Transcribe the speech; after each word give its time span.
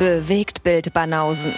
Bewegt 0.00 0.62
Bild 0.62 0.94
Banausen. 0.94 1.52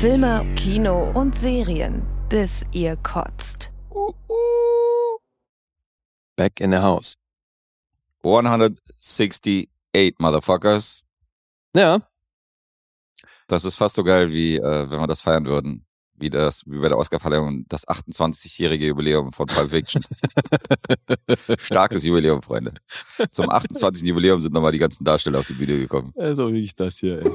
Filme, 0.00 0.46
Kino 0.54 1.10
und 1.14 1.36
Serien, 1.36 2.06
bis 2.28 2.64
ihr 2.70 2.96
kotzt. 2.98 3.72
Back 6.36 6.60
in 6.60 6.70
the 6.70 6.78
house. 6.78 7.16
168 8.22 9.66
Motherfuckers. 10.18 11.02
Ja, 11.74 12.02
Das 13.48 13.64
ist 13.64 13.74
fast 13.74 13.96
so 13.96 14.04
geil, 14.04 14.30
wie 14.30 14.58
äh, 14.58 14.88
wenn 14.88 15.00
wir 15.00 15.08
das 15.08 15.20
feiern 15.20 15.46
würden. 15.46 15.84
Wie, 16.22 16.30
das, 16.30 16.62
wie 16.66 16.78
bei 16.78 16.88
der 16.88 16.98
Oscarverleihung 16.98 17.64
das 17.68 17.84
28-jährige 17.88 18.86
Jubiläum 18.86 19.32
von 19.32 19.46
Pulp 19.46 19.70
Fiction. 19.70 20.04
Starkes 21.58 22.04
Jubiläum, 22.04 22.42
Freunde. 22.42 22.74
Zum 23.32 23.50
28. 23.50 24.06
Jubiläum 24.06 24.40
sind 24.40 24.54
nochmal 24.54 24.70
die 24.70 24.78
ganzen 24.78 25.02
Darsteller 25.02 25.40
auf 25.40 25.48
die 25.48 25.54
Bühne 25.54 25.76
gekommen. 25.78 26.12
also 26.16 26.52
wie 26.52 26.62
ich 26.62 26.76
das 26.76 26.98
hier. 26.98 27.22
Ey. 27.22 27.32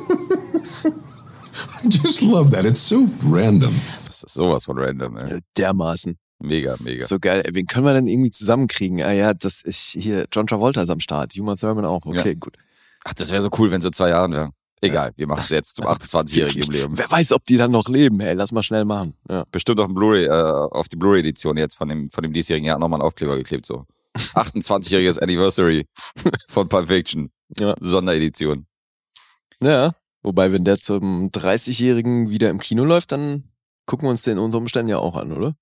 I 1.84 1.90
just 1.90 2.22
love 2.22 2.50
that. 2.52 2.64
It's 2.64 2.88
so 2.88 3.10
random. 3.30 3.76
Das 4.06 4.24
ist 4.24 4.34
sowas 4.34 4.64
von 4.64 4.80
random, 4.80 5.18
ey. 5.18 5.42
Dermaßen. 5.58 6.18
Mega, 6.40 6.78
mega. 6.80 7.06
So 7.06 7.20
geil. 7.20 7.42
Ey, 7.44 7.54
wen 7.56 7.66
können 7.66 7.86
wir 7.86 7.94
denn 7.94 8.08
irgendwie 8.08 8.32
zusammenkriegen? 8.32 9.02
Ah 9.02 9.12
ja, 9.12 9.34
das 9.34 9.64
ich 9.66 9.98
hier 10.00 10.28
John 10.32 10.48
Travolta 10.48 10.82
ist 10.84 10.90
am 10.90 11.02
Start, 11.02 11.38
Uma 11.38 11.58
Thurman 11.58 11.84
auch. 11.84 12.06
Okay, 12.06 12.36
gut. 12.36 12.58
Ach, 13.04 13.14
das 13.14 13.32
wäre 13.32 13.42
so 13.42 13.50
cool, 13.58 13.70
wenn 13.70 13.80
es 13.80 13.86
in 13.86 13.92
zwei 13.92 14.10
Jahren 14.10 14.32
wäre. 14.32 14.52
Egal, 14.82 15.12
wir 15.16 15.28
machen 15.28 15.42
es 15.44 15.50
jetzt 15.50 15.76
zum 15.76 15.86
28-jährigen 15.86 16.62
Jubiläum. 16.62 16.98
Wer 16.98 17.10
weiß, 17.10 17.32
ob 17.32 17.44
die 17.46 17.58
dann 17.58 17.72
noch 17.72 17.90
leben. 17.90 18.20
Hey, 18.20 18.34
lass 18.34 18.52
mal 18.52 18.62
schnell 18.62 18.86
machen. 18.86 19.16
Ja. 19.28 19.46
Bestimmt 19.52 19.80
auf, 19.80 19.88
Blu-ray, 19.88 20.26
äh, 20.26 20.30
auf 20.30 20.88
die 20.88 20.96
Blu-ray-Edition 20.96 21.58
jetzt 21.58 21.76
von 21.76 21.90
dem, 21.90 22.10
von 22.10 22.22
dem 22.22 22.32
diesjährigen 22.32 22.68
Jahr 22.68 22.78
nochmal 22.78 23.00
einen 23.00 23.08
Aufkleber 23.08 23.36
geklebt. 23.38 23.66
So 23.66 23.86
28-jähriges 24.16 25.20
Anniversary 25.20 25.88
von 26.48 26.70
Pulp 26.70 26.88
Fiction. 26.88 27.32
Ja. 27.58 27.76
Sonderedition. 27.80 28.68
ja. 29.62 29.94
Wobei, 30.24 30.52
wenn 30.52 30.66
der 30.66 30.78
zum 30.78 31.30
30-Jährigen 31.30 32.30
wieder 32.30 32.50
im 32.50 32.60
Kino 32.60 32.84
läuft, 32.84 33.14
dann 33.14 33.46
gucken 33.86 34.08
wir 34.08 34.12
uns 34.12 34.24
den 34.24 34.40
unter 34.40 34.58
Umständen 34.58 34.90
ja 34.90 34.98
auch 34.98 35.16
an, 35.16 35.32
oder? 35.32 35.56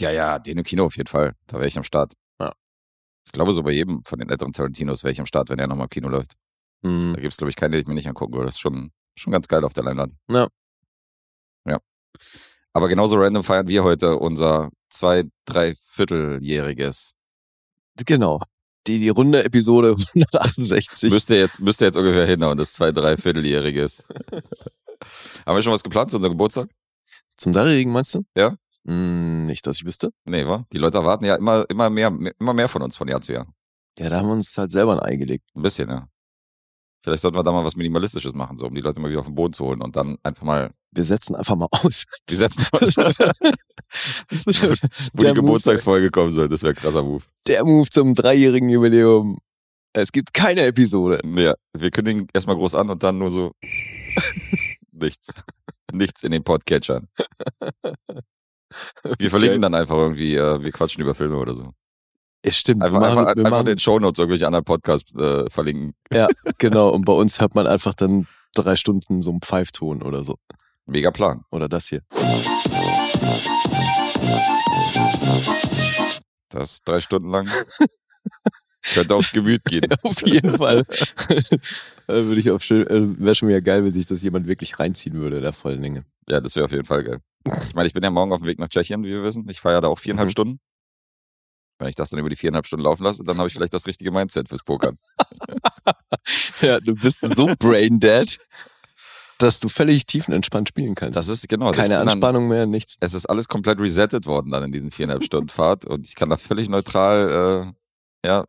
Ja, 0.00 0.10
ja, 0.10 0.38
den 0.40 0.58
im 0.58 0.64
Kino 0.64 0.86
auf 0.86 0.96
jeden 0.96 1.08
Fall. 1.08 1.34
Da 1.46 1.58
wäre 1.58 1.68
ich 1.68 1.76
am 1.76 1.84
Start. 1.84 2.14
Ja. 2.40 2.52
Ich 3.26 3.32
glaube, 3.32 3.52
so 3.52 3.62
bei 3.62 3.70
jedem 3.70 4.02
von 4.02 4.18
den 4.18 4.28
älteren 4.28 4.52
Tarantinos 4.52 5.04
wäre 5.04 5.12
ich 5.12 5.20
am 5.20 5.26
Start, 5.26 5.50
wenn 5.50 5.58
er 5.58 5.68
nochmal 5.68 5.86
im 5.86 5.90
Kino 5.90 6.08
läuft. 6.08 6.32
Mhm. 6.82 7.14
Da 7.14 7.20
gibt 7.20 7.32
es, 7.32 7.36
glaube 7.36 7.50
ich, 7.50 7.56
keine, 7.56 7.76
die 7.76 7.82
ich 7.82 7.86
mir 7.86 7.94
nicht 7.94 8.08
angucken 8.08 8.34
würde. 8.34 8.46
Das 8.46 8.56
ist 8.56 8.60
schon, 8.60 8.92
schon 9.16 9.32
ganz 9.32 9.48
geil 9.48 9.64
auf 9.64 9.72
der 9.72 9.84
Leinwand. 9.84 10.14
Ja. 10.28 10.48
Ja. 11.66 11.78
Aber 12.72 12.88
genauso 12.88 13.16
random 13.16 13.44
feiern 13.44 13.68
wir 13.68 13.84
heute 13.84 14.16
unser 14.18 14.70
zwei, 14.88 15.24
drei 15.44 15.74
Vierteljähriges. 15.74 17.14
Genau. 18.06 18.40
Die, 18.86 18.98
die 18.98 19.10
runde 19.10 19.44
Episode 19.44 19.96
168. 20.14 21.12
Müsste 21.12 21.36
jetzt, 21.36 21.60
müsste 21.60 21.84
jetzt 21.84 21.96
ungefähr 21.96 22.26
hinhauen, 22.26 22.58
das 22.58 22.72
zwei, 22.72 22.90
drei 22.90 23.16
Vierteljähriges. 23.16 24.06
Haben 25.46 25.56
wir 25.56 25.62
schon 25.62 25.72
was 25.72 25.82
geplant 25.82 26.10
zu 26.10 26.16
unserem 26.16 26.32
Geburtstag? 26.32 26.68
Zum 27.36 27.52
Dreijährigen 27.52 27.92
meinst 27.92 28.14
du? 28.14 28.24
Ja. 28.36 28.56
Hm, 28.84 29.46
nicht, 29.46 29.66
dass 29.66 29.76
ich 29.76 29.84
wüsste. 29.84 30.12
Nee, 30.24 30.46
wa? 30.46 30.64
Die 30.72 30.78
Leute 30.78 30.98
erwarten 30.98 31.24
ja 31.24 31.36
immer, 31.36 31.64
immer 31.68 31.90
mehr, 31.90 32.12
immer 32.38 32.52
mehr 32.52 32.68
von 32.68 32.82
uns 32.82 32.96
von 32.96 33.08
Jahr 33.08 33.20
zu 33.20 33.32
Jahr. 33.32 33.46
Ja, 33.98 34.08
da 34.08 34.18
haben 34.18 34.28
wir 34.28 34.34
uns 34.34 34.56
halt 34.56 34.72
selber 34.72 34.92
ein 34.94 35.00
Ei 35.00 35.16
gelegt. 35.16 35.44
Ein 35.54 35.62
bisschen, 35.62 35.88
ja. 35.88 36.08
Vielleicht 37.02 37.22
sollten 37.22 37.36
wir 37.36 37.42
da 37.42 37.50
mal 37.50 37.64
was 37.64 37.74
Minimalistisches 37.74 38.32
machen, 38.32 38.58
so 38.58 38.66
um 38.66 38.74
die 38.74 38.80
Leute 38.80 39.00
mal 39.00 39.10
wieder 39.10 39.20
auf 39.20 39.26
den 39.26 39.34
Boden 39.34 39.52
zu 39.52 39.64
holen 39.64 39.82
und 39.82 39.96
dann 39.96 40.18
einfach 40.22 40.44
mal 40.44 40.70
Wir 40.92 41.02
setzen 41.02 41.34
einfach 41.34 41.56
mal 41.56 41.66
aus. 41.70 42.04
die 42.28 42.34
setzen, 42.34 42.64
wo 42.72 42.78
der, 45.20 45.30
die 45.30 45.34
Geburtstagsfolge 45.34 46.10
kommen 46.10 46.32
soll. 46.32 46.48
Das 46.48 46.62
wäre 46.62 46.74
ein 46.74 46.76
krasser 46.76 47.02
Move. 47.02 47.24
der 47.48 47.64
Move 47.64 47.90
zum 47.90 48.14
dreijährigen 48.14 48.68
Jubiläum. 48.68 49.38
Es 49.94 50.12
gibt 50.12 50.32
keine 50.32 50.64
Episode. 50.64 51.20
Ja, 51.36 51.54
wir 51.76 51.90
kündigen 51.90 52.28
erstmal 52.32 52.56
groß 52.56 52.76
an 52.76 52.88
und 52.88 53.02
dann 53.02 53.18
nur 53.18 53.30
so 53.30 53.52
nichts. 54.92 55.34
Nichts 55.92 56.22
in 56.22 56.30
den 56.30 56.44
Podcatchern. 56.44 57.08
Wir 59.18 59.28
verlinken 59.28 59.60
dann 59.60 59.74
einfach 59.74 59.96
irgendwie, 59.96 60.36
äh, 60.36 60.62
wir 60.62 60.72
quatschen 60.72 61.02
über 61.02 61.14
Filme 61.14 61.36
oder 61.36 61.52
so. 61.52 61.74
Ja, 62.44 62.50
stimmt. 62.52 62.82
Einfach, 62.82 63.00
wir 63.00 63.08
machen, 63.14 63.18
einfach, 63.26 63.44
einfach 63.44 63.64
den 63.64 63.78
Shownotes 63.78 64.18
irgendwelche 64.18 64.46
anderen 64.46 64.64
Podcasts 64.64 65.12
äh, 65.14 65.48
verlinken. 65.48 65.94
Ja, 66.12 66.26
genau. 66.58 66.88
Und 66.90 67.04
bei 67.04 67.12
uns 67.12 67.40
hört 67.40 67.54
man 67.54 67.66
einfach 67.66 67.94
dann 67.94 68.26
drei 68.54 68.76
Stunden 68.76 69.22
so 69.22 69.30
einen 69.30 69.40
Pfeifton 69.40 70.02
oder 70.02 70.24
so. 70.24 70.36
Mega 70.86 71.10
Plan. 71.12 71.44
Oder 71.50 71.68
das 71.68 71.86
hier. 71.88 72.02
Das 76.48 76.82
drei 76.82 77.00
Stunden 77.00 77.28
lang 77.30 77.48
könnte 78.94 79.14
aufs 79.14 79.32
Gemüt 79.32 79.64
gehen. 79.64 79.86
Auf 80.02 80.20
jeden 80.26 80.56
Fall. 80.58 80.84
Äh, 81.28 81.58
Würde 82.08 82.40
ich 82.40 82.50
auf 82.50 82.62
schön, 82.62 82.86
äh, 82.88 83.18
wäre 83.20 83.34
schon 83.34 83.48
wieder 83.48 83.60
geil, 83.62 83.84
wenn 83.84 83.92
sich 83.92 84.06
das 84.06 84.22
jemand 84.22 84.46
wirklich 84.48 84.78
reinziehen 84.78 85.14
würde, 85.14 85.40
der 85.40 85.52
vollen 85.52 85.80
Länge. 85.80 86.04
Ja, 86.28 86.40
das 86.40 86.56
wäre 86.56 86.64
auf 86.66 86.72
jeden 86.72 86.84
Fall 86.84 87.04
geil. 87.04 87.20
Ich 87.68 87.74
meine, 87.74 87.86
ich 87.86 87.94
bin 87.94 88.02
ja 88.02 88.10
morgen 88.10 88.32
auf 88.32 88.40
dem 88.40 88.46
Weg 88.48 88.58
nach 88.58 88.68
Tschechien, 88.68 89.02
wie 89.04 89.10
wir 89.10 89.22
wissen. 89.22 89.48
Ich 89.48 89.60
feiere 89.60 89.80
da 89.80 89.88
auch 89.88 89.98
viereinhalb 89.98 90.28
Mhm. 90.28 90.32
Stunden. 90.32 90.60
Wenn 91.82 91.90
ich 91.90 91.96
das 91.96 92.10
dann 92.10 92.20
über 92.20 92.30
die 92.30 92.36
viereinhalb 92.36 92.66
Stunden 92.66 92.84
laufen 92.84 93.02
lasse, 93.04 93.24
dann 93.24 93.38
habe 93.38 93.48
ich 93.48 93.54
vielleicht 93.54 93.74
das 93.74 93.86
richtige 93.86 94.10
Mindset 94.12 94.48
fürs 94.48 94.62
Pokern. 94.62 94.98
Ja, 96.60 96.78
du 96.78 96.94
bist 96.94 97.20
so 97.20 97.46
brain 97.58 97.98
dead, 97.98 98.38
dass 99.38 99.58
du 99.58 99.68
völlig 99.68 100.06
tiefenentspannt 100.06 100.68
spielen 100.68 100.94
kannst. 100.94 101.16
Das 101.18 101.28
ist 101.28 101.48
genau. 101.48 101.66
also 101.68 101.80
keine 101.80 101.96
bin 101.96 101.98
dann- 101.98 102.08
Anspannung 102.10 102.46
mehr, 102.48 102.66
nichts. 102.66 102.94
Es 103.00 103.14
ist 103.14 103.26
alles 103.26 103.48
komplett 103.48 103.80
resettet 103.80 104.26
worden 104.26 104.52
dann 104.52 104.62
in 104.62 104.72
diesen 104.72 104.90
viereinhalb 104.92 105.24
Stunden 105.24 105.48
Fahrt 105.48 105.84
und 105.84 106.06
ich 106.06 106.14
kann 106.14 106.30
da 106.30 106.36
völlig 106.36 106.68
neutral, 106.68 107.72
äh, 108.24 108.28
ja, 108.28 108.44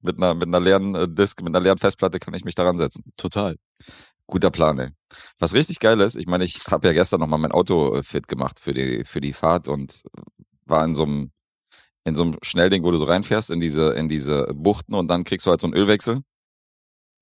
mit 0.00 0.16
einer, 0.18 0.34
mit 0.34 0.46
einer 0.46 0.60
leeren 0.60 0.94
äh, 0.94 1.08
Disk, 1.08 1.42
mit 1.42 1.48
einer 1.54 1.60
leeren 1.62 1.78
Festplatte 1.78 2.20
kann 2.20 2.34
ich 2.34 2.44
mich 2.44 2.54
daran 2.54 2.78
setzen. 2.78 3.02
Total. 3.16 3.56
Guter 4.28 4.50
Plan, 4.50 4.78
ey. 4.78 4.90
Was 5.40 5.54
richtig 5.54 5.80
geil 5.80 6.00
ist, 6.00 6.14
ich 6.14 6.26
meine, 6.26 6.44
ich 6.44 6.60
habe 6.68 6.86
ja 6.86 6.92
gestern 6.92 7.18
nochmal 7.18 7.40
mein 7.40 7.50
Auto 7.52 7.94
äh, 7.96 8.02
fit 8.04 8.28
gemacht 8.28 8.60
für 8.60 8.74
die, 8.74 9.02
für 9.04 9.20
die 9.20 9.32
Fahrt 9.32 9.66
und 9.66 10.02
war 10.66 10.84
in 10.84 10.94
so 10.94 11.02
einem, 11.02 11.32
in 12.08 12.16
so 12.16 12.22
einem 12.22 12.36
Schnellding, 12.42 12.82
wo 12.82 12.90
du 12.90 12.98
so 12.98 13.04
reinfährst 13.04 13.50
in 13.50 13.60
diese, 13.60 13.90
in 13.92 14.08
diese 14.08 14.46
Buchten 14.54 14.94
und 14.94 15.08
dann 15.08 15.24
kriegst 15.24 15.46
du 15.46 15.50
halt 15.50 15.60
so 15.60 15.66
einen 15.66 15.74
Ölwechsel. 15.74 16.22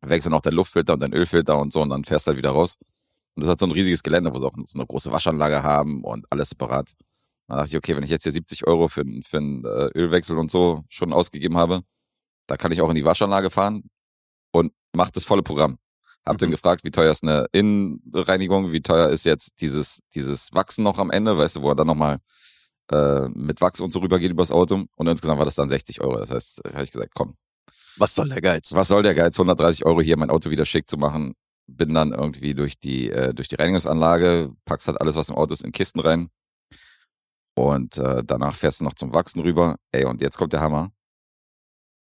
Wechseln 0.03 0.35
auch 0.35 0.43
dein 0.43 0.55
Luftfilter 0.55 0.95
und 0.95 1.01
dein 1.01 1.13
Ölfilter 1.13 1.59
und 1.59 1.73
so 1.73 1.81
und 1.83 1.89
dann 1.91 2.05
fährst 2.05 2.27
du 2.27 2.31
halt 2.31 2.39
wieder 2.39 2.51
raus. 2.51 2.77
Und 3.35 3.43
das 3.43 3.51
hat 3.51 3.59
so 3.61 3.67
ein 3.67 3.73
riesiges 3.73 4.03
Gelände, 4.03 4.33
wo 4.33 4.39
sie 4.41 4.47
auch 4.47 4.55
so 4.67 4.79
eine 4.79 4.87
große 4.87 5.11
Waschanlage 5.11 5.63
haben 5.63 6.05
und 6.05 6.27
alles 6.31 6.51
separat. 6.51 6.93
Da 7.49 7.57
dachte 7.57 7.71
ich, 7.71 7.77
okay, 7.77 7.97
wenn 7.97 8.03
ich 8.05 8.11
jetzt 8.11 8.23
hier 8.25 8.33
70 8.33 8.67
Euro 8.67 8.89
für, 8.89 9.01
einen- 9.03 9.23
für 9.23 9.39
einen 9.39 9.65
äh, 9.65 9.89
Ölwechsel 9.95 10.39
und 10.39 10.51
so 10.51 10.85
schon 10.89 11.13
ausgegeben 11.13 11.57
habe, 11.57 11.81
da 12.47 12.57
kann 12.57 12.73
ich 12.73 12.81
auch 12.81 12.89
in 12.91 12.95
die 12.97 13.05
Waschanlage 13.05 13.51
fahren 13.51 13.85
und 14.53 14.73
mach 14.95 15.11
das 15.11 15.25
volle 15.25 15.43
Programm. 15.43 15.79
Hab 16.25 16.39
den 16.39 16.49
Mhm. 16.49 16.53
gefragt, 16.53 16.83
wie 16.85 16.91
teuer 16.91 17.13
ist 17.13 17.23
eine 17.23 17.47
Innenreinigung, 17.53 18.73
wie 18.73 18.81
teuer 18.83 19.09
ist 19.11 19.25
jetzt 19.25 19.61
dieses, 19.61 20.01
dieses 20.15 20.53
Wachsen 20.53 20.83
noch 20.83 20.99
am 20.99 21.11
Ende, 21.11 21.37
weißt 21.39 21.57
du, 21.57 21.63
wo 21.63 21.71
er 21.71 21.77
dann 21.77 21.87
nochmal 21.87 22.19
äh, 22.93 23.29
mit 23.29 23.61
Wachs 23.61 23.81
und 23.81 23.91
so 23.91 23.99
rübergeht 24.01 24.31
übers 24.31 24.51
Auto. 24.51 24.85
Und 24.95 25.07
insgesamt 25.07 25.39
war 25.39 25.45
das 25.45 25.55
dann 25.57 25.69
60 25.69 26.01
Euro. 26.01 26.19
Das 26.19 26.31
heißt, 26.31 26.61
habe 26.73 26.85
ich 26.85 26.91
gesagt, 26.91 27.13
komm, 27.15 27.37
Was 27.97 28.15
soll 28.15 28.29
der 28.29 28.41
Geiz? 28.41 28.73
was 28.73 28.89
soll 28.89 29.03
der 29.03 29.15
Geiz, 29.15 29.37
130 29.39 29.85
Euro 29.85 30.01
hier 30.01 30.17
mein 30.17 30.31
Auto 30.31 30.51
wieder 30.51 30.65
schick 30.67 30.89
zu 30.89 30.97
machen. 30.97 31.35
Bin 31.69 31.95
dann 31.95 32.13
irgendwie 32.13 32.55
durch 32.55 32.79
die, 32.79 33.11
äh, 33.11 33.35
durch 33.35 33.49
die 33.49 33.57
Reinigungsanlage, 33.57 34.53
packst 34.65 34.87
halt 34.87 35.01
alles, 35.01 35.17
was 35.17 35.29
im 35.31 35.35
Auto 35.37 35.53
ist, 35.53 35.65
in 35.65 35.73
Kisten 35.73 35.99
rein. 36.01 36.29
Und 37.59 37.97
äh, 37.99 38.23
danach 38.25 38.55
fährst 38.55 38.81
du 38.81 38.85
noch 38.85 38.95
zum 38.95 39.13
Wachsen 39.15 39.41
rüber. 39.41 39.77
Ey, 39.93 40.05
und 40.05 40.21
jetzt 40.21 40.37
kommt 40.39 40.53
der 40.53 40.61
Hammer. 40.61 40.91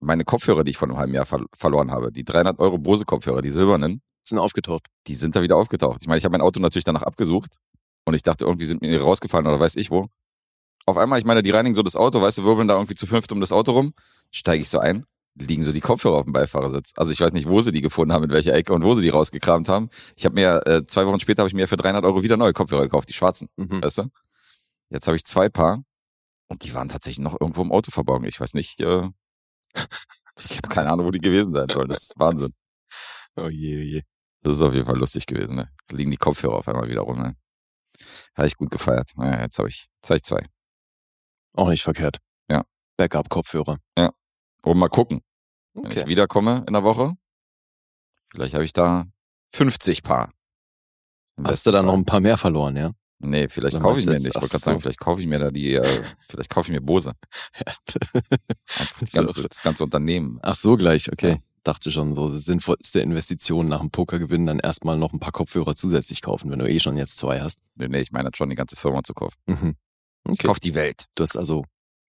Meine 0.02 0.24
Kopfhörer, 0.24 0.64
die 0.64 0.72
ich 0.72 0.78
vor 0.78 0.88
einem 0.88 0.98
halben 0.98 1.14
Jahr 1.14 1.26
ver 1.26 1.46
verloren 1.54 1.92
habe, 1.92 2.12
die 2.12 2.24
300 2.24 2.60
Euro 2.60 2.78
Bose-Kopfhörer, 2.78 3.42
die 3.42 3.50
silbernen, 3.50 4.02
Sind 4.24 4.38
aufgetaucht. 4.40 4.86
die 5.08 5.16
sind 5.16 5.36
da 5.36 5.42
wieder 5.42 5.58
aufgetaucht. 5.58 6.00
Ich 6.02 6.08
meine, 6.08 6.18
ich 6.20 6.26
habe 6.26 6.34
mein 6.34 6.42
Auto 6.42 6.60
natürlich 6.60 6.86
danach 6.86 7.04
abgesucht 7.04 7.56
und 8.06 8.14
ich 8.14 8.24
dachte, 8.24 8.46
irgendwie 8.46 8.66
sind 8.66 8.82
mir 8.82 9.02
rausgefallen 9.02 9.48
oder 9.48 9.60
weiß 9.60 9.76
ich 9.76 9.92
wo. 9.92 10.08
Auf 10.86 10.98
einmal, 10.98 11.20
ich 11.20 11.26
meine, 11.26 11.44
die 11.44 11.52
reinigen 11.52 11.76
so 11.76 11.84
das 11.84 11.96
Auto, 11.96 12.22
weißt 12.22 12.40
du, 12.40 12.44
wirbeln 12.46 12.68
da 12.68 12.76
irgendwie 12.76 12.96
zu 12.96 13.06
fünft 13.08 13.32
um 13.32 13.40
das 13.42 13.52
Auto 13.52 13.74
rum, 13.74 13.94
steige 14.32 14.62
ich 14.62 14.70
so 14.70 14.80
ein, 14.80 15.06
liegen 15.36 15.64
so 15.64 15.72
die 15.72 15.82
Kopfhörer 15.82 16.18
auf 16.18 16.24
dem 16.26 16.34
Beifahrersitz. 16.34 16.94
Also 16.96 17.12
ich 17.12 17.22
weiß 17.22 17.32
nicht, 17.34 17.48
wo 17.48 17.62
sie 17.62 17.72
die 17.72 17.82
gefunden 17.82 18.12
haben, 18.14 18.24
in 18.24 18.32
welcher 18.32 18.54
Ecke 18.54 18.74
und 18.74 18.84
wo 18.84 18.96
sie 18.96 19.02
die 19.04 19.10
rausgekramt 19.10 19.70
haben. 19.70 19.90
Ich 20.16 20.26
habe 20.26 20.36
mir, 20.36 20.66
äh, 20.66 20.86
zwei 20.88 21.06
Wochen 21.06 21.20
später 21.20 21.42
habe 21.44 21.48
ich 21.48 21.54
mir 21.54 21.68
für 21.68 21.78
300 21.78 22.04
Euro 22.06 22.24
wieder 22.24 22.38
neue 22.38 22.54
Kopfhörer 22.54 22.84
gekauft, 22.84 23.10
die 23.10 23.14
schwarzen, 23.14 23.50
Mhm. 23.58 23.84
weißt 23.84 24.00
du. 24.00 24.10
Jetzt 24.90 25.06
habe 25.08 25.16
ich 25.16 25.24
zwei 25.26 25.50
Paar 25.50 25.84
und 26.48 26.64
die 26.64 26.74
waren 26.74 26.90
tatsächlich 26.90 27.24
noch 27.24 27.40
irgendwo 27.40 27.62
im 27.62 27.72
Auto 27.72 27.92
verborgen. 27.92 28.26
Ich 28.26 28.40
weiß 28.40 28.56
nicht, 28.56 28.80
äh, 28.82 29.08
ich 30.40 30.58
habe 30.58 30.68
keine 30.70 30.90
Ahnung, 30.90 31.06
wo 31.06 31.12
die 31.12 31.20
gewesen 31.20 31.54
sein 31.54 31.68
sollen. 31.70 31.90
Das 31.90 32.02
ist 32.04 32.14
Wahnsinn. 32.18 32.54
Oh 33.36 33.48
je, 33.50 33.78
oh 33.78 33.82
je. 33.84 34.02
Das 34.42 34.56
ist 34.56 34.62
auf 34.64 34.74
jeden 34.74 34.86
Fall 34.86 34.98
lustig 34.98 35.26
gewesen. 35.28 35.56
Ne? 35.58 35.70
Da 35.88 35.96
liegen 35.96 36.12
die 36.12 36.18
Kopfhörer 36.18 36.56
auf 36.56 36.68
einmal 36.68 36.90
wieder 36.90 37.02
rum. 37.02 37.22
Ne? 37.22 37.36
Habe 38.36 38.48
ich 38.48 38.56
gut 38.56 38.72
gefeiert. 38.72 39.12
Naja, 39.16 39.42
jetzt 39.44 39.60
habe 39.60 39.70
ich, 39.70 39.90
jetzt 40.02 40.10
hab 40.10 40.18
ich 40.18 40.24
zwei. 40.24 40.46
Auch 41.56 41.70
nicht 41.70 41.84
verkehrt. 41.84 42.18
Ja. 42.50 42.64
Backup-Kopfhörer. 42.98 43.78
Und 44.64 44.78
mal 44.78 44.90
gucken, 44.90 45.22
wenn 45.74 45.92
ich 45.92 46.06
wiederkomme 46.08 46.64
in 46.68 46.74
der 46.74 46.84
Woche. 46.84 47.14
Vielleicht 48.32 48.54
habe 48.54 48.66
ich 48.66 48.74
da 48.74 49.06
50 49.54 50.04
Paar. 50.04 50.32
Im 51.38 51.48
Hast 51.48 51.66
du 51.66 51.72
dann 51.72 51.86
noch 51.86 51.94
ein 51.94 52.06
paar 52.06 52.20
mehr 52.20 52.38
verloren, 52.38 52.76
ja? 52.76 52.92
Nee, 53.22 53.50
vielleicht 53.50 53.76
Dann 53.76 53.82
kaufe 53.82 54.00
ich 54.00 54.06
mir 54.06 54.14
nicht. 54.14 54.28
Ich 54.28 54.36
wollte 54.36 54.50
gerade 54.50 54.64
sagen, 54.64 54.80
vielleicht 54.80 55.00
kaufe 55.00 55.22
ich 55.22 55.28
mir 55.28 55.40
da 55.40 55.52
die, 55.52 55.74
äh, 55.74 56.04
vielleicht 56.28 56.50
kaufe 56.50 56.72
ich 56.72 56.74
mir 56.74 56.82
Bose. 56.82 57.14
Die 59.02 59.06
ganze, 59.12 59.48
das 59.48 59.62
ganze 59.62 59.84
Unternehmen. 59.84 60.40
Ach 60.42 60.56
so, 60.56 60.78
gleich, 60.78 61.12
okay. 61.12 61.32
Ja. 61.32 61.38
Dachte 61.64 61.92
schon, 61.92 62.16
so 62.16 62.30
das 62.30 62.46
sinnvollste 62.46 63.02
Investition 63.02 63.68
nach 63.68 63.82
dem 63.82 63.92
Pokergewinn 63.92 64.46
dann 64.46 64.60
erstmal 64.60 64.98
noch 64.98 65.12
ein 65.12 65.20
paar 65.20 65.34
Kopfhörer 65.34 65.76
zusätzlich 65.76 66.22
kaufen, 66.22 66.50
wenn 66.50 66.60
du 66.60 66.70
eh 66.70 66.80
schon 66.80 66.96
jetzt 66.96 67.18
zwei 67.18 67.42
hast. 67.42 67.60
Nee, 67.76 67.90
nee, 67.90 68.00
ich 68.00 68.12
meine 68.12 68.30
schon 68.34 68.50
die 68.50 68.56
ganze 68.56 68.78
Firma 68.78 69.04
zu 69.04 69.14
kaufen. 69.14 69.36
Mhm. 69.48 69.76
Ich 70.26 70.32
Okay. 70.34 70.48
kauf 70.48 70.60
die 70.60 70.74
Welt. 70.76 71.06
Du 71.16 71.24
hast 71.24 71.38
also 71.38 71.64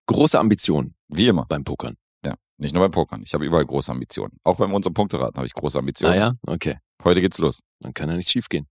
große 0.06 0.38
Ambitionen 0.38 0.94
Wie 1.08 1.28
immer. 1.28 1.46
beim 1.48 1.64
Pokern. 1.64 1.96
Ja. 2.24 2.34
Nicht 2.56 2.72
nur 2.74 2.82
beim 2.82 2.90
Pokern. 2.90 3.22
Ich 3.24 3.34
habe 3.34 3.44
überall 3.44 3.66
große 3.66 3.92
Ambitionen. 3.92 4.38
Auch 4.44 4.56
beim 4.56 4.72
unserem 4.74 4.94
Punkteraten 4.94 5.36
habe 5.36 5.46
ich 5.46 5.54
große 5.54 5.78
Ambitionen. 5.78 6.14
Ah 6.14 6.16
ja, 6.16 6.32
okay. 6.46 6.78
Heute 7.04 7.20
geht's 7.20 7.38
los. 7.38 7.60
Dann 7.80 7.94
kann 7.94 8.08
ja 8.08 8.16
nichts 8.16 8.30
schief 8.32 8.48
gehen. 8.48 8.66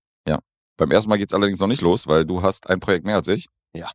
Beim 0.79 0.91
ersten 0.91 1.09
Mal 1.09 1.17
geht's 1.17 1.33
allerdings 1.33 1.59
noch 1.59 1.65
nicht 1.65 1.81
los, 1.81 2.05
weil 2.05 2.23
du 2.23 2.43
hast 2.43 2.69
ein 2.69 2.79
Projekt 2.79 3.03
mehr 3.03 3.15
als 3.15 3.27
ich. 3.29 3.47
Ja. 3.73 3.89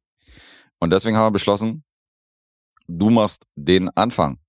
Und 0.80 0.92
deswegen 0.92 1.16
haben 1.16 1.26
wir 1.26 1.30
beschlossen, 1.30 1.84
du 2.88 3.08
machst 3.08 3.44
den 3.54 3.88
Anfang. 3.90 4.40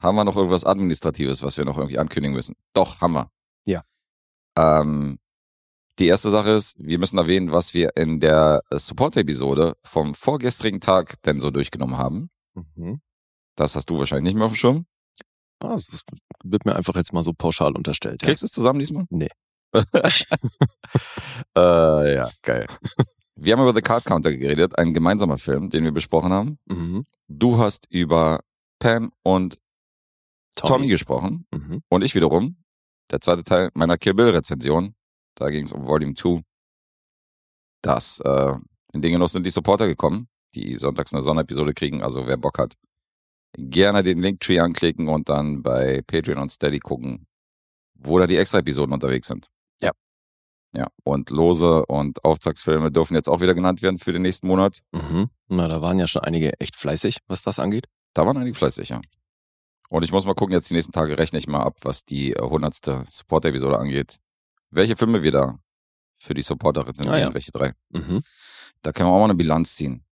Haben 0.00 0.14
wir 0.14 0.22
noch 0.22 0.36
irgendwas 0.36 0.64
Administratives, 0.64 1.42
was 1.42 1.56
wir 1.58 1.64
noch 1.64 1.76
irgendwie 1.76 1.98
ankündigen 1.98 2.36
müssen? 2.36 2.54
Doch, 2.72 3.00
haben 3.00 3.14
wir. 3.14 3.32
Ja. 3.66 3.82
Ähm, 4.56 5.18
die 6.00 6.06
erste 6.06 6.30
Sache 6.30 6.50
ist, 6.50 6.76
wir 6.78 6.98
müssen 6.98 7.18
erwähnen, 7.18 7.52
was 7.52 7.74
wir 7.74 7.96
in 7.96 8.20
der 8.20 8.62
Support-Episode 8.70 9.76
vom 9.84 10.14
vorgestrigen 10.14 10.80
Tag 10.80 11.20
denn 11.22 11.40
so 11.40 11.50
durchgenommen 11.50 11.98
haben. 11.98 12.30
Mhm. 12.54 13.00
Das 13.56 13.76
hast 13.76 13.90
du 13.90 13.98
wahrscheinlich 13.98 14.24
nicht 14.32 14.36
mehr 14.36 14.46
auf 14.46 14.52
dem 14.52 14.56
Schirm. 14.56 14.86
Ah, 15.60 15.74
das 15.74 16.02
wird 16.42 16.64
mir 16.64 16.74
einfach 16.74 16.94
jetzt 16.96 17.12
mal 17.12 17.22
so 17.22 17.32
pauschal 17.34 17.76
unterstellt. 17.76 18.22
Ja. 18.22 18.26
Kriegst 18.26 18.42
du 18.42 18.46
es 18.46 18.52
zusammen 18.52 18.78
diesmal? 18.78 19.04
Nee. 19.10 19.28
äh, 21.56 22.14
ja, 22.14 22.30
geil. 22.42 22.66
Wir 23.36 23.52
haben 23.52 23.62
über 23.62 23.74
The 23.74 23.82
Card 23.82 24.04
Counter 24.04 24.34
geredet, 24.34 24.78
ein 24.78 24.94
gemeinsamer 24.94 25.38
Film, 25.38 25.70
den 25.70 25.84
wir 25.84 25.92
besprochen 25.92 26.32
haben. 26.32 26.58
Mhm. 26.66 27.04
Du 27.28 27.58
hast 27.58 27.86
über 27.90 28.40
Pam 28.78 29.12
und 29.22 29.58
Tommy, 30.56 30.88
gesprochen 30.88 31.46
Mhm. 31.54 31.82
und 31.88 32.02
ich 32.02 32.14
wiederum. 32.14 32.56
Der 33.10 33.20
zweite 33.20 33.44
Teil 33.44 33.70
meiner 33.74 33.98
Kill 33.98 34.14
Bill 34.14 34.30
Rezension. 34.30 34.94
Da 35.40 35.48
ging 35.48 35.64
es 35.64 35.72
um 35.72 35.86
Volume 35.86 36.14
2. 36.14 36.42
Das, 37.82 38.20
äh, 38.20 38.54
in 38.92 39.00
Dinge 39.00 39.18
noch 39.18 39.28
sind 39.28 39.44
die 39.44 39.50
Supporter 39.50 39.86
gekommen, 39.86 40.28
die 40.54 40.76
sonntags 40.76 41.14
eine 41.14 41.22
Sonderepisode 41.22 41.72
kriegen. 41.72 42.02
Also 42.02 42.26
wer 42.26 42.36
Bock 42.36 42.58
hat, 42.58 42.74
gerne 43.56 44.02
den 44.02 44.20
Linktree 44.20 44.60
anklicken 44.60 45.08
und 45.08 45.30
dann 45.30 45.62
bei 45.62 46.02
Patreon 46.06 46.38
und 46.38 46.52
Steady 46.52 46.78
gucken, 46.78 47.26
wo 47.94 48.18
da 48.18 48.26
die 48.26 48.36
Extra-Episoden 48.36 48.92
unterwegs 48.92 49.28
sind. 49.28 49.46
Ja. 49.80 49.92
Ja, 50.76 50.88
und 51.04 51.30
Lose 51.30 51.86
und 51.86 52.22
Auftragsfilme 52.22 52.92
dürfen 52.92 53.14
jetzt 53.14 53.30
auch 53.30 53.40
wieder 53.40 53.54
genannt 53.54 53.80
werden 53.80 53.98
für 53.98 54.12
den 54.12 54.22
nächsten 54.22 54.46
Monat. 54.46 54.82
Mhm. 54.92 55.30
Na, 55.48 55.68
da 55.68 55.80
waren 55.80 55.98
ja 55.98 56.06
schon 56.06 56.22
einige 56.22 56.52
echt 56.60 56.76
fleißig, 56.76 57.16
was 57.28 57.42
das 57.42 57.58
angeht. 57.58 57.86
Da 58.12 58.26
waren 58.26 58.36
einige 58.36 58.54
fleißig, 58.54 58.90
ja. 58.90 59.00
Und 59.88 60.04
ich 60.04 60.12
muss 60.12 60.26
mal 60.26 60.34
gucken, 60.34 60.52
jetzt 60.52 60.68
die 60.68 60.74
nächsten 60.74 60.92
Tage 60.92 61.18
rechne 61.18 61.38
ich 61.38 61.48
mal 61.48 61.62
ab, 61.62 61.78
was 61.80 62.04
die 62.04 62.32
äh, 62.34 62.42
100. 62.42 63.08
Support-Episode 63.08 63.78
angeht. 63.78 64.20
Welche 64.70 64.96
Filme 64.96 65.22
wir 65.22 65.32
da 65.32 65.58
für 66.18 66.34
die 66.34 66.42
Supporter 66.42 66.86
rezensieren, 66.86 67.14
Ah, 67.16 67.18
ja. 67.28 67.34
welche 67.34 67.50
drei. 67.52 67.72
Mhm. 67.90 68.22
Da 68.82 68.92
können 68.92 69.08
wir 69.08 69.12
auch 69.12 69.18
mal 69.18 69.24
eine 69.24 69.34
Bilanz 69.34 69.74
ziehen. 69.76 70.04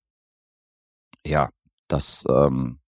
Ja, 1.24 1.50
das 1.88 2.24
ähm, 2.30 2.80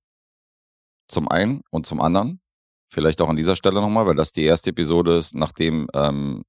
zum 1.09 1.29
einen 1.29 1.63
und 1.71 1.87
zum 1.87 2.01
anderen, 2.01 2.41
vielleicht 2.89 3.21
auch 3.21 3.29
an 3.29 3.37
dieser 3.37 3.57
Stelle 3.57 3.81
nochmal, 3.81 4.07
weil 4.07 4.15
das 4.15 4.33
die 4.33 4.45
erste 4.45 4.71
Episode 4.71 5.17
ist, 5.17 5.35
nachdem 5.35 5.89
ähm, 5.95 6.45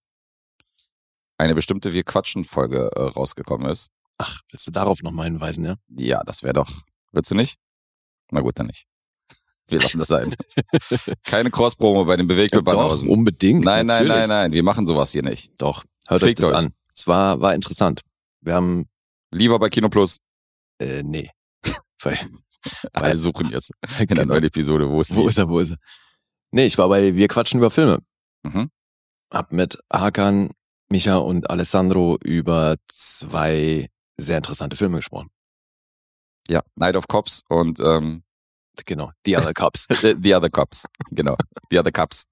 eine 1.38 1.56
bestimmte 1.56 1.94
Wir 1.94 2.04
Quatschen-Folge 2.04 2.90
äh, 2.96 3.02
rausgekommen 3.02 3.70
ist. 3.70 3.90
Ach, 4.18 4.42
willst 4.52 4.68
du 4.68 4.72
darauf 4.72 5.02
nochmal 5.02 5.26
hinweisen, 5.26 5.66
ja? 5.66 5.76
Ja, 5.90 6.24
das 6.24 6.44
wäre 6.44 6.54
doch. 6.54 6.70
Willst 7.12 7.32
du 7.32 7.36
nicht? 7.36 7.58
Na 8.32 8.42
gut, 8.42 8.60
dann 8.60 8.68
nicht. 8.68 8.88
Wir 9.72 9.80
lassen 9.80 10.00
das 10.00 10.10
sein. 10.10 10.36
Keine 11.24 11.50
Cross-Promo 11.50 12.06
bei 12.06 12.18
den 12.18 12.28
Doch, 12.28 12.36
Bewegtbildbanausen. 12.36 13.10
unbedingt. 13.10 13.64
Nein, 13.64 13.86
nein, 13.88 14.06
natürlich. 14.08 14.28
nein, 14.28 14.30
nein. 14.30 14.52
Wir 14.52 14.64
machen 14.64 14.86
sowas 14.86 15.12
hier 15.12 15.24
nicht. 15.24 15.52
Doch, 15.62 15.84
hört 16.08 16.22
euch 16.24 16.30
Fickt 16.30 16.40
das 16.44 16.50
euch. 16.50 16.56
an. 16.58 16.74
Es 16.96 17.08
war, 17.08 17.40
war 17.42 17.56
interessant. 17.56 18.02
Wir 18.42 18.54
haben, 18.54 18.86
Lieber 19.32 19.58
bei 19.60 19.70
Kino 19.70 19.88
Plus. 19.90 20.20
äh, 20.80 21.04
nee. 21.04 21.30
Weil, 22.04 22.18
Alle 22.94 23.18
suchen 23.18 23.50
jetzt 23.50 23.72
in 24.00 24.08
der 24.08 24.08
genau. 24.08 24.26
neuen 24.34 24.44
Episode, 24.44 24.90
wo 24.90 25.00
ist 25.02 25.16
Wo 25.16 25.28
ist 25.28 25.38
er, 25.38 25.48
wo 25.48 25.60
ist 25.60 25.72
er? 25.72 25.78
Nee, 26.52 26.66
ich 26.66 26.78
war 26.78 26.90
bei 26.90 27.16
Wir 27.16 27.28
quatschen 27.30 27.60
über 27.60 27.72
Filme. 27.72 28.00
Mhm. 28.44 28.70
Hab 29.32 29.54
mit 29.54 29.80
Hakan, 29.92 30.52
Micha 30.90 31.16
und 31.18 31.50
Alessandro 31.50 32.18
über 32.24 32.76
zwei 32.90 33.88
sehr 34.18 34.38
interessante 34.38 34.76
Filme 34.76 34.98
gesprochen. 34.98 35.30
Ja, 36.50 36.62
Night 36.76 36.98
of 36.98 37.08
Cops 37.08 37.44
und 37.48 37.80
ähm, 37.80 38.24
Genau, 38.86 39.12
The 39.26 39.38
Other 39.38 39.54
Cups. 39.54 39.86
The 40.02 40.16
the 40.22 40.34
Other 40.36 40.50
Cops. 40.50 40.86
Genau. 41.12 41.36
The 41.70 41.80
Other 41.80 41.92
Cups. 41.92 42.26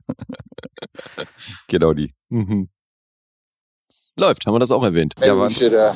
genau 1.67 1.93
die. 1.93 2.13
mhm. 2.29 2.69
Läuft, 4.17 4.45
haben 4.45 4.53
wir 4.55 4.59
das 4.59 4.71
auch 4.71 4.83
erwähnt. 4.83 5.13
Maybe 5.19 5.27
Ja, 5.33 5.45
we 5.45 5.49
should 5.49 5.73
uh, 5.73 5.93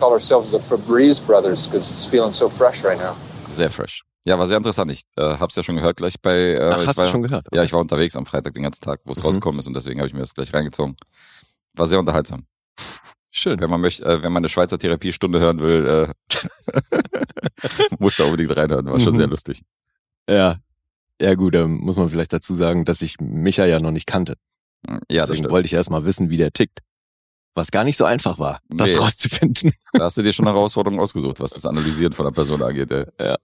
call 0.00 0.12
ourselves 0.12 0.50
the 0.50 0.58
Febreze 0.58 1.20
Brothers 1.20 1.66
because 1.68 1.90
it's 1.90 2.06
feeling 2.06 2.32
so 2.32 2.48
fresh 2.48 2.82
right 2.84 2.98
now. 2.98 3.14
Sehr 3.50 3.70
fresh. 3.70 4.02
Ja, 4.24 4.38
war 4.38 4.46
sehr 4.46 4.56
interessant. 4.56 4.90
Ich 4.90 5.02
äh, 5.16 5.36
hab's 5.36 5.54
ja 5.54 5.62
schon 5.62 5.76
gehört 5.76 5.98
gleich 5.98 6.14
bei. 6.22 6.54
Äh, 6.54 6.70
Ach, 6.72 6.86
hast 6.86 6.96
war, 6.96 7.04
du 7.04 7.10
schon 7.10 7.22
gehört? 7.22 7.46
Ja, 7.52 7.62
ich 7.62 7.72
war 7.74 7.80
unterwegs 7.80 8.16
am 8.16 8.24
Freitag 8.24 8.54
den 8.54 8.62
ganzen 8.62 8.80
Tag, 8.80 9.00
wo 9.04 9.12
es 9.12 9.18
Mhm. 9.18 9.24
rausgekommen 9.26 9.58
ist 9.58 9.66
und 9.66 9.74
deswegen 9.74 10.00
habe 10.00 10.08
ich 10.08 10.14
mir 10.14 10.20
das 10.20 10.32
gleich 10.32 10.54
reingezogen. 10.54 10.96
War 11.74 11.86
sehr 11.86 11.98
unterhaltsam. 11.98 12.46
Schön. 13.36 13.58
Wenn 13.58 13.68
man 13.68 13.80
möchte, 13.80 14.04
äh, 14.04 14.22
wenn 14.22 14.32
man 14.32 14.42
eine 14.42 14.48
Schweizer 14.48 14.78
Therapiestunde 14.78 15.40
hören 15.40 15.58
will, 15.60 16.08
äh, 16.08 16.38
muss 17.98 18.16
da 18.16 18.24
unbedingt 18.24 18.56
reinhören. 18.56 18.86
War 18.86 19.00
schon 19.00 19.14
Mhm. 19.14 19.18
sehr 19.18 19.26
lustig. 19.26 19.62
Ja. 20.28 20.58
Ja, 21.20 21.34
gut, 21.34 21.54
da 21.54 21.66
muss 21.66 21.96
man 21.96 22.08
vielleicht 22.08 22.32
dazu 22.32 22.54
sagen, 22.54 22.84
dass 22.84 23.02
ich 23.02 23.16
Micha 23.20 23.66
ja 23.66 23.80
noch 23.80 23.90
nicht 23.90 24.06
kannte. 24.06 24.34
Ja, 25.10 25.22
das 25.22 25.30
Deswegen 25.30 25.50
wollte 25.50 25.66
ich 25.66 25.72
erst 25.74 25.90
mal 25.90 26.04
wissen, 26.04 26.30
wie 26.30 26.36
der 26.36 26.52
tickt. 26.52 26.80
Was 27.56 27.70
gar 27.70 27.84
nicht 27.84 27.96
so 27.96 28.04
einfach 28.04 28.38
war, 28.38 28.60
das 28.68 28.90
Nee. 28.90 28.96
rauszufinden. 28.96 29.72
Da 29.92 30.04
hast 30.04 30.16
du 30.16 30.22
dir 30.22 30.32
schon 30.32 30.46
eine 30.46 30.54
Herausforderung 30.56 30.98
ausgesucht, 31.00 31.40
was 31.40 31.52
das 31.52 31.66
Analysieren 31.66 32.12
von 32.12 32.24
der 32.26 32.32
Person 32.32 32.62
angeht. 32.62 32.90
Ey. 32.90 33.04
Ja. 33.20 33.36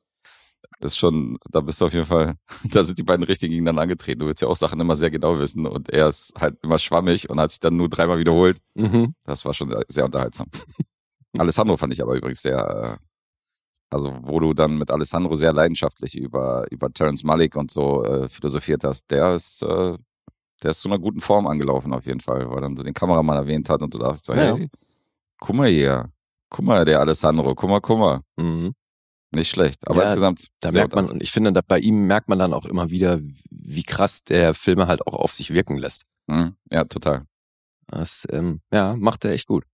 Ist 0.82 0.96
schon, 0.96 1.38
da 1.50 1.60
bist 1.60 1.80
du 1.80 1.86
auf 1.86 1.92
jeden 1.92 2.06
Fall, 2.06 2.36
da 2.72 2.82
sind 2.82 2.98
die 2.98 3.02
beiden 3.02 3.24
richtig 3.24 3.50
gegeneinander 3.50 3.82
angetreten. 3.82 4.20
Du 4.20 4.26
willst 4.26 4.40
ja 4.42 4.48
auch 4.48 4.56
Sachen 4.56 4.80
immer 4.80 4.96
sehr 4.96 5.10
genau 5.10 5.38
wissen 5.38 5.66
und 5.66 5.90
er 5.90 6.08
ist 6.08 6.32
halt 6.38 6.56
immer 6.62 6.78
schwammig 6.78 7.28
und 7.28 7.38
hat 7.38 7.50
sich 7.50 7.60
dann 7.60 7.76
nur 7.76 7.88
dreimal 7.90 8.18
wiederholt. 8.18 8.58
Mhm. 8.74 9.14
Das 9.24 9.44
war 9.44 9.52
schon 9.52 9.74
sehr 9.88 10.06
unterhaltsam. 10.06 10.46
Alessandro 11.38 11.76
fand 11.76 11.92
ich 11.92 12.02
aber 12.02 12.14
übrigens 12.16 12.40
sehr, 12.42 12.98
äh, 12.98 13.04
also 13.94 14.16
wo 14.22 14.40
du 14.40 14.54
dann 14.54 14.78
mit 14.78 14.90
Alessandro 14.90 15.36
sehr 15.36 15.52
leidenschaftlich 15.52 16.16
über, 16.16 16.64
über 16.70 16.90
Terence 16.92 17.24
Malik 17.24 17.56
und 17.56 17.70
so 17.70 18.04
äh, 18.04 18.28
philosophiert 18.28 18.82
hast, 18.84 19.10
der 19.10 19.34
ist, 19.34 19.62
äh, 19.62 19.96
der 20.62 20.70
ist 20.70 20.80
zu 20.80 20.88
einer 20.88 20.98
guten 20.98 21.20
Form 21.20 21.46
angelaufen 21.46 21.92
auf 21.92 22.06
jeden 22.06 22.20
Fall, 22.20 22.48
weil 22.48 22.58
er 22.58 22.60
dann 22.62 22.76
so 22.76 22.82
den 22.82 22.94
Kameramann 22.94 23.36
erwähnt 23.36 23.68
hat 23.68 23.82
und 23.82 23.92
du 23.92 23.98
dachtest 23.98 24.26
so, 24.26 24.32
Ja. 24.32 24.56
hey, 24.56 24.68
guck 25.40 25.56
mal 25.56 25.68
hier, 25.68 26.10
guck 26.48 26.64
mal 26.64 26.84
der 26.84 27.00
Alessandro, 27.00 27.54
guck 27.54 27.68
mal, 27.68 27.80
guck 27.80 27.98
mal. 27.98 28.20
Mhm. 28.36 28.72
Nicht 29.32 29.50
schlecht, 29.50 29.86
aber 29.86 29.98
Ja, 29.98 30.04
insgesamt 30.04 30.46
Da 30.60 30.72
merkt 30.72 30.94
man, 30.94 31.08
und 31.08 31.22
ich 31.22 31.30
finde, 31.30 31.52
da, 31.52 31.60
bei 31.66 31.78
ihm 31.78 32.06
merkt 32.06 32.28
man 32.28 32.38
dann 32.38 32.52
auch 32.52 32.66
immer 32.66 32.90
wieder, 32.90 33.20
wie 33.50 33.82
krass 33.84 34.24
der 34.24 34.54
Filme 34.54 34.88
halt 34.88 35.06
auch 35.06 35.14
auf 35.14 35.32
sich 35.34 35.50
wirken 35.50 35.76
lässt. 35.78 36.02
Mhm, 36.26 36.56
ja, 36.72 36.84
total. 36.84 37.26
Das, 37.86 38.26
ähm, 38.30 38.60
ja, 38.72 38.96
macht 38.96 39.24
er 39.24 39.32
echt 39.32 39.46
gut. 39.46 39.64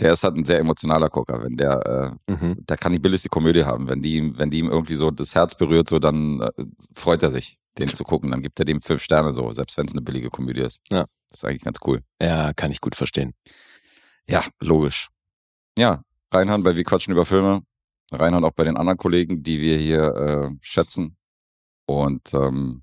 Der 0.00 0.12
ist 0.12 0.24
halt 0.24 0.36
ein 0.36 0.44
sehr 0.44 0.58
emotionaler 0.58 1.10
Gucker, 1.10 1.42
wenn 1.42 1.56
der, 1.56 2.16
äh, 2.28 2.32
Mhm. 2.32 2.64
der 2.66 2.76
kann 2.76 2.92
die 2.92 2.98
billigste 2.98 3.28
Komödie 3.28 3.64
haben. 3.64 3.88
Wenn 3.88 4.02
die, 4.02 4.16
ihm- 4.16 4.38
wenn 4.38 4.50
die 4.50 4.58
ihm 4.58 4.70
irgendwie 4.70 4.94
so 4.94 5.10
das 5.10 5.34
Herz 5.34 5.54
berührt, 5.56 5.88
so 5.88 5.98
dann 5.98 6.40
äh, 6.40 6.50
freut 6.94 7.22
er 7.22 7.30
sich, 7.30 7.58
den 7.78 7.92
zu 7.92 8.02
gucken. 8.04 8.30
Dann 8.30 8.42
gibt 8.42 8.58
er 8.58 8.64
dem 8.64 8.80
fünf 8.80 9.02
Sterne 9.02 9.32
so, 9.32 9.52
selbst 9.52 9.76
wenn 9.78 9.86
es 9.86 9.92
eine 9.92 10.00
billige 10.02 10.30
Komödie 10.30 10.62
ist. 10.62 10.80
Ja. 10.90 11.06
Das 11.28 11.40
ist 11.40 11.44
eigentlich 11.44 11.62
ganz 11.62 11.78
cool. 11.86 12.00
Ja, 12.20 12.52
kann 12.54 12.70
ich 12.70 12.80
gut 12.80 12.94
verstehen. 12.96 13.32
Ja, 14.28 14.44
logisch. 14.60 15.08
Ja, 15.78 16.02
reinhören 16.32 16.62
bei 16.62 16.74
Wir 16.76 16.84
quatschen 16.84 17.12
über 17.12 17.26
Filme. 17.26 17.62
Reinhören 18.12 18.44
auch 18.44 18.52
bei 18.52 18.64
den 18.64 18.76
anderen 18.76 18.98
Kollegen, 18.98 19.42
die 19.42 19.60
wir 19.60 19.78
hier 19.78 20.14
äh, 20.14 20.56
schätzen. 20.60 21.16
Und, 21.86 22.32
ähm, 22.34 22.82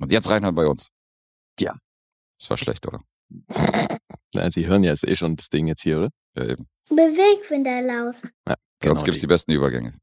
und 0.00 0.10
jetzt 0.12 0.30
reinhören 0.30 0.54
bei 0.54 0.66
uns. 0.66 0.90
Ja. 1.58 1.76
Das 2.38 2.50
war 2.50 2.56
schlecht, 2.56 2.86
oder? 2.86 3.02
Na, 4.34 4.50
Sie 4.50 4.66
hören 4.66 4.82
ja 4.84 4.92
ist 4.92 5.06
eh 5.06 5.16
schon 5.16 5.36
das 5.36 5.48
Ding 5.48 5.66
jetzt 5.66 5.82
hier, 5.82 5.98
oder? 5.98 6.10
Ja, 6.36 6.44
eben. 6.44 6.68
Bewegfinderlauf. 6.88 8.20
Bei 8.44 8.54
Genau, 8.80 8.94
uns 8.94 9.04
gibt's 9.04 9.20
die 9.20 9.26
besten 9.26 9.52
Übergänge. 9.52 9.94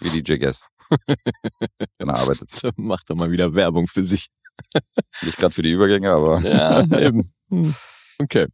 Wie 0.00 0.08
DJ 0.10 0.36
Guest. 0.38 0.66
Wenn 1.06 2.08
er 2.08 2.16
arbeitet. 2.16 2.50
die. 2.62 2.70
Macht 2.76 3.08
doch 3.10 3.14
mal 3.16 3.30
wieder 3.30 3.54
Werbung 3.54 3.86
für 3.86 4.04
sich. 4.04 4.28
Nicht 5.22 5.36
gerade 5.36 5.54
für 5.54 5.62
die 5.62 5.72
Übergänge, 5.72 6.10
aber 6.10 6.40
Ja, 6.40 6.82
eben. 6.98 7.32
Okay. 8.20 8.48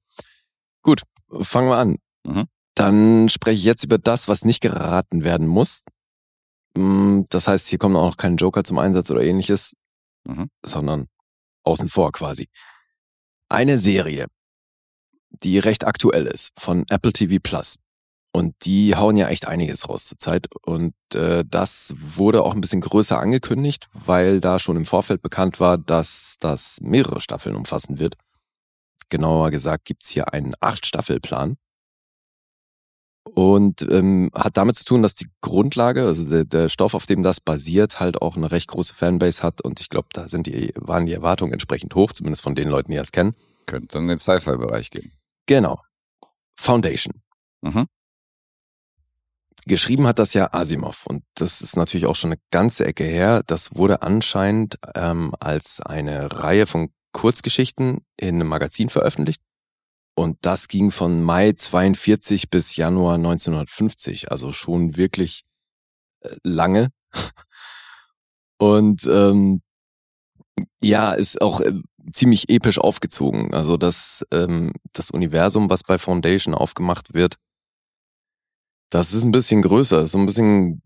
Gut, 0.82 1.02
fangen 1.40 1.68
wir 1.70 1.76
an. 1.78 1.96
Mhm. 2.26 2.44
Dann 2.75 3.28
spreche 3.28 3.57
ich 3.59 3.64
jetzt 3.64 3.85
über 3.85 3.99
das, 3.99 4.26
was 4.28 4.45
nicht 4.45 4.61
geraten 4.61 5.25
werden 5.25 5.47
muss. 5.47 5.85
Mm, 6.76 7.23
Das 7.31 7.47
heißt, 7.49 7.69
hier 7.69 7.78
kommen 7.78 7.97
auch 7.97 8.07
noch 8.11 8.16
kein 8.16 8.37
Joker 8.37 8.64
zum 8.64 8.78
Einsatz 8.78 9.11
oder 9.11 9.23
ähnliches, 9.23 9.75
Mhm. 10.26 10.49
sondern 10.64 11.07
außen 11.64 11.88
vor 11.88 12.11
quasi. 12.12 12.49
Eine 13.49 13.78
Serie, 13.78 14.26
die 15.31 15.59
recht 15.59 15.85
aktuell 15.87 16.26
ist, 16.26 16.50
von 16.59 16.85
Apple 16.90 17.12
TV 17.12 17.37
Plus. 17.43 17.76
Und 18.33 18.54
die 18.64 18.97
hauen 18.97 19.16
ja 19.16 19.28
echt 19.28 19.47
einiges 19.47 19.88
raus 19.88 20.07
zurzeit. 20.07 20.49
Und 20.62 20.95
äh, 21.14 21.45
das 21.47 21.95
wurde 21.97 22.43
auch 22.43 22.54
ein 22.54 22.61
bisschen 22.61 22.81
größer 22.81 23.19
angekündigt, 23.21 23.87
weil 23.93 24.40
da 24.40 24.59
schon 24.59 24.76
im 24.76 24.85
Vorfeld 24.87 25.23
bekannt 25.23 25.61
war, 25.61 25.78
dass 25.78 26.37
das 26.40 26.81
mehrere 26.81 27.21
Staffeln 27.21 27.54
umfassen 27.54 28.00
wird. 28.00 28.16
Genauer 29.09 29.52
gesagt 29.52 29.85
gibt's 29.85 30.09
hier 30.09 30.33
einen 30.33 30.54
Acht-Staffel-Plan. 30.59 31.57
Und 33.25 33.83
ähm, 33.90 34.31
hat 34.35 34.57
damit 34.57 34.76
zu 34.76 34.85
tun, 34.85 35.02
dass 35.02 35.14
die 35.14 35.28
Grundlage, 35.40 36.04
also 36.04 36.25
der, 36.25 36.45
der 36.45 36.69
Stoff, 36.69 36.95
auf 36.95 37.07
dem 37.07 37.23
das 37.23 37.40
basiert, 37.40 37.99
halt 37.99 38.21
auch 38.21 38.37
eine 38.37 38.52
recht 38.52 38.69
große 38.69 38.95
Fanbase 38.95 39.43
hat. 39.43 39.62
Und 39.62 39.81
ich 39.81 39.88
glaube, 39.88 40.09
da 40.12 40.28
sind 40.28 40.47
die, 40.47 40.73
waren 40.76 41.07
die 41.07 41.14
Erwartungen 41.14 41.52
entsprechend 41.52 41.95
hoch, 41.95 42.12
zumindest 42.12 42.43
von 42.43 42.54
den 42.54 42.69
Leuten, 42.69 42.93
die 42.93 42.99
es 42.99 43.12
kennen. 43.12 43.35
Könnte 43.66 43.99
in 43.99 44.09
den 44.09 44.19
Sci-Fi-Bereich 44.19 44.90
gehen. 44.90 45.12
Genau. 45.47 45.81
Foundation. 46.57 47.23
Mhm. 47.62 47.87
Geschrieben 49.66 50.07
hat 50.07 50.19
das 50.19 50.35
ja 50.35 50.52
Asimov 50.52 51.07
und 51.07 51.25
das 51.35 51.62
ist 51.62 51.76
natürlich 51.76 52.04
auch 52.04 52.16
schon 52.16 52.33
eine 52.33 52.40
ganze 52.50 52.85
Ecke 52.85 53.04
her. 53.04 53.43
Das 53.47 53.75
wurde 53.75 54.02
anscheinend 54.02 54.78
ähm, 54.95 55.33
als 55.40 55.81
eine 55.81 56.31
Reihe 56.31 56.66
von 56.66 56.90
Kurzgeschichten 57.12 58.04
in 58.19 58.35
einem 58.35 58.49
Magazin 58.49 58.90
veröffentlicht. 58.90 59.40
Und 60.16 60.38
das 60.42 60.68
ging 60.68 60.90
von 60.90 61.23
Mai 61.23 61.52
42 61.52 62.49
bis 62.49 62.76
Januar 62.76 63.14
1950, 63.14 64.30
also 64.30 64.52
schon 64.52 64.97
wirklich 64.97 65.42
äh, 66.21 66.37
lange. 66.42 66.90
Und 68.59 69.04
ähm, 69.06 69.61
ja, 70.80 71.12
ist 71.12 71.40
auch 71.42 71.61
äh, 71.61 71.73
ziemlich 72.12 72.49
episch 72.49 72.78
aufgezogen. 72.78 73.52
Also 73.54 73.76
das, 73.76 74.25
ähm, 74.30 74.73
das 74.92 75.11
Universum, 75.11 75.68
was 75.71 75.83
bei 75.83 75.99
Foundation 75.99 76.54
aufgemacht 76.54 77.14
wird, 77.14 77.37
das 78.90 79.12
ist 79.12 79.25
ein 79.25 79.33
bisschen 79.33 79.62
größer, 79.62 80.06
so 80.06 80.18
ein 80.18 80.26
bisschen 80.26 80.80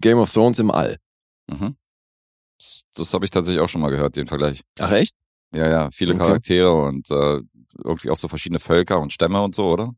Game 0.00 0.18
of 0.18 0.32
Thrones 0.32 0.58
im 0.58 0.72
All. 0.72 0.96
Mhm. 1.48 1.76
Das, 2.58 2.82
das 2.94 3.14
habe 3.14 3.24
ich 3.24 3.30
tatsächlich 3.30 3.62
auch 3.62 3.68
schon 3.68 3.80
mal 3.80 3.90
gehört, 3.90 4.16
den 4.16 4.26
Vergleich. 4.26 4.62
Ach 4.80 4.90
echt? 4.90 5.14
Ja, 5.54 5.68
ja, 5.68 5.90
viele 5.92 6.14
Okay. 6.14 6.24
Charaktere 6.24 6.74
und 6.74 7.10
äh, 7.10 7.40
irgendwie 7.82 8.10
auch 8.10 8.16
so 8.16 8.28
verschiedene 8.28 8.58
Völker 8.58 9.00
und 9.00 9.12
Stämme 9.12 9.42
und 9.42 9.54
so, 9.54 9.70
oder? 9.70 9.94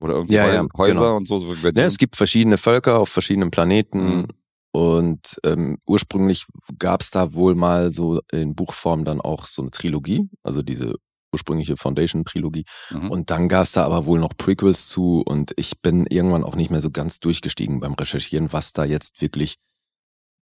Oder 0.00 0.14
irgendwie 0.14 0.34
Ja, 0.34 0.46
ja, 0.46 0.60
Häuser, 0.60 0.68
Häuser 0.76 0.92
genau. 1.00 1.16
und 1.16 1.26
so. 1.26 1.38
so 1.38 1.54
Ja, 1.54 1.70
denen. 1.72 1.86
es 1.86 1.98
gibt 1.98 2.16
verschiedene 2.16 2.58
Völker 2.58 2.98
auf 2.98 3.08
verschiedenen 3.08 3.50
Planeten 3.50 4.16
Mhm. 4.18 4.26
und 4.72 5.40
ähm, 5.44 5.78
ursprünglich 5.86 6.46
gab 6.78 7.00
es 7.00 7.10
da 7.10 7.32
wohl 7.34 7.54
mal 7.54 7.90
so 7.92 8.20
in 8.32 8.54
Buchform 8.54 9.04
dann 9.04 9.20
auch 9.20 9.46
so 9.46 9.62
eine 9.62 9.70
Trilogie, 9.70 10.28
also 10.42 10.62
diese 10.62 10.94
ursprüngliche 11.32 11.76
Foundation-Trilogie. 11.76 12.64
Mhm. 12.90 13.10
Und 13.10 13.30
dann 13.30 13.48
gab 13.48 13.64
es 13.64 13.72
da 13.72 13.84
aber 13.84 14.06
wohl 14.06 14.20
noch 14.20 14.36
Prequels 14.36 14.86
zu 14.88 15.20
und 15.26 15.52
ich 15.56 15.80
bin 15.80 16.06
irgendwann 16.06 16.44
auch 16.44 16.54
nicht 16.54 16.70
mehr 16.70 16.80
so 16.80 16.90
ganz 16.92 17.18
durchgestiegen 17.18 17.80
beim 17.80 17.94
Recherchieren, 17.94 18.52
was 18.52 18.72
da 18.72 18.84
jetzt 18.84 19.20
wirklich, 19.20 19.56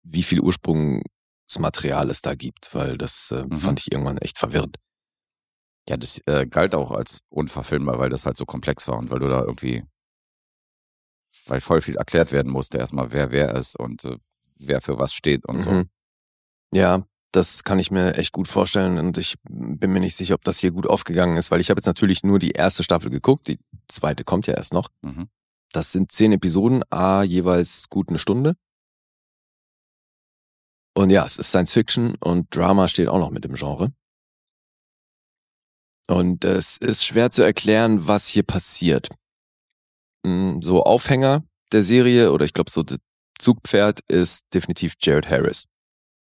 wie 0.03 0.24
viel 0.24 0.41
Ursprungsmaterial 0.41 2.10
es 2.10 2.21
da 2.21 2.36
gibt, 2.36 2.74
weil 2.74 2.98
das 2.98 3.31
äh, 3.31 3.43
Mhm. 3.45 3.51
fand 3.53 3.79
ich 3.79 3.91
irgendwann 3.91 4.17
echt 4.17 4.38
verwirrend. 4.38 4.77
Ja, 5.90 5.98
das 5.98 6.22
äh, 6.26 6.46
galt 6.46 6.76
auch 6.76 6.92
als 6.92 7.22
unverfilmbar, 7.30 8.00
weil 8.00 8.10
das 8.10 8.26
halt 8.26 8.38
so 8.38 8.46
komplex 8.46 8.88
war 8.88 8.98
und 8.98 9.10
weil 9.10 9.20
du 9.20 9.30
da 9.30 9.42
irgendwie, 9.42 9.84
weil 11.48 11.62
voll 11.62 11.82
viel 11.82 11.96
erklärt 11.96 12.32
werden 12.32 12.52
musste, 12.52 12.78
erstmal 12.78 13.12
wer 13.12 13.32
wer 13.32 13.56
ist 13.56 13.76
und 13.76 14.06
äh, 14.06 14.18
wer 14.58 14.82
für 14.82 15.00
was 15.00 15.14
steht 15.14 15.46
und 15.46 15.62
so. 15.62 15.72
Mhm. 15.72 15.90
Ja, 16.74 17.06
das 17.32 17.64
kann 17.64 17.80
ich 17.80 17.92
mir 17.92 18.16
echt 18.16 18.32
gut 18.32 18.48
vorstellen 18.48 18.98
und 19.00 19.18
ich 19.18 19.36
bin 19.50 19.92
mir 19.92 20.00
nicht 20.00 20.16
sicher, 20.16 20.36
ob 20.36 20.44
das 20.44 20.60
hier 20.60 20.72
gut 20.72 20.86
aufgegangen 20.86 21.38
ist, 21.38 21.50
weil 21.50 21.62
ich 21.62 21.70
habe 21.70 21.80
jetzt 21.80 21.88
natürlich 21.88 22.24
nur 22.24 22.40
die 22.40 22.52
erste 22.52 22.84
Staffel 22.84 23.10
geguckt, 23.10 23.48
die 23.48 23.60
zweite 23.88 24.24
kommt 24.24 24.48
ja 24.48 24.54
erst 24.54 24.74
noch. 24.74 24.90
Mhm. 25.02 25.30
Das 25.72 25.92
sind 25.92 26.12
zehn 26.12 26.34
Episoden, 26.34 26.84
a 26.90 27.24
jeweils 27.24 27.90
gut 27.90 28.10
eine 28.10 28.20
Stunde. 28.20 28.56
Und 30.94 31.10
ja, 31.10 31.26
es 31.26 31.38
ist 31.38 31.48
Science 31.48 31.74
Fiction 31.74 32.16
und 32.16 32.54
Drama 32.56 32.90
steht 32.90 33.08
auch 33.08 33.20
noch 33.20 33.32
mit 33.32 33.46
im 33.46 33.56
Genre. 33.56 33.94
Und 36.12 36.44
es 36.44 36.75
ist 36.75 37.06
schwer 37.06 37.32
zu 37.32 37.41
erklären, 37.41 38.06
was 38.06 38.27
hier 38.27 38.44
passiert. 38.44 39.08
Mm, 40.25 40.60
So 40.60 40.84
Aufhänger 40.84 41.46
der 41.72 41.84
Serie 41.84 42.34
oder 42.34 42.44
ich 42.44 42.51
glaube 42.51 42.70
so 42.70 42.84
Zugpferd 43.39 44.01
ist 44.10 44.44
definitiv 44.53 44.96
Jared 45.00 45.30
Harris. 45.30 45.68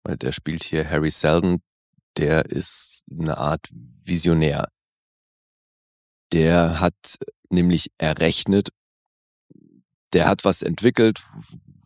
Weil 0.04 0.18
der 0.18 0.32
spielt 0.32 0.62
hier 0.62 0.88
Harry 0.90 1.10
Seldon, 1.10 1.62
der 2.18 2.44
ist 2.44 3.02
eine 3.10 3.38
Art 3.38 3.66
Visionär. 4.04 4.68
Der 6.32 6.80
hat 6.80 7.16
nämlich 7.48 7.90
errechnet, 7.96 8.68
der 10.12 10.28
hat 10.28 10.44
was 10.44 10.60
entwickelt, 10.60 11.26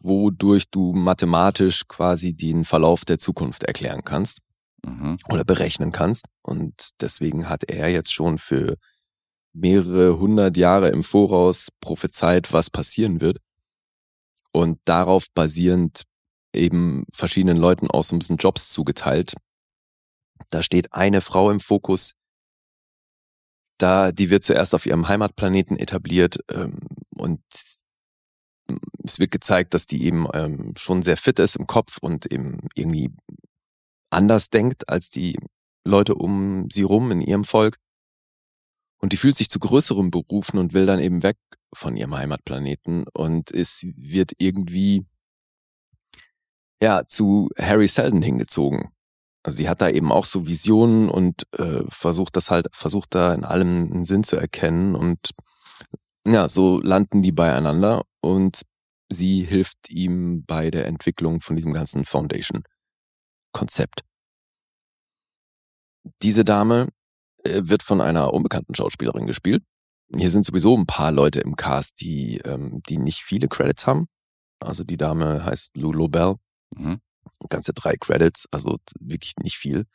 wodurch 0.01 0.69
du 0.73 0.93
mathematisch 0.93 1.87
quasi 1.87 2.33
den 2.33 2.65
Verlauf 2.65 3.05
der 3.05 3.21
Zukunft 3.21 3.63
erklären 3.63 4.03
kannst 4.03 4.41
Mhm. 4.85 5.19
oder 5.29 5.45
berechnen 5.45 5.93
kannst. 5.93 6.27
Und 6.43 6.91
deswegen 7.01 7.49
hat 7.49 7.65
er 7.65 7.89
jetzt 7.89 8.13
schon 8.13 8.39
für 8.39 8.77
mehrere 9.53 10.19
hundert 10.19 10.57
Jahre 10.57 10.89
im 10.89 11.03
Voraus 11.03 11.69
prophezeit, 11.81 12.53
was 12.53 12.71
passieren 12.71 13.21
wird. 13.21 13.39
Und 14.53 14.81
darauf 14.85 15.27
basierend 15.35 16.03
eben 16.55 17.05
verschiedenen 17.13 17.57
Leuten 17.57 17.89
aus 17.89 18.09
so 18.09 18.17
ein 18.17 18.19
bisschen 18.19 18.37
Jobs 18.37 18.71
zugeteilt. 18.71 19.35
Da 20.51 20.63
steht 20.63 20.93
eine 20.93 21.21
Frau 21.21 21.51
im 21.51 21.61
Fokus, 21.61 22.13
da, 23.79 24.13
die 24.13 24.31
wird 24.31 24.45
zuerst 24.45 24.75
auf 24.75 24.87
ihrem 24.87 25.09
Heimatplaneten 25.09 25.77
etabliert 25.77 26.39
ähm, 26.51 26.79
und 27.17 27.43
es 29.05 29.19
wird 29.19 29.33
gezeigt, 29.33 29.75
dass 29.75 29.87
die 29.87 30.05
eben 30.05 30.29
ähm, 30.33 30.75
schon 30.77 31.03
sehr 31.03 31.17
fit 31.17 31.39
ist 31.41 31.57
im 31.57 31.67
Kopf 31.67 31.99
und 32.01 32.27
eben 32.27 32.69
irgendwie 32.75 33.11
anders 34.13 34.51
denkt 34.51 34.89
als 34.89 35.11
die 35.11 35.39
Leute 35.85 36.15
um 36.15 36.69
sie 36.71 36.83
rum 36.83 37.11
in 37.11 37.21
ihrem 37.21 37.45
Volk. 37.45 37.79
Und 38.99 39.13
die 39.13 39.17
fühlt 39.17 39.37
sich 39.37 39.51
zu 39.51 39.59
größeren 39.59 40.11
Berufen 40.11 40.59
und 40.59 40.75
will 40.75 40.87
dann 40.87 41.01
eben 41.01 41.23
weg 41.23 41.37
von 41.75 41.97
ihrem 41.97 42.15
Heimatplaneten 42.15 43.07
und 43.15 43.51
es 43.51 43.85
wird 43.97 44.33
irgendwie 44.39 45.07
ja 46.81 47.05
zu 47.07 47.49
Harry 47.59 47.89
Seldon 47.89 48.23
hingezogen. 48.23 48.91
Also 49.43 49.57
sie 49.57 49.69
hat 49.69 49.81
da 49.81 49.89
eben 49.89 50.13
auch 50.13 50.25
so 50.25 50.47
Visionen 50.47 51.09
und 51.09 51.47
äh, 51.59 51.83
versucht 51.89 52.37
das 52.37 52.51
halt, 52.51 52.69
versucht 52.73 53.15
da 53.15 53.35
in 53.35 53.45
allem 53.45 53.91
einen 53.93 54.05
Sinn 54.05 54.23
zu 54.23 54.37
erkennen 54.37 54.95
und 54.95 55.31
ja, 56.25 56.49
so 56.49 56.81
landen 56.81 57.23
die 57.23 57.33
beieinander 57.33 58.05
und 58.21 58.63
sie 59.09 59.43
hilft 59.43 59.91
ihm 59.91 60.45
bei 60.45 60.71
der 60.71 60.87
Entwicklung 60.87 61.41
von 61.41 61.57
diesem 61.57 61.73
ganzen 61.73 62.05
Foundation-Konzept. 63.53 64.03
Diese 66.23 66.45
Dame 66.45 66.89
äh, 67.45 67.61
wird 67.65 67.83
von 67.83 68.01
einer 68.01 68.33
unbekannten 68.35 68.75
Schauspielerin 68.75 69.27
gespielt. 69.27 69.63
Hier 70.15 70.31
sind 70.31 70.45
sowieso 70.45 70.77
ein 70.77 70.87
paar 70.87 71.13
Leute 71.13 71.41
im 71.41 71.57
Cast, 71.57 72.01
die, 72.01 72.39
ähm, 72.39 72.83
die 72.89 72.99
nicht 72.99 73.23
viele 73.23 73.49
Credits 73.49 73.87
haben. 73.87 74.09
Also 74.61 74.85
die 74.85 74.97
Dame 74.97 75.45
heißt 75.45 75.77
Lulu 75.77 76.09
Bell, 76.09 76.37
Mhm. 76.75 77.01
ganze 77.49 77.73
drei 77.73 77.97
Credits, 77.97 78.47
also 78.51 78.79
wirklich 79.01 79.35
nicht 79.37 79.57
viel. 79.57 79.87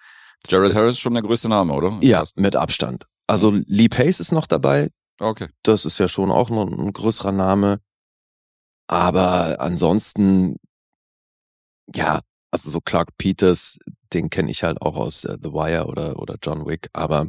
Das 0.43 0.51
Jared 0.51 0.71
ist- 0.71 0.77
Harris 0.77 0.91
ist 0.93 0.99
schon 0.99 1.13
der 1.13 1.23
größte 1.23 1.49
Name, 1.49 1.73
oder? 1.73 1.99
Ja, 2.01 2.23
mit 2.35 2.55
Abstand. 2.55 3.05
Also 3.27 3.51
Lee 3.51 3.89
Pace 3.89 4.19
ist 4.19 4.31
noch 4.31 4.47
dabei, 4.47 4.89
Okay. 5.19 5.49
das 5.63 5.85
ist 5.85 5.97
ja 5.99 6.07
schon 6.07 6.31
auch 6.31 6.49
noch 6.49 6.67
ein 6.67 6.93
größerer 6.93 7.31
Name. 7.31 7.81
Aber 8.87 9.59
ansonsten, 9.59 10.57
ja, 11.93 12.21
also 12.65 12.71
so 12.71 12.81
Clark 12.81 13.17
Peters, 13.17 13.77
den 14.13 14.29
kenne 14.29 14.49
ich 14.49 14.63
halt 14.63 14.81
auch 14.81 14.95
aus 14.95 15.23
äh, 15.25 15.37
The 15.41 15.51
Wire 15.51 15.85
oder, 15.85 16.19
oder 16.19 16.37
John 16.41 16.65
Wick, 16.65 16.89
aber 16.93 17.27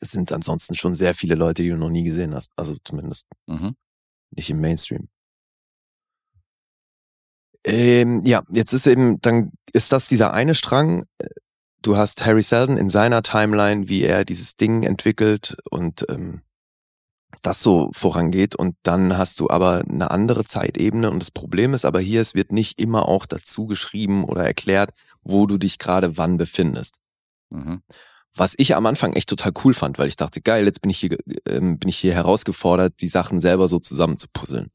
es 0.00 0.10
sind 0.10 0.32
ansonsten 0.32 0.74
schon 0.74 0.94
sehr 0.94 1.14
viele 1.14 1.34
Leute, 1.34 1.62
die 1.62 1.70
du 1.70 1.76
noch 1.76 1.90
nie 1.90 2.04
gesehen 2.04 2.34
hast. 2.34 2.52
Also 2.56 2.76
zumindest 2.84 3.26
Mhm. 3.46 3.76
nicht 4.30 4.50
im 4.50 4.60
Mainstream. 4.60 5.08
Ähm, 7.64 8.20
ja, 8.24 8.42
jetzt 8.50 8.72
ist 8.72 8.86
eben, 8.86 9.20
dann 9.20 9.52
ist 9.72 9.92
das 9.92 10.08
dieser 10.08 10.32
eine 10.32 10.54
Strang. 10.54 11.04
Du 11.82 11.96
hast 11.96 12.24
Harry 12.24 12.42
Seldon 12.42 12.76
in 12.78 12.88
seiner 12.88 13.22
Timeline, 13.22 13.88
wie 13.88 14.02
er 14.02 14.24
dieses 14.24 14.56
Ding 14.56 14.82
entwickelt 14.84 15.56
und 15.70 16.06
ähm, 16.08 16.42
das 17.42 17.62
so 17.62 17.90
vorangeht. 17.92 18.54
Und 18.54 18.76
dann 18.82 19.16
hast 19.16 19.40
du 19.40 19.50
aber 19.50 19.82
eine 19.88 20.10
andere 20.10 20.44
Zeitebene. 20.44 21.10
Und 21.10 21.20
das 21.20 21.30
Problem 21.30 21.74
ist 21.74 21.84
aber 21.84 22.00
hier, 22.00 22.20
es 22.20 22.34
wird 22.34 22.52
nicht 22.52 22.80
immer 22.80 23.08
auch 23.08 23.26
dazu 23.26 23.66
geschrieben 23.66 24.24
oder 24.24 24.44
erklärt, 24.44 24.90
wo 25.22 25.46
du 25.46 25.58
dich 25.58 25.78
gerade 25.78 26.16
wann 26.16 26.38
befindest. 26.38 26.96
Mhm. 27.50 27.82
Was 28.34 28.54
ich 28.58 28.76
am 28.76 28.84
Anfang 28.86 29.14
echt 29.14 29.30
total 29.30 29.52
cool 29.64 29.72
fand, 29.72 29.98
weil 29.98 30.08
ich 30.08 30.16
dachte, 30.16 30.42
geil, 30.42 30.66
jetzt 30.66 30.82
bin 30.82 30.90
ich 30.90 30.98
hier, 30.98 31.16
ähm, 31.46 31.78
bin 31.78 31.88
ich 31.88 31.96
hier 31.96 32.12
herausgefordert, 32.12 33.00
die 33.00 33.08
Sachen 33.08 33.40
selber 33.40 33.66
so 33.66 33.78
zusammenzupuzzeln. 33.78 34.70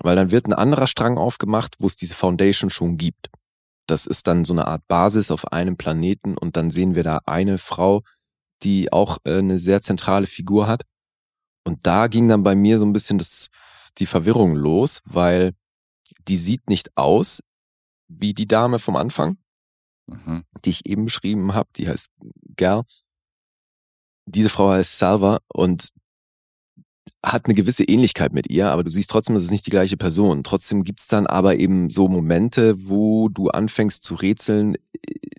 Weil 0.00 0.14
dann 0.14 0.30
wird 0.30 0.46
ein 0.46 0.52
anderer 0.52 0.86
Strang 0.86 1.18
aufgemacht, 1.18 1.76
wo 1.78 1.86
es 1.86 1.96
diese 1.96 2.14
Foundation 2.14 2.70
schon 2.70 2.98
gibt. 2.98 3.30
Das 3.86 4.06
ist 4.06 4.26
dann 4.26 4.44
so 4.44 4.52
eine 4.52 4.66
Art 4.68 4.86
Basis 4.86 5.30
auf 5.30 5.50
einem 5.52 5.76
Planeten 5.76 6.36
und 6.36 6.56
dann 6.56 6.70
sehen 6.70 6.94
wir 6.94 7.02
da 7.02 7.22
eine 7.24 7.56
Frau, 7.56 8.02
die 8.62 8.92
auch 8.92 9.18
äh, 9.24 9.38
eine 9.38 9.58
sehr 9.58 9.80
zentrale 9.80 10.26
Figur 10.26 10.66
hat. 10.66 10.82
Und 11.64 11.86
da 11.86 12.06
ging 12.06 12.28
dann 12.28 12.42
bei 12.42 12.54
mir 12.54 12.78
so 12.78 12.84
ein 12.86 12.92
bisschen 12.92 13.18
das, 13.18 13.48
die 13.98 14.06
Verwirrung 14.06 14.54
los, 14.54 15.00
weil 15.04 15.52
die 16.28 16.36
sieht 16.36 16.68
nicht 16.68 16.96
aus 16.96 17.40
wie 18.08 18.34
die 18.34 18.46
Dame 18.46 18.78
vom 18.78 18.96
Anfang, 18.96 19.38
Mhm. 20.06 20.44
die 20.64 20.70
ich 20.70 20.86
eben 20.86 21.04
beschrieben 21.04 21.52
habe. 21.52 21.68
Die 21.76 21.86
heißt 21.86 22.10
Gal. 22.56 22.84
Diese 24.24 24.48
Frau 24.48 24.70
heißt 24.70 24.98
Salva 24.98 25.38
und 25.48 25.90
hat 27.24 27.46
eine 27.46 27.54
gewisse 27.54 27.84
Ähnlichkeit 27.84 28.32
mit 28.32 28.48
ihr, 28.50 28.70
aber 28.70 28.84
du 28.84 28.90
siehst 28.90 29.10
trotzdem, 29.10 29.34
das 29.34 29.44
ist 29.44 29.50
nicht 29.50 29.66
die 29.66 29.70
gleiche 29.70 29.96
Person. 29.96 30.42
Trotzdem 30.44 30.84
gibt's 30.84 31.06
dann 31.08 31.26
aber 31.26 31.58
eben 31.58 31.90
so 31.90 32.08
Momente, 32.08 32.88
wo 32.88 33.28
du 33.28 33.48
anfängst 33.50 34.02
zu 34.04 34.14
rätseln, 34.14 34.76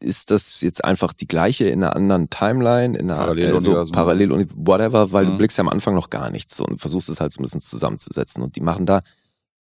ist 0.01 0.31
das 0.31 0.61
jetzt 0.61 0.83
einfach 0.83 1.13
die 1.13 1.27
gleiche 1.27 1.67
in 1.69 1.83
einer 1.83 1.95
anderen 1.95 2.29
Timeline, 2.29 2.97
in 2.97 3.09
einer 3.09 3.19
Paralleluniversum. 3.19 3.75
also 3.75 3.91
parallel 3.91 4.31
und 4.31 4.51
whatever, 4.55 5.11
weil 5.11 5.25
Mhm. 5.25 5.31
du 5.31 5.37
blickst 5.37 5.57
ja 5.57 5.63
am 5.63 5.69
Anfang 5.69 5.95
noch 5.95 6.09
gar 6.09 6.29
nichts 6.29 6.59
und 6.59 6.79
versuchst 6.79 7.09
es 7.09 7.19
halt 7.19 7.33
so 7.33 7.39
ein 7.41 7.43
bisschen 7.43 7.61
zusammenzusetzen 7.61 8.41
und 8.43 8.55
die 8.55 8.61
machen 8.61 8.85
da 8.85 9.01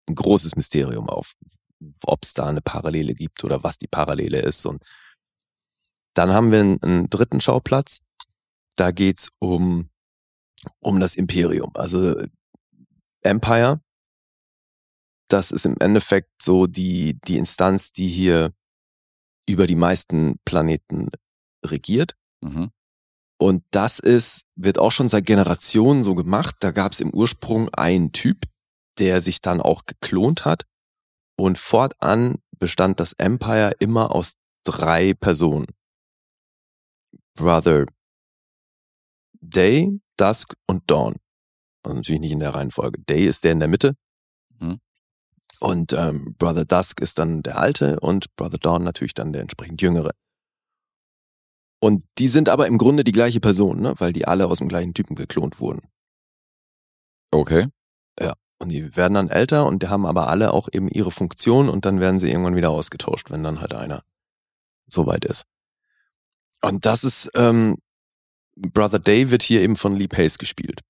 ein 0.08 0.14
großes 0.14 0.56
Mysterium 0.56 1.08
auf, 1.08 1.34
ob 2.06 2.20
es 2.24 2.34
da 2.34 2.46
eine 2.46 2.60
Parallele 2.62 3.14
gibt 3.14 3.44
oder 3.44 3.62
was 3.62 3.78
die 3.78 3.88
Parallele 3.88 4.40
ist 4.40 4.64
und 4.66 4.82
dann 6.14 6.32
haben 6.32 6.52
wir 6.52 6.60
einen, 6.60 6.82
einen 6.82 7.10
dritten 7.10 7.40
Schauplatz. 7.40 8.00
Da 8.76 8.90
geht's 8.90 9.28
um 9.38 9.88
um 10.80 11.00
das 11.00 11.16
Imperium. 11.16 11.70
Also 11.74 12.22
Empire, 13.22 13.80
das 15.28 15.50
ist 15.50 15.66
im 15.66 15.76
Endeffekt 15.80 16.30
so 16.40 16.66
die, 16.66 17.18
die 17.26 17.38
Instanz, 17.38 17.92
die 17.92 18.08
hier 18.08 18.52
über 19.48 19.66
die 19.66 19.76
meisten 19.76 20.38
Planeten 20.44 21.10
regiert. 21.64 22.16
Mhm. 22.42 22.70
Und 23.38 23.64
das 23.70 23.98
ist, 23.98 24.44
wird 24.54 24.78
auch 24.78 24.92
schon 24.92 25.08
seit 25.08 25.26
Generationen 25.26 26.04
so 26.04 26.14
gemacht. 26.14 26.56
Da 26.60 26.70
gab 26.70 26.92
es 26.92 27.00
im 27.00 27.12
Ursprung 27.12 27.70
einen 27.70 28.12
Typ, 28.12 28.44
der 28.98 29.20
sich 29.20 29.40
dann 29.40 29.60
auch 29.60 29.84
geklont 29.84 30.44
hat. 30.44 30.66
Und 31.36 31.58
fortan 31.58 32.38
bestand 32.58 33.00
das 33.00 33.14
Empire 33.14 33.72
immer 33.80 34.14
aus 34.14 34.34
drei 34.64 35.14
Personen. 35.14 35.66
Brother 37.34 37.86
Day, 39.40 40.00
Dusk 40.16 40.54
und 40.66 40.90
Dawn. 40.90 41.16
Also 41.82 41.96
natürlich 41.96 42.20
nicht 42.20 42.32
in 42.32 42.40
der 42.40 42.54
Reihenfolge. 42.54 43.00
Day 43.00 43.26
ist 43.26 43.44
der 43.44 43.52
in 43.52 43.58
der 43.58 43.68
Mitte. 43.68 43.94
Mhm. 44.58 44.80
Und 45.60 45.92
ähm, 45.92 46.34
Brother 46.38 46.64
Dusk 46.64 47.00
ist 47.00 47.18
dann 47.18 47.42
der 47.42 47.58
alte 47.58 48.00
und 48.00 48.34
Brother 48.36 48.58
Dawn 48.58 48.82
natürlich 48.84 49.14
dann 49.14 49.32
der 49.32 49.42
entsprechend 49.42 49.82
jüngere. 49.82 50.12
Und 51.80 52.04
die 52.18 52.28
sind 52.28 52.48
aber 52.48 52.66
im 52.66 52.78
Grunde 52.78 53.04
die 53.04 53.12
gleiche 53.12 53.40
Person, 53.40 53.80
ne? 53.80 53.94
weil 53.98 54.12
die 54.12 54.26
alle 54.26 54.46
aus 54.46 54.58
dem 54.58 54.68
gleichen 54.68 54.94
Typen 54.94 55.16
geklont 55.16 55.58
wurden. 55.58 55.82
Okay. 57.32 57.68
Und 58.62 58.68
die 58.68 58.94
werden 58.94 59.14
dann 59.14 59.28
älter 59.28 59.66
und 59.66 59.82
die 59.82 59.88
haben 59.88 60.06
aber 60.06 60.28
alle 60.28 60.52
auch 60.52 60.68
eben 60.70 60.86
ihre 60.86 61.10
Funktion 61.10 61.68
und 61.68 61.84
dann 61.84 61.98
werden 61.98 62.20
sie 62.20 62.30
irgendwann 62.30 62.54
wieder 62.54 62.70
ausgetauscht, 62.70 63.28
wenn 63.28 63.42
dann 63.42 63.60
halt 63.60 63.74
einer 63.74 64.04
soweit 64.86 65.24
ist. 65.24 65.46
Und 66.60 66.86
das 66.86 67.02
ist, 67.02 67.28
ähm, 67.34 67.78
Brother 68.56 68.98
Day 68.98 69.30
wird 69.30 69.42
hier 69.42 69.62
eben 69.62 69.76
von 69.76 69.96
Lee 69.96 70.08
Pace 70.08 70.38
gespielt. 70.38 70.80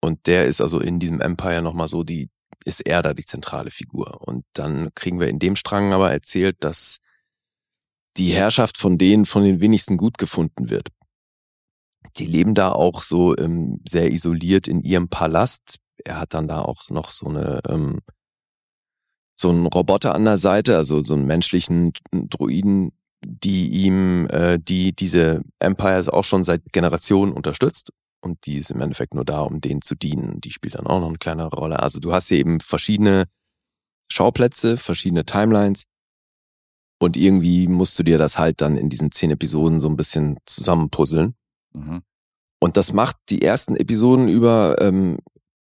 Und 0.00 0.26
der 0.26 0.46
ist 0.46 0.60
also 0.60 0.80
in 0.80 0.98
diesem 0.98 1.20
Empire 1.20 1.62
nochmal 1.62 1.88
so 1.88 2.02
die, 2.02 2.30
ist 2.64 2.80
er 2.80 3.02
da 3.02 3.14
die 3.14 3.24
zentrale 3.24 3.70
Figur. 3.70 4.26
Und 4.26 4.44
dann 4.52 4.90
kriegen 4.94 5.20
wir 5.20 5.28
in 5.28 5.38
dem 5.38 5.56
Strang 5.56 5.92
aber 5.92 6.10
erzählt, 6.10 6.56
dass 6.60 6.98
die 8.16 8.30
Herrschaft 8.30 8.78
von 8.78 8.98
denen 8.98 9.24
von 9.24 9.44
den 9.44 9.60
wenigsten 9.60 9.96
gut 9.96 10.18
gefunden 10.18 10.70
wird. 10.70 10.88
Die 12.16 12.26
leben 12.26 12.54
da 12.54 12.72
auch 12.72 13.02
so 13.02 13.36
ähm, 13.36 13.80
sehr 13.88 14.10
isoliert 14.10 14.68
in 14.68 14.82
ihrem 14.82 15.08
Palast. 15.08 15.78
Er 16.04 16.20
hat 16.20 16.34
dann 16.34 16.48
da 16.48 16.60
auch 16.60 16.90
noch 16.90 17.10
so 17.10 17.26
eine 17.26 17.60
ähm, 17.68 18.00
so 19.36 19.48
einen 19.48 19.66
Roboter 19.66 20.14
an 20.14 20.24
der 20.24 20.36
Seite, 20.36 20.76
also 20.76 21.02
so 21.02 21.14
einen 21.14 21.26
menschlichen 21.26 21.92
Droiden, 22.12 22.92
die 23.24 23.68
ihm, 23.68 24.26
äh, 24.30 24.58
die 24.58 24.92
diese 24.92 25.42
Empires 25.58 26.08
auch 26.08 26.24
schon 26.24 26.44
seit 26.44 26.72
Generationen 26.72 27.32
unterstützt. 27.32 27.90
Und 28.20 28.46
die 28.46 28.56
ist 28.56 28.70
im 28.70 28.80
Endeffekt 28.80 29.14
nur 29.14 29.24
da, 29.24 29.40
um 29.40 29.60
denen 29.60 29.82
zu 29.82 29.94
dienen. 29.94 30.40
Die 30.40 30.52
spielt 30.52 30.76
dann 30.76 30.86
auch 30.86 31.00
noch 31.00 31.08
eine 31.08 31.18
kleinere 31.18 31.56
Rolle. 31.56 31.80
Also 31.80 31.98
du 31.98 32.12
hast 32.12 32.28
hier 32.28 32.38
eben 32.38 32.60
verschiedene 32.60 33.24
Schauplätze, 34.08 34.76
verschiedene 34.76 35.24
Timelines. 35.24 35.84
Und 37.00 37.16
irgendwie 37.16 37.66
musst 37.66 37.98
du 37.98 38.04
dir 38.04 38.18
das 38.18 38.38
halt 38.38 38.60
dann 38.60 38.76
in 38.76 38.88
diesen 38.88 39.10
zehn 39.10 39.32
Episoden 39.32 39.80
so 39.80 39.88
ein 39.88 39.96
bisschen 39.96 40.38
zusammenpuzzeln. 40.46 41.34
Mhm. 41.72 42.02
Und 42.60 42.76
das 42.76 42.92
macht 42.92 43.16
die 43.28 43.42
ersten 43.42 43.74
Episoden 43.74 44.28
über, 44.28 44.76
ähm, 44.80 45.18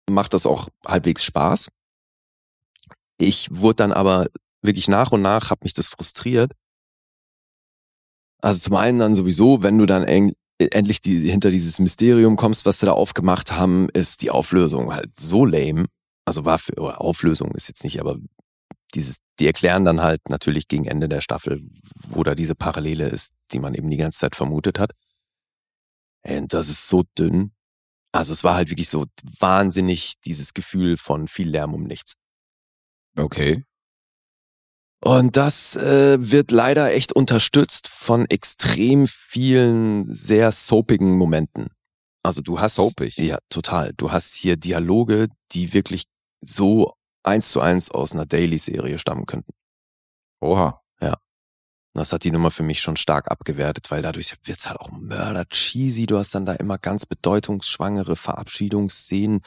macht 0.09 0.33
das 0.33 0.45
auch 0.45 0.69
halbwegs 0.85 1.25
Spaß. 1.25 1.67
Ich 3.17 3.49
wurde 3.51 3.75
dann 3.75 3.91
aber 3.91 4.27
wirklich 4.61 4.87
nach 4.87 5.11
und 5.11 5.21
nach, 5.21 5.49
hat 5.49 5.63
mich 5.63 5.73
das 5.73 5.87
frustriert. 5.87 6.53
Also 8.45 8.59
zum 8.59 8.75
einen 8.75 8.99
dann 8.99 9.15
sowieso, 9.15 9.63
wenn 9.63 9.79
du 9.79 9.87
dann 9.87 10.03
eng, 10.03 10.35
endlich 10.59 11.01
die, 11.01 11.31
hinter 11.31 11.49
dieses 11.49 11.79
Mysterium 11.79 12.35
kommst, 12.35 12.67
was 12.67 12.79
sie 12.79 12.85
da 12.85 12.91
aufgemacht 12.91 13.53
haben, 13.53 13.89
ist 13.89 14.21
die 14.21 14.29
Auflösung 14.29 14.93
halt 14.93 15.19
so 15.19 15.45
lame. 15.45 15.87
Also 16.25 16.45
war 16.45 16.59
für, 16.59 16.79
oder 16.79 17.01
Auflösung 17.01 17.55
ist 17.55 17.69
jetzt 17.69 17.83
nicht, 17.83 17.99
aber 17.99 18.17
dieses, 18.93 19.17
die 19.39 19.47
erklären 19.47 19.83
dann 19.83 20.03
halt 20.03 20.29
natürlich 20.29 20.67
gegen 20.67 20.85
Ende 20.85 21.09
der 21.09 21.21
Staffel, 21.21 21.67
wo 22.07 22.21
da 22.21 22.35
diese 22.35 22.53
Parallele 22.53 23.09
ist, 23.09 23.33
die 23.51 23.57
man 23.57 23.73
eben 23.73 23.89
die 23.89 23.97
ganze 23.97 24.19
Zeit 24.19 24.35
vermutet 24.35 24.77
hat. 24.77 24.91
Und 26.21 26.53
das 26.53 26.69
ist 26.69 26.87
so 26.87 27.01
dünn. 27.17 27.51
Also 28.11 28.31
es 28.31 28.43
war 28.43 28.53
halt 28.53 28.69
wirklich 28.69 28.89
so 28.89 29.05
wahnsinnig 29.39 30.21
dieses 30.23 30.53
Gefühl 30.53 30.97
von 30.97 31.27
viel 31.27 31.49
Lärm 31.49 31.73
um 31.73 31.85
nichts. 31.85 32.13
Okay. 33.17 33.63
Und 35.05 35.37
das 35.37 35.75
äh, 35.75 36.17
wird 36.19 36.49
leider 36.49 36.91
echt 36.91 37.13
unterstützt 37.13 37.87
von 37.87 38.25
extrem 38.25 39.07
vielen 39.07 40.13
sehr 40.13 40.51
soapigen 40.51 41.15
Momenten. 41.15 41.69
Also 42.23 42.41
du 42.41 42.59
hast 42.59 42.75
Soapig? 42.75 43.15
ja 43.17 43.37
total. 43.49 43.93
Du 43.97 44.11
hast 44.11 44.33
hier 44.33 44.57
Dialoge, 44.57 45.27
die 45.51 45.73
wirklich 45.73 46.05
so 46.41 46.95
eins 47.21 47.51
zu 47.51 47.61
eins 47.61 47.91
aus 47.91 48.13
einer 48.13 48.25
Daily-Serie 48.25 48.97
stammen 48.97 49.27
könnten. 49.27 49.53
Oha. 50.41 50.81
Das 51.95 52.11
hat 52.11 52.25
die 52.25 52.31
Nummer 52.31 52.51
für 52.51 52.63
mich 52.63 52.81
schon 52.81 52.97
stark 52.97 53.31
abgewertet, 53.31 53.89
weil 53.89 54.01
dadurch 54.01 54.35
wird's 54.43 54.67
halt 54.67 54.81
auch 54.81 54.91
mörder 54.91 55.45
cheesy. 55.45 56.05
Du 56.05 56.17
hast 56.17 56.35
dann 56.35 56.45
da 56.45 56.51
immer 56.51 56.77
ganz 56.77 57.05
bedeutungsschwangere 57.05 58.17
Verabschiedungsszenen 58.17 59.39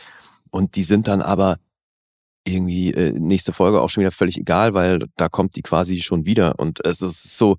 und 0.51 0.77
die 0.77 0.83
sind 0.83 1.09
dann 1.09 1.21
aber 1.21 1.59
irgendwie 2.49 2.93
äh, 2.93 3.13
nächste 3.13 3.53
Folge 3.53 3.81
auch 3.81 3.91
schon 3.91 4.03
wieder 4.03 4.11
völlig 4.11 4.39
egal, 4.39 4.75
weil 4.75 5.01
da 5.17 5.29
kommt 5.29 5.57
die 5.57 5.63
quasi 5.63 6.01
schon 6.01 6.25
wieder 6.27 6.59
und 6.59 6.85
es 6.85 7.03
ist 7.03 7.37
so. 7.39 7.59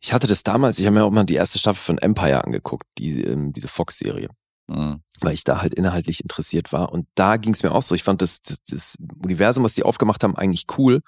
Ich 0.00 0.12
hatte 0.12 0.26
das 0.26 0.42
damals, 0.42 0.78
ich 0.78 0.86
habe 0.86 0.94
mir 0.94 1.04
auch 1.04 1.10
mal 1.10 1.24
die 1.24 1.34
erste 1.34 1.58
Staffel 1.58 1.82
von 1.82 1.98
Empire 1.98 2.44
angeguckt, 2.44 2.86
die, 2.98 3.22
ähm, 3.22 3.52
diese 3.52 3.68
Fox-Serie 3.68 4.28
Mhm. 4.68 5.00
weil 5.20 5.32
ich 5.34 5.44
da 5.44 5.62
halt 5.62 5.74
inhaltlich 5.74 6.22
interessiert 6.22 6.72
war. 6.72 6.92
Und 6.92 7.06
da 7.14 7.36
ging 7.36 7.52
es 7.52 7.62
mir 7.62 7.70
auch 7.72 7.82
so. 7.82 7.94
Ich 7.94 8.02
fand 8.02 8.20
das, 8.20 8.40
das, 8.42 8.56
das 8.68 8.96
Universum, 9.22 9.62
was 9.62 9.74
die 9.74 9.84
aufgemacht 9.84 10.24
haben, 10.24 10.36
eigentlich 10.36 10.64
cool. 10.76 11.02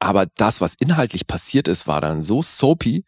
Aber 0.00 0.26
das, 0.36 0.60
was 0.60 0.74
inhaltlich 0.74 1.26
passiert 1.26 1.68
ist, 1.68 1.86
war 1.86 2.00
dann 2.00 2.22
so 2.22 2.42
soapy, 2.42 3.04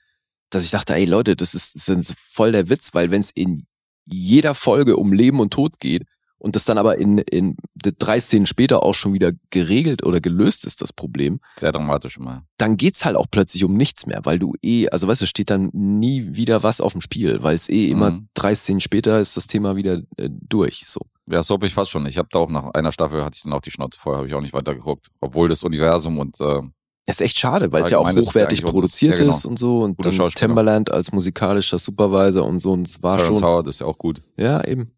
dass 0.50 0.64
ich 0.64 0.70
dachte, 0.70 0.94
ey 0.94 1.04
Leute, 1.04 1.36
das 1.36 1.54
ist, 1.54 1.74
das 1.74 1.88
ist 1.88 2.14
voll 2.16 2.52
der 2.52 2.68
Witz, 2.68 2.90
weil 2.94 3.10
wenn 3.10 3.20
es 3.20 3.30
in 3.32 3.66
jeder 4.06 4.54
Folge 4.54 4.96
um 4.96 5.12
Leben 5.12 5.40
und 5.40 5.52
Tod 5.52 5.80
geht 5.80 6.04
und 6.38 6.56
das 6.56 6.64
dann 6.64 6.78
aber 6.78 6.98
in, 6.98 7.18
in 7.18 7.56
drei 7.74 8.20
Szenen 8.20 8.46
später 8.46 8.82
auch 8.82 8.94
schon 8.94 9.12
wieder 9.12 9.32
geregelt 9.50 10.04
oder 10.04 10.20
gelöst 10.20 10.64
ist, 10.64 10.80
das 10.82 10.92
Problem, 10.92 11.40
Sehr 11.58 11.72
dramatisch 11.72 12.16
immer. 12.16 12.44
dann 12.56 12.76
geht's 12.76 13.04
halt 13.04 13.16
auch 13.16 13.26
plötzlich 13.30 13.64
um 13.64 13.76
nichts 13.76 14.06
mehr, 14.06 14.20
weil 14.24 14.38
du 14.38 14.54
eh, 14.62 14.88
also 14.88 15.08
weißt 15.08 15.22
du, 15.22 15.26
steht 15.26 15.50
dann 15.50 15.70
nie 15.72 16.34
wieder 16.36 16.62
was 16.62 16.80
auf 16.80 16.92
dem 16.92 17.00
Spiel, 17.00 17.42
weil 17.42 17.56
es 17.56 17.68
eh 17.68 17.88
immer 17.90 18.10
Mhm. 18.12 18.28
drei 18.34 18.54
Szenen 18.54 18.80
später 18.80 19.20
ist 19.20 19.36
das 19.36 19.46
Thema 19.46 19.76
wieder 19.76 20.00
äh, 20.16 20.28
durch. 20.30 20.84
So. 20.86 21.00
Ja, 21.30 21.42
so 21.42 21.58
ich 21.62 21.74
fast 21.74 21.90
schon. 21.90 22.06
Ich 22.06 22.16
habe 22.18 22.28
da 22.30 22.38
auch 22.38 22.48
nach 22.48 22.72
einer 22.74 22.92
Staffel 22.92 23.24
hatte 23.24 23.36
ich 23.36 23.42
dann 23.42 23.52
auch 23.52 23.60
die 23.60 23.70
Schnauze 23.70 23.98
voll, 24.00 24.16
habe 24.16 24.26
ich 24.26 24.34
auch 24.34 24.40
nicht 24.40 24.54
weitergeguckt. 24.54 25.08
Obwohl 25.20 25.48
das 25.48 25.62
Universum 25.62 26.18
und 26.18 26.40
äh, 26.40 26.62
ist 27.06 27.20
echt 27.22 27.38
schade, 27.38 27.72
weil 27.72 27.82
es 27.82 27.90
ja 27.90 27.98
auch 27.98 28.08
ist 28.08 28.16
hochwertig 28.28 28.60
eigentlich 28.60 28.70
produziert 28.70 29.12
ja, 29.12 29.24
genau. 29.24 29.30
ist 29.34 29.44
und 29.46 29.58
so 29.58 29.80
und 29.82 29.96
Gute 29.96 30.10
dann. 30.14 30.30
Timberland 30.30 30.90
als 30.92 31.10
musikalischer 31.10 31.78
Supervisor 31.78 32.44
und 32.46 32.58
so 32.60 32.72
und 32.72 32.86
es 32.86 33.02
war 33.02 33.16
Terrence 33.16 33.38
schon 33.38 33.48
Howard 33.48 33.66
ist 33.68 33.80
ja 33.80 33.86
auch 33.86 33.96
gut. 33.96 34.20
ja 34.36 34.62
eben. 34.64 34.90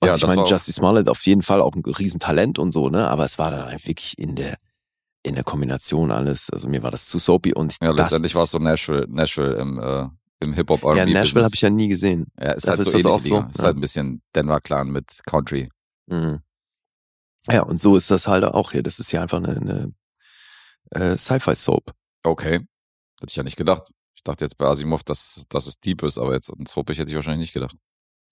Und 0.00 0.08
Ja, 0.08 0.16
ich 0.16 0.26
meine, 0.26 0.44
Justice 0.44 0.72
Smollett 0.72 1.08
auf 1.08 1.20
jeden 1.26 1.42
Fall 1.42 1.60
auch 1.60 1.74
ein 1.74 1.82
Riesentalent 1.84 2.58
und 2.58 2.72
so, 2.72 2.88
ne? 2.88 3.08
Aber 3.08 3.24
es 3.24 3.38
war 3.38 3.50
dann 3.50 3.66
halt 3.66 3.86
wirklich 3.86 4.18
in 4.18 4.34
der 4.34 4.56
in 5.22 5.34
der 5.34 5.44
Kombination 5.44 6.10
alles. 6.10 6.48
Also 6.50 6.68
mir 6.68 6.82
war 6.82 6.90
das 6.90 7.06
zu 7.06 7.18
soapy 7.18 7.52
und 7.52 7.76
Ja, 7.82 7.90
letztendlich 7.90 8.34
war 8.34 8.44
es 8.44 8.50
so 8.52 8.58
Nashville, 8.58 9.06
Nashville 9.08 9.54
im, 9.56 9.78
äh, 9.78 10.06
im 10.42 10.54
Hip-Hop 10.54 10.82
Ja, 10.96 11.04
Nashville 11.04 11.44
habe 11.44 11.54
ich 11.54 11.60
ja 11.60 11.68
nie 11.68 11.88
gesehen. 11.88 12.26
Ja, 12.40 12.52
ist 12.52 12.66
Da 12.66 12.70
halt 12.70 12.84
so 12.84 12.92
das 12.92 13.04
auch 13.06 13.20
so, 13.20 13.36
Liga. 13.36 13.50
Ist 13.50 13.58
ja. 13.58 13.64
halt 13.64 13.76
ein 13.76 13.80
bisschen 13.80 14.22
Denver 14.34 14.60
Clan 14.60 14.88
mit 14.88 15.20
Country. 15.26 15.68
Mhm. 16.06 16.40
Ja, 17.48 17.62
und 17.62 17.80
so 17.80 17.96
ist 17.96 18.10
das 18.10 18.26
halt 18.28 18.44
auch 18.44 18.72
hier. 18.72 18.82
Das 18.82 18.98
ist 18.98 19.12
ja 19.12 19.22
einfach 19.22 19.38
eine, 19.38 19.56
eine 19.56 19.92
äh, 20.90 21.16
Sci-Fi-Soap. 21.16 21.92
Okay. 22.22 22.54
Hätte 23.20 23.28
ich 23.28 23.36
ja 23.36 23.42
nicht 23.42 23.56
gedacht. 23.56 23.90
Ich 24.14 24.22
dachte 24.22 24.44
jetzt 24.44 24.56
bei 24.56 24.66
Asimov, 24.66 25.02
dass, 25.02 25.44
dass 25.48 25.66
es 25.66 25.80
deep 25.80 26.02
ist, 26.02 26.18
aber 26.18 26.34
jetzt 26.34 26.50
ein 26.50 26.66
Soapig 26.66 26.98
hätte 26.98 27.10
ich 27.10 27.16
wahrscheinlich 27.16 27.46
nicht 27.46 27.54
gedacht. 27.54 27.76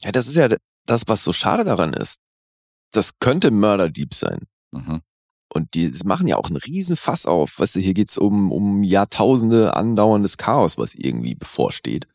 Ja, 0.02 0.12
das 0.12 0.28
ist 0.28 0.36
ja 0.36 0.48
das, 0.86 1.02
was 1.06 1.24
so 1.24 1.32
schade 1.32 1.64
daran 1.64 1.92
ist. 1.92 2.20
Das 2.92 3.18
könnte 3.18 3.50
Mörderdieb 3.50 4.14
sein. 4.14 4.46
Mhm. 4.72 5.02
Und 5.52 5.74
die 5.74 5.90
machen 6.04 6.28
ja 6.28 6.36
auch 6.36 6.48
einen 6.48 6.56
riesen 6.56 6.96
Fass 6.96 7.26
auf. 7.26 7.58
Weißt 7.58 7.76
du, 7.76 7.80
hier 7.80 7.94
geht's 7.94 8.18
um, 8.18 8.52
um 8.52 8.82
Jahrtausende 8.82 9.74
andauerndes 9.74 10.36
Chaos, 10.36 10.76
was 10.78 10.94
irgendwie 10.94 11.34
bevorsteht. 11.34 12.06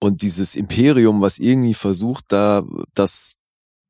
Und 0.00 0.22
dieses 0.22 0.54
Imperium, 0.54 1.20
was 1.20 1.38
irgendwie 1.38 1.74
versucht, 1.74 2.26
da 2.28 2.64
das 2.94 3.42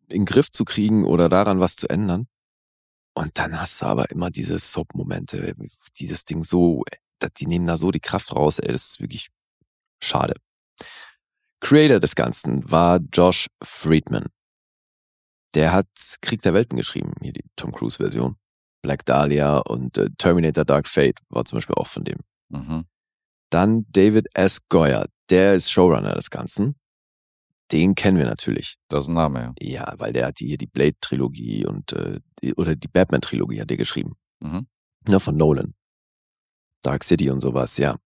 in 0.08 0.22
den 0.22 0.24
Griff 0.24 0.50
zu 0.50 0.64
kriegen 0.64 1.04
oder 1.04 1.28
daran 1.28 1.60
was 1.60 1.76
zu 1.76 1.88
ändern. 1.88 2.26
Und 3.14 3.38
dann 3.38 3.60
hast 3.60 3.82
du 3.82 3.86
aber 3.86 4.10
immer 4.10 4.30
diese 4.30 4.58
Soap-Momente, 4.58 5.54
dieses 5.98 6.24
Ding 6.24 6.44
so, 6.44 6.84
die 7.38 7.46
nehmen 7.46 7.66
da 7.66 7.76
so 7.76 7.90
die 7.90 8.00
Kraft 8.00 8.34
raus, 8.34 8.58
ey, 8.58 8.72
das 8.72 8.90
ist 8.90 9.00
wirklich 9.00 9.28
schade. 10.00 10.34
Creator 11.60 12.00
des 12.00 12.14
Ganzen 12.14 12.70
war 12.70 13.00
Josh 13.12 13.48
Friedman. 13.62 14.26
Der 15.54 15.72
hat 15.72 15.88
Krieg 16.20 16.42
der 16.42 16.54
Welten 16.54 16.76
geschrieben, 16.76 17.14
hier 17.20 17.32
die 17.32 17.44
Tom 17.56 17.72
Cruise-Version. 17.72 18.36
Black 18.82 19.04
Dahlia 19.04 19.58
und 19.58 19.98
äh, 19.98 20.08
Terminator 20.18 20.64
Dark 20.64 20.86
Fate 20.86 21.20
war 21.30 21.44
zum 21.44 21.56
Beispiel 21.56 21.74
auch 21.74 21.86
von 21.86 22.04
dem. 22.04 22.18
Mhm. 22.48 22.84
Dann 23.50 23.86
David 23.90 24.28
S. 24.34 24.60
Goyer, 24.68 25.06
der 25.30 25.54
ist 25.54 25.70
Showrunner 25.70 26.14
des 26.14 26.30
Ganzen. 26.30 26.76
Den 27.72 27.94
kennen 27.94 28.18
wir 28.18 28.26
natürlich. 28.26 28.76
Das 28.88 29.04
ist 29.04 29.08
ein 29.08 29.14
Name, 29.14 29.54
ja. 29.60 29.86
Ja, 29.86 29.94
weil 29.98 30.12
der 30.12 30.26
hat 30.26 30.38
hier 30.38 30.56
die 30.56 30.66
Blade-Trilogie 30.66 31.66
und 31.66 31.92
äh, 31.92 32.20
die, 32.40 32.54
oder 32.54 32.76
die 32.76 32.88
Batman-Trilogie 32.88 33.60
hat 33.60 33.68
der 33.68 33.76
geschrieben. 33.76 34.14
Mhm. 34.40 34.66
Ne, 35.06 35.20
von 35.20 35.36
Nolan. 35.36 35.74
Dark 36.82 37.04
City 37.04 37.30
und 37.30 37.40
sowas, 37.40 37.76
ja. 37.76 37.96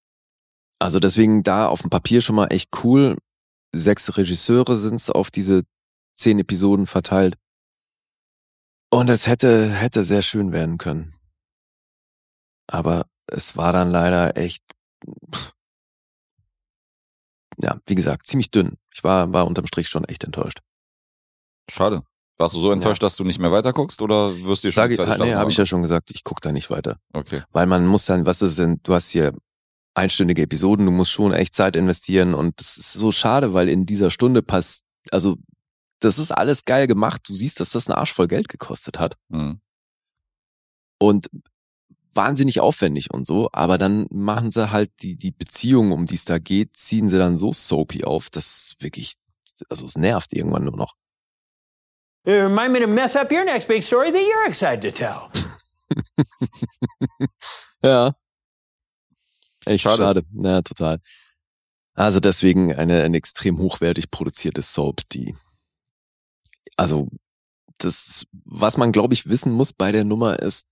Also 0.78 0.98
deswegen 0.98 1.42
da 1.42 1.68
auf 1.68 1.82
dem 1.82 1.90
Papier 1.90 2.20
schon 2.20 2.36
mal 2.36 2.46
echt 2.46 2.70
cool. 2.82 3.16
Sechs 3.74 4.16
Regisseure 4.16 4.76
sind 4.76 4.96
es 4.96 5.10
auf 5.10 5.30
diese 5.30 5.64
zehn 6.14 6.38
Episoden 6.38 6.86
verteilt. 6.86 7.36
Und 8.90 9.08
es 9.08 9.26
hätte, 9.26 9.70
hätte 9.70 10.04
sehr 10.04 10.22
schön 10.22 10.52
werden 10.52 10.76
können. 10.76 11.14
Aber 12.66 13.06
es 13.26 13.56
war 13.56 13.72
dann 13.72 13.90
leider 13.90 14.36
echt, 14.36 14.62
ja, 17.58 17.78
wie 17.86 17.94
gesagt, 17.94 18.26
ziemlich 18.26 18.50
dünn. 18.50 18.76
Ich 18.94 19.02
war, 19.02 19.32
war 19.32 19.46
unterm 19.46 19.66
Strich 19.66 19.88
schon 19.88 20.04
echt 20.04 20.24
enttäuscht. 20.24 20.60
Schade. 21.70 22.02
Warst 22.38 22.54
du 22.54 22.60
so 22.60 22.72
enttäuscht, 22.72 23.02
dass 23.02 23.16
du 23.16 23.24
nicht 23.24 23.38
mehr 23.38 23.52
weiterguckst 23.52 24.02
oder 24.02 24.34
wirst 24.42 24.64
du 24.64 24.68
dir 24.68 24.72
schon 24.72 24.90
die 24.90 24.96
zweite 24.96 25.22
nee, 25.22 25.34
habe 25.34 25.50
ich 25.50 25.56
ja 25.56 25.64
schon 25.64 25.82
gesagt, 25.82 26.10
ich 26.12 26.24
gucke 26.24 26.40
da 26.40 26.50
nicht 26.50 26.70
weiter. 26.70 26.98
Okay. 27.14 27.42
Weil 27.50 27.66
man 27.66 27.86
muss 27.86 28.06
dann, 28.06 28.26
was 28.26 28.42
ist 28.42 28.58
denn, 28.58 28.80
du 28.82 28.94
hast 28.94 29.10
hier 29.10 29.32
einstündige 29.94 30.42
Episoden, 30.42 30.86
du 30.86 30.92
musst 30.92 31.10
schon 31.10 31.32
echt 31.32 31.54
Zeit 31.54 31.76
investieren 31.76 32.34
und 32.34 32.58
das 32.60 32.76
ist 32.78 32.92
so 32.94 33.12
schade, 33.12 33.52
weil 33.54 33.68
in 33.68 33.84
dieser 33.86 34.10
Stunde 34.10 34.42
passt, 34.42 34.84
also 35.10 35.36
das 36.00 36.18
ist 36.18 36.30
alles 36.32 36.64
geil 36.64 36.86
gemacht. 36.86 37.22
Du 37.28 37.34
siehst, 37.34 37.60
dass 37.60 37.70
das 37.70 37.88
einen 37.88 37.96
Arsch 37.98 38.12
voll 38.12 38.26
Geld 38.28 38.48
gekostet 38.48 38.98
hat 38.98 39.16
Mhm. 39.28 39.60
und 40.98 41.28
wahnsinnig 42.14 42.60
aufwendig 42.60 43.10
und 43.12 43.26
so, 43.26 43.48
aber 43.52 43.78
dann 43.78 44.06
machen 44.10 44.50
sie 44.50 44.70
halt 44.70 44.90
die, 45.02 45.16
die 45.16 45.30
Beziehung, 45.30 45.92
um 45.92 46.04
die 46.06 46.14
es 46.16 46.24
da 46.26 46.38
geht, 46.38 46.76
ziehen 46.76 47.08
sie 47.08 47.16
dann 47.18 47.38
so 47.38 47.52
soapy 47.52 48.04
auf, 48.04 48.28
dass 48.30 48.74
wirklich, 48.80 49.14
also 49.70 49.86
es 49.86 49.96
nervt 49.96 50.32
irgendwann 50.34 50.64
nur 50.64 50.76
noch. 50.76 50.94
It 52.24 52.34
remind 52.34 52.72
me 52.72 52.80
to 52.80 52.86
mess 52.86 53.16
up 53.16 53.32
your 53.32 53.44
next 53.44 53.66
big 53.66 53.82
story 53.82 54.12
that 54.12 54.20
you're 54.20 54.46
excited 54.46 54.82
to 54.82 54.90
tell. 54.92 55.28
Ja. 57.84 58.14
Echt 59.66 59.82
Schade. 59.82 60.02
schade. 60.02 60.24
Ja, 60.32 60.62
total. 60.62 61.00
Also 61.94 62.20
deswegen 62.20 62.74
eine, 62.74 63.02
eine 63.02 63.16
extrem 63.16 63.58
hochwertig 63.58 64.10
produzierte 64.10 64.62
Soap, 64.62 65.02
die, 65.10 65.34
also, 66.76 67.08
das, 67.78 68.24
was 68.44 68.76
man, 68.76 68.92
glaube 68.92 69.14
ich, 69.14 69.28
wissen 69.28 69.52
muss 69.52 69.72
bei 69.72 69.92
der 69.92 70.04
Nummer 70.04 70.38
ist, 70.38 70.66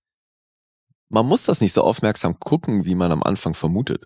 man 1.08 1.26
muss 1.26 1.44
das 1.44 1.60
nicht 1.60 1.72
so 1.72 1.82
aufmerksam 1.82 2.38
gucken, 2.38 2.84
wie 2.84 2.94
man 2.94 3.10
am 3.10 3.22
Anfang 3.22 3.54
vermutet. 3.54 4.04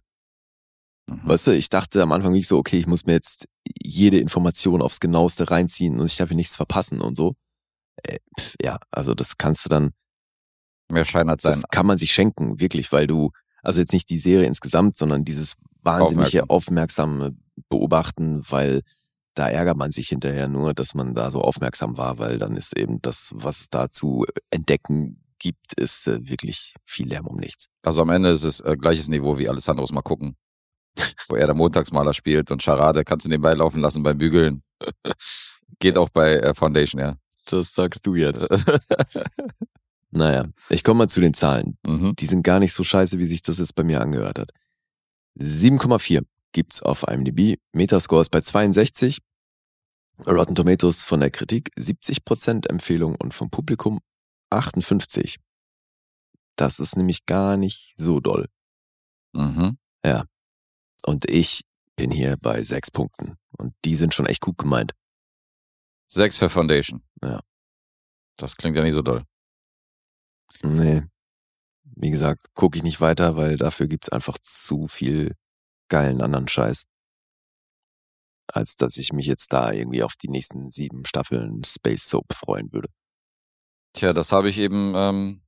Mhm. 1.07 1.29
Weißt 1.29 1.47
du, 1.47 1.51
ich 1.53 1.69
dachte 1.69 2.03
am 2.03 2.13
Anfang 2.13 2.33
nicht 2.33 2.49
so, 2.49 2.57
okay, 2.57 2.79
ich 2.79 2.87
muss 2.87 3.05
mir 3.05 3.13
jetzt 3.13 3.47
jede 3.83 4.19
Information 4.19 4.81
aufs 4.81 5.01
Genaueste 5.01 5.51
reinziehen 5.51 6.01
und 6.01 6.07
ich 6.07 6.17
darf 6.17 6.29
hier 6.29 6.37
nichts 6.37 6.57
verpassen 6.57 7.01
und 7.01 7.17
so. 7.17 7.35
Äh, 8.03 8.19
pf, 8.39 8.55
ja, 8.63 8.79
also 8.91 9.15
das 9.15 9.37
kannst 9.37 9.65
du 9.67 9.69
dann 9.69 9.93
Mehr 10.91 11.05
Schein 11.05 11.29
als 11.29 11.43
sein. 11.43 11.53
das 11.53 11.63
kann 11.71 11.87
man 11.87 11.99
sich 11.99 12.13
schenken, 12.13 12.61
wirklich, 12.61 12.91
weil 12.93 13.07
du, 13.07 13.31
also 13.65 13.81
jetzt 13.81 13.93
nicht 13.93 14.11
die 14.11 14.19
Serie 14.19 14.47
insgesamt, 14.47 14.97
sondern 14.97 15.25
dieses 15.25 15.55
wahnsinnige 15.83 16.49
aufmerksame 16.49 17.37
Beobachten, 17.69 18.43
weil 18.49 18.83
da 19.35 19.49
ärgert 19.49 19.77
man 19.77 19.91
sich 19.91 20.09
hinterher 20.09 20.49
nur, 20.49 20.75
dass 20.75 20.95
man 20.95 21.15
da 21.15 21.31
so 21.31 21.41
aufmerksam 21.41 21.97
war, 21.97 22.19
weil 22.19 22.39
dann 22.39 22.57
ist 22.57 22.77
eben 22.79 23.03
das, 23.03 23.31
was 23.35 23.63
es 23.63 23.71
da 23.71 23.91
zu 23.91 24.27
entdecken 24.51 25.21
gibt, 25.39 25.75
ist 25.75 26.07
äh, 26.07 26.27
wirklich 26.29 26.75
viel 26.85 27.09
Lärm 27.09 27.27
um 27.27 27.37
nichts. 27.37 27.69
Also 27.83 28.03
am 28.03 28.11
Ende 28.11 28.31
ist 28.31 28.45
es 28.45 28.61
äh, 28.61 28.77
gleiches 28.77 29.09
Niveau 29.09 29.39
wie 29.39 29.49
Alessandros 29.49 29.93
mal 29.93 30.03
gucken. 30.03 30.37
Wo 31.29 31.35
er 31.35 31.47
der 31.47 31.55
Montagsmaler 31.55 32.15
spielt 32.15 32.51
und 32.51 32.63
Charade 32.63 33.05
kannst 33.05 33.27
du 33.27 33.31
nebenbei 33.31 33.55
laufen 33.55 33.81
lassen 33.81 34.03
beim 34.03 34.17
Bügeln. 34.17 34.63
Geht 35.81 35.99
auch 35.99 36.11
bei 36.11 36.37
äh, 36.37 36.55
Foundation, 36.55 37.01
ja. 37.01 37.17
Das 37.47 37.75
sagst 37.75 38.07
du 38.07 38.15
jetzt. 38.15 38.49
naja, 40.17 40.47
ich 40.69 40.85
komme 40.85 40.99
mal 40.99 41.09
zu 41.09 41.21
den 41.21 41.35
Zahlen. 41.35 41.79
mhm. 41.87 42.15
Die 42.17 42.27
sind 42.27 42.43
gar 42.43 42.61
nicht 42.61 42.73
so 42.73 42.85
scheiße, 42.85 43.19
wie 43.19 43.27
sich 43.27 43.43
das 43.43 43.59
jetzt 43.59 43.75
bei 43.75 43.85
mir 43.85 44.01
angehört 44.01 44.39
hat. 44.39 44.51
7,4 45.39 46.25
gibt's 46.53 46.83
auf 46.83 47.05
IMDb. 47.09 47.59
Metascore 47.73 48.23
ist 48.23 48.31
bei 48.31 48.41
62. 48.41 49.19
Rotten 50.27 50.55
Tomatoes 50.55 51.03
von 51.03 51.21
der 51.21 51.31
Kritik 51.31 51.71
70% 51.77 52.69
Empfehlung 52.69 53.17
und 53.17 53.35
vom 53.35 53.51
Publikum 53.51 54.01
58. 54.51 55.39
Das 56.57 56.79
ist 56.79 56.97
nämlich 56.97 57.27
gar 57.27 57.57
nicht 57.57 57.95
so 57.97 58.21
doll. 58.21 58.49
Mhm. 59.33 59.77
Und 61.07 61.29
ich 61.31 61.65
bin 61.97 62.11
hier 62.11 62.37
bei 62.37 62.63
sechs 62.63 62.91
Punkten. 62.91 63.37
Und 63.57 63.75
die 63.85 63.97
sind 63.97 64.15
schon 64.15 64.27
echt 64.27 64.41
gut 64.41 64.59
gemeint. 64.59 64.93
Sechs 66.09 66.39
für 66.39 66.51
Foundation. 66.51 67.03
Ja. 67.23 67.41
Das 68.37 68.57
klingt 68.57 68.77
ja 68.77 68.83
nicht 68.83 68.95
so 68.95 69.03
doll. 69.03 69.23
Nee. 70.63 71.03
Wie 71.97 72.11
gesagt, 72.11 72.47
gucke 72.55 72.77
ich 72.77 72.83
nicht 72.83 73.01
weiter, 73.01 73.37
weil 73.37 73.57
dafür 73.57 73.87
gibt's 73.87 74.09
einfach 74.09 74.39
zu 74.39 74.89
viel 74.89 75.35
geilen 75.89 76.21
anderen 76.23 76.49
Scheiß. 76.49 76.85
Als 78.53 78.77
dass 78.77 78.97
ich 78.97 79.13
mich 79.13 79.27
jetzt 79.27 79.53
da 79.53 79.73
irgendwie 79.73 80.03
auf 80.03 80.17
die 80.17 80.29
nächsten 80.29 80.71
sieben 80.71 81.05
Staffeln 81.07 81.63
Space 81.65 82.09
Soap 82.09 82.35
freuen 82.35 82.73
würde. 82.73 82.89
Tja, 83.95 84.13
das 84.13 84.33
habe 84.33 84.49
ich 84.51 84.59
eben, 84.59 84.93
ähm, 84.97 85.43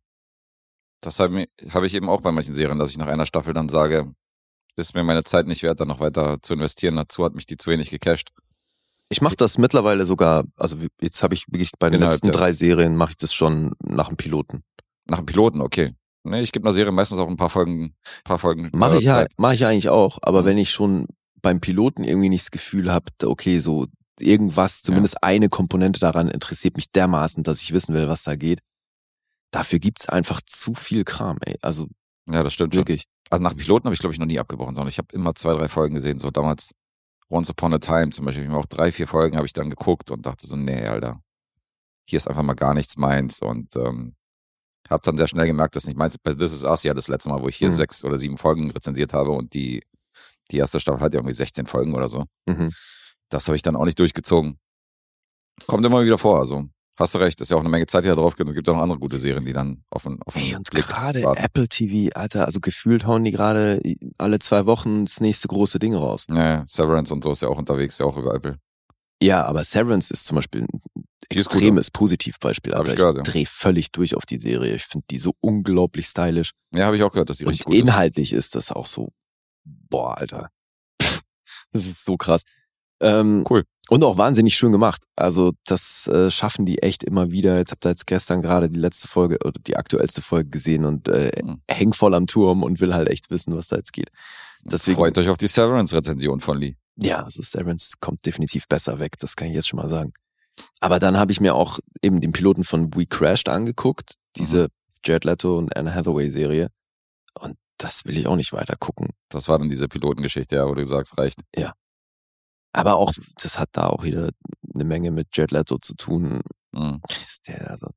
das 1.00 1.18
habe 1.18 1.46
hab 1.68 1.82
ich 1.82 1.94
eben 1.94 2.08
auch 2.08 2.20
bei 2.22 2.32
manchen 2.32 2.54
Serien, 2.54 2.78
dass 2.78 2.90
ich 2.90 2.96
nach 2.98 3.06
einer 3.08 3.26
Staffel 3.26 3.52
dann 3.52 3.68
sage, 3.68 4.12
ist 4.76 4.94
mir 4.94 5.02
meine 5.02 5.24
Zeit 5.24 5.46
nicht 5.46 5.62
wert, 5.62 5.80
da 5.80 5.84
noch 5.84 6.00
weiter 6.00 6.40
zu 6.42 6.54
investieren. 6.54 6.96
Dazu 6.96 7.24
hat 7.24 7.34
mich 7.34 7.46
die 7.46 7.56
zu 7.56 7.70
wenig 7.70 7.90
gecasht. 7.90 8.30
Ich 9.08 9.20
mache 9.20 9.36
das 9.36 9.58
mittlerweile 9.58 10.04
sogar, 10.04 10.44
also 10.56 10.76
jetzt 11.00 11.22
habe 11.22 11.34
ich 11.34 11.46
wirklich 11.48 11.70
bei 11.78 11.90
den 11.90 11.96
Innerhalb 11.96 12.14
letzten 12.14 12.26
der- 12.26 12.34
drei 12.34 12.52
Serien 12.52 12.96
mache 12.96 13.10
ich 13.10 13.16
das 13.16 13.32
schon 13.34 13.72
nach 13.82 14.08
dem 14.08 14.16
Piloten. 14.16 14.62
Nach 15.08 15.18
dem 15.18 15.26
Piloten, 15.26 15.60
okay. 15.60 15.94
Nee, 16.24 16.40
ich 16.40 16.50
gebe 16.52 16.64
einer 16.66 16.72
Serie 16.74 16.90
meistens 16.92 17.18
auch 17.20 17.28
ein 17.28 17.36
paar 17.36 17.50
Folgen, 17.50 17.94
paar 18.24 18.38
Folgen. 18.38 18.70
Mache 18.72 18.96
äh, 18.96 18.98
ich 18.98 19.04
ja, 19.04 19.26
mache 19.36 19.54
ich 19.54 19.60
ja 19.60 19.68
eigentlich 19.68 19.88
auch. 19.90 20.18
Aber 20.22 20.42
Mhm. 20.42 20.46
wenn 20.46 20.58
ich 20.58 20.70
schon 20.70 21.06
beim 21.42 21.60
Piloten 21.60 22.02
irgendwie 22.02 22.28
nicht 22.28 22.44
das 22.46 22.50
Gefühl 22.50 22.92
habe, 22.92 23.06
okay, 23.24 23.58
so 23.60 23.86
irgendwas, 24.18 24.82
zumindest 24.82 25.22
eine 25.22 25.48
Komponente 25.48 26.00
daran 26.00 26.28
interessiert 26.28 26.76
mich 26.76 26.90
dermaßen, 26.90 27.44
dass 27.44 27.62
ich 27.62 27.72
wissen 27.72 27.94
will, 27.94 28.08
was 28.08 28.24
da 28.24 28.34
geht. 28.34 28.60
Dafür 29.52 29.78
gibt's 29.78 30.08
einfach 30.08 30.40
zu 30.44 30.74
viel 30.74 31.04
Kram, 31.04 31.38
ey. 31.44 31.56
Also 31.62 31.86
Ja, 32.28 32.42
das 32.42 32.54
stimmt 32.54 32.74
schon. 32.74 32.80
wirklich. 32.80 33.04
Also 33.30 33.42
nach 33.42 33.52
dem 33.52 33.58
Piloten 33.58 33.84
habe 33.84 33.94
ich, 33.94 34.00
glaube 34.00 34.12
ich, 34.12 34.18
noch 34.18 34.26
nie 34.26 34.38
abgebrochen, 34.40 34.74
sondern 34.74 34.88
ich 34.88 34.98
habe 34.98 35.08
immer 35.12 35.34
zwei, 35.34 35.52
drei 35.54 35.68
Folgen 35.68 35.94
gesehen. 35.94 36.18
So 36.18 36.30
damals 36.30 36.72
Once 37.28 37.50
Upon 37.50 37.74
a 37.74 37.78
Time 37.78 38.10
zum 38.10 38.24
Beispiel. 38.24 38.44
Ich 38.44 38.50
auch 38.50 38.66
drei, 38.66 38.90
vier 38.92 39.06
Folgen 39.06 39.36
habe 39.36 39.46
ich 39.46 39.52
dann 39.52 39.70
geguckt 39.70 40.10
und 40.10 40.26
dachte 40.26 40.46
so, 40.46 40.56
nee, 40.56 40.86
Alter, 40.86 41.20
hier 42.04 42.16
ist 42.16 42.26
einfach 42.28 42.42
mal 42.42 42.54
gar 42.54 42.74
nichts 42.74 42.96
meins. 42.96 43.40
Und 43.42 43.74
ähm, 43.76 44.14
habe 44.90 45.02
dann 45.04 45.16
sehr 45.16 45.28
schnell 45.28 45.46
gemerkt, 45.46 45.76
dass 45.76 45.86
nicht 45.86 45.96
meins. 45.96 46.18
Bei 46.18 46.34
This 46.34 46.52
Is 46.52 46.64
Us 46.64 46.82
ja 46.82 46.94
das 46.94 47.08
letzte 47.08 47.28
Mal, 47.28 47.42
wo 47.42 47.48
ich 47.48 47.56
hier 47.56 47.68
Mhm. 47.68 47.72
sechs 47.72 48.04
oder 48.04 48.18
sieben 48.18 48.36
Folgen 48.36 48.70
rezensiert 48.70 49.12
habe 49.12 49.30
und 49.30 49.54
die, 49.54 49.82
die 50.50 50.58
erste 50.58 50.80
Staffel 50.80 51.00
hat 51.00 51.12
ja 51.14 51.20
irgendwie 51.20 51.34
16 51.34 51.66
Folgen 51.66 51.94
oder 51.94 52.08
so. 52.08 52.24
Mhm. 52.48 52.72
Das 53.30 53.46
habe 53.48 53.56
ich 53.56 53.62
dann 53.62 53.76
auch 53.76 53.84
nicht 53.84 53.98
durchgezogen. 53.98 54.58
Kommt 55.66 55.84
immer 55.86 56.04
wieder 56.04 56.18
vor, 56.18 56.38
also 56.38 56.66
hast 56.98 57.14
du 57.14 57.18
recht, 57.18 57.40
ist 57.40 57.50
ja 57.50 57.56
auch 57.56 57.60
eine 57.60 57.68
Menge 57.68 57.86
Zeit, 57.86 58.04
die 58.04 58.08
da 58.08 58.14
drauf 58.14 58.36
geht. 58.36 58.46
Es 58.46 58.54
gibt 58.54 58.66
ja 58.68 58.74
noch 58.74 58.80
andere 58.82 58.98
gute 58.98 59.18
Serien, 59.18 59.44
die 59.44 59.52
dann 59.52 59.82
auf 59.90 60.04
den, 60.04 60.20
auf 60.24 60.34
den 60.34 60.42
Ey, 60.42 60.54
und 60.54 60.70
gerade. 60.70 61.22
Apple 61.22 61.66
TV, 61.68 62.14
Alter, 62.14 62.44
also 62.46 62.60
gefühlt 62.60 63.06
hauen 63.06 63.24
die 63.24 63.32
gerade 63.32 63.80
alle 64.18 64.38
zwei 64.38 64.66
Wochen 64.66 65.04
das 65.06 65.20
nächste 65.20 65.48
große 65.48 65.78
Ding 65.78 65.94
raus. 65.94 66.26
Ja, 66.30 66.64
Severance 66.66 67.12
und 67.12 67.24
so 67.24 67.32
ist 67.32 67.42
ja 67.42 67.48
auch 67.48 67.58
unterwegs, 67.58 67.98
ja 67.98 68.06
auch 68.06 68.16
über 68.16 68.34
Apple. 68.34 68.58
Ja, 69.22 69.44
aber 69.44 69.64
Severance 69.64 70.10
ist 70.12 70.26
zum 70.26 70.36
Beispiel 70.36 70.66
ist 71.30 71.48
gut, 71.48 71.56
extremes 71.56 71.90
Positivbeispiel. 71.90 72.72
Hab 72.74 72.88
Alter. 72.88 73.10
ich 73.12 73.16
Ich, 73.18 73.22
drehe 73.32 73.46
völlig 73.46 73.90
durch 73.92 74.14
auf 74.14 74.26
die 74.26 74.38
Serie. 74.38 74.74
Ich 74.74 74.84
finde 74.84 75.06
die 75.10 75.18
so 75.18 75.34
unglaublich 75.40 76.06
stylisch. 76.06 76.52
Ja, 76.72 76.86
habe 76.86 76.96
ich 76.96 77.02
auch 77.02 77.10
gehört, 77.12 77.30
dass 77.30 77.38
die 77.38 77.44
Und 77.44 77.50
richtig 77.50 77.66
gut 77.66 77.74
ist. 77.74 77.80
inhaltlich 77.80 78.32
ist. 78.32 78.54
das 78.54 78.70
auch 78.72 78.86
so, 78.86 79.12
boah, 79.64 80.16
Alter. 80.18 80.50
das 81.72 81.86
ist 81.86 82.04
so 82.04 82.16
krass. 82.16 82.42
Ähm, 83.00 83.44
Cool. 83.48 83.64
Und 83.88 84.02
auch 84.02 84.18
wahnsinnig 84.18 84.56
schön 84.56 84.72
gemacht. 84.72 85.04
Also 85.14 85.52
das 85.64 86.08
äh, 86.08 86.28
schaffen 86.30 86.66
die 86.66 86.82
echt 86.82 87.04
immer 87.04 87.30
wieder. 87.30 87.56
Jetzt 87.58 87.70
habt 87.70 87.86
ihr 87.86 87.90
jetzt 87.90 88.06
gestern 88.08 88.42
gerade 88.42 88.68
die 88.68 88.80
letzte 88.80 89.06
Folge 89.06 89.38
oder 89.44 89.60
die 89.64 89.76
aktuellste 89.76 90.22
Folge 90.22 90.50
gesehen 90.50 90.84
und 90.84 91.06
äh, 91.08 91.30
Mhm. 91.44 91.60
häng 91.70 91.92
voll 91.92 92.14
am 92.14 92.26
Turm 92.26 92.64
und 92.64 92.80
will 92.80 92.94
halt 92.94 93.08
echt 93.08 93.30
wissen, 93.30 93.54
was 93.54 93.68
da 93.68 93.76
jetzt 93.76 93.92
geht. 93.92 94.08
Deswegen, 94.62 94.96
Freut 94.96 95.16
euch 95.18 95.28
auf 95.28 95.36
die 95.38 95.46
Severance-Rezension 95.46 96.40
von 96.40 96.58
Lee. 96.58 96.74
ja, 96.96 97.22
also 97.22 97.42
Severance 97.42 97.92
kommt 98.00 98.26
definitiv 98.26 98.66
besser 98.66 98.98
weg, 98.98 99.12
das 99.20 99.36
kann 99.36 99.46
ich 99.48 99.54
jetzt 99.54 99.68
schon 99.68 99.78
mal 99.78 99.88
sagen. 99.88 100.12
Aber 100.80 100.98
dann 100.98 101.16
habe 101.16 101.32
ich 101.32 101.40
mir 101.40 101.54
auch 101.54 101.78
eben 102.02 102.20
den 102.20 102.32
Piloten 102.32 102.64
von 102.64 102.94
We 102.94 103.06
Crashed 103.06 103.48
angeguckt, 103.48 104.14
diese 104.36 104.68
Jared 105.04 105.24
Leto 105.24 105.58
und 105.58 105.76
Anne 105.76 105.94
Hathaway 105.94 106.30
Serie. 106.30 106.70
Und 107.38 107.56
das 107.78 108.04
will 108.04 108.16
ich 108.16 108.26
auch 108.26 108.36
nicht 108.36 108.52
weiter 108.52 108.76
gucken. 108.76 109.10
Das 109.28 109.48
war 109.48 109.58
dann 109.58 109.68
diese 109.68 109.88
Pilotengeschichte, 109.88 110.56
ja, 110.56 110.66
wo 110.66 110.74
du 110.74 110.86
sagst, 110.86 111.18
reicht. 111.18 111.40
Aber 112.72 112.96
auch, 112.96 113.12
das 113.40 113.58
hat 113.58 113.70
da 113.72 113.86
auch 113.86 114.04
wieder 114.04 114.30
eine 114.74 114.84
Menge 114.84 115.10
mit 115.10 115.28
Jared 115.34 115.52
Leto 115.52 115.78
zu 115.78 115.94
tun. 115.94 116.42
Mhm. 116.72 117.00
Ist 117.08 117.48
der, 117.48 117.70
also, 117.70 117.88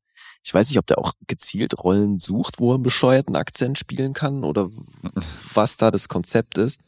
ich 0.43 0.53
weiß 0.53 0.69
nicht, 0.69 0.79
ob 0.79 0.85
der 0.85 0.99
auch 0.99 1.13
gezielt 1.27 1.77
Rollen 1.83 2.17
sucht, 2.17 2.59
wo 2.59 2.71
er 2.71 2.75
einen 2.75 2.83
bescheuerten 2.83 3.35
Akzent 3.35 3.77
spielen 3.77 4.13
kann 4.13 4.43
oder 4.43 4.69
was 5.53 5.77
da 5.77 5.91
das 5.91 6.07
Konzept 6.07 6.57
ist. 6.57 6.79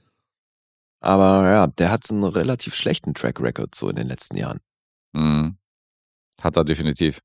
Aber 1.01 1.49
ja, 1.49 1.67
der 1.67 1.91
hat 1.91 2.05
so 2.05 2.13
einen 2.13 2.23
relativ 2.23 2.75
schlechten 2.75 3.13
Track 3.13 3.41
Record 3.41 3.75
so 3.75 3.89
in 3.89 3.95
den 3.95 4.07
letzten 4.07 4.38
Jahren. 4.38 4.60
Mhm. 5.13 5.57
Hat 6.41 6.56
er 6.58 6.63
definitiv. 6.63 7.19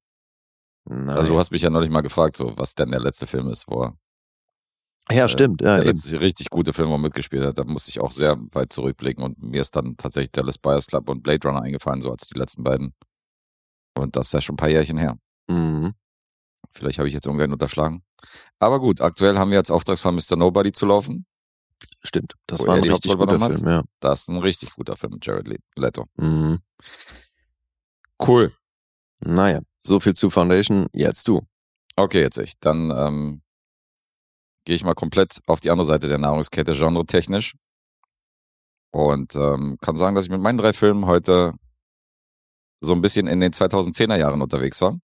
Naja. 0.88 1.16
Also 1.18 1.30
du 1.30 1.38
hast 1.38 1.50
mich 1.50 1.62
ja 1.62 1.70
neulich 1.70 1.90
mal 1.90 2.02
gefragt, 2.02 2.36
so 2.36 2.56
was 2.56 2.74
denn 2.74 2.90
der 2.90 3.00
letzte 3.00 3.26
Film 3.26 3.48
ist, 3.48 3.64
wo 3.68 3.82
er 3.84 3.98
ja, 5.08 5.28
stimmt. 5.28 5.60
Ja, 5.62 5.76
der 5.76 5.84
letzte 5.84 6.20
richtig 6.20 6.50
gute 6.50 6.72
Film, 6.72 6.88
wo 6.88 6.94
er 6.94 6.98
mitgespielt 6.98 7.44
hat. 7.44 7.58
Da 7.58 7.64
musste 7.64 7.90
ich 7.90 8.00
auch 8.00 8.10
sehr 8.10 8.36
weit 8.52 8.72
zurückblicken 8.72 9.22
und 9.22 9.40
mir 9.40 9.60
ist 9.60 9.76
dann 9.76 9.96
tatsächlich 9.96 10.32
Dallas 10.32 10.58
Buyers 10.58 10.86
Club 10.88 11.08
und 11.08 11.22
Blade 11.22 11.46
Runner 11.46 11.62
eingefallen, 11.62 12.00
so 12.00 12.10
als 12.10 12.26
die 12.26 12.36
letzten 12.38 12.64
beiden. 12.64 12.92
Und 13.96 14.16
das 14.16 14.26
ist 14.26 14.32
ja 14.32 14.40
schon 14.40 14.54
ein 14.54 14.58
paar 14.58 14.68
Jährchen 14.68 14.98
her. 14.98 15.16
Mhm. 15.48 15.94
Vielleicht 16.72 16.98
habe 16.98 17.06
ich 17.08 17.14
jetzt 17.14 17.26
irgendwann 17.26 17.52
unterschlagen. 17.52 18.02
Aber 18.58 18.80
gut, 18.80 19.00
aktuell 19.00 19.38
haben 19.38 19.50
wir 19.50 19.58
jetzt 19.58 19.70
Auftragsfall 19.70 20.12
Mr. 20.12 20.36
Nobody 20.36 20.72
zu 20.72 20.86
laufen. 20.86 21.24
Stimmt. 22.02 22.34
Das 22.46 22.62
Wo 22.62 22.66
war 22.66 22.74
ein 22.74 22.82
richtig 22.82 23.16
guter 23.16 23.38
Film, 23.38 23.68
ja. 23.68 23.82
Das 24.00 24.22
ist 24.22 24.28
ein 24.28 24.38
richtig 24.38 24.74
guter 24.74 24.96
Film 24.96 25.18
Jared 25.22 25.46
Le- 25.46 25.58
Leto. 25.76 26.06
Mhm. 26.16 26.60
Cool. 28.20 28.52
Naja, 29.20 29.60
so 29.78 30.00
viel 30.00 30.14
zu 30.14 30.30
Foundation. 30.30 30.86
Jetzt 30.92 31.28
du. 31.28 31.42
Okay, 31.96 32.20
jetzt 32.20 32.38
ich. 32.38 32.58
Dann 32.60 32.90
ähm, 32.90 33.42
gehe 34.64 34.76
ich 34.76 34.84
mal 34.84 34.94
komplett 34.94 35.40
auf 35.46 35.60
die 35.60 35.70
andere 35.70 35.86
Seite 35.86 36.08
der 36.08 36.18
Nahrungskette, 36.18 36.72
genre-technisch. 36.74 37.54
Und 38.92 39.34
ähm, 39.36 39.76
kann 39.80 39.96
sagen, 39.96 40.14
dass 40.14 40.26
ich 40.26 40.30
mit 40.30 40.40
meinen 40.40 40.58
drei 40.58 40.72
Filmen 40.72 41.06
heute 41.06 41.54
so 42.80 42.92
ein 42.92 43.00
bisschen 43.00 43.26
in 43.26 43.40
den 43.40 43.52
2010er 43.52 44.16
Jahren 44.18 44.42
unterwegs 44.42 44.80
war. 44.80 44.98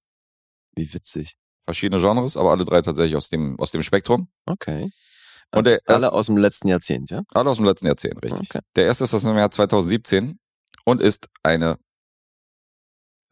Wie 0.74 0.92
witzig. 0.92 1.34
Verschiedene 1.64 2.00
Genres, 2.02 2.36
aber 2.36 2.50
alle 2.50 2.64
drei 2.64 2.82
tatsächlich 2.82 3.16
aus 3.16 3.28
dem, 3.28 3.58
aus 3.58 3.70
dem 3.70 3.82
Spektrum. 3.82 4.28
Okay. 4.46 4.90
Und 5.54 5.66
der 5.66 5.80
alle 5.86 6.02
erste- 6.04 6.12
aus 6.12 6.26
dem 6.26 6.36
letzten 6.38 6.68
Jahrzehnt, 6.68 7.10
ja? 7.10 7.22
Alle 7.28 7.50
aus 7.50 7.58
dem 7.58 7.66
letzten 7.66 7.86
Jahrzehnt, 7.86 8.22
richtig. 8.22 8.50
Okay. 8.50 8.60
Der 8.76 8.86
erste 8.86 9.04
ist 9.04 9.14
aus 9.14 9.22
dem 9.22 9.36
Jahr 9.36 9.50
2017 9.50 10.38
und 10.84 11.00
ist 11.00 11.28
eine, 11.42 11.78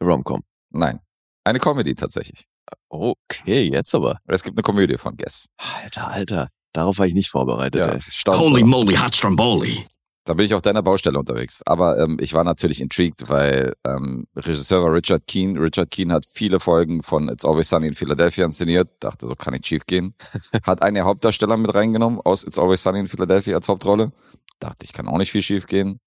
Romcom. 0.03 0.43
Nein, 0.71 0.99
eine 1.43 1.59
Comedy 1.59 1.95
tatsächlich. 1.95 2.45
Okay, 2.89 3.69
jetzt 3.69 3.93
aber. 3.95 4.19
Es 4.27 4.43
gibt 4.43 4.57
eine 4.57 4.63
Komödie 4.63 4.97
von 4.97 5.15
Guess. 5.15 5.47
Alter, 5.57 6.07
Alter. 6.07 6.47
Darauf 6.73 6.99
war 6.99 7.05
ich 7.05 7.13
nicht 7.13 7.29
vorbereitet. 7.29 8.01
Ja, 8.25 8.33
Holy 8.33 8.63
moly, 8.63 8.95
hot 8.95 9.15
stromboli. 9.15 9.85
Da 10.23 10.35
bin 10.35 10.45
ich 10.45 10.53
auf 10.53 10.61
deiner 10.61 10.83
Baustelle 10.83 11.17
unterwegs. 11.17 11.61
Aber 11.65 11.97
ähm, 11.97 12.17
ich 12.21 12.33
war 12.33 12.43
natürlich 12.43 12.79
intrigued, 12.79 13.27
weil 13.27 13.73
ähm, 13.85 14.27
Regisseur 14.35 14.83
war 14.83 14.93
Richard 14.93 15.25
Keane. 15.25 15.59
Richard 15.59 15.89
Keane 15.89 16.13
hat 16.13 16.25
viele 16.31 16.59
Folgen 16.59 17.01
von 17.01 17.27
It's 17.27 17.43
Always 17.43 17.69
Sunny 17.69 17.87
in 17.87 17.95
Philadelphia 17.95 18.45
inszeniert. 18.45 18.89
Dachte, 18.99 19.27
so 19.27 19.35
kann 19.35 19.53
nicht 19.53 19.65
schief 19.65 19.85
gehen. 19.87 20.13
hat 20.63 20.83
einen 20.83 20.95
der 20.95 21.05
Hauptdarsteller 21.05 21.57
mit 21.57 21.73
reingenommen 21.73 22.19
aus 22.23 22.43
It's 22.43 22.59
Always 22.59 22.83
Sunny 22.83 22.99
in 22.99 23.07
Philadelphia 23.07 23.55
als 23.55 23.67
Hauptrolle. 23.67 24.11
Dachte, 24.59 24.85
ich 24.85 24.93
kann 24.93 25.07
auch 25.07 25.17
nicht 25.17 25.31
viel 25.31 25.41
schief 25.41 25.65
gehen. 25.65 25.99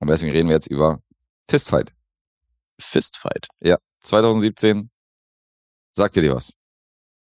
Und 0.00 0.08
deswegen 0.08 0.32
reden 0.32 0.48
wir 0.48 0.54
jetzt 0.54 0.66
über 0.66 1.00
Fistfight. 1.48 1.94
Fistfight. 2.78 3.48
Ja, 3.60 3.78
2017. 4.06 4.90
Sagt 5.92 6.16
dir 6.16 6.22
dir 6.22 6.34
was? 6.34 6.54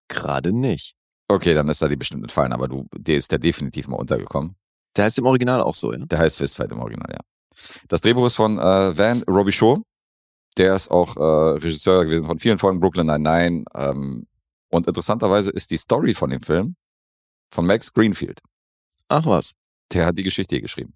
Gerade 0.07 0.51
nicht. 0.51 0.95
Okay, 1.27 1.53
dann 1.53 1.69
ist 1.69 1.81
da 1.81 1.87
die 1.87 1.95
bestimmt 1.95 2.23
entfallen, 2.23 2.53
aber 2.53 2.67
du, 2.67 2.87
dir 2.97 3.17
ist 3.17 3.31
der 3.31 3.39
definitiv 3.39 3.87
mal 3.87 3.97
untergekommen. 3.97 4.55
Der 4.95 5.05
heißt 5.05 5.19
im 5.19 5.25
Original 5.25 5.61
auch 5.61 5.75
so, 5.75 5.93
ja? 5.93 5.99
Der 5.99 6.17
heißt 6.17 6.37
Fistfight 6.37 6.71
im 6.71 6.79
Original, 6.79 7.11
ja. 7.11 7.19
Das 7.87 8.01
Drehbuch 8.01 8.25
ist 8.25 8.35
von 8.35 8.57
äh, 8.57 8.97
Van 8.97 9.23
Robichaud. 9.23 9.81
Der 10.57 10.75
ist 10.75 10.89
auch 10.89 11.15
äh, 11.15 11.59
Regisseur 11.59 12.05
gewesen 12.05 12.25
von 12.25 12.39
vielen 12.39 12.57
Folgen 12.57 12.79
Brooklyn 12.79 13.05
Nine-Nine. 13.05 13.65
Ähm, 13.75 14.27
und 14.71 14.87
interessanterweise 14.87 15.51
ist 15.51 15.69
die 15.71 15.77
Story 15.77 16.13
von 16.13 16.29
dem 16.31 16.41
Film 16.41 16.75
von 17.51 17.65
Max 17.65 17.93
Greenfield. 17.93 18.39
Ach 19.09 19.25
was. 19.25 19.53
Der 19.93 20.05
hat 20.05 20.17
die 20.17 20.23
Geschichte 20.23 20.55
hier 20.55 20.61
geschrieben. 20.61 20.93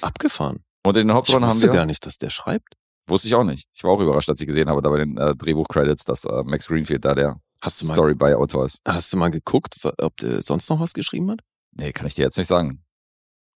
Abgefahren. 0.00 0.64
Und 0.84 0.96
in 0.96 1.06
den 1.06 1.10
Ich 1.10 1.14
Hauptrollen 1.14 1.44
haben 1.44 1.50
wusste 1.52 1.68
wir... 1.68 1.74
gar 1.74 1.86
nicht, 1.86 2.04
dass 2.06 2.18
der 2.18 2.30
schreibt. 2.30 2.74
Wusste 3.08 3.28
ich 3.28 3.34
auch 3.34 3.44
nicht. 3.44 3.68
Ich 3.74 3.82
war 3.84 3.90
auch 3.90 4.00
überrascht, 4.00 4.28
als 4.28 4.40
ich 4.40 4.46
gesehen 4.46 4.68
habe, 4.68 4.82
da 4.82 4.90
bei 4.90 4.98
den 4.98 5.16
äh, 5.16 5.34
Drehbuch-Credits, 5.34 6.04
dass 6.04 6.24
äh, 6.24 6.42
Max 6.44 6.66
Greenfield 6.66 7.04
da 7.04 7.14
der 7.14 7.40
Story-by-Autor 7.66 8.66
ist. 8.66 8.80
hast 8.86 9.12
du 9.12 9.16
mal 9.16 9.30
geguckt, 9.30 9.76
ob 9.98 10.16
der 10.18 10.42
sonst 10.42 10.68
noch 10.70 10.78
was 10.78 10.92
geschrieben 10.92 11.30
hat? 11.30 11.40
Nee, 11.72 11.92
kann 11.92 12.06
ich 12.06 12.14
dir 12.14 12.22
jetzt 12.22 12.38
nicht 12.38 12.46
sagen. 12.46 12.84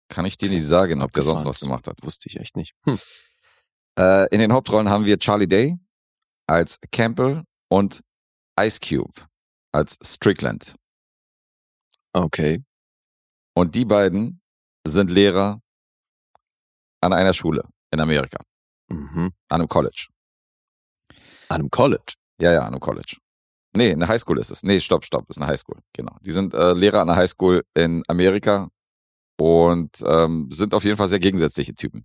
Kann 0.08 0.24
ich 0.24 0.38
dir 0.38 0.48
nicht 0.48 0.64
sagen, 0.64 1.02
ob 1.02 1.12
der 1.12 1.22
sonst 1.22 1.44
was 1.44 1.60
gemacht 1.60 1.86
hat. 1.86 2.02
Wusste 2.02 2.28
ich 2.28 2.38
echt 2.38 2.56
nicht. 2.56 2.74
Hm. 2.84 2.98
Äh, 3.98 4.28
in 4.34 4.40
den 4.40 4.52
Hauptrollen 4.52 4.88
haben 4.88 5.04
wir 5.04 5.18
Charlie 5.18 5.46
Day 5.46 5.76
als 6.46 6.78
Campbell 6.90 7.44
und 7.68 8.02
Ice 8.58 8.80
Cube 8.80 9.12
als 9.72 9.96
Strickland. 10.02 10.74
Okay. 12.12 12.64
Und 13.54 13.74
die 13.74 13.84
beiden 13.84 14.40
sind 14.86 15.10
Lehrer 15.10 15.60
an 17.00 17.12
einer 17.12 17.32
Schule 17.32 17.68
in 17.92 18.00
Amerika, 18.00 18.38
Mhm. 18.90 19.32
an 19.48 19.60
einem 19.60 19.68
College. 19.68 20.08
An 21.48 21.60
einem 21.60 21.70
College. 21.70 22.14
Ja, 22.40 22.52
ja, 22.52 22.60
an 22.60 22.68
einem 22.68 22.80
College. 22.80 23.16
Nee, 23.72 23.92
eine 23.92 24.08
Highschool 24.08 24.38
ist 24.38 24.50
es. 24.50 24.62
Nee, 24.62 24.80
stopp, 24.80 25.04
stopp, 25.04 25.28
ist 25.30 25.38
eine 25.38 25.46
Highschool. 25.46 25.78
Genau. 25.92 26.16
Die 26.22 26.32
sind 26.32 26.54
äh, 26.54 26.72
Lehrer 26.72 27.00
an 27.00 27.08
einer 27.08 27.18
Highschool 27.18 27.64
in 27.74 28.02
Amerika 28.08 28.68
und 29.38 30.02
ähm, 30.04 30.48
sind 30.50 30.74
auf 30.74 30.84
jeden 30.84 30.96
Fall 30.96 31.08
sehr 31.08 31.20
gegensätzliche 31.20 31.74
Typen. 31.74 32.04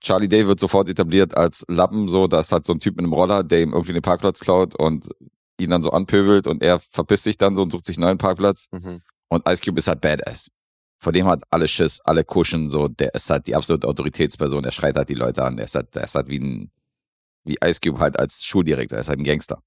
Charlie 0.00 0.28
Day 0.28 0.46
wird 0.46 0.60
sofort 0.60 0.88
etabliert 0.88 1.36
als 1.36 1.64
Lappen, 1.68 2.08
so, 2.08 2.26
da 2.26 2.40
ist 2.40 2.52
halt 2.52 2.66
so 2.66 2.72
ein 2.72 2.80
Typ 2.80 2.96
mit 2.96 3.04
einem 3.04 3.12
Roller, 3.12 3.42
der 3.42 3.62
ihm 3.62 3.72
irgendwie 3.72 3.92
den 3.92 4.02
Parkplatz 4.02 4.40
klaut 4.40 4.74
und 4.74 5.08
ihn 5.58 5.70
dann 5.70 5.82
so 5.82 5.90
anpöbelt 5.90 6.46
und 6.46 6.62
er 6.62 6.78
verpisst 6.78 7.24
sich 7.24 7.38
dann 7.38 7.56
so 7.56 7.62
und 7.62 7.72
sucht 7.72 7.86
sich 7.86 7.96
einen 7.96 8.04
neuen 8.04 8.18
Parkplatz. 8.18 8.68
Mhm. 8.72 9.00
Und 9.28 9.48
Ice 9.48 9.62
Cube 9.62 9.78
ist 9.78 9.88
halt 9.88 10.00
Badass. 10.00 10.48
Vor 10.98 11.12
dem 11.12 11.26
hat 11.26 11.42
alle 11.50 11.68
Schiss, 11.68 12.00
alle 12.00 12.24
kuschen, 12.24 12.70
so, 12.70 12.88
der 12.88 13.14
ist 13.14 13.28
halt 13.28 13.46
die 13.46 13.54
absolute 13.54 13.86
Autoritätsperson, 13.86 14.62
der 14.62 14.70
schreit 14.70 14.96
halt 14.96 15.08
die 15.08 15.14
Leute 15.14 15.44
an, 15.44 15.56
der 15.56 15.66
ist 15.66 15.74
halt, 15.74 15.94
der 15.94 16.04
ist 16.04 16.14
halt 16.14 16.28
wie 16.28 16.38
ein, 16.38 16.70
wie 17.44 17.56
Ice 17.62 17.80
Cube 17.80 18.00
halt 18.00 18.18
als 18.18 18.44
Schuldirektor, 18.44 18.96
er 18.96 19.02
ist 19.02 19.08
halt 19.08 19.18
ein 19.18 19.24
Gangster. 19.24 19.62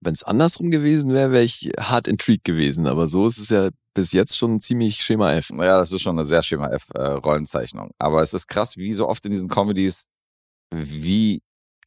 Wenn 0.00 0.14
es 0.14 0.24
andersrum 0.24 0.70
gewesen 0.70 1.12
wäre, 1.12 1.30
wäre 1.30 1.44
ich 1.44 1.70
hart 1.78 2.08
intrigued 2.08 2.42
gewesen. 2.42 2.88
Aber 2.88 3.06
so 3.06 3.28
ist 3.28 3.38
es 3.38 3.50
ja 3.50 3.70
bis 3.94 4.10
jetzt 4.10 4.36
schon 4.36 4.60
ziemlich 4.60 4.96
Schema 4.96 5.32
F. 5.34 5.50
Naja, 5.50 5.78
das 5.78 5.92
ist 5.92 6.02
schon 6.02 6.18
eine 6.18 6.26
sehr 6.26 6.42
Schema 6.42 6.70
F-Rollenzeichnung. 6.70 7.92
Aber 7.98 8.20
es 8.20 8.32
ist 8.32 8.48
krass, 8.48 8.76
wie 8.76 8.92
so 8.94 9.08
oft 9.08 9.24
in 9.26 9.30
diesen 9.30 9.48
Comedies, 9.48 10.06
wie 10.72 11.40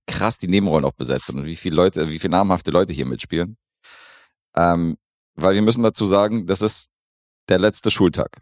krass 0.07 0.37
die 0.37 0.47
Nebenrollen 0.47 0.85
auch 0.85 0.93
besetzt 0.93 1.25
sind 1.25 1.39
und 1.39 1.45
wie 1.45 1.57
viele 1.57 1.75
Leute, 1.75 2.09
wie 2.09 2.19
viele 2.19 2.31
namhafte 2.31 2.71
Leute 2.71 2.93
hier 2.93 3.05
mitspielen. 3.05 3.57
Ähm, 4.55 4.97
weil 5.35 5.55
wir 5.55 5.61
müssen 5.61 5.83
dazu 5.83 6.05
sagen, 6.05 6.47
das 6.47 6.61
ist 6.61 6.89
der 7.49 7.59
letzte 7.59 7.91
Schultag. 7.91 8.41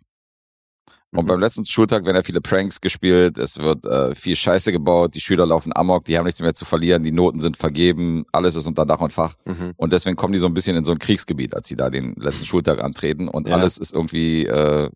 Und 1.16 1.24
Mhm. 1.26 1.28
beim 1.28 1.40
letzten 1.40 1.66
Schultag 1.66 2.06
werden 2.06 2.16
ja 2.18 2.24
viele 2.24 2.42
Pranks 2.42 2.82
gespielt, 2.82 3.38
es 3.38 3.60
wird 3.60 3.86
äh, 3.86 4.16
viel 4.16 4.36
Scheiße 4.36 4.72
gebaut, 4.72 5.14
die 5.16 5.22
Schüler 5.22 5.46
laufen 5.46 5.72
amok, 5.76 6.06
die 6.06 6.18
haben 6.18 6.26
nichts 6.26 6.42
mehr 6.42 6.56
zu 6.56 6.66
verlieren, 6.66 7.04
die 7.04 7.12
Noten 7.12 7.40
sind 7.40 7.56
vergeben, 7.56 8.26
alles 8.32 8.56
ist 8.56 8.66
unter 8.68 8.86
Dach 8.86 9.00
und 9.00 9.14
Fach. 9.14 9.36
Mhm. 9.46 9.74
Und 9.78 9.94
deswegen 9.94 10.16
kommen 10.16 10.34
die 10.34 10.40
so 10.40 10.48
ein 10.48 10.54
bisschen 10.56 10.76
in 10.76 10.86
so 10.86 10.92
ein 10.92 11.00
Kriegsgebiet, 11.00 11.56
als 11.56 11.68
sie 11.68 11.76
da 11.76 11.90
den 11.92 12.16
letzten 12.16 12.46
Schultag 12.46 12.82
antreten. 12.84 13.28
Und 13.28 13.48
Ja. 13.48 13.56
alles 13.58 13.78
ist 13.78 13.94
irgendwie, 13.94 14.46
äh, 14.48 14.90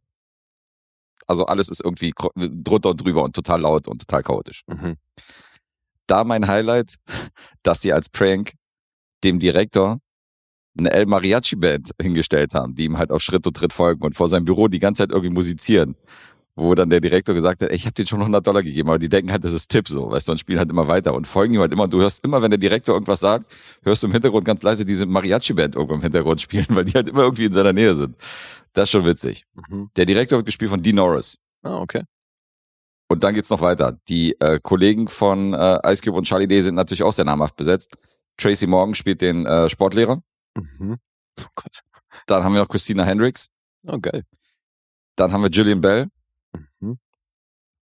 also 1.27 1.45
alles 1.45 1.69
ist 1.69 1.83
irgendwie 1.83 2.13
drunter 2.35 2.89
und 2.91 2.97
drüber 3.03 3.23
und 3.23 3.35
total 3.35 3.61
laut 3.61 3.87
und 3.87 3.99
total 4.07 4.23
chaotisch. 4.23 4.63
Mhm. 4.67 4.95
Da 6.07 6.23
mein 6.23 6.47
Highlight, 6.47 6.95
dass 7.63 7.81
sie 7.81 7.93
als 7.93 8.09
Prank 8.09 8.53
dem 9.23 9.39
Direktor 9.39 9.99
eine 10.79 10.91
El 10.91 11.05
Mariachi 11.05 11.55
Band 11.55 11.91
hingestellt 12.01 12.53
haben, 12.53 12.75
die 12.75 12.85
ihm 12.85 12.97
halt 12.97 13.11
auf 13.11 13.21
Schritt 13.21 13.45
und 13.47 13.55
Tritt 13.55 13.73
folgen 13.73 14.03
und 14.03 14.15
vor 14.15 14.29
seinem 14.29 14.45
Büro 14.45 14.67
die 14.67 14.79
ganze 14.79 15.03
Zeit 15.03 15.11
irgendwie 15.11 15.33
musizieren. 15.33 15.95
Wo 16.59 16.73
dann 16.73 16.89
der 16.89 17.01
Direktor 17.01 17.35
gesagt 17.35 17.61
hat, 17.61 17.69
ey, 17.69 17.75
ich 17.75 17.85
habe 17.85 17.93
denen 17.93 18.07
schon 18.07 18.19
100 18.19 18.45
Dollar 18.45 18.63
gegeben, 18.63 18.89
aber 18.89 18.97
die 18.97 19.09
denken 19.09 19.31
halt, 19.31 19.43
das 19.43 19.53
ist 19.53 19.69
Tipp 19.69 19.87
so, 19.87 20.09
weißt 20.09 20.27
du, 20.27 20.31
und 20.31 20.39
spielen 20.39 20.57
halt 20.57 20.71
immer 20.71 20.87
weiter 20.87 21.13
und 21.13 21.27
folgen 21.27 21.53
ihm 21.53 21.61
halt 21.61 21.71
immer. 21.71 21.87
Du 21.87 21.99
hörst 22.01 22.25
immer, 22.25 22.41
wenn 22.41 22.49
der 22.49 22.57
Direktor 22.57 22.95
irgendwas 22.95 23.19
sagt, 23.19 23.55
hörst 23.83 24.01
du 24.01 24.07
im 24.07 24.13
Hintergrund 24.13 24.43
ganz 24.43 24.63
leise 24.63 24.83
diese 24.83 25.05
Mariachi-Band 25.05 25.75
irgendwo 25.75 25.93
im 25.93 26.01
Hintergrund 26.01 26.41
spielen, 26.41 26.65
weil 26.69 26.85
die 26.85 26.93
halt 26.93 27.09
immer 27.09 27.21
irgendwie 27.21 27.45
in 27.45 27.53
seiner 27.53 27.73
Nähe 27.73 27.95
sind. 27.95 28.15
Das 28.73 28.85
ist 28.85 28.91
schon 28.91 29.05
witzig. 29.05 29.45
Mhm. 29.69 29.91
Der 29.95 30.05
Direktor 30.05 30.39
wird 30.39 30.47
gespielt 30.47 30.71
von 30.71 30.81
Dean 30.81 30.95
Norris. 30.95 31.37
Ah, 31.61 31.77
okay. 31.77 32.03
Und 33.07 33.23
dann 33.23 33.35
geht's 33.35 33.49
noch 33.49 33.61
weiter. 33.61 33.97
Die 34.09 34.35
äh, 34.39 34.59
Kollegen 34.61 35.07
von 35.07 35.53
äh, 35.53 35.79
Ice 35.91 36.01
Cube 36.01 36.17
und 36.17 36.25
Charlie 36.25 36.47
Day 36.47 36.61
sind 36.61 36.75
natürlich 36.75 37.03
auch 37.03 37.13
sehr 37.13 37.25
namhaft 37.25 37.55
besetzt. 37.55 37.97
Tracy 38.37 38.67
Morgan 38.67 38.93
spielt 38.93 39.21
den 39.21 39.45
äh, 39.45 39.69
Sportlehrer. 39.69 40.21
Mhm. 40.57 40.97
Oh 41.39 41.45
Gott. 41.55 41.81
Dann 42.25 42.43
haben 42.43 42.53
wir 42.53 42.61
noch 42.61 42.69
Christina 42.69 43.03
Hendricks. 43.03 43.49
Oh, 43.85 43.99
geil. 43.99 44.23
Dann 45.15 45.31
haben 45.31 45.43
wir 45.43 45.49
Gillian 45.49 45.81
Bell. 45.81 46.07
Mhm. 46.79 46.97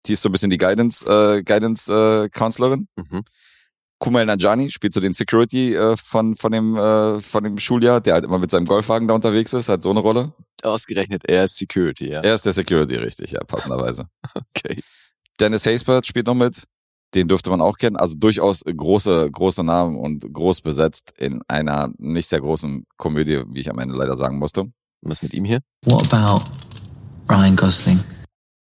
Die 0.05 0.13
ist 0.13 0.21
so 0.21 0.29
ein 0.29 0.31
bisschen 0.31 0.49
die 0.49 0.57
Guidance, 0.57 1.05
äh, 1.05 1.43
Guidance 1.43 1.91
äh, 1.91 2.29
Counselorin. 2.29 2.87
Mhm. 2.95 3.23
Kumail 3.99 4.25
Nanjani 4.25 4.69
spielt 4.69 4.93
so 4.93 4.99
den 4.99 5.13
Security 5.13 5.73
äh, 5.73 5.95
von, 5.95 6.35
von, 6.35 6.51
dem, 6.51 6.75
äh, 6.75 7.19
von 7.21 7.43
dem 7.43 7.57
Schuljahr, 7.57 8.01
der 8.01 8.15
halt 8.15 8.25
immer 8.25 8.39
mit 8.39 8.51
seinem 8.51 8.65
Golfwagen 8.65 9.07
da 9.07 9.13
unterwegs 9.13 9.53
ist, 9.53 9.69
hat 9.69 9.83
so 9.83 9.89
eine 9.89 10.01
Rolle. 10.01 10.33
Ausgerechnet, 10.63 11.23
er 11.25 11.45
ist 11.45 11.57
Security, 11.57 12.09
ja. 12.09 12.21
Er 12.21 12.35
ist 12.35 12.45
der 12.45 12.53
Security, 12.53 12.95
richtig, 12.95 13.31
ja, 13.31 13.43
passenderweise. 13.43 14.07
Okay. 14.57 14.81
Dennis 15.39 15.65
Haysbert 15.65 16.07
spielt 16.07 16.27
noch 16.27 16.33
mit. 16.33 16.63
Den 17.15 17.27
dürfte 17.29 17.49
man 17.49 17.61
auch 17.61 17.77
kennen. 17.77 17.95
Also 17.95 18.15
durchaus 18.17 18.61
große, 18.65 19.31
große 19.31 19.63
Namen 19.63 19.97
und 19.97 20.31
groß 20.31 20.61
besetzt 20.61 21.13
in 21.17 21.41
einer 21.47 21.91
nicht 21.97 22.27
sehr 22.27 22.41
großen 22.41 22.85
Komödie, 22.97 23.43
wie 23.47 23.61
ich 23.61 23.69
am 23.69 23.79
Ende 23.79 23.95
leider 23.95 24.17
sagen 24.17 24.37
musste. 24.37 24.65
Was 25.01 25.21
mit 25.21 25.33
ihm 25.33 25.45
hier? 25.45 25.59
What 25.85 26.13
about 26.13 26.45
Ryan 27.29 27.55
Gosling? 27.55 27.99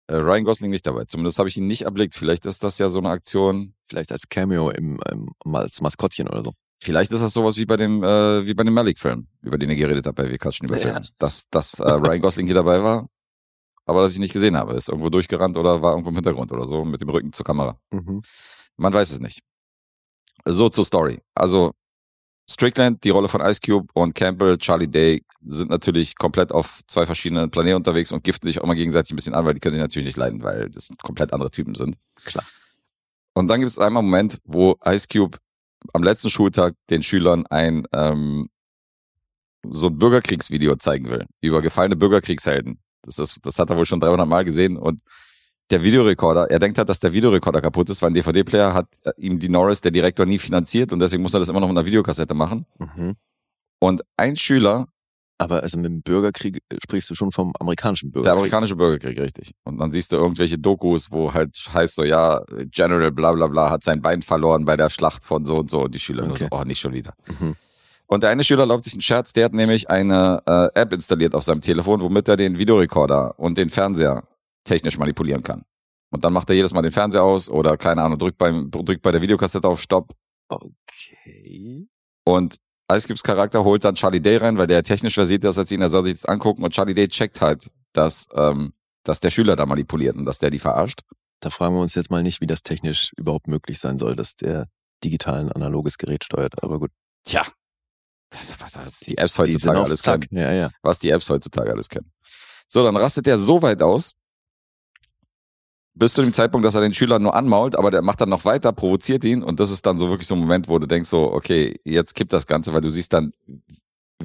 Äh, 0.09 0.17
Ryan 0.17 0.45
Gosling 0.45 0.71
nicht 0.71 0.87
dabei. 0.87 1.05
Zumindest 1.05 1.39
habe 1.39 1.49
ich 1.49 1.57
ihn 1.57 1.67
nicht 1.67 1.83
erblickt. 1.83 2.15
Vielleicht 2.15 2.45
ist 2.47 2.63
das 2.63 2.79
ja 2.79 2.91
so 2.91 2.99
eine 2.99 3.09
Aktion. 3.11 3.75
Vielleicht 3.89 4.13
als 4.13 4.29
Cameo 4.29 4.71
im, 4.71 5.01
im, 5.11 5.31
mal 5.45 5.63
als 5.63 5.81
Maskottchen 5.81 6.29
oder 6.29 6.45
so. 6.45 6.53
Vielleicht 6.83 7.13
ist 7.13 7.23
das 7.23 7.33
sowas 7.33 7.57
wie 7.59 7.65
bei 7.65 7.77
dem, 7.77 8.03
äh, 8.03 8.45
wie 8.45 8.55
bei 8.55 8.65
dem 8.65 8.75
Malik-Film, 8.75 9.29
über 9.41 9.57
den 9.57 9.71
ihr 9.71 9.77
geredet 9.77 10.07
habt 10.07 10.17
bei 10.17 10.29
Wir 10.29 10.39
quatschen 10.39 10.67
über 10.67 10.77
Ja. 10.77 10.83
Filme. 10.83 11.01
Dass, 11.19 11.45
dass 11.51 11.79
äh, 11.79 11.89
Ryan 11.89 12.21
Gosling 12.21 12.47
hier 12.47 12.57
dabei 12.57 12.83
war, 12.83 13.07
aber 13.87 14.03
dass 14.03 14.13
ich 14.13 14.19
nicht 14.19 14.33
gesehen 14.33 14.57
habe. 14.57 14.75
Ist 14.75 14.89
irgendwo 14.89 15.11
durchgerannt 15.11 15.57
oder 15.57 15.83
war 15.83 15.93
irgendwo 15.93 16.11
im 16.11 16.17
Hintergrund 16.17 16.53
oder 16.53 16.67
so 16.67 16.85
mit 16.85 17.01
dem 17.01 17.09
Rücken 17.09 17.33
zur 17.33 17.45
Kamera. 17.45 17.79
Mhm. 17.91 18.23
Man 18.77 18.93
weiß 18.93 19.11
es 19.11 19.21
nicht. 19.21 19.41
So 20.45 20.69
zur 20.69 20.85
Story. 20.85 21.21
Also 21.35 21.73
Strickland, 22.51 23.05
die 23.05 23.11
Rolle 23.11 23.29
von 23.29 23.41
Ice 23.41 23.61
Cube 23.65 23.89
und 23.95 24.15
Campbell, 24.15 24.59
Charlie 24.59 24.89
Day 24.89 25.25
sind 25.45 25.71
natürlich 25.71 26.17
komplett 26.17 26.53
auf 26.53 26.81
zwei 26.87 27.07
verschiedenen 27.07 27.51
Planeten 27.51 27.77
unterwegs 27.77 28.13
und 28.13 28.25
giften 28.25 28.49
sich 28.49 28.61
auch 28.61 28.67
mal 28.67 28.75
gegenseitig 28.75 29.13
ein 29.13 29.17
bisschen 29.17 29.35
an, 29.35 29.45
weil 29.45 29.55
die 29.55 29.61
können 29.61 29.75
sich 29.75 29.83
natürlich 29.83 30.07
nicht 30.07 30.17
leiden, 30.17 30.43
weil 30.43 30.69
das 30.71 30.93
komplett 31.03 31.33
andere 31.33 31.51
Typen 31.51 31.75
sind. 31.75 31.97
Klar. 32.25 32.45
Und 33.35 33.49
dann 33.49 33.61
gibt 33.61 33.71
es 33.71 33.79
einmal 33.79 34.03
einen 34.03 34.11
Moment, 34.11 34.39
wo 34.45 34.77
Ice 34.85 35.07
Cube 35.11 35.39
am 35.93 36.03
letzten 36.03 36.31
Schultag 36.31 36.75
den 36.91 37.03
Schülern 37.03 37.47
ein 37.47 37.87
ähm, 37.93 38.49
so 39.69 39.87
ein 39.87 39.99
Bürgerkriegsvideo 39.99 40.77
zeigen 40.77 41.09
will 41.09 41.27
über 41.41 41.63
gefallene 41.63 41.97
Bürgerkriegshelden. 41.97 42.81
Das, 43.03 43.19
ist, 43.19 43.39
das 43.43 43.59
hat 43.59 43.71
er 43.71 43.77
wohl 43.77 43.87
schon 43.87 44.01
300 44.01 44.27
Mal 44.27 44.45
gesehen 44.45 44.77
und 44.77 45.01
der 45.71 45.83
Videorekorder, 45.83 46.51
er 46.51 46.59
denkt 46.59 46.77
halt, 46.79 46.89
dass 46.89 47.01
der 47.01 47.13
Videorekorder 47.13 47.61
kaputt 47.63 47.89
ist, 47.89 48.03
weil 48.03 48.11
ein 48.11 48.15
DVD-Player 48.15 48.75
hat 48.75 48.89
äh, 49.05 49.13
ihm 49.17 49.39
die 49.39 49.49
Norris, 49.49 49.81
der 49.81 49.91
Direktor, 49.91 50.27
nie 50.27 50.39
finanziert 50.39 50.93
und 50.93 50.99
deswegen 50.99 51.23
muss 51.23 51.35
er 51.35 51.41
das 51.41 51.49
immer 51.49 51.61
noch 51.61 51.69
mit 51.69 51.77
einer 51.79 51.87
Videokassette 51.87 52.35
machen. 52.35 52.67
Mhm. 52.79 53.15
Und 53.79 54.03
ein 54.17 54.37
Schüler, 54.37 54.87
Aber 55.39 55.63
also 55.63 55.79
mit 55.79 55.87
dem 55.87 56.03
Bürgerkrieg 56.03 56.59
äh, 56.69 56.77
sprichst 56.83 57.09
du 57.11 57.15
schon 57.15 57.33
vom 57.33 57.53
amerikanischen 57.59 58.11
der 58.11 58.21
Bürgerkrieg. 58.21 58.39
amerikanische 58.39 58.77
Bürgerkrieg, 58.77 59.19
richtig. 59.19 59.53
Und 59.65 59.79
dann 59.79 59.93
siehst 59.93 60.13
du 60.13 60.17
irgendwelche 60.17 60.59
Dokus, 60.59 61.11
wo 61.11 61.33
halt 61.33 61.57
heißt 61.73 61.95
so, 61.95 62.05
ja, 62.05 62.43
General 62.71 63.11
bla 63.11 63.33
bla 63.33 63.47
bla 63.47 63.71
hat 63.71 63.83
sein 63.83 64.03
Bein 64.03 64.21
verloren 64.23 64.65
bei 64.67 64.77
der 64.77 64.91
Schlacht 64.91 65.25
von 65.25 65.47
so 65.47 65.57
und 65.57 65.71
so 65.71 65.83
und 65.85 65.95
die 65.95 66.01
Schüler 66.01 66.23
nur 66.25 66.33
Okay. 66.33 66.49
so, 66.51 66.57
oh, 66.57 66.65
nicht 66.65 66.81
schon 66.81 66.93
wieder. 66.93 67.15
Mhm. 67.27 67.57
Und 68.13 68.23
der 68.23 68.29
eine 68.29 68.45
Schüler 68.45 68.65
erlaubt 68.65 68.85
sich 68.85 68.93
einen 68.93 69.01
Scherz, 69.01 69.33
der 69.33 69.47
hat 69.47 69.55
nämlich 69.55 69.89
eine 69.89 70.43
äh, 70.47 70.79
App 70.79 70.93
installiert 70.93 71.35
auf 71.35 71.45
seinem 71.45 71.63
Telefon, 71.63 72.03
womit 72.03 72.29
er 72.29 72.37
den 72.37 72.59
Videorekorder 72.59 73.39
und 73.39 73.57
den 73.57 73.71
Fernseher 73.71 74.29
technisch 74.65 74.99
manipulieren 74.99 75.43
kann. 75.43 75.63
Und 76.11 76.23
dann 76.23 76.35
macht 76.35 76.51
er 76.51 76.57
jedes 76.57 76.75
Mal 76.75 76.83
den 76.83 76.93
Fernseher 76.93 77.23
aus 77.23 77.49
oder 77.49 77.79
keine 77.79 78.03
Ahnung, 78.03 78.19
drückt, 78.19 78.37
beim, 78.37 78.71
drückt 78.71 79.01
bei 79.01 79.13
der 79.13 79.23
Videokassette 79.23 79.67
auf 79.67 79.81
Stopp 79.81 80.13
Okay. 80.51 81.89
und 82.27 82.57
Ice 82.93 83.09
Cubes 83.09 83.23
Charakter 83.23 83.65
holt 83.65 83.83
dann 83.83 83.95
Charlie 83.95 84.21
Day 84.21 84.37
rein, 84.37 84.59
weil 84.59 84.67
der 84.67 84.83
technisch 84.83 85.15
versiert 85.15 85.45
ist 85.45 85.57
als 85.57 85.73
ihn, 85.73 85.81
er 85.81 85.89
soll 85.89 86.05
sich 86.05 86.13
das 86.13 86.27
angucken 86.27 86.65
und 86.65 86.75
Charlie 86.75 86.95
Day 86.95 87.09
checkt 87.09 87.41
halt, 87.41 87.71
dass, 87.95 88.27
ähm, 88.35 88.75
dass 89.05 89.21
der 89.21 89.31
Schüler 89.31 89.57
da 89.57 89.65
manipuliert 89.65 90.17
und 90.17 90.27
dass 90.27 90.39
der 90.39 90.51
die 90.51 90.59
verarscht. 90.59 91.01
Da 91.41 91.49
fragen 91.49 91.75
wir 91.77 91.81
uns 91.81 91.95
jetzt 91.95 92.11
mal 92.11 92.23
nicht, 92.23 92.43
wie 92.43 92.47
das 92.47 92.63
technisch 92.63 93.15
überhaupt 93.17 93.49
möglich 93.49 93.79
sein 93.79 93.97
soll, 93.97 94.17
dass 94.17 94.37
der 94.37 94.69
digital 95.03 95.41
ein 95.41 95.53
analoges 95.53 95.97
Gerät 95.97 96.25
steuert. 96.25 96.63
Aber 96.63 96.79
gut. 96.79 96.91
Tja, 97.25 97.47
das, 98.33 98.55
was, 98.61 98.77
was 98.77 98.99
die 99.01 99.11
Die- 99.15 99.19
Apps 99.19 99.35
die 99.35 99.43
heutzutage 99.43 99.81
auf 99.81 99.87
alles 99.87 100.03
Zack. 100.03 100.29
können. 100.29 100.41
Ja, 100.43 100.53
ja. 100.53 100.71
was 100.83 100.99
die 100.99 101.11
Apps 101.11 101.29
heutzutage 101.31 101.71
alles 101.71 101.89
kennen. 101.89 102.11
So, 102.69 102.83
dann 102.85 102.97
rastet 102.97 103.27
er 103.27 103.39
so 103.39 103.61
weit 103.63 103.83
aus, 103.83 104.15
bis 105.95 106.15
zu 106.15 106.23
dem 106.23 106.33
Zeitpunkt, 106.33 106.65
dass 106.67 106.75
er 106.75 106.81
den 106.81 106.95
Schüler 106.95 107.19
nur 107.19 107.35
anmault, 107.35 107.77
aber 107.77 107.91
der 107.91 108.01
macht 108.03 108.21
dann 108.21 108.31
noch 108.31 108.45
weiter, 108.47 108.73
provoziert 108.73 109.25
ihn 109.25 109.43
und 109.43 109.61
das 109.61 109.71
ist 109.71 109.85
dann 109.85 109.99
so 109.99 110.09
wirklich 110.09 110.27
so 110.27 110.35
ein 110.35 110.41
Moment, 110.41 110.69
wo 110.69 110.79
du 110.79 110.87
denkst 110.87 111.09
so, 111.11 111.31
okay, 111.33 111.79
jetzt 111.85 112.15
kippt 112.15 112.33
das 112.33 112.47
Ganze, 112.47 112.73
weil 112.73 112.81
du 112.81 112.91
siehst 112.91 113.13
dann, 113.13 113.33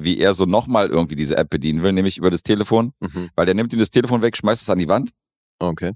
wie 0.00 0.18
er 0.18 0.32
so 0.34 0.46
nochmal 0.46 0.88
irgendwie 0.88 1.16
diese 1.16 1.36
App 1.36 1.50
bedienen 1.50 1.82
will, 1.82 1.92
nämlich 1.92 2.16
über 2.16 2.30
das 2.30 2.42
Telefon, 2.42 2.92
Mhm. 3.00 3.28
weil 3.36 3.44
der 3.46 3.54
nimmt 3.54 3.72
ihm 3.74 3.78
das 3.80 3.90
Telefon 3.90 4.22
weg, 4.22 4.36
schmeißt 4.36 4.62
es 4.62 4.70
an 4.70 4.78
die 4.78 4.88
Wand 4.88 5.10
Okay. 5.58 5.92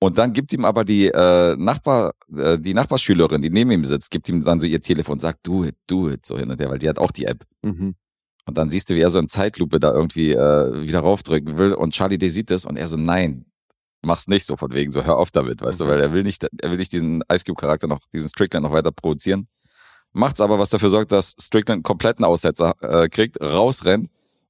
Und 0.00 0.16
dann 0.18 0.32
gibt 0.32 0.52
ihm 0.52 0.64
aber 0.64 0.84
die 0.84 1.06
äh, 1.06 1.56
Nachbar, 1.56 2.12
äh, 2.36 2.58
die 2.58 2.74
Nachbarschülerin, 2.74 3.42
die 3.42 3.50
neben 3.50 3.70
ihm 3.72 3.84
sitzt, 3.84 4.10
gibt 4.10 4.28
ihm 4.28 4.44
dann 4.44 4.60
so 4.60 4.66
ihr 4.66 4.80
Telefon 4.80 5.14
und 5.14 5.20
sagt, 5.20 5.46
do 5.46 5.64
it, 5.64 5.76
do 5.86 6.08
it, 6.08 6.24
so 6.24 6.38
hin 6.38 6.50
und 6.50 6.60
her, 6.60 6.70
weil 6.70 6.78
die 6.78 6.88
hat 6.88 6.98
auch 6.98 7.10
die 7.10 7.24
App. 7.24 7.44
Mhm. 7.62 7.94
Und 8.46 8.56
dann 8.56 8.70
siehst 8.70 8.88
du, 8.88 8.94
wie 8.94 9.00
er 9.00 9.10
so 9.10 9.18
in 9.18 9.28
Zeitlupe 9.28 9.80
da 9.80 9.92
irgendwie 9.92 10.32
äh, 10.32 10.82
wieder 10.82 11.00
raufdrücken 11.00 11.58
will. 11.58 11.74
Und 11.74 11.92
Charlie 11.92 12.16
Day 12.16 12.30
sieht 12.30 12.50
das 12.50 12.64
und 12.64 12.76
er 12.76 12.86
so, 12.86 12.96
nein, 12.96 13.44
mach's 14.02 14.28
nicht 14.28 14.46
so 14.46 14.56
von 14.56 14.72
wegen, 14.72 14.92
so 14.92 15.04
hör 15.04 15.18
auf 15.18 15.30
damit, 15.30 15.60
weißt 15.60 15.80
du, 15.80 15.86
weil 15.86 16.00
er 16.00 16.12
will 16.12 16.22
nicht, 16.22 16.44
er 16.44 16.70
will 16.70 16.78
nicht 16.78 16.92
diesen 16.92 17.22
Ice 17.30 17.44
Cube 17.44 17.60
Charakter 17.60 17.88
noch, 17.88 18.00
diesen 18.12 18.28
Strickland 18.28 18.64
noch 18.64 18.72
weiter 18.72 18.92
provozieren. 18.92 19.48
Macht's 20.12 20.40
aber, 20.40 20.58
was 20.58 20.70
dafür 20.70 20.90
sorgt, 20.90 21.12
dass 21.12 21.34
Strickland 21.40 21.78
einen 21.78 21.82
kompletten 21.82 22.24
Aussetzer 22.24 22.74
äh, 22.80 23.08
kriegt, 23.08 23.40
rausrennt 23.40 24.08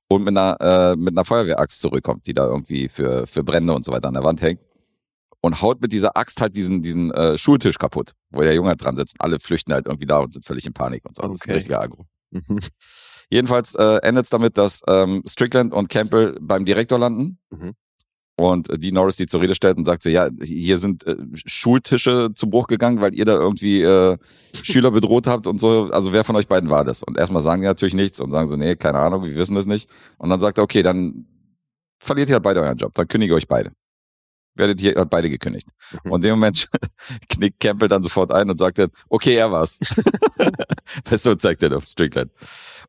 und 0.08 0.24
mit 0.24 0.36
einer, 0.36 0.56
äh, 0.60 0.96
mit 0.96 1.14
einer 1.14 1.24
Feuerwehraxt 1.24 1.80
zurückkommt, 1.80 2.26
die 2.26 2.34
da 2.34 2.46
irgendwie 2.46 2.88
für, 2.88 3.26
für 3.26 3.42
Brände 3.42 3.72
und 3.72 3.84
so 3.84 3.92
weiter 3.92 4.08
an 4.08 4.14
der 4.14 4.24
Wand 4.24 4.42
hängt. 4.42 4.60
Und 5.40 5.62
haut 5.62 5.80
mit 5.80 5.92
dieser 5.92 6.16
Axt 6.16 6.40
halt 6.40 6.56
diesen, 6.56 6.82
diesen 6.82 7.12
äh, 7.12 7.38
Schultisch 7.38 7.78
kaputt, 7.78 8.12
wo 8.30 8.42
der 8.42 8.54
Junge 8.54 8.70
halt 8.70 8.82
dran 8.82 8.96
sitzt. 8.96 9.14
Alle 9.20 9.38
flüchten 9.38 9.72
halt 9.72 9.86
irgendwie 9.86 10.06
da 10.06 10.18
und 10.18 10.32
sind 10.32 10.44
völlig 10.44 10.66
in 10.66 10.72
Panik 10.72 11.04
und 11.04 11.16
so. 11.16 11.22
Das 11.22 11.32
ist 11.32 11.42
ein 11.42 11.50
Okay. 11.50 11.52
richtiger 11.54 11.80
Agro. 11.80 12.06
Mhm. 12.30 12.58
Jedenfalls 13.30 13.74
äh, 13.74 13.98
endet 14.02 14.24
es 14.24 14.30
damit, 14.30 14.58
dass 14.58 14.80
ähm, 14.88 15.22
Strickland 15.28 15.72
und 15.72 15.88
Campbell 15.88 16.36
beim 16.40 16.64
Direktor 16.64 16.98
landen. 16.98 17.38
Mhm. 17.50 17.74
Und 18.40 18.70
äh, 18.70 18.78
die 18.78 18.90
Norris 18.92 19.16
die 19.16 19.26
zur 19.26 19.40
Rede 19.40 19.54
stellt 19.54 19.76
und 19.76 19.84
sagt 19.84 20.02
so, 20.02 20.10
ja, 20.10 20.28
hier 20.42 20.76
sind 20.78 21.06
äh, 21.06 21.16
Schultische 21.44 22.30
zu 22.34 22.48
Bruch 22.48 22.66
gegangen, 22.66 23.00
weil 23.00 23.14
ihr 23.14 23.24
da 23.24 23.34
irgendwie 23.34 23.82
äh, 23.82 24.16
Schüler 24.54 24.90
bedroht 24.90 25.26
habt 25.26 25.46
und 25.46 25.58
so. 25.58 25.88
Also 25.92 26.12
wer 26.12 26.24
von 26.24 26.36
euch 26.36 26.48
beiden 26.48 26.70
war 26.70 26.84
das? 26.84 27.02
Und 27.02 27.18
erstmal 27.18 27.42
sagen 27.42 27.62
die 27.62 27.66
natürlich 27.68 27.94
nichts 27.94 28.20
und 28.20 28.30
sagen 28.32 28.48
so, 28.48 28.56
nee, 28.56 28.76
keine 28.76 28.98
Ahnung, 28.98 29.24
wir 29.24 29.34
wissen 29.36 29.54
das 29.54 29.66
nicht. 29.66 29.88
Und 30.18 30.30
dann 30.30 30.40
sagt 30.40 30.58
er, 30.58 30.64
okay, 30.64 30.82
dann 30.82 31.26
verliert 32.00 32.28
ihr 32.28 32.34
halt 32.34 32.44
beide 32.44 32.60
euren 32.60 32.76
Job, 32.78 32.94
dann 32.94 33.08
kündige 33.08 33.34
euch 33.34 33.48
beide. 33.48 33.72
Werdet 34.58 34.80
hier 34.80 35.04
beide 35.04 35.30
gekündigt. 35.30 35.68
Mhm. 36.04 36.12
Und 36.12 36.24
in 36.24 36.30
dem 36.30 36.38
Moment 36.38 36.68
knickt 37.28 37.60
Campbell 37.60 37.88
dann 37.88 38.02
sofort 38.02 38.32
ein 38.32 38.50
und 38.50 38.58
sagt 38.58 38.78
dann, 38.78 38.90
okay, 39.08 39.36
er 39.36 39.50
war's. 39.52 39.78
das 41.04 41.22
so 41.22 41.34
zeigt 41.34 41.62
er 41.62 41.76
auf 41.76 41.84
Strickland. 41.84 42.30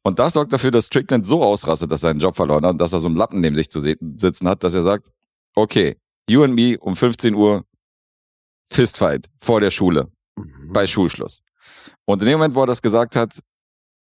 Und 0.04 0.20
das 0.20 0.34
sorgt 0.34 0.54
dafür, 0.54 0.72
dass 0.72 0.88
Strickland 0.88 1.28
so 1.28 1.44
ausrastet, 1.44 1.92
dass 1.92 2.04
er 2.04 2.10
seinen 2.10 2.20
Job 2.20 2.36
verloren 2.36 2.66
hat 2.66 2.72
und 2.72 2.82
dass 2.82 2.94
er 2.94 3.00
so 3.00 3.08
einen 3.08 3.18
Lappen 3.18 3.42
neben 3.42 3.56
sich 3.56 3.70
zu 3.70 3.82
sitzen 3.82 4.48
hat, 4.48 4.64
dass 4.64 4.74
er 4.74 4.82
sagt, 4.82 5.12
okay, 5.56 5.98
you 6.30 6.44
and 6.44 6.56
me 6.56 6.78
um 6.80 6.96
15 6.96 7.36
Uhr 7.36 7.66
Fistfight 8.72 9.28
vor 9.38 9.62
der 9.62 9.72
Schule 9.72 10.12
Mhm. 10.40 10.74
bei 10.74 10.88
Schulschluss. 10.88 11.42
Und 12.06 12.22
in 12.22 12.30
dem 12.30 12.40
Moment, 12.40 12.56
wo 12.56 12.62
er 12.62 12.68
das 12.68 12.82
gesagt 12.82 13.16
hat, 13.16 13.40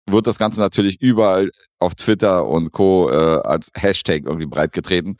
wird 0.10 0.28
das 0.28 0.38
Ganze 0.40 0.62
natürlich 0.62 1.02
überall 1.02 1.52
auf 1.80 1.96
Twitter 1.96 2.46
und 2.46 2.72
Co. 2.72 3.10
Äh, 3.10 3.42
als 3.44 3.72
Hashtag 3.76 4.24
irgendwie 4.26 4.46
breitgetreten. 4.46 5.18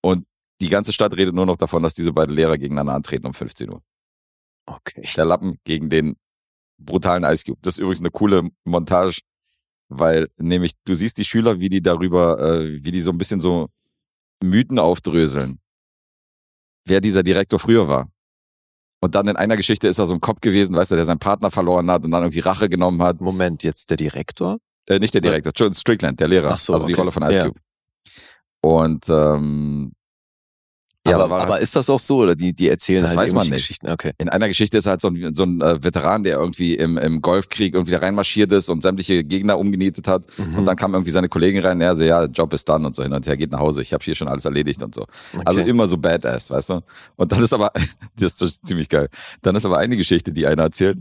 Und 0.00 0.26
die 0.60 0.68
ganze 0.68 0.92
Stadt 0.92 1.16
redet 1.16 1.34
nur 1.34 1.46
noch 1.46 1.56
davon, 1.56 1.82
dass 1.82 1.94
diese 1.94 2.12
beiden 2.12 2.34
Lehrer 2.34 2.58
gegeneinander 2.58 2.94
antreten 2.94 3.26
um 3.26 3.34
15 3.34 3.70
Uhr. 3.70 3.82
Okay. 4.66 5.06
Der 5.16 5.24
Lappen 5.24 5.58
gegen 5.64 5.88
den 5.88 6.16
brutalen 6.78 7.24
Ice 7.24 7.44
Cube. 7.44 7.58
Das 7.62 7.74
ist 7.74 7.78
übrigens 7.78 8.00
eine 8.00 8.10
coole 8.10 8.50
Montage, 8.64 9.22
weil 9.88 10.28
nämlich 10.36 10.72
du 10.84 10.94
siehst 10.94 11.18
die 11.18 11.24
Schüler, 11.24 11.60
wie 11.60 11.68
die 11.68 11.82
darüber, 11.82 12.38
äh, 12.38 12.84
wie 12.84 12.90
die 12.90 13.00
so 13.00 13.10
ein 13.10 13.18
bisschen 13.18 13.40
so 13.40 13.68
Mythen 14.42 14.78
aufdröseln, 14.78 15.60
wer 16.84 17.00
dieser 17.00 17.22
Direktor 17.22 17.58
früher 17.58 17.88
war. 17.88 18.08
Und 19.00 19.14
dann 19.14 19.28
in 19.28 19.36
einer 19.36 19.56
Geschichte 19.56 19.86
ist 19.86 19.98
er 19.98 20.06
so 20.06 20.14
ein 20.14 20.20
Kopf 20.20 20.40
gewesen, 20.40 20.74
weißt 20.74 20.90
du, 20.90 20.96
der 20.96 21.04
seinen 21.04 21.20
Partner 21.20 21.50
verloren 21.50 21.90
hat 21.90 22.04
und 22.04 22.10
dann 22.10 22.22
irgendwie 22.22 22.40
Rache 22.40 22.68
genommen 22.68 23.00
hat. 23.02 23.20
Moment, 23.20 23.62
jetzt 23.62 23.90
der 23.90 23.96
Direktor? 23.96 24.58
Äh, 24.88 24.98
nicht 24.98 25.14
der 25.14 25.20
Direktor, 25.20 25.52
John 25.54 25.72
Strickland, 25.72 26.18
der 26.18 26.28
Lehrer. 26.28 26.50
Ach 26.52 26.58
so, 26.58 26.72
also 26.72 26.86
die 26.86 26.94
okay. 26.94 27.00
Rolle 27.00 27.12
von 27.12 27.22
Ice 27.24 27.38
Ja. 27.38 27.46
Cube. 27.46 27.60
Und 28.60 29.08
ähm, 29.08 29.92
Ja, 31.10 31.16
aber, 31.16 31.24
aber 31.24 31.42
aber 31.42 31.60
ist 31.60 31.74
das 31.76 31.88
auch 31.90 31.98
so 32.00 32.18
oder 32.18 32.34
die, 32.36 32.52
die 32.52 32.68
erzählen 32.68 33.02
Das 33.02 33.10
halt 33.10 33.20
weiß 33.20 33.32
man 33.34 33.44
nicht. 33.44 33.52
Geschichten? 33.56 33.88
Okay. 33.88 34.12
In 34.18 34.28
einer 34.28 34.48
Geschichte 34.48 34.76
ist 34.76 34.86
halt 34.86 35.00
so 35.00 35.08
ein, 35.08 35.34
so 35.34 35.44
ein 35.44 35.60
äh, 35.60 35.82
Veteran, 35.82 36.22
der 36.22 36.36
irgendwie 36.38 36.74
im, 36.74 36.98
im 36.98 37.20
Golfkrieg 37.22 37.74
irgendwie 37.74 37.92
da 37.92 37.98
reinmarschiert 37.98 38.52
ist 38.52 38.68
und 38.68 38.82
sämtliche 38.82 39.24
Gegner 39.24 39.58
umgenietet 39.58 40.08
hat. 40.08 40.24
Mhm. 40.38 40.58
Und 40.58 40.64
dann 40.64 40.76
kam 40.76 40.94
irgendwie 40.94 41.10
seine 41.10 41.28
Kollegin 41.28 41.62
rein, 41.64 41.80
ja, 41.80 41.94
so, 41.94 42.02
ja, 42.02 42.24
Job 42.24 42.52
ist 42.52 42.68
done 42.68 42.86
und 42.86 42.94
so 42.96 43.02
hin 43.02 43.12
und 43.12 43.26
her, 43.26 43.36
geht 43.36 43.50
nach 43.52 43.60
Hause. 43.60 43.82
Ich 43.82 43.92
habe 43.92 44.04
hier 44.04 44.14
schon 44.14 44.28
alles 44.28 44.44
erledigt 44.44 44.82
und 44.82 44.94
so. 44.94 45.06
Also 45.44 45.60
Okay. 45.60 45.70
immer 45.70 45.88
so 45.88 45.96
Badass, 45.98 46.50
weißt 46.50 46.70
du? 46.70 46.80
Und 47.16 47.32
dann 47.32 47.42
ist 47.42 47.52
aber, 47.52 47.72
das 48.16 48.40
ist 48.40 48.66
ziemlich 48.66 48.88
geil. 48.88 49.08
Dann 49.42 49.56
ist 49.56 49.64
aber 49.66 49.78
eine 49.78 49.96
Geschichte, 49.96 50.32
die 50.32 50.46
einer 50.46 50.62
erzählt, 50.64 50.98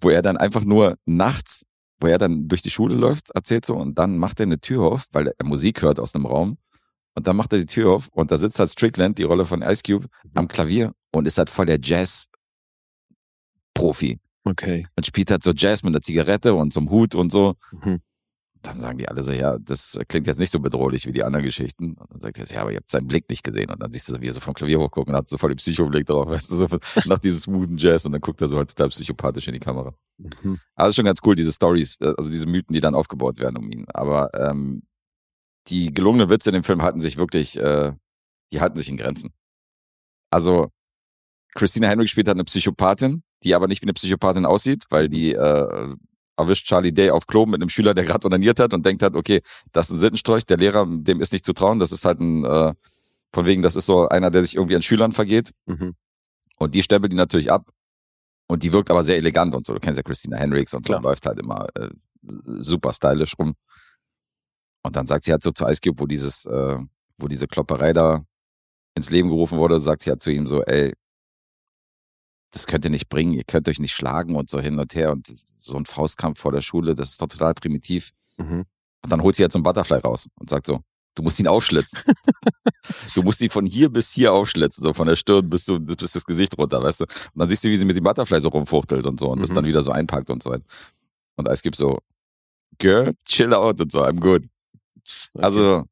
wo 0.00 0.10
er 0.10 0.22
dann 0.22 0.36
einfach 0.36 0.64
nur 0.64 0.96
nachts, 1.06 1.64
wo 2.00 2.06
er 2.08 2.18
dann 2.18 2.48
durch 2.48 2.60
die 2.62 2.70
Schule 2.70 2.94
läuft, 2.94 3.30
erzählt 3.30 3.64
so, 3.64 3.74
und 3.74 3.98
dann 3.98 4.18
macht 4.18 4.40
er 4.40 4.44
eine 4.44 4.60
Tür 4.60 4.82
auf, 4.82 5.06
weil 5.12 5.32
er 5.38 5.46
Musik 5.46 5.80
hört 5.82 5.98
aus 5.98 6.14
einem 6.14 6.26
Raum. 6.26 6.58
Und 7.16 7.26
dann 7.26 7.36
macht 7.36 7.52
er 7.52 7.58
die 7.58 7.66
Tür 7.66 7.92
auf 7.92 8.08
und 8.08 8.30
da 8.30 8.38
sitzt 8.38 8.58
halt 8.58 8.70
Strickland, 8.70 9.16
die 9.18 9.22
Rolle 9.22 9.46
von 9.46 9.62
Ice 9.62 9.82
Cube, 9.84 10.06
am 10.34 10.48
Klavier 10.48 10.92
und 11.12 11.26
ist 11.26 11.38
halt 11.38 11.48
voll 11.48 11.64
der 11.66 11.78
Jazz-Profi. 11.82 12.28
Okay. 14.44 14.86
Und 14.94 15.06
spielt 15.06 15.30
halt 15.30 15.42
so 15.42 15.52
Jazz 15.52 15.82
mit 15.82 15.92
einer 15.94 16.02
Zigarette 16.02 16.54
und 16.54 16.72
so 16.74 16.80
einem 16.80 16.90
Hut 16.90 17.14
und 17.14 17.32
so. 17.32 17.56
Mhm. 17.72 18.00
Dann 18.62 18.80
sagen 18.80 18.98
die 18.98 19.08
alle 19.08 19.24
so, 19.24 19.32
ja, 19.32 19.58
das 19.58 19.98
klingt 20.08 20.26
jetzt 20.26 20.38
nicht 20.38 20.50
so 20.50 20.60
bedrohlich 20.60 21.06
wie 21.06 21.12
die 21.12 21.24
anderen 21.24 21.44
Geschichten. 21.44 21.94
Und 21.94 22.12
dann 22.12 22.20
sagt 22.20 22.38
er, 22.38 22.46
so, 22.46 22.54
ja, 22.54 22.60
aber 22.62 22.72
ihr 22.72 22.78
habt 22.78 22.90
seinen 22.90 23.06
Blick 23.06 23.30
nicht 23.30 23.44
gesehen. 23.44 23.70
Und 23.70 23.82
dann 23.82 23.92
siehst 23.92 24.08
du, 24.08 24.14
so, 24.14 24.20
wie 24.20 24.28
er 24.28 24.34
so 24.34 24.40
vom 24.40 24.54
Klavier 24.54 24.78
hochguckt 24.78 25.08
und 25.08 25.14
hat 25.14 25.28
so 25.28 25.38
voll 25.38 25.50
den 25.50 25.56
Psychoblick 25.56 26.06
drauf, 26.06 26.28
weißt 26.28 26.50
du, 26.50 26.56
so 26.56 26.66
nach 27.06 27.18
diesem 27.18 27.40
smoothen 27.40 27.78
Jazz 27.78 28.04
und 28.04 28.12
dann 28.12 28.20
guckt 28.20 28.42
er 28.42 28.48
so 28.48 28.56
halt 28.58 28.68
total 28.68 28.90
psychopathisch 28.90 29.48
in 29.48 29.54
die 29.54 29.60
Kamera. 29.60 29.94
Mhm. 30.18 30.60
Also 30.74 30.96
schon 30.96 31.06
ganz 31.06 31.20
cool, 31.24 31.34
diese 31.34 31.52
Stories, 31.52 31.98
also 32.00 32.30
diese 32.30 32.46
Mythen, 32.46 32.74
die 32.74 32.80
dann 32.80 32.94
aufgebaut 32.94 33.38
werden 33.38 33.56
um 33.56 33.70
ihn. 33.70 33.86
Aber 33.88 34.30
ähm, 34.34 34.82
die 35.68 35.92
gelungenen 35.92 36.28
Witze 36.30 36.50
in 36.50 36.54
dem 36.54 36.64
Film 36.64 36.82
halten 36.82 37.00
sich 37.00 37.16
wirklich, 37.16 37.56
äh, 37.58 37.92
die 38.52 38.60
halten 38.60 38.76
sich 38.76 38.88
in 38.88 38.96
Grenzen. 38.96 39.32
Also 40.30 40.70
Christina 41.54 41.88
Henry 41.88 42.08
spielt 42.08 42.28
halt 42.28 42.36
eine 42.36 42.44
Psychopathin, 42.44 43.22
die 43.42 43.54
aber 43.54 43.66
nicht 43.66 43.82
wie 43.82 43.86
eine 43.86 43.94
Psychopathin 43.94 44.46
aussieht, 44.46 44.84
weil 44.90 45.08
die 45.08 45.32
äh, 45.32 45.96
erwischt 46.36 46.66
Charlie 46.66 46.92
Day 46.92 47.10
auf 47.10 47.26
Klo 47.26 47.46
mit 47.46 47.60
einem 47.60 47.68
Schüler, 47.68 47.94
der 47.94 48.04
gerade 48.04 48.26
onaniert 48.26 48.60
hat 48.60 48.74
und 48.74 48.84
denkt 48.84 49.02
hat, 49.02 49.14
okay, 49.14 49.40
das 49.72 49.88
ist 49.88 49.96
ein 49.96 49.98
Sittenstrolch, 49.98 50.44
der 50.44 50.58
Lehrer, 50.58 50.86
dem 50.86 51.20
ist 51.20 51.32
nicht 51.32 51.44
zu 51.44 51.52
trauen, 51.52 51.78
das 51.78 51.92
ist 51.92 52.04
halt 52.04 52.20
ein, 52.20 52.44
äh, 52.44 52.74
von 53.32 53.46
wegen, 53.46 53.62
das 53.62 53.76
ist 53.76 53.86
so 53.86 54.08
einer, 54.08 54.30
der 54.30 54.44
sich 54.44 54.56
irgendwie 54.56 54.76
an 54.76 54.82
Schülern 54.82 55.12
vergeht. 55.12 55.52
Mhm. 55.66 55.94
Und 56.58 56.74
die 56.74 56.82
stempelt 56.82 57.12
die 57.12 57.16
natürlich 57.16 57.50
ab. 57.50 57.68
Und 58.48 58.62
die 58.62 58.72
wirkt 58.72 58.90
aber 58.90 59.02
sehr 59.02 59.16
elegant 59.16 59.54
und 59.54 59.66
so. 59.66 59.74
Du 59.74 59.80
kennst 59.80 59.98
ja 59.98 60.02
Christina 60.02 60.36
Hendricks 60.36 60.72
und 60.72 60.86
so, 60.86 60.92
Klar. 60.92 61.02
läuft 61.02 61.26
halt 61.26 61.38
immer 61.40 61.66
äh, 61.74 61.90
super 62.58 62.92
stylisch 62.92 63.34
rum. 63.38 63.54
Und 64.86 64.96
dann 64.96 65.06
sagt 65.06 65.24
sie 65.24 65.32
halt 65.32 65.42
so 65.42 65.50
zu 65.50 65.66
Ice 65.66 65.80
Cube, 65.82 66.00
wo 66.00 66.06
dieses, 66.06 66.46
äh, 66.46 66.78
wo 67.18 67.28
diese 67.28 67.46
Klopperei 67.48 67.92
da 67.92 68.24
ins 68.94 69.10
Leben 69.10 69.28
gerufen 69.28 69.58
wurde, 69.58 69.80
sagt 69.80 70.02
sie 70.02 70.10
halt 70.10 70.22
zu 70.22 70.30
ihm 70.30 70.46
so, 70.46 70.62
ey, 70.62 70.92
das 72.52 72.66
könnt 72.66 72.84
ihr 72.84 72.90
nicht 72.90 73.08
bringen, 73.08 73.32
ihr 73.32 73.44
könnt 73.44 73.68
euch 73.68 73.80
nicht 73.80 73.92
schlagen 73.94 74.36
und 74.36 74.48
so 74.48 74.60
hin 74.60 74.78
und 74.78 74.94
her 74.94 75.12
und 75.12 75.26
so 75.56 75.76
ein 75.76 75.84
Faustkampf 75.84 76.38
vor 76.40 76.52
der 76.52 76.60
Schule, 76.62 76.94
das 76.94 77.10
ist 77.10 77.20
doch 77.20 77.26
total 77.26 77.52
primitiv. 77.54 78.10
Mhm. 78.38 78.64
Und 79.02 79.10
dann 79.12 79.22
holt 79.22 79.36
sie 79.36 79.42
halt 79.42 79.52
so 79.52 79.58
einen 79.58 79.64
Butterfly 79.64 79.98
raus 79.98 80.28
und 80.38 80.48
sagt 80.48 80.66
so, 80.66 80.80
du 81.16 81.22
musst 81.22 81.38
ihn 81.40 81.48
aufschlitzen. 81.48 81.98
du 83.14 83.22
musst 83.22 83.40
ihn 83.40 83.50
von 83.50 83.66
hier 83.66 83.90
bis 83.90 84.10
hier 84.12 84.32
aufschlitzen, 84.32 84.82
so 84.82 84.92
von 84.94 85.06
der 85.06 85.16
Stirn 85.16 85.50
bis, 85.50 85.64
zu, 85.64 85.80
bis 85.80 86.12
das 86.12 86.24
Gesicht 86.24 86.56
runter, 86.56 86.82
weißt 86.82 87.00
du. 87.00 87.04
Und 87.04 87.38
dann 87.40 87.48
siehst 87.48 87.64
du, 87.64 87.68
wie 87.68 87.76
sie 87.76 87.84
mit 87.84 87.96
dem 87.96 88.04
Butterfly 88.04 88.40
so 88.40 88.48
rumfuchtelt 88.48 89.04
und 89.04 89.18
so 89.20 89.28
und 89.30 89.40
das 89.42 89.50
Mhm. 89.50 89.54
dann 89.54 89.64
wieder 89.66 89.82
so 89.82 89.90
einpackt 89.90 90.30
und 90.30 90.42
so 90.42 90.50
weiter. 90.50 90.64
Und 91.36 91.48
Ice 91.48 91.62
gibt 91.62 91.76
so, 91.76 91.98
Girl, 92.78 93.14
chill 93.24 93.52
out 93.54 93.80
und 93.80 93.90
so, 93.92 94.02
I'm 94.04 94.20
good. 94.20 94.46
Okay. 95.34 95.44
Also, 95.44 95.84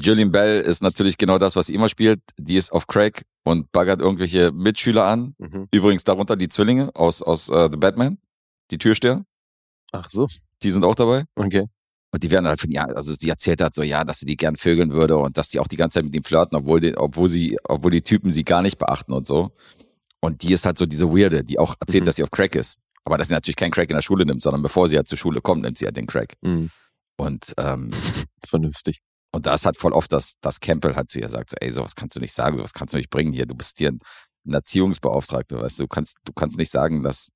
Julian 0.00 0.30
Bell 0.30 0.60
ist 0.60 0.82
natürlich 0.82 1.18
genau 1.18 1.38
das, 1.38 1.56
was 1.56 1.66
sie 1.66 1.74
immer 1.74 1.88
spielt. 1.88 2.20
Die 2.38 2.56
ist 2.56 2.70
auf 2.72 2.86
Crack 2.86 3.22
und 3.44 3.72
baggert 3.72 4.00
irgendwelche 4.00 4.52
Mitschüler 4.52 5.04
an. 5.06 5.34
Mhm. 5.38 5.66
Übrigens 5.72 6.04
darunter 6.04 6.36
die 6.36 6.48
Zwillinge 6.48 6.90
aus, 6.94 7.22
aus 7.22 7.48
äh, 7.48 7.68
The 7.70 7.76
Batman, 7.76 8.18
die 8.70 8.78
Türsteher, 8.78 9.24
Ach 9.92 10.08
so. 10.08 10.28
die 10.62 10.70
sind 10.70 10.84
auch 10.84 10.94
dabei. 10.94 11.24
Okay. 11.34 11.66
Und 12.12 12.22
die 12.22 12.30
werden 12.30 12.46
halt 12.46 12.60
von 12.60 12.70
ihr, 12.70 12.84
also 12.96 13.12
sie 13.14 13.28
erzählt 13.28 13.60
hat 13.60 13.74
so, 13.74 13.82
ja, 13.82 14.04
dass 14.04 14.20
sie 14.20 14.26
die 14.26 14.36
gern 14.36 14.56
vögeln 14.56 14.92
würde 14.92 15.16
und 15.16 15.38
dass 15.38 15.48
die 15.48 15.58
auch 15.60 15.68
die 15.68 15.76
ganze 15.76 15.98
Zeit 15.98 16.04
mit 16.04 16.14
ihm 16.16 16.24
flirten, 16.24 16.56
obwohl 16.58 16.80
die, 16.80 16.96
obwohl 16.96 17.28
sie, 17.28 17.56
obwohl 17.64 17.90
die 17.92 18.02
Typen 18.02 18.32
sie 18.32 18.44
gar 18.44 18.62
nicht 18.62 18.78
beachten 18.78 19.12
und 19.12 19.26
so. 19.26 19.52
Und 20.20 20.42
die 20.42 20.52
ist 20.52 20.66
halt 20.66 20.76
so 20.78 20.86
diese 20.86 21.08
Weirde, 21.10 21.42
die 21.44 21.58
auch 21.58 21.74
erzählt, 21.80 22.02
Mhm. 22.02 22.06
dass 22.06 22.16
sie 22.16 22.22
auf 22.24 22.30
Crack 22.30 22.54
ist. 22.54 22.78
Aber 23.04 23.16
dass 23.16 23.28
sie 23.28 23.34
natürlich 23.34 23.56
kein 23.56 23.70
Crack 23.70 23.90
in 23.90 23.96
der 23.96 24.02
Schule 24.02 24.24
nimmt, 24.26 24.42
sondern 24.42 24.60
bevor 24.62 24.88
sie 24.88 24.96
halt 24.96 25.08
zur 25.08 25.18
Schule 25.18 25.40
kommt, 25.40 25.62
nimmt 25.62 25.78
sie 25.78 25.86
halt 25.86 25.96
den 25.96 26.06
Crack. 26.06 26.34
Mhm. 26.42 26.70
Und, 27.20 27.52
ähm, 27.58 27.90
Vernünftig. 28.46 29.02
und 29.30 29.44
da 29.44 29.52
ist 29.52 29.66
halt 29.66 29.76
voll 29.76 29.92
oft, 29.92 30.10
dass, 30.10 30.40
dass 30.40 30.58
Campbell 30.58 30.96
halt 30.96 31.10
zu 31.10 31.20
ihr 31.20 31.28
sagt, 31.28 31.50
so, 31.50 31.56
ey, 31.60 31.70
sowas 31.70 31.94
kannst 31.94 32.16
du 32.16 32.20
nicht 32.20 32.32
sagen, 32.32 32.56
sowas 32.56 32.72
kannst 32.72 32.94
du 32.94 32.98
nicht 32.98 33.10
bringen 33.10 33.34
hier. 33.34 33.44
Du 33.44 33.54
bist 33.54 33.76
hier 33.76 33.90
ein, 33.90 33.98
ein 34.46 34.54
Erziehungsbeauftragter, 34.54 35.60
weißt 35.60 35.78
du, 35.78 35.82
du 35.82 35.88
kannst, 35.88 36.16
du 36.24 36.32
kannst 36.32 36.56
nicht 36.56 36.70
sagen, 36.70 37.02
dass, 37.02 37.28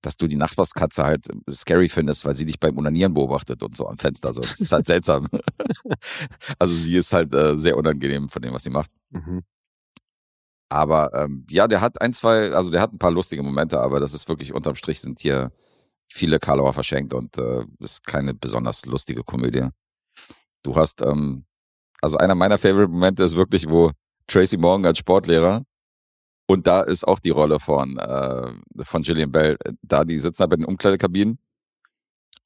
dass 0.00 0.16
du 0.16 0.28
die 0.28 0.36
Nachbarskatze 0.36 1.02
halt 1.02 1.26
scary 1.50 1.88
findest, 1.88 2.24
weil 2.24 2.36
sie 2.36 2.44
dich 2.44 2.60
beim 2.60 2.78
Unanieren 2.78 3.14
beobachtet 3.14 3.64
und 3.64 3.76
so 3.76 3.88
am 3.88 3.98
Fenster. 3.98 4.32
So. 4.32 4.42
Das 4.42 4.60
ist 4.60 4.70
halt 4.70 4.86
seltsam. 4.86 5.26
also 6.60 6.72
sie 6.72 6.94
ist 6.94 7.12
halt 7.12 7.34
äh, 7.34 7.58
sehr 7.58 7.76
unangenehm 7.76 8.28
von 8.28 8.42
dem, 8.42 8.54
was 8.54 8.62
sie 8.62 8.70
macht. 8.70 8.92
Mhm. 9.10 9.42
Aber 10.68 11.12
ähm, 11.14 11.44
ja, 11.50 11.66
der 11.66 11.80
hat 11.80 12.00
ein, 12.00 12.12
zwei, 12.12 12.52
also 12.52 12.70
der 12.70 12.80
hat 12.80 12.92
ein 12.92 12.98
paar 12.98 13.10
lustige 13.10 13.42
Momente, 13.42 13.80
aber 13.80 13.98
das 13.98 14.14
ist 14.14 14.28
wirklich 14.28 14.54
unterm 14.54 14.76
Strich 14.76 15.00
sind 15.00 15.18
hier 15.18 15.50
viele 16.08 16.38
Karlauer 16.38 16.72
verschenkt 16.72 17.12
und 17.12 17.36
äh, 17.38 17.64
ist 17.80 18.06
keine 18.06 18.34
besonders 18.34 18.86
lustige 18.86 19.22
Komödie. 19.22 19.68
Du 20.62 20.76
hast, 20.76 21.02
ähm, 21.02 21.44
also 22.00 22.18
einer 22.18 22.34
meiner 22.34 22.58
Favorite-Momente 22.58 23.22
ist 23.22 23.36
wirklich, 23.36 23.68
wo 23.68 23.90
Tracy 24.26 24.56
Morgan 24.56 24.86
als 24.86 24.98
Sportlehrer 24.98 25.62
und 26.46 26.66
da 26.66 26.82
ist 26.82 27.06
auch 27.06 27.18
die 27.18 27.30
Rolle 27.30 27.60
von, 27.60 27.98
äh, 27.98 28.52
von 28.84 29.02
Gillian 29.02 29.30
Bell. 29.32 29.56
Da, 29.82 30.04
die 30.04 30.18
sitzen 30.18 30.40
halt 30.40 30.50
bei 30.50 30.56
den 30.56 30.64
Umkleidekabinen 30.64 31.38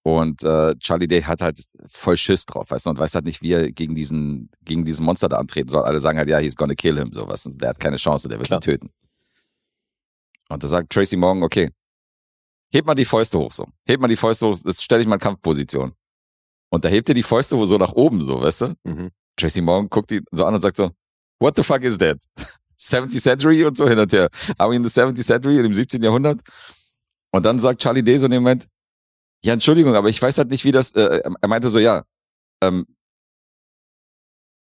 und 0.02 0.42
äh, 0.42 0.74
Charlie 0.78 1.08
Day 1.08 1.22
hat 1.22 1.42
halt 1.42 1.62
voll 1.86 2.16
Schiss 2.16 2.46
drauf, 2.46 2.70
weißt 2.70 2.86
du, 2.86 2.90
und 2.90 2.98
weiß 2.98 3.14
halt 3.14 3.26
nicht, 3.26 3.42
wie 3.42 3.52
er 3.52 3.70
gegen 3.70 3.94
diesen, 3.94 4.50
gegen 4.64 4.84
diesen 4.84 5.04
Monster 5.04 5.28
da 5.28 5.36
antreten 5.36 5.68
soll. 5.68 5.82
Alle 5.82 6.00
sagen 6.00 6.16
halt, 6.18 6.30
ja, 6.30 6.38
he's 6.38 6.56
gonna 6.56 6.74
kill 6.74 6.96
him, 6.96 7.12
sowas. 7.12 7.44
Und 7.44 7.60
der 7.60 7.70
hat 7.70 7.80
keine 7.80 7.96
Chance, 7.96 8.28
der 8.28 8.38
wird 8.38 8.48
Klar. 8.48 8.60
ihn 8.60 8.62
töten. 8.62 8.90
Und 10.48 10.64
da 10.64 10.68
sagt 10.68 10.90
Tracy 10.90 11.16
Morgan, 11.16 11.42
okay, 11.42 11.70
heb 12.72 12.86
mal 12.86 12.94
die 12.94 13.04
Fäuste 13.04 13.38
hoch, 13.38 13.52
so. 13.52 13.66
Heb 13.86 14.00
mal 14.00 14.08
die 14.08 14.16
Fäuste 14.16 14.46
hoch, 14.46 14.56
das 14.64 14.82
stelle 14.82 15.02
ich 15.02 15.08
mal 15.08 15.16
in 15.16 15.20
Kampfposition. 15.20 15.92
Und 16.70 16.84
da 16.84 16.88
hebt 16.88 17.08
er 17.08 17.14
die 17.14 17.22
Fäuste 17.22 17.56
so 17.66 17.76
nach 17.76 17.92
oben, 17.92 18.22
so, 18.22 18.40
weißt 18.40 18.60
du? 18.62 18.74
Mhm. 18.84 19.10
Tracy 19.36 19.60
Morgan 19.60 19.88
guckt 19.88 20.12
ihn 20.12 20.24
so 20.30 20.44
an 20.44 20.54
und 20.54 20.60
sagt 20.60 20.76
so, 20.76 20.90
what 21.40 21.56
the 21.56 21.62
fuck 21.62 21.82
is 21.82 21.98
that? 21.98 22.18
70th 22.78 23.20
Century 23.20 23.64
und 23.64 23.76
so 23.76 23.88
hin 23.88 23.98
und 23.98 24.12
her. 24.12 24.28
Are 24.58 24.70
we 24.70 24.76
in 24.76 24.86
the 24.86 25.00
70th 25.00 25.24
Century, 25.24 25.58
im 25.58 25.74
17. 25.74 26.02
Jahrhundert? 26.02 26.40
Und 27.32 27.44
dann 27.44 27.58
sagt 27.58 27.82
Charlie 27.82 28.02
Day 28.02 28.18
so 28.18 28.26
in 28.26 28.32
dem 28.32 28.42
Moment, 28.42 28.66
ja, 29.44 29.52
Entschuldigung, 29.52 29.94
aber 29.94 30.08
ich 30.08 30.20
weiß 30.20 30.38
halt 30.38 30.50
nicht, 30.50 30.64
wie 30.64 30.72
das, 30.72 30.90
äh, 30.92 31.20
er 31.40 31.48
meinte 31.48 31.68
so, 31.68 31.78
ja, 31.78 32.02
ähm, 32.62 32.86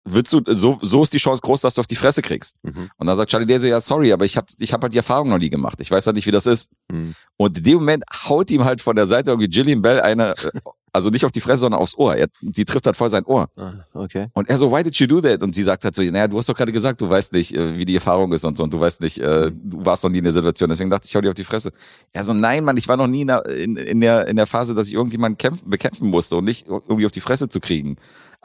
willst 0.06 0.32
du, 0.32 0.40
so, 0.46 0.78
so 0.82 1.02
ist 1.02 1.12
die 1.12 1.18
Chance 1.18 1.42
groß, 1.42 1.60
dass 1.60 1.74
du 1.74 1.80
auf 1.80 1.86
die 1.86 1.96
Fresse 1.96 2.22
kriegst. 2.22 2.56
Mhm. 2.62 2.90
Und 2.96 3.06
dann 3.06 3.16
sagt 3.16 3.30
Charlie 3.30 3.46
Day 3.46 3.58
so, 3.58 3.66
ja, 3.66 3.80
sorry, 3.80 4.12
aber 4.12 4.24
ich 4.24 4.36
habe 4.36 4.46
ich 4.58 4.72
hab 4.72 4.82
halt 4.82 4.92
die 4.92 4.98
Erfahrung 4.98 5.28
noch 5.28 5.38
nie 5.38 5.50
gemacht. 5.50 5.78
Ich 5.80 5.90
weiß 5.90 6.06
halt 6.06 6.16
nicht, 6.16 6.26
wie 6.26 6.30
das 6.30 6.46
ist. 6.46 6.70
Mhm. 6.90 7.14
Und 7.36 7.58
in 7.58 7.64
dem 7.64 7.74
Moment 7.78 8.04
haut 8.28 8.50
ihm 8.50 8.64
halt 8.64 8.80
von 8.80 8.96
der 8.96 9.06
Seite 9.06 9.30
irgendwie 9.30 9.48
Gillian 9.48 9.82
Bell 9.82 10.00
eine, 10.00 10.30
äh, 10.32 10.60
also 10.96 11.10
nicht 11.10 11.26
auf 11.26 11.32
die 11.32 11.42
Fresse, 11.42 11.58
sondern 11.58 11.80
aufs 11.80 11.96
Ohr. 11.98 12.16
Er, 12.16 12.28
die 12.40 12.64
trifft 12.64 12.86
halt 12.86 12.96
voll 12.96 13.10
sein 13.10 13.24
Ohr. 13.24 13.48
Ah, 13.56 13.72
okay. 13.92 14.28
Und 14.32 14.48
er 14.48 14.56
so, 14.56 14.72
why 14.72 14.82
did 14.82 14.96
you 14.96 15.06
do 15.06 15.20
that? 15.20 15.42
Und 15.42 15.54
sie 15.54 15.62
sagt 15.62 15.84
halt 15.84 15.94
so, 15.94 16.02
naja, 16.02 16.26
du 16.26 16.38
hast 16.38 16.48
doch 16.48 16.54
gerade 16.54 16.72
gesagt, 16.72 17.02
du 17.02 17.10
weißt 17.10 17.34
nicht, 17.34 17.54
äh, 17.54 17.76
wie 17.76 17.84
die 17.84 17.96
Erfahrung 17.96 18.32
ist 18.32 18.44
und 18.44 18.56
so, 18.56 18.64
und 18.64 18.72
du 18.72 18.80
weißt 18.80 19.02
nicht, 19.02 19.18
äh, 19.18 19.52
du 19.52 19.84
warst 19.84 20.04
noch 20.04 20.10
nie 20.10 20.18
in 20.18 20.24
der 20.24 20.32
Situation, 20.32 20.70
deswegen 20.70 20.88
dachte 20.88 21.04
ich, 21.04 21.10
ich 21.10 21.16
hau 21.16 21.20
dir 21.20 21.28
auf 21.28 21.34
die 21.34 21.44
Fresse. 21.44 21.70
Er 22.14 22.24
so, 22.24 22.32
nein, 22.32 22.64
Mann, 22.64 22.78
ich 22.78 22.88
war 22.88 22.96
noch 22.96 23.08
nie 23.08 23.20
in 23.22 23.26
der, 23.26 23.44
in, 23.46 23.76
in 23.76 24.00
der, 24.00 24.26
in 24.26 24.36
der 24.36 24.46
Phase, 24.46 24.74
dass 24.74 24.88
ich 24.88 24.94
irgendjemanden 24.94 25.36
kämpfen, 25.36 25.68
bekämpfen 25.68 26.08
musste 26.08 26.36
und 26.36 26.44
nicht 26.44 26.66
irgendwie 26.66 27.04
auf 27.04 27.12
die 27.12 27.20
Fresse 27.20 27.48
zu 27.48 27.60
kriegen. 27.60 27.96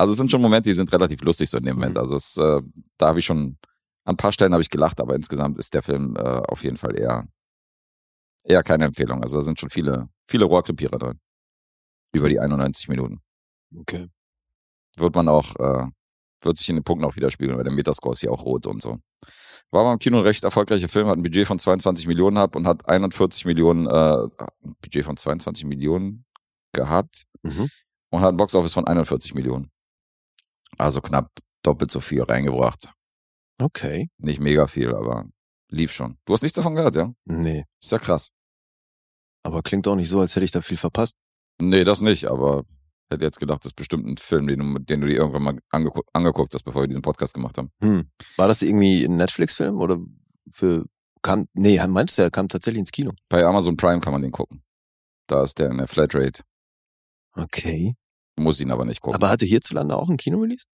Also 0.02 0.12
es 0.14 0.18
sind 0.18 0.32
schon 0.32 0.42
Momente, 0.42 0.70
die 0.70 0.74
sind 0.74 0.92
relativ 0.92 1.22
lustig 1.22 1.50
so 1.50 1.58
in 1.58 1.64
dem 1.64 1.76
Moment. 1.76 1.94
Mhm. 1.94 2.00
Also 2.02 2.16
es, 2.16 2.36
äh, 2.38 2.62
da 2.98 3.08
habe 3.08 3.20
ich 3.20 3.26
schon, 3.26 3.58
an 4.04 4.14
ein 4.14 4.18
paar 4.18 4.32
Stellen 4.32 4.52
habe 4.54 4.62
ich 4.64 4.70
gelacht, 4.70 5.00
aber 5.00 5.16
insgesamt 5.16 5.60
ist 5.60 5.74
der 5.76 5.84
Film 5.84 6.16
äh, 6.16 6.20
auf 6.22 6.64
jeden 6.64 6.78
Fall 6.78 6.98
eher, 6.98 7.28
eher 8.44 8.64
keine 8.64 8.86
Empfehlung. 8.86 9.22
Also 9.24 9.38
da 9.38 9.44
sind 9.44 9.60
schon 9.60 9.70
viele, 9.70 10.10
viele 10.28 10.46
Rohrkrepierer 10.46 10.98
drin. 10.98 11.20
Über 12.14 12.28
die 12.30 12.40
91 12.40 12.90
Minuten 12.90 13.22
Okay. 13.80 14.08
wird 14.98 15.16
man 15.16 15.28
auch, 15.30 15.56
äh, 15.56 15.86
wird 16.42 16.58
sich 16.58 16.68
in 16.70 16.76
den 16.78 16.84
Punkten 16.84 17.06
auch 17.06 17.16
widerspiegeln, 17.16 17.56
weil 17.58 17.64
der 17.64 17.72
Metascore 17.74 18.14
ist 18.14 18.20
hier 18.22 18.32
auch 18.32 18.44
rot 18.44 18.66
und 18.68 18.82
so. 18.82 18.98
War 19.70 19.82
aber 19.82 19.94
im 19.94 20.00
Kino 20.00 20.18
ein 20.18 20.24
recht 20.24 20.44
erfolgreicher 20.44 20.90
Film, 20.90 21.08
hat 21.08 21.18
ein 21.18 21.24
Budget 21.24 21.48
von 21.48 21.58
22 21.60 22.08
Millionen 22.08 22.36
gehabt 22.36 22.56
und 22.58 22.68
hat 22.68 22.90
41 22.90 23.46
Millionen, 23.46 23.86
äh, 23.88 24.28
ein 24.64 24.76
Budget 24.82 25.06
von 25.06 25.16
22 25.16 25.64
Millionen 25.66 26.26
gehabt 26.74 27.26
Mhm. 27.44 27.70
und 28.10 28.22
hat 28.22 28.34
ein 28.34 28.38
Boxoffice 28.38 28.74
von 28.74 28.86
41 28.88 29.34
Millionen. 29.36 29.71
Also 30.78 31.02
knapp 31.02 31.32
doppelt 31.64 31.92
so 31.92 32.00
viel 32.00 32.24
reingebracht. 32.24 32.92
Okay. 33.60 34.10
Nicht 34.18 34.40
mega 34.40 34.68
viel, 34.68 34.94
aber 34.96 35.26
lief 35.70 35.92
schon. 35.92 36.18
Du 36.26 36.34
hast 36.34 36.42
nichts 36.42 36.56
davon 36.56 36.76
gehört, 36.76 36.96
ja? 36.96 37.14
Nee. 37.26 37.66
Ist 37.82 37.92
ja 37.92 38.00
krass. 38.00 38.32
Aber 39.44 39.62
klingt 39.62 39.88
auch 39.88 39.96
nicht 39.96 40.10
so, 40.10 40.20
als 40.20 40.36
hätte 40.36 40.46
ich 40.46 40.52
da 40.52 40.62
viel 40.62 40.78
verpasst. 40.78 41.16
Nee, 41.60 41.84
das 41.84 42.02
nicht, 42.02 42.26
aber 42.26 42.66
Hätte 43.12 43.26
jetzt 43.26 43.42
gedacht, 43.42 43.66
das 43.66 43.72
ist 43.72 43.76
bestimmt 43.76 44.08
ein 44.08 44.16
Film, 44.16 44.48
den 44.48 44.60
du, 44.60 44.80
den 44.80 45.02
du 45.02 45.08
dir 45.08 45.18
irgendwann 45.18 45.44
mal 45.44 45.60
angeguckt, 45.70 46.10
angeguckt 46.14 46.54
hast, 46.54 46.64
bevor 46.64 46.84
wir 46.84 46.88
diesen 46.88 47.02
Podcast 47.02 47.34
gemacht 47.34 47.58
haben. 47.58 47.70
Hm. 47.82 48.10
War 48.38 48.48
das 48.48 48.62
irgendwie 48.62 49.04
ein 49.04 49.18
Netflix-Film 49.18 49.78
oder 49.78 49.98
für 50.50 50.86
kam 51.22 51.48
nee, 51.54 51.76
er 51.76 51.90
meinte 51.90 52.12
es 52.12 52.18
ja, 52.18 52.24
er 52.24 52.32
kam 52.32 52.48
tatsächlich 52.48 52.80
ins 52.80 52.92
Kino. 52.92 53.12
Bei 53.28 53.44
Amazon 53.44 53.76
Prime 53.76 54.00
kann 54.00 54.14
man 54.14 54.22
den 54.22 54.32
gucken. 54.32 54.64
Da 55.28 55.44
ist 55.44 55.60
der 55.60 55.70
in 55.72 55.78
der 55.78 55.88
Flatrate. 55.88 56.44
Okay. 57.36 57.96
Muss 58.42 58.60
ihn 58.60 58.72
aber 58.72 58.86
nicht 58.86 59.02
gucken. 59.02 59.16
Aber 59.16 59.30
hatte 59.30 59.46
hierzulande 59.46 59.96
auch 59.96 60.10
ein 60.10 60.18
Kino-Release? 60.18 60.66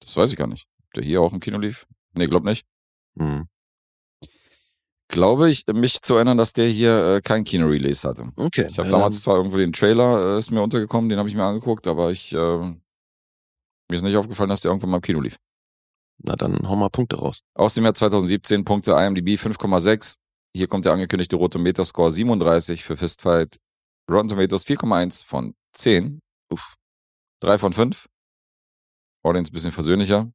das 0.00 0.16
weiß 0.16 0.30
ich 0.30 0.36
gar 0.36 0.46
nicht. 0.46 0.66
Der 0.94 1.02
hier 1.02 1.20
auch 1.20 1.32
im 1.32 1.40
Kino 1.40 1.58
lief? 1.58 1.86
Nee, 2.14 2.26
glaub 2.26 2.44
nicht. 2.44 2.66
Hm. 3.18 3.48
Glaube 5.08 5.50
ich, 5.50 5.64
mich 5.72 6.02
zu 6.02 6.14
erinnern, 6.16 6.38
dass 6.38 6.52
der 6.52 6.68
hier 6.68 7.16
äh, 7.16 7.20
kein 7.20 7.44
Kino-Release 7.44 8.06
hatte. 8.06 8.32
Okay. 8.36 8.66
Ich 8.68 8.78
habe 8.78 8.88
damals 8.88 9.22
zwar 9.22 9.36
irgendwo 9.36 9.56
den 9.56 9.72
Trailer, 9.72 10.34
äh, 10.34 10.38
ist 10.38 10.50
mir 10.50 10.62
untergekommen, 10.62 11.08
den 11.08 11.18
habe 11.18 11.28
ich 11.28 11.34
mir 11.34 11.44
angeguckt, 11.44 11.86
aber 11.86 12.10
ich, 12.10 12.32
äh, 12.32 12.36
mir 12.36 12.76
ist 13.90 14.02
nicht 14.02 14.16
aufgefallen, 14.16 14.48
dass 14.50 14.62
der 14.62 14.70
irgendwann 14.70 14.90
mal 14.90 14.96
im 14.96 15.02
Kino 15.02 15.20
lief. 15.20 15.38
Na, 16.18 16.34
dann 16.34 16.68
hau 16.68 16.76
mal 16.76 16.88
Punkte 16.88 17.16
raus. 17.16 17.42
Aus 17.54 17.74
dem 17.74 17.84
Jahr 17.84 17.94
2017 17.94 18.64
Punkte 18.64 18.92
IMDb 18.92 19.38
5,6. 19.38 20.16
Hier 20.56 20.66
kommt 20.66 20.86
der 20.86 20.92
angekündigte 20.92 21.36
Rote 21.36 21.58
Meter-Score 21.58 22.10
37 22.10 22.82
für 22.82 22.96
Fistfight. 22.96 23.58
Rotten 24.10 24.28
Tomatoes 24.28 24.66
4,1 24.66 25.24
von 25.24 25.54
10. 25.72 26.20
Uff. 26.50 26.76
3 27.40 27.58
von 27.58 27.72
5. 27.72 28.08
Audience 29.22 29.50
ein 29.50 29.54
bisschen 29.54 29.72
versöhnlicher. 29.72 30.32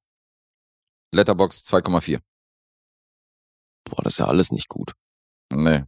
Letterbox 1.14 1.64
2,4. 1.66 2.22
Boah, 3.86 4.03
das 4.03 4.14
ist 4.14 4.20
ja 4.20 4.28
alles 4.28 4.51
nicht 4.51 4.70
gut. 4.70 4.93
Nee. 5.51 5.84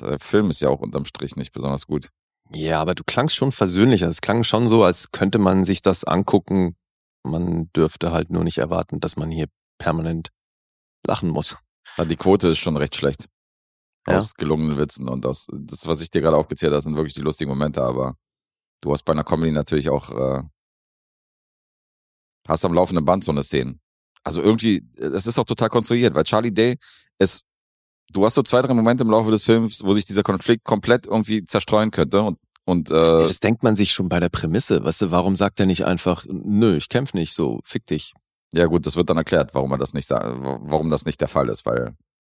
Der 0.00 0.18
Film 0.18 0.50
ist 0.50 0.60
ja 0.60 0.68
auch 0.68 0.80
unterm 0.80 1.06
Strich 1.06 1.36
nicht 1.36 1.52
besonders 1.52 1.86
gut. 1.86 2.10
Ja, 2.50 2.80
aber 2.80 2.94
du 2.94 3.02
klangst 3.04 3.34
schon 3.34 3.52
versöhnlicher. 3.52 4.08
Es 4.08 4.20
klang 4.20 4.44
schon 4.44 4.68
so, 4.68 4.84
als 4.84 5.10
könnte 5.10 5.38
man 5.38 5.64
sich 5.64 5.82
das 5.82 6.04
angucken. 6.04 6.76
Man 7.24 7.70
dürfte 7.72 8.12
halt 8.12 8.30
nur 8.30 8.44
nicht 8.44 8.58
erwarten, 8.58 9.00
dass 9.00 9.16
man 9.16 9.30
hier 9.30 9.48
permanent 9.78 10.30
lachen 11.06 11.30
muss. 11.30 11.56
Ja, 11.96 12.04
Die 12.04 12.16
Quote 12.16 12.48
ist 12.48 12.58
schon 12.58 12.76
recht 12.76 12.96
schlecht. 12.96 13.28
Ja. 14.06 14.18
Aus 14.18 14.34
gelungenen 14.34 14.78
Witzen 14.78 15.08
und 15.08 15.26
aus, 15.26 15.48
das, 15.52 15.86
was 15.86 16.00
ich 16.00 16.10
dir 16.10 16.20
gerade 16.20 16.36
aufgezählt 16.36 16.72
habe, 16.72 16.82
sind 16.82 16.94
wirklich 16.94 17.14
die 17.14 17.22
lustigen 17.22 17.50
Momente, 17.50 17.82
aber 17.82 18.16
du 18.82 18.92
hast 18.92 19.04
bei 19.04 19.12
einer 19.12 19.24
Comedy 19.24 19.52
natürlich 19.52 19.88
auch, 19.90 20.10
äh, 20.10 20.42
hast 22.48 22.64
am 22.64 22.74
laufenden 22.74 23.04
Band 23.04 23.24
so 23.24 23.32
eine 23.32 23.42
Szene. 23.42 23.78
Also 24.24 24.42
irgendwie, 24.42 24.84
es 24.96 25.26
ist 25.26 25.38
auch 25.38 25.44
total 25.44 25.68
konstruiert, 25.68 26.14
weil 26.14 26.24
Charlie 26.24 26.52
Day 26.52 26.78
ist, 27.18 27.44
du 28.12 28.24
hast 28.24 28.34
so 28.34 28.42
zwei, 28.42 28.60
drei 28.62 28.74
Momente 28.74 29.04
im 29.04 29.10
Laufe 29.10 29.30
des 29.30 29.44
Films, 29.44 29.82
wo 29.84 29.94
sich 29.94 30.04
dieser 30.04 30.22
Konflikt 30.22 30.64
komplett 30.64 31.06
irgendwie 31.06 31.44
zerstreuen 31.44 31.90
könnte 31.90 32.22
und, 32.22 32.38
und 32.64 32.90
Ja, 32.90 33.20
äh, 33.24 33.26
das 33.28 33.40
denkt 33.40 33.62
man 33.62 33.76
sich 33.76 33.92
schon 33.92 34.08
bei 34.08 34.20
der 34.20 34.28
Prämisse. 34.28 34.82
Weißt 34.84 35.02
du, 35.02 35.10
warum 35.10 35.36
sagt 35.36 35.60
er 35.60 35.66
nicht 35.66 35.84
einfach, 35.84 36.24
nö, 36.28 36.76
ich 36.76 36.88
kämpf 36.88 37.14
nicht, 37.14 37.34
so, 37.34 37.60
fick 37.64 37.86
dich. 37.86 38.14
ja 38.52 38.66
gut, 38.66 38.86
das 38.86 38.96
wird 38.96 39.10
dann 39.10 39.16
erklärt, 39.16 39.54
warum 39.54 39.72
er 39.72 39.78
das 39.78 39.94
nicht, 39.94 40.06
sa- 40.06 40.34
warum 40.60 40.90
das 40.90 41.04
nicht 41.04 41.20
der 41.20 41.28
Fall 41.28 41.48
ist, 41.48 41.64
weil 41.66 41.94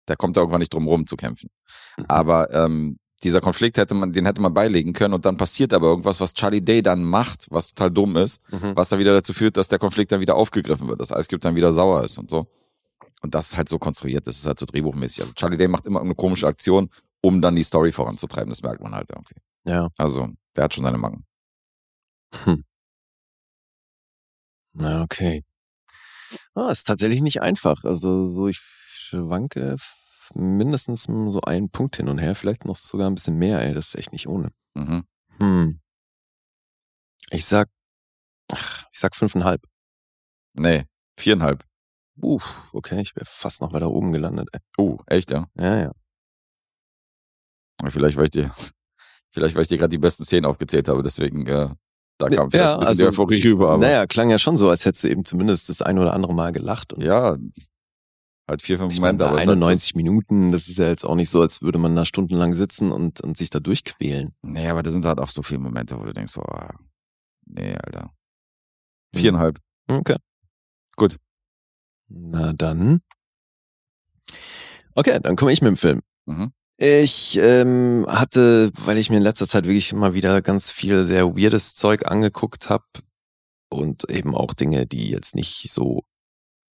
der 0.07 0.15
kommt 0.17 0.37
da 0.37 0.41
irgendwann 0.41 0.59
nicht 0.59 0.73
drum 0.73 0.87
rum 0.87 1.05
zu 1.07 1.15
kämpfen. 1.15 1.49
Mhm. 1.97 2.05
Aber 2.07 2.51
ähm, 2.53 2.97
dieser 3.19 3.41
Konflikt 3.41 3.77
hätte 3.77 3.93
man, 3.93 4.13
den 4.13 4.25
hätte 4.25 4.41
man 4.41 4.53
beilegen 4.53 4.93
können 4.93 5.13
und 5.13 5.25
dann 5.25 5.37
passiert 5.37 5.73
aber 5.73 5.87
irgendwas, 5.87 6.19
was 6.19 6.33
Charlie 6.33 6.61
Day 6.61 6.81
dann 6.81 7.03
macht, 7.03 7.47
was 7.49 7.69
total 7.73 7.91
dumm 7.91 8.15
ist, 8.17 8.41
Mhm. 8.51 8.75
was 8.75 8.89
dann 8.89 8.99
wieder 8.99 9.13
dazu 9.13 9.33
führt, 9.33 9.57
dass 9.57 9.67
der 9.67 9.79
Konflikt 9.79 10.11
dann 10.11 10.21
wieder 10.21 10.35
aufgegriffen 10.35 10.87
wird, 10.87 10.99
dass 11.01 11.11
Ice 11.11 11.27
Cube 11.27 11.39
dann 11.41 11.55
wieder 11.55 11.73
sauer 11.73 12.03
ist 12.03 12.17
und 12.17 12.29
so. 12.29 12.47
Und 13.21 13.35
das 13.35 13.49
ist 13.51 13.57
halt 13.57 13.67
so 13.69 13.77
konstruiert, 13.79 14.27
das 14.27 14.37
ist 14.37 14.45
halt 14.47 14.59
so 14.59 14.65
drehbuchmäßig. 14.65 15.21
Also 15.23 15.33
Charlie 15.33 15.57
Day 15.57 15.67
macht 15.67 15.85
immer 15.85 15.99
eine 16.01 16.15
komische 16.15 16.47
Aktion, 16.47 16.89
um 17.21 17.41
dann 17.41 17.55
die 17.55 17.63
Story 17.63 17.91
voranzutreiben, 17.91 18.49
das 18.49 18.61
merkt 18.61 18.81
man 18.81 18.95
halt 18.95 19.09
irgendwie. 19.09 19.35
Ja. 19.65 19.89
Also, 19.97 20.29
der 20.55 20.63
hat 20.63 20.73
schon 20.73 20.85
seine 20.85 20.97
Macken. 20.97 21.25
Na, 24.73 25.01
okay. 25.03 25.43
Ah, 26.53 26.69
ist 26.69 26.85
tatsächlich 26.85 27.21
nicht 27.21 27.41
einfach. 27.41 27.83
Also, 27.83 28.29
so, 28.29 28.47
ich 28.47 28.61
schwanke 28.87 29.75
mindestens 30.35 31.03
so 31.03 31.41
einen 31.41 31.69
Punkt 31.69 31.97
hin 31.97 32.09
und 32.09 32.17
her, 32.17 32.35
vielleicht 32.35 32.65
noch 32.65 32.75
sogar 32.75 33.09
ein 33.09 33.15
bisschen 33.15 33.37
mehr, 33.37 33.61
ey, 33.61 33.73
das 33.73 33.89
ist 33.89 33.95
echt 33.95 34.11
nicht 34.11 34.27
ohne. 34.27 34.49
Mhm. 34.75 35.03
Hm. 35.39 35.79
Ich 37.31 37.45
sag, 37.45 37.69
ich 38.51 38.99
sag 38.99 39.15
fünfeinhalb. 39.15 39.61
Nee, 40.53 40.85
viereinhalb. 41.17 41.63
Uff, 42.21 42.55
okay, 42.73 43.01
ich 43.01 43.15
wäre 43.15 43.25
fast 43.25 43.61
noch 43.61 43.71
weiter 43.71 43.89
oben 43.91 44.11
gelandet, 44.11 44.49
ey. 44.51 44.59
Oh, 44.77 44.97
echt, 45.07 45.31
ja? 45.31 45.47
Ja, 45.55 45.79
ja. 45.79 45.91
Vielleicht, 47.87 48.17
weil 48.17 48.25
ich 48.25 48.31
dir, 48.31 48.51
vielleicht, 49.31 49.55
weil 49.55 49.61
ich 49.61 49.69
dir 49.69 49.77
gerade 49.77 49.89
die 49.91 49.97
besten 49.97 50.25
Szenen 50.25 50.45
aufgezählt 50.45 50.89
habe, 50.89 51.03
deswegen, 51.03 51.45
äh, 51.47 51.69
da 52.17 52.27
kam 52.27 52.49
Ja, 52.49 52.49
vielleicht 52.49 52.53
ein 52.73 52.79
bisschen 52.79 52.87
also, 52.87 53.03
die 53.03 53.07
Euphorie 53.07 53.41
rüber, 53.47 53.69
aber 53.69 53.85
Naja, 53.85 54.05
klang 54.05 54.29
ja 54.29 54.37
schon 54.37 54.57
so, 54.57 54.69
als 54.69 54.85
hättest 54.85 55.05
du 55.05 55.09
eben 55.09 55.23
zumindest 55.23 55.69
das 55.69 55.81
ein 55.81 55.97
oder 55.97 56.13
andere 56.13 56.33
Mal 56.33 56.51
gelacht. 56.51 56.93
Ja, 56.97 57.37
halt 58.49 58.61
vier, 58.61 58.77
fünf 58.77 58.93
ich 58.93 58.99
meine, 58.99 59.17
Momente, 59.17 59.23
bei 59.23 59.29
aber 59.29 59.39
halt 59.39 59.49
91 59.49 59.95
Minuten, 59.95 60.51
das 60.51 60.67
ist 60.67 60.77
ja 60.77 60.87
jetzt 60.87 61.05
auch 61.05 61.15
nicht 61.15 61.29
so, 61.29 61.41
als 61.41 61.61
würde 61.61 61.77
man 61.77 61.95
da 61.95 62.05
stundenlang 62.05 62.53
sitzen 62.53 62.91
und, 62.91 63.21
und 63.21 63.37
sich 63.37 63.49
da 63.49 63.59
durchquälen. 63.59 64.33
nee, 64.41 64.67
aber 64.67 64.83
da 64.83 64.91
sind 64.91 65.05
halt 65.05 65.19
auch 65.19 65.29
so 65.29 65.41
viele 65.41 65.61
Momente, 65.61 65.99
wo 65.99 66.03
du 66.03 66.13
denkst, 66.13 66.33
so, 66.33 66.41
ah, 66.41 66.73
nee, 67.45 67.75
Alter. 67.75 68.11
Viereinhalb. 69.13 69.59
Okay. 69.87 70.17
Gut. 70.95 71.17
Na 72.09 72.53
dann. 72.53 73.01
Okay, 74.95 75.19
dann 75.21 75.35
komme 75.35 75.51
ich 75.51 75.61
mit 75.61 75.69
dem 75.69 75.77
Film. 75.77 76.01
Mhm. 76.25 76.51
Ich 76.77 77.37
ähm, 77.37 78.05
hatte, 78.07 78.71
weil 78.85 78.97
ich 78.97 79.09
mir 79.09 79.17
in 79.17 79.23
letzter 79.23 79.47
Zeit 79.47 79.65
wirklich 79.65 79.91
immer 79.91 80.13
wieder 80.13 80.41
ganz 80.41 80.71
viel 80.71 81.05
sehr 81.05 81.35
weirdes 81.35 81.75
Zeug 81.75 82.07
angeguckt 82.07 82.69
habe 82.69 82.85
und 83.69 84.09
eben 84.09 84.35
auch 84.35 84.53
Dinge, 84.53 84.85
die 84.85 85.09
jetzt 85.09 85.35
nicht 85.35 85.69
so 85.71 86.03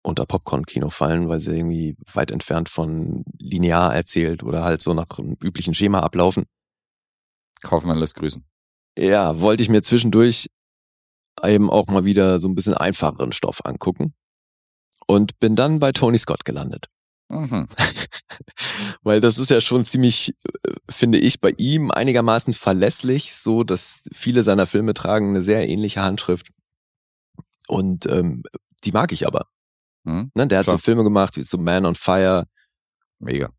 unter 0.04 0.26
Popcorn-Kino 0.26 0.90
fallen, 0.90 1.30
weil 1.30 1.40
sie 1.40 1.56
irgendwie 1.56 1.96
weit 2.14 2.30
entfernt 2.30 2.70
von 2.70 3.24
linear 3.38 3.96
erzählt 3.96 4.44
oder 4.44 4.64
halt 4.64 4.82
so 4.82 4.94
nach 4.94 5.08
einem 5.18 5.38
üblichen 5.42 5.74
Schema 5.74 6.02
ablaufen. 6.02 6.46
Kaufmann 7.62 7.98
lässt 7.98 8.16
grüßen. 8.16 8.46
Ja, 8.98 9.40
wollte 9.40 9.64
ich 9.64 9.70
mir 9.70 9.82
zwischendurch 9.82 10.50
eben 11.42 11.70
auch 11.70 11.88
mal 11.88 12.06
wieder 12.06 12.40
so 12.40 12.48
ein 12.48 12.56
bisschen 12.56 12.76
einfacheren 12.76 13.32
Stoff 13.32 13.66
angucken 13.66 14.14
und 15.08 15.40
bin 15.40 15.56
dann 15.56 15.80
bei 15.80 15.92
Tony 15.92 16.18
Scott 16.18 16.46
gelandet. 16.46 16.90
Mhm. 17.30 17.68
Weil 19.02 19.22
das 19.22 19.40
ist 19.40 19.50
ja 19.50 19.62
schon 19.62 19.86
ziemlich, 19.86 20.36
äh, 20.66 20.74
finde 20.90 21.18
ich, 21.18 21.40
bei 21.40 21.54
ihm 21.58 21.92
einigermaßen 21.92 22.54
verlässlich, 22.54 23.34
so 23.34 23.64
dass 23.64 24.04
viele 24.12 24.44
seiner 24.44 24.66
Filme 24.68 24.94
tragen 24.94 25.30
eine 25.30 25.42
sehr 25.42 25.68
ähnliche 25.68 26.02
Handschrift. 26.02 26.50
Und 27.68 28.06
ähm, 28.08 28.44
die 28.84 28.92
mag 28.92 29.12
ich 29.12 29.26
aber. 29.26 29.48
Mhm. 30.04 30.32
Ne? 30.34 30.48
Der 30.48 30.60
hat 30.60 30.66
Klar. 30.66 30.78
so 30.78 30.84
Filme 30.84 31.04
gemacht 31.04 31.36
wie 31.38 31.44
so 31.44 31.58
Man 31.58 31.86
on 31.86 31.96
Fire, 31.96 32.46
Mega. 33.20 33.50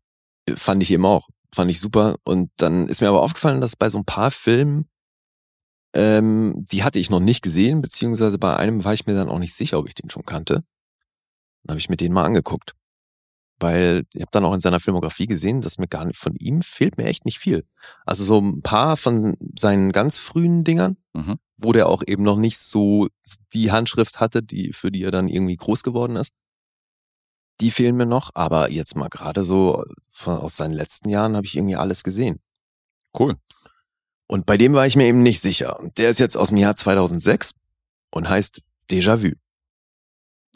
fand 0.55 0.83
ich 0.83 0.91
eben 0.91 1.05
auch. 1.05 1.27
Fand 1.53 1.71
ich 1.71 1.79
super. 1.79 2.17
Und 2.23 2.51
dann 2.57 2.87
ist 2.87 3.01
mir 3.01 3.07
aber 3.09 3.21
aufgefallen, 3.21 3.61
dass 3.61 3.75
bei 3.75 3.89
so 3.89 3.97
ein 3.97 4.05
paar 4.05 4.31
Filmen, 4.31 4.89
ähm, 5.93 6.65
die 6.71 6.83
hatte 6.83 6.99
ich 6.99 7.09
noch 7.09 7.19
nicht 7.21 7.41
gesehen, 7.41 7.81
beziehungsweise 7.81 8.37
bei 8.37 8.57
einem 8.57 8.83
war 8.83 8.93
ich 8.93 9.05
mir 9.05 9.15
dann 9.15 9.29
auch 9.29 9.39
nicht 9.39 9.53
sicher, 9.53 9.79
ob 9.79 9.87
ich 9.87 9.95
den 9.95 10.09
schon 10.09 10.25
kannte. 10.25 10.63
Dann 11.63 11.73
habe 11.73 11.79
ich 11.79 11.89
mir 11.89 11.97
den 11.97 12.13
mal 12.13 12.25
angeguckt. 12.25 12.75
Weil 13.59 14.05
ich 14.13 14.21
habe 14.21 14.31
dann 14.31 14.43
auch 14.43 14.53
in 14.53 14.59
seiner 14.59 14.79
Filmografie 14.81 15.27
gesehen, 15.27 15.61
dass 15.61 15.77
mir 15.77 15.87
gar 15.87 16.03
nicht, 16.05 16.19
von 16.19 16.35
ihm 16.35 16.61
fehlt 16.61 16.97
mir 16.97 17.05
echt 17.05 17.23
nicht 17.25 17.39
viel. 17.39 17.65
Also 18.05 18.23
so 18.25 18.39
ein 18.39 18.61
paar 18.61 18.97
von 18.97 19.37
seinen 19.57 19.91
ganz 19.91 20.17
frühen 20.17 20.63
Dingern, 20.63 20.97
Mhm. 21.13 21.37
wo 21.57 21.71
der 21.71 21.87
auch 21.87 22.03
eben 22.05 22.23
noch 22.23 22.35
nicht 22.35 22.57
so 22.57 23.07
die 23.53 23.71
Handschrift 23.71 24.19
hatte, 24.19 24.43
die, 24.43 24.73
für 24.73 24.91
die 24.91 25.03
er 25.03 25.11
dann 25.11 25.29
irgendwie 25.29 25.55
groß 25.55 25.83
geworden 25.83 26.17
ist. 26.17 26.31
Die 27.61 27.71
fehlen 27.71 27.95
mir 27.95 28.05
noch, 28.05 28.31
aber 28.33 28.69
jetzt 28.69 28.97
mal 28.97 29.07
gerade 29.07 29.45
so 29.45 29.85
von, 30.09 30.37
aus 30.37 30.57
seinen 30.57 30.73
letzten 30.73 31.07
Jahren 31.07 31.37
habe 31.37 31.45
ich 31.45 31.55
irgendwie 31.55 31.77
alles 31.77 32.03
gesehen. 32.03 32.41
Cool. 33.17 33.37
Und 34.27 34.45
bei 34.45 34.57
dem 34.57 34.73
war 34.73 34.85
ich 34.85 34.97
mir 34.97 35.05
eben 35.05 35.23
nicht 35.23 35.39
sicher. 35.39 35.79
Und 35.79 35.97
der 35.97 36.09
ist 36.09 36.19
jetzt 36.19 36.35
aus 36.35 36.49
dem 36.49 36.57
Jahr 36.57 36.75
2006 36.75 37.53
und 38.11 38.27
heißt 38.27 38.61
Déjà-vu. 38.91 39.35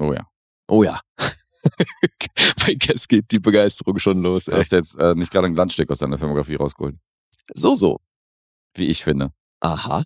Oh 0.02 0.12
ja. 0.14 0.28
Oh 0.68 0.84
ja. 0.84 1.00
bei 2.66 2.76
Guess 2.76 3.08
geht 3.08 3.32
die 3.32 3.40
Begeisterung 3.40 3.98
schon 4.00 4.22
los. 4.22 4.46
Du 4.46 4.52
Ey. 4.52 4.60
hast 4.60 4.72
jetzt 4.72 4.98
äh, 4.98 5.16
nicht 5.16 5.32
gerade 5.32 5.48
ein 5.48 5.54
Glanzstück 5.56 5.90
aus 5.90 6.00
deiner 6.00 6.18
Filmografie 6.18 6.56
rausgeholt. 6.56 6.96
So, 7.54 7.76
so. 7.76 8.00
Wie 8.76 8.86
ich 8.88 9.04
finde. 9.04 9.32
Aha. 9.62 10.04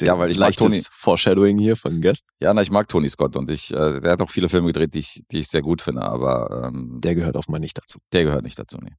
Ja, 0.00 0.18
weil 0.18 0.30
ich 0.30 0.38
mag 0.38 0.46
Leichtes 0.48 0.64
Tony. 0.64 0.82
Foreshadowing 0.90 1.58
hier 1.58 1.76
von 1.76 2.00
Guest. 2.00 2.24
Ja, 2.40 2.52
na, 2.52 2.62
ich 2.62 2.70
mag 2.70 2.88
Tony 2.88 3.08
Scott 3.08 3.36
und 3.36 3.50
ich, 3.50 3.72
äh, 3.72 4.00
der 4.00 4.12
hat 4.12 4.20
auch 4.20 4.30
viele 4.30 4.48
Filme 4.48 4.68
gedreht, 4.68 4.94
die 4.94 5.00
ich, 5.00 5.22
die 5.30 5.38
ich 5.40 5.48
sehr 5.48 5.62
gut 5.62 5.80
finde, 5.82 6.02
aber 6.02 6.64
ähm, 6.66 7.00
der, 7.00 7.10
Der 7.10 7.14
gehört 7.14 7.36
offenbar 7.36 7.60
nicht 7.60 7.78
dazu. 7.78 7.98
gehört 8.10 8.42
nicht 8.42 8.58
dazu. 8.58 8.78
Nee. 8.78 8.94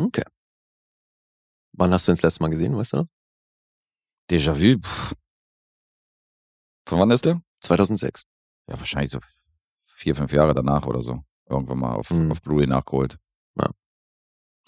Okay. 0.00 0.22
Wann 1.72 1.92
hast 1.92 2.06
du 2.06 2.12
ihn 2.12 2.14
das 2.14 2.22
letzte 2.22 2.42
Mal 2.42 2.50
gesehen, 2.50 2.76
weißt 2.76 2.92
du 2.92 2.96
noch? 2.98 3.06
Déjà-vu. 4.30 4.80
Von 6.88 7.00
wann 7.00 7.10
ist 7.10 7.24
der? 7.24 7.40
2006. 7.60 8.22
Ja, 8.68 8.78
wahrscheinlich 8.78 9.10
so 9.10 9.18
vier, 9.98 10.14
fünf 10.14 10.32
Jahre 10.32 10.54
danach 10.54 10.86
oder 10.86 11.02
so. 11.02 11.22
Irgendwann 11.50 11.78
mal 11.80 11.94
auf, 11.94 12.10
Mhm. 12.10 12.30
auf 12.30 12.40
Blu-ray 12.40 12.66
nachgeholt. 12.66 13.18
Ja. 13.60 13.70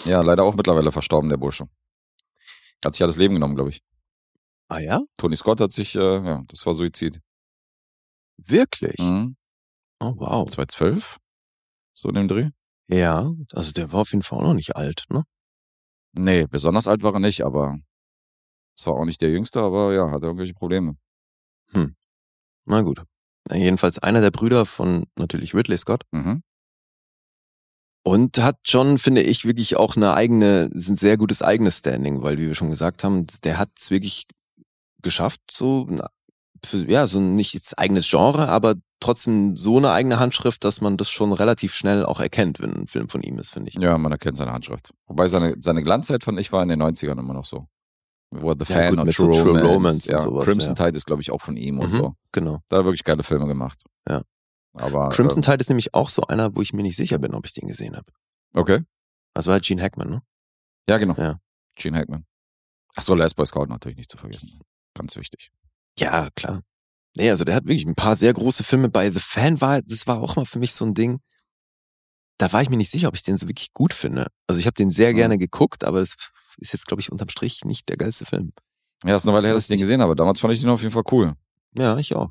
Ja, 0.05 0.21
leider 0.23 0.43
auch 0.43 0.55
mittlerweile 0.57 0.91
verstorben, 0.93 1.31
der 1.31 1.37
Bursche. 1.37 1.69
Hat 2.85 2.95
sich 2.95 3.01
ja 3.01 3.07
das 3.07 3.17
Leben 3.17 3.35
genommen, 3.35 3.55
glaube 3.55 3.71
ich. 3.71 3.83
Ah 4.69 4.79
ja? 4.81 5.03
Tony 5.19 5.37
Scott 5.37 5.61
hat 5.61 5.73
sich, 5.73 5.95
äh, 5.95 6.01
ja, 6.25 6.43
das 6.49 6.65
war 6.67 6.75
Suizid. 6.75 7.21
Wirklich? 8.39 8.99
Mhm. 8.99 9.37
Oh, 10.01 10.15
wow. 10.17 10.49
2012? 10.49 11.19
So 11.93 12.09
in 12.09 12.15
dem 12.15 12.29
Dreh? 12.29 12.51
Ja, 12.89 13.31
also 13.53 13.73
der 13.73 13.93
war 13.93 14.01
auf 14.01 14.13
jeden 14.13 14.23
Fall 14.23 14.39
auch 14.41 14.45
noch 14.45 14.55
nicht 14.55 14.75
alt, 14.75 15.05
ne? 15.11 15.25
Nee, 16.13 16.47
besonders 16.47 16.89
alt 16.89 17.03
war 17.03 17.13
er 17.13 17.21
nicht, 17.21 17.43
aber 17.45 17.79
es 18.77 18.85
war 18.87 18.95
auch 18.95 19.05
nicht 19.05 19.21
der 19.21 19.31
Jüngste, 19.31 19.61
aber 19.61 19.93
ja, 19.95 20.11
hatte 20.11 20.27
irgendwelche 20.27 20.55
Probleme. 20.55 20.97
Na 22.67 22.83
gut. 22.83 23.03
Jedenfalls 23.53 23.99
einer 23.99 24.21
der 24.21 24.31
Brüder 24.31 24.67
von 24.67 25.07
natürlich 25.17 25.55
Ridley 25.55 25.79
Scott. 25.79 26.03
Mhm. 26.13 26.43
Und 28.03 28.39
hat 28.39 28.57
schon, 28.67 28.99
finde 28.99 29.23
ich, 29.23 29.45
wirklich 29.45 29.77
auch 29.77 29.97
eine 29.97 30.15
eigene, 30.15 30.71
ein 30.73 30.97
sehr 30.97 31.19
gutes 31.19 31.43
eigenes 31.43 31.79
Standing, 31.79 32.23
weil, 32.23 32.39
wie 32.39 32.47
wir 32.47 32.55
schon 32.55 32.71
gesagt 32.71 33.05
haben, 33.05 33.27
der 33.45 33.59
hat 33.59 33.71
es 33.79 33.91
wirklich 33.91 34.25
geschafft, 35.03 35.41
so, 35.51 35.87
für, 36.65 36.91
ja, 36.91 37.07
so 37.07 37.21
nicht 37.21 37.53
jetzt 37.53 37.79
eigenes 37.79 38.09
Genre, 38.09 38.49
aber 38.49 38.77
trotzdem 39.01 39.57
so 39.57 39.79
eine 39.79 39.91
eigene 39.91 40.19
Handschrift, 40.19 40.65
dass 40.65 40.81
man 40.81 40.97
das 40.97 41.11
schon 41.11 41.33
relativ 41.33 41.75
schnell 41.75 42.05
auch 42.05 42.21
erkennt, 42.21 42.61
wenn 42.61 42.73
ein 42.73 42.87
Film 42.87 43.09
von 43.09 43.23
ihm 43.23 43.39
ist, 43.39 43.51
finde 43.51 43.71
ich. 43.71 43.75
Ja, 43.77 43.97
man 43.99 44.13
erkennt 44.13 44.37
seine 44.37 44.53
Handschrift. 44.53 44.95
Wobei 45.07 45.27
seine, 45.27 45.57
seine 45.59 45.83
Glanzzeit, 45.83 46.25
fand 46.25 46.39
ich, 46.41 46.53
war 46.53 46.63
in 46.63 46.69
den 46.69 46.83
90ern 46.83 47.19
immer 47.19 47.35
noch 47.35 47.47
so. 47.47 47.67
Wo 48.31 48.53
The 48.53 48.59
Ja, 48.61 48.65
Fan 48.65 48.91
gut, 48.91 48.99
und 49.01 49.07
mit 49.07 49.17
True, 49.17 49.35
so 49.35 49.43
True 49.43 49.61
Romance, 49.61 49.69
Romance 49.69 50.07
und 50.09 50.13
ja. 50.13 50.21
sowas, 50.21 50.45
Crimson 50.47 50.75
ja. 50.77 50.85
Tide 50.87 50.97
ist, 50.97 51.07
glaube 51.07 51.23
ich, 51.23 51.31
auch 51.31 51.41
von 51.41 51.57
ihm 51.57 51.81
und 51.81 51.93
Mhm, 51.93 51.97
so. 51.97 52.15
Genau. 52.33 52.61
Da 52.69 52.77
hat 52.77 52.83
er 52.83 52.85
wirklich 52.85 53.05
geile 53.05 53.23
Filme 53.23 53.47
gemacht. 53.47 53.83
Ja. 54.09 54.23
Aber. 54.75 55.09
Crimson 55.09 55.39
ähm, 55.39 55.43
Tide 55.43 55.57
ist 55.61 55.69
nämlich 55.69 55.95
auch 55.95 56.09
so 56.09 56.23
einer, 56.23 56.55
wo 56.55 56.63
ich 56.63 56.73
mir 56.73 56.83
nicht 56.83 56.97
sicher 56.97 57.19
bin, 57.19 57.35
ob 57.35 57.45
ich 57.47 57.55
den 57.55 57.67
gesehen 57.67 57.97
habe. 57.97 58.07
Okay. 58.55 58.85
Also 59.35 59.51
halt 59.51 59.65
Gene 59.65 59.83
Hackman, 59.83 60.09
ne? 60.09 60.23
Ja, 60.89 60.99
genau. 60.99 61.15
Ja. 61.17 61.41
Gene 61.77 61.99
Hackman. 61.99 62.25
Achso, 62.95 63.15
Last 63.15 63.37
Boy 63.37 63.47
Scout 63.47 63.67
natürlich 63.67 63.97
nicht 63.99 64.11
zu 64.11 64.17
vergessen. 64.17 64.61
Ganz 64.95 65.17
wichtig. 65.17 65.51
Ja, 65.99 66.29
klar. 66.35 66.63
Nee, 67.17 67.31
also 67.31 67.45
der 67.45 67.55
hat 67.55 67.65
wirklich 67.65 67.87
ein 67.87 67.95
paar 67.95 68.17
sehr 68.17 68.33
große 68.33 68.63
Filme. 68.65 68.89
Bei 68.89 69.11
The 69.11 69.21
Fan 69.21 69.61
war, 69.61 69.83
das 69.83 70.07
war 70.07 70.21
auch 70.21 70.37
mal 70.37 70.47
für 70.47 70.59
mich 70.59 70.73
so 70.73 70.85
ein 70.85 70.95
Ding. 70.95 71.21
Da 72.41 72.53
war 72.53 72.63
ich 72.63 72.71
mir 72.71 72.77
nicht 72.79 72.91
sicher, 72.91 73.09
ob 73.09 73.15
ich 73.17 73.23
den 73.23 73.37
so 73.37 73.49
wirklich 73.49 73.73
gut 73.75 73.93
finde. 73.93 74.29
Also 74.47 74.59
ich 74.61 74.67
habe 74.67 74.75
den 74.75 74.91
sehr 74.91 75.13
Mhm. 75.13 75.17
gerne 75.17 75.39
geguckt, 75.39 75.85
aber 75.85 76.01
das 76.01 76.17
ist 76.59 76.73
jetzt, 76.73 76.87
glaube 76.87 77.01
ich, 77.03 77.13
unterm 77.13 77.29
Strich 77.29 77.65
nicht 77.65 77.89
der 77.89 77.97
geilste 77.99 78.25
Film. 78.25 78.53
Ja, 79.05 79.17
ist 79.17 79.27
eine 79.27 79.37
Weile 79.37 79.49
her, 79.49 79.55
dass 79.55 79.65
ich 79.65 79.69
den 79.69 79.79
gesehen 79.79 80.01
habe. 80.01 80.15
Damals 80.17 80.41
fand 80.41 80.55
ich 80.55 80.61
den 80.61 80.71
auf 80.71 80.81
jeden 80.83 80.93
Fall 80.93 81.03
cool. 81.13 81.35
Ja, 81.77 81.97
ich 81.99 82.15
auch. 82.17 82.31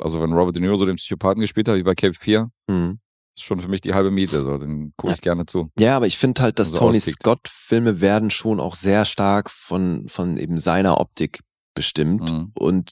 Also, 0.00 0.20
wenn 0.22 0.32
Robert 0.32 0.56
De 0.56 0.62
Niro 0.62 0.76
so 0.76 0.86
den 0.86 0.96
Psychopathen 0.96 1.40
gespielt 1.40 1.68
hat, 1.68 1.76
wie 1.76 1.82
bei 1.82 1.94
Cape 1.94 2.14
4, 2.14 2.50
Mhm. 2.68 2.98
ist 3.36 3.44
schon 3.44 3.60
für 3.60 3.68
mich 3.68 3.80
die 3.80 3.94
halbe 3.94 4.10
Miete. 4.10 4.42
So. 4.44 4.58
Den 4.58 4.92
gucke 4.96 5.10
Ja. 5.12 5.14
ich 5.14 5.20
gerne 5.20 5.44
zu. 5.46 5.68
Ja, 5.78 5.96
aber 5.96 6.06
ich 6.06 6.18
finde 6.18 6.42
halt, 6.42 6.58
dass 6.58 6.68
Also 6.72 6.78
Tony. 6.78 7.00
Scott-Filme 7.00 8.00
werden 8.00 8.30
schon 8.30 8.60
auch 8.60 8.74
sehr 8.74 9.04
stark 9.04 9.50
von, 9.50 10.08
von 10.08 10.36
eben 10.36 10.58
seiner 10.58 11.00
Optik 11.00 11.40
bestimmt. 11.74 12.30
Mhm. 12.32 12.52
Und 12.58 12.90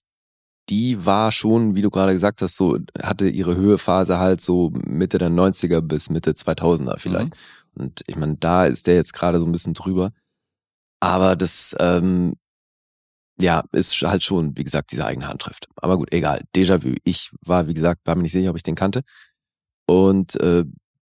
die 0.68 1.04
war 1.04 1.32
schon, 1.32 1.74
wie 1.74 1.82
du 1.82 1.90
gerade 1.90 2.12
gesagt 2.12 2.40
hast, 2.42 2.56
so, 2.56 2.78
hatte 3.02 3.28
ihre 3.28 3.56
Höhephase 3.56 4.18
halt 4.18 4.40
so 4.40 4.70
Mitte 4.72 5.18
der 5.18 5.30
90er 5.30 5.80
bis 5.80 6.08
Mitte 6.08 6.32
2000er 6.32 6.98
vielleicht. 6.98 7.34
Und 7.74 8.02
ich 8.06 8.16
meine, 8.16 8.36
da 8.36 8.66
ist 8.66 8.86
der 8.86 8.94
jetzt 8.94 9.12
gerade 9.12 9.38
so 9.38 9.46
ein 9.46 9.52
bisschen 9.52 9.74
drüber. 9.74 10.12
Aber 11.00 11.36
das, 11.36 11.74
ähm, 11.80 12.34
ja, 13.40 13.64
ist 13.72 14.00
halt 14.02 14.22
schon, 14.22 14.56
wie 14.56 14.64
gesagt, 14.64 14.92
diese 14.92 15.04
eigene 15.04 15.26
Handschrift. 15.28 15.66
Aber 15.76 15.96
gut, 15.96 16.12
egal. 16.12 16.42
Déjà-vu. 16.54 16.94
Ich 17.04 17.30
war, 17.40 17.66
wie 17.66 17.74
gesagt, 17.74 18.06
war 18.06 18.14
mir 18.14 18.22
nicht 18.22 18.32
sicher, 18.32 18.50
ob 18.50 18.56
ich 18.56 18.62
den 18.62 18.74
kannte. 18.74 19.02
Und 19.86 20.40
äh, 20.40 20.64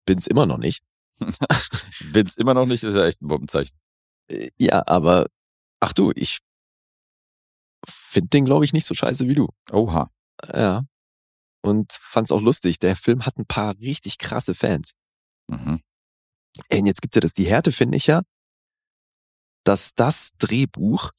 bin's 0.05 0.27
immer 0.27 0.45
noch 0.45 0.57
nicht. 0.57 0.81
Bin's 2.11 2.37
immer 2.37 2.53
noch 2.53 2.65
nicht, 2.65 2.83
ist 2.83 2.95
ja 2.95 3.05
echt 3.05 3.21
ein 3.21 3.27
Bombenzeichen. 3.27 3.77
Äh, 4.27 4.49
Ja, 4.57 4.83
aber 4.87 5.27
ach 5.79 5.93
du, 5.93 6.11
ich 6.15 6.39
finde 7.87 8.29
den, 8.29 8.45
glaube 8.45 8.65
ich, 8.65 8.73
nicht 8.73 8.85
so 8.85 8.93
scheiße 8.93 9.27
wie 9.27 9.35
du. 9.35 9.49
Oha. 9.71 10.09
Ja. 10.53 10.85
Und 11.61 11.93
fand's 11.93 12.31
auch 12.31 12.41
lustig. 12.41 12.79
Der 12.79 12.95
Film 12.95 13.25
hat 13.25 13.37
ein 13.37 13.45
paar 13.45 13.77
richtig 13.79 14.17
krasse 14.17 14.53
Fans. 14.53 14.91
Mhm. 15.47 15.81
Ey, 16.69 16.79
und 16.79 16.85
jetzt 16.85 17.01
gibt's 17.01 17.15
ja 17.15 17.21
das, 17.21 17.33
die 17.33 17.45
Härte 17.45 17.71
finde 17.71 17.97
ich 17.97 18.07
ja, 18.07 18.21
dass 19.63 19.93
das 19.95 20.31
Drehbuch, 20.37 21.11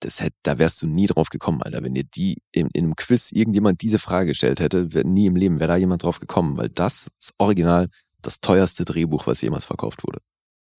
das 0.00 0.20
hätte, 0.20 0.36
da 0.42 0.58
wärst 0.58 0.80
du 0.82 0.86
nie 0.86 1.06
drauf 1.06 1.28
gekommen, 1.28 1.62
Alter. 1.62 1.82
Wenn 1.82 1.94
dir 1.94 2.04
die 2.04 2.38
in, 2.52 2.68
in 2.68 2.84
einem 2.84 2.96
Quiz 2.96 3.32
irgendjemand 3.32 3.82
diese 3.82 3.98
Frage 3.98 4.28
gestellt 4.28 4.60
hätte, 4.60 4.94
wär, 4.94 5.04
nie 5.04 5.26
im 5.26 5.36
Leben 5.36 5.58
wäre 5.58 5.68
da 5.68 5.76
jemand 5.76 6.02
drauf 6.02 6.20
gekommen, 6.20 6.56
weil 6.56 6.68
das 6.68 7.08
ist 7.18 7.34
original 7.38 7.88
das 8.22 8.40
teuerste 8.40 8.84
Drehbuch, 8.84 9.26
was 9.26 9.40
jemals 9.40 9.64
verkauft 9.64 10.04
wurde. 10.06 10.20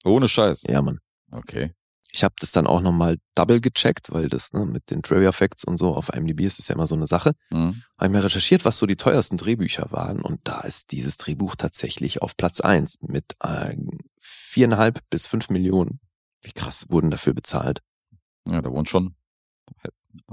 Ohne 0.04 0.28
Scheiß. 0.28 0.64
Ja, 0.64 0.82
Mann. 0.82 1.00
Okay. 1.32 1.74
Ich 2.12 2.24
habe 2.24 2.36
das 2.40 2.52
dann 2.52 2.68
auch 2.68 2.82
nochmal 2.82 3.18
double 3.36 3.60
gecheckt, 3.60 4.12
weil 4.12 4.30
das 4.30 4.54
ne, 4.54 4.66
mit 4.66 4.90
den 4.92 5.04
Trivia 5.04 5.32
Facts 5.32 5.66
und 5.66 5.78
so 5.78 5.94
auf 5.94 6.10
IMDb 6.14 6.42
ist 6.42 6.58
das 6.58 6.68
ja 6.70 6.76
immer 6.76 6.88
so 6.88 6.96
eine 6.96 7.08
Sache. 7.08 7.34
Mhm. 7.52 7.84
Habe 7.98 8.06
ich 8.06 8.12
mir 8.12 8.24
recherchiert, 8.24 8.66
was 8.66 8.78
so 8.78 8.86
die 8.86 8.96
teuersten 8.96 9.38
Drehbücher 9.38 9.92
waren 9.92 10.22
und 10.22 10.40
da 10.44 10.62
ist 10.62 10.92
dieses 10.92 11.18
Drehbuch 11.18 11.56
tatsächlich 11.56 12.22
auf 12.22 12.38
Platz 12.38 12.62
eins 12.62 12.98
mit 13.02 13.36
äh, 13.44 13.76
viereinhalb 14.20 15.02
bis 15.10 15.28
fünf 15.28 15.50
Millionen 15.50 16.00
Wie 16.42 16.52
krass. 16.52 16.86
wurden 16.90 17.12
dafür 17.12 17.34
bezahlt. 17.34 17.82
Ja, 18.48 18.62
da 18.62 18.72
wurden 18.72 18.86
schon, 18.86 19.16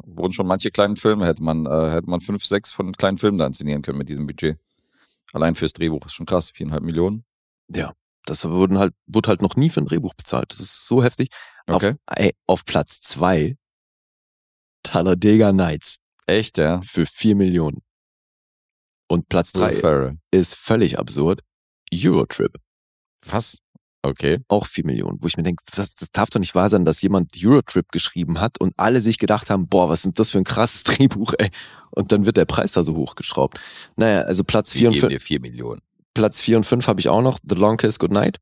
wurden 0.04 0.32
schon 0.32 0.46
manche 0.46 0.70
kleinen 0.70 0.96
Filme, 0.96 1.26
hätte 1.26 1.42
man, 1.42 1.66
äh, 1.66 1.90
hätte 1.90 2.08
man 2.08 2.20
fünf, 2.20 2.44
sechs 2.44 2.72
von 2.72 2.92
kleinen 2.92 3.18
Filmen 3.18 3.38
da 3.38 3.46
inszenieren 3.46 3.82
können 3.82 3.98
mit 3.98 4.08
diesem 4.08 4.26
Budget. 4.26 4.58
Allein 5.32 5.56
fürs 5.56 5.72
Drehbuch 5.72 6.06
ist 6.06 6.14
schon 6.14 6.26
krass, 6.26 6.50
viereinhalb 6.50 6.84
Millionen. 6.84 7.24
Ja, 7.68 7.92
das 8.26 8.44
wurden 8.44 8.78
halt, 8.78 8.94
wurde 9.06 9.28
halt 9.28 9.42
noch 9.42 9.56
nie 9.56 9.70
für 9.70 9.80
ein 9.80 9.86
Drehbuch 9.86 10.14
bezahlt. 10.14 10.50
Das 10.50 10.60
ist 10.60 10.86
so 10.86 11.02
heftig. 11.02 11.28
Okay. 11.66 11.90
Auf, 12.06 12.16
ey, 12.16 12.34
auf 12.46 12.64
Platz 12.64 13.00
zwei 13.00 13.56
Talladega 14.82 15.52
Nights 15.52 15.96
Echt, 16.26 16.58
ja. 16.58 16.80
für 16.82 17.06
vier 17.06 17.36
Millionen. 17.36 17.82
Und 19.08 19.28
Platz 19.28 19.52
drei 19.52 20.16
ist 20.30 20.54
völlig 20.54 20.98
absurd. 20.98 21.40
Eurotrip. 21.92 22.56
Was? 23.26 23.58
Okay. 24.04 24.40
auch 24.48 24.66
4 24.66 24.84
Millionen, 24.84 25.22
wo 25.22 25.26
ich 25.26 25.38
mir 25.38 25.44
denke, 25.44 25.64
das, 25.74 25.94
das 25.94 26.10
darf 26.10 26.28
doch 26.28 26.38
nicht 26.38 26.54
wahr 26.54 26.68
sein, 26.68 26.84
dass 26.84 27.00
jemand 27.00 27.32
Eurotrip 27.42 27.90
geschrieben 27.90 28.38
hat 28.38 28.60
und 28.60 28.74
alle 28.76 29.00
sich 29.00 29.16
gedacht 29.16 29.48
haben, 29.48 29.66
boah, 29.66 29.88
was 29.88 30.02
sind 30.02 30.18
das 30.18 30.30
für 30.30 30.38
ein 30.38 30.44
krasses 30.44 30.84
Drehbuch, 30.84 31.32
ey. 31.38 31.50
Und 31.90 32.12
dann 32.12 32.26
wird 32.26 32.36
der 32.36 32.44
Preis 32.44 32.72
da 32.72 32.84
so 32.84 32.96
hochgeschraubt. 32.96 33.58
Naja, 33.96 34.20
also 34.22 34.44
Platz 34.44 34.74
4 34.74 34.88
und 34.90 34.96
5, 34.96 35.22
vier 35.22 35.40
Millionen. 35.40 35.80
Platz 36.14 36.40
4 36.40 36.58
und 36.58 36.64
5 36.64 36.86
habe 36.86 37.00
ich 37.00 37.08
auch 37.08 37.22
noch, 37.22 37.38
The 37.42 37.54
Long 37.56 37.76
Kiss 37.76 37.98
Goodnight 37.98 38.38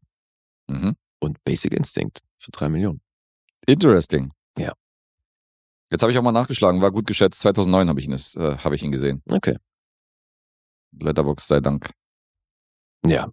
Mhm. 0.68 0.94
und 1.20 1.42
Basic 1.44 1.72
Instinct 1.72 2.20
für 2.36 2.50
3 2.52 2.68
Millionen. 2.68 3.00
Interesting. 3.66 4.32
Ja. 4.58 4.72
Jetzt 5.90 6.02
habe 6.02 6.12
ich 6.12 6.18
auch 6.18 6.22
mal 6.22 6.32
nachgeschlagen, 6.32 6.80
war 6.80 6.90
gut 6.90 7.06
geschätzt. 7.06 7.40
2009 7.40 7.88
habe 7.88 8.00
ich 8.00 8.06
ihn, 8.06 8.12
äh, 8.12 8.56
habe 8.58 8.74
ich 8.74 8.82
ihn 8.82 8.92
gesehen. 8.92 9.22
Okay. 9.28 9.56
Letterbox 11.00 11.46
sei 11.46 11.60
Dank. 11.60 11.90
Ja. 13.04 13.30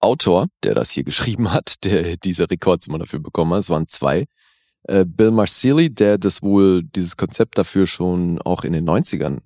Autor, 0.00 0.46
der 0.62 0.74
das 0.74 0.90
hier 0.90 1.04
geschrieben 1.04 1.52
hat, 1.52 1.74
der 1.84 2.16
diese 2.16 2.48
Rekordsummer 2.50 2.98
dafür 2.98 3.18
bekommen 3.20 3.52
hat, 3.52 3.60
es 3.60 3.70
waren 3.70 3.88
zwei. 3.88 4.26
Äh, 4.84 5.04
Bill 5.04 5.30
Marsili, 5.32 5.92
der 5.92 6.18
das 6.18 6.42
wohl, 6.42 6.84
dieses 6.84 7.16
Konzept 7.16 7.58
dafür 7.58 7.86
schon 7.86 8.40
auch 8.42 8.64
in 8.64 8.72
den 8.72 8.88
90ern 8.88 9.40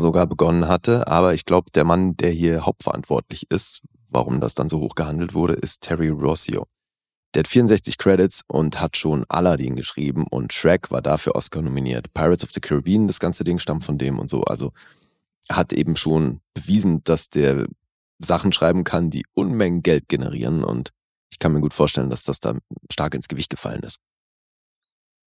sogar 0.00 0.26
begonnen 0.26 0.68
hatte. 0.68 1.06
Aber 1.06 1.34
ich 1.34 1.44
glaube, 1.44 1.70
der 1.70 1.84
Mann, 1.84 2.16
der 2.16 2.30
hier 2.30 2.64
hauptverantwortlich 2.64 3.50
ist, 3.50 3.82
warum 4.08 4.40
das 4.40 4.54
dann 4.54 4.68
so 4.68 4.80
hoch 4.80 4.94
gehandelt 4.94 5.34
wurde, 5.34 5.54
ist 5.54 5.82
Terry 5.82 6.08
Rossio. 6.08 6.66
Der 7.34 7.40
hat 7.40 7.48
64 7.48 7.98
Credits 7.98 8.42
und 8.46 8.80
hat 8.80 8.96
schon 8.96 9.26
Aladdin 9.28 9.76
geschrieben 9.76 10.26
und 10.30 10.52
Shrek 10.52 10.90
war 10.90 11.02
dafür 11.02 11.34
Oscar 11.34 11.60
nominiert. 11.60 12.14
Pirates 12.14 12.44
of 12.44 12.50
the 12.54 12.60
Caribbean, 12.60 13.08
das 13.08 13.20
ganze 13.20 13.44
Ding 13.44 13.58
stammt 13.58 13.84
von 13.84 13.98
dem 13.98 14.18
und 14.18 14.30
so. 14.30 14.42
Also 14.44 14.72
hat 15.50 15.72
eben 15.72 15.96
schon 15.96 16.40
bewiesen, 16.54 17.04
dass 17.04 17.28
der 17.28 17.66
Sachen 18.18 18.52
schreiben 18.52 18.84
kann, 18.84 19.10
die 19.10 19.26
Unmengen 19.34 19.82
Geld 19.82 20.08
generieren 20.08 20.64
und 20.64 20.92
ich 21.30 21.38
kann 21.38 21.52
mir 21.52 21.60
gut 21.60 21.74
vorstellen, 21.74 22.08
dass 22.08 22.24
das 22.24 22.40
da 22.40 22.56
stark 22.90 23.14
ins 23.14 23.28
Gewicht 23.28 23.50
gefallen 23.50 23.82
ist. 23.82 23.98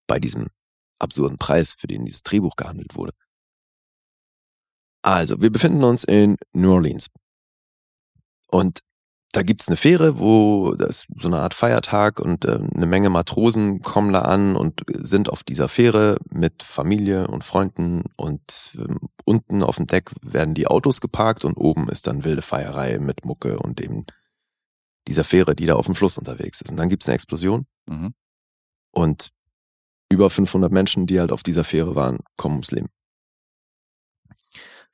Bei 0.06 0.18
diesem 0.18 0.48
absurden 0.98 1.38
Preis, 1.38 1.74
für 1.78 1.86
den 1.86 2.04
dieses 2.04 2.22
Drehbuch 2.22 2.56
gehandelt 2.56 2.96
wurde. 2.96 3.12
Also, 5.02 5.40
wir 5.40 5.50
befinden 5.50 5.82
uns 5.84 6.04
in 6.04 6.36
New 6.52 6.72
Orleans. 6.72 7.06
Und 8.48 8.80
da 9.32 9.42
gibt's 9.42 9.68
eine 9.68 9.76
Fähre, 9.76 10.18
wo 10.18 10.74
das 10.74 11.04
ist 11.04 11.06
so 11.20 11.28
eine 11.28 11.38
Art 11.38 11.54
Feiertag 11.54 12.18
und 12.18 12.44
äh, 12.44 12.58
eine 12.74 12.86
Menge 12.86 13.10
Matrosen 13.10 13.80
kommen 13.80 14.12
da 14.12 14.22
an 14.22 14.56
und 14.56 14.82
sind 14.88 15.28
auf 15.30 15.44
dieser 15.44 15.68
Fähre 15.68 16.16
mit 16.30 16.64
Familie 16.64 17.28
und 17.28 17.44
Freunden 17.44 18.02
und 18.16 18.76
ähm, 18.76 18.98
unten 19.24 19.62
auf 19.62 19.76
dem 19.76 19.86
Deck 19.86 20.10
werden 20.22 20.54
die 20.54 20.66
Autos 20.66 21.00
geparkt 21.00 21.44
und 21.44 21.54
oben 21.56 21.88
ist 21.88 22.08
dann 22.08 22.24
wilde 22.24 22.42
Feierei 22.42 22.98
mit 22.98 23.24
Mucke 23.24 23.60
und 23.60 23.80
eben 23.80 24.04
dieser 25.06 25.22
Fähre, 25.22 25.54
die 25.54 25.66
da 25.66 25.74
auf 25.76 25.86
dem 25.86 25.94
Fluss 25.94 26.18
unterwegs 26.18 26.60
ist. 26.60 26.70
Und 26.72 26.76
dann 26.76 26.88
gibt's 26.88 27.06
eine 27.08 27.14
Explosion 27.14 27.66
Mhm. 27.88 28.14
und 28.92 29.30
über 30.12 30.28
500 30.28 30.72
Menschen, 30.72 31.06
die 31.06 31.20
halt 31.20 31.30
auf 31.30 31.44
dieser 31.44 31.62
Fähre 31.62 31.94
waren, 31.94 32.18
kommen 32.36 32.56
ums 32.56 32.72
Leben. 32.72 32.88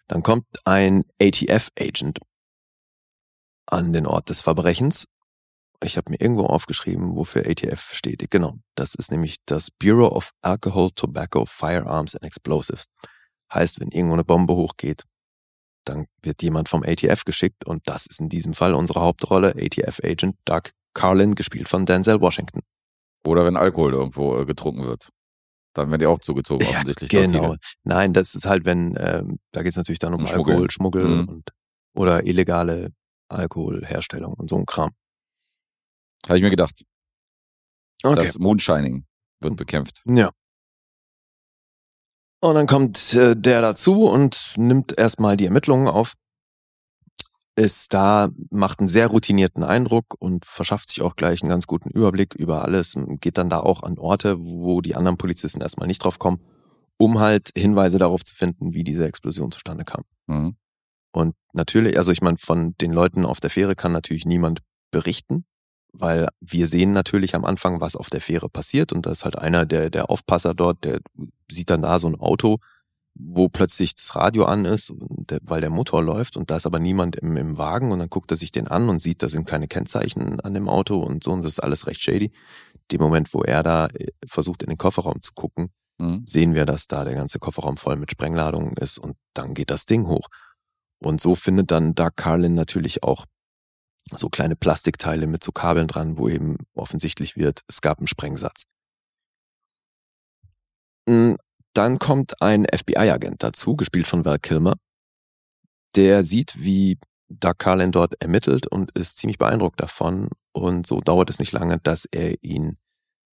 Dann 0.08 0.22
kommt 0.22 0.46
ein 0.64 1.04
ATF-Agent 1.20 2.20
an 3.66 3.92
den 3.92 4.06
Ort 4.06 4.30
des 4.30 4.40
Verbrechens 4.40 5.06
Ich 5.82 5.96
habe 5.96 6.10
mir 6.10 6.20
irgendwo 6.20 6.46
aufgeschrieben, 6.46 7.16
wofür 7.16 7.46
ATF 7.46 7.92
steht. 7.92 8.30
Genau, 8.30 8.54
das 8.76 8.94
ist 8.94 9.10
nämlich 9.10 9.36
das 9.44 9.70
Bureau 9.70 10.08
of 10.08 10.30
Alcohol, 10.40 10.90
Tobacco, 10.92 11.44
Firearms 11.44 12.14
and 12.14 12.24
Explosives. 12.24 12.84
Heißt, 13.52 13.80
wenn 13.80 13.90
irgendwo 13.90 14.14
eine 14.14 14.24
Bombe 14.24 14.54
hochgeht, 14.54 15.02
dann 15.84 16.06
wird 16.22 16.42
jemand 16.42 16.68
vom 16.68 16.82
ATF 16.82 17.24
geschickt 17.24 17.66
und 17.66 17.82
das 17.86 18.06
ist 18.06 18.20
in 18.20 18.28
diesem 18.28 18.54
Fall 18.54 18.74
unsere 18.74 19.00
Hauptrolle, 19.00 19.54
ATF-Agent 19.56 20.36
Doug 20.44 20.72
Carlin, 20.94 21.34
gespielt 21.34 21.68
von 21.68 21.84
Denzel 21.84 22.20
Washington. 22.20 22.60
Oder 23.24 23.44
wenn 23.44 23.56
Alkohol 23.56 23.92
irgendwo 23.92 24.38
äh, 24.38 24.46
getrunken 24.46 24.84
wird. 24.84 25.10
Dann 25.76 25.90
werden 25.90 26.00
die 26.00 26.06
auch 26.06 26.20
zugezogen, 26.20 26.66
Ja, 26.66 26.76
offensichtlich. 26.76 27.10
Genau. 27.10 27.54
Nein, 27.84 28.14
das 28.14 28.34
ist 28.34 28.46
halt, 28.46 28.64
wenn, 28.64 28.96
ähm, 28.98 29.38
da 29.52 29.62
geht 29.62 29.70
es 29.70 29.76
natürlich 29.76 29.98
dann 29.98 30.14
um 30.14 30.20
Um 30.20 30.26
Schmuggel. 30.26 30.52
Alkohol, 30.54 30.70
Schmuggel 30.70 31.04
Mhm. 31.04 31.28
und 31.28 31.50
oder 31.94 32.26
illegale 32.26 32.92
Alkoholherstellung 33.28 34.32
und 34.34 34.48
so 34.48 34.56
ein 34.56 34.64
Kram. 34.64 34.92
Habe 36.26 36.38
ich 36.38 36.42
mir 36.42 36.50
gedacht. 36.50 36.82
Okay. 38.02 38.14
Das 38.16 38.38
Moonshining 38.38 39.04
wird 39.40 39.56
bekämpft. 39.56 40.02
Ja. 40.06 40.30
Und 42.40 42.54
dann 42.54 42.66
kommt 42.66 43.12
äh, 43.14 43.34
der 43.36 43.60
dazu 43.60 44.04
und 44.08 44.54
nimmt 44.56 44.96
erstmal 44.96 45.36
die 45.36 45.44
Ermittlungen 45.46 45.88
auf. 45.88 46.14
Ist 47.58 47.94
da, 47.94 48.28
macht 48.50 48.80
einen 48.80 48.88
sehr 48.88 49.06
routinierten 49.06 49.64
Eindruck 49.64 50.14
und 50.18 50.44
verschafft 50.44 50.90
sich 50.90 51.00
auch 51.00 51.16
gleich 51.16 51.42
einen 51.42 51.48
ganz 51.48 51.66
guten 51.66 51.88
Überblick 51.90 52.34
über 52.34 52.62
alles. 52.62 52.94
und 52.94 53.20
Geht 53.22 53.38
dann 53.38 53.48
da 53.48 53.60
auch 53.60 53.82
an 53.82 53.98
Orte, 53.98 54.36
wo 54.38 54.82
die 54.82 54.94
anderen 54.94 55.16
Polizisten 55.16 55.62
erstmal 55.62 55.86
nicht 55.86 56.04
drauf 56.04 56.18
kommen, 56.18 56.40
um 56.98 57.18
halt 57.18 57.50
Hinweise 57.56 57.98
darauf 57.98 58.24
zu 58.24 58.34
finden, 58.34 58.74
wie 58.74 58.84
diese 58.84 59.06
Explosion 59.06 59.50
zustande 59.50 59.84
kam. 59.84 60.04
Mhm. 60.26 60.56
Und 61.12 61.34
natürlich, 61.54 61.96
also 61.96 62.12
ich 62.12 62.20
meine, 62.20 62.36
von 62.36 62.74
den 62.76 62.92
Leuten 62.92 63.24
auf 63.24 63.40
der 63.40 63.48
Fähre 63.48 63.74
kann 63.74 63.90
natürlich 63.90 64.26
niemand 64.26 64.60
berichten, 64.90 65.46
weil 65.94 66.28
wir 66.40 66.68
sehen 66.68 66.92
natürlich 66.92 67.34
am 67.34 67.46
Anfang, 67.46 67.80
was 67.80 67.96
auf 67.96 68.10
der 68.10 68.20
Fähre 68.20 68.50
passiert. 68.50 68.92
Und 68.92 69.06
da 69.06 69.12
ist 69.12 69.24
halt 69.24 69.38
einer, 69.38 69.64
der, 69.64 69.88
der 69.88 70.10
Aufpasser 70.10 70.52
dort, 70.52 70.84
der 70.84 71.00
sieht 71.50 71.70
dann 71.70 71.80
da 71.80 71.98
so 71.98 72.06
ein 72.08 72.16
Auto, 72.16 72.58
wo 73.18 73.48
plötzlich 73.48 73.94
das 73.94 74.14
Radio 74.14 74.44
an 74.44 74.64
ist, 74.64 74.92
weil 75.42 75.60
der 75.60 75.70
Motor 75.70 76.02
läuft 76.02 76.36
und 76.36 76.50
da 76.50 76.56
ist 76.56 76.66
aber 76.66 76.78
niemand 76.78 77.16
im, 77.16 77.36
im 77.36 77.56
Wagen 77.58 77.92
und 77.92 77.98
dann 77.98 78.10
guckt 78.10 78.30
er 78.30 78.36
sich 78.36 78.52
den 78.52 78.68
an 78.68 78.88
und 78.88 79.00
sieht, 79.00 79.22
da 79.22 79.28
sind 79.28 79.46
keine 79.46 79.68
Kennzeichen 79.68 80.40
an 80.40 80.54
dem 80.54 80.68
Auto 80.68 81.00
und 81.00 81.24
so 81.24 81.32
und 81.32 81.42
das 81.42 81.52
ist 81.52 81.60
alles 81.60 81.86
recht 81.86 82.02
shady. 82.02 82.32
Dem 82.92 83.00
Moment, 83.00 83.32
wo 83.34 83.42
er 83.42 83.62
da 83.62 83.86
äh, 83.86 84.12
versucht, 84.26 84.62
in 84.62 84.68
den 84.68 84.78
Kofferraum 84.78 85.20
zu 85.20 85.32
gucken, 85.34 85.70
Mhm. 85.98 86.24
sehen 86.26 86.54
wir, 86.54 86.66
dass 86.66 86.88
da 86.88 87.04
der 87.04 87.14
ganze 87.14 87.38
Kofferraum 87.38 87.76
voll 87.76 87.96
mit 87.96 88.10
Sprengladungen 88.10 88.76
ist 88.76 88.98
und 88.98 89.16
dann 89.34 89.54
geht 89.54 89.70
das 89.70 89.86
Ding 89.86 90.06
hoch. 90.06 90.28
Und 90.98 91.20
so 91.20 91.34
findet 91.34 91.70
dann 91.70 91.94
Doug 91.94 92.12
Carlin 92.16 92.54
natürlich 92.54 93.02
auch 93.02 93.24
so 94.12 94.28
kleine 94.28 94.56
Plastikteile 94.56 95.26
mit 95.26 95.42
so 95.42 95.52
Kabeln 95.52 95.88
dran, 95.88 96.18
wo 96.18 96.28
eben 96.28 96.58
offensichtlich 96.74 97.36
wird, 97.36 97.62
es 97.66 97.80
gab 97.80 97.98
einen 97.98 98.06
Sprengsatz. 98.06 98.64
Mm, 101.08 101.34
Dann 101.76 101.98
kommt 101.98 102.40
ein 102.40 102.64
FBI-Agent 102.64 103.42
dazu, 103.42 103.76
gespielt 103.76 104.06
von 104.06 104.24
Val 104.24 104.38
Kilmer. 104.38 104.76
Der 105.94 106.24
sieht, 106.24 106.56
wie 106.58 106.98
Doug 107.28 107.54
Carlin 107.58 107.92
dort 107.92 108.14
ermittelt 108.22 108.66
und 108.66 108.92
ist 108.92 109.18
ziemlich 109.18 109.36
beeindruckt 109.36 109.80
davon. 109.80 110.30
Und 110.52 110.86
so 110.86 111.00
dauert 111.00 111.28
es 111.28 111.38
nicht 111.38 111.52
lange, 111.52 111.78
dass 111.78 112.06
er 112.10 112.42
ihn 112.42 112.78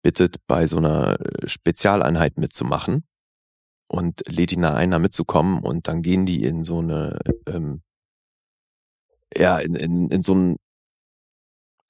bittet, 0.02 0.38
bei 0.48 0.66
so 0.66 0.78
einer 0.78 1.20
äh, 1.20 1.48
Spezialeinheit 1.48 2.40
mitzumachen 2.40 3.04
und 3.88 4.24
lädt 4.28 4.52
ihn 4.54 4.64
da 4.64 4.74
ein, 4.74 4.90
da 4.90 4.98
mitzukommen 4.98 5.60
und 5.60 5.88
dann 5.88 6.02
gehen 6.02 6.26
die 6.26 6.44
in 6.44 6.64
so 6.64 6.80
eine, 6.80 7.20
ähm, 7.46 7.84
ja, 9.38 9.60
in, 9.60 9.76
in, 9.76 10.10
in 10.10 10.24
so 10.24 10.34
ein, 10.34 10.58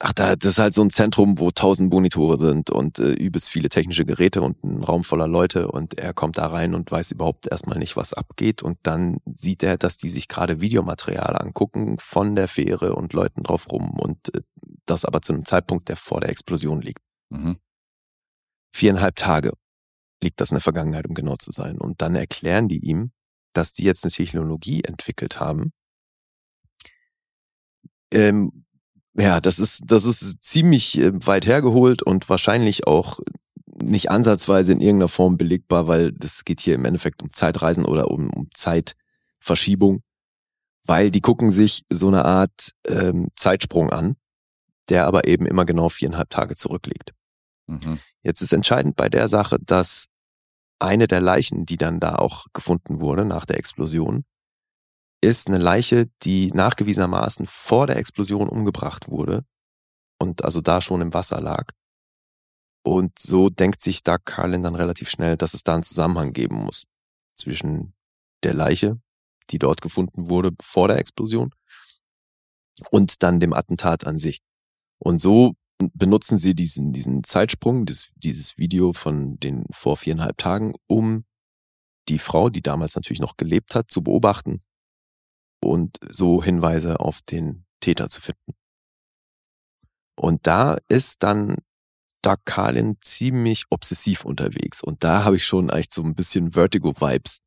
ach 0.03 0.13
da, 0.13 0.35
das 0.35 0.53
ist 0.53 0.59
halt 0.59 0.73
so 0.73 0.81
ein 0.81 0.89
Zentrum, 0.89 1.39
wo 1.39 1.51
tausend 1.51 1.93
Monitore 1.93 2.37
sind 2.37 2.71
und 2.71 2.99
äh, 2.99 3.11
übelst 3.13 3.49
viele 3.49 3.69
technische 3.69 4.03
Geräte 4.05 4.41
und 4.41 4.63
ein 4.63 4.83
Raum 4.83 5.03
voller 5.03 5.27
Leute 5.27 5.69
und 5.69 5.97
er 5.97 6.13
kommt 6.13 6.37
da 6.37 6.47
rein 6.47 6.73
und 6.73 6.91
weiß 6.91 7.11
überhaupt 7.11 7.47
erstmal 7.47 7.77
nicht, 7.77 7.95
was 7.95 8.13
abgeht 8.13 8.63
und 8.63 8.79
dann 8.83 9.17
sieht 9.31 9.63
er, 9.63 9.77
dass 9.77 9.97
die 9.97 10.09
sich 10.09 10.27
gerade 10.27 10.59
Videomaterial 10.59 11.37
angucken 11.37 11.97
von 11.99 12.35
der 12.35 12.47
Fähre 12.47 12.95
und 12.95 13.13
Leuten 13.13 13.43
drauf 13.43 13.71
rum 13.71 13.91
und 13.99 14.33
äh, 14.35 14.41
das 14.85 15.05
aber 15.05 15.21
zu 15.21 15.33
einem 15.33 15.45
Zeitpunkt, 15.45 15.87
der 15.89 15.97
vor 15.97 16.19
der 16.21 16.29
Explosion 16.29 16.81
liegt 16.81 16.99
Mhm. 17.29 17.59
viereinhalb 18.75 19.15
Tage 19.15 19.53
liegt 20.21 20.41
das 20.41 20.51
in 20.51 20.55
der 20.55 20.61
Vergangenheit, 20.61 21.07
um 21.07 21.13
genau 21.13 21.35
zu 21.37 21.51
sein. 21.51 21.77
Und 21.79 22.01
dann 22.01 22.15
erklären 22.15 22.67
die 22.67 22.79
ihm, 22.79 23.11
dass 23.53 23.73
die 23.73 23.83
jetzt 23.83 24.03
eine 24.03 24.11
Technologie 24.11 24.83
entwickelt 24.83 25.39
haben. 25.39 25.71
Ähm, 28.13 28.65
ja, 29.13 29.41
das 29.41 29.59
ist, 29.59 29.81
das 29.85 30.05
ist 30.05 30.43
ziemlich 30.43 30.97
äh, 30.97 31.11
weit 31.25 31.45
hergeholt 31.45 32.01
und 32.01 32.29
wahrscheinlich 32.29 32.87
auch 32.87 33.19
nicht 33.81 34.11
ansatzweise 34.11 34.71
in 34.71 34.81
irgendeiner 34.81 35.09
Form 35.09 35.37
belegbar, 35.37 35.87
weil 35.87 36.11
das 36.11 36.45
geht 36.45 36.61
hier 36.61 36.75
im 36.75 36.85
Endeffekt 36.85 37.21
um 37.23 37.33
Zeitreisen 37.33 37.85
oder 37.85 38.09
um, 38.09 38.29
um 38.31 38.47
Zeitverschiebung, 38.53 40.03
weil 40.85 41.11
die 41.11 41.21
gucken 41.21 41.51
sich 41.51 41.83
so 41.89 42.07
eine 42.07 42.25
Art 42.25 42.71
ähm, 42.87 43.29
Zeitsprung 43.35 43.89
an, 43.89 44.15
der 44.89 45.07
aber 45.07 45.27
eben 45.27 45.45
immer 45.45 45.65
genau 45.65 45.89
viereinhalb 45.89 46.29
Tage 46.29 46.55
zurückliegt. 46.55 47.13
Mhm. 47.67 47.99
Jetzt 48.23 48.41
ist 48.41 48.53
entscheidend 48.53 48.95
bei 48.95 49.09
der 49.09 49.27
Sache, 49.27 49.57
dass 49.59 50.05
eine 50.79 51.07
der 51.07 51.21
Leichen, 51.21 51.65
die 51.65 51.77
dann 51.77 51.99
da 51.99 52.15
auch 52.15 52.45
gefunden 52.53 52.99
wurde 52.99 53.25
nach 53.25 53.45
der 53.45 53.57
Explosion, 53.57 54.25
ist 55.21 55.47
eine 55.47 55.59
Leiche, 55.59 56.09
die 56.23 56.51
nachgewiesenermaßen 56.51 57.45
vor 57.47 57.87
der 57.87 57.97
Explosion 57.97 58.49
umgebracht 58.49 59.07
wurde 59.07 59.45
und 60.19 60.43
also 60.43 60.61
da 60.61 60.81
schon 60.81 61.01
im 61.01 61.13
Wasser 61.13 61.39
lag. 61.39 61.71
Und 62.83 63.19
so 63.19 63.49
denkt 63.49 63.81
sich 63.83 64.03
Doug 64.03 64.19
Carlin 64.25 64.63
dann 64.63 64.75
relativ 64.75 65.09
schnell, 65.09 65.37
dass 65.37 65.53
es 65.53 65.63
da 65.63 65.75
einen 65.75 65.83
Zusammenhang 65.83 66.33
geben 66.33 66.63
muss 66.65 66.87
zwischen 67.35 67.93
der 68.41 68.55
Leiche, 68.55 68.99
die 69.51 69.59
dort 69.59 69.81
gefunden 69.81 70.29
wurde 70.29 70.51
vor 70.59 70.87
der 70.87 70.97
Explosion, 70.97 71.51
und 72.89 73.21
dann 73.21 73.39
dem 73.39 73.53
Attentat 73.53 74.07
an 74.07 74.17
sich. 74.17 74.41
Und 74.97 75.21
so 75.21 75.53
benutzen 75.93 76.39
sie 76.39 76.55
diesen, 76.55 76.93
diesen 76.93 77.23
Zeitsprung, 77.23 77.85
dieses, 77.85 78.11
dieses 78.15 78.57
Video 78.57 78.93
von 78.93 79.39
den 79.39 79.65
vor 79.71 79.97
viereinhalb 79.97 80.37
Tagen, 80.37 80.73
um 80.87 81.25
die 82.09 82.17
Frau, 82.17 82.49
die 82.49 82.63
damals 82.63 82.95
natürlich 82.95 83.19
noch 83.19 83.37
gelebt 83.37 83.75
hat, 83.75 83.91
zu 83.91 84.01
beobachten 84.01 84.63
und 85.61 85.97
so 86.09 86.43
Hinweise 86.43 86.99
auf 86.99 87.21
den 87.21 87.65
Täter 87.79 88.09
zu 88.09 88.21
finden. 88.21 88.53
Und 90.15 90.45
da 90.45 90.77
ist 90.87 91.23
dann 91.23 91.57
Doug 92.21 92.37
Carlin 92.45 92.97
ziemlich 93.01 93.65
obsessiv 93.69 94.25
unterwegs. 94.25 94.83
Und 94.83 95.03
da 95.03 95.23
habe 95.23 95.37
ich 95.37 95.45
schon 95.45 95.69
echt 95.69 95.93
so 95.93 96.03
ein 96.03 96.13
bisschen 96.13 96.51
Vertigo-Vibes 96.51 97.39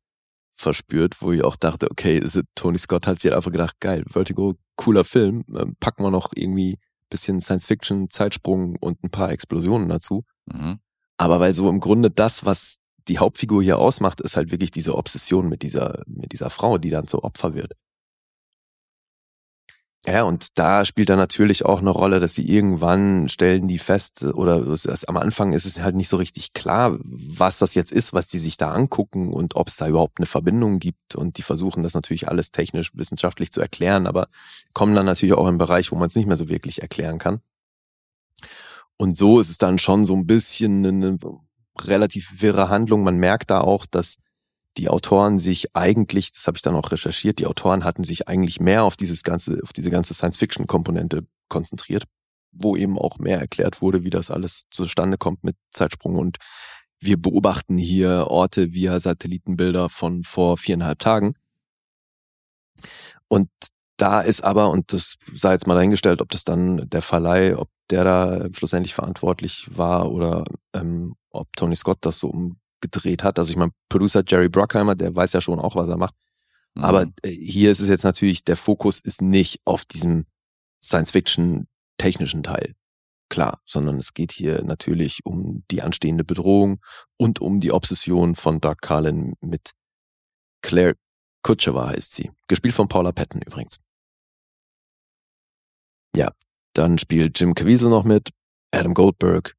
verspürt, 0.53 1.21
wo 1.21 1.31
ich 1.31 1.43
auch 1.43 1.55
dachte, 1.55 1.89
okay, 1.91 2.21
Tony 2.55 2.77
Scott 2.77 3.07
hat 3.07 3.19
sich 3.19 3.31
halt 3.31 3.37
einfach 3.37 3.51
gedacht, 3.51 3.79
geil, 3.79 4.03
Vertigo, 4.07 4.55
cooler 4.75 5.03
Film, 5.03 5.43
ähm, 5.55 5.75
packen 5.79 6.03
wir 6.03 6.11
noch 6.11 6.31
irgendwie 6.35 6.77
bisschen 7.09 7.41
Science-Fiction, 7.41 8.09
Zeitsprung 8.09 8.75
und 8.77 9.03
ein 9.03 9.09
paar 9.09 9.31
Explosionen 9.31 9.87
dazu. 9.87 10.23
Mhm. 10.45 10.79
Aber 11.17 11.39
weil 11.39 11.53
so 11.53 11.69
im 11.69 11.79
Grunde 11.79 12.11
das, 12.11 12.45
was 12.45 12.77
die 13.07 13.19
Hauptfigur 13.19 13.61
hier 13.61 13.77
ausmacht, 13.77 14.19
ist 14.21 14.35
halt 14.35 14.51
wirklich 14.51 14.71
diese 14.71 14.95
Obsession 14.95 15.47
mit 15.47 15.61
dieser, 15.61 16.03
mit 16.07 16.33
dieser 16.33 16.49
Frau, 16.49 16.77
die 16.77 16.89
dann 16.89 17.07
zu 17.07 17.23
Opfer 17.23 17.53
wird. 17.53 17.73
Ja, 20.07 20.21
und 20.21 20.59
da 20.59 20.85
spielt 20.85 21.09
dann 21.09 21.17
natürlich 21.17 21.65
auch 21.65 21.79
eine 21.79 21.89
Rolle, 21.89 22.19
dass 22.19 22.35
sie 22.35 22.47
irgendwann 22.47 23.27
stellen 23.27 23.67
die 23.67 23.79
fest, 23.79 24.23
oder 24.23 24.57
es 24.67 25.03
am 25.05 25.17
Anfang 25.17 25.53
ist 25.53 25.65
es 25.65 25.79
halt 25.79 25.95
nicht 25.95 26.09
so 26.09 26.17
richtig 26.17 26.53
klar, 26.53 26.99
was 27.01 27.57
das 27.57 27.73
jetzt 27.73 27.91
ist, 27.91 28.13
was 28.13 28.27
die 28.27 28.37
sich 28.37 28.57
da 28.57 28.71
angucken 28.71 29.33
und 29.33 29.55
ob 29.55 29.67
es 29.67 29.77
da 29.77 29.87
überhaupt 29.87 30.19
eine 30.19 30.27
Verbindung 30.27 30.77
gibt. 30.77 31.15
Und 31.15 31.39
die 31.39 31.41
versuchen 31.41 31.81
das 31.81 31.95
natürlich 31.95 32.27
alles 32.27 32.51
technisch, 32.51 32.91
wissenschaftlich 32.93 33.51
zu 33.51 33.61
erklären, 33.61 34.05
aber 34.05 34.27
kommen 34.73 34.93
dann 34.93 35.07
natürlich 35.07 35.33
auch 35.33 35.45
in 35.45 35.49
einen 35.49 35.57
Bereich, 35.57 35.91
wo 35.91 35.95
man 35.95 36.07
es 36.07 36.15
nicht 36.15 36.27
mehr 36.27 36.37
so 36.37 36.49
wirklich 36.49 36.83
erklären 36.83 37.17
kann. 37.17 37.41
Und 38.97 39.17
so 39.17 39.39
ist 39.39 39.49
es 39.49 39.57
dann 39.57 39.79
schon 39.79 40.05
so 40.05 40.15
ein 40.15 40.27
bisschen 40.27 40.85
eine 40.85 41.17
relativ 41.79 42.41
wirre 42.43 42.69
Handlung. 42.69 43.03
Man 43.03 43.17
merkt 43.17 43.49
da 43.49 43.59
auch, 43.59 43.87
dass 43.87 44.17
die 44.77 44.89
Autoren 44.89 45.39
sich 45.39 45.75
eigentlich, 45.75 46.31
das 46.31 46.47
habe 46.47 46.57
ich 46.57 46.61
dann 46.61 46.75
auch 46.75 46.91
recherchiert, 46.91 47.39
die 47.39 47.47
Autoren 47.47 47.83
hatten 47.83 48.03
sich 48.03 48.27
eigentlich 48.27 48.59
mehr 48.59 48.83
auf 48.83 48.97
dieses 48.97 49.23
ganze, 49.23 49.59
auf 49.63 49.73
diese 49.73 49.89
ganze 49.89 50.13
Science-Fiction-Komponente 50.13 51.25
konzentriert, 51.49 52.03
wo 52.51 52.75
eben 52.75 52.97
auch 52.99 53.17
mehr 53.17 53.39
erklärt 53.39 53.81
wurde, 53.81 54.03
wie 54.03 54.09
das 54.09 54.31
alles 54.31 54.63
zustande 54.71 55.17
kommt 55.17 55.43
mit 55.43 55.55
Zeitsprung. 55.69 56.17
Und 56.17 56.37
wir 56.99 57.21
beobachten 57.21 57.77
hier 57.77 58.27
Orte 58.29 58.73
via 58.73 58.99
Satellitenbilder 58.99 59.89
von 59.89 60.23
vor 60.23 60.57
viereinhalb 60.57 60.99
Tagen. 60.99 61.35
Und 63.27 63.49
da 63.97 64.21
ist 64.21 64.43
aber, 64.43 64.69
und 64.69 64.91
das 64.91 65.15
sei 65.33 65.53
jetzt 65.53 65.67
mal 65.67 65.75
dahingestellt, 65.75 66.21
ob 66.21 66.29
das 66.29 66.43
dann 66.43 66.89
der 66.89 67.01
Verleih, 67.01 67.57
ob 67.57 67.69
der 67.89 68.03
da 68.03 68.47
schlussendlich 68.53 68.93
verantwortlich 68.93 69.69
war 69.71 70.11
oder 70.11 70.43
ähm, 70.73 71.15
ob 71.29 71.47
Tony 71.55 71.75
Scott 71.75 71.99
das 72.01 72.19
so 72.19 72.27
umgedreht 72.85 73.23
hat. 73.23 73.39
Also 73.39 73.51
ich 73.51 73.57
meine, 73.57 73.71
Producer 73.89 74.23
Jerry 74.25 74.49
Bruckheimer, 74.49 74.95
der 74.95 75.15
weiß 75.15 75.33
ja 75.33 75.41
schon 75.41 75.59
auch, 75.59 75.75
was 75.75 75.89
er 75.89 75.97
macht. 75.97 76.15
Mhm. 76.75 76.83
Aber 76.83 77.05
äh, 77.23 77.29
hier 77.29 77.71
ist 77.71 77.79
es 77.79 77.89
jetzt 77.89 78.03
natürlich, 78.03 78.43
der 78.43 78.57
Fokus 78.57 78.99
ist 78.99 79.21
nicht 79.21 79.61
auf 79.65 79.85
diesem 79.85 80.25
Science-Fiction-technischen 80.83 82.43
Teil. 82.43 82.75
klar, 83.27 83.59
sondern 83.65 83.97
es 83.97 84.13
geht 84.13 84.31
hier 84.31 84.63
natürlich 84.63 85.25
um 85.25 85.63
die 85.71 85.81
anstehende 85.81 86.23
Bedrohung 86.23 86.79
und 87.17 87.41
um 87.41 87.59
die 87.59 87.71
Obsession 87.71 88.35
von 88.35 88.61
Doug 88.61 88.75
Carlin 88.81 89.33
mit 89.41 89.71
Claire 90.61 90.93
Kutschewa 91.41 91.89
heißt 91.89 92.13
sie. 92.13 92.31
Gespielt 92.47 92.75
von 92.75 92.87
Paula 92.87 93.11
Patton 93.11 93.41
übrigens. 93.41 93.79
Ja, 96.15 96.31
dann 96.73 96.99
spielt 96.99 97.39
Jim 97.39 97.55
Caviezel 97.55 97.89
noch 97.89 98.03
mit, 98.03 98.29
Adam 98.71 98.93
Goldberg, 98.93 99.55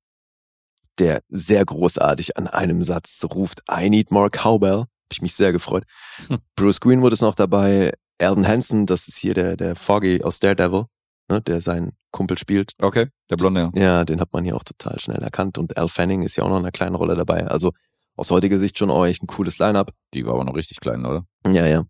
der 0.99 1.23
sehr 1.29 1.65
großartig 1.65 2.37
an 2.37 2.47
einem 2.47 2.83
Satz 2.83 3.25
ruft, 3.25 3.63
I 3.71 3.91
need 3.91 4.11
more 4.11 4.31
cowbell. 4.31 4.81
Hab 4.81 5.13
ich 5.13 5.23
mich 5.23 5.35
sehr 5.35 5.53
gefreut. 5.53 5.85
Hm. 6.29 6.39
Bruce 6.57 6.81
Greenwood 6.81 7.13
ist 7.13 7.21
noch 7.21 7.37
dabei, 7.37 7.93
Alden 8.21 8.47
Hansen, 8.47 8.87
das 8.87 9.09
ist 9.09 9.19
hier 9.19 9.35
der, 9.35 9.57
der 9.57 9.77
Foggy 9.77 10.23
aus 10.23 10.41
Daredevil, 10.41 10.87
ne, 11.29 11.41
der 11.41 11.61
seinen 11.61 11.93
Kumpel 12.11 12.39
spielt. 12.39 12.73
Okay, 12.81 13.09
der 13.31 13.37
Blonde, 13.37 13.71
ja. 13.75 13.83
Ja, 13.83 14.05
den 14.05 14.21
hat 14.21 14.33
man 14.33 14.45
hier 14.45 14.57
auch 14.57 14.65
total 14.65 14.99
schnell 14.99 15.23
erkannt. 15.23 15.59
Und 15.59 15.77
Al 15.77 15.89
Fanning 15.89 16.23
ist 16.23 16.37
ja 16.37 16.45
auch 16.45 16.49
noch 16.49 16.57
in 16.57 16.65
einer 16.65 16.73
kleinen 16.73 16.95
Rolle 16.95 17.15
dabei. 17.15 17.47
Also 17.47 17.73
aus 18.17 18.31
heutiger 18.31 18.59
Sicht 18.59 18.79
schon 18.79 18.91
echt 19.05 19.23
ein 19.23 19.27
cooles 19.27 19.59
Line-Up. 19.59 19.93
Die 20.15 20.25
war 20.25 20.35
aber 20.35 20.45
noch 20.45 20.55
richtig 20.55 20.81
klein, 20.81 21.05
oder? 21.05 21.27
Ja, 21.47 21.67
ja. 21.67 21.85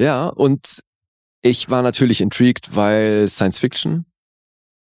Ja, 0.00 0.28
und 0.28 0.80
ich 1.42 1.68
war 1.68 1.82
natürlich 1.82 2.20
intrigued, 2.20 2.76
weil 2.76 3.28
Science 3.28 3.58
Fiction 3.58 4.06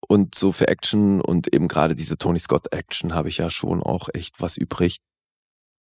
und 0.09 0.35
so 0.35 0.53
für 0.53 0.69
Action 0.69 1.21
und 1.21 1.53
eben 1.53 1.69
gerade 1.69 1.95
diese 1.95 2.19
Tony 2.19 2.39
Scott 2.39 2.73
Action 2.73 3.15
habe 3.15 3.29
ich 3.29 3.39
ja 3.39 3.51
schon 3.51 3.83
auch 3.83 4.09
echt 4.13 4.41
was 4.41 4.57
übrig. 4.57 4.99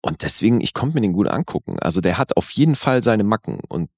Und 0.01 0.21
deswegen, 0.23 0.61
ich 0.61 0.73
konnte 0.73 0.95
mir 0.95 1.01
den 1.01 1.13
gut 1.13 1.27
angucken. 1.27 1.79
Also 1.79 2.01
der 2.01 2.17
hat 2.17 2.37
auf 2.37 2.51
jeden 2.51 2.75
Fall 2.75 3.03
seine 3.03 3.23
Macken 3.23 3.59
und 3.67 3.89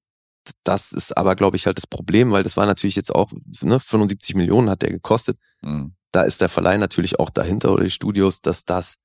das 0.64 0.92
ist 0.92 1.16
aber, 1.16 1.36
glaube 1.36 1.56
ich, 1.56 1.66
halt 1.66 1.76
das 1.76 1.86
Problem, 1.86 2.32
weil 2.32 2.42
das 2.42 2.56
war 2.56 2.66
natürlich 2.66 2.96
jetzt 2.96 3.14
auch, 3.14 3.30
ne, 3.60 3.78
75 3.78 4.34
Millionen 4.34 4.70
hat 4.70 4.82
der 4.82 4.90
gekostet. 4.90 5.38
Mhm. 5.62 5.94
Da 6.10 6.22
ist 6.22 6.40
der 6.40 6.48
Verleih 6.48 6.78
natürlich 6.78 7.18
auch 7.18 7.28
dahinter 7.28 7.72
oder 7.72 7.84
die 7.84 7.90
Studios, 7.90 8.40
dass 8.40 8.64
das 8.64 8.96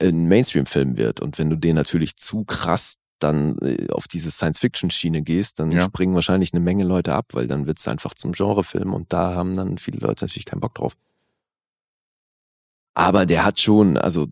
ein 0.00 0.28
Mainstream-Film 0.28 0.96
wird. 0.96 1.20
Und 1.20 1.38
wenn 1.38 1.50
du 1.50 1.56
den 1.56 1.76
natürlich 1.76 2.16
zu 2.16 2.44
krass 2.44 2.96
dann 3.22 3.58
äh, 3.58 3.88
auf 3.90 4.08
diese 4.08 4.30
Science-Fiction-Schiene 4.30 5.22
gehst, 5.22 5.60
dann 5.60 5.70
Ja. 5.70 5.80
springen 5.82 6.14
wahrscheinlich 6.14 6.52
eine 6.52 6.60
Menge 6.60 6.84
Leute 6.84 7.14
ab, 7.14 7.28
weil 7.32 7.46
dann 7.46 7.66
wird 7.66 7.78
es 7.78 7.88
einfach 7.88 8.14
zum 8.14 8.32
Genrefilm 8.32 8.94
und 8.94 9.12
da 9.12 9.34
haben 9.34 9.56
dann 9.56 9.78
viele 9.78 9.98
Leute 9.98 10.24
natürlich 10.24 10.46
keinen 10.46 10.60
Bock 10.60 10.74
drauf. 10.74 10.96
Aber 12.94 13.26
der 13.26 13.44
hat 13.44 13.60
schon, 13.60 13.96
also 13.96 14.26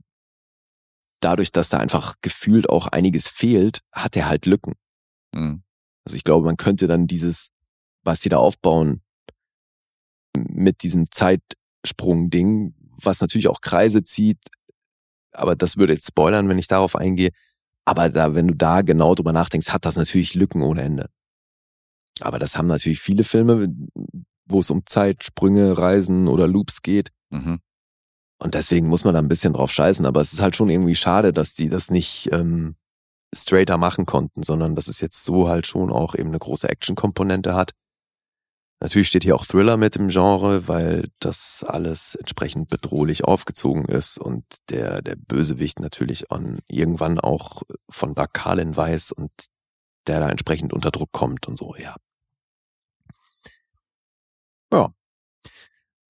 dadurch, 1.20 1.53
dass 1.53 1.68
da 1.68 1.78
einfach 1.78 2.16
gefühlt 2.20 2.68
auch 2.68 2.86
einiges 2.86 3.28
fehlt, 3.28 3.80
hat 3.93 4.16
er 4.16 4.28
halt 4.28 4.47
Lücken. 4.47 4.74
Mhm. 5.34 5.62
Also 6.05 6.16
ich 6.16 6.24
glaube, 6.24 6.47
man 6.47 6.57
könnte 6.57 6.86
dann 6.86 7.07
dieses, 7.07 7.51
was 8.03 8.20
sie 8.20 8.28
da 8.28 8.39
aufbauen, 8.39 9.03
mit 10.36 10.82
diesem 10.82 11.11
Zeitsprung-Ding, 11.11 12.74
was 13.03 13.20
natürlich 13.20 13.49
auch 13.49 13.61
Kreise 13.61 14.03
zieht, 14.03 14.39
aber 15.32 15.57
das 15.57 15.76
würde 15.76 15.93
jetzt 15.95 16.07
spoilern, 16.09 16.49
wenn 16.49 16.59
ich 16.59 16.68
darauf 16.68 16.97
eingehe. 16.97 17.30
Aber 17.89 18.11
da, 18.11 18.34
wenn 18.34 18.49
du 18.49 18.55
da 18.55 18.82
genau 18.82 19.14
drüber 19.14 19.32
nachdenkst, 19.32 19.70
hat 19.70 19.86
das 19.86 19.97
natürlich 19.97 20.34
Lücken 20.34 20.61
ohne 20.61 20.82
Ende. 20.82 21.09
Aber 22.20 22.39
das 22.39 22.59
haben 22.59 22.66
natürlich 22.66 23.01
viele 23.01 23.24
Filme, 23.24 23.74
wo 24.45 24.61
es 24.61 24.68
um 24.68 24.84
Zeitsprünge, 24.84 25.78
Reisen 25.78 26.28
oder 26.28 26.47
Loops 26.47 26.82
geht. 26.82 27.12
Mhm. 27.30 27.61
Und 28.39 28.53
deswegen 28.55 28.89
muss 28.89 29.05
man 29.05 29.14
da 29.14 29.20
ein 29.20 29.28
bisschen 29.28 29.55
drauf 29.55 29.72
scheißen. 29.72 30.05
Aber 30.05 30.20
es 30.20 30.34
ist 30.34 30.43
halt 30.43 30.55
schon 30.55 30.68
irgendwie 30.68 30.97
schade, 30.97 31.32
dass 31.32 31.55
die 31.55 31.70
das 31.70 31.91
nicht 31.91 32.28
ähm, 32.30 32.76
straighter 33.34 33.78
machen 33.78 34.05
konnten, 34.05 34.43
sondern 34.43 34.74
dass 34.74 34.89
es 34.89 35.01
jetzt 35.01 35.24
so 35.24 35.49
halt 35.49 35.66
schon 35.66 35.91
auch 35.91 36.14
eben 36.14 36.28
eine 36.28 36.39
große 36.39 36.68
Action-Komponente 36.68 37.55
hat. 37.55 37.72
Natürlich 38.80 39.08
steht 39.08 39.24
hier 39.24 39.34
auch 39.34 39.44
Thriller 39.44 39.76
mit 39.76 39.96
im 39.96 40.08
Genre, 40.08 40.68
weil 40.68 41.10
das 41.18 41.64
alles 41.66 42.14
entsprechend 42.14 42.68
bedrohlich 42.68 43.24
aufgezogen 43.24 43.84
ist 43.86 44.18
und 44.18 44.44
der, 44.70 45.02
der 45.02 45.16
Bösewicht 45.16 45.80
natürlich 45.80 46.30
an, 46.30 46.60
irgendwann 46.68 47.18
auch 47.18 47.62
von 47.88 48.14
Carlin 48.14 48.76
weiß 48.76 49.10
und 49.12 49.30
der 50.06 50.20
da 50.20 50.30
entsprechend 50.30 50.72
unter 50.72 50.92
Druck 50.92 51.10
kommt 51.10 51.48
und 51.48 51.58
so, 51.58 51.74
ja. 51.76 51.96
Ja. 54.72 54.92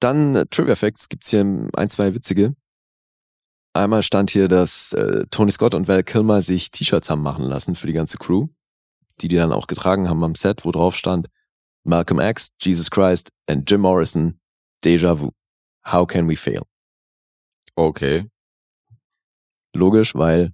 Dann 0.01 0.37
äh, 0.37 0.47
Trivia 0.47 0.77
Facts 0.77 1.09
gibt's 1.09 1.31
hier 1.31 1.41
ein, 1.41 1.89
zwei 1.89 2.15
witzige. 2.15 2.55
Einmal 3.73 4.03
stand 4.03 4.31
hier, 4.31 4.49
dass 4.49 4.93
äh, 4.93 5.25
Tony 5.31 5.53
Scott 5.53 5.75
und 5.75 5.89
Val 5.89 6.05
Kilmer 6.05 6.43
sich 6.43 6.71
T-Shirts 6.71 7.09
haben 7.09 7.23
machen 7.23 7.45
lassen 7.45 7.77
für 7.77 7.87
die 7.87 7.93
ganze 7.93 8.19
Crew, 8.19 8.49
die 9.21 9.29
die 9.29 9.37
dann 9.37 9.53
auch 9.53 9.69
getragen 9.69 10.09
haben 10.09 10.23
am 10.23 10.35
Set, 10.35 10.65
wo 10.65 10.71
drauf 10.71 10.95
stand 10.95 11.29
Malcolm 11.89 12.21
X, 12.21 12.49
Jesus 12.61 12.91
Christ 12.91 13.31
and 13.49 13.69
Jim 13.69 13.81
Morrison, 13.81 14.39
Deja 14.85 15.15
Vu. 15.19 15.31
How 15.87 16.05
can 16.07 16.29
we 16.29 16.37
fail? 16.37 16.67
Okay. 17.77 18.29
Logisch, 19.75 20.15
weil 20.15 20.53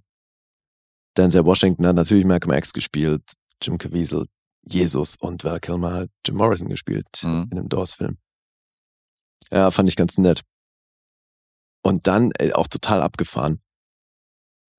Denzel 1.17 1.45
Washington 1.45 1.85
hat 1.87 1.95
natürlich 1.95 2.25
Malcolm 2.25 2.53
X 2.53 2.71
gespielt, 2.73 3.33
Jim 3.61 3.77
Caviezel, 3.77 4.27
Jesus 4.63 5.15
und 5.17 5.43
Val 5.43 5.59
Kilmer 5.59 5.93
hat 5.93 6.09
Jim 6.25 6.37
Morrison 6.37 6.69
gespielt 6.69 7.07
Mhm. 7.23 7.49
in 7.51 7.57
einem 7.59 7.69
Doors-Film. 7.69 8.17
Ja, 9.51 9.71
fand 9.71 9.89
ich 9.89 9.95
ganz 9.95 10.17
nett. 10.17 10.41
Und 11.83 12.07
dann 12.07 12.31
äh, 12.39 12.53
auch 12.53 12.67
total 12.67 13.01
abgefahren. 13.01 13.61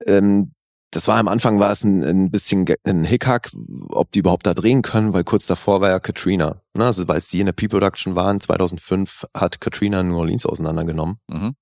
Ähm, 0.07 0.55
das 0.91 1.09
war 1.09 1.19
am 1.19 1.29
Anfang 1.29 1.59
war 1.59 1.71
es 1.71 1.85
ein, 1.85 2.03
ein 2.03 2.31
bisschen 2.31 2.65
ein 2.85 3.05
Hickhack, 3.05 3.51
ob 3.89 4.13
die 4.13 4.21
überhaupt 4.21 4.47
da 4.47 4.55
drehen 4.55 4.83
können, 4.83 5.13
weil 5.13 5.25
kurz 5.25 5.47
davor 5.47 5.81
war 5.81 5.91
ja 5.91 6.01
Katrina. 6.01 6.63
Ne? 6.75 6.85
Also 6.85 7.07
weil 7.09 7.21
die 7.21 7.41
in 7.41 7.47
der 7.47 7.53
P-Production 7.53 8.15
waren, 8.15 8.41
2005 8.41 9.27
hat 9.35 9.61
Katrina 9.61 10.03
New 10.03 10.17
Orleans 10.17 10.47
auseinandergenommen. 10.47 11.19
Mhm. 11.29 11.55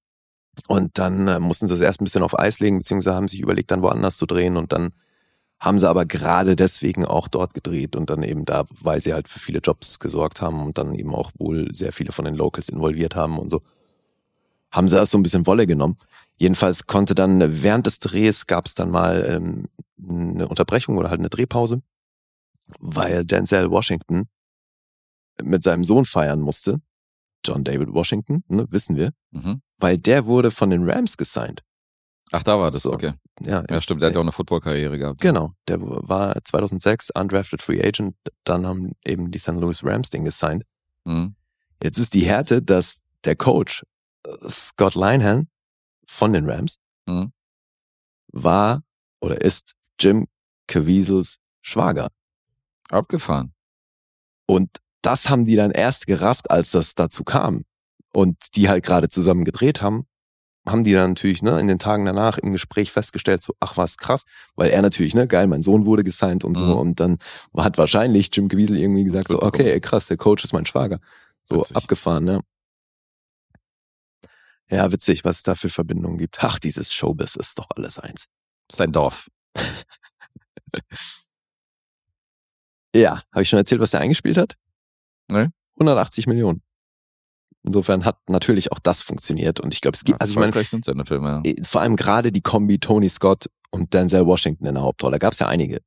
Und 0.68 0.98
dann 0.98 1.26
äh, 1.26 1.40
mussten 1.40 1.66
sie 1.66 1.74
es 1.74 1.80
erst 1.80 2.00
ein 2.00 2.04
bisschen 2.04 2.22
auf 2.22 2.38
Eis 2.38 2.60
legen, 2.60 2.78
beziehungsweise 2.78 3.16
haben 3.16 3.28
sich 3.28 3.40
überlegt, 3.40 3.70
dann 3.70 3.82
woanders 3.82 4.16
zu 4.16 4.26
drehen. 4.26 4.56
Und 4.56 4.72
dann 4.72 4.92
haben 5.58 5.78
sie 5.78 5.88
aber 5.88 6.04
gerade 6.04 6.56
deswegen 6.56 7.04
auch 7.04 7.26
dort 7.26 7.54
gedreht 7.54 7.96
und 7.96 8.10
dann 8.10 8.22
eben 8.22 8.44
da, 8.44 8.66
weil 8.82 9.00
sie 9.00 9.14
halt 9.14 9.28
für 9.28 9.40
viele 9.40 9.60
Jobs 9.60 9.98
gesorgt 9.98 10.42
haben 10.42 10.64
und 10.64 10.78
dann 10.78 10.94
eben 10.94 11.14
auch 11.14 11.32
wohl 11.38 11.74
sehr 11.74 11.92
viele 11.92 12.12
von 12.12 12.24
den 12.24 12.34
Locals 12.34 12.68
involviert 12.68 13.16
haben 13.16 13.38
und 13.38 13.50
so, 13.50 13.62
haben 14.70 14.88
sie 14.88 14.96
das 14.96 15.10
so 15.10 15.18
ein 15.18 15.22
bisschen 15.22 15.46
Wolle 15.46 15.66
genommen. 15.66 15.96
Jedenfalls 16.36 16.86
konnte 16.86 17.14
dann 17.14 17.62
während 17.62 17.86
des 17.86 17.98
Drehs 18.00 18.46
gab 18.46 18.66
es 18.66 18.74
dann 18.74 18.90
mal 18.90 19.24
ähm, 19.28 19.66
eine 20.06 20.48
Unterbrechung 20.48 20.98
oder 20.98 21.08
halt 21.10 21.20
eine 21.20 21.30
Drehpause, 21.30 21.82
weil 22.80 23.24
Denzel 23.24 23.70
Washington 23.70 24.28
mit 25.42 25.62
seinem 25.62 25.84
Sohn 25.84 26.04
feiern 26.04 26.40
musste. 26.40 26.80
John 27.44 27.62
David 27.62 27.92
Washington, 27.92 28.42
ne, 28.48 28.66
wissen 28.70 28.96
wir, 28.96 29.12
Mhm. 29.30 29.60
weil 29.78 29.98
der 29.98 30.26
wurde 30.26 30.50
von 30.50 30.70
den 30.70 30.88
Rams 30.88 31.16
gesigned. 31.16 31.62
Ach, 32.32 32.42
da 32.42 32.58
war 32.58 32.70
das, 32.70 32.82
So. 32.82 32.92
okay. 32.92 33.12
Ja, 33.40 33.62
Ja, 33.68 33.80
stimmt, 33.80 34.00
der 34.00 34.08
hat 34.08 34.14
ja 34.14 34.20
auch 34.20 34.24
eine 34.24 34.32
Football-Karriere 34.32 34.96
gehabt. 34.98 35.20
Genau, 35.20 35.52
der 35.68 35.80
war 35.82 36.34
2006 36.42 37.10
undrafted 37.10 37.60
Free 37.60 37.82
Agent, 37.84 38.16
dann 38.44 38.66
haben 38.66 38.92
eben 39.04 39.30
die 39.30 39.38
St. 39.38 39.48
Louis 39.52 39.84
Rams 39.84 40.08
den 40.10 40.24
gesigned. 40.24 40.64
Mhm. 41.04 41.34
Jetzt 41.82 41.98
ist 41.98 42.14
die 42.14 42.24
Härte, 42.24 42.62
dass 42.62 43.02
der 43.24 43.36
Coach 43.36 43.82
äh, 44.26 44.48
Scott 44.48 44.94
Linehan 44.94 45.48
von 46.06 46.32
den 46.32 46.48
Rams 46.48 46.78
Mhm. 47.06 47.32
war 48.32 48.82
oder 49.20 49.40
ist 49.42 49.74
Jim 50.00 50.26
Caviezel's 50.66 51.38
Schwager. 51.60 52.08
Abgefahren. 52.90 53.52
Und 54.46 54.70
das 55.02 55.28
haben 55.28 55.44
die 55.44 55.56
dann 55.56 55.70
erst 55.70 56.06
gerafft, 56.06 56.50
als 56.50 56.70
das 56.70 56.94
dazu 56.94 57.24
kam. 57.24 57.64
Und 58.12 58.56
die 58.56 58.68
halt 58.68 58.84
gerade 58.84 59.08
zusammen 59.08 59.44
gedreht 59.44 59.82
haben, 59.82 60.06
haben 60.66 60.84
die 60.84 60.92
dann 60.94 61.10
natürlich 61.10 61.42
ne, 61.42 61.58
in 61.60 61.68
den 61.68 61.78
Tagen 61.78 62.06
danach 62.06 62.38
im 62.38 62.52
Gespräch 62.52 62.90
festgestellt, 62.92 63.42
so, 63.42 63.54
ach 63.60 63.76
was, 63.76 63.98
krass, 63.98 64.22
weil 64.54 64.70
er 64.70 64.80
natürlich, 64.82 65.14
ne, 65.14 65.26
geil, 65.26 65.46
mein 65.46 65.62
Sohn 65.62 65.84
wurde 65.84 66.04
gesigned 66.04 66.44
und 66.44 66.56
so. 66.58 66.66
Mhm. 66.66 66.72
Und 66.74 67.00
dann 67.00 67.18
hat 67.56 67.76
wahrscheinlich 67.76 68.30
Jim 68.32 68.48
Caviezel 68.48 68.78
irgendwie 68.78 69.04
gesagt, 69.04 69.28
so, 69.28 69.42
okay, 69.42 69.78
krass, 69.80 70.06
der 70.06 70.16
Coach 70.16 70.44
ist 70.44 70.52
mein 70.54 70.64
Schwager. 70.64 71.00
So 71.44 71.60
Witzig. 71.60 71.76
abgefahren, 71.76 72.24
ne? 72.24 72.40
Ja, 74.70 74.90
witzig, 74.92 75.24
was 75.24 75.38
es 75.38 75.42
da 75.42 75.54
für 75.54 75.68
Verbindungen 75.68 76.18
gibt. 76.18 76.42
Ach, 76.42 76.58
dieses 76.58 76.92
Showbiz 76.92 77.36
ist 77.36 77.58
doch 77.58 77.68
alles 77.74 77.98
eins. 77.98 78.26
Sein 78.70 78.92
Dorf. 78.92 79.28
Ja, 82.94 83.22
habe 83.32 83.42
ich 83.42 83.48
schon 83.48 83.58
erzählt, 83.58 83.80
was 83.80 83.90
der 83.90 84.00
eingespielt 84.00 84.36
hat? 84.36 84.54
Nee. 85.28 85.48
180 85.74 86.28
Millionen. 86.28 86.62
Insofern 87.64 88.04
hat 88.04 88.18
natürlich 88.28 88.70
auch 88.70 88.78
das 88.78 89.02
funktioniert. 89.02 89.58
Und 89.58 89.74
ich 89.74 89.80
glaube, 89.80 89.96
es 89.96 90.04
gibt, 90.04 90.20
also 90.20 90.32
ich 90.32 90.38
meine, 90.38 90.64
sind 90.64 90.84
seine 90.84 91.04
Filme, 91.04 91.42
ja. 91.44 91.50
eh, 91.50 91.56
vor 91.64 91.80
allem 91.80 91.96
gerade 91.96 92.30
die 92.30 92.42
Kombi 92.42 92.78
Tony 92.78 93.08
Scott 93.08 93.46
und 93.70 93.92
Denzel 93.94 94.26
Washington 94.26 94.66
in 94.66 94.74
der 94.74 94.84
Hauptrolle, 94.84 95.18
gab 95.18 95.32
es 95.32 95.40
ja 95.40 95.48
einige. 95.48 95.80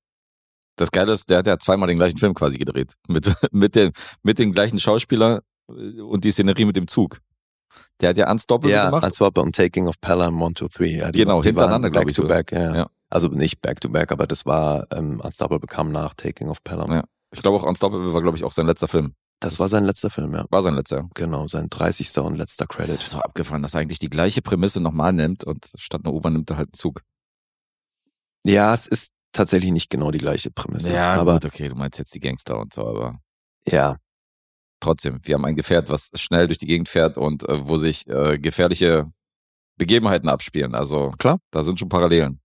Das 0.75 0.91
Geile 0.91 1.13
ist, 1.13 1.29
der 1.29 1.39
hat 1.39 1.47
ja 1.47 1.57
zweimal 1.57 1.87
den 1.87 1.97
gleichen 1.97 2.17
Film 2.17 2.33
quasi 2.33 2.57
gedreht. 2.57 2.95
Mit, 3.07 3.31
mit, 3.51 3.75
dem, 3.75 3.93
mit 4.23 4.37
dem 4.39 4.51
gleichen 4.51 4.79
Schauspieler 4.79 5.43
äh, 5.69 6.01
und 6.01 6.23
die 6.23 6.31
Szenerie 6.31 6.65
mit 6.65 6.75
dem 6.75 6.87
Zug. 6.87 7.21
Der 8.01 8.09
hat 8.09 8.17
ja 8.17 8.29
Unstoppable 8.31 8.71
Ja, 8.71 8.85
gemacht. 8.85 9.03
Unstoppable 9.03 9.43
und 9.43 9.55
Taking 9.55 9.87
of 9.87 9.99
Pelham 10.01 10.41
1, 10.41 10.59
2, 10.59 10.67
3. 10.67 10.85
Ja, 10.85 11.11
Genau, 11.11 11.43
hintereinander, 11.43 11.85
waren 11.85 11.91
glaub 11.91 12.03
back 12.05 12.09
ich 12.11 12.15
to 12.15 12.27
back, 12.27 12.51
ja. 12.51 12.75
Ja. 12.75 12.87
Also 13.09 13.27
nicht 13.29 13.61
back 13.61 13.79
to 13.81 13.89
back, 13.89 14.11
aber 14.11 14.27
das 14.27 14.45
war 14.45 14.87
ähm, 14.91 15.19
Unstoppable 15.21 15.67
kam 15.67 15.91
nach 15.91 16.13
Taking 16.15 16.49
of 16.49 16.63
Pelham. 16.63 16.91
Ja. 16.91 17.03
Ich 17.31 17.41
glaube 17.41 17.57
auch 17.57 17.63
Unstoppable 17.63 18.13
war, 18.13 18.21
glaube 18.21 18.37
ich, 18.37 18.43
auch 18.43 18.51
sein 18.51 18.65
letzter 18.67 18.87
Film. 18.87 19.13
Das 19.39 19.59
war 19.59 19.69
sein 19.69 19.85
letzter 19.85 20.09
Film, 20.09 20.33
ja. 20.33 20.45
War 20.49 20.61
sein 20.63 20.73
letzter. 20.73 21.07
Genau, 21.13 21.47
sein 21.47 21.67
30. 21.69 22.17
und 22.19 22.37
letzter 22.37 22.65
Das 22.65 22.75
Credit. 22.75 22.93
ist 22.95 23.09
so 23.11 23.19
abgefahren, 23.19 23.61
dass 23.61 23.75
er 23.75 23.81
eigentlich 23.81 23.99
die 23.99 24.09
gleiche 24.09 24.41
Prämisse 24.41 24.81
nochmal 24.81 25.13
nimmt 25.13 25.43
und 25.43 25.71
statt 25.77 26.01
einer 26.03 26.13
U-Bahn 26.13 26.33
nimmt 26.33 26.49
er 26.49 26.57
halt 26.57 26.69
einen 26.69 26.73
Zug. 26.73 27.01
Ja, 28.43 28.73
es 28.73 28.87
ist 28.87 29.11
tatsächlich 29.33 29.71
nicht 29.71 29.89
genau 29.89 30.09
die 30.11 30.17
gleiche 30.19 30.49
Prämisse. 30.51 30.91
Ja, 30.93 31.13
aber 31.15 31.33
gut, 31.33 31.45
okay, 31.45 31.69
du 31.69 31.75
meinst 31.75 31.99
jetzt 31.99 32.15
die 32.15 32.19
Gangster 32.19 32.59
und 32.59 32.73
so, 32.73 32.87
aber 32.87 33.19
ja, 33.67 33.97
trotzdem, 34.79 35.19
wir 35.23 35.35
haben 35.35 35.45
ein 35.45 35.55
Gefährt, 35.55 35.89
was 35.89 36.09
schnell 36.15 36.47
durch 36.47 36.59
die 36.59 36.67
Gegend 36.67 36.89
fährt 36.89 37.17
und 37.17 37.47
äh, 37.47 37.67
wo 37.67 37.77
sich 37.77 38.07
äh, 38.07 38.37
gefährliche 38.37 39.11
Begebenheiten 39.77 40.29
abspielen. 40.29 40.75
Also 40.75 41.11
Klar. 41.17 41.39
da 41.51 41.63
sind 41.63 41.79
schon 41.79 41.89
Parallelen. 41.89 42.39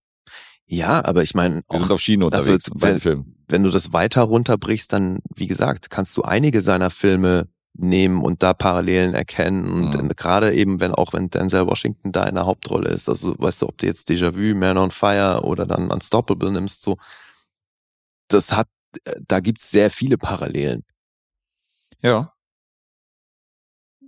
ja, 0.66 1.04
aber 1.04 1.22
ich 1.22 1.34
meine, 1.34 1.62
Wir 1.70 1.78
sind 1.78 1.90
auf 1.92 2.00
Schiene 2.00 2.26
also, 2.32 2.52
unterwegs 2.52 2.70
beiden 2.70 2.94
wenn- 2.94 3.00
Filmen. 3.00 3.44
wenn 3.48 3.62
du 3.62 3.70
das 3.70 3.92
weiter 3.92 4.22
runterbrichst, 4.22 4.92
dann, 4.92 5.18
wie 5.34 5.46
gesagt, 5.46 5.90
kannst 5.90 6.16
du 6.16 6.22
einige 6.22 6.60
seiner 6.62 6.90
Filme 6.90 7.48
nehmen 7.74 8.20
und 8.22 8.42
da 8.42 8.52
Parallelen 8.52 9.14
erkennen. 9.14 9.64
Und 9.64 9.94
Mhm. 10.02 10.08
gerade 10.10 10.52
eben, 10.52 10.78
wenn 10.80 10.92
auch 10.94 11.14
wenn 11.14 11.30
Denzel 11.30 11.66
Washington 11.66 12.12
da 12.12 12.24
in 12.24 12.34
der 12.34 12.44
Hauptrolle 12.44 12.90
ist, 12.90 13.08
also 13.08 13.34
weißt 13.38 13.62
du, 13.62 13.68
ob 13.68 13.78
du 13.78 13.86
jetzt 13.86 14.10
Déjà-vu, 14.10 14.54
Man 14.54 14.76
on 14.76 14.90
Fire 14.90 15.40
oder 15.42 15.64
dann 15.64 15.90
Unstoppable 15.90 16.50
nimmst, 16.52 16.82
so, 16.82 16.98
das 18.28 18.52
hat, 18.52 18.68
äh, 19.04 19.14
da 19.26 19.40
gibt's 19.40 19.70
sehr 19.70 19.90
viele 19.90 20.18
Parallelen. 20.18 20.84
Ja. 22.02 22.32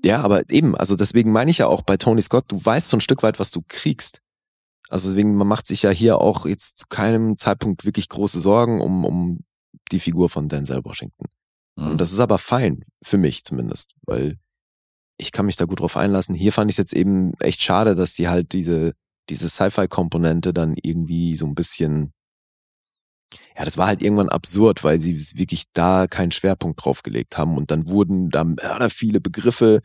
Ja, 0.04 0.20
aber 0.20 0.50
eben, 0.50 0.76
also 0.76 0.96
deswegen 0.96 1.32
meine 1.32 1.50
ich 1.50 1.58
ja 1.58 1.66
auch 1.66 1.82
bei 1.82 1.96
Tony 1.96 2.20
Scott, 2.20 2.44
du 2.48 2.62
weißt 2.62 2.88
so 2.90 2.96
ein 2.98 3.00
Stück 3.00 3.22
weit, 3.22 3.40
was 3.40 3.50
du 3.50 3.62
kriegst. 3.66 4.20
Also 4.90 5.08
deswegen, 5.08 5.34
man 5.34 5.48
macht 5.48 5.66
sich 5.66 5.82
ja 5.82 5.90
hier 5.90 6.18
auch 6.18 6.44
jetzt 6.44 6.78
zu 6.78 6.86
keinem 6.88 7.38
Zeitpunkt 7.38 7.86
wirklich 7.86 8.08
große 8.10 8.40
Sorgen 8.40 8.82
um, 8.82 9.04
um 9.04 9.44
die 9.90 10.00
Figur 10.00 10.28
von 10.28 10.48
Denzel 10.48 10.84
Washington. 10.84 11.26
Mhm. 11.76 11.92
Und 11.92 12.00
das 12.00 12.12
ist 12.12 12.20
aber 12.20 12.38
fein, 12.38 12.84
für 13.02 13.16
mich 13.16 13.44
zumindest, 13.44 13.94
weil 14.02 14.38
ich 15.16 15.32
kann 15.32 15.46
mich 15.46 15.56
da 15.56 15.64
gut 15.64 15.80
drauf 15.80 15.96
einlassen. 15.96 16.34
Hier 16.34 16.52
fand 16.52 16.70
ich 16.70 16.74
es 16.74 16.78
jetzt 16.78 16.92
eben 16.92 17.34
echt 17.40 17.62
schade, 17.62 17.94
dass 17.94 18.14
die 18.14 18.28
halt 18.28 18.52
diese, 18.52 18.94
diese 19.30 19.48
Sci-Fi-Komponente 19.48 20.52
dann 20.52 20.74
irgendwie 20.82 21.36
so 21.36 21.46
ein 21.46 21.54
bisschen, 21.54 22.12
ja, 23.56 23.64
das 23.64 23.76
war 23.78 23.86
halt 23.86 24.02
irgendwann 24.02 24.28
absurd, 24.28 24.84
weil 24.84 25.00
sie 25.00 25.16
wirklich 25.36 25.64
da 25.72 26.06
keinen 26.06 26.30
Schwerpunkt 26.32 26.84
drauf 26.84 27.02
gelegt 27.02 27.38
haben 27.38 27.56
und 27.56 27.70
dann 27.70 27.88
wurden 27.88 28.30
da 28.30 28.44
mörder 28.44 28.90
viele 28.90 29.20
Begriffe 29.20 29.80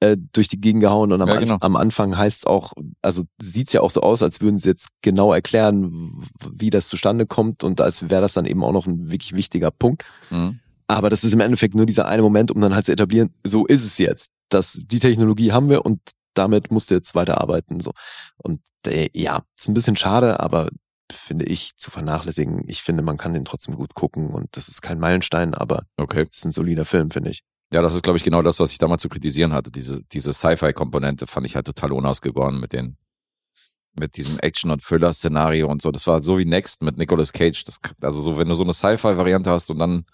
äh, 0.00 0.16
durch 0.32 0.48
die 0.48 0.60
Gegend 0.60 0.80
gehauen 0.82 1.12
und 1.12 1.20
am, 1.20 1.28
Ja, 1.28 1.34
Anf- 1.34 1.40
genau. 1.40 1.56
am 1.60 1.76
Anfang 1.76 2.16
heißt 2.16 2.38
es 2.38 2.46
auch, 2.46 2.72
also 3.02 3.24
sieht's 3.40 3.72
ja 3.72 3.82
auch 3.82 3.90
so 3.90 4.00
aus, 4.00 4.22
als 4.22 4.40
würden 4.40 4.58
sie 4.58 4.68
jetzt 4.68 4.88
genau 5.02 5.32
erklären, 5.32 6.22
wie 6.50 6.70
das 6.70 6.88
zustande 6.88 7.26
kommt 7.26 7.64
und 7.64 7.80
als 7.80 8.08
wäre 8.08 8.22
das 8.22 8.32
dann 8.32 8.46
eben 8.46 8.64
auch 8.64 8.72
noch 8.72 8.86
ein 8.86 9.10
wirklich 9.10 9.34
wichtiger 9.34 9.70
Punkt. 9.70 10.04
Mhm. 10.30 10.60
Aber 10.88 11.10
das 11.10 11.22
ist 11.22 11.32
im 11.34 11.40
Endeffekt 11.40 11.74
nur 11.74 11.86
dieser 11.86 12.08
eine 12.08 12.22
Moment, 12.22 12.50
um 12.50 12.60
dann 12.60 12.74
halt 12.74 12.84
zu 12.86 12.92
etablieren, 12.92 13.30
so 13.44 13.66
ist 13.66 13.84
es 13.84 13.98
jetzt. 13.98 14.30
Das, 14.48 14.80
die 14.82 14.98
Technologie 14.98 15.52
haben 15.52 15.68
wir 15.68 15.84
und 15.84 16.00
damit 16.34 16.70
musst 16.70 16.90
du 16.90 16.94
jetzt 16.94 17.14
weiterarbeiten. 17.14 17.80
So. 17.80 17.92
Und 18.38 18.60
äh, 18.86 19.08
ja, 19.14 19.42
ist 19.56 19.68
ein 19.68 19.74
bisschen 19.74 19.96
schade, 19.96 20.40
aber 20.40 20.68
finde 21.16 21.44
ich 21.46 21.76
zu 21.76 21.90
vernachlässigen. 21.90 22.62
Ich 22.66 22.82
finde, 22.82 23.02
man 23.02 23.16
kann 23.16 23.32
den 23.34 23.44
trotzdem 23.44 23.76
gut 23.76 23.94
gucken 23.94 24.28
und 24.30 24.48
das 24.52 24.68
ist 24.68 24.82
kein 24.82 24.98
Meilenstein, 24.98 25.54
aber 25.54 25.84
Okay. 25.98 26.26
es 26.30 26.38
ist 26.38 26.44
ein 26.44 26.52
solider 26.52 26.84
Film, 26.84 27.10
finde 27.10 27.30
ich. 27.30 27.42
Ja, 27.72 27.82
das 27.82 27.94
ist, 27.94 28.02
glaube 28.02 28.16
ich, 28.16 28.24
genau 28.24 28.42
das, 28.42 28.58
was 28.58 28.72
ich 28.72 28.78
damals 28.78 29.02
zu 29.02 29.08
kritisieren 29.08 29.52
hatte. 29.52 29.70
Diese, 29.70 30.02
diese 30.12 30.32
Sci-Fi-Komponente 30.32 31.26
fand 31.26 31.46
ich 31.46 31.54
halt 31.54 31.66
total 31.66 31.92
unausgegoren 31.92 32.58
mit 32.58 32.72
den, 32.72 32.96
mit 33.98 34.16
diesem 34.16 34.38
Action- 34.40 34.70
und 34.72 34.82
Thriller-Szenario 34.82 35.68
und 35.68 35.80
so. 35.80 35.90
Das 35.92 36.06
war 36.06 36.22
so 36.22 36.38
wie 36.38 36.44
Next 36.44 36.82
mit 36.82 36.96
Nicolas 36.96 37.32
Cage. 37.32 37.62
Das, 37.64 37.78
also 38.00 38.22
so, 38.22 38.38
wenn 38.38 38.48
du 38.48 38.54
so 38.54 38.64
eine 38.64 38.72
Sci-Fi-Variante 38.72 39.50
hast 39.50 39.70
und 39.70 39.78
dann 39.78 40.04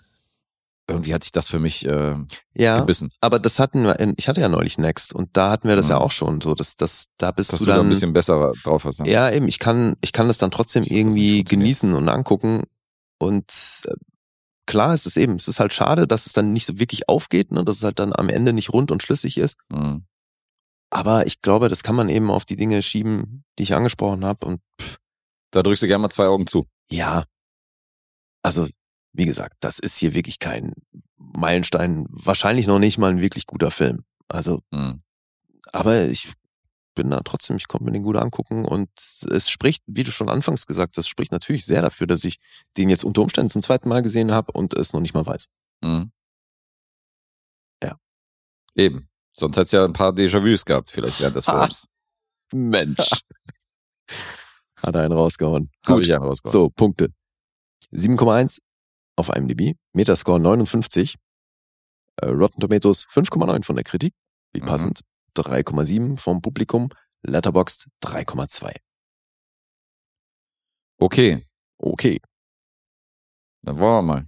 irgendwie 0.88 1.12
hat 1.14 1.24
sich 1.24 1.32
das 1.32 1.48
für 1.48 1.58
mich 1.58 1.84
äh, 1.86 2.14
Ja, 2.54 2.78
gebissen. 2.78 3.10
aber 3.20 3.38
das 3.38 3.58
hatten 3.58 3.82
wir, 3.84 3.98
in, 3.98 4.14
ich 4.16 4.28
hatte 4.28 4.40
ja 4.40 4.48
neulich 4.48 4.78
Next 4.78 5.12
und 5.14 5.36
da 5.36 5.50
hatten 5.50 5.68
wir 5.68 5.74
das 5.76 5.88
ja 5.88 5.96
Mhm. 5.96 6.02
auch 6.02 6.10
schon, 6.12 6.40
so 6.40 6.54
dass 6.54 6.76
das, 6.76 7.06
da 7.18 7.32
bist 7.32 7.52
Dass 7.52 7.58
du 7.60 7.64
du 7.66 7.70
da 7.70 7.76
dann 7.78 7.86
ein 7.86 7.90
bisschen 7.90 8.12
besser 8.12 8.52
drauf 8.62 8.84
hast. 8.84 9.00
ne? 9.00 9.10
Ja, 9.10 9.30
eben, 9.30 9.48
ich 9.48 9.58
kann, 9.58 9.96
ich 10.00 10.12
kann 10.12 10.28
das 10.28 10.38
dann 10.38 10.50
trotzdem 10.50 10.84
Ich 10.84 10.92
irgendwie 10.92 11.42
genießen 11.44 11.92
und 11.94 12.08
angucken. 12.08 12.62
Und 13.18 13.82
äh, 13.88 13.94
klar 14.66 14.94
ist 14.94 15.06
es 15.06 15.16
eben, 15.16 15.36
es 15.36 15.48
ist 15.48 15.58
halt 15.60 15.72
schade, 15.72 16.06
dass 16.06 16.26
es 16.26 16.32
dann 16.34 16.52
nicht 16.52 16.66
so 16.66 16.78
wirklich 16.78 17.08
aufgeht, 17.08 17.50
ne, 17.50 17.64
dass 17.64 17.78
es 17.78 17.82
halt 17.84 17.98
dann 17.98 18.12
am 18.12 18.28
Ende 18.28 18.52
nicht 18.52 18.72
rund 18.72 18.90
und 18.92 19.02
schlüssig 19.02 19.38
ist. 19.38 19.56
Mhm. 19.70 20.04
Aber 20.90 21.26
ich 21.26 21.40
glaube, 21.42 21.68
das 21.68 21.82
kann 21.82 21.96
man 21.96 22.08
eben 22.08 22.30
auf 22.30 22.44
die 22.44 22.56
Dinge 22.56 22.80
schieben, 22.80 23.44
die 23.58 23.64
ich 23.64 23.74
angesprochen 23.74 24.24
habe. 24.24 24.46
Und 24.46 24.60
pff, 24.80 24.98
Da 25.50 25.62
drückst 25.64 25.82
du 25.82 25.86
gerne 25.88 26.02
mal 26.02 26.10
zwei 26.10 26.26
Augen 26.26 26.46
zu. 26.46 26.66
ja, 26.92 27.24
also 28.42 28.68
wie 29.16 29.26
gesagt, 29.26 29.56
das 29.60 29.78
ist 29.78 29.96
hier 29.98 30.14
wirklich 30.14 30.38
kein 30.38 30.72
Meilenstein, 31.16 32.06
wahrscheinlich 32.10 32.66
noch 32.66 32.78
nicht 32.78 32.98
mal 32.98 33.10
ein 33.10 33.20
wirklich 33.20 33.46
guter 33.46 33.70
Film. 33.70 34.04
Also 34.28 34.62
Mhm. 34.70 35.02
aber 35.72 36.04
ich 36.06 36.32
bin 36.94 37.10
da 37.10 37.20
trotzdem, 37.20 37.56
ich 37.56 37.68
konnte 37.68 37.84
mir 37.84 37.92
den 37.92 38.02
gut 38.02 38.16
angucken 38.16 38.64
und 38.64 38.88
es 39.30 39.50
spricht, 39.50 39.82
wie 39.86 40.02
du 40.02 40.10
schon 40.10 40.28
anfangs 40.30 40.66
gesagt 40.66 40.96
hast, 40.96 41.08
spricht 41.08 41.30
natürlich 41.30 41.66
sehr 41.66 41.82
dafür, 41.82 42.06
dass 42.06 42.24
ich 42.24 42.38
den 42.78 42.88
jetzt 42.88 43.04
unter 43.04 43.20
Umständen 43.22 43.50
zum 43.50 43.62
zweiten 43.62 43.88
Mal 43.88 44.00
gesehen 44.02 44.32
habe 44.32 44.52
und 44.52 44.72
es 44.74 44.92
noch 44.94 45.00
nicht 45.00 45.12
mal 45.14 45.26
weiß. 45.26 45.46
Mhm. 45.84 46.10
Ja. 47.82 47.96
Eben. 48.74 49.08
Sonst 49.32 49.56
hättest 49.58 49.74
du 49.74 49.76
ja 49.78 49.84
ein 49.84 49.92
paar 49.92 50.12
Déjà-vus 50.12 50.64
gehabt, 50.64 50.90
vielleicht 50.90 51.20
während 51.20 51.36
des. 51.36 51.44
Films. 51.44 51.86
Mensch. 52.52 52.96
Hat 54.76 54.94
er 54.94 55.02
einen 55.02 55.12
rausgehauen. 55.12 55.70
Habe 55.86 55.98
Gut. 55.98 56.06
ich 56.06 56.14
einen 56.14 56.22
rausgehauen. 56.24 56.52
So, 56.52 56.70
Punkte. 56.70 57.12
7,1 57.92 58.58
auf 59.16 59.28
IMDb, 59.34 59.76
Metascore 59.94 60.38
59, 60.40 61.16
äh, 62.16 62.26
Rotten 62.28 62.60
Tomatoes 62.60 63.06
5,9 63.08 63.62
von 63.64 63.76
der 63.76 63.84
Kritik, 63.84 64.14
wie 64.52 64.60
Mhm. 64.60 64.66
passend, 64.66 65.00
3,7 65.34 66.16
vom 66.16 66.40
Publikum, 66.42 66.88
Letterboxd 67.22 67.88
3,2. 68.02 68.74
Okay, 70.98 71.42
Okay, 71.78 72.20
dann 73.62 73.78
wollen 73.78 74.06
wir 74.06 74.14
mal. 74.14 74.26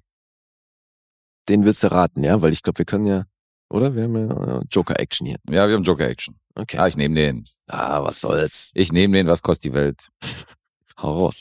den 1.49 1.65
willst 1.65 1.83
du 1.83 1.91
raten, 1.91 2.23
ja? 2.25 2.43
Weil 2.43 2.53
ich 2.53 2.63
glaube, 2.63 2.79
wir 2.79 2.85
können 2.85 3.07
ja, 3.07 3.25
oder? 3.71 3.95
Wir 3.95 4.03
haben 4.05 4.17
ja 4.17 4.59
äh, 4.59 4.65
Joker-Action 4.71 5.27
hier. 5.27 5.39
Ja, 5.49 5.67
wir 5.67 5.77
haben 5.77 5.83
Joker-Action. 5.85 6.39
Okay. 6.55 6.77
Ja, 6.77 6.87
ich 6.87 6.97
nehme 6.97 7.15
den. 7.15 7.45
Ah, 7.69 8.03
was 8.05 8.21
soll's. 8.21 8.71
Ich 8.75 8.93
nehme 8.93 9.17
den, 9.17 9.29
was 9.29 9.41
kostet 9.43 9.73
die 9.73 9.75
Welt? 9.75 10.11
Hau 10.99 11.15
raus. 11.15 11.41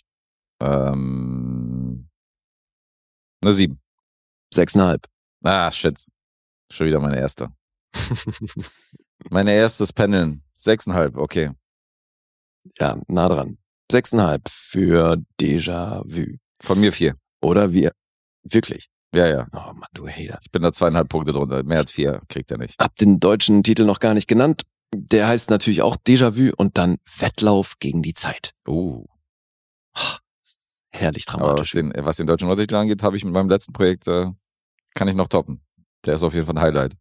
Ähm, 0.61 1.66
eine 3.41 3.53
sieben. 3.53 3.81
Sechseinhalb. 4.53 5.07
Ah, 5.43 5.71
shit. 5.71 6.03
Schon 6.71 6.87
wieder 6.87 6.99
meine 6.99 7.17
erste. 7.17 7.49
Meine 9.29 9.51
erstes 9.53 9.91
Pendeln. 9.93 10.43
Sechseinhalb, 10.53 11.17
okay. 11.17 11.51
ja, 12.79 12.97
nah 13.07 13.27
dran. 13.27 13.57
Sechseinhalb 13.91 14.47
für 14.49 15.17
Déjà-vu. 15.39 16.37
Von 16.61 16.79
mir 16.79 16.91
vier. 16.91 17.15
Oder 17.41 17.73
wir, 17.73 17.91
wirklich. 18.43 18.87
Ja, 19.13 19.27
ja. 19.27 19.47
Oh 19.53 19.73
Mann, 19.73 19.89
du 19.93 20.07
Hater. 20.07 20.39
Ich 20.41 20.51
bin 20.51 20.61
da 20.61 20.71
zweieinhalb 20.71 21.09
Punkte 21.09 21.31
drunter. 21.31 21.63
Mehr 21.63 21.79
als 21.79 21.91
vier 21.91 22.21
kriegt 22.27 22.51
er 22.51 22.57
nicht. 22.57 22.79
Hab 22.79 22.95
den 22.95 23.19
deutschen 23.19 23.63
Titel 23.63 23.85
noch 23.85 23.99
gar 23.99 24.13
nicht 24.13 24.27
genannt. 24.27 24.63
Der 24.93 25.27
heißt 25.27 25.49
natürlich 25.49 25.81
auch 25.81 25.95
Déjà-vu 25.95 26.51
und 26.57 26.77
dann 26.77 26.97
Wettlauf 27.17 27.75
gegen 27.79 28.01
die 28.01 28.13
Zeit. 28.13 28.51
Uh. 28.67 29.05
Herrlich 30.97 31.25
Aber 31.29 31.41
was 31.41 31.69
dramatisch. 31.69 31.71
den, 31.71 31.93
was 31.97 32.17
den 32.17 32.27
deutschen 32.27 32.49
Untertitel 32.49 32.75
angeht, 32.75 33.03
habe 33.03 33.17
ich 33.17 33.23
mit 33.25 33.33
meinem 33.33 33.49
letzten 33.49 33.73
Projekt, 33.73 34.07
äh, 34.07 34.27
kann 34.93 35.07
ich 35.07 35.15
noch 35.15 35.27
toppen. 35.27 35.61
Der 36.05 36.15
ist 36.15 36.23
auf 36.23 36.33
jeden 36.33 36.45
Fall 36.45 36.55
ein 36.57 36.61
Highlight. 36.61 36.93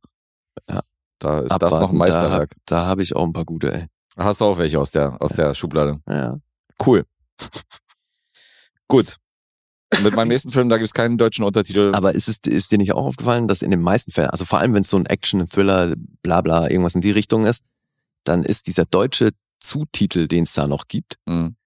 Ja. 0.68 0.80
Da 1.18 1.40
ist 1.40 1.50
das 1.52 1.70
noch 1.70 1.78
Abwarten, 1.78 1.94
ein 1.94 1.98
Meisterwerk. 1.98 2.50
Da, 2.66 2.76
da 2.82 2.86
habe 2.86 3.02
ich 3.02 3.16
auch 3.16 3.24
ein 3.24 3.32
paar 3.32 3.44
gute, 3.44 3.72
ey. 3.72 3.86
Hast 4.18 4.40
du 4.40 4.46
auch 4.46 4.58
welche 4.58 4.78
aus 4.80 4.90
der, 4.90 5.20
aus 5.20 5.32
der 5.32 5.54
Schublade? 5.54 6.00
Ja. 6.08 6.38
Cool. 6.84 7.04
Gut. 8.88 9.16
Mit 10.02 10.14
meinem 10.14 10.28
nächsten 10.28 10.50
Film, 10.50 10.68
da 10.68 10.76
gibt 10.76 10.86
es 10.86 10.94
keinen 10.94 11.16
deutschen 11.16 11.44
Untertitel. 11.44 11.92
Aber 11.94 12.14
ist 12.14 12.28
es 12.28 12.38
ist 12.38 12.72
dir 12.72 12.78
nicht 12.78 12.92
auch 12.92 13.06
aufgefallen, 13.06 13.48
dass 13.48 13.62
in 13.62 13.70
den 13.70 13.80
meisten 13.80 14.10
Fällen, 14.10 14.30
also 14.30 14.44
vor 14.44 14.58
allem 14.58 14.74
wenn 14.74 14.82
es 14.82 14.90
so 14.90 14.96
ein 14.96 15.06
Action, 15.06 15.48
Thriller, 15.48 15.94
bla 16.22 16.40
bla, 16.40 16.68
irgendwas 16.68 16.94
in 16.94 17.00
die 17.00 17.10
Richtung 17.12 17.46
ist, 17.46 17.62
dann 18.24 18.42
ist 18.42 18.66
dieser 18.66 18.84
deutsche 18.84 19.30
Zutitel, 19.60 20.28
den 20.28 20.42
es 20.42 20.52
da 20.54 20.66
noch 20.66 20.88
gibt, 20.88 21.18
Mhm, 21.26 21.56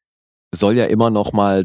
soll 0.54 0.76
ja 0.76 0.84
immer 0.84 1.10
noch 1.10 1.32
mal 1.32 1.64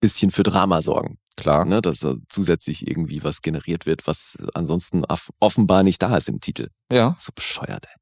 bisschen 0.00 0.30
für 0.30 0.42
Drama 0.42 0.82
sorgen. 0.82 1.18
klar. 1.36 1.64
Ne? 1.64 1.80
Dass 1.82 2.00
da 2.00 2.14
zusätzlich 2.28 2.86
irgendwie 2.86 3.22
was 3.24 3.42
generiert 3.42 3.86
wird, 3.86 4.06
was 4.06 4.36
ansonsten 4.54 5.04
off- 5.04 5.30
offenbar 5.40 5.82
nicht 5.82 6.02
da 6.02 6.16
ist 6.16 6.28
im 6.28 6.40
Titel. 6.40 6.68
Ja. 6.92 7.14
So 7.18 7.32
bescheuert, 7.34 7.86
ey. 7.86 7.94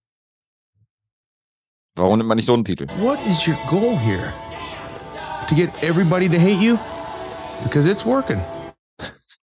Warum 1.97 2.19
nimmt 2.19 2.29
man 2.29 2.37
nicht 2.37 2.47
so 2.47 2.55
einen 2.55 2.65
Titel? 2.65 2.87
What 2.99 3.19
is 3.27 3.47
your 3.47 3.57
goal 3.69 3.97
here? 3.99 4.33
To 5.49 5.55
get 5.55 5.71
everybody 5.83 6.29
to 6.29 6.37
hate 6.39 6.61
you? 6.61 6.77
Because 7.63 7.89
it's 7.89 8.05
working. 8.05 8.41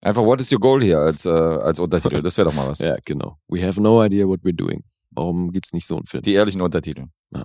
Einfach 0.02 0.22
What 0.24 0.40
is 0.40 0.50
your 0.50 0.58
goal 0.60 0.82
hier 0.82 0.98
als, 0.98 1.26
äh, 1.26 1.30
als 1.30 1.78
Untertitel? 1.78 2.22
Das 2.22 2.36
wäre 2.38 2.48
doch 2.48 2.54
mal 2.54 2.66
was. 2.68 2.78
Ja, 2.80 2.96
genau. 3.04 3.38
We 3.48 3.64
have 3.64 3.80
no 3.80 4.02
idea 4.04 4.26
what 4.26 4.40
we're 4.42 4.56
doing. 4.56 4.82
Warum 5.10 5.52
gibt's 5.52 5.72
nicht 5.72 5.86
so 5.86 5.96
einen 5.96 6.06
Film? 6.06 6.22
Die 6.22 6.32
ehrlichen 6.34 6.60
Untertitel. 6.62 7.06
Ja. 7.34 7.44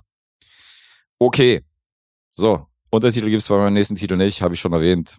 Okay. 1.18 1.64
So, 2.32 2.66
Untertitel 2.90 3.28
gibt 3.28 3.42
es 3.42 3.48
bei 3.48 3.56
meinem 3.56 3.74
nächsten 3.74 3.96
Titel 3.96 4.16
nicht, 4.16 4.42
habe 4.42 4.54
ich 4.54 4.60
schon 4.60 4.72
erwähnt. 4.72 5.18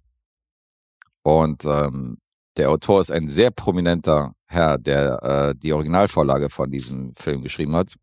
Und 1.23 1.65
ähm, 1.65 2.17
Der 2.57 2.71
Autor 2.71 3.01
ist 3.01 3.11
ein 3.11 3.29
sehr 3.29 3.51
prominenter 3.51 4.33
Herr, 4.47 4.77
der 4.77 5.21
äh, 5.23 5.55
die 5.55 5.73
Originalvorlage 5.73 6.49
von 6.49 6.71
diesem 6.71 7.13
Film 7.15 7.41
geschrieben 7.43 7.75
hat. 7.75 7.95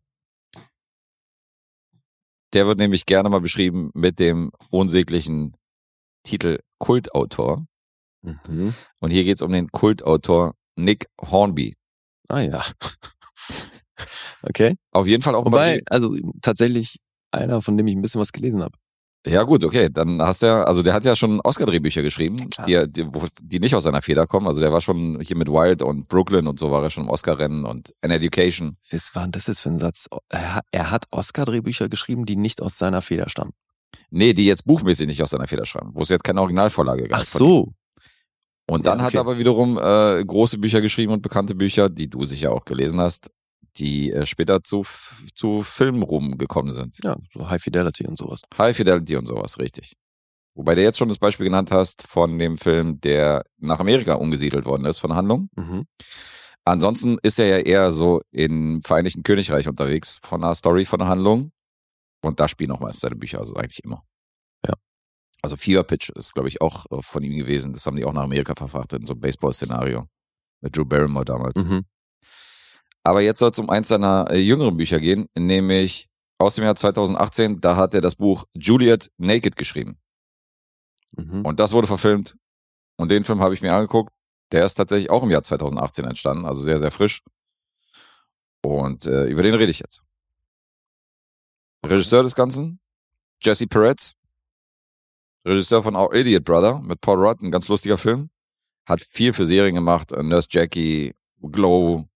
Der 2.53 2.67
wird 2.67 2.77
nämlich 2.77 3.05
gerne 3.05 3.29
mal 3.29 3.41
beschrieben 3.41 3.89
mit 3.93 4.19
dem 4.19 4.51
unsäglichen 4.69 5.57
Titel 6.23 6.59
Kultautor. 6.77 7.65
Mhm. 8.21 8.73
Und 8.99 9.11
hier 9.11 9.23
geht 9.23 9.35
es 9.37 9.41
um 9.41 9.51
den 9.51 9.69
Kultautor 9.71 10.55
Nick 10.77 11.07
Hornby. 11.19 11.75
Ah 12.29 12.39
ja. 12.41 12.63
okay. 14.43 14.75
Auf 14.91 15.07
jeden 15.07 15.21
Fall 15.23 15.35
auch 15.35 15.45
Wobei, 15.45 15.79
bei- 15.79 15.83
also 15.87 16.15
tatsächlich 16.41 16.99
einer, 17.31 17.61
von 17.61 17.75
dem 17.77 17.87
ich 17.87 17.95
ein 17.95 18.01
bisschen 18.01 18.21
was 18.21 18.31
gelesen 18.31 18.63
habe. 18.63 18.77
Ja, 19.25 19.43
gut, 19.43 19.63
okay. 19.63 19.89
Dann 19.91 20.21
hast 20.21 20.43
du 20.43 20.47
ja, 20.47 20.63
also 20.63 20.83
der 20.83 20.93
hat 20.93 21.03
ja 21.03 21.15
schon 21.15 21.41
Oscar-Drehbücher 21.41 22.01
geschrieben, 22.03 22.49
klar. 22.49 22.67
die, 22.67 22.91
die, 22.91 23.09
die 23.41 23.59
nicht 23.59 23.73
aus 23.73 23.83
seiner 23.83 24.01
Feder 24.01 24.27
kommen. 24.27 24.47
Also 24.47 24.59
der 24.59 24.71
war 24.71 24.81
schon 24.81 25.19
hier 25.21 25.35
mit 25.35 25.47
Wild 25.47 25.81
und 25.81 26.07
Brooklyn 26.07 26.47
und 26.47 26.59
so 26.59 26.71
war 26.71 26.83
er 26.83 26.89
schon 26.91 27.03
im 27.05 27.09
Oscar-Rennen 27.09 27.65
und 27.65 27.93
An 28.01 28.11
Education. 28.11 28.77
Was 28.91 29.15
war 29.15 29.23
denn 29.23 29.31
das 29.31 29.47
jetzt 29.47 29.61
für 29.61 29.69
ein 29.69 29.79
Satz? 29.79 30.07
Er 30.29 30.55
hat, 30.55 30.65
er 30.71 30.91
hat 30.91 31.05
Oscar-Drehbücher 31.11 31.89
geschrieben, 31.89 32.25
die 32.25 32.35
nicht 32.35 32.61
aus 32.61 32.77
seiner 32.77 33.01
Feder 33.01 33.27
stammen. 33.29 33.53
Nee, 34.11 34.33
die 34.33 34.45
jetzt 34.45 34.65
buchmäßig 34.65 35.07
nicht 35.07 35.23
aus 35.23 35.31
seiner 35.31 35.47
Feder 35.47 35.65
schreiben, 35.65 35.91
wo 35.93 36.01
es 36.01 36.09
jetzt 36.09 36.23
keine 36.23 36.41
Originalvorlage 36.41 37.07
gab. 37.07 37.19
Ach 37.21 37.25
so. 37.25 37.73
Und 38.69 38.87
dann 38.87 38.97
Ja, 38.99 39.03
hat 39.05 39.09
okay. 39.09 39.17
er 39.17 39.21
aber 39.21 39.37
wiederum 39.37 39.77
äh, 39.77 40.23
große 40.25 40.57
Bücher 40.57 40.81
geschrieben 40.81 41.13
und 41.13 41.21
bekannte 41.21 41.55
Bücher, 41.55 41.89
die 41.89 42.09
du 42.09 42.23
sicher 42.23 42.51
auch 42.51 42.65
gelesen 42.65 42.99
hast, 42.99 43.29
die 43.77 44.11
äh, 44.11 44.25
später 44.25 44.63
zu, 44.63 44.83
zu 45.33 45.63
Filmruhm 45.63 46.37
gekommen 46.37 46.73
sind. 46.73 46.97
Ja, 47.03 47.17
so 47.33 47.49
High 47.49 47.61
Fidelity 47.61 48.07
und 48.07 48.17
sowas. 48.17 48.41
High 48.57 48.75
Fidelity 48.75 49.15
und 49.15 49.25
sowas, 49.25 49.59
richtig. 49.59 49.97
Wobei 50.55 50.75
du 50.75 50.81
jetzt 50.81 50.97
schon 50.97 51.09
das 51.09 51.17
Beispiel 51.17 51.45
genannt 51.45 51.71
hast 51.71 52.07
von 52.07 52.39
dem 52.39 52.57
Film, 52.57 53.01
der 53.01 53.43
nach 53.57 53.79
Amerika 53.79 54.13
umgesiedelt 54.13 54.65
worden 54.65 54.85
ist 54.85 54.99
von 54.99 55.13
Handlung. 55.13 55.49
Mhm. 55.55 55.85
Ansonsten 56.63 57.17
ist 57.21 57.39
er 57.39 57.47
ja 57.47 57.57
eher 57.57 57.91
so 57.91 58.21
im 58.31 58.81
Vereinigten 58.81 59.23
Königreich 59.23 59.67
unterwegs 59.67 60.19
von 60.23 60.43
einer 60.43 60.55
Story, 60.55 60.85
von 60.85 61.01
einer 61.01 61.09
Handlung. 61.09 61.51
Und 62.23 62.39
da 62.39 62.47
spielen 62.47 62.71
auch 62.71 62.79
meist 62.79 63.01
seine 63.01 63.15
Bücher, 63.15 63.39
also 63.39 63.53
eigentlich 63.55 63.83
immer. 63.83 64.03
Ja. 64.65 64.73
Also 65.43 65.57
Fever 65.57 65.83
Pitch 65.83 66.09
ist, 66.09 66.33
glaube 66.33 66.47
ich, 66.47 66.61
auch 66.61 66.85
äh, 66.89 67.01
von 67.01 67.21
ihm 67.21 67.37
gewesen. 67.37 67.73
Das 67.73 67.85
haben 67.85 67.97
die 67.97 68.05
auch 68.05 68.13
nach 68.13 68.23
Amerika 68.23 68.55
verfrachtet, 68.55 69.01
in 69.01 69.05
so 69.05 69.13
einem 69.13 69.21
Baseball-Szenario. 69.21 70.07
Mit 70.61 70.75
Drew 70.75 70.85
Barrymore 70.85 71.25
damals. 71.25 71.65
Mhm. 71.65 71.85
Aber 73.05 73.21
jetzt 73.21 73.39
soll 73.39 73.51
es 73.51 73.59
um 73.59 73.69
eins 73.69 73.87
seiner 73.87 74.25
äh, 74.31 74.39
jüngeren 74.39 74.77
Bücher 74.77 74.99
gehen, 74.99 75.29
nämlich 75.37 76.09
aus 76.39 76.55
dem 76.55 76.63
Jahr 76.63 76.75
2018. 76.75 77.61
Da 77.61 77.75
hat 77.75 77.93
er 77.93 78.01
das 78.01 78.15
Buch 78.15 78.45
Juliet 78.55 79.11
Naked 79.17 79.55
geschrieben. 79.55 79.99
Mhm. 81.11 81.45
Und 81.45 81.59
das 81.59 81.71
wurde 81.71 81.85
verfilmt. 81.85 82.35
Und 82.97 83.11
den 83.11 83.23
Film 83.23 83.41
habe 83.41 83.53
ich 83.53 83.61
mir 83.61 83.73
angeguckt. 83.73 84.11
Der 84.51 84.65
ist 84.65 84.73
tatsächlich 84.73 85.11
auch 85.11 85.21
im 85.21 85.29
Jahr 85.29 85.43
2018 85.43 86.05
entstanden, 86.05 86.45
also 86.45 86.63
sehr, 86.63 86.79
sehr 86.79 86.89
frisch. 86.89 87.21
Und 88.63 89.05
äh, 89.05 89.25
über 89.25 89.43
den 89.43 89.53
rede 89.53 89.69
ich 89.69 89.79
jetzt. 89.79 90.03
Regisseur 91.85 92.23
des 92.23 92.33
Ganzen, 92.33 92.79
Jesse 93.39 93.67
Peretz. 93.67 94.15
Regisseur 95.45 95.83
von 95.83 95.95
Our 95.95 96.11
Idiot 96.15 96.43
Brother 96.43 96.79
mit 96.79 97.01
Paul 97.01 97.23
Rudd, 97.23 97.43
ein 97.43 97.51
ganz 97.51 97.67
lustiger 97.67 97.99
Film. 97.99 98.31
Hat 98.87 99.01
viel 99.01 99.31
für 99.31 99.45
Serien 99.45 99.75
gemacht, 99.75 100.11
Nurse 100.11 100.47
Jackie, 100.49 101.13
Glow, 101.39 102.07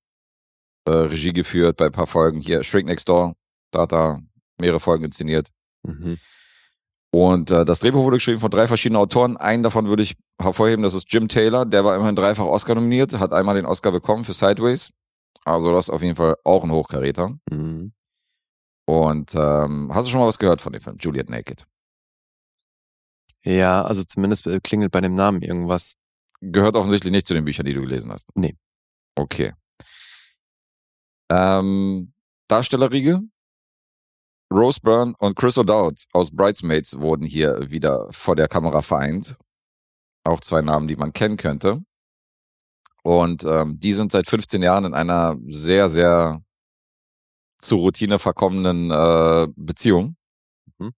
äh, 0.89 1.07
Regie 1.07 1.33
geführt 1.33 1.77
bei 1.77 1.85
ein 1.85 1.91
paar 1.91 2.07
Folgen. 2.07 2.41
Hier 2.41 2.63
Shrink 2.63 2.87
Next 2.87 3.07
Door, 3.07 3.35
da 3.71 3.81
hat 3.81 3.93
er 3.93 4.19
mehrere 4.59 4.79
Folgen 4.79 5.05
inszeniert. 5.05 5.49
Mhm. 5.83 6.17
Und 7.11 7.49
äh, 7.51 7.65
das 7.65 7.79
Drehbuch 7.79 8.03
wurde 8.03 8.17
geschrieben 8.17 8.39
von 8.39 8.51
drei 8.51 8.67
verschiedenen 8.67 9.01
Autoren. 9.01 9.37
Einen 9.37 9.63
davon 9.63 9.87
würde 9.87 10.03
ich 10.03 10.15
hervorheben, 10.39 10.83
das 10.83 10.93
ist 10.93 11.11
Jim 11.11 11.27
Taylor. 11.27 11.65
Der 11.65 11.83
war 11.83 11.95
immerhin 11.95 12.15
dreifach 12.15 12.45
Oscar 12.45 12.75
nominiert, 12.75 13.17
hat 13.17 13.33
einmal 13.33 13.55
den 13.55 13.65
Oscar 13.65 13.91
bekommen 13.91 14.23
für 14.23 14.33
Sideways. 14.33 14.91
Also 15.45 15.73
das 15.73 15.85
ist 15.85 15.89
auf 15.89 16.03
jeden 16.03 16.15
Fall 16.15 16.35
auch 16.43 16.63
ein 16.63 16.71
Hochkaräter. 16.71 17.35
Mhm. 17.49 17.93
Und 18.85 19.35
ähm, 19.35 19.91
hast 19.93 20.07
du 20.07 20.11
schon 20.11 20.19
mal 20.19 20.27
was 20.27 20.39
gehört 20.39 20.61
von 20.61 20.73
dem 20.73 20.81
Film, 20.81 20.97
Juliet 20.99 21.29
Naked? 21.29 21.65
Ja, 23.43 23.83
also 23.83 24.03
zumindest 24.03 24.47
äh, 24.47 24.59
klingelt 24.59 24.91
bei 24.91 25.01
dem 25.01 25.15
Namen 25.15 25.41
irgendwas. 25.41 25.95
Gehört 26.41 26.75
offensichtlich 26.75 27.11
nicht 27.11 27.27
zu 27.27 27.33
den 27.33 27.45
Büchern, 27.45 27.65
die 27.65 27.73
du 27.73 27.81
gelesen 27.81 28.11
hast. 28.11 28.29
Nee. 28.35 28.55
Okay. 29.15 29.53
Ähm, 31.29 32.13
Darstellerriege. 32.47 33.21
Rose 34.51 34.79
Byrne 34.81 35.13
und 35.19 35.35
Chris 35.35 35.57
O'Dowd 35.57 36.07
aus 36.11 36.35
Bridesmaids 36.35 36.99
wurden 36.99 37.25
hier 37.25 37.69
wieder 37.69 38.07
vor 38.11 38.35
der 38.35 38.47
Kamera 38.47 38.81
vereint. 38.81 39.37
Auch 40.23 40.39
zwei 40.39 40.61
Namen, 40.61 40.87
die 40.87 40.95
man 40.95 41.13
kennen 41.13 41.37
könnte. 41.37 41.83
Und 43.03 43.43
ähm, 43.45 43.79
die 43.79 43.93
sind 43.93 44.11
seit 44.11 44.27
15 44.27 44.61
Jahren 44.61 44.85
in 44.85 44.93
einer 44.93 45.37
sehr, 45.49 45.89
sehr 45.89 46.41
zur 47.61 47.79
Routine 47.79 48.19
verkommenen 48.19 48.91
äh, 48.91 49.47
Beziehung. 49.55 50.15
Mhm. 50.77 50.93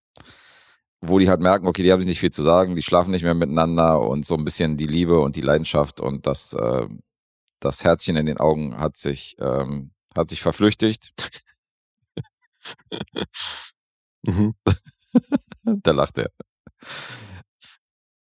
Wo 1.01 1.19
die 1.19 1.29
halt 1.29 1.41
merken, 1.41 1.67
okay, 1.67 1.83
die 1.83 1.91
haben 1.91 2.01
sich 2.01 2.09
nicht 2.09 2.19
viel 2.19 2.31
zu 2.31 2.43
sagen, 2.43 2.75
die 2.75 2.83
schlafen 2.83 3.11
nicht 3.11 3.23
mehr 3.23 3.33
miteinander 3.33 4.01
und 4.01 4.25
so 4.25 4.35
ein 4.35 4.45
bisschen 4.45 4.77
die 4.77 4.87
Liebe 4.87 5.19
und 5.19 5.35
die 5.35 5.41
Leidenschaft 5.41 5.99
und 5.99 6.27
das, 6.27 6.53
äh, 6.53 6.87
das 7.59 7.83
Herzchen 7.83 8.15
in 8.15 8.27
den 8.27 8.37
Augen 8.37 8.77
hat 8.77 8.97
sich, 8.97 9.35
ähm, 9.39 9.91
hat 10.15 10.29
sich 10.29 10.41
verflüchtigt. 10.41 11.13
Mhm. 14.23 14.53
da 15.63 15.91
lacht 15.91 16.19
er. 16.19 16.29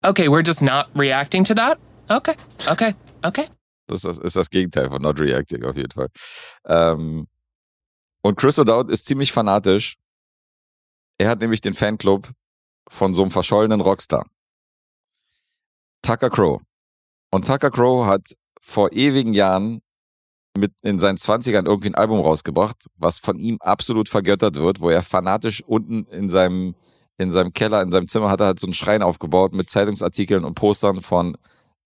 Okay, 0.02 0.28
we're 0.28 0.46
just 0.46 0.62
not 0.62 0.88
reacting 0.96 1.44
to 1.44 1.54
that? 1.54 1.80
Okay, 2.10 2.36
okay, 2.70 2.96
okay. 3.24 3.48
Das 3.88 4.04
ist, 4.06 4.20
ist 4.20 4.36
das 4.36 4.50
Gegenteil 4.50 4.90
von 4.90 5.02
Not 5.02 5.20
Reacting 5.20 5.64
auf 5.66 5.76
jeden 5.76 5.92
Fall. 5.92 6.10
Ähm, 6.66 7.28
und 8.22 8.38
Chris 8.38 8.58
O'Dowd 8.58 8.90
ist 8.90 9.06
ziemlich 9.06 9.32
fanatisch. 9.32 9.98
Er 11.18 11.30
hat 11.30 11.42
nämlich 11.42 11.62
den 11.62 11.74
Fanclub 11.74 12.32
von 12.90 13.14
so 13.14 13.22
einem 13.22 13.32
verschollenen 13.32 13.82
Rockstar. 13.82 14.26
Tucker 16.02 16.30
Crow. 16.30 16.62
Und 17.32 17.46
Tucker 17.46 17.72
Crow 17.72 18.06
hat 18.06 18.36
vor 18.62 18.92
ewigen 18.94 19.34
Jahren 19.34 19.82
mit 20.58 20.74
in 20.84 21.00
seinen 21.00 21.18
20ern 21.18 21.66
irgendwie 21.66 21.90
ein 21.90 21.96
Album 21.96 22.20
rausgebracht, 22.20 22.88
was 22.98 23.20
von 23.20 23.40
ihm 23.40 23.58
absolut 23.60 24.10
vergöttert 24.10 24.56
wird, 24.56 24.80
wo 24.80 24.90
er 24.90 25.02
fanatisch 25.02 25.64
unten 25.66 26.06
in 26.06 26.30
seinem, 26.30 26.76
in 27.18 27.32
seinem 27.32 27.54
Keller, 27.54 27.82
in 27.82 27.92
seinem 27.92 28.08
Zimmer 28.08 28.30
hat 28.30 28.40
er 28.40 28.48
halt 28.48 28.60
so 28.60 28.68
einen 28.68 28.74
Schrein 28.74 29.02
aufgebaut 29.02 29.54
mit 29.54 29.70
Zeitungsartikeln 29.70 30.44
und 30.44 30.56
Postern 30.56 31.02
von 31.02 31.38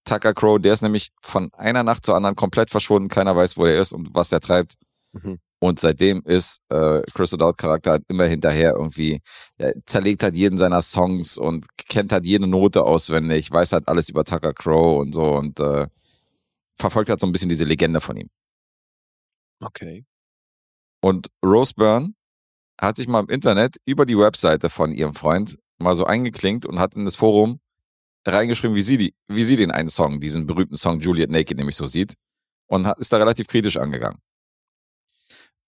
Tucker 0.05 0.33
Crow. 0.33 0.59
Der 0.59 0.73
ist 0.73 0.81
nämlich 0.81 1.11
von 1.21 1.49
einer 1.53 1.83
Nacht 1.83 2.05
zur 2.05 2.15
anderen 2.15 2.35
komplett 2.35 2.69
verschwunden. 2.69 3.09
Keiner 3.09 3.35
weiß, 3.35 3.57
wo 3.57 3.65
er 3.65 3.79
ist 3.79 3.93
und 3.93 4.13
was 4.13 4.31
er 4.31 4.41
treibt. 4.41 4.75
Mhm. 5.13 5.39
Und 5.59 5.79
seitdem 5.79 6.21
ist 6.23 6.59
äh, 6.69 7.01
Chris 7.13 7.33
O'Dowd 7.33 7.57
Charakter 7.57 7.91
halt 7.91 8.03
immer 8.09 8.25
hinterher 8.25 8.73
irgendwie, 8.73 9.21
er 9.57 9.73
zerlegt 9.85 10.21
halt 10.21 10.35
jeden 10.35 10.57
seiner 10.57 10.83
Songs 10.83 11.37
und 11.37 11.65
kennt 11.77 12.11
halt 12.11 12.25
jede 12.25 12.45
Note 12.47 12.83
auswendig, 12.83 13.49
weiß 13.49 13.71
halt 13.71 13.87
alles 13.87 14.09
über 14.09 14.23
Tucker 14.23 14.53
Crow 14.53 14.99
und 14.99 15.13
so 15.13 15.35
und 15.35 15.59
äh, 15.59 15.87
verfolgt 16.77 17.09
halt 17.09 17.19
so 17.19 17.25
ein 17.25 17.31
bisschen 17.31 17.49
diese 17.49 17.63
Legende 17.63 18.01
von 18.01 18.17
ihm. 18.17 18.29
Okay. 19.59 20.05
Und 21.01 21.27
Rose 21.43 21.73
Byrne 21.75 22.13
hat 22.79 22.97
sich 22.97 23.07
mal 23.07 23.21
im 23.21 23.29
Internet 23.29 23.77
über 23.85 24.05
die 24.05 24.17
Webseite 24.17 24.69
von 24.69 24.93
ihrem 24.93 25.13
Freund 25.13 25.57
mal 25.79 25.95
so 25.95 26.05
eingeklinkt 26.05 26.65
und 26.65 26.79
hat 26.79 26.95
in 26.95 27.05
das 27.05 27.15
Forum 27.15 27.59
reingeschrieben, 28.25 28.75
wie 28.75 28.81
sie, 28.81 28.97
die, 28.97 29.15
wie 29.27 29.43
sie 29.43 29.55
den 29.55 29.71
einen 29.71 29.89
Song, 29.89 30.19
diesen 30.19 30.45
berühmten 30.47 30.75
Song 30.75 30.99
Juliet 30.99 31.29
Naked 31.29 31.57
nämlich 31.57 31.75
so 31.75 31.87
sieht 31.87 32.13
und 32.67 32.85
hat, 32.85 32.99
ist 32.99 33.11
da 33.13 33.17
relativ 33.17 33.47
kritisch 33.47 33.77
angegangen. 33.77 34.19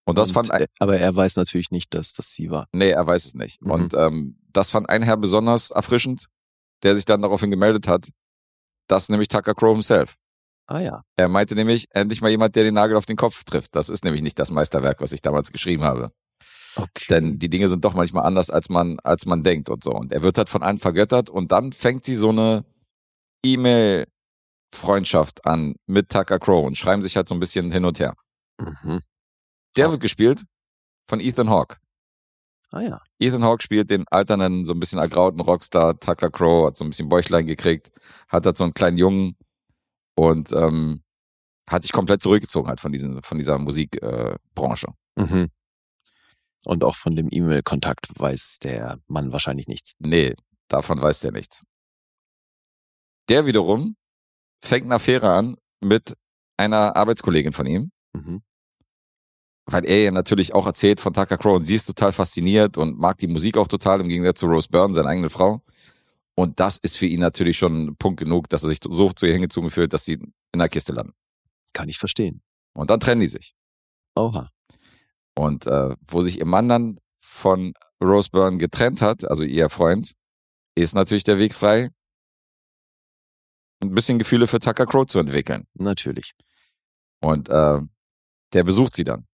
Und 0.05 0.17
das 0.17 0.29
Und, 0.29 0.33
fand 0.33 0.51
ein, 0.51 0.65
aber 0.79 0.97
er 0.97 1.15
weiß 1.15 1.35
natürlich 1.35 1.71
nicht, 1.71 1.93
dass 1.93 2.13
das 2.13 2.33
sie 2.33 2.49
war. 2.49 2.67
Nee, 2.73 2.89
er 2.89 3.05
weiß 3.05 3.25
es 3.25 3.35
nicht. 3.35 3.61
Mhm. 3.61 3.71
Und 3.71 3.93
ähm, 3.93 4.39
das 4.51 4.71
fand 4.71 4.89
ein 4.89 5.03
Herr 5.03 5.17
besonders 5.17 5.71
erfrischend, 5.71 6.25
der 6.83 6.95
sich 6.95 7.05
dann 7.05 7.21
daraufhin 7.21 7.51
gemeldet 7.51 7.87
hat. 7.87 8.09
Das 8.87 9.03
ist 9.03 9.09
nämlich 9.09 9.27
Tucker 9.27 9.53
Crow 9.53 9.73
himself. 9.73 10.15
Ah 10.69 10.81
ja. 10.81 11.03
Er 11.17 11.27
meinte 11.29 11.55
nämlich, 11.55 11.87
endlich 11.89 12.21
mal 12.21 12.29
jemand, 12.29 12.55
der 12.55 12.63
den 12.63 12.75
Nagel 12.75 12.95
auf 12.95 13.07
den 13.07 13.17
Kopf 13.17 13.43
trifft. 13.43 13.75
Das 13.75 13.89
ist 13.89 14.03
nämlich 14.03 14.21
nicht 14.21 14.37
das 14.37 14.51
Meisterwerk, 14.51 15.01
was 15.01 15.13
ich 15.13 15.21
damals 15.21 15.51
geschrieben 15.51 15.83
habe. 15.83 16.11
Okay. 16.75 17.05
Denn 17.09 17.39
die 17.39 17.49
Dinge 17.49 17.67
sind 17.67 17.83
doch 17.83 17.95
manchmal 17.95 18.23
anders, 18.23 18.51
als 18.51 18.69
man, 18.69 18.99
als 19.03 19.25
man 19.25 19.41
denkt 19.41 19.69
und 19.69 19.83
so. 19.83 19.91
Und 19.91 20.11
er 20.11 20.21
wird 20.21 20.37
halt 20.37 20.47
von 20.47 20.61
allen 20.61 20.77
vergöttert 20.77 21.31
und 21.31 21.51
dann 21.51 21.71
fängt 21.71 22.05
sie 22.05 22.13
so 22.13 22.29
eine 22.29 22.65
E-Mail-Freundschaft 23.43 25.43
an 25.43 25.73
mit 25.87 26.09
Tucker 26.09 26.37
Crow 26.37 26.67
und 26.67 26.77
schreiben 26.77 27.01
sich 27.01 27.15
halt 27.15 27.27
so 27.27 27.33
ein 27.33 27.39
bisschen 27.39 27.71
hin 27.71 27.85
und 27.85 27.99
her. 27.99 28.13
Mhm. 28.59 29.01
Der 29.75 29.89
wird 29.89 30.01
gespielt 30.01 30.43
von 31.09 31.19
Ethan 31.19 31.49
Hawke. 31.49 31.77
Ah 32.69 32.81
ja. 32.81 33.01
Ethan 33.17 33.43
Hawke 33.43 33.63
spielt 33.63 33.89
den 33.89 34.07
alternden, 34.07 34.65
so 34.65 34.73
ein 34.73 34.79
bisschen 34.79 34.99
ergrauten 34.99 35.41
Rockstar. 35.41 35.99
Tucker 35.99 36.29
Crow 36.29 36.67
hat 36.67 36.77
so 36.77 36.85
ein 36.85 36.91
bisschen 36.91 37.09
Bäuchlein 37.09 37.47
gekriegt, 37.47 37.89
hat 38.27 38.45
halt 38.45 38.57
so 38.57 38.65
einen 38.65 38.75
kleinen 38.75 38.99
Jungen 38.99 39.35
und 40.19 40.51
ähm, 40.51 41.01
hat 41.69 41.83
sich 41.83 41.93
komplett 41.93 42.21
zurückgezogen 42.21 42.67
halt 42.67 42.81
von, 42.81 42.91
diesen, 42.91 43.21
von 43.21 43.37
dieser 43.37 43.57
Musikbranche. 43.57 44.87
Äh. 45.15 45.21
Mhm. 45.21 45.49
Und 46.65 46.83
auch 46.83 46.95
von 46.95 47.15
dem 47.15 47.29
E-Mail-Kontakt 47.31 48.09
weiß 48.19 48.57
der 48.61 48.99
Mann 49.07 49.31
wahrscheinlich 49.31 49.67
nichts. 49.67 49.93
nee, 49.99 50.33
davon 50.67 51.01
weiß 51.01 51.21
der 51.21 51.31
nichts. 51.31 51.63
Der 53.29 53.45
wiederum 53.45 53.95
fängt 54.61 54.85
eine 54.85 54.95
Affäre 54.95 55.31
an 55.31 55.55
mit 55.81 56.15
einer 56.57 56.97
Arbeitskollegin 56.97 57.53
von 57.53 57.65
ihm. 57.65 57.91
Mhm. 58.13 58.41
Weil 59.67 59.85
er 59.85 60.03
ihr 60.03 60.11
natürlich 60.11 60.53
auch 60.53 60.65
erzählt 60.65 60.99
von 60.99 61.13
Tucker 61.13 61.37
Crow 61.37 61.55
und 61.55 61.65
sie 61.65 61.75
ist 61.75 61.85
total 61.85 62.11
fasziniert 62.11 62.77
und 62.77 62.99
mag 62.99 63.19
die 63.19 63.27
Musik 63.27 63.55
auch 63.55 63.67
total 63.67 64.01
im 64.01 64.09
Gegensatz 64.09 64.39
zu 64.39 64.47
Rose 64.47 64.67
Byrne, 64.69 64.93
seine 64.93 65.07
eigene 65.07 65.29
Frau. 65.29 65.61
Und 66.39 66.61
das 66.61 66.77
ist 66.77 66.95
für 66.95 67.05
ihn 67.05 67.19
natürlich 67.19 67.57
schon 67.57 67.97
Punkt 67.97 68.17
genug, 68.17 68.47
dass 68.47 68.63
er 68.63 68.69
sich 68.69 68.79
so 68.81 69.11
zu 69.11 69.25
ihr 69.25 69.33
hingezogen 69.33 69.71
fühlt, 69.71 69.91
dass 69.91 70.05
sie 70.05 70.13
in 70.13 70.59
der 70.59 70.69
Kiste 70.69 70.93
landen. 70.93 71.13
Kann 71.73 71.89
ich 71.89 71.97
verstehen. 71.97 72.41
Und 72.73 72.89
dann 72.89 73.01
trennen 73.01 73.19
die 73.19 73.27
sich. 73.27 73.53
Oha. 74.15 74.49
Und 75.35 75.67
äh, 75.67 75.97
wo 75.99 76.21
sich 76.21 76.39
ihr 76.39 76.45
Mann 76.45 76.69
dann 76.69 76.97
von 77.17 77.73
Rose 78.01 78.29
Byrne 78.31 78.57
getrennt 78.57 79.01
hat, 79.01 79.25
also 79.25 79.43
ihr 79.43 79.69
Freund, 79.69 80.13
ist 80.75 80.95
natürlich 80.95 81.25
der 81.25 81.39
Weg 81.39 81.53
frei, 81.53 81.89
ein 83.83 83.93
bisschen 83.93 84.17
Gefühle 84.17 84.47
für 84.47 84.61
Tucker 84.61 84.85
Crow 84.85 85.05
zu 85.05 85.19
entwickeln. 85.19 85.67
Natürlich. 85.73 86.35
Und 87.19 87.49
äh, 87.49 87.81
der 88.53 88.63
besucht 88.63 88.95
sie 88.95 89.03
dann. 89.03 89.27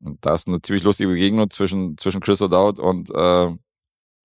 Und 0.00 0.24
da 0.24 0.32
ist 0.32 0.48
eine 0.48 0.62
ziemlich 0.62 0.82
lustige 0.82 1.10
Begegnung 1.10 1.50
zwischen, 1.50 1.98
zwischen 1.98 2.22
Chris 2.22 2.40
O'Dowd 2.40 2.80
und, 2.80 3.10
äh, 3.10 3.58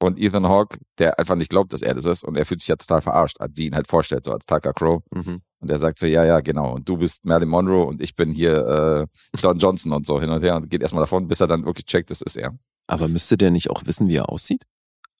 und 0.01 0.17
Ethan 0.19 0.47
Hawke, 0.47 0.77
der 0.99 1.17
einfach 1.19 1.35
nicht 1.35 1.49
glaubt, 1.49 1.73
dass 1.73 1.81
er 1.81 1.93
das 1.93 2.05
ist. 2.05 2.23
Und 2.23 2.37
er 2.37 2.45
fühlt 2.45 2.59
sich 2.61 2.67
ja 2.69 2.75
total 2.75 3.01
verarscht, 3.01 3.39
als 3.39 3.53
sie 3.55 3.67
ihn 3.67 3.75
halt 3.75 3.87
vorstellt, 3.87 4.25
so 4.25 4.31
als 4.33 4.45
Tucker 4.45 4.73
Crow. 4.73 5.01
Mhm. 5.13 5.41
Und 5.59 5.69
er 5.69 5.79
sagt 5.79 5.99
so, 5.99 6.07
ja, 6.07 6.25
ja, 6.25 6.39
genau. 6.41 6.73
Und 6.75 6.89
du 6.89 6.97
bist 6.97 7.23
Marilyn 7.25 7.49
Monroe 7.49 7.85
und 7.85 8.01
ich 8.01 8.15
bin 8.15 8.31
hier 8.33 9.07
äh, 9.07 9.37
John 9.39 9.59
Johnson 9.59 9.93
und 9.93 10.07
so 10.07 10.19
hin 10.19 10.29
und 10.31 10.41
her 10.41 10.55
und 10.55 10.69
geht 10.69 10.81
erstmal 10.81 11.03
davon, 11.03 11.27
bis 11.27 11.39
er 11.39 11.47
dann 11.47 11.65
wirklich 11.65 11.85
checkt, 11.85 12.09
das 12.11 12.21
ist 12.21 12.35
er. 12.37 12.51
Aber 12.87 13.07
müsste 13.07 13.37
der 13.37 13.51
nicht 13.51 13.69
auch 13.69 13.83
wissen, 13.85 14.07
wie 14.07 14.15
er 14.15 14.29
aussieht? 14.29 14.63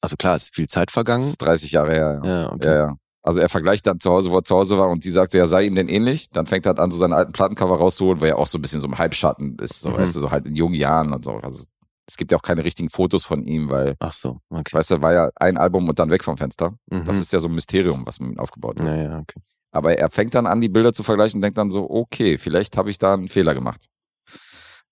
Also 0.01 0.15
klar, 0.17 0.35
ist 0.35 0.55
viel 0.55 0.67
Zeit 0.67 0.87
Das 0.89 0.93
vergangen. 0.93 1.23
ist 1.23 1.37
30 1.41 1.71
Jahre 1.73 1.91
her. 1.93 2.21
Ja. 2.23 2.29
Ja, 2.41 2.51
okay. 2.51 2.67
Ja, 2.67 2.75
ja. 2.87 2.95
Also 3.23 3.39
er 3.39 3.49
vergleicht 3.49 3.85
dann 3.85 3.99
zu 3.99 4.09
Hause, 4.09 4.31
wo 4.31 4.37
er 4.37 4.43
zu 4.43 4.55
Hause 4.55 4.79
war 4.79 4.89
und 4.89 5.05
die 5.05 5.11
sagt 5.11 5.31
so, 5.31 5.37
ja, 5.37 5.45
sei 5.47 5.65
ihm 5.65 5.75
denn 5.75 5.87
ähnlich? 5.89 6.27
Dann 6.31 6.47
fängt 6.47 6.65
er 6.65 6.69
halt 6.69 6.79
an, 6.79 6.89
so 6.89 6.97
seine 6.97 7.15
alten 7.15 7.33
Plattencover 7.33 7.77
rauszuholen, 7.77 8.19
wo 8.19 8.25
er 8.25 8.39
auch 8.39 8.47
so 8.47 8.57
ein 8.57 8.63
bisschen 8.63 8.81
so 8.81 8.87
im 8.87 8.97
Halbschatten 8.97 9.57
ist, 9.61 9.81
so, 9.81 9.91
Mhm. 9.91 9.97
weißt 9.97 10.15
du, 10.15 10.19
so 10.21 10.31
halt 10.31 10.47
in 10.47 10.55
jungen 10.55 10.73
Jahren 10.73 11.13
und 11.13 11.23
so. 11.23 11.33
Also 11.33 11.65
es 12.11 12.17
gibt 12.17 12.33
ja 12.33 12.37
auch 12.37 12.41
keine 12.41 12.65
richtigen 12.65 12.89
Fotos 12.89 13.23
von 13.23 13.45
ihm, 13.45 13.69
weil, 13.69 13.95
Ach 13.99 14.11
so, 14.11 14.41
okay. 14.49 14.75
weißt 14.75 14.91
du, 14.91 15.01
war 15.01 15.13
ja 15.13 15.29
ein 15.35 15.57
Album 15.57 15.87
und 15.87 15.97
dann 15.97 16.11
weg 16.11 16.25
vom 16.25 16.35
Fenster. 16.35 16.73
Mhm. 16.91 17.05
Das 17.05 17.19
ist 17.19 17.31
ja 17.31 17.39
so 17.39 17.47
ein 17.47 17.55
Mysterium, 17.55 18.05
was 18.05 18.19
mit 18.19 18.33
ihm 18.33 18.39
aufgebaut 18.39 18.77
wird. 18.77 18.89
ja, 18.89 18.95
ja, 18.95 19.19
okay. 19.19 19.39
Aber 19.71 19.97
er 19.97 20.09
fängt 20.09 20.35
dann 20.35 20.45
an, 20.45 20.59
die 20.59 20.67
Bilder 20.67 20.91
zu 20.91 21.03
vergleichen 21.03 21.37
und 21.37 21.41
denkt 21.43 21.57
dann 21.57 21.71
so, 21.71 21.89
okay, 21.89 22.37
vielleicht 22.37 22.75
habe 22.75 22.89
ich 22.89 22.97
da 22.97 23.13
einen 23.13 23.29
Fehler 23.29 23.53
gemacht. 23.53 23.85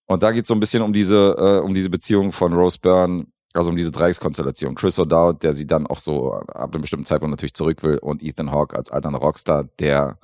Und 0.05 0.23
da 0.23 0.31
geht 0.31 0.43
es 0.43 0.47
so 0.47 0.53
ein 0.53 0.61
bisschen 0.61 0.81
um 0.81 0.93
diese, 0.93 1.35
äh, 1.37 1.59
um 1.59 1.73
diese 1.73 1.89
Beziehung 1.89 2.31
von 2.31 2.53
Rose 2.53 2.79
Byrne, 2.81 3.25
also 3.53 3.69
um 3.69 3.75
diese 3.75 3.91
Dreieckskonstellation. 3.91 4.75
Chris 4.75 4.97
O'Dowd, 4.97 5.39
der 5.39 5.53
sie 5.53 5.67
dann 5.67 5.85
auch 5.87 5.99
so 5.99 6.31
ab 6.31 6.73
einem 6.73 6.81
bestimmten 6.81 7.05
Zeitpunkt 7.05 7.31
natürlich 7.31 7.53
zurück 7.53 7.83
will 7.83 7.97
und 7.97 8.23
Ethan 8.23 8.51
Hawke 8.51 8.77
als 8.77 8.89
alternder 8.89 9.19
Rockstar, 9.19 9.65
der 9.79 10.17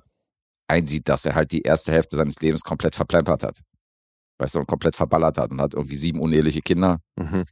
einsieht, 0.68 1.10
dass 1.10 1.26
er 1.26 1.36
halt 1.36 1.52
die 1.52 1.64
erste 1.64 1.92
Hälfte 1.92 2.16
seines 2.16 2.40
Lebens 2.40 2.64
komplett 2.64 2.96
verplempert 2.96 3.44
hat. 3.44 3.60
Weißt 4.38 4.56
du, 4.56 4.66
komplett 4.66 4.96
verballert 4.96 5.38
hat 5.38 5.52
und 5.52 5.62
hat 5.62 5.74
irgendwie 5.74 5.96
sieben 5.96 6.20
uneheliche 6.20 6.62
Kinder 6.62 7.00
Mhm. 7.18 7.46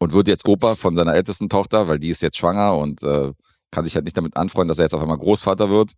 und 0.00 0.12
wird 0.12 0.28
jetzt 0.28 0.46
Opa 0.46 0.74
von 0.76 0.96
seiner 0.96 1.14
ältesten 1.14 1.48
Tochter, 1.48 1.86
weil 1.88 1.98
die 1.98 2.08
ist 2.10 2.22
jetzt 2.22 2.38
schwanger 2.38 2.76
und 2.76 3.02
äh, 3.02 3.32
kann 3.70 3.84
sich 3.84 3.94
halt 3.94 4.04
nicht 4.04 4.16
damit 4.16 4.36
anfreunden, 4.36 4.68
dass 4.68 4.78
er 4.78 4.84
jetzt 4.86 4.94
auf 4.94 5.02
einmal 5.02 5.18
Großvater 5.18 5.68
wird. 5.68 5.92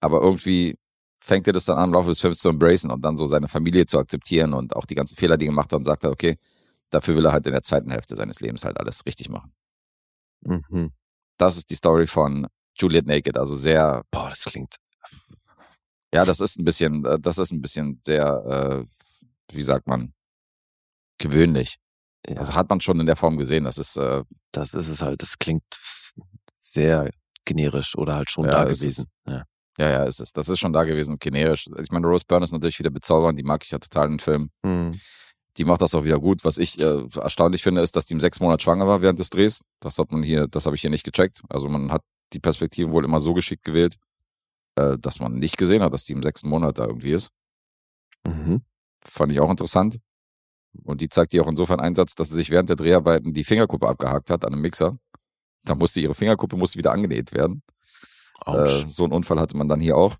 Aber 0.00 0.20
irgendwie 0.22 0.76
fängt 1.22 1.46
er 1.48 1.52
das 1.52 1.64
dann 1.64 1.76
an, 1.78 1.88
im 1.90 1.92
Laufe 1.94 2.08
des 2.08 2.20
Films 2.20 2.38
zu 2.38 2.48
embracen 2.48 2.90
und 2.90 3.02
dann 3.04 3.18
so 3.18 3.26
seine 3.28 3.48
Familie 3.48 3.86
zu 3.86 3.98
akzeptieren 3.98 4.54
und 4.54 4.74
auch 4.76 4.86
die 4.86 4.94
ganzen 4.94 5.16
Fehler, 5.16 5.36
die 5.36 5.46
er 5.46 5.50
gemacht 5.50 5.72
hat 5.72 5.78
und 5.78 5.84
sagt 5.84 6.04
er, 6.04 6.10
okay, 6.12 6.38
dafür 6.90 7.16
will 7.16 7.26
er 7.26 7.32
halt 7.32 7.46
in 7.46 7.52
der 7.52 7.62
zweiten 7.62 7.90
Hälfte 7.90 8.16
seines 8.16 8.40
Lebens 8.40 8.64
halt 8.64 8.78
alles 8.78 9.04
richtig 9.04 9.28
machen. 9.28 9.52
Mhm. 10.42 10.92
Das 11.36 11.56
ist 11.56 11.70
die 11.70 11.74
Story 11.74 12.06
von 12.06 12.46
Juliet 12.78 13.06
Naked, 13.06 13.36
also 13.36 13.56
sehr, 13.56 14.02
Boah, 14.10 14.30
das 14.30 14.44
klingt. 14.44 14.76
ja, 16.14 16.24
das 16.24 16.40
ist 16.40 16.58
ein 16.58 16.64
bisschen, 16.64 17.04
äh, 17.04 17.18
das 17.18 17.38
ist 17.38 17.50
ein 17.52 17.60
bisschen 17.60 18.00
sehr, 18.04 18.84
äh, 18.84 18.84
wie 19.54 19.62
sagt 19.62 19.86
man, 19.86 20.12
gewöhnlich. 21.18 21.76
Ja, 22.26 22.36
Also 22.36 22.54
hat 22.54 22.68
man 22.68 22.80
schon 22.80 23.00
in 23.00 23.06
der 23.06 23.16
Form 23.16 23.38
gesehen, 23.38 23.64
das 23.64 23.78
ist, 23.78 23.96
äh, 23.96 24.24
das 24.52 24.74
ist 24.74 24.88
es 24.88 25.02
halt. 25.02 25.22
Das 25.22 25.38
klingt 25.38 25.64
sehr 26.58 27.10
generisch 27.44 27.96
oder 27.96 28.14
halt 28.14 28.30
schon 28.30 28.44
Ja, 28.44 28.50
da 28.50 28.64
gewesen. 28.64 29.06
Ja. 29.26 29.44
ja, 29.78 29.90
ja, 29.90 30.04
ist 30.04 30.20
es. 30.20 30.32
Das 30.32 30.48
ist 30.48 30.58
schon 30.58 30.72
da 30.72 30.84
gewesen, 30.84 31.18
generisch. 31.18 31.68
Ich 31.80 31.90
meine, 31.90 32.06
Rose 32.06 32.24
Byrne 32.26 32.44
ist 32.44 32.52
natürlich 32.52 32.78
wieder 32.78 32.90
bezaubernd, 32.90 33.38
die 33.38 33.42
mag 33.42 33.64
ich 33.64 33.70
ja 33.70 33.78
total 33.78 34.06
in 34.06 34.12
den 34.12 34.20
Film. 34.20 34.50
Mhm. 34.62 35.00
Die 35.56 35.64
macht 35.64 35.80
das 35.80 35.94
auch 35.94 36.04
wieder 36.04 36.20
gut. 36.20 36.44
Was 36.44 36.58
ich 36.58 36.78
äh, 36.80 37.04
erstaunlich 37.16 37.62
finde, 37.62 37.80
ist, 37.80 37.96
dass 37.96 38.06
die 38.06 38.14
im 38.14 38.20
sechs 38.20 38.38
Monate 38.38 38.62
schwanger 38.62 38.86
war 38.86 39.02
während 39.02 39.18
des 39.18 39.30
Drehs. 39.30 39.62
Das 39.80 39.98
hat 39.98 40.12
man 40.12 40.22
hier, 40.22 40.46
das 40.46 40.66
habe 40.66 40.76
ich 40.76 40.82
hier 40.82 40.90
nicht 40.90 41.04
gecheckt. 41.04 41.42
Also 41.48 41.68
man 41.68 41.90
hat 41.90 42.02
die 42.32 42.38
Perspektiven 42.38 42.92
wohl 42.92 43.04
immer 43.04 43.20
so 43.20 43.34
geschickt 43.34 43.64
gewählt, 43.64 43.96
äh, 44.76 44.96
dass 44.98 45.18
man 45.18 45.34
nicht 45.34 45.56
gesehen 45.56 45.82
hat, 45.82 45.92
dass 45.92 46.04
die 46.04 46.12
im 46.12 46.22
sechsten 46.22 46.48
Monat 46.48 46.78
da 46.78 46.86
irgendwie 46.86 47.12
ist. 47.12 47.32
Mhm. 48.24 48.62
Fand 49.04 49.32
ich 49.32 49.40
auch 49.40 49.50
interessant. 49.50 49.98
Und 50.84 51.00
die 51.00 51.08
zeigt 51.08 51.34
ihr 51.34 51.42
auch 51.42 51.48
insofern 51.48 51.80
Einsatz, 51.80 52.14
dass 52.14 52.28
sie 52.28 52.34
sich 52.34 52.50
während 52.50 52.68
der 52.68 52.76
Dreharbeiten 52.76 53.32
die 53.32 53.44
Fingerkuppe 53.44 53.88
abgehakt 53.88 54.30
hat 54.30 54.44
an 54.44 54.52
einem 54.52 54.62
Mixer. 54.62 54.98
Da 55.64 55.74
musste 55.74 56.00
ihre 56.00 56.14
Fingerkuppe 56.14 56.56
musste 56.56 56.78
wieder 56.78 56.92
angenäht 56.92 57.32
werden. 57.32 57.62
Äh, 58.46 58.66
so 58.88 59.04
einen 59.04 59.12
Unfall 59.12 59.40
hatte 59.40 59.56
man 59.56 59.68
dann 59.68 59.80
hier 59.80 59.96
auch. 59.96 60.16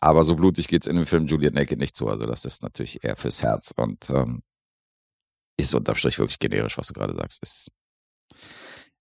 Aber 0.00 0.24
so 0.24 0.36
blutig 0.36 0.68
geht's 0.68 0.86
in 0.86 0.96
dem 0.96 1.06
Film 1.06 1.26
Juliet 1.26 1.54
Naked 1.54 1.78
nicht 1.78 1.96
zu. 1.96 2.08
Also 2.08 2.26
das 2.26 2.44
ist 2.44 2.62
natürlich 2.62 3.02
eher 3.02 3.16
fürs 3.16 3.42
Herz 3.42 3.72
und 3.76 4.10
ähm, 4.10 4.42
ist 5.56 5.74
unterm 5.74 5.96
Strich 5.96 6.18
wirklich 6.18 6.38
generisch, 6.38 6.78
was 6.78 6.86
du 6.88 6.94
gerade 6.94 7.16
sagst. 7.16 7.42
Ist, 7.42 7.72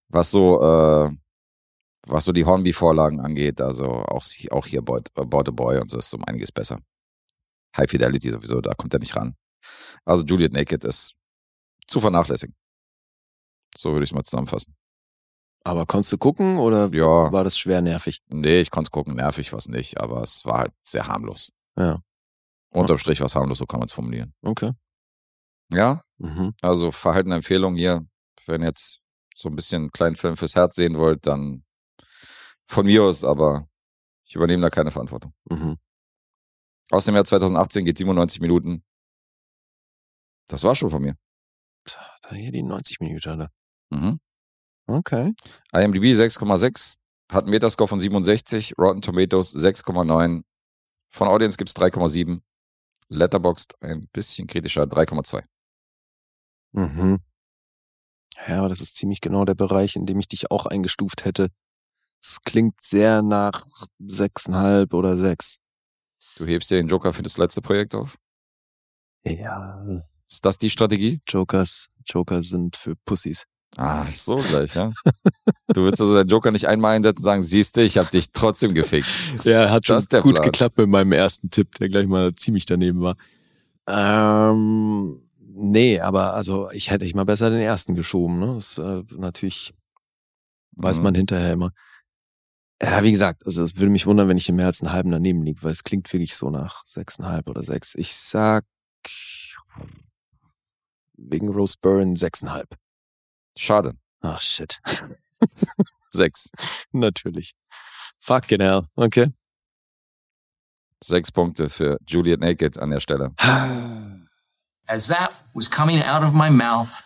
was 0.09 0.31
so, 0.31 0.61
äh, 0.61 1.11
was 2.07 2.26
so 2.26 2.31
die 2.31 2.45
Hornby-Vorlagen 2.45 3.19
angeht, 3.19 3.61
also 3.61 3.85
auch, 3.85 4.23
auch 4.49 4.65
hier 4.65 4.81
Board, 4.81 5.09
äh, 5.15 5.22
a 5.22 5.26
Boy 5.26 5.80
und 5.80 5.91
so 5.91 5.99
ist 5.99 6.14
um 6.14 6.23
einiges 6.23 6.51
besser. 6.51 6.80
High 7.76 7.89
Fidelity 7.89 8.30
sowieso, 8.30 8.61
da 8.61 8.73
kommt 8.73 8.94
er 8.94 8.99
nicht 8.99 9.15
ran. 9.15 9.35
Also 10.06 10.23
Juliet 10.23 10.53
Naked 10.53 10.84
ist 10.85 11.15
zu 11.88 11.99
vernachlässigen. 11.99 12.56
So 13.76 13.91
würde 13.94 14.03
ich 14.03 14.11
es 14.11 14.14
mal 14.15 14.23
zusammenfassen. 14.23 14.76
Aber 15.64 15.85
konntest 15.85 16.14
du 16.14 16.18
gucken 16.18 16.57
oder 16.57 16.89
Ja, 16.94 17.31
war 17.31 17.44
das 17.44 17.57
schwer 17.57 17.81
nervig? 17.81 18.22
Nee, 18.27 18.61
ich 18.61 18.72
konnte 18.72 18.88
es 18.88 18.91
gucken, 18.91 19.15
nervig 19.15 19.52
was 19.53 19.68
nicht, 19.68 19.99
aber 19.99 20.22
es 20.22 20.45
war 20.45 20.60
halt 20.60 20.73
sehr 20.81 21.07
harmlos. 21.07 21.52
Ja. 21.77 22.02
Unterm 22.69 22.98
Strich 22.98 23.19
war 23.19 23.26
es 23.27 23.35
harmlos, 23.35 23.57
so 23.57 23.65
kann 23.65 23.80
man 23.80 23.88
es 23.88 23.94
formulieren. 23.94 24.34
Okay. 24.41 24.72
Ja, 25.72 26.02
Mhm. 26.19 26.53
also 26.61 26.91
verhaltene 26.91 27.35
Empfehlung 27.35 27.76
hier, 27.76 28.06
wenn 28.45 28.61
ihr 28.61 28.68
jetzt 28.68 29.02
so 29.35 29.49
ein 29.49 29.56
bisschen 29.56 29.84
einen 29.84 29.91
kleinen 29.91 30.15
Film 30.15 30.38
fürs 30.38 30.56
Herz 30.56 30.76
sehen 30.76 30.98
wollt, 30.98 31.27
dann 31.27 31.64
von 32.68 32.85
mir 32.85 33.03
aus, 33.03 33.23
aber 33.23 33.68
ich 34.26 34.35
übernehme 34.35 34.61
da 34.64 34.69
keine 34.69 34.91
Verantwortung. 34.91 35.34
Mhm. 35.49 35.77
Aus 36.91 37.05
dem 37.05 37.15
Jahr 37.15 37.26
2018 37.26 37.85
geht 37.85 37.97
97 37.97 38.41
Minuten. 38.41 38.84
Das 40.47 40.64
war 40.64 40.76
schon 40.76 40.89
von 40.89 41.01
mir. 41.01 41.18
Da 41.85 42.35
hier 42.35 42.51
die 42.51 42.64
90 42.64 42.99
Minuten, 42.99 43.30
oder? 43.30 43.51
Mhm. 43.89 44.19
Okay. 44.88 45.34
IMDb 45.73 46.05
6,6, 46.14 46.95
hat 47.30 47.43
einen 47.43 47.51
Metascore 47.51 47.89
von 47.89 47.99
67, 47.99 48.77
Rotten 48.77 49.01
Tomatoes 49.01 49.53
6,9, 49.53 50.43
von 51.09 51.27
Audience 51.27 51.57
gibt 51.57 51.69
es 51.69 51.76
3,7, 51.76 52.41
Letterboxd 53.09 53.76
ein 53.81 54.07
bisschen 54.14 54.47
kritischer 54.47 54.84
3,2. 54.84 55.43
Mhm. 56.72 57.19
Ja, 58.47 58.59
aber 58.59 58.69
das 58.69 58.81
ist 58.81 58.95
ziemlich 58.95 59.19
genau 59.19 59.45
der 59.45 59.55
Bereich, 59.55 59.95
in 59.95 60.05
dem 60.05 60.19
ich 60.19 60.27
dich 60.27 60.51
auch 60.51 60.65
eingestuft 60.65 61.26
hätte. 61.26 61.49
Es 62.22 62.41
klingt 62.41 62.81
sehr 62.81 63.22
nach 63.22 63.65
sechseinhalb 63.99 64.93
oder 64.93 65.18
sechs. 65.18 65.57
Du 66.38 66.45
hebst 66.45 66.69
dir 66.69 66.77
den 66.77 66.88
Joker 66.88 67.14
für 67.14 67.23
das 67.23 67.38
letzte 67.38 67.61
Projekt 67.61 67.95
auf? 67.95 68.18
Ja. 69.26 69.84
Ist 70.30 70.45
das 70.45 70.57
die 70.57 70.69
Strategie? 70.69 71.22
Jokers, 71.27 71.88
Joker 72.06 72.41
sind 72.41 72.76
für 72.76 72.95
Pussys. 73.06 73.45
Ah, 73.76 74.06
so 74.14 74.38
gleich, 74.38 74.73
ja. 74.76 74.91
Du 75.68 75.84
willst 75.84 76.02
also 76.02 76.15
deinen 76.15 76.30
Joker 76.30 76.52
nicht 76.52 76.68
einmal 76.68 76.95
einsetzen 76.95 77.19
und 77.19 77.23
sagen, 77.26 77.44
siehst 77.44 77.77
du, 77.77 77.81
ich 77.84 77.98
hab 77.98 78.10
dich 78.10 78.31
trotzdem 78.31 78.73
gefickt. 78.73 79.07
Ja, 79.44 79.69
hat 79.69 79.85
schon 79.85 79.99
gut 80.22 80.35
Plan. 80.35 80.45
geklappt 80.45 80.77
mit 80.77 80.88
meinem 80.89 81.11
ersten 81.11 81.49
Tipp, 81.49 81.76
der 81.76 81.89
gleich 81.89 82.07
mal 82.07 82.34
ziemlich 82.35 82.65
daneben 82.65 83.02
war. 83.02 83.15
Ähm, 83.88 85.22
nee, 85.39 85.99
aber 85.99 86.34
also 86.34 86.72
ich 86.72 86.91
hätte 86.91 87.06
ich 87.06 87.14
mal 87.15 87.26
besser 87.26 87.49
den 87.49 87.60
ersten 87.61 87.95
geschoben. 87.95 88.39
Ne? 88.39 88.56
Das 88.56 88.77
äh, 88.77 89.03
natürlich 89.15 89.73
weiß 90.77 90.99
Mhm. 90.99 91.03
man 91.03 91.15
hinterher 91.15 91.53
immer. 91.53 91.72
Ja, 92.82 93.04
wie 93.04 93.12
gesagt, 93.12 93.45
also 93.45 93.64
es 93.64 93.76
würde 93.78 93.90
mich 93.90 94.06
wundern, 94.06 94.28
wenn 94.28 94.38
ich 94.38 94.49
im 94.49 94.56
mehr 94.56 94.68
als 94.68 94.82
einen 94.82 94.91
halben 94.91 95.12
daneben 95.12 95.44
liege, 95.44 95.64
weil 95.64 95.72
es 95.72 95.84
klingt 95.84 96.12
wirklich 96.14 96.36
so 96.36 96.52
nach 96.52 96.86
sechseinhalb 96.86 97.49
oder 97.49 97.64
sechs. 97.64 97.95
Ich 97.95 98.16
sag 98.16 98.66
wegen 101.18 101.49
Rose 101.49 101.76
Byrne 101.82 102.16
sechseinhalb. 102.16 102.78
Schade. 103.58 103.95
Ach 104.22 104.40
shit. 104.41 104.80
Sechs. 106.10 106.49
Natürlich. 106.91 107.54
Fucking 108.20 108.62
hell. 108.62 108.88
Okay. 108.95 109.32
Sechs 111.04 111.32
Punkte 111.32 111.70
für 111.70 111.98
Juliet 112.08 112.40
Naked 112.40 112.78
an 112.78 112.91
der 112.91 112.99
Stelle. 112.99 113.34
As 114.88 115.08
that 115.08 115.32
was 115.54 115.70
coming 115.70 116.02
out 116.02 116.24
of 116.24 116.34
my 116.34 116.49
mouth, 116.49 117.04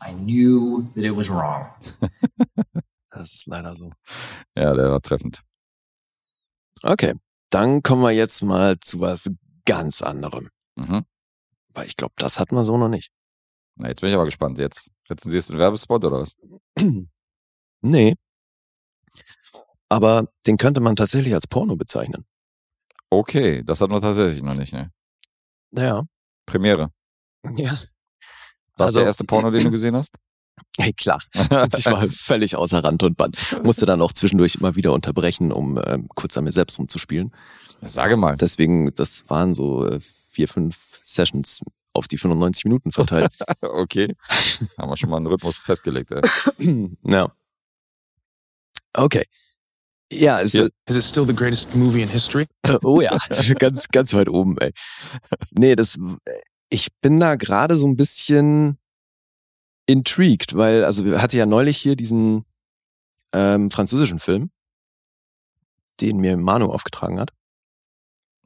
I 0.00 0.12
knew 0.12 0.90
that 0.94 1.04
it 1.04 1.16
was 1.16 1.30
wrong. 1.30 1.68
Das 3.14 3.32
ist 3.34 3.46
leider 3.46 3.74
so. 3.76 3.92
Ja, 4.56 4.74
der 4.74 4.90
war 4.90 5.00
treffend. 5.00 5.42
Okay, 6.82 7.14
dann 7.50 7.82
kommen 7.82 8.02
wir 8.02 8.10
jetzt 8.10 8.42
mal 8.42 8.78
zu 8.80 9.00
was 9.00 9.30
ganz 9.64 10.02
anderem. 10.02 10.50
Mhm. 10.76 11.04
Weil 11.68 11.86
ich 11.86 11.96
glaube, 11.96 12.14
das 12.16 12.38
hatten 12.40 12.56
wir 12.56 12.64
so 12.64 12.76
noch 12.76 12.88
nicht. 12.88 13.10
Na, 13.76 13.88
jetzt 13.88 14.00
bin 14.00 14.10
ich 14.10 14.14
aber 14.14 14.24
gespannt. 14.24 14.58
Jetzt 14.58 14.90
rezensierst 15.08 15.48
du 15.50 15.54
den 15.54 15.60
Werbespot 15.60 16.04
oder 16.04 16.20
was? 16.20 16.36
nee. 17.80 18.14
Aber 19.88 20.28
den 20.46 20.56
könnte 20.56 20.80
man 20.80 20.96
tatsächlich 20.96 21.34
als 21.34 21.46
Porno 21.46 21.76
bezeichnen. 21.76 22.26
Okay, 23.10 23.62
das 23.62 23.80
hatten 23.80 23.92
wir 23.92 24.00
tatsächlich 24.00 24.42
noch 24.42 24.54
nicht, 24.54 24.72
ne? 24.72 24.90
Naja. 25.70 26.04
Premiere. 26.46 26.90
Ja. 27.54 27.72
Was 28.76 28.88
Also- 28.88 28.98
der 29.00 29.06
erste 29.06 29.24
Porno, 29.24 29.50
den 29.50 29.62
du 29.62 29.70
gesehen 29.70 29.94
hast? 29.96 30.16
Hey, 30.78 30.92
klar. 30.92 31.20
Ich 31.78 31.86
war 31.86 32.08
völlig 32.10 32.56
außer 32.56 32.82
Rand 32.82 33.02
und 33.02 33.16
Band. 33.16 33.36
Musste 33.62 33.86
dann 33.86 34.02
auch 34.02 34.12
zwischendurch 34.12 34.56
immer 34.56 34.74
wieder 34.74 34.92
unterbrechen, 34.92 35.52
um 35.52 35.80
ähm, 35.86 36.08
kurz 36.14 36.36
an 36.36 36.44
mir 36.44 36.52
selbst 36.52 36.78
rumzuspielen. 36.78 37.32
Sage 37.80 38.16
mal. 38.16 38.36
Deswegen, 38.36 38.92
das 38.94 39.24
waren 39.28 39.54
so 39.54 39.86
äh, 39.86 40.00
vier, 40.00 40.48
fünf 40.48 41.00
Sessions 41.02 41.60
auf 41.92 42.08
die 42.08 42.18
95 42.18 42.64
Minuten 42.64 42.92
verteilt. 42.92 43.32
okay. 43.60 44.14
Haben 44.78 44.90
wir 44.90 44.96
schon 44.96 45.10
mal 45.10 45.18
einen 45.18 45.26
Rhythmus 45.26 45.58
festgelegt. 45.58 46.10
Ey. 46.12 46.90
ja. 47.04 47.32
Okay. 48.94 49.24
Ja, 50.12 50.40
es, 50.40 50.52
Hier. 50.52 50.70
Is 50.86 50.96
it 50.96 51.04
still 51.04 51.26
the 51.26 51.34
greatest 51.34 51.74
movie 51.74 52.02
in 52.02 52.08
history? 52.08 52.46
Äh, 52.62 52.78
Oh 52.82 53.00
ja, 53.00 53.16
ganz, 53.58 53.88
ganz 53.88 54.12
weit 54.12 54.28
oben, 54.28 54.58
ey. 54.58 54.72
Nee, 55.52 55.76
das, 55.76 55.98
ich 56.68 56.88
bin 57.00 57.18
da 57.20 57.36
gerade 57.36 57.76
so 57.76 57.86
ein 57.86 57.96
bisschen 57.96 58.78
intrigued, 59.86 60.56
weil, 60.56 60.84
also 60.84 61.04
wir 61.04 61.20
hatte 61.20 61.36
ja 61.36 61.46
neulich 61.46 61.76
hier 61.76 61.96
diesen 61.96 62.44
ähm, 63.34 63.70
französischen 63.70 64.18
Film, 64.18 64.50
den 66.00 66.18
mir 66.18 66.36
Manu 66.36 66.66
aufgetragen 66.66 67.20
hat. 67.20 67.32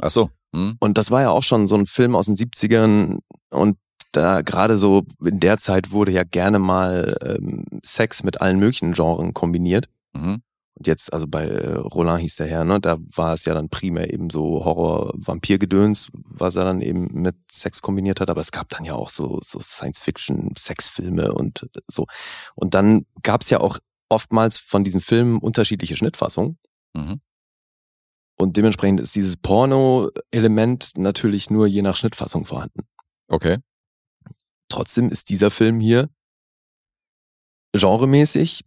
Ach 0.00 0.10
so. 0.10 0.30
Hm? 0.54 0.76
Und 0.80 0.98
das 0.98 1.10
war 1.10 1.22
ja 1.22 1.30
auch 1.30 1.42
schon 1.42 1.66
so 1.66 1.76
ein 1.76 1.86
Film 1.86 2.16
aus 2.16 2.26
den 2.26 2.36
70ern 2.36 3.18
und 3.50 3.78
da 4.12 4.40
gerade 4.40 4.78
so 4.78 5.04
in 5.22 5.40
der 5.40 5.58
Zeit 5.58 5.90
wurde 5.90 6.12
ja 6.12 6.24
gerne 6.24 6.58
mal 6.58 7.16
ähm, 7.22 7.64
Sex 7.84 8.22
mit 8.22 8.40
allen 8.40 8.58
möglichen 8.58 8.92
Genren 8.92 9.34
kombiniert. 9.34 9.88
Mhm. 10.14 10.42
Und 10.78 10.86
jetzt, 10.86 11.12
also 11.12 11.26
bei 11.26 11.44
äh, 11.44 11.74
Roland 11.74 12.20
hieß 12.20 12.36
der 12.36 12.46
Herr, 12.46 12.64
ne, 12.64 12.80
da 12.80 12.98
war 13.00 13.34
es 13.34 13.44
ja 13.44 13.54
dann 13.54 13.68
primär 13.68 14.12
eben 14.12 14.30
so 14.30 14.64
Horror-Vampir-Gedöns, 14.64 16.08
was 16.12 16.54
er 16.54 16.64
dann 16.64 16.82
eben 16.82 17.08
mit 17.12 17.34
Sex 17.50 17.82
kombiniert 17.82 18.20
hat. 18.20 18.30
Aber 18.30 18.40
es 18.40 18.52
gab 18.52 18.68
dann 18.68 18.84
ja 18.84 18.94
auch 18.94 19.10
so, 19.10 19.40
so 19.42 19.58
Science-Fiction-Sexfilme 19.58 21.32
und 21.34 21.68
so. 21.88 22.06
Und 22.54 22.74
dann 22.74 23.06
gab 23.22 23.42
es 23.42 23.50
ja 23.50 23.58
auch 23.58 23.78
oftmals 24.08 24.58
von 24.58 24.84
diesen 24.84 25.00
Filmen 25.00 25.38
unterschiedliche 25.38 25.96
Schnittfassungen. 25.96 26.58
Mhm. 26.94 27.20
Und 28.38 28.56
dementsprechend 28.56 29.00
ist 29.00 29.16
dieses 29.16 29.36
Porno-Element 29.36 30.92
natürlich 30.96 31.50
nur 31.50 31.66
je 31.66 31.82
nach 31.82 31.96
Schnittfassung 31.96 32.46
vorhanden. 32.46 32.82
Okay. 33.26 33.58
Trotzdem 34.68 35.10
ist 35.10 35.28
dieser 35.30 35.50
Film 35.50 35.80
hier 35.80 36.08
genremäßig 37.72 38.64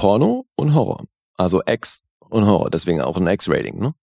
Porno 0.00 0.46
und 0.56 0.74
Horror. 0.74 1.04
Also 1.36 1.60
X 1.66 2.02
und 2.30 2.46
Horror, 2.46 2.70
deswegen 2.70 3.00
auch 3.02 3.16
ein 3.16 3.26
X-Rating, 3.26 3.78
ne? 3.78 3.94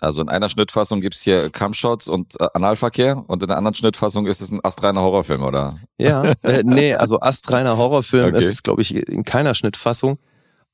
Also 0.00 0.20
in 0.20 0.28
einer 0.28 0.48
Schnittfassung 0.48 1.00
gibt's 1.00 1.22
hier 1.22 1.48
Cumshots 1.48 2.08
und 2.08 2.40
äh, 2.40 2.48
Analverkehr 2.54 3.22
und 3.28 3.40
in 3.40 3.48
der 3.48 3.56
anderen 3.56 3.74
Schnittfassung 3.76 4.26
ist 4.26 4.40
es 4.40 4.50
ein 4.50 4.58
astreiner 4.62 5.00
Horrorfilm, 5.00 5.42
oder? 5.44 5.78
Ja, 5.96 6.24
äh, 6.42 6.62
nee, 6.64 6.94
also 6.94 7.20
astreiner 7.20 7.76
Horrorfilm 7.76 8.30
Okay. 8.30 8.38
ist 8.38 8.50
es, 8.50 8.62
glaube 8.62 8.82
ich, 8.82 8.94
in 8.94 9.22
keiner 9.22 9.54
Schnittfassung. 9.54 10.18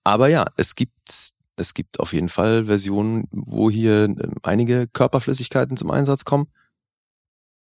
Aber 0.03 0.29
ja, 0.29 0.47
es 0.57 0.75
gibt, 0.75 1.35
es 1.57 1.75
gibt 1.75 2.01
auf 2.01 2.15
jeden 2.15 2.31
Fall 2.31 2.65
Versionen, 2.65 3.29
wo 3.31 3.71
hier 3.71 4.05
ähm, 4.05 4.37
einige 4.43 4.87
Körperflüssigkeiten 4.89 5.77
zum 5.77 5.91
Einsatz 5.91 6.25
kommen. 6.25 6.49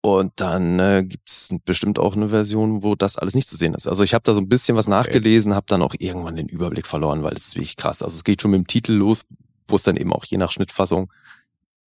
Und 0.04 0.34
dann 0.36 0.78
äh, 0.80 1.02
gibt's 1.02 1.48
bestimmt 1.64 1.98
auch 1.98 2.14
eine 2.14 2.28
Version, 2.28 2.82
wo 2.82 2.94
das 2.94 3.16
alles 3.16 3.34
nicht 3.34 3.48
zu 3.48 3.56
sehen 3.56 3.72
ist. 3.72 3.88
Also 3.88 4.04
ich 4.04 4.12
habe 4.12 4.22
da 4.22 4.34
so 4.34 4.40
ein 4.42 4.50
bisschen 4.50 4.76
was 4.76 4.86
nachgelesen, 4.86 5.54
habe 5.54 5.64
dann 5.66 5.80
auch 5.80 5.94
irgendwann 5.98 6.36
den 6.36 6.46
Überblick 6.46 6.86
verloren, 6.86 7.22
weil 7.22 7.32
es 7.32 7.46
ist 7.46 7.56
wirklich 7.56 7.76
krass. 7.76 8.02
Also 8.02 8.14
es 8.14 8.22
geht 8.22 8.42
schon 8.42 8.50
mit 8.50 8.58
dem 8.58 8.66
Titel 8.66 8.92
los, 8.92 9.24
wo 9.66 9.76
es 9.76 9.82
dann 9.82 9.96
eben 9.96 10.12
auch 10.12 10.26
je 10.26 10.36
nach 10.36 10.50
Schnittfassung 10.50 11.10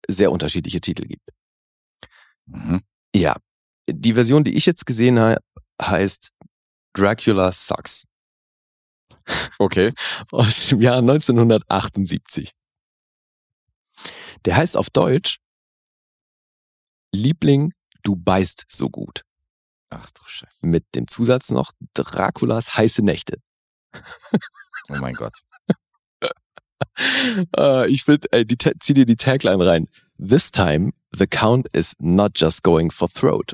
sehr 0.08 0.32
unterschiedliche 0.32 0.80
Titel 0.80 1.06
gibt. 1.06 1.30
Mhm. 2.46 2.84
Ja, 3.14 3.36
die 3.86 4.14
Version, 4.14 4.46
die 4.46 4.56
ich 4.56 4.66
jetzt 4.66 4.86
gesehen 4.86 5.20
habe, 5.20 5.42
heißt 5.82 6.32
Dracula 6.94 7.52
Sucks 7.52 8.06
Okay. 9.60 9.92
aus 10.32 10.68
dem 10.70 10.80
Jahr 10.80 11.00
1978. 11.00 12.52
Der 14.46 14.56
heißt 14.56 14.78
auf 14.78 14.90
Deutsch 14.90 15.40
Liebling, 17.12 17.74
du 18.06 18.16
beißt 18.16 18.66
so 18.68 18.90
gut. 18.90 19.22
Ach 19.90 20.10
du 20.12 20.22
Scheiße. 20.26 20.66
Mit 20.66 20.84
dem 20.96 21.08
Zusatz 21.08 21.52
noch 21.52 21.72
Draculas 21.94 22.78
heiße 22.78 23.02
Nächte. 23.02 23.38
Oh 24.90 24.98
mein 25.00 25.16
Gott. 25.16 25.34
Äh, 27.58 27.90
ich 27.90 28.04
finde, 28.04 28.28
zieh 28.80 28.94
dir 28.94 29.06
die 29.06 29.16
Tagline 29.16 29.66
rein. 29.66 29.88
This 30.18 30.52
time, 30.52 30.92
the 31.12 31.26
count 31.26 31.68
is 31.74 31.94
not 32.00 32.34
just 32.36 32.64
going 32.64 32.92
for 32.92 33.10
throat. 33.10 33.54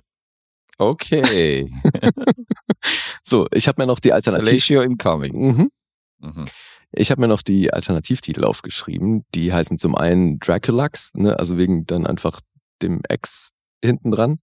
Okay. 0.78 1.72
So, 3.24 3.48
ich 3.52 3.68
habe 3.68 3.82
mir 3.82 3.86
noch 3.86 4.00
die 4.00 4.14
Alternativ... 4.14 4.64
Fellatio 4.64 4.82
incoming. 4.82 5.34
Mhm. 5.34 5.72
Mhm. 6.20 6.46
Ich 6.92 7.12
habe 7.12 7.22
mir 7.22 7.28
noch 7.28 7.44
die 7.44 7.72
Alternativtitel 7.72 8.44
aufgeschrieben. 8.44 9.24
Die 9.34 9.54
heißen 9.54 9.78
zum 9.78 9.96
einen 9.96 10.40
Draculux, 10.40 11.12
ne, 11.14 11.38
also 11.40 11.58
wegen 11.58 11.86
dann 11.86 12.06
einfach 12.06 12.42
dem 12.82 13.02
X 13.10 13.54
hinten 13.84 14.12
dran. 14.12 14.40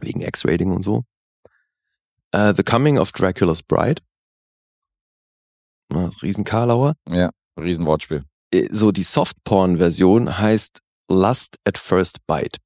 Wegen 0.00 0.20
X-Rating 0.20 0.70
und 0.72 0.82
so. 0.82 1.04
Äh, 2.32 2.54
The 2.54 2.62
Coming 2.62 2.98
of 2.98 3.12
Dracula's 3.12 3.62
Bride. 3.62 4.02
Na, 5.92 6.10
Riesen 6.22 6.44
Karlauer. 6.44 6.94
Ja, 7.08 7.30
Riesenwortspiel. 7.58 8.24
Äh, 8.52 8.68
So 8.70 8.92
die 8.92 9.02
Softporn-Version 9.02 10.38
heißt 10.38 10.80
Lust 11.10 11.56
at 11.64 11.76
First 11.78 12.24
Bite. 12.26 12.58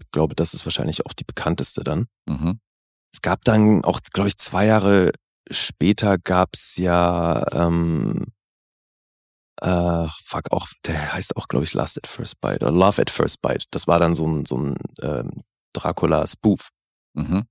Ich 0.00 0.10
glaube, 0.10 0.34
das 0.34 0.54
ist 0.54 0.64
wahrscheinlich 0.64 1.04
auch 1.06 1.12
die 1.12 1.24
bekannteste 1.24 1.84
dann. 1.84 2.06
Mhm. 2.28 2.60
Es 3.12 3.20
gab 3.20 3.44
dann 3.44 3.84
auch, 3.84 4.00
glaube 4.12 4.28
ich, 4.28 4.38
zwei 4.38 4.66
Jahre 4.66 5.12
später 5.50 6.16
gab's 6.18 6.76
ja, 6.76 7.44
ähm, 7.52 8.28
äh, 9.62 10.08
fuck, 10.24 10.50
auch, 10.50 10.66
der 10.84 11.12
heißt 11.12 11.36
auch, 11.36 11.46
glaube 11.46 11.64
ich, 11.64 11.72
Lust 11.72 11.96
at 11.98 12.06
First 12.06 12.40
Bite 12.40 12.64
oder 12.64 12.72
Love 12.72 13.00
at 13.00 13.10
First 13.10 13.40
Bite. 13.42 13.66
Das 13.70 13.86
war 13.86 14.00
dann 14.00 14.14
so 14.14 14.26
ein, 14.26 14.44
so 14.44 14.56
ein 14.56 14.76
ähm, 15.00 15.42
Dracula-Spoof. 15.72 16.70
Mhm. 17.14 17.44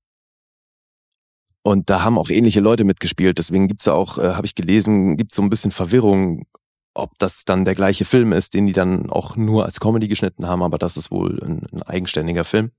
Und 1.64 1.90
da 1.90 2.04
haben 2.04 2.18
auch 2.18 2.30
ähnliche 2.30 2.60
Leute 2.60 2.84
mitgespielt. 2.84 3.38
Deswegen 3.38 3.68
gibt's 3.68 3.86
ja 3.86 3.94
auch, 3.94 4.18
äh, 4.18 4.34
habe 4.34 4.46
ich 4.46 4.56
gelesen, 4.56 5.16
gibt's 5.16 5.36
so 5.36 5.42
ein 5.42 5.50
bisschen 5.50 5.72
Verwirrung, 5.72 6.46
ob 6.94 7.18
das 7.20 7.46
dann 7.46 7.64
der 7.64 7.76
gleiche 7.76 8.04
Film 8.04 8.34
ist, 8.34 8.54
den 8.54 8.66
die 8.66 8.74
dann 8.74 9.10
auch 9.10 9.38
nur 9.38 9.66
als 9.66 9.80
Comedy 9.80 10.08
geschnitten 10.08 10.48
haben, 10.48 10.64
aber 10.64 10.78
das 10.78 10.98
ist 10.98 11.12
wohl 11.12 11.42
ein, 11.42 11.66
ein 11.72 11.84
eigenständiger 11.84 12.44
Film. 12.44 12.72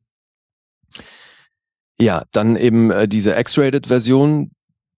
Ja, 1.99 2.25
dann 2.33 2.57
eben 2.57 2.91
äh, 2.91 3.09
diese 3.09 3.35
X-Rated-Version, 3.39 4.51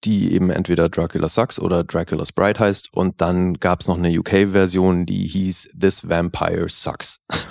die 0.03 0.33
eben 0.33 0.49
entweder 0.49 0.89
Dracula 0.89 1.29
Sucks 1.29 1.59
oder 1.59 1.83
Dracula's 1.83 2.31
Bride 2.31 2.59
heißt. 2.59 2.93
Und 2.93 3.21
dann 3.21 3.55
gab's 3.55 3.87
noch 3.87 3.97
eine 3.97 4.17
UK-Version, 4.17 5.05
die 5.05 5.27
hieß 5.27 5.69
This 5.79 6.07
Vampire 6.07 6.69
Sucks. 6.69 7.19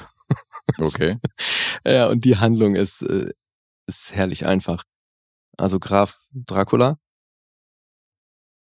Okay. 0.79 1.19
Ja, 1.85 2.09
und 2.09 2.25
die 2.25 2.39
Handlung 2.39 2.77
ist, 2.77 3.03
äh, 3.03 3.33
ist 3.87 4.15
herrlich 4.15 4.47
einfach. 4.47 4.85
Also 5.59 5.79
Graf 5.79 6.21
Dracula, 6.33 6.99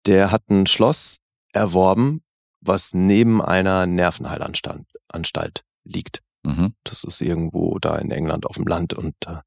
der 0.07 0.31
hat 0.31 0.49
ein 0.49 0.67
Schloss 0.67 1.19
erworben, 1.53 2.23
was 2.61 2.95
neben 2.95 3.43
einer 3.43 3.87
Nervenheilanstalt 3.87 4.87
Anstalt 5.09 5.65
liegt. 5.85 6.23
Mhm. 6.45 6.75
Das 6.85 7.05
ist 7.05 7.21
irgendwo 7.21 7.79
da 7.79 7.97
in 7.99 8.11
England 8.11 8.47
auf 8.47 8.57
dem 8.57 8.67
Land 8.67 8.95
und 8.95 9.15
äh, 9.27 9.41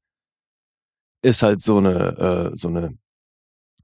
ist 1.22 1.42
halt 1.42 1.62
so 1.62 1.78
eine, 1.78 2.52
äh, 2.52 2.56
so 2.56 2.68
eine 2.68 2.96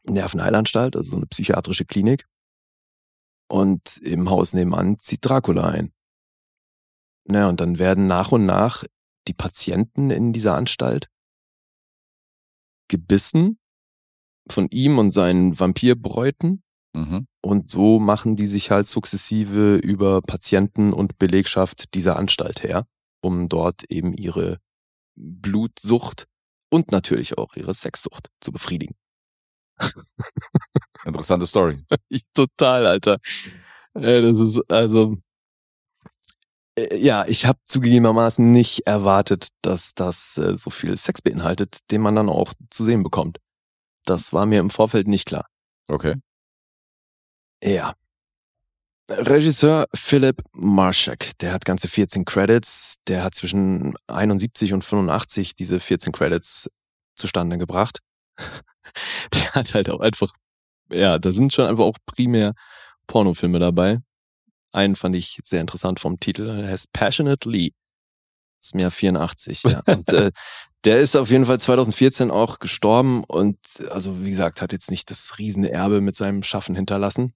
Nervenheilanstalt, 0.04 0.96
also 0.96 1.10
so 1.12 1.16
eine 1.16 1.26
psychiatrische 1.26 1.84
Klinik. 1.84 2.26
Und 3.48 3.98
im 3.98 4.30
Haus 4.30 4.54
nebenan 4.54 4.98
zieht 4.98 5.24
Dracula 5.24 5.68
ein. 5.68 5.92
Naja, 7.24 7.48
und 7.48 7.60
dann 7.60 7.78
werden 7.78 8.06
nach 8.06 8.32
und 8.32 8.46
nach 8.46 8.84
die 9.28 9.34
Patienten 9.34 10.10
in 10.10 10.32
dieser 10.32 10.56
Anstalt 10.56 11.08
gebissen 12.88 13.58
von 14.50 14.68
ihm 14.70 14.98
und 14.98 15.12
seinen 15.12 15.58
Vampirbräuten. 15.58 16.62
Mhm. 16.94 17.26
Und 17.40 17.70
so 17.70 17.98
machen 17.98 18.36
die 18.36 18.46
sich 18.46 18.70
halt 18.70 18.86
sukzessive 18.86 19.76
über 19.76 20.20
Patienten 20.20 20.92
und 20.92 21.18
Belegschaft 21.18 21.94
dieser 21.94 22.16
Anstalt 22.16 22.62
her, 22.62 22.86
um 23.22 23.48
dort 23.48 23.84
eben 23.84 24.12
ihre 24.12 24.58
Blutsucht 25.14 26.26
und 26.70 26.90
natürlich 26.90 27.38
auch 27.38 27.54
ihre 27.56 27.74
Sexsucht 27.74 28.28
zu 28.40 28.52
befriedigen. 28.52 28.94
Interessante 31.04 31.46
Story. 31.46 31.84
Ich 32.09 32.22
total, 32.32 32.86
Alter. 32.86 33.18
Das 33.94 34.38
ist 34.38 34.60
also 34.70 35.18
äh, 36.76 36.96
ja, 36.96 37.26
ich 37.26 37.46
habe 37.46 37.59
zugegebenermaßen 37.66 38.50
nicht 38.50 38.86
erwartet, 38.86 39.48
dass 39.62 39.94
das 39.94 40.38
äh, 40.38 40.56
so 40.56 40.70
viel 40.70 40.96
Sex 40.96 41.22
beinhaltet, 41.22 41.78
den 41.90 42.00
man 42.00 42.16
dann 42.16 42.28
auch 42.28 42.52
zu 42.70 42.84
sehen 42.84 43.02
bekommt. 43.02 43.38
Das 44.04 44.32
war 44.32 44.46
mir 44.46 44.60
im 44.60 44.70
Vorfeld 44.70 45.06
nicht 45.06 45.26
klar. 45.26 45.46
Okay. 45.88 46.16
Ja. 47.62 47.94
Regisseur 49.10 49.86
Philip 49.94 50.42
Marshak, 50.52 51.36
der 51.40 51.52
hat 51.52 51.64
ganze 51.64 51.88
14 51.88 52.24
Credits, 52.24 52.94
der 53.09 53.24
hat 53.24 53.34
zwischen 53.34 53.94
71 54.06 54.72
und 54.72 54.84
85 54.84 55.54
diese 55.54 55.80
14 55.80 56.12
Credits 56.12 56.70
zustande 57.14 57.59
gebracht. 57.59 57.98
der 59.32 59.55
hat 59.55 59.74
halt 59.74 59.90
auch 59.90 60.01
einfach, 60.01 60.32
ja, 60.90 61.19
da 61.19 61.32
sind 61.32 61.52
schon 61.52 61.66
einfach 61.66 61.85
auch 61.85 61.98
primär 62.06 62.55
Pornofilme 63.06 63.59
dabei. 63.59 63.98
Einen 64.73 64.97
fand 64.97 65.16
ich 65.16 65.39
sehr 65.44 65.60
interessant 65.60 66.01
vom 66.01 66.19
Titel, 66.19 66.47
der 66.47 66.69
heißt 66.69 66.93
Passionately. 66.93 67.74
Das 68.60 68.69
ist 68.69 68.74
mir 68.74 68.90
84, 68.90 69.62
ja. 69.64 69.82
Und 69.86 70.12
äh, 70.12 70.31
der 70.85 71.01
ist 71.01 71.16
auf 71.16 71.31
jeden 71.31 71.47
Fall 71.47 71.60
2014 71.60 72.31
auch 72.31 72.59
gestorben 72.59 73.24
und 73.24 73.59
also 73.90 74.24
wie 74.24 74.31
gesagt, 74.31 74.62
hat 74.62 74.73
jetzt 74.73 74.90
nicht 74.90 75.10
das 75.10 75.39
Riesenerbe 75.39 76.01
mit 76.01 76.16
seinem 76.16 76.43
Schaffen 76.43 76.74
hinterlassen. 76.74 77.35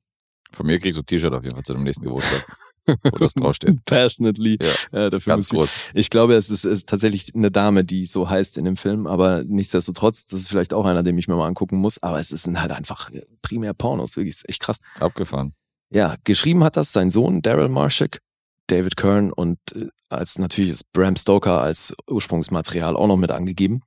Von 0.52 0.66
mir 0.66 0.78
kriegst 0.78 0.98
du 0.98 1.02
ein 1.02 1.06
T-Shirt 1.06 1.32
auf 1.32 1.42
jeden 1.42 1.54
Fall 1.54 1.64
zu 1.64 1.74
dem 1.74 1.82
nächsten 1.82 2.04
Geburtstag, 2.04 2.46
wo 3.02 3.18
das 3.18 3.34
draufsteht. 3.34 3.84
Passionately. 3.84 4.58
Ja, 4.60 5.00
Ja, 5.00 5.10
dafür 5.10 5.34
ganz 5.34 5.48
groß. 5.50 5.74
ich, 5.92 6.00
ich 6.00 6.10
glaube, 6.10 6.34
es 6.34 6.50
ist, 6.50 6.64
ist 6.64 6.88
tatsächlich 6.88 7.34
eine 7.34 7.50
Dame, 7.50 7.84
die 7.84 8.04
so 8.06 8.28
heißt 8.28 8.58
in 8.58 8.64
dem 8.64 8.76
Film, 8.76 9.06
aber 9.06 9.44
nichtsdestotrotz, 9.44 10.26
das 10.26 10.42
ist 10.42 10.48
vielleicht 10.48 10.74
auch 10.74 10.84
einer, 10.86 11.02
den 11.02 11.18
ich 11.18 11.28
mir 11.28 11.36
mal 11.36 11.46
angucken 11.46 11.76
muss, 11.76 12.02
aber 12.02 12.18
es 12.18 12.28
sind 12.28 12.60
halt 12.60 12.72
einfach 12.72 13.10
primär 13.42 13.74
Pornos, 13.74 14.16
wirklich, 14.16 14.36
ist 14.36 14.48
echt 14.48 14.62
krass. 14.62 14.76
Abgefahren. 15.00 15.54
Ja, 15.90 16.16
geschrieben 16.24 16.64
hat 16.64 16.76
das 16.76 16.92
sein 16.92 17.10
Sohn 17.10 17.42
Daryl 17.42 17.68
Marshak, 17.68 18.18
David 18.66 18.96
Kern 18.96 19.32
und 19.32 19.58
äh, 19.74 19.88
als 20.08 20.38
natürlich 20.38 20.70
ist 20.70 20.92
Bram 20.92 21.16
Stoker 21.16 21.60
als 21.60 21.94
Ursprungsmaterial 22.08 22.96
auch 22.96 23.06
noch 23.06 23.16
mit 23.16 23.30
angegeben. 23.30 23.80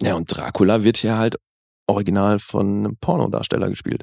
Ja, 0.00 0.14
und 0.14 0.34
Dracula 0.34 0.84
wird 0.84 0.98
hier 0.98 1.18
halt 1.18 1.36
original 1.86 2.38
von 2.38 2.66
einem 2.66 2.96
Pornodarsteller 2.96 3.68
gespielt. 3.68 4.02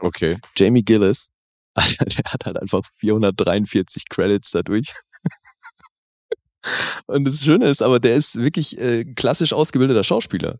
Okay. 0.00 0.38
Jamie 0.56 0.82
Gillis, 0.84 1.28
Alter, 1.76 2.04
der 2.06 2.24
hat 2.32 2.46
halt 2.46 2.60
einfach 2.60 2.82
443 2.98 4.08
Credits 4.08 4.50
dadurch. 4.50 4.94
Und 7.06 7.24
das 7.24 7.44
Schöne 7.44 7.68
ist 7.68 7.82
aber, 7.82 8.00
der 8.00 8.16
ist 8.16 8.36
wirklich 8.36 8.78
äh, 8.78 9.04
klassisch 9.04 9.52
ausgebildeter 9.52 10.02
Schauspieler. 10.04 10.58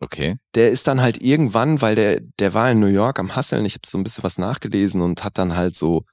Okay. 0.00 0.36
Der 0.54 0.70
ist 0.70 0.86
dann 0.86 1.00
halt 1.00 1.20
irgendwann, 1.20 1.80
weil 1.80 1.94
der, 1.94 2.20
der 2.38 2.54
war 2.54 2.70
in 2.70 2.80
New 2.80 2.86
York 2.86 3.18
am 3.18 3.34
Hasseln, 3.34 3.64
ich 3.64 3.74
habe 3.74 3.86
so 3.86 3.98
ein 3.98 4.04
bisschen 4.04 4.24
was 4.24 4.38
nachgelesen 4.38 5.00
und 5.00 5.24
hat 5.24 5.38
dann 5.38 5.56
halt 5.56 5.76
so, 5.76 6.04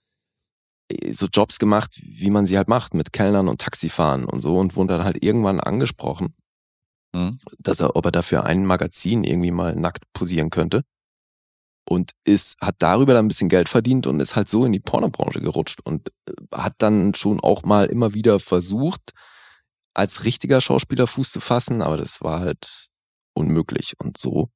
äh, 0.92 1.14
so 1.14 1.28
Jobs 1.28 1.60
gemacht, 1.60 2.00
wie 2.04 2.30
man 2.30 2.46
sie 2.46 2.58
halt 2.58 2.68
macht, 2.68 2.94
mit 2.94 3.14
Kellnern 3.14 3.48
und 3.48 3.62
Taxifahren 3.62 4.26
und 4.26 4.42
so 4.42 4.58
und 4.58 4.76
wurde 4.76 4.96
dann 4.96 5.04
halt 5.04 5.24
irgendwann 5.24 5.60
angesprochen, 5.60 6.36
Mhm. 7.16 7.38
dass 7.60 7.80
er, 7.80 7.96
ob 7.96 8.06
er 8.06 8.12
dafür 8.12 8.44
ein 8.44 8.66
Magazin 8.66 9.24
irgendwie 9.24 9.52
mal 9.52 9.74
nackt 9.76 10.04
posieren 10.14 10.50
könnte. 10.50 10.82
Und 11.88 12.12
ist, 12.24 12.58
hat 12.62 12.76
darüber 12.80 13.14
dann 13.14 13.26
ein 13.26 13.28
bisschen 13.28 13.50
Geld 13.50 13.70
verdient 13.70 14.08
und 14.08 14.20
ist 14.20 14.36
halt 14.36 14.50
so 14.50 14.66
in 14.66 14.74
die 14.74 14.80
Pornobranche 14.80 15.40
gerutscht 15.40 15.82
und 15.84 16.10
äh, 16.28 16.34
hat 16.52 16.74
dann 16.80 17.14
schon 17.14 17.40
auch 17.40 17.64
mal 17.64 17.86
immer 17.86 18.14
wieder 18.16 18.40
versucht, 18.40 19.12
als 19.94 20.24
richtiger 20.24 20.62
Schauspieler 20.62 21.08
Fuß 21.08 21.32
zu 21.32 21.40
fassen, 21.40 21.82
aber 21.82 21.98
das 21.98 22.22
war 22.22 22.40
halt 22.40 22.88
unmöglich. 23.34 23.94
Und 24.00 24.18
so 24.18 24.50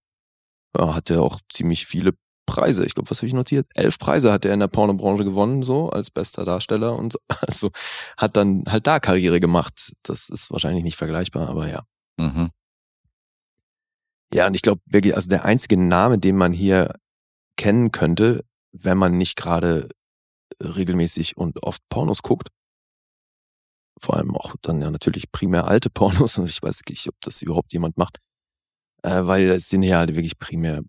ja, 0.77 0.95
hat 0.95 1.09
er 1.09 1.21
auch 1.21 1.39
ziemlich 1.49 1.85
viele 1.85 2.13
Preise. 2.45 2.85
Ich 2.85 2.95
glaube, 2.95 3.09
was 3.09 3.19
habe 3.19 3.27
ich 3.27 3.33
notiert? 3.33 3.67
Elf 3.75 3.99
Preise 3.99 4.31
hat 4.31 4.43
er 4.43 4.53
in 4.53 4.59
der 4.59 4.67
Pornobranche 4.67 5.23
gewonnen, 5.23 5.63
so 5.63 5.89
als 5.89 6.09
bester 6.09 6.45
Darsteller 6.45 6.97
und 6.97 7.13
so. 7.13 7.19
Also 7.41 7.71
hat 8.17 8.35
dann 8.35 8.63
halt 8.67 8.87
da 8.87 8.99
Karriere 8.99 9.39
gemacht. 9.39 9.93
Das 10.03 10.29
ist 10.29 10.51
wahrscheinlich 10.51 10.83
nicht 10.83 10.97
vergleichbar, 10.97 11.47
aber 11.49 11.69
ja. 11.69 11.83
Mhm. 12.19 12.49
Ja, 14.33 14.47
und 14.47 14.53
ich 14.53 14.61
glaube, 14.61 14.81
wirklich, 14.85 15.15
also 15.15 15.29
der 15.29 15.45
einzige 15.45 15.77
Name, 15.77 16.19
den 16.19 16.35
man 16.35 16.53
hier 16.53 16.95
kennen 17.59 17.91
könnte, 17.91 18.45
wenn 18.71 18.97
man 18.97 19.17
nicht 19.17 19.35
gerade 19.35 19.89
regelmäßig 20.63 21.35
und 21.37 21.61
oft 21.61 21.81
Pornos 21.89 22.21
guckt, 22.23 22.47
vor 24.01 24.15
allem 24.15 24.33
auch 24.35 24.55
dann 24.61 24.81
ja 24.81 24.89
natürlich 24.89 25.31
primär 25.31 25.67
alte 25.67 25.89
Pornos, 25.93 26.37
und 26.37 26.49
ich 26.49 26.61
weiß 26.63 26.81
nicht, 26.87 27.07
ob 27.09 27.15
das 27.21 27.41
überhaupt 27.41 27.73
jemand 27.73 27.97
macht, 27.97 28.17
äh, 29.03 29.25
weil 29.25 29.49
es 29.49 29.69
sind 29.69 29.83
ja 29.83 29.97
halt 29.99 30.15
wirklich 30.15 30.39
primär 30.39 30.81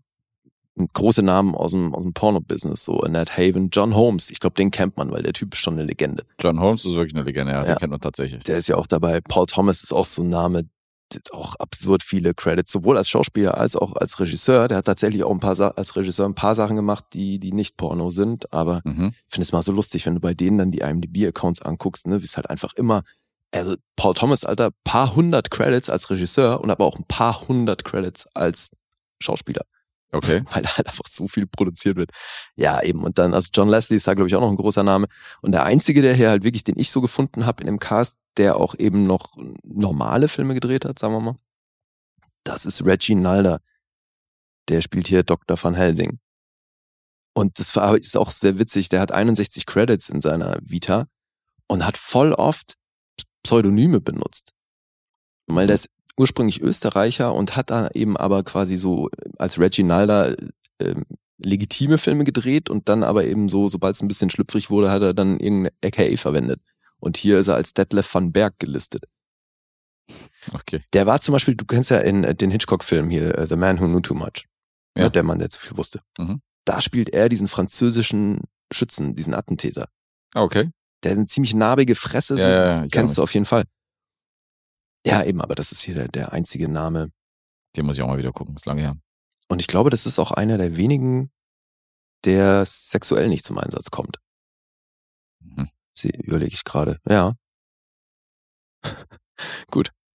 große 0.95 1.23
Namen 1.23 1.55
aus 1.55 1.73
dem, 1.73 1.95
aus 1.95 2.03
dem 2.05 2.15
Porno-Business, 2.15 2.85
so 2.85 3.01
Annette 3.01 3.33
Haven, 3.37 3.69
John 3.71 3.95
Holmes, 3.95 4.31
ich 4.31 4.39
glaube, 4.39 4.55
den 4.55 4.71
kennt 4.71 4.97
man, 4.97 5.11
weil 5.11 5.23
der 5.23 5.33
Typ 5.35 5.53
ist 5.53 5.61
schon 5.61 5.75
eine 5.75 5.85
Legende. 5.85 6.25
John 6.39 6.59
Holmes 6.61 6.85
ist 6.87 6.93
wirklich 6.95 7.15
eine 7.15 7.25
Legende, 7.25 7.53
ja, 7.53 7.61
Ja. 7.61 7.75
den 7.75 7.77
kennt 7.79 7.91
man 7.91 8.01
tatsächlich. 8.01 8.45
Der 8.45 8.57
ist 8.59 8.69
ja 8.69 8.77
auch 8.77 8.87
dabei. 8.87 9.21
Paul 9.21 9.47
Thomas 9.47 9.83
ist 9.83 9.93
auch 9.93 10.07
so 10.07 10.23
ein 10.23 10.29
Name, 10.31 10.69
auch 11.33 11.55
absurd 11.57 12.03
viele 12.03 12.35
Credits, 12.35 12.71
sowohl 12.73 12.97
als 12.97 13.09
Schauspieler 13.09 13.57
als 13.59 13.77
auch 13.77 13.95
als 13.97 14.21
Regisseur. 14.21 14.69
Der 14.69 14.79
hat 14.79 14.87
tatsächlich 14.87 15.25
auch 15.25 15.31
ein 15.31 15.41
paar 15.41 15.57
Sa 15.57 15.69
als 15.69 15.97
Regisseur 15.97 16.27
ein 16.27 16.35
paar 16.35 16.55
Sachen 16.55 16.77
gemacht, 16.77 17.05
die 17.13 17.39
die 17.39 17.53
nicht 17.53 17.77
Porno 17.77 18.11
sind. 18.11 18.53
Aber 18.53 18.81
Mhm. 18.85 19.13
ich 19.27 19.33
finde 19.35 19.43
es 19.43 19.53
mal 19.53 19.63
so 19.63 19.73
lustig, 19.73 20.07
wenn 20.07 20.15
du 20.15 20.21
bei 20.21 20.35
denen 20.35 20.59
dann 20.59 20.71
die 20.71 20.81
IMDb-Accounts 20.81 21.63
anguckst, 21.63 22.07
ne, 22.07 22.21
wie 22.21 22.25
es 22.25 22.37
halt 22.37 22.49
einfach 22.51 22.73
immer, 22.75 23.03
also 23.53 23.75
Paul 23.97 24.15
Thomas, 24.15 24.45
Alter, 24.45 24.71
paar 24.85 25.15
hundert 25.17 25.51
Credits 25.51 25.91
als 25.91 26.09
Regisseur 26.11 26.61
und 26.61 26.71
aber 26.71 26.85
auch 26.85 26.97
ein 26.97 27.05
paar 27.05 27.49
hundert 27.49 27.85
Credits 27.85 28.27
als 28.35 28.71
Schauspieler, 29.21 29.63
Okay. 30.13 30.43
weil 30.53 30.63
da 30.63 30.77
halt 30.77 30.87
einfach 30.87 31.07
so 31.09 31.27
viel 31.29 31.47
produziert 31.47 31.97
wird. 31.97 32.11
Ja, 32.57 32.81
eben. 32.83 33.03
Und 33.05 33.19
dann, 33.19 33.35
also 33.35 33.49
John 33.53 33.69
Leslie 33.69 33.97
ist 33.97 34.07
da, 34.07 34.15
glaube 34.15 34.29
ich, 34.29 34.35
auch 34.37 34.41
noch 34.41 34.51
ein 34.51 34.57
großer 34.57 34.83
Name. 34.85 35.07
Und 35.43 35.53
der 35.53 35.65
einzige, 35.65 36.01
der 36.03 36.15
hier 36.15 36.31
halt 36.31 36.45
wirklich, 36.45 36.65
den 36.65 36.79
ich 36.79 36.91
so 36.91 37.01
gefunden 37.01 37.45
habe 37.47 37.61
in 37.63 37.67
dem 37.67 37.79
Cast, 37.81 38.17
der 38.37 38.57
auch 38.57 38.75
eben 38.79 39.07
noch 39.07 39.37
normale 39.63 40.29
Filme 40.29 40.55
gedreht 40.55 40.85
hat, 40.85 40.99
sagen 40.99 41.15
wir 41.15 41.21
mal, 41.21 41.37
das 42.45 42.67
ist 42.67 42.85
Reggie 42.85 43.15
Nalder. 43.15 43.61
Der 44.69 44.81
spielt 44.81 45.09
hier 45.09 45.23
Dr. 45.23 45.63
Van 45.63 45.75
Helsing. 45.75 46.21
Und 47.35 47.59
das 47.59 47.75
war, 47.77 47.97
ist 47.97 48.17
auch 48.17 48.31
sehr 48.31 48.59
witzig. 48.59 48.89
Der 48.89 49.01
hat 49.01 49.13
61 49.13 49.67
Credits 49.67 50.09
in 50.09 50.21
seiner 50.21 50.59
Vita 50.63 51.07
und 51.67 51.85
hat 51.85 51.97
voll 51.97 52.33
oft 52.33 52.75
Pseudonyme 53.43 54.01
benutzt. 54.01 54.53
Weil 55.47 55.67
der 55.67 55.75
ist 55.75 55.91
ursprünglich 56.17 56.61
Österreicher 56.61 57.35
und 57.35 57.57
hat 57.57 57.71
da 57.71 57.89
eben 57.95 58.17
aber 58.17 58.43
quasi 58.43 58.77
so 58.77 59.09
als 59.39 59.59
Reggie 59.59 59.83
Nalder 59.83 60.37
ähm, 60.81 61.05
legitime 61.39 61.99
Filme 61.99 62.25
gedreht 62.25 62.69
und 62.69 62.89
dann 62.89 63.03
aber 63.03 63.25
eben 63.25 63.49
so, 63.49 63.69
sobald 63.69 63.97
es 63.97 64.03
ein 64.03 64.09
bisschen 64.09 64.31
schlüpfrig 64.31 64.71
wurde, 64.71 64.91
hat 64.91 65.03
er 65.03 65.15
dann 65.15 65.41
irgendeine 65.41 65.73
AKA 65.83 66.17
verwendet. 66.17 66.61
Und 67.01 67.17
hier 67.17 67.39
ist 67.39 67.49
er 67.49 67.55
als 67.57 67.73
Detlef 67.75 68.13
van 68.15 68.33
Berg 68.33 68.59
gelistet. 68.59 69.05
Okay. 70.53 70.83
Der 70.93 71.07
war 71.07 71.21
zum 71.21 71.33
Beispiel, 71.33 71.55
du 71.55 71.65
kennst 71.65 71.91
ja 71.91 71.99
in 71.99 72.25
äh, 72.25 72.35
den 72.35 72.51
Hitchcock-Film 72.51 73.11
hier, 73.11 73.37
äh, 73.39 73.47
The 73.47 73.57
Man 73.57 73.81
Who 73.81 73.87
Knew 73.87 74.01
Too 74.01 74.15
Much. 74.15 74.47
Ja. 74.97 75.05
Ja. 75.05 75.09
Der 75.09 75.23
Mann, 75.23 75.39
der 75.39 75.51
zu 75.51 75.61
viel 75.61 75.77
wusste. 75.77 76.01
Mhm. 76.19 76.41
Da 76.65 76.81
spielt 76.81 77.11
er 77.11 77.29
diesen 77.29 77.49
französischen 77.49 78.41
Schützen, 78.73 79.15
diesen 79.15 79.35
Attentäter. 79.35 79.89
Ah, 80.35 80.43
Okay. 80.43 80.71
Der 81.03 81.13
eine 81.13 81.25
ziemlich 81.25 81.55
narbige 81.55 81.95
Fresse, 81.95 82.37
so, 82.37 82.47
Ja, 82.47 82.51
ja, 82.51 82.79
das 82.81 82.91
kennst 82.93 83.17
du 83.17 83.23
auf 83.23 83.33
jeden 83.33 83.47
Fall. 83.47 83.65
Ja, 85.07 85.25
eben, 85.25 85.41
aber 85.41 85.55
das 85.55 85.73
ist 85.73 85.81
hier 85.81 85.95
der, 85.95 86.09
der 86.09 86.33
einzige 86.35 86.69
Name. 86.69 87.11
Den 87.75 87.87
muss 87.87 87.97
ich 87.97 88.03
auch 88.03 88.07
mal 88.09 88.19
wieder 88.19 88.33
gucken, 88.33 88.55
ist 88.55 88.67
lange 88.67 88.83
her. 88.83 88.97
Und 89.49 89.61
ich 89.61 89.67
glaube, 89.67 89.89
das 89.89 90.05
ist 90.05 90.19
auch 90.19 90.31
einer 90.31 90.59
der 90.59 90.77
wenigen, 90.77 91.31
der 92.27 92.67
sexuell 92.67 93.29
nicht 93.31 93.47
zum 93.47 93.57
Einsatz 93.57 93.91
kommt. 93.91 94.19
Sie 95.93 96.11
überlege 96.11 96.55
ich 96.55 96.65
gerade. 96.65 96.99
Ja. 97.09 97.35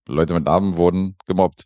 Leute 0.08 0.34
mit 0.34 0.46
Namen 0.46 0.78
wurden 0.78 1.16
gemobbt. 1.26 1.66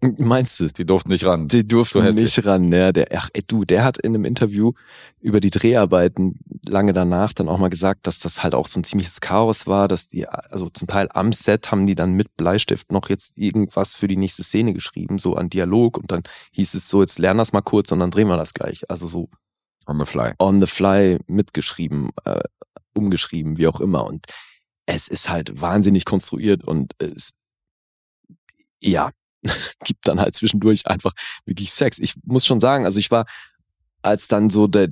Meinst 0.00 0.60
du? 0.60 0.68
Die 0.68 0.86
durften 0.86 1.10
nicht 1.10 1.26
ran. 1.26 1.48
Die 1.48 1.66
durften 1.66 2.00
So 2.00 2.20
nicht 2.20 2.46
ran. 2.46 2.72
Ja, 2.72 2.92
der, 2.92 3.08
ach, 3.12 3.28
ey, 3.34 3.42
du, 3.46 3.64
der 3.64 3.84
hat 3.84 3.98
in 3.98 4.14
einem 4.14 4.24
Interview 4.24 4.72
über 5.20 5.40
die 5.40 5.50
Dreharbeiten 5.50 6.38
lange 6.66 6.92
danach 6.92 7.32
dann 7.32 7.48
auch 7.48 7.58
mal 7.58 7.68
gesagt, 7.68 8.06
dass 8.06 8.18
das 8.18 8.42
halt 8.42 8.54
auch 8.54 8.66
so 8.66 8.80
ein 8.80 8.84
ziemliches 8.84 9.20
Chaos 9.20 9.66
war, 9.66 9.88
dass 9.88 10.08
die, 10.08 10.26
also 10.28 10.70
zum 10.70 10.88
Teil 10.88 11.08
am 11.12 11.32
Set 11.32 11.70
haben 11.70 11.86
die 11.86 11.96
dann 11.96 12.14
mit 12.14 12.36
Bleistift 12.36 12.92
noch 12.92 13.08
jetzt 13.10 13.36
irgendwas 13.36 13.94
für 13.94 14.08
die 14.08 14.16
nächste 14.16 14.42
Szene 14.42 14.72
geschrieben, 14.72 15.18
so 15.18 15.34
an 15.34 15.50
Dialog 15.50 15.98
und 15.98 16.12
dann 16.12 16.22
hieß 16.52 16.74
es 16.74 16.88
so, 16.88 17.02
jetzt 17.02 17.18
lern 17.18 17.36
das 17.38 17.52
mal 17.52 17.60
kurz 17.62 17.90
und 17.92 17.98
dann 17.98 18.10
drehen 18.10 18.28
wir 18.28 18.36
das 18.36 18.54
gleich. 18.54 18.88
Also 18.88 19.06
so 19.06 19.28
On 19.88 19.98
the 19.98 20.04
fly. 20.04 20.34
on 20.38 20.60
the 20.60 20.66
fly 20.66 21.18
mitgeschrieben, 21.26 22.10
äh, 22.24 22.42
umgeschrieben, 22.92 23.56
wie 23.56 23.66
auch 23.66 23.80
immer. 23.80 24.04
Und 24.04 24.26
es 24.86 25.08
ist 25.08 25.28
halt 25.28 25.60
wahnsinnig 25.60 26.04
konstruiert 26.04 26.62
und 26.62 26.92
es, 26.98 27.32
ja, 28.80 29.10
gibt 29.84 30.06
dann 30.06 30.20
halt 30.20 30.34
zwischendurch 30.34 30.86
einfach 30.86 31.12
wirklich 31.46 31.72
Sex. 31.72 31.98
Ich 31.98 32.14
muss 32.24 32.44
schon 32.46 32.60
sagen, 32.60 32.84
also 32.84 32.98
ich 32.98 33.10
war, 33.10 33.26
als 34.02 34.28
dann 34.28 34.50
so 34.50 34.66
der, 34.66 34.88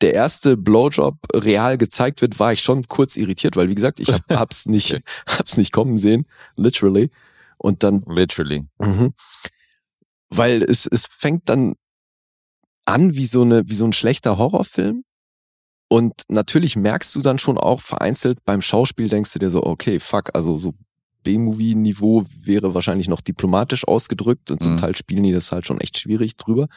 der 0.00 0.14
erste 0.14 0.56
Blowjob 0.56 1.16
real 1.34 1.78
gezeigt 1.78 2.22
wird, 2.22 2.38
war 2.38 2.52
ich 2.52 2.62
schon 2.62 2.86
kurz 2.86 3.16
irritiert, 3.16 3.56
weil 3.56 3.68
wie 3.68 3.74
gesagt, 3.74 4.00
ich 4.00 4.12
hab, 4.12 4.22
hab's 4.30 4.66
nicht, 4.66 5.00
hab's 5.26 5.56
nicht 5.56 5.72
kommen 5.72 5.96
sehen, 5.96 6.26
literally. 6.56 7.10
Und 7.56 7.82
dann 7.82 8.02
Literally. 8.06 8.66
Mhm. 8.78 9.12
Weil 10.30 10.62
es, 10.62 10.86
es 10.86 11.06
fängt 11.06 11.48
dann 11.48 11.74
an 12.90 13.14
wie 13.14 13.24
so 13.26 13.42
eine, 13.42 13.68
wie 13.68 13.74
so 13.74 13.84
ein 13.84 13.92
schlechter 13.92 14.36
Horrorfilm. 14.38 15.04
Und 15.88 16.22
natürlich 16.28 16.76
merkst 16.76 17.14
du 17.14 17.20
dann 17.20 17.38
schon 17.38 17.58
auch 17.58 17.80
vereinzelt 17.80 18.38
beim 18.44 18.62
Schauspiel, 18.62 19.08
denkst 19.08 19.32
du 19.32 19.38
dir 19.38 19.50
so, 19.50 19.62
okay, 19.64 19.98
fuck, 19.98 20.34
also 20.34 20.58
so 20.58 20.74
B-Movie-Niveau 21.24 22.24
wäre 22.44 22.74
wahrscheinlich 22.74 23.08
noch 23.08 23.20
diplomatisch 23.20 23.86
ausgedrückt 23.86 24.50
und 24.50 24.62
zum 24.62 24.72
Mhm. 24.72 24.76
Teil 24.78 24.96
spielen 24.96 25.24
die 25.24 25.32
das 25.32 25.52
halt 25.52 25.66
schon 25.66 25.80
echt 25.80 25.98
schwierig 25.98 26.36
drüber. 26.36 26.68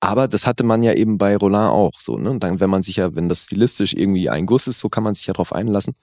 Aber 0.00 0.28
das 0.28 0.46
hatte 0.46 0.64
man 0.64 0.82
ja 0.82 0.94
eben 0.94 1.18
bei 1.18 1.36
Roland 1.36 1.72
auch 1.72 1.98
so, 1.98 2.16
ne? 2.16 2.30
Und 2.30 2.42
dann, 2.44 2.60
wenn 2.60 2.70
man 2.70 2.82
sich 2.82 2.96
ja, 2.96 3.14
wenn 3.14 3.28
das 3.28 3.44
stilistisch 3.44 3.94
irgendwie 3.94 4.30
ein 4.30 4.46
Guss 4.46 4.68
ist, 4.68 4.78
so 4.78 4.88
kann 4.88 5.02
man 5.04 5.14
sich 5.14 5.26
ja 5.26 5.34
drauf 5.34 5.52
einlassen. 5.52 5.94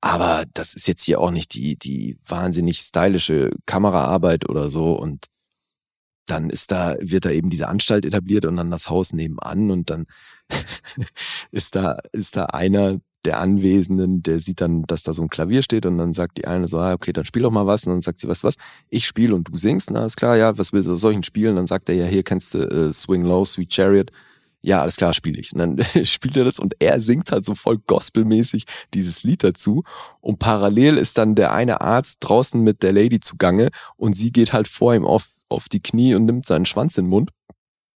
Aber 0.00 0.44
das 0.54 0.74
ist 0.74 0.86
jetzt 0.86 1.02
hier 1.02 1.20
auch 1.20 1.32
nicht 1.32 1.54
die, 1.54 1.76
die 1.76 2.16
wahnsinnig 2.26 2.78
stylische 2.78 3.50
Kameraarbeit 3.66 4.48
oder 4.48 4.70
so. 4.70 4.92
Und 4.92 5.26
dann 6.30 6.50
ist 6.50 6.70
da, 6.72 6.96
wird 7.00 7.24
da 7.24 7.30
eben 7.30 7.50
diese 7.50 7.68
Anstalt 7.68 8.04
etabliert 8.04 8.44
und 8.44 8.56
dann 8.56 8.70
das 8.70 8.88
Haus 8.88 9.12
nebenan 9.12 9.70
und 9.70 9.90
dann 9.90 10.06
ist 11.50 11.74
da, 11.74 11.98
ist 12.12 12.36
da 12.36 12.46
einer 12.46 13.00
der 13.24 13.40
Anwesenden, 13.40 14.22
der 14.22 14.40
sieht 14.40 14.60
dann, 14.60 14.84
dass 14.84 15.02
da 15.02 15.12
so 15.12 15.22
ein 15.22 15.28
Klavier 15.28 15.62
steht 15.62 15.86
und 15.86 15.98
dann 15.98 16.14
sagt 16.14 16.38
die 16.38 16.46
eine 16.46 16.68
so, 16.68 16.78
ah, 16.78 16.92
okay, 16.92 17.12
dann 17.12 17.24
spiel 17.24 17.42
doch 17.42 17.50
mal 17.50 17.66
was 17.66 17.86
und 17.86 17.92
dann 17.92 18.00
sagt 18.00 18.20
sie, 18.20 18.28
was, 18.28 18.44
was, 18.44 18.54
ich 18.88 19.06
spiele 19.06 19.34
und 19.34 19.48
du 19.48 19.56
singst, 19.56 19.90
na, 19.90 20.04
ist 20.04 20.16
klar, 20.16 20.36
ja, 20.36 20.56
was 20.56 20.72
willst 20.72 20.88
du, 20.88 20.92
was 20.92 21.00
soll 21.00 21.14
ich 21.14 21.26
spielen? 21.26 21.56
Dann 21.56 21.66
sagt 21.66 21.88
er, 21.88 21.96
ja, 21.96 22.06
hier 22.06 22.22
kennst 22.22 22.54
du 22.54 22.58
äh, 22.58 22.92
Swing 22.92 23.24
Low, 23.24 23.44
Sweet 23.44 23.72
Chariot. 23.72 24.10
Ja, 24.60 24.82
alles 24.82 24.96
klar, 24.96 25.14
spiele 25.14 25.38
ich. 25.40 25.52
Und 25.52 25.58
dann 25.58 25.78
spielt 26.04 26.36
er 26.36 26.44
das 26.44 26.58
und 26.58 26.74
er 26.78 27.00
singt 27.00 27.30
halt 27.30 27.44
so 27.44 27.54
voll 27.54 27.78
gospelmäßig 27.78 28.64
dieses 28.94 29.22
Lied 29.24 29.44
dazu. 29.44 29.84
Und 30.20 30.38
parallel 30.38 30.96
ist 30.96 31.18
dann 31.18 31.34
der 31.34 31.52
eine 31.52 31.80
Arzt 31.80 32.18
draußen 32.20 32.60
mit 32.62 32.82
der 32.82 32.92
Lady 32.92 33.20
zugange 33.20 33.68
und 33.96 34.14
sie 34.14 34.32
geht 34.32 34.52
halt 34.52 34.68
vor 34.68 34.94
ihm 34.94 35.04
auf, 35.04 35.28
auf 35.48 35.68
die 35.68 35.80
Knie 35.80 36.14
und 36.14 36.24
nimmt 36.24 36.46
seinen 36.46 36.66
Schwanz 36.66 36.98
in 36.98 37.06
den 37.06 37.10
Mund, 37.10 37.30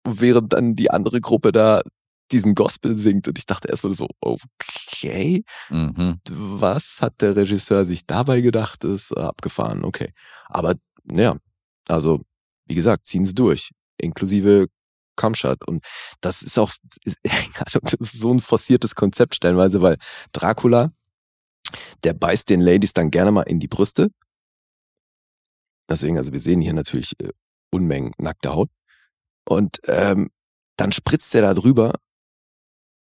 während 0.05 0.53
dann 0.53 0.75
die 0.75 0.91
andere 0.91 1.21
Gruppe 1.21 1.53
da 1.53 1.83
diesen 2.31 2.55
Gospel 2.55 2.97
singt. 2.97 3.29
Und 3.29 3.39
ich 3.39 3.47
dachte 3.47 3.69
erstmal 3.69 3.95
so, 3.95 4.09
okay, 4.21 5.45
Mhm. 5.69 6.21
was 6.31 7.01
hat 7.01 7.21
der 7.21 7.37
Regisseur 7.37 7.85
sich 7.85 8.07
dabei 8.07 8.41
gedacht, 8.41 8.85
ist 8.85 9.13
äh, 9.17 9.21
abgefahren, 9.21 9.85
okay. 9.85 10.13
Aber 10.49 10.75
ja, 11.11 11.37
also 11.89 12.21
wie 12.67 12.75
gesagt, 12.75 13.07
ziehen 13.07 13.27
sie 13.27 13.35
durch, 13.35 13.71
inklusive 13.99 14.69
Kamschat. 15.17 15.67
Und 15.67 15.85
das 16.21 16.43
ist 16.43 16.59
auch 16.59 16.73
also, 17.59 17.81
so 18.01 18.33
ein 18.33 18.41
forciertes 18.41 18.95
Konzept 18.95 19.35
stellenweise, 19.35 19.83
weil 19.83 19.99
Dracula, 20.33 20.91
der 22.05 22.15
beißt 22.15 22.49
den 22.49 22.61
Ladies 22.61 22.93
dann 22.93 23.11
gerne 23.11 23.31
mal 23.31 23.43
in 23.43 23.61
die 23.61 23.69
Brüste. 23.69 24.09
Deswegen, 25.93 26.19
also 26.19 26.33
wir 26.33 26.41
sehen 26.41 26.61
hier 26.61 26.73
natürlich 26.73 27.13
äh, 27.21 27.31
Unmengen 27.71 28.13
nackter 28.19 28.55
Haut. 28.55 28.71
Und 29.49 29.81
ähm, 29.87 30.31
dann 30.77 30.93
spritzt 30.93 31.35
er 31.35 31.43
da 31.43 31.55
drüber, 31.55 31.95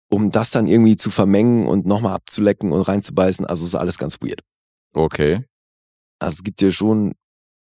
um 0.10 0.32
das 0.32 0.52
dann 0.52 0.68
irgendwie 0.68 0.96
zu 0.96 1.12
vermengen 1.12 1.68
und 1.68 1.86
nochmal 1.86 2.14
abzulecken 2.14 2.72
und 2.72 2.82
reinzubeißen. 2.82 3.46
Also 3.46 3.66
ist 3.66 3.76
alles 3.76 3.98
ganz 3.98 4.18
weird. 4.22 4.42
Okay. 4.94 5.46
Also 6.20 6.36
es 6.36 6.44
gibt 6.44 6.60
hier 6.60 6.72
schon 6.72 7.14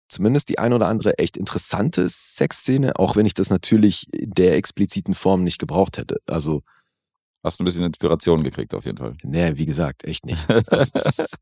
zumindest 0.09 0.49
die 0.49 0.59
ein 0.59 0.73
oder 0.73 0.89
andere 0.89 1.19
echt 1.19 1.37
interessante 1.37 2.09
Sexszene, 2.09 2.99
auch 2.99 3.17
wenn 3.17 3.27
ich 3.27 3.35
das 3.35 3.51
natürlich 3.51 4.13
in 4.13 4.31
der 4.31 4.57
expliziten 4.57 5.15
Form 5.15 5.43
nicht 5.43 5.59
gebraucht 5.59 5.99
hätte. 5.99 6.19
Also, 6.27 6.63
Hast 7.45 7.61
ein 7.61 7.65
bisschen 7.65 7.83
Inspiration 7.83 8.45
gekriegt 8.45 8.73
auf 8.75 8.85
jeden 8.85 8.99
Fall. 8.99 9.15
nee, 9.25 9.53
wie 9.57 9.67
gesagt, 9.67 10.05
echt 10.05 10.25
nicht. 10.27 10.39
Ist, 10.71 11.37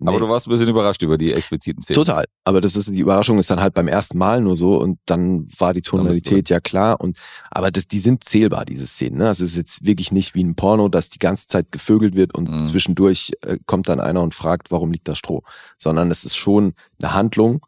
Aber 0.00 0.12
nee. 0.12 0.18
du 0.18 0.28
warst 0.28 0.46
ein 0.46 0.50
bisschen 0.50 0.68
überrascht 0.68 1.02
über 1.02 1.18
die 1.18 1.32
expliziten 1.32 1.82
Szenen. 1.82 1.96
Total. 1.96 2.26
Aber 2.44 2.60
das 2.60 2.76
ist 2.76 2.90
die 2.90 3.00
Überraschung 3.00 3.38
ist 3.38 3.50
dann 3.50 3.60
halt 3.60 3.74
beim 3.74 3.88
ersten 3.88 4.16
Mal 4.18 4.40
nur 4.40 4.56
so 4.56 4.76
und 4.80 4.98
dann 5.06 5.46
war 5.58 5.72
die 5.74 5.80
Tonalität 5.82 6.50
ja 6.50 6.60
klar 6.60 7.00
und 7.00 7.18
aber 7.50 7.70
das 7.70 7.88
die 7.88 7.98
sind 7.98 8.22
zählbar 8.24 8.64
diese 8.64 8.86
Szenen. 8.86 9.18
Ne? 9.18 9.26
Also 9.28 9.44
es 9.44 9.52
ist 9.52 9.56
jetzt 9.56 9.86
wirklich 9.86 10.12
nicht 10.12 10.34
wie 10.34 10.44
ein 10.44 10.54
Porno, 10.54 10.88
dass 10.88 11.08
die 11.08 11.18
ganze 11.18 11.48
Zeit 11.48 11.72
gevögelt 11.72 12.14
wird 12.14 12.34
und 12.34 12.50
Mhm. 12.50 12.58
zwischendurch 12.66 13.32
äh, 13.42 13.58
kommt 13.66 13.88
dann 13.88 14.00
einer 14.00 14.22
und 14.22 14.34
fragt, 14.34 14.70
warum 14.70 14.92
liegt 14.92 15.08
da 15.08 15.14
Stroh, 15.14 15.42
sondern 15.78 16.10
es 16.10 16.24
ist 16.24 16.36
schon 16.36 16.74
eine 17.02 17.14
Handlung 17.14 17.64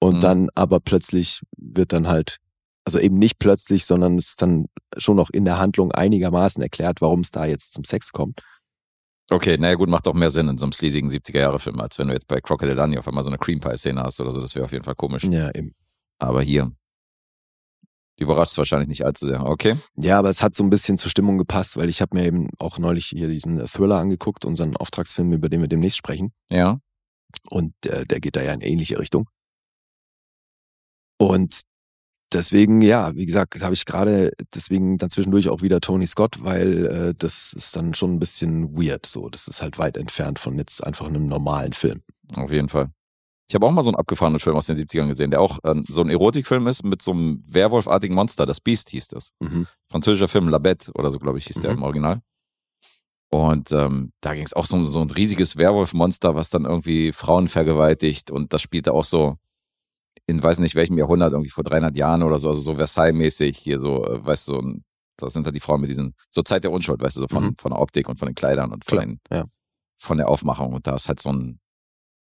und 0.00 0.16
Mhm. 0.16 0.20
dann 0.20 0.48
aber 0.54 0.80
plötzlich 0.80 1.40
wird 1.56 1.92
dann 1.92 2.08
halt 2.08 2.38
also 2.84 2.98
eben 2.98 3.18
nicht 3.18 3.38
plötzlich, 3.38 3.84
sondern 3.84 4.16
es 4.16 4.30
ist 4.30 4.42
dann 4.42 4.66
schon 4.96 5.16
noch 5.16 5.30
in 5.30 5.44
der 5.44 5.58
Handlung 5.58 5.92
einigermaßen 5.92 6.62
erklärt, 6.62 7.00
warum 7.00 7.20
es 7.20 7.30
da 7.30 7.44
jetzt 7.44 7.74
zum 7.74 7.84
Sex 7.84 8.12
kommt. 8.12 8.40
Okay, 9.30 9.56
naja 9.58 9.76
gut, 9.76 9.88
macht 9.88 10.06
doch 10.06 10.14
mehr 10.14 10.30
Sinn 10.30 10.48
in 10.48 10.58
so 10.58 10.66
einem 10.66 10.72
sleasigen 10.72 11.10
70er-Jahre-Film, 11.10 11.78
als 11.80 11.98
wenn 11.98 12.08
du 12.08 12.14
jetzt 12.14 12.26
bei 12.26 12.40
Crocodile 12.40 12.74
Dundee 12.74 12.98
auf 12.98 13.06
einmal 13.06 13.22
so 13.22 13.30
eine 13.30 13.38
Cream 13.38 13.60
Pie-Szene 13.60 14.02
hast 14.02 14.20
oder 14.20 14.32
so. 14.32 14.40
Das 14.40 14.54
wäre 14.56 14.64
auf 14.64 14.72
jeden 14.72 14.84
Fall 14.84 14.96
komisch. 14.96 15.22
Ja, 15.24 15.50
eben. 15.54 15.72
Aber 16.18 16.42
hier, 16.42 16.72
überrascht 18.20 18.52
es 18.52 18.58
wahrscheinlich 18.58 18.88
nicht 18.88 19.04
allzu 19.04 19.26
sehr. 19.26 19.44
Okay. 19.44 19.76
Ja, 19.96 20.18
aber 20.18 20.28
es 20.28 20.42
hat 20.42 20.54
so 20.54 20.62
ein 20.62 20.70
bisschen 20.70 20.98
zur 20.98 21.10
Stimmung 21.10 21.38
gepasst, 21.38 21.76
weil 21.76 21.88
ich 21.88 22.02
habe 22.02 22.16
mir 22.16 22.26
eben 22.26 22.48
auch 22.58 22.78
neulich 22.78 23.06
hier 23.06 23.28
diesen 23.28 23.64
Thriller 23.66 23.98
angeguckt, 23.98 24.44
unseren 24.44 24.76
Auftragsfilm, 24.76 25.32
über 25.32 25.48
den 25.48 25.60
wir 25.60 25.68
demnächst 25.68 25.96
sprechen. 25.96 26.32
Ja. 26.50 26.78
Und 27.48 27.74
äh, 27.86 28.04
der 28.04 28.20
geht 28.20 28.36
da 28.36 28.42
ja 28.42 28.52
in 28.52 28.60
ähnliche 28.60 28.98
Richtung. 28.98 29.28
Und 31.18 31.62
deswegen, 32.32 32.80
ja, 32.80 33.14
wie 33.14 33.26
gesagt, 33.26 33.62
habe 33.62 33.74
ich 33.74 33.84
gerade 33.86 34.32
deswegen 34.54 34.96
dann 34.98 35.10
zwischendurch 35.10 35.48
auch 35.48 35.62
wieder 35.62 35.80
Tony 35.80 36.06
Scott, 36.06 36.42
weil 36.42 36.86
äh, 36.86 37.14
das 37.16 37.52
ist 37.52 37.76
dann 37.76 37.94
schon 37.94 38.14
ein 38.14 38.18
bisschen 38.18 38.76
weird. 38.76 39.06
So, 39.06 39.28
das 39.28 39.48
ist 39.48 39.62
halt 39.62 39.78
weit 39.78 39.96
entfernt 39.96 40.38
von 40.38 40.56
jetzt 40.58 40.84
einfach 40.84 41.06
einem 41.06 41.26
normalen 41.26 41.72
Film. 41.72 42.02
Auf 42.36 42.52
jeden 42.52 42.68
Fall. 42.68 42.90
Ich 43.48 43.54
habe 43.54 43.66
auch 43.66 43.72
mal 43.72 43.82
so 43.82 43.90
einen 43.90 43.96
abgefahrenen 43.96 44.38
Film 44.38 44.54
aus 44.54 44.66
den 44.66 44.76
70ern 44.76 45.08
gesehen, 45.08 45.32
der 45.32 45.40
auch 45.40 45.58
ähm, 45.64 45.84
so 45.88 46.02
ein 46.02 46.08
Erotikfilm 46.08 46.68
ist 46.68 46.84
mit 46.84 47.02
so 47.02 47.10
einem 47.10 47.42
Werwolfartigen 47.48 48.14
Monster. 48.14 48.46
Das 48.46 48.60
Beast 48.60 48.90
hieß 48.90 49.08
das. 49.08 49.30
Mhm. 49.40 49.66
Französischer 49.90 50.28
Film, 50.28 50.48
La 50.48 50.58
Bête 50.58 50.92
oder 50.94 51.10
so, 51.10 51.18
glaube 51.18 51.38
ich, 51.38 51.46
hieß 51.48 51.56
der 51.58 51.72
Mhm. 51.72 51.78
im 51.78 51.82
Original. 51.82 52.20
Und 53.32 53.70
ähm, 53.72 54.12
da 54.20 54.34
ging 54.34 54.44
es 54.44 54.54
auch 54.54 54.66
so 54.66 54.84
so 54.86 55.00
ein 55.00 55.10
riesiges 55.10 55.56
Werwolfmonster, 55.56 56.34
was 56.34 56.50
dann 56.50 56.64
irgendwie 56.64 57.12
Frauen 57.12 57.48
vergewaltigt. 57.48 58.30
Und 58.30 58.52
das 58.52 58.62
spielte 58.62 58.92
auch 58.92 59.04
so 59.04 59.36
in 60.30 60.42
weiß 60.42 60.58
nicht 60.60 60.74
welchem 60.74 60.96
Jahrhundert, 60.98 61.32
irgendwie 61.32 61.50
vor 61.50 61.64
300 61.64 61.96
Jahren 61.96 62.22
oder 62.22 62.38
so, 62.38 62.48
also 62.48 62.62
so 62.62 62.74
Versailles-mäßig, 62.76 63.58
hier 63.58 63.80
so, 63.80 64.04
äh, 64.06 64.24
weißt 64.24 64.48
du, 64.48 64.52
so 64.54 64.72
das 65.18 65.34
sind 65.34 65.46
da 65.46 65.50
die 65.50 65.60
Frauen 65.60 65.82
mit 65.82 65.90
diesen, 65.90 66.14
so 66.30 66.42
Zeit 66.42 66.64
der 66.64 66.72
Unschuld, 66.72 67.02
weißt 67.02 67.16
du, 67.18 67.20
so 67.22 67.28
von, 67.28 67.44
Mhm. 67.44 67.56
von 67.58 67.72
der 67.72 67.80
Optik 67.80 68.08
und 68.08 68.18
von 68.18 68.26
den 68.26 68.34
Kleidern 68.34 68.72
und 68.72 68.84
von, 68.86 68.96
Klar, 68.98 69.06
den, 69.06 69.20
ja. 69.30 69.44
von 69.98 70.16
der 70.16 70.28
Aufmachung. 70.30 70.72
Und 70.72 70.86
da 70.86 70.94
ist 70.94 71.08
halt 71.08 71.20
so 71.20 71.30
ein, 71.30 71.60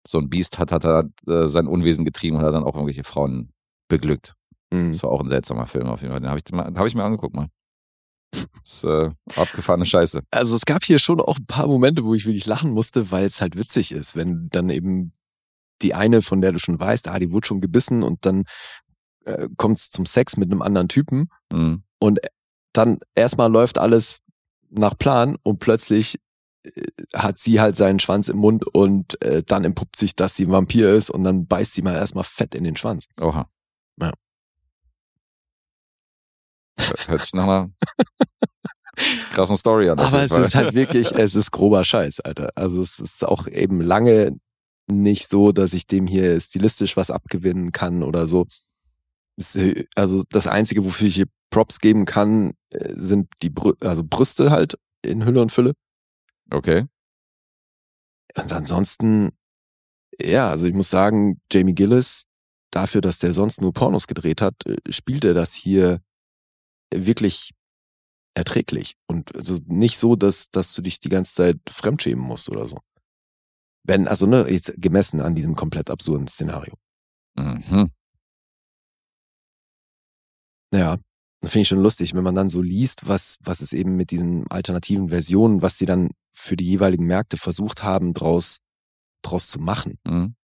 so 0.06 0.18
ein 0.18 0.30
Biest 0.30 0.58
hat, 0.58 0.72
hat 0.72 0.86
er 0.86 1.04
äh, 1.26 1.46
sein 1.48 1.66
Unwesen 1.66 2.06
getrieben 2.06 2.36
und 2.38 2.42
hat 2.44 2.54
dann 2.54 2.64
auch 2.64 2.74
irgendwelche 2.74 3.04
Frauen 3.04 3.50
beglückt. 3.88 4.32
Mhm. 4.72 4.92
Das 4.92 5.02
war 5.02 5.10
auch 5.10 5.20
ein 5.20 5.28
seltsamer 5.28 5.66
Film 5.66 5.86
auf 5.88 6.00
jeden 6.00 6.12
Fall. 6.12 6.20
Den 6.20 6.30
habe 6.30 6.40
ich, 6.42 6.50
mal- 6.52 6.72
hab 6.74 6.86
ich 6.86 6.94
mir 6.94 7.04
angeguckt 7.04 7.34
mal. 7.34 7.48
Das 8.32 8.46
ist 8.64 8.84
äh, 8.84 9.10
abgefahrene 9.36 9.84
Scheiße. 9.86 10.20
Also 10.30 10.54
es 10.54 10.64
gab 10.66 10.82
hier 10.84 10.98
schon 10.98 11.20
auch 11.20 11.36
ein 11.38 11.46
paar 11.46 11.66
Momente, 11.66 12.04
wo 12.04 12.14
ich 12.14 12.26
wirklich 12.26 12.46
lachen 12.46 12.70
musste, 12.72 13.10
weil 13.10 13.24
es 13.26 13.40
halt 13.40 13.56
witzig 13.56 13.92
ist, 13.92 14.16
wenn 14.16 14.48
dann 14.50 14.68
eben 14.70 15.12
die 15.82 15.94
eine, 15.94 16.22
von 16.22 16.40
der 16.40 16.52
du 16.52 16.58
schon 16.58 16.78
weißt, 16.80 17.08
ah, 17.08 17.18
die 17.18 17.30
wurde 17.32 17.46
schon 17.46 17.60
gebissen 17.60 18.02
und 18.02 18.24
dann 18.26 18.44
äh, 19.24 19.48
kommt 19.56 19.78
es 19.78 19.90
zum 19.90 20.06
Sex 20.06 20.36
mit 20.36 20.50
einem 20.50 20.62
anderen 20.62 20.88
Typen 20.88 21.28
Mhm. 21.52 21.82
und 21.98 22.20
dann 22.72 22.98
erstmal 23.14 23.50
läuft 23.50 23.78
alles 23.78 24.18
nach 24.70 24.96
Plan 24.98 25.36
und 25.42 25.58
plötzlich 25.60 26.18
äh, 26.64 26.82
hat 27.14 27.38
sie 27.38 27.60
halt 27.60 27.74
seinen 27.76 27.98
Schwanz 27.98 28.28
im 28.28 28.36
Mund 28.38 28.66
und 28.66 29.20
äh, 29.22 29.42
dann 29.42 29.64
entpuppt 29.64 29.96
sich, 29.96 30.14
dass 30.14 30.36
sie 30.36 30.44
ein 30.46 30.50
Vampir 30.52 30.92
ist 30.94 31.10
und 31.10 31.24
dann 31.24 31.46
beißt 31.46 31.72
sie 31.74 31.82
mal 31.82 31.94
erstmal 31.94 32.24
fett 32.24 32.54
in 32.54 32.64
den 32.64 32.76
Schwanz. 32.76 33.06
Oha. 33.20 33.48
Ja. 34.00 34.12
Hört 37.06 37.22
sich 37.22 37.32
nach 37.34 37.44
einer 37.44 37.70
krassen 39.32 39.56
Story 39.56 39.88
an. 39.90 39.98
Aber 39.98 40.22
es 40.22 40.30
ist 40.32 40.54
halt 40.54 40.74
wirklich, 40.74 41.12
es 41.12 41.34
ist 41.34 41.50
grober 41.50 41.84
Scheiß, 41.84 42.20
Alter. 42.20 42.50
Also 42.54 42.80
es 42.80 42.98
ist 42.98 43.24
auch 43.24 43.46
eben 43.48 43.80
lange 43.80 44.38
nicht 44.90 45.28
so, 45.28 45.52
dass 45.52 45.74
ich 45.74 45.86
dem 45.86 46.06
hier 46.06 46.40
stilistisch 46.40 46.96
was 46.96 47.10
abgewinnen 47.10 47.72
kann 47.72 48.02
oder 48.02 48.26
so. 48.26 48.46
Äh, 49.54 49.84
also 49.94 50.24
das 50.30 50.46
Einzige, 50.46 50.84
wofür 50.84 51.08
ich 51.08 51.16
hier 51.16 51.28
Props 51.50 51.78
geben 51.78 52.04
kann, 52.04 52.54
äh, 52.70 52.94
sind 52.96 53.28
die 53.42 53.50
Brü 53.50 53.74
also 53.80 54.02
Brüste 54.04 54.50
halt 54.50 54.78
in 55.02 55.24
Hülle 55.24 55.42
und 55.42 55.52
Fülle. 55.52 55.74
Okay. 56.50 56.86
Und 58.36 58.52
ansonsten, 58.52 59.30
ja, 60.20 60.50
also 60.50 60.66
ich 60.66 60.74
muss 60.74 60.90
sagen, 60.90 61.40
Jamie 61.52 61.74
Gillis, 61.74 62.24
dafür, 62.70 63.00
dass 63.00 63.18
der 63.18 63.32
sonst 63.32 63.60
nur 63.60 63.72
Pornos 63.72 64.06
gedreht 64.06 64.40
hat, 64.40 64.54
äh, 64.66 64.76
spielt 64.90 65.24
er 65.24 65.34
das 65.34 65.54
hier 65.54 66.00
wirklich 66.92 67.50
erträglich. 68.34 68.94
Und 69.06 69.34
also 69.36 69.58
nicht 69.66 69.98
so, 69.98 70.16
dass, 70.16 70.50
dass 70.50 70.74
du 70.74 70.82
dich 70.82 71.00
die 71.00 71.08
ganze 71.08 71.34
Zeit 71.34 71.56
fremdschämen 71.68 72.24
musst 72.24 72.48
oder 72.50 72.66
so. 72.66 72.78
Wenn, 73.84 74.08
also 74.08 74.26
ne, 74.26 74.46
jetzt 74.48 74.74
gemessen 74.76 75.20
an 75.20 75.34
diesem 75.34 75.54
komplett 75.56 75.90
absurden 75.90 76.26
Szenario. 76.28 76.74
Mhm. 77.36 77.90
Ja, 80.72 80.98
das 81.40 81.52
finde 81.52 81.62
ich 81.62 81.68
schon 81.68 81.82
lustig, 81.82 82.14
wenn 82.14 82.24
man 82.24 82.34
dann 82.34 82.48
so 82.48 82.60
liest, 82.60 83.08
was, 83.08 83.38
was 83.42 83.60
es 83.60 83.72
eben 83.72 83.96
mit 83.96 84.10
diesen 84.10 84.46
alternativen 84.50 85.08
Versionen, 85.08 85.62
was 85.62 85.78
sie 85.78 85.86
dann 85.86 86.10
für 86.32 86.56
die 86.56 86.66
jeweiligen 86.66 87.06
Märkte 87.06 87.36
versucht 87.38 87.82
haben, 87.82 88.12
draus, 88.12 88.58
draus 89.22 89.48
zu 89.48 89.58
machen. 89.58 89.98
Mhm. 90.06 90.34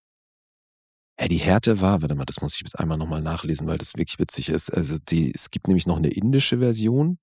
Ja, 1.19 1.27
die 1.27 1.37
Härte 1.37 1.79
war, 1.79 2.01
warte 2.01 2.15
mal, 2.15 2.25
das 2.25 2.41
muss 2.41 2.55
ich 2.55 2.61
jetzt 2.61 2.77
einmal 2.77 2.97
nochmal 2.97 3.21
nachlesen, 3.21 3.67
weil 3.67 3.77
das 3.77 3.93
wirklich 3.95 4.19
witzig 4.19 4.49
ist. 4.49 4.69
Also 4.69 4.97
die, 4.99 5.31
es 5.33 5.49
gibt 5.49 5.67
nämlich 5.67 5.85
noch 5.87 5.97
eine 5.97 6.09
indische 6.09 6.59
Version. 6.59 7.19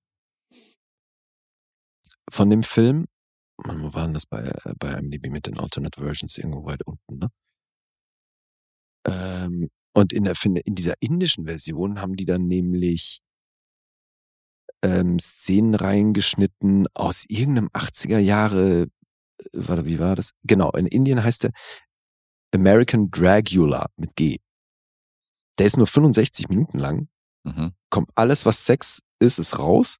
von 2.29 2.49
dem 2.49 2.63
Film. 2.63 3.05
Mann, 3.57 3.81
wo 3.83 3.93
waren 3.93 4.13
das 4.13 4.25
bei, 4.25 4.41
äh, 4.41 4.73
bei 4.79 4.91
IMDb 4.93 5.29
mit 5.29 5.45
den 5.47 5.59
Alternate 5.59 5.99
Versions 6.01 6.37
irgendwo 6.37 6.65
weit 6.65 6.83
unten, 6.85 7.17
ne? 7.19 7.29
Ähm, 9.07 9.69
und 9.93 10.13
in, 10.13 10.23
der, 10.23 10.35
finde- 10.35 10.61
in 10.61 10.75
dieser 10.75 10.93
indischen 11.01 11.45
Version 11.45 12.01
haben 12.01 12.15
die 12.15 12.25
dann 12.25 12.47
nämlich 12.47 13.21
ähm, 14.83 15.19
Szenen 15.19 15.75
reingeschnitten 15.75 16.87
aus 16.93 17.25
irgendeinem 17.27 17.69
80er 17.73 18.19
Jahre, 18.19 18.83
äh, 18.83 18.87
warte, 19.53 19.85
wie 19.85 19.99
war 19.99 20.15
das? 20.15 20.31
Genau, 20.43 20.71
in 20.71 20.87
Indien 20.87 21.23
heißt 21.23 21.43
der 21.43 21.51
American 22.53 23.09
Dragula 23.09 23.87
mit 23.97 24.15
G. 24.15 24.39
Der 25.59 25.67
ist 25.67 25.77
nur 25.77 25.87
65 25.87 26.49
Minuten 26.49 26.79
lang. 26.79 27.07
Mhm. 27.45 27.73
Kommt 27.89 28.09
alles, 28.15 28.45
was 28.45 28.65
Sex 28.65 28.99
ist, 29.19 29.39
ist 29.39 29.59
raus. 29.59 29.97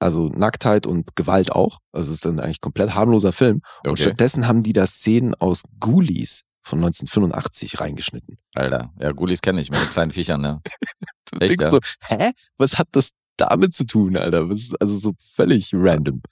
Also 0.00 0.28
Nacktheit 0.30 0.86
und 0.86 1.14
Gewalt 1.14 1.52
auch. 1.52 1.78
Also 1.92 2.08
es 2.10 2.16
ist 2.16 2.24
dann 2.24 2.40
eigentlich 2.40 2.60
komplett 2.60 2.94
harmloser 2.94 3.32
Film. 3.32 3.60
Und 3.84 3.92
Okay. 3.92 4.02
stattdessen 4.02 4.46
haben 4.48 4.62
die 4.62 4.72
da 4.72 4.86
Szenen 4.86 5.34
aus 5.34 5.62
Ghoulies 5.78 6.42
von 6.62 6.78
1985 6.78 7.80
reingeschnitten. 7.80 8.38
Alter. 8.54 8.92
Ja, 8.98 9.12
Ghoulies 9.12 9.40
kenne 9.42 9.60
ich 9.60 9.70
mit 9.70 9.80
den 9.80 9.90
kleinen 9.90 10.10
Viechern, 10.10 10.40
ne? 10.40 10.60
Du 11.32 11.38
Echt, 11.38 11.52
denkst 11.60 11.64
ja? 11.64 11.70
so, 11.70 11.78
hä? 12.08 12.32
Was 12.58 12.76
hat 12.78 12.88
das 12.92 13.10
damit 13.36 13.72
zu 13.74 13.84
tun, 13.84 14.16
Alter? 14.16 14.48
Was 14.50 14.60
ist 14.60 14.80
also 14.80 14.96
so 14.96 15.12
völlig 15.18 15.70
random. 15.74 16.22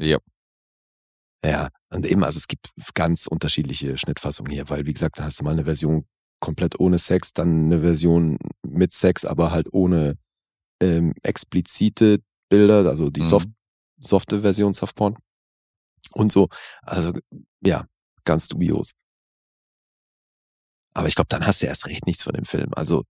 Ja. 0.00 0.18
Ja, 1.44 1.68
und 1.90 2.06
eben, 2.06 2.24
also 2.24 2.38
es 2.38 2.46
gibt 2.46 2.70
ganz 2.94 3.26
unterschiedliche 3.26 3.98
Schnittfassungen 3.98 4.50
hier, 4.52 4.68
weil 4.70 4.86
wie 4.86 4.92
gesagt, 4.92 5.18
da 5.18 5.24
hast 5.24 5.40
du 5.40 5.44
mal 5.44 5.50
eine 5.50 5.64
Version 5.64 6.06
komplett 6.40 6.78
ohne 6.80 6.98
Sex, 6.98 7.32
dann 7.32 7.64
eine 7.66 7.80
Version 7.80 8.38
mit 8.66 8.92
Sex, 8.92 9.24
aber 9.24 9.50
halt 9.50 9.66
ohne 9.72 10.16
ähm, 10.80 11.14
explizite 11.22 12.20
Bilder, 12.54 12.88
also 12.88 13.10
die 13.10 13.20
Mhm. 13.20 13.24
soft, 13.24 13.48
softe 13.98 14.40
Version 14.42 14.74
Softporn 14.74 15.16
und 16.12 16.30
so. 16.32 16.48
Also 16.82 17.12
ja, 17.64 17.86
ganz 18.24 18.48
dubios. 18.48 18.92
Aber 20.96 21.08
ich 21.08 21.14
glaube, 21.16 21.28
dann 21.28 21.44
hast 21.46 21.60
du 21.62 21.66
erst 21.66 21.86
recht 21.86 22.06
nichts 22.06 22.22
von 22.24 22.34
dem 22.34 22.44
Film. 22.44 22.70
Also 22.76 23.02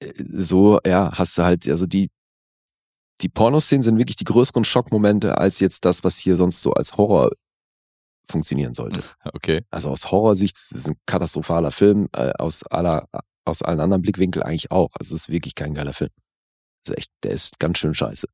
äh, 0.00 0.12
so, 0.26 0.78
ja, 0.86 1.10
hast 1.18 1.36
du 1.36 1.42
halt, 1.42 1.68
also 1.68 1.86
die, 1.86 2.08
die 3.20 3.28
Pornoszenen 3.28 3.82
sind 3.82 3.98
wirklich 3.98 4.16
die 4.16 4.24
größeren 4.24 4.64
Schockmomente 4.64 5.38
als 5.38 5.60
jetzt 5.60 5.84
das, 5.84 6.04
was 6.04 6.16
hier 6.18 6.36
sonst 6.36 6.62
so 6.62 6.72
als 6.72 6.96
Horror 6.96 7.30
funktionieren 8.30 8.74
sollte. 8.74 9.02
Okay. 9.34 9.60
Also 9.70 9.90
aus 9.90 10.10
Horrorsicht 10.10 10.56
ist 10.56 10.72
es 10.72 10.88
ein 10.88 10.96
katastrophaler 11.06 11.70
Film, 11.70 12.08
äh, 12.14 12.32
aus 12.38 12.62
aller, 12.64 13.06
aus 13.44 13.62
allen 13.62 13.80
anderen 13.80 14.02
Blickwinkeln 14.02 14.44
eigentlich 14.44 14.70
auch. 14.70 14.90
Also 14.98 15.14
es 15.14 15.22
ist 15.22 15.28
wirklich 15.28 15.54
kein 15.54 15.74
geiler 15.74 15.92
Film. 15.92 16.10
Echt, 16.96 17.10
der 17.22 17.32
ist 17.32 17.58
ganz 17.58 17.78
schön 17.78 17.94
scheiße. 17.94 18.26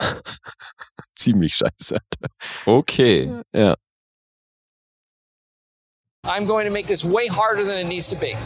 Ziemlich 1.16 1.54
scheiße. 1.56 1.98
Okay. 2.66 3.42
Ja. 3.54 3.74
I'm 6.24 6.46
going 6.46 6.66
to 6.66 6.72
make 6.72 6.86
this 6.86 7.04
way 7.04 7.26
harder 7.28 7.64
than 7.64 7.76
it 7.78 7.86
needs 7.88 8.08
to 8.10 8.16
be. 8.16 8.36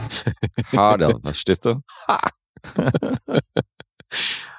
Harder, 0.73 1.19
verstehst 1.21 1.65
du? 1.67 1.81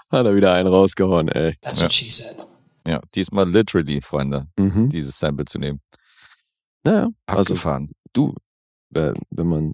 Hat 0.09 0.25
er 0.25 0.35
wieder 0.35 0.53
einen 0.53 0.67
rausgehauen, 0.67 1.27
ey. 1.29 1.55
That's 1.61 1.79
Ja. 1.79 1.85
what 1.85 1.93
she 1.93 2.09
said. 2.09 2.45
Ja, 2.87 3.01
diesmal 3.15 3.49
literally, 3.49 4.01
Freunde, 4.01 4.47
Mhm. 4.57 4.89
dieses 4.89 5.17
Sample 5.19 5.45
zu 5.45 5.59
nehmen. 5.59 5.81
Naja, 6.85 7.09
also 7.25 7.53
Abgefahren. 7.53 7.91
du, 8.13 8.33
äh, 8.93 9.13
wenn 9.31 9.47
man, 9.47 9.73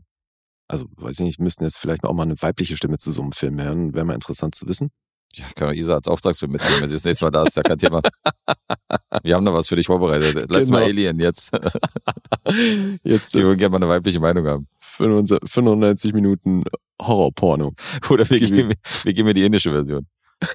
also 0.73 0.87
weiß 0.97 1.19
ich 1.19 1.25
nicht, 1.25 1.39
müssten 1.39 1.63
jetzt 1.63 1.77
vielleicht 1.77 2.03
auch 2.03 2.13
mal 2.13 2.23
eine 2.23 2.41
weibliche 2.41 2.75
Stimme 2.75 2.97
zu 2.97 3.11
so 3.11 3.21
einem 3.21 3.31
Film 3.31 3.61
hören, 3.61 3.93
wäre 3.93 4.05
mal 4.05 4.15
interessant 4.15 4.55
zu 4.55 4.67
wissen. 4.67 4.89
Ja, 5.35 5.45
können 5.55 5.71
wir 5.71 5.77
Isa 5.77 5.95
als 5.95 6.07
Auftragsfilm 6.07 6.51
mitnehmen, 6.51 6.81
wenn 6.81 6.89
sie 6.89 6.95
das 6.95 7.05
nächste 7.05 7.25
Mal 7.25 7.31
da 7.31 7.43
ist, 7.43 7.55
ja 7.55 7.63
kein 7.63 7.77
Thema. 7.77 8.01
Wir 9.23 9.35
haben 9.35 9.45
da 9.45 9.53
was 9.53 9.67
für 9.67 9.75
dich 9.75 9.87
vorbereitet. 9.87 10.49
Mal 10.49 10.63
Genau. 10.63 10.77
Alien, 10.77 11.19
jetzt. 11.19 11.51
Jetzt 13.03 13.33
Wir 13.33 13.41
ist 13.41 13.47
würden 13.47 13.57
gerne 13.57 13.69
mal 13.69 13.77
eine 13.77 13.89
weibliche 13.89 14.19
Meinung 14.19 14.45
haben. 14.45 14.67
95 14.79 15.49
95 15.49 16.13
Minuten 16.13 16.63
Horrorporno. 17.01 17.73
Oder 18.09 18.29
wir 18.29 18.39
geben, 18.39 18.73
wir 19.03 19.13
geben 19.13 19.27
mir 19.27 19.33
die 19.33 19.43
indische 19.43 19.71
Version. 19.71 20.07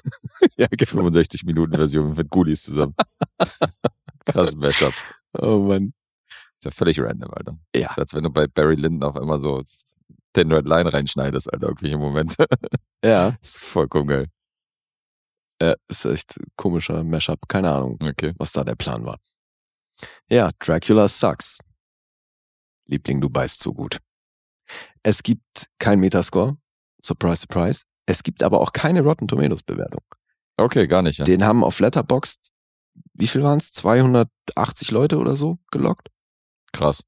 Ja, 0.57 0.67
genau. 0.67 0.85
65 0.85 1.43
Minuten 1.45 1.75
Version 1.75 2.13
mit 2.13 2.29
Ghoulies 2.29 2.63
zusammen. 2.63 2.93
Krass 4.25 4.55
Mashup. 4.55 4.93
Oh 5.33 5.59
Mann. 5.59 5.93
Ist 6.59 6.65
ja 6.65 6.71
völlig 6.71 6.99
random, 6.99 7.31
Alter. 7.31 7.57
Ja. 7.73 7.89
Als 7.95 8.13
wenn 8.13 8.23
du 8.23 8.29
bei 8.29 8.45
Barry 8.45 8.75
Lyndon 8.75 9.09
auf 9.09 9.15
einmal 9.15 9.39
so 9.41 9.63
den 10.35 10.51
Red 10.51 10.67
Line 10.67 10.91
reinschneidest, 10.91 11.51
Alter, 11.51 11.67
irgendwelche 11.67 11.97
Momente. 11.97 12.45
Ja, 13.03 13.31
Das 13.41 13.55
ist 13.55 13.63
vollkommen 13.63 14.07
geil. 14.07 14.27
äh, 15.61 15.75
ist 15.87 16.03
echt 16.05 16.37
komischer 16.57 17.03
Mashup. 17.03 17.47
Keine 17.47 17.71
Ahnung, 17.71 17.97
Okay. 18.03 18.33
was 18.37 18.51
da 18.51 18.63
der 18.65 18.75
Plan 18.75 19.05
war. 19.05 19.17
Ja, 20.29 20.51
Dracula 20.59 21.07
sucks. 21.07 21.59
Liebling, 22.87 23.21
du 23.21 23.29
beißt 23.29 23.61
so 23.61 23.73
gut. 23.73 23.99
Es 25.03 25.23
gibt 25.23 25.67
kein 25.79 25.99
Metascore. 25.99 26.57
Surprise, 27.01 27.41
surprise. 27.41 27.83
Es 28.05 28.23
gibt 28.23 28.43
aber 28.43 28.59
auch 28.59 28.73
keine 28.73 29.01
Rotten 29.01 29.27
Tomatoes 29.27 29.63
Bewertung. 29.63 30.03
Okay, 30.57 30.87
gar 30.87 31.01
nicht, 31.01 31.19
ja. 31.19 31.23
Den 31.25 31.45
haben 31.45 31.63
auf 31.63 31.79
Letterboxd, 31.79 32.51
wie 33.13 33.27
viel 33.27 33.43
waren 33.43 33.59
es? 33.59 33.71
280 33.73 34.91
Leute 34.91 35.17
oder 35.19 35.35
so 35.37 35.57
gelockt. 35.71 36.09
Krass. 36.73 37.03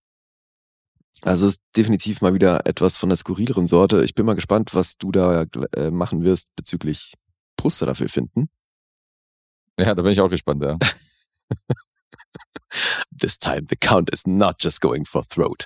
Also 1.23 1.47
ist 1.47 1.61
definitiv 1.77 2.21
mal 2.21 2.33
wieder 2.33 2.65
etwas 2.65 2.97
von 2.97 3.09
der 3.09 3.15
skurrileren 3.15 3.67
Sorte. 3.67 4.03
Ich 4.03 4.15
bin 4.15 4.25
mal 4.25 4.33
gespannt, 4.35 4.73
was 4.73 4.97
du 4.97 5.11
da 5.11 5.45
äh, 5.75 5.91
machen 5.91 6.23
wirst 6.23 6.49
bezüglich 6.55 7.13
Poster 7.57 7.85
dafür 7.85 8.09
finden. 8.09 8.49
Ja, 9.79 9.93
da 9.93 10.01
bin 10.01 10.11
ich 10.11 10.21
auch 10.21 10.29
gespannt, 10.29 10.63
ja. 10.63 10.77
This 13.19 13.37
time 13.37 13.63
the 13.69 13.75
count 13.75 14.09
is 14.11 14.25
not 14.25 14.55
just 14.59 14.81
going 14.81 15.05
for 15.05 15.23
throat. 15.27 15.65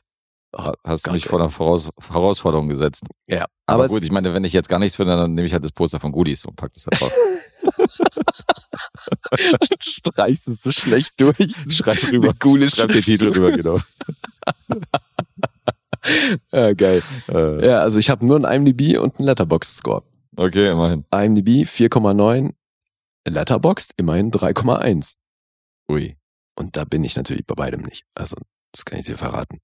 Ha- 0.58 0.74
Hast 0.84 1.08
du 1.08 1.12
mich 1.12 1.26
vor 1.26 1.40
einer 1.40 1.52
Voraus 1.52 1.90
Herausforderung 2.10 2.68
gesetzt. 2.70 3.04
Ja, 3.28 3.46
Aber, 3.66 3.84
aber, 3.84 3.88
gut, 3.94 4.04
ich 4.04 4.12
meine, 4.12 4.34
wenn 4.34 4.44
ich 4.44 4.54
jetzt 4.54 4.70
gar 4.70 4.80
nichts 4.80 4.96
finde, 4.96 5.16
dann 5.16 5.34
nehme 5.34 5.46
ich 5.48 5.54
halt 5.54 5.64
das 5.64 5.72
Poster 5.72 6.00
von 6.00 6.12
Goodies 6.12 6.46
und 6.46 6.56
pack 6.56 6.74
das 6.74 6.86
halt 6.88 7.02
drauf. 7.02 7.14
streichst 9.80 10.48
es 10.48 10.62
so 10.62 10.72
schlecht 10.72 11.20
durch. 11.20 11.56
Schreib 11.70 12.02
rüber. 12.12 12.34
Schreib 12.70 12.92
den 12.92 13.02
Titel 13.02 13.30
rüber, 13.30 13.52
genau. 13.52 13.80
Ja, 16.52 16.74
geil. 16.74 17.02
Äh, 17.30 17.66
Ja, 17.68 17.80
also 17.82 18.00
ich 18.00 18.10
habe 18.10 18.26
nur 18.26 18.36
einen 18.38 18.68
IMDb 18.68 18.98
und 19.00 19.18
einen 19.20 19.26
Letterboxd-Score. 19.28 20.04
okay, 20.38 20.72
immerhin. 20.72 21.06
IMDb 21.14 21.66
4,9, 21.68 22.54
Letterboxd 23.28 23.94
immerhin 23.98 24.32
3,1. 24.32 25.16
Ui. 25.90 26.18
Und 26.58 26.78
da 26.78 26.84
bin 26.86 27.04
ich 27.04 27.16
natürlich 27.16 27.46
bei 27.46 27.56
beidem 27.56 27.82
nicht. 27.82 28.06
Also, 28.16 28.38
das 28.72 28.86
kann 28.86 29.00
ich 29.00 29.06
dir 29.08 29.18
verraten. 29.18 29.60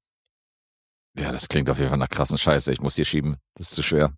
Ja, 1.17 1.31
das 1.31 1.47
klingt 1.47 1.69
auf 1.69 1.77
jeden 1.77 1.89
Fall 1.89 1.97
nach 1.99 2.09
krassen 2.09 2.37
Scheiße. 2.37 2.71
Ich 2.71 2.81
muss 2.81 2.95
hier 2.95 3.05
schieben. 3.05 3.37
Das 3.55 3.69
ist 3.69 3.75
zu 3.75 3.83
schwer. 3.83 4.13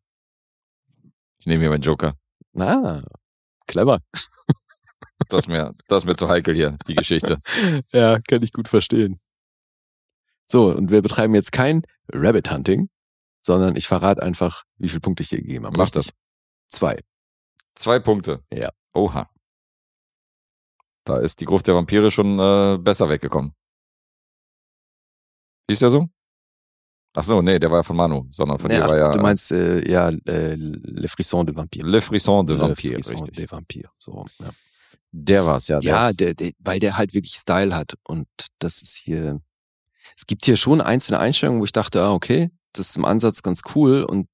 Ich 1.40 1.46
nehme 1.46 1.62
hier 1.62 1.70
meinen 1.70 1.82
Joker. 1.82 2.16
Ah, 2.58 3.02
clever. 3.68 4.00
Das 5.30 5.42
ist 5.46 5.48
mir, 5.48 5.74
das 5.88 6.04
ist 6.04 6.08
mir 6.08 6.16
zu 6.16 6.30
heikel 6.30 6.54
hier, 6.54 6.78
die 6.88 6.96
Geschichte. 6.96 7.40
Ja, 7.94 8.20
kann 8.28 8.44
ich 8.44 8.52
gut 8.54 8.68
verstehen. 8.68 9.20
So, 10.50 10.70
und 10.70 10.92
wir 10.92 11.02
betreiben 11.02 11.34
jetzt 11.36 11.52
kein 11.52 11.84
Rabbit 12.12 12.52
Hunting, 12.52 12.90
sondern 13.42 13.76
ich 13.76 13.88
verrate 13.88 14.22
einfach, 14.22 14.64
wie 14.78 14.88
viele 14.88 15.00
Punkte 15.02 15.24
ich 15.24 15.30
dir 15.30 15.40
gegeben 15.40 15.66
habe. 15.66 15.78
Mach 15.78 15.90
das. 15.90 16.10
Zwei. 16.68 17.00
Zwei 17.76 18.00
Punkte. 18.00 18.44
Ja. 18.52 18.70
Oha. 18.94 19.30
Da 21.06 21.18
ist 21.18 21.42
die 21.42 21.46
Gruft 21.46 21.68
der 21.68 21.76
Vampire 21.76 22.12
schon 22.12 22.40
äh, 22.40 22.78
besser 22.78 23.10
weggekommen. 23.10 23.54
Ist 25.70 25.82
der 25.82 25.90
so? 25.90 26.08
Ach 27.16 27.24
so, 27.24 27.42
nee, 27.42 27.60
der 27.60 27.70
war 27.70 27.80
ja 27.80 27.84
von 27.84 27.96
Manu, 27.96 28.26
sondern 28.32 28.58
von 28.58 28.70
Nee, 28.70 28.78
dir 28.78 28.86
ach, 28.86 28.90
war 28.90 28.98
ja 28.98 29.12
du 29.12 29.20
meinst, 29.20 29.52
äh, 29.52 29.88
ja, 29.90 30.10
äh, 30.10 30.56
Le 30.56 31.08
Frisson 31.08 31.46
de 31.46 31.56
Vampire. 31.56 31.86
Le 31.88 32.02
Frisson 32.02 32.46
de 32.46 32.56
Le 32.56 32.62
Vampire, 32.62 32.96
Frisson 32.96 33.12
richtig. 33.20 33.36
de 33.38 33.52
Vampire. 33.52 33.90
So, 34.00 34.26
ja. 34.40 34.50
Der 35.12 35.44
ja. 35.44 35.58
der 35.60 35.82
Ja, 35.82 36.10
ist- 36.10 36.20
der, 36.20 36.34
der, 36.34 36.54
weil 36.60 36.80
der 36.80 36.98
halt 36.98 37.14
wirklich 37.14 37.36
Style 37.36 37.76
hat. 37.76 37.94
Und 38.04 38.28
das 38.60 38.82
ist 38.82 38.96
hier. 38.96 39.42
Es 40.18 40.26
gibt 40.26 40.46
hier 40.46 40.58
schon 40.58 40.82
einzelne 40.82 41.20
Einstellungen, 41.20 41.62
wo 41.62 41.66
ich 41.66 41.72
dachte, 41.72 42.02
ah, 42.02 42.12
okay, 42.12 42.52
das 42.74 42.90
ist 42.90 42.98
im 42.98 43.06
Ansatz 43.06 43.42
ganz 43.42 43.62
cool. 43.76 44.04
Und 44.04 44.28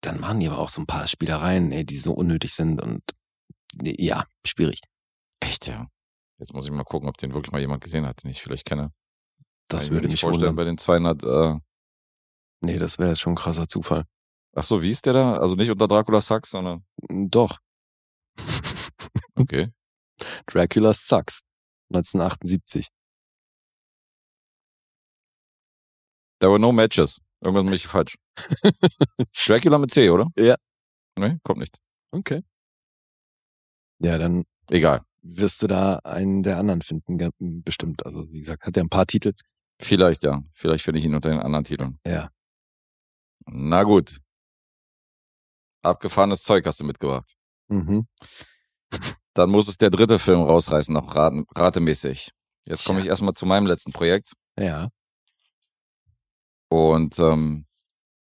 dann 0.00 0.20
machen 0.20 0.40
die 0.40 0.48
aber 0.48 0.58
auch 0.58 0.68
so 0.68 0.82
ein 0.82 0.86
paar 0.86 1.06
Spielereien, 1.06 1.72
ey, 1.72 1.84
die 1.84 1.98
so 1.98 2.12
unnötig 2.12 2.54
sind. 2.54 2.82
Und 2.82 3.02
ja, 3.82 4.24
schwierig. 4.46 4.80
Echt, 5.40 5.66
ja. 5.66 5.86
Jetzt 6.38 6.52
muss 6.52 6.66
ich 6.66 6.72
mal 6.72 6.84
gucken, 6.84 7.08
ob 7.08 7.16
den 7.16 7.32
wirklich 7.32 7.52
mal 7.52 7.60
jemand 7.60 7.82
gesehen 7.82 8.06
hat, 8.06 8.22
den 8.22 8.30
ich 8.30 8.42
vielleicht 8.42 8.66
kenne. 8.66 8.92
Das 9.68 9.86
ich 9.86 9.90
würde 9.90 10.06
nicht 10.06 10.14
mich 10.14 10.20
vorstellen 10.20 10.56
wundern. 10.56 10.56
bei 10.56 10.64
den 10.64 10.78
200. 10.78 11.24
Äh, 11.24 11.58
Nee, 12.64 12.78
das 12.78 12.98
wäre 12.98 13.10
jetzt 13.10 13.20
schon 13.20 13.34
ein 13.34 13.36
krasser 13.36 13.68
Zufall. 13.68 14.04
ach 14.56 14.64
so, 14.64 14.80
wie 14.80 14.90
ist 14.90 15.04
der 15.04 15.12
da? 15.12 15.36
Also 15.36 15.54
nicht 15.54 15.70
unter 15.70 15.86
Dracula 15.86 16.20
Sucks, 16.20 16.50
sondern 16.50 16.84
Doch. 17.08 17.58
okay. 19.38 19.70
Dracula 20.46 20.92
Sucks. 20.94 21.40
1978. 21.92 22.88
There 26.44 26.52
were 26.52 26.60
no 26.60 26.72
matches. 26.72 27.22
Irgendwas 27.40 27.64
mache 27.64 27.76
ich 27.76 27.86
falsch. 27.86 28.18
Dracula 29.46 29.78
mit 29.78 29.90
C, 29.92 30.10
oder? 30.10 30.26
Ja. 30.36 30.56
Nee, 31.18 31.38
kommt 31.42 31.60
nicht. 31.60 31.78
Okay. 32.10 32.42
Ja, 33.98 34.18
dann 34.18 34.44
Egal. 34.68 35.00
Wirst 35.22 35.62
du 35.62 35.68
da 35.68 36.00
einen 36.04 36.42
der 36.42 36.58
anderen 36.58 36.82
finden, 36.82 37.62
bestimmt. 37.62 38.04
Also, 38.04 38.30
wie 38.30 38.40
gesagt, 38.40 38.64
hat 38.64 38.76
er 38.76 38.84
ein 38.84 38.90
paar 38.90 39.06
Titel. 39.06 39.32
Vielleicht, 39.80 40.22
ja. 40.24 40.42
Vielleicht 40.52 40.84
finde 40.84 40.98
ich 40.98 41.06
ihn 41.06 41.14
unter 41.14 41.30
den 41.30 41.40
anderen 41.40 41.64
Titeln. 41.64 41.98
Ja. 42.06 42.28
Na 43.46 43.82
gut. 43.84 44.20
Abgefahrenes 45.80 46.42
Zeug 46.42 46.66
hast 46.66 46.78
du 46.78 46.84
mitgebracht. 46.84 47.32
Mhm. 47.68 48.06
Dann 49.32 49.48
muss 49.48 49.68
es 49.68 49.78
der 49.78 49.88
dritte 49.88 50.18
Film 50.18 50.42
rausreißen, 50.42 50.92
noch 50.92 51.16
raten, 51.16 51.46
ratemäßig. 51.56 52.32
Jetzt 52.66 52.84
komme 52.84 53.00
ich 53.00 53.06
erstmal 53.06 53.32
zu 53.32 53.46
meinem 53.46 53.66
letzten 53.66 53.92
Projekt. 53.92 54.34
Ja. 54.58 54.90
Und 56.74 57.18
ähm, 57.20 57.66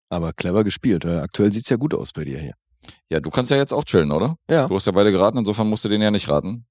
Aber 0.09 0.33
clever 0.33 0.63
gespielt. 0.65 1.05
Aktuell 1.05 1.51
sieht's 1.53 1.69
ja 1.69 1.77
gut 1.77 1.93
aus 1.93 2.11
bei 2.11 2.25
dir 2.25 2.37
hier. 2.39 2.55
ja, 3.09 3.19
du 3.21 3.29
kannst 3.29 3.49
ja 3.51 3.57
jetzt 3.57 3.73
auch 3.73 3.85
chillen, 3.85 4.11
oder? 4.11 4.35
Ja. 4.49 4.67
Du 4.67 4.75
hast 4.75 4.85
ja 4.87 4.91
beide 4.91 5.11
geraten, 5.11 5.37
insofern 5.37 5.69
musst 5.69 5.85
du 5.85 5.89
den 5.89 6.01
ja 6.01 6.11
nicht 6.11 6.27
raten. 6.27 6.65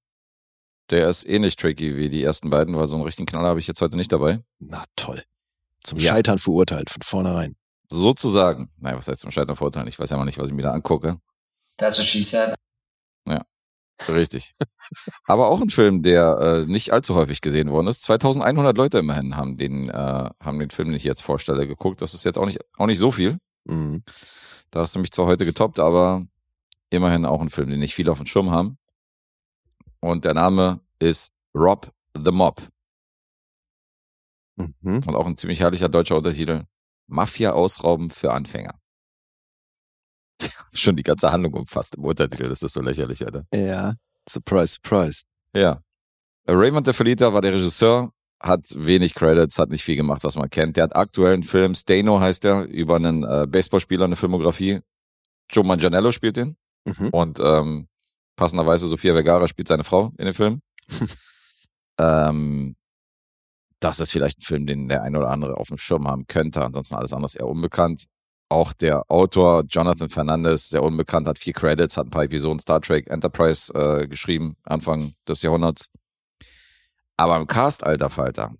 Der 0.91 1.09
ist 1.09 1.27
eh 1.27 1.39
nicht 1.39 1.59
tricky 1.59 1.95
wie 1.97 2.09
die 2.09 2.21
ersten 2.21 2.49
beiden, 2.51 2.75
weil 2.77 2.87
so 2.87 2.95
einen 2.97 3.05
richtigen 3.05 3.25
Knaller 3.25 3.47
habe 3.49 3.59
ich 3.59 3.67
jetzt 3.67 3.81
heute 3.81 3.97
nicht 3.97 4.11
dabei. 4.11 4.41
Na 4.59 4.83
toll. 4.95 5.23
Zum 5.83 5.97
Ja. 5.97 6.11
Scheitern 6.11 6.37
verurteilt, 6.37 6.89
von 6.91 7.01
vornherein. 7.01 7.55
Sozusagen. 7.89 8.69
Nein, 8.77 8.95
was 8.97 9.07
heißt 9.07 9.21
zum 9.21 9.31
Scheitern 9.31 9.55
verurteilen? 9.55 9.87
Ich 9.87 9.97
weiß 9.97 10.09
ja 10.11 10.17
mal 10.17 10.25
nicht, 10.25 10.37
was 10.37 10.49
ich 10.49 10.53
mir 10.53 10.61
da 10.63 10.73
angucke. 10.73 11.19
That's 11.77 11.97
what 11.97 12.05
she 12.05 12.21
said. 12.21 12.53
Richtig. 14.09 14.55
Aber 15.25 15.49
auch 15.49 15.61
ein 15.61 15.69
Film, 15.69 16.03
der 16.03 16.39
äh, 16.39 16.71
nicht 16.71 16.91
allzu 16.91 17.15
häufig 17.15 17.41
gesehen 17.41 17.71
worden 17.71 17.87
ist. 17.87 18.03
2100 18.03 18.77
Leute 18.77 18.99
immerhin 18.99 19.35
haben 19.35 19.57
den, 19.57 19.89
äh, 19.89 20.29
haben 20.39 20.59
den 20.59 20.69
Film, 20.69 20.89
den 20.89 20.97
ich 20.97 21.03
jetzt 21.03 21.21
vorstelle, 21.21 21.67
geguckt. 21.67 22.01
Das 22.01 22.13
ist 22.13 22.23
jetzt 22.23 22.37
auch 22.37 22.45
nicht, 22.45 22.59
auch 22.77 22.87
nicht 22.87 22.99
so 22.99 23.11
viel. 23.11 23.37
Mhm. 23.65 24.03
Da 24.71 24.81
hast 24.81 24.95
du 24.95 24.99
mich 24.99 25.11
zwar 25.11 25.27
heute 25.27 25.45
getoppt, 25.45 25.79
aber 25.79 26.25
immerhin 26.89 27.25
auch 27.25 27.41
ein 27.41 27.49
Film, 27.49 27.69
den 27.69 27.79
nicht 27.79 27.95
viele 27.95 28.11
auf 28.11 28.17
dem 28.17 28.27
Schirm 28.27 28.51
haben. 28.51 28.77
Und 29.99 30.25
der 30.25 30.33
Name 30.33 30.81
ist 30.99 31.31
Rob 31.55 31.91
the 32.15 32.31
Mob. 32.31 32.61
Mhm. 34.55 35.01
Und 35.05 35.15
auch 35.15 35.25
ein 35.25 35.37
ziemlich 35.37 35.59
herrlicher 35.59 35.89
deutscher 35.89 36.17
Untertitel. 36.17 36.63
Mafia 37.07 37.51
ausrauben 37.51 38.09
für 38.09 38.33
Anfänger. 38.33 38.80
Schon 40.73 40.95
die 40.95 41.03
ganze 41.03 41.31
Handlung 41.31 41.53
umfasst 41.53 41.95
im 41.95 42.03
Untertitel. 42.03 42.49
Das 42.49 42.61
ist 42.61 42.73
so 42.73 42.81
lächerlich, 42.81 43.25
Alter. 43.25 43.45
Ja. 43.53 43.95
Surprise, 44.27 44.75
surprise. 44.75 45.23
Ja. 45.55 45.81
Raymond 46.47 46.87
de 46.87 46.93
Felita 46.93 47.33
war 47.33 47.41
der 47.41 47.53
Regisseur, 47.53 48.11
hat 48.39 48.65
wenig 48.75 49.13
Credits, 49.13 49.59
hat 49.59 49.69
nicht 49.69 49.83
viel 49.83 49.95
gemacht, 49.95 50.23
was 50.23 50.35
man 50.35 50.49
kennt. 50.49 50.77
Der 50.77 50.85
hat 50.85 50.95
aktuell 50.95 51.33
einen 51.33 51.43
Film, 51.43 51.75
Stano 51.75 52.19
heißt 52.19 52.43
der, 52.43 52.67
über 52.67 52.95
einen 52.95 53.23
äh, 53.23 53.47
Baseballspieler, 53.47 54.05
eine 54.05 54.15
Filmografie. 54.15 54.79
Joe 55.49 55.65
Manganiello 55.65 56.11
spielt 56.11 56.37
den. 56.37 56.57
Mhm. 56.85 57.09
Und 57.09 57.39
ähm, 57.39 57.87
passenderweise 58.35 58.87
Sofia 58.87 59.13
Vergara 59.13 59.47
spielt 59.47 59.67
seine 59.67 59.83
Frau 59.83 60.11
in 60.17 60.25
dem 60.25 60.33
Film. 60.33 60.61
ähm, 61.99 62.75
das 63.79 63.99
ist 63.99 64.11
vielleicht 64.11 64.39
ein 64.39 64.43
Film, 64.43 64.65
den 64.65 64.87
der 64.87 65.03
ein 65.03 65.15
oder 65.15 65.29
andere 65.29 65.57
auf 65.57 65.67
dem 65.67 65.77
Schirm 65.77 66.07
haben 66.07 66.25
könnte. 66.27 66.63
Ansonsten 66.63 66.95
alles 66.95 67.13
andere 67.13 67.31
eher 67.37 67.47
unbekannt. 67.47 68.05
Auch 68.51 68.73
der 68.73 69.09
Autor 69.09 69.63
Jonathan 69.63 70.09
Fernandez, 70.09 70.67
sehr 70.67 70.83
unbekannt, 70.83 71.25
hat 71.25 71.39
vier 71.39 71.53
Credits, 71.53 71.95
hat 71.95 72.07
ein 72.07 72.09
paar 72.09 72.25
Episoden 72.25 72.59
Star 72.59 72.81
Trek 72.81 73.07
Enterprise 73.07 73.73
äh, 73.73 74.09
geschrieben, 74.09 74.57
Anfang 74.63 75.13
des 75.25 75.41
Jahrhunderts. 75.41 75.89
Aber 77.15 77.37
im 77.37 77.47
Cast, 77.47 77.81
alter 77.85 78.09
Falter, 78.09 78.53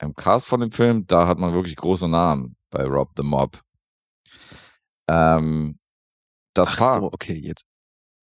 im 0.00 0.12
Cast 0.16 0.48
von 0.48 0.58
dem 0.58 0.72
Film, 0.72 1.06
da 1.06 1.28
hat 1.28 1.38
man 1.38 1.54
wirklich 1.54 1.76
große 1.76 2.08
Namen 2.08 2.56
bei 2.70 2.84
Rob 2.84 3.12
the 3.16 3.22
Mob. 3.22 3.60
Ähm, 5.06 5.78
das 6.52 6.70
Ach 6.70 6.78
Paar, 6.78 6.98
so, 6.98 7.12
okay, 7.12 7.34
jetzt. 7.34 7.64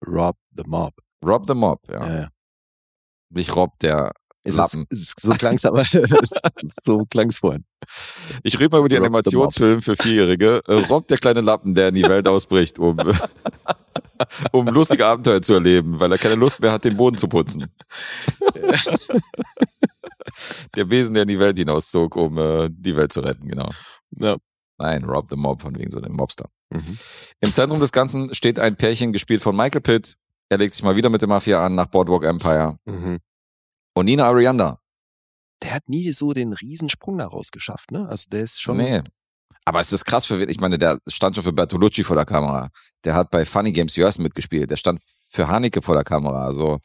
Rob 0.06 0.36
the 0.52 0.64
Mob. 0.68 0.96
Rob 1.26 1.48
the 1.48 1.54
Mob, 1.54 1.80
ja. 1.90 2.06
Ja. 2.06 2.20
ja. 2.24 2.30
Nicht 3.30 3.56
Rob 3.56 3.80
der 3.80 4.12
Es 4.44 4.56
Lappen. 4.56 4.86
Ist, 4.90 5.18
es, 5.18 5.22
so 5.22 5.32
klang's 5.32 5.66
aber, 5.66 5.84
so 6.84 7.06
klang's 7.10 7.40
vorhin. 7.40 7.66
Ich 8.44 8.58
rede 8.58 8.70
mal 8.70 8.80
über 8.80 8.88
die 8.90 8.96
Rob 8.96 9.04
the 9.04 9.08
Animationsfilm 9.08 9.82
für 9.82 9.98
Vierjährige. 9.98 10.62
Äh, 10.66 10.74
Rob, 10.86 11.08
der 11.08 11.18
kleine 11.18 11.42
Lappen, 11.42 11.76
der 11.76 11.90
in 11.90 11.96
die 11.96 12.04
Welt 12.04 12.28
ausbricht, 12.28 12.80
um, 12.80 12.98
um 14.52 14.68
lustige 14.68 15.06
Abenteuer 15.06 15.42
zu 15.42 15.56
erleben, 15.56 16.00
weil 16.00 16.12
er 16.12 16.18
keine 16.18 16.36
Lust 16.36 16.62
mehr 16.62 16.72
hat, 16.72 16.86
den 16.86 16.96
Boden 16.96 17.18
zu 17.18 17.28
putzen. 17.28 17.66
der 20.76 20.86
Besen, 20.86 21.16
der 21.16 21.24
in 21.24 21.30
die 21.30 21.40
Welt 21.40 21.58
hinauszog, 21.58 22.16
um 22.16 22.38
äh, 22.38 22.70
die 22.72 22.96
Welt 22.96 23.12
zu 23.12 23.20
retten, 23.20 23.48
genau. 23.48 23.68
Ja. 24.18 24.38
Nein, 24.78 25.04
Rob 25.04 25.30
the 25.30 25.36
Mob, 25.36 25.62
von 25.62 25.78
wegen 25.78 25.92
so 25.92 26.00
dem 26.00 26.14
Mobster. 26.14 26.50
Mhm. 26.70 26.98
Im 27.42 27.54
Zentrum 27.54 27.82
des 27.82 27.92
Ganzen 27.92 28.34
steht 28.34 28.58
ein 28.60 28.78
Pärchen, 28.78 29.12
gespielt 29.12 29.42
von 29.42 29.54
Michael 29.54 29.82
Pitt. 29.82 30.16
Er 30.48 30.58
legt 30.58 30.74
sich 30.74 30.84
mal 30.84 30.96
wieder 30.96 31.10
mit 31.10 31.22
der 31.22 31.28
Mafia 31.28 31.66
an 31.66 31.76
nach 31.76 31.88
Boardwalk 31.88 32.24
Empire. 32.24 32.78
Mhm. 32.86 33.20
Und 34.00 34.06
Nina 34.06 34.26
Arianda. 34.28 34.80
Der 35.62 35.74
hat 35.74 35.90
nie 35.90 36.10
so 36.14 36.32
den 36.34 36.54
Riesensprung 36.54 37.18
daraus 37.18 37.52
geschafft, 37.52 37.92
ne? 37.92 38.08
Also 38.08 38.30
der 38.30 38.44
ist 38.44 38.62
schon. 38.62 38.78
Nee. 38.78 39.02
Aber 39.66 39.82
es 39.82 39.92
ist 39.92 40.06
krass 40.06 40.26
für 40.26 40.40
wen. 40.40 40.48
Ich 40.50 40.62
meine, 40.62 40.78
der 40.78 41.00
stand 41.08 41.36
schon 41.36 41.44
für 41.44 41.52
Bertolucci 41.52 42.04
vor 42.06 42.16
der 42.16 42.26
Kamera. 42.26 42.70
Der 43.04 43.14
hat 43.14 43.30
bei 43.30 43.44
Funny 43.44 43.74
Games 43.74 43.98
US 43.98 44.18
mitgespielt. 44.18 44.72
Der 44.72 44.78
stand 44.78 45.02
für 45.30 45.50
Haneke 45.50 45.82
vor 45.82 45.96
der 45.96 46.06
Kamera. 46.06 46.46
Also 46.46 46.80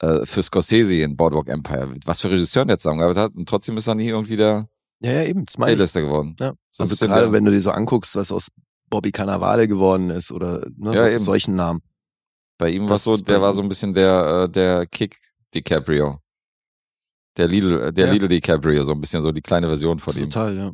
äh, 0.00 0.24
für 0.24 0.42
Scorsese 0.42 0.96
in 0.96 1.14
Boardwalk 1.14 1.48
Empire. 1.48 1.94
Was 2.06 2.22
für 2.22 2.30
Regisseuren 2.30 2.68
der 2.68 2.78
zusammengearbeitet 2.78 3.22
hat. 3.22 3.34
Und 3.34 3.46
trotzdem 3.48 3.76
ist 3.76 3.86
er 3.86 3.94
nie 3.94 4.08
irgendwie 4.08 4.36
der 4.36 4.66
Ja, 5.00 5.12
ja, 5.12 5.22
eben. 5.24 5.44
Das. 5.44 5.58
A-Lister 5.58 6.00
geworden. 6.00 6.36
Ja. 6.40 6.54
So 6.70 6.84
also 6.84 7.06
gerade 7.06 7.24
der- 7.24 7.32
wenn 7.32 7.44
du 7.44 7.50
dir 7.50 7.60
so 7.60 7.70
anguckst, 7.70 8.16
was 8.16 8.32
aus 8.32 8.48
Bobby 8.88 9.12
Cannavale 9.12 9.68
geworden 9.68 10.08
ist 10.08 10.32
oder 10.32 10.66
ne, 10.76 10.92
Ja, 10.94 10.96
so, 10.96 11.06
eben. 11.06 11.18
solchen 11.18 11.54
Namen. 11.54 11.82
Bei 12.56 12.70
ihm 12.70 12.88
war 12.88 12.96
so, 12.98 13.14
der 13.14 13.42
war 13.42 13.52
so 13.52 13.60
ein 13.60 13.68
bisschen 13.68 13.92
der, 13.92 14.44
äh, 14.44 14.48
der 14.48 14.86
Kick 14.86 15.18
DiCaprio. 15.54 16.18
Der 17.36 17.48
Lidl, 17.48 17.92
der 17.92 18.06
Ja. 18.06 18.12
Lidl 18.12 18.28
DiCaprio, 18.28 18.84
so 18.84 18.92
ein 18.92 19.00
bisschen 19.00 19.22
so 19.22 19.32
die 19.32 19.42
kleine 19.42 19.66
Version 19.66 19.98
von 19.98 20.16
ihm. 20.16 20.30
Total, 20.30 20.56
ja. 20.56 20.72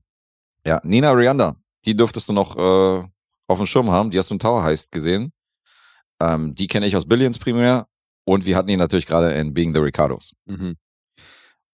Ja, 0.67 0.81
Nina 0.85 1.11
Arianda, 1.11 1.57
die 1.85 1.97
dürftest 1.97 2.29
du 2.29 2.33
noch 2.33 2.57
äh, 2.57 3.05
auf 3.49 3.59
dem 3.59 3.67
Schirm 3.67 3.91
haben. 3.91 4.11
Die 4.11 4.19
hast 4.19 4.31
du 4.31 4.35
in 4.35 4.39
Tower 4.39 4.63
Heist 4.63 4.93
gesehen. 4.93 5.33
Ähm, 6.21 6.55
die 6.55 6.69
kenne 6.69 6.87
ich 6.87 6.95
aus 6.97 7.07
Billions 7.07 7.39
primär. 7.39 7.87
Und 8.25 8.47
wir 8.47 8.57
hatten 8.57 8.69
ihn 8.69 8.79
natürlich 8.79 9.07
gerade 9.07 9.33
in 9.33 9.53
Being 9.53 9.75
the 9.75 9.81
Ricardos. 9.81 10.33
Mhm. 10.47 10.77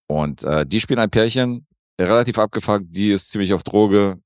Und 0.06 0.42
äh, 0.44 0.64
die 0.64 0.80
spielen 0.80 0.98
ein 0.98 1.10
Pärchen, 1.10 1.66
relativ 2.00 2.38
abgefuckt. 2.38 2.86
Die 2.88 3.10
ist 3.10 3.30
ziemlich 3.30 3.52
auf 3.52 3.62
Droge. 3.62 4.18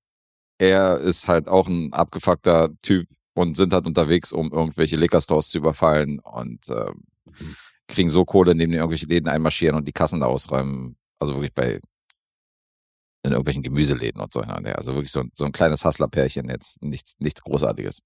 Er 0.58 0.98
ist 0.98 1.26
halt 1.26 1.48
auch 1.48 1.66
ein 1.66 1.92
abgefuckter 1.92 2.70
Typ 2.82 3.08
und 3.34 3.56
sind 3.56 3.72
halt 3.72 3.86
unterwegs, 3.86 4.32
um 4.32 4.52
irgendwelche 4.52 4.96
Liquor-Stores 4.96 5.48
zu 5.48 5.58
überfallen 5.58 6.20
und 6.20 6.68
äh, 6.68 6.92
kriegen 7.92 8.10
so 8.10 8.24
Kohle, 8.24 8.52
indem 8.52 8.70
die 8.70 8.76
irgendwelche 8.76 9.06
Läden 9.06 9.28
einmarschieren 9.28 9.76
und 9.76 9.86
die 9.86 9.92
Kassen 9.92 10.20
da 10.20 10.26
ausräumen. 10.26 10.96
Also 11.18 11.34
wirklich 11.34 11.54
bei 11.54 11.80
in 13.24 13.30
irgendwelchen 13.30 13.62
Gemüseläden 13.62 14.20
und 14.20 14.32
so. 14.32 14.40
Ne? 14.40 14.76
Also 14.76 14.94
wirklich 14.94 15.12
so 15.12 15.20
ein, 15.20 15.30
so 15.34 15.44
ein 15.44 15.52
kleines 15.52 15.84
Hustler-Pärchen, 15.84 16.48
jetzt 16.50 16.82
nichts, 16.82 17.14
nichts 17.20 17.42
Großartiges. 17.42 18.00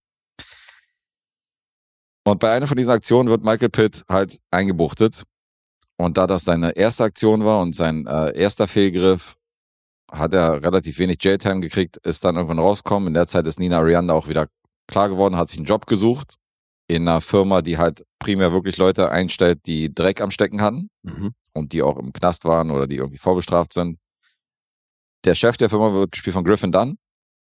Und 2.24 2.40
bei 2.40 2.52
einer 2.52 2.66
von 2.66 2.76
diesen 2.76 2.92
Aktionen 2.92 3.30
wird 3.30 3.44
Michael 3.44 3.70
Pitt 3.70 4.04
halt 4.08 4.40
eingebuchtet. 4.50 5.22
Und 5.96 6.18
da 6.18 6.26
das 6.26 6.44
seine 6.44 6.76
erste 6.76 7.04
Aktion 7.04 7.44
war 7.44 7.62
und 7.62 7.74
sein 7.74 8.06
äh, 8.06 8.36
erster 8.36 8.68
Fehlgriff, 8.68 9.36
hat 10.10 10.34
er 10.34 10.62
relativ 10.62 10.98
wenig 10.98 11.16
Jailtime 11.20 11.60
gekriegt, 11.60 11.96
ist 11.98 12.24
dann 12.24 12.36
irgendwann 12.36 12.58
rausgekommen. 12.58 13.08
In 13.08 13.14
der 13.14 13.26
Zeit 13.26 13.46
ist 13.46 13.58
Nina 13.58 13.78
Arianda 13.78 14.12
auch 14.12 14.28
wieder 14.28 14.48
klar 14.86 15.08
geworden, 15.08 15.36
hat 15.36 15.48
sich 15.48 15.58
einen 15.58 15.66
Job 15.66 15.86
gesucht 15.86 16.36
in 16.88 17.08
einer 17.08 17.20
Firma, 17.20 17.62
die 17.62 17.78
halt 17.78 18.04
primär 18.18 18.52
wirklich 18.52 18.76
Leute 18.76 19.10
einstellt, 19.10 19.60
die 19.66 19.92
Dreck 19.94 20.20
am 20.20 20.30
Stecken 20.30 20.60
hatten 20.62 20.88
Mhm. 21.02 21.32
und 21.52 21.72
die 21.72 21.82
auch 21.82 21.96
im 21.98 22.12
Knast 22.12 22.44
waren 22.44 22.70
oder 22.70 22.86
die 22.86 22.96
irgendwie 22.96 23.18
vorbestraft 23.18 23.72
sind. 23.72 23.98
Der 25.24 25.34
Chef 25.34 25.56
der 25.56 25.68
Firma 25.68 25.92
wird 25.92 26.12
gespielt 26.12 26.34
von 26.34 26.44
Griffin 26.44 26.70
Dunn. 26.72 26.98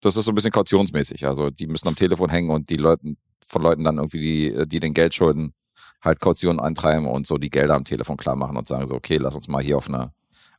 Das 0.02 0.18
ist 0.18 0.26
so 0.26 0.32
ein 0.32 0.36
bisschen 0.36 0.52
kautionsmäßig. 0.52 1.26
Also 1.26 1.50
die 1.52 1.68
müssen 1.68 1.88
am 1.88 1.96
Telefon 1.96 2.30
hängen 2.30 2.50
und 2.50 2.70
die 2.70 2.76
Leuten 2.78 3.18
von 3.48 3.62
Leuten 3.62 3.84
dann 3.84 3.98
irgendwie, 3.98 4.20
die, 4.54 4.68
die 4.68 4.80
den 4.80 4.94
Geld 4.94 5.14
schulden, 5.14 5.54
halt 6.02 6.20
Kautionen 6.20 6.60
eintreiben 6.60 7.08
und 7.08 7.28
so 7.28 7.38
die 7.38 7.50
Gelder 7.50 7.76
am 7.76 7.86
Telefon 7.86 8.18
klar 8.18 8.36
machen 8.36 8.58
und 8.58 8.68
sagen 8.68 8.88
so, 8.88 8.96
okay, 8.96 9.18
lass 9.18 9.36
uns 9.36 9.48
mal 9.48 9.64
hier 9.64 9.78
auf 9.78 9.88
eine, 9.88 10.14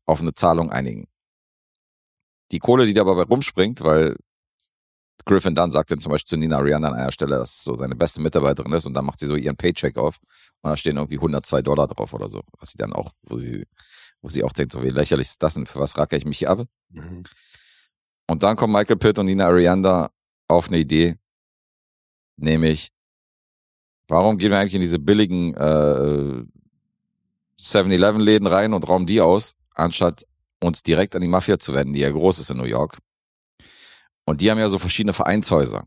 auf 0.07 0.21
eine 0.21 0.33
Zahlung 0.33 0.71
einigen. 0.71 1.09
Die 2.53 2.59
Kohle, 2.59 2.87
die 2.87 2.95
dabei 2.95 3.23
rumspringt, 3.23 3.83
weil 3.83 4.17
Griffin 5.25 5.55
Dunn 5.55 5.71
sagt 5.71 5.91
dann 5.91 6.01
zum 6.01 6.11
Beispiel 6.11 6.29
zu 6.29 6.37
Nina 6.37 6.57
Arianda 6.59 6.89
an 6.89 6.95
einer 6.95 7.13
Stelle, 7.13 7.39
dass 7.39 7.57
es 7.57 7.65
so 7.65 7.77
seine 7.77 7.95
beste 7.95 8.21
Mitarbeiterin 8.21 8.73
ist 8.73 8.87
und 8.87 8.95
dann 8.95 9.05
macht 9.05 9.21
sie 9.21 9.27
so 9.27 9.37
ihren 9.37 9.57
Paycheck 9.57 9.97
auf 9.97 10.19
und 10.63 10.71
da 10.71 10.77
stehen 10.77 10.97
irgendwie 10.97 11.17
102 11.17 11.63
Dollar 11.63 11.87
drauf 11.87 12.13
oder 12.13 12.29
so, 12.29 12.43
was 12.59 12.71
sie 12.71 12.79
dann 12.79 12.93
auch, 12.93 13.13
wo 13.23 13.39
sie, 13.39 13.67
wo 14.21 14.29
sie 14.29 14.43
auch 14.43 14.53
denkt, 14.53 14.73
so 14.73 14.83
wie 14.83 14.91
lächerlich 14.91 15.29
ist 15.29 15.43
das 15.43 15.55
denn, 15.55 15.67
für 15.67 15.81
was 15.81 15.97
racker 15.97 16.17
ich 16.17 16.25
mich 16.25 16.39
hier 16.39 16.51
ab? 16.51 16.67
Mhm. 16.91 17.23
Und 18.29 18.43
dann 18.43 18.57
kommen 18.57 18.73
Michael 18.73 18.97
Pitt 18.97 19.19
und 19.19 19.27
Nina 19.27 19.47
Arianda 19.47 20.11
auf 20.49 20.69
eine 20.69 20.79
Idee, 20.79 21.17
nämlich, 22.37 22.91
warum 24.09 24.39
gehen 24.39 24.51
wir 24.51 24.59
eigentlich 24.59 24.75
in 24.75 24.81
diese 24.81 24.99
billigen 24.99 25.55
äh, 25.55 26.45
7-Eleven-Läden 27.59 28.47
rein 28.47 28.73
und 28.73 28.89
rauben 28.89 29.07
die 29.07 29.21
aus, 29.21 29.55
anstatt 29.75 30.25
uns 30.61 30.83
direkt 30.83 31.15
an 31.15 31.23
die 31.23 31.29
Mafia 31.29 31.59
zu 31.59 31.75
wenden, 31.75 31.93
die 31.93 32.01
ja 32.01 32.11
groß 32.11 32.41
ist 32.41 32.51
in 32.51 32.57
New 32.57 32.65
York. 32.65 32.99
Und 34.25 34.41
die 34.41 34.51
haben 34.51 34.59
ja 34.59 34.69
so 34.69 34.79
verschiedene 34.79 35.13
Vereinshäuser. 35.13 35.85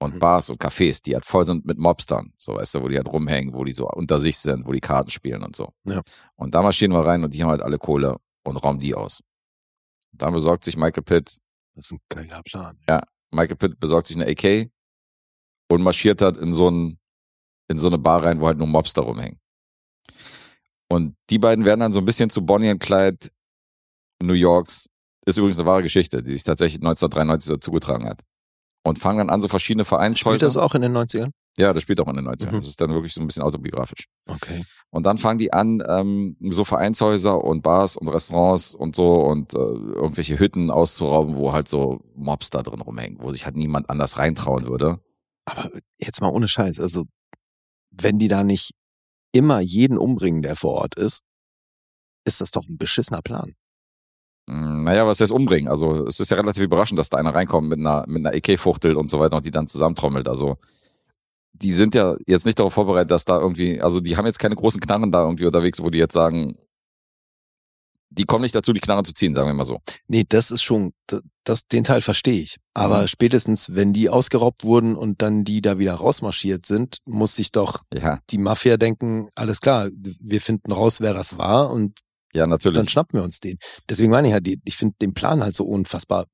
und 0.00 0.14
Mhm. 0.14 0.18
Bars 0.20 0.48
und 0.48 0.60
Cafés, 0.62 1.02
die 1.02 1.14
halt 1.14 1.24
voll 1.24 1.44
sind 1.44 1.64
mit 1.64 1.76
Mobstern, 1.76 2.32
so 2.38 2.54
weißt 2.54 2.76
du, 2.76 2.82
wo 2.82 2.88
die 2.88 2.96
halt 2.96 3.08
rumhängen, 3.08 3.52
wo 3.52 3.64
die 3.64 3.72
so 3.72 3.88
unter 3.90 4.20
sich 4.20 4.38
sind, 4.38 4.64
wo 4.64 4.70
die 4.70 4.78
Karten 4.80 5.10
spielen 5.10 5.42
und 5.42 5.56
so. 5.56 5.72
Ja. 5.84 6.02
Und 6.36 6.54
da 6.54 6.62
marschieren 6.62 6.92
wir 6.92 7.04
rein 7.04 7.24
und 7.24 7.34
die 7.34 7.42
haben 7.42 7.50
halt 7.50 7.62
alle 7.62 7.78
Kohle 7.78 8.16
und 8.44 8.56
rauben 8.58 8.78
die 8.78 8.94
aus. 8.94 9.20
Dann 10.12 10.32
besorgt 10.32 10.62
sich 10.62 10.76
Michael 10.76 11.02
Pitt, 11.02 11.38
Das 11.74 11.86
ist 11.86 11.92
ein 11.92 12.00
geiler 12.10 12.42
Plan. 12.44 12.78
Michael 13.32 13.56
Pitt 13.56 13.80
besorgt 13.80 14.06
sich 14.06 14.16
eine 14.16 14.30
AK 14.30 14.70
und 15.68 15.82
marschiert 15.82 16.22
halt 16.22 16.36
in 16.36 16.54
so, 16.54 16.70
ein, 16.70 17.00
in 17.66 17.80
so 17.80 17.88
eine 17.88 17.98
Bar 17.98 18.22
rein, 18.22 18.40
wo 18.40 18.46
halt 18.46 18.58
nur 18.58 18.68
Mobster 18.68 19.02
rumhängen. 19.02 19.40
Und 20.88 21.16
die 21.28 21.40
beiden 21.40 21.64
werden 21.64 21.80
dann 21.80 21.92
so 21.92 21.98
ein 21.98 22.04
bisschen 22.04 22.30
zu 22.30 22.46
Bonnie 22.46 22.70
und 22.70 22.78
Clyde 22.78 23.30
New 24.22 24.34
Yorks. 24.34 24.86
Ist 25.28 25.36
übrigens 25.36 25.58
eine 25.58 25.66
wahre 25.66 25.82
Geschichte, 25.82 26.22
die 26.22 26.32
sich 26.32 26.42
tatsächlich 26.42 26.80
1993 26.80 27.48
so 27.48 27.56
zugetragen 27.58 28.08
hat. 28.08 28.22
Und 28.82 28.98
fangen 28.98 29.18
dann 29.18 29.28
an, 29.28 29.42
so 29.42 29.48
verschiedene 29.48 29.84
Spielt 29.84 29.98
Vereinshäuser. 29.98 30.46
das 30.46 30.56
auch 30.56 30.74
in 30.74 30.80
den 30.80 30.96
90ern? 30.96 31.32
Ja, 31.58 31.74
das 31.74 31.82
spielt 31.82 32.00
auch 32.00 32.08
in 32.08 32.16
den 32.16 32.26
90ern. 32.26 32.52
Mhm. 32.52 32.56
Das 32.56 32.68
ist 32.68 32.80
dann 32.80 32.94
wirklich 32.94 33.12
so 33.12 33.20
ein 33.20 33.26
bisschen 33.26 33.42
autobiografisch. 33.42 34.06
Okay. 34.26 34.64
Und 34.88 35.04
dann 35.04 35.18
fangen 35.18 35.38
die 35.38 35.52
an, 35.52 35.82
ähm, 35.86 36.38
so 36.48 36.64
Vereinshäuser 36.64 37.44
und 37.44 37.60
Bars 37.60 37.98
und 37.98 38.08
Restaurants 38.08 38.74
und 38.74 38.96
so 38.96 39.16
und 39.16 39.52
äh, 39.52 39.58
irgendwelche 39.58 40.38
Hütten 40.38 40.70
auszurauben, 40.70 41.36
wo 41.36 41.52
halt 41.52 41.68
so 41.68 42.00
Mobs 42.14 42.48
da 42.48 42.62
drin 42.62 42.80
rumhängen, 42.80 43.18
wo 43.20 43.30
sich 43.30 43.44
halt 43.44 43.56
niemand 43.56 43.90
anders 43.90 44.16
reintrauen 44.16 44.66
würde. 44.66 44.98
Aber 45.44 45.68
jetzt 45.98 46.22
mal 46.22 46.30
ohne 46.30 46.48
Scheiß, 46.48 46.80
also 46.80 47.04
wenn 47.90 48.18
die 48.18 48.28
da 48.28 48.44
nicht 48.44 48.72
immer 49.32 49.60
jeden 49.60 49.98
umbringen, 49.98 50.40
der 50.40 50.56
vor 50.56 50.72
Ort 50.72 50.94
ist, 50.94 51.20
ist 52.24 52.40
das 52.40 52.50
doch 52.50 52.66
ein 52.66 52.78
beschissener 52.78 53.20
Plan. 53.20 53.54
Mm, 54.48 54.82
Naja, 54.84 55.06
was 55.06 55.20
heißt 55.20 55.30
umbringen? 55.32 55.68
Also 55.70 56.06
es 56.06 56.18
ist 56.20 56.30
ja 56.30 56.36
relativ 56.36 56.62
überraschend, 56.64 56.98
dass 56.98 57.10
da 57.10 57.18
einer 57.18 57.34
reinkommt 57.34 57.68
mit 57.68 57.78
einer, 57.78 58.04
mit 58.08 58.24
einer 58.26 58.34
AK-Fuchtel 58.36 58.96
und 58.96 59.08
so 59.10 59.20
weiter 59.20 59.36
und 59.36 59.46
die 59.46 59.50
dann 59.50 59.68
zusammentrommelt. 59.68 60.26
Also 60.28 60.56
die 61.52 61.72
sind 61.72 61.94
ja 61.94 62.16
jetzt 62.26 62.46
nicht 62.46 62.58
darauf 62.58 62.72
vorbereitet, 62.74 63.10
dass 63.10 63.24
da 63.24 63.38
irgendwie, 63.40 63.80
also 63.80 64.00
die 64.00 64.16
haben 64.16 64.26
jetzt 64.26 64.38
keine 64.38 64.54
großen 64.54 64.80
Knarren 64.80 65.10
da 65.12 65.24
irgendwie 65.24 65.44
unterwegs, 65.46 65.80
wo 65.82 65.90
die 65.90 65.98
jetzt 65.98 66.14
sagen, 66.14 66.56
die 68.10 68.24
kommen 68.24 68.42
nicht 68.42 68.54
dazu, 68.54 68.72
die 68.72 68.80
Knarren 68.80 69.04
zu 69.04 69.12
ziehen, 69.12 69.34
sagen 69.34 69.48
wir 69.48 69.54
mal 69.54 69.66
so. 69.66 69.80
Nee, 70.06 70.24
das 70.26 70.50
ist 70.50 70.62
schon, 70.62 70.92
das, 71.44 71.66
den 71.66 71.84
Teil 71.84 72.00
verstehe 72.00 72.40
ich. 72.40 72.56
Aber 72.74 73.02
Mhm. 73.02 73.08
spätestens, 73.08 73.74
wenn 73.74 73.92
die 73.92 74.08
ausgeraubt 74.08 74.64
wurden 74.64 74.96
und 74.96 75.20
dann 75.20 75.44
die 75.44 75.60
da 75.60 75.78
wieder 75.78 75.94
rausmarschiert 75.94 76.64
sind, 76.64 76.98
muss 77.06 77.34
sich 77.34 77.52
doch 77.52 77.82
Ja, 77.92 78.20
die 78.30 78.38
Mafia 78.38 78.76
denken, 78.78 79.28
alles 79.34 79.60
klar, 79.60 79.88
wir 79.92 80.40
finden 80.40 80.72
raus, 80.72 81.00
wer 81.02 81.12
das 81.12 81.36
war 81.38 81.70
und 81.70 81.98
ja, 82.32 82.46
natürlich. 82.46 82.76
dann 82.76 82.88
schnappen 82.88 83.18
wir 83.18 83.24
uns 83.24 83.40
den. 83.40 83.58
Deswegen 83.88 84.10
meine 84.10 84.28
ich 84.28 84.34
halt, 84.34 84.46
ich 84.64 84.76
finde 84.76 84.96
den 85.00 85.14
Plan 85.14 85.42
halt 85.42 85.54
so 85.54 85.64
unfassbar 85.64 86.26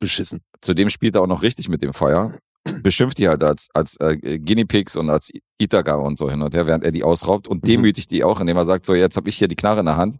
beschissen. 0.00 0.40
Zudem 0.60 0.88
spielt 0.90 1.14
er 1.14 1.22
auch 1.22 1.26
noch 1.26 1.42
richtig 1.42 1.68
mit 1.68 1.82
dem 1.82 1.92
Feuer. 1.92 2.36
Beschimpft 2.82 3.18
die 3.18 3.26
halt 3.28 3.42
als, 3.42 3.68
als 3.74 3.96
äh, 3.98 4.38
Guinea 4.38 4.64
Pigs 4.64 4.96
und 4.96 5.10
als 5.10 5.30
Itaga 5.58 5.96
und 5.96 6.16
so 6.16 6.30
hin 6.30 6.42
und 6.42 6.54
her, 6.54 6.66
während 6.68 6.84
er 6.84 6.92
die 6.92 7.02
ausraubt 7.02 7.48
und 7.48 7.64
Mhm. 7.64 7.66
demütigt 7.66 8.10
die 8.12 8.22
auch, 8.22 8.40
indem 8.40 8.56
er 8.56 8.66
sagt, 8.66 8.86
so 8.86 8.94
jetzt 8.94 9.16
habe 9.16 9.28
ich 9.28 9.36
hier 9.36 9.48
die 9.48 9.56
Knarre 9.56 9.80
in 9.80 9.86
der 9.86 9.96
Hand, 9.96 10.16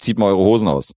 zieht 0.00 0.18
mal 0.18 0.26
eure 0.26 0.38
Hosen 0.44 0.68
aus. 0.68 0.92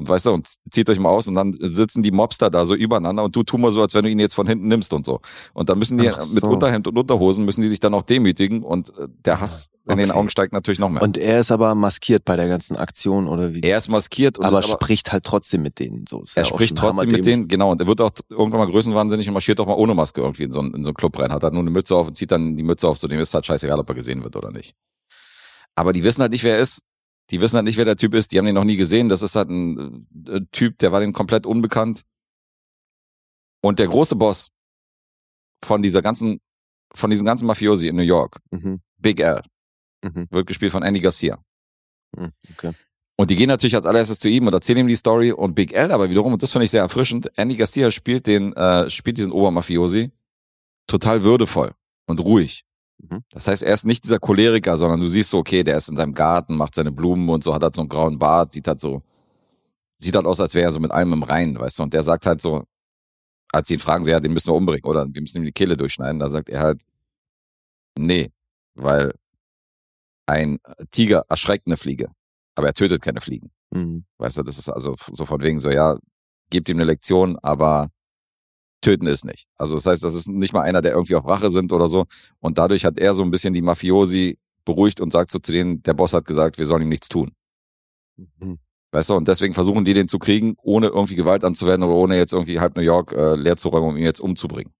Und 0.00 0.08
weißt 0.08 0.24
du, 0.24 0.32
und 0.32 0.48
zieht 0.70 0.88
euch 0.88 0.98
mal 0.98 1.10
aus 1.10 1.28
und 1.28 1.34
dann 1.34 1.58
sitzen 1.60 2.02
die 2.02 2.10
Mobster 2.10 2.48
da 2.48 2.64
so 2.64 2.74
übereinander 2.74 3.22
und 3.22 3.36
du 3.36 3.42
tu 3.42 3.58
mal 3.58 3.70
so, 3.70 3.82
als 3.82 3.92
wenn 3.92 4.02
du 4.02 4.10
ihn 4.10 4.18
jetzt 4.18 4.34
von 4.34 4.46
hinten 4.46 4.66
nimmst 4.66 4.94
und 4.94 5.04
so. 5.04 5.20
Und 5.52 5.68
dann 5.68 5.78
müssen 5.78 5.98
die 5.98 6.08
Ach 6.08 6.16
mit 6.32 6.40
so. 6.40 6.48
Unterhemd 6.48 6.88
und 6.88 6.96
Unterhosen 6.96 7.44
müssen 7.44 7.60
die 7.60 7.68
sich 7.68 7.80
dann 7.80 7.92
auch 7.92 8.00
demütigen 8.00 8.62
und 8.62 8.88
äh, 8.98 9.08
der 9.26 9.42
Hass 9.42 9.68
in 9.86 9.98
den 9.98 10.08
Okay. 10.08 10.18
Augen 10.18 10.30
steigt 10.30 10.54
natürlich 10.54 10.78
noch 10.78 10.88
mehr. 10.88 11.02
Und 11.02 11.18
er 11.18 11.40
ist 11.40 11.52
aber 11.52 11.74
maskiert 11.74 12.24
bei 12.24 12.36
der 12.36 12.48
ganzen 12.48 12.78
Aktion 12.78 13.28
oder 13.28 13.52
wie? 13.52 13.60
er 13.60 13.76
ist 13.76 13.88
maskiert 13.88 14.38
und 14.38 14.46
aber 14.46 14.62
spricht 14.62 15.12
halt 15.12 15.24
trotzdem 15.24 15.60
mit 15.60 15.78
denen. 15.78 16.06
So 16.08 16.22
ist 16.22 16.34
er 16.34 16.44
ja 16.44 16.48
spricht 16.48 16.78
trotzdem 16.78 17.10
mit 17.10 17.26
denen, 17.26 17.46
genau, 17.46 17.72
und 17.72 17.80
er 17.82 17.86
wird 17.86 18.00
auch 18.00 18.12
irgendwann 18.30 18.60
mal 18.60 18.70
größenwahnsinnig 18.70 19.28
und 19.28 19.34
marschiert 19.34 19.60
auch 19.60 19.66
mal 19.66 19.74
ohne 19.74 19.94
Maske 19.94 20.22
irgendwie 20.22 20.44
in 20.44 20.52
so, 20.52 20.60
einen, 20.60 20.72
in 20.72 20.84
so 20.84 20.88
einen 20.88 20.94
Club 20.94 21.18
rein, 21.18 21.30
hat 21.30 21.42
halt 21.42 21.52
nur 21.52 21.60
eine 21.62 21.70
Mütze 21.70 21.94
auf 21.94 22.08
und 22.08 22.16
zieht 22.16 22.32
dann 22.32 22.56
die 22.56 22.62
Mütze 22.62 22.88
auf, 22.88 22.96
so 22.96 23.06
dem 23.06 23.20
ist 23.20 23.34
halt 23.34 23.44
scheißegal, 23.44 23.78
ob 23.78 23.88
er 23.90 23.94
gesehen 23.94 24.24
wird 24.24 24.34
oder 24.34 24.50
nicht. 24.50 24.74
Aber 25.74 25.92
die 25.92 26.04
wissen 26.04 26.22
halt 26.22 26.32
nicht, 26.32 26.44
wer 26.44 26.54
er 26.54 26.62
ist. 26.62 26.80
Die 27.30 27.40
wissen 27.40 27.56
halt 27.56 27.64
nicht, 27.64 27.76
wer 27.76 27.84
der 27.84 27.96
Typ 27.96 28.14
ist, 28.14 28.32
die 28.32 28.38
haben 28.38 28.46
ihn 28.46 28.54
noch 28.54 28.64
nie 28.64 28.76
gesehen. 28.76 29.08
Das 29.08 29.22
ist 29.22 29.36
halt 29.36 29.48
ein 29.50 30.06
äh, 30.28 30.40
Typ, 30.52 30.78
der 30.78 30.92
war 30.92 31.00
denen 31.00 31.12
komplett 31.12 31.46
unbekannt. 31.46 32.04
Und 33.62 33.78
der 33.78 33.88
große 33.88 34.16
Boss 34.16 34.50
von 35.64 35.82
dieser 35.82 36.02
ganzen, 36.02 36.40
von 36.94 37.10
diesen 37.10 37.26
ganzen 37.26 37.46
Mafiosi 37.46 37.88
in 37.88 37.96
New 37.96 38.02
York, 38.02 38.38
Mhm. 38.50 38.80
Big 38.98 39.20
L, 39.20 39.42
Mhm. 40.04 40.26
wird 40.30 40.46
gespielt 40.46 40.72
von 40.72 40.82
Andy 40.82 41.00
Garcia. 41.00 41.38
Mhm. 42.16 42.32
Okay. 42.52 42.72
Und 43.16 43.30
die 43.30 43.36
gehen 43.36 43.48
natürlich 43.48 43.76
als 43.76 43.84
allererstes 43.86 44.18
zu 44.18 44.28
ihm 44.30 44.46
und 44.46 44.54
erzählen 44.54 44.78
ihm 44.78 44.88
die 44.88 44.96
Story 44.96 45.30
und 45.30 45.54
Big 45.54 45.74
L 45.74 45.92
aber 45.92 46.08
wiederum, 46.08 46.32
und 46.32 46.42
das 46.42 46.52
finde 46.52 46.64
ich 46.64 46.70
sehr 46.70 46.80
erfrischend, 46.82 47.30
Andy 47.36 47.54
Garcia 47.56 47.90
spielt 47.90 48.26
den, 48.26 48.54
äh, 48.54 48.88
spielt 48.88 49.18
diesen 49.18 49.30
Obermafiosi 49.30 50.10
total 50.86 51.22
würdevoll 51.22 51.74
und 52.06 52.18
ruhig. 52.20 52.64
Mhm. 53.00 53.24
Das 53.30 53.48
heißt, 53.48 53.62
er 53.62 53.74
ist 53.74 53.86
nicht 53.86 54.04
dieser 54.04 54.18
Choleriker, 54.18 54.76
sondern 54.76 55.00
du 55.00 55.08
siehst 55.08 55.30
so, 55.30 55.38
okay, 55.38 55.62
der 55.62 55.76
ist 55.76 55.88
in 55.88 55.96
seinem 55.96 56.14
Garten, 56.14 56.56
macht 56.56 56.74
seine 56.74 56.92
Blumen 56.92 57.28
und 57.28 57.42
so, 57.42 57.54
hat 57.54 57.62
halt 57.62 57.74
so 57.74 57.82
einen 57.82 57.88
grauen 57.88 58.18
Bart, 58.18 58.52
sieht 58.52 58.68
halt 58.68 58.80
so, 58.80 59.02
sieht 59.98 60.16
halt 60.16 60.26
aus, 60.26 60.40
als 60.40 60.54
wäre 60.54 60.66
er 60.66 60.72
so 60.72 60.80
mit 60.80 60.90
allem 60.90 61.12
im 61.12 61.22
Reinen, 61.22 61.58
weißt 61.58 61.78
du, 61.78 61.82
und 61.84 61.94
der 61.94 62.02
sagt 62.02 62.26
halt 62.26 62.40
so, 62.40 62.64
als 63.52 63.68
sie 63.68 63.74
ihn 63.74 63.80
fragen, 63.80 64.04
so, 64.04 64.10
ja, 64.10 64.20
den 64.20 64.32
müssen 64.32 64.48
wir 64.48 64.54
umbringen 64.54 64.84
oder 64.84 65.06
wir 65.08 65.20
müssen 65.20 65.38
ihm 65.38 65.44
die 65.44 65.52
Kehle 65.52 65.76
durchschneiden, 65.76 66.20
da 66.20 66.30
sagt 66.30 66.48
er 66.48 66.60
halt, 66.60 66.82
nee, 67.98 68.30
weil 68.74 69.12
ein 70.26 70.58
Tiger 70.90 71.24
erschreckt 71.28 71.66
eine 71.66 71.76
Fliege, 71.76 72.10
aber 72.54 72.68
er 72.68 72.74
tötet 72.74 73.02
keine 73.02 73.20
Fliegen. 73.20 73.50
Mhm. 73.70 74.04
Weißt 74.18 74.38
du, 74.38 74.42
das 74.42 74.58
ist 74.58 74.68
also 74.68 74.94
so 75.12 75.26
von 75.26 75.42
wegen 75.42 75.60
so, 75.60 75.70
ja, 75.70 75.98
gebt 76.50 76.68
ihm 76.68 76.76
eine 76.76 76.84
Lektion, 76.84 77.38
aber 77.38 77.90
töten 78.80 79.06
ist 79.06 79.24
nicht. 79.24 79.46
Also 79.56 79.74
das 79.74 79.86
heißt, 79.86 80.02
das 80.02 80.14
ist 80.14 80.28
nicht 80.28 80.52
mal 80.52 80.62
einer, 80.62 80.82
der 80.82 80.92
irgendwie 80.92 81.14
auf 81.14 81.26
Rache 81.26 81.50
sind 81.52 81.72
oder 81.72 81.88
so. 81.88 82.06
Und 82.40 82.58
dadurch 82.58 82.84
hat 82.84 82.98
er 82.98 83.14
so 83.14 83.22
ein 83.22 83.30
bisschen 83.30 83.54
die 83.54 83.62
Mafiosi 83.62 84.38
beruhigt 84.64 85.00
und 85.00 85.12
sagt 85.12 85.30
so 85.30 85.38
zu 85.38 85.52
denen, 85.52 85.82
der 85.82 85.94
Boss 85.94 86.12
hat 86.12 86.24
gesagt, 86.24 86.58
wir 86.58 86.66
sollen 86.66 86.82
ihm 86.82 86.88
nichts 86.88 87.08
tun. 87.08 87.32
Mhm. 88.16 88.58
Weißt 88.92 89.10
du, 89.10 89.14
und 89.14 89.28
deswegen 89.28 89.54
versuchen 89.54 89.84
die 89.84 89.94
den 89.94 90.08
zu 90.08 90.18
kriegen, 90.18 90.56
ohne 90.62 90.88
irgendwie 90.88 91.14
Gewalt 91.14 91.44
anzuwenden 91.44 91.88
oder 91.88 91.96
ohne 91.96 92.16
jetzt 92.16 92.32
irgendwie 92.32 92.58
halb 92.58 92.76
New 92.76 92.82
York 92.82 93.12
äh, 93.12 93.36
leer 93.36 93.56
zu 93.56 93.68
räumen, 93.68 93.88
um 93.90 93.96
ihn 93.96 94.02
jetzt 94.02 94.20
umzubringen. 94.20 94.72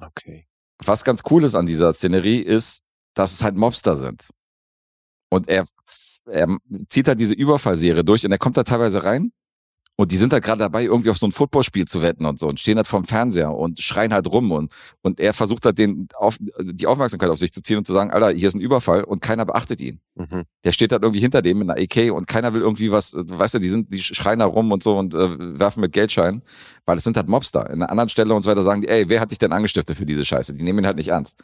Okay. 0.00 0.46
was 0.84 1.02
ganz 1.02 1.22
cool 1.28 1.42
ist 1.42 1.56
an 1.56 1.66
dieser 1.66 1.92
Szenerie 1.92 2.38
ist, 2.38 2.82
dass 3.14 3.32
es 3.32 3.42
halt 3.42 3.56
Mobster 3.56 3.96
sind. 3.96 4.30
Und 5.28 5.48
er, 5.48 5.66
er 6.26 6.56
zieht 6.88 7.08
halt 7.08 7.18
diese 7.18 7.34
Überfallserie 7.34 8.04
durch 8.04 8.24
und 8.24 8.30
er 8.30 8.38
kommt 8.38 8.56
da 8.56 8.62
teilweise 8.62 9.02
rein 9.02 9.32
und 10.00 10.12
die 10.12 10.16
sind 10.16 10.32
halt 10.32 10.44
gerade 10.44 10.60
dabei, 10.60 10.84
irgendwie 10.84 11.10
auf 11.10 11.18
so 11.18 11.26
ein 11.26 11.32
Footballspiel 11.32 11.84
zu 11.86 12.00
wetten 12.02 12.24
und 12.24 12.38
so 12.38 12.46
und 12.46 12.60
stehen 12.60 12.76
halt 12.76 12.86
vorm 12.86 13.02
Fernseher 13.02 13.52
und 13.52 13.80
schreien 13.80 14.12
halt 14.14 14.28
rum 14.28 14.52
und, 14.52 14.72
und 15.02 15.18
er 15.18 15.34
versucht 15.34 15.66
halt 15.66 15.76
den 15.76 16.06
auf, 16.14 16.38
die 16.60 16.86
Aufmerksamkeit 16.86 17.30
auf 17.30 17.40
sich 17.40 17.52
zu 17.52 17.62
ziehen 17.62 17.78
und 17.78 17.86
zu 17.86 17.92
sagen, 17.92 18.12
Alter, 18.12 18.30
hier 18.30 18.46
ist 18.46 18.54
ein 18.54 18.60
Überfall 18.60 19.02
und 19.02 19.20
keiner 19.20 19.44
beachtet 19.44 19.80
ihn. 19.80 19.98
Mhm. 20.14 20.44
Der 20.62 20.70
steht 20.70 20.92
halt 20.92 21.02
irgendwie 21.02 21.20
hinter 21.20 21.42
dem 21.42 21.58
mit 21.58 21.68
einer 21.68 21.82
AK 21.82 22.12
und 22.12 22.28
keiner 22.28 22.54
will 22.54 22.60
irgendwie 22.60 22.92
was, 22.92 23.16
weißt 23.18 23.54
du, 23.54 23.58
die 23.58 23.68
sind, 23.68 23.92
die 23.92 24.00
schreien 24.00 24.38
da 24.38 24.44
rum 24.44 24.70
und 24.70 24.84
so 24.84 24.96
und 24.96 25.14
äh, 25.14 25.58
werfen 25.58 25.80
mit 25.80 25.92
Geldscheinen, 25.92 26.42
weil 26.86 26.96
es 26.96 27.02
sind 27.02 27.16
halt 27.16 27.28
Mobster. 27.28 27.68
In 27.68 27.82
einer 27.82 27.90
anderen 27.90 28.08
Stelle 28.08 28.32
und 28.34 28.42
so 28.42 28.50
weiter 28.50 28.62
sagen 28.62 28.82
die, 28.82 28.88
ey, 28.88 29.08
wer 29.08 29.20
hat 29.20 29.32
dich 29.32 29.38
denn 29.38 29.50
angestiftet 29.50 29.96
für 29.96 30.06
diese 30.06 30.24
Scheiße? 30.24 30.54
Die 30.54 30.62
nehmen 30.62 30.78
ihn 30.78 30.86
halt 30.86 30.96
nicht 30.96 31.08
ernst. 31.08 31.42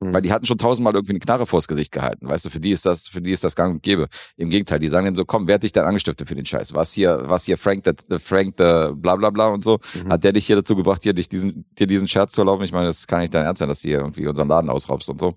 Mhm. 0.00 0.14
Weil 0.14 0.22
die 0.22 0.32
hatten 0.32 0.46
schon 0.46 0.58
tausendmal 0.58 0.94
irgendwie 0.94 1.12
eine 1.12 1.18
Knarre 1.18 1.46
vors 1.46 1.66
Gesicht 1.66 1.90
gehalten, 1.90 2.28
weißt 2.28 2.44
du, 2.44 2.50
für 2.50 2.60
die 2.60 2.70
ist 2.70 2.86
das, 2.86 3.08
für 3.08 3.20
die 3.20 3.32
ist 3.32 3.42
das 3.42 3.56
gang 3.56 3.74
und 3.74 3.82
gäbe. 3.82 4.08
Im 4.36 4.48
Gegenteil, 4.48 4.78
die 4.78 4.88
sagen 4.88 5.06
dann 5.06 5.16
so, 5.16 5.24
komm, 5.24 5.48
wer 5.48 5.56
hat 5.56 5.64
dich 5.64 5.72
denn 5.72 5.84
angestiftet 5.84 6.28
für 6.28 6.36
den 6.36 6.46
Scheiß? 6.46 6.72
Was 6.74 6.92
hier, 6.92 7.22
was 7.24 7.44
hier 7.44 7.58
Frank, 7.58 7.82
der, 7.84 7.94
der 7.94 8.20
Frank, 8.20 8.56
der 8.58 8.92
bla 8.94 9.16
bla 9.16 9.30
bla 9.30 9.48
und 9.48 9.64
so, 9.64 9.78
Mhm. 9.94 10.10
hat 10.10 10.22
der 10.22 10.32
dich 10.32 10.46
hier 10.46 10.56
dazu 10.56 10.76
gebracht, 10.76 11.02
hier 11.02 11.14
dich 11.14 11.28
diesen, 11.28 11.64
dir 11.78 11.86
diesen 11.86 12.06
Scherz 12.06 12.32
zu 12.32 12.42
erlauben? 12.42 12.62
Ich 12.64 12.72
meine, 12.72 12.86
das 12.86 13.06
kann 13.06 13.20
nicht 13.20 13.34
dein 13.34 13.44
Ernst 13.44 13.58
sein, 13.58 13.68
dass 13.68 13.82
du 13.82 13.88
hier 13.88 13.98
irgendwie 13.98 14.26
unseren 14.26 14.48
Laden 14.48 14.70
ausraubst 14.70 15.08
und 15.08 15.20
so. 15.20 15.34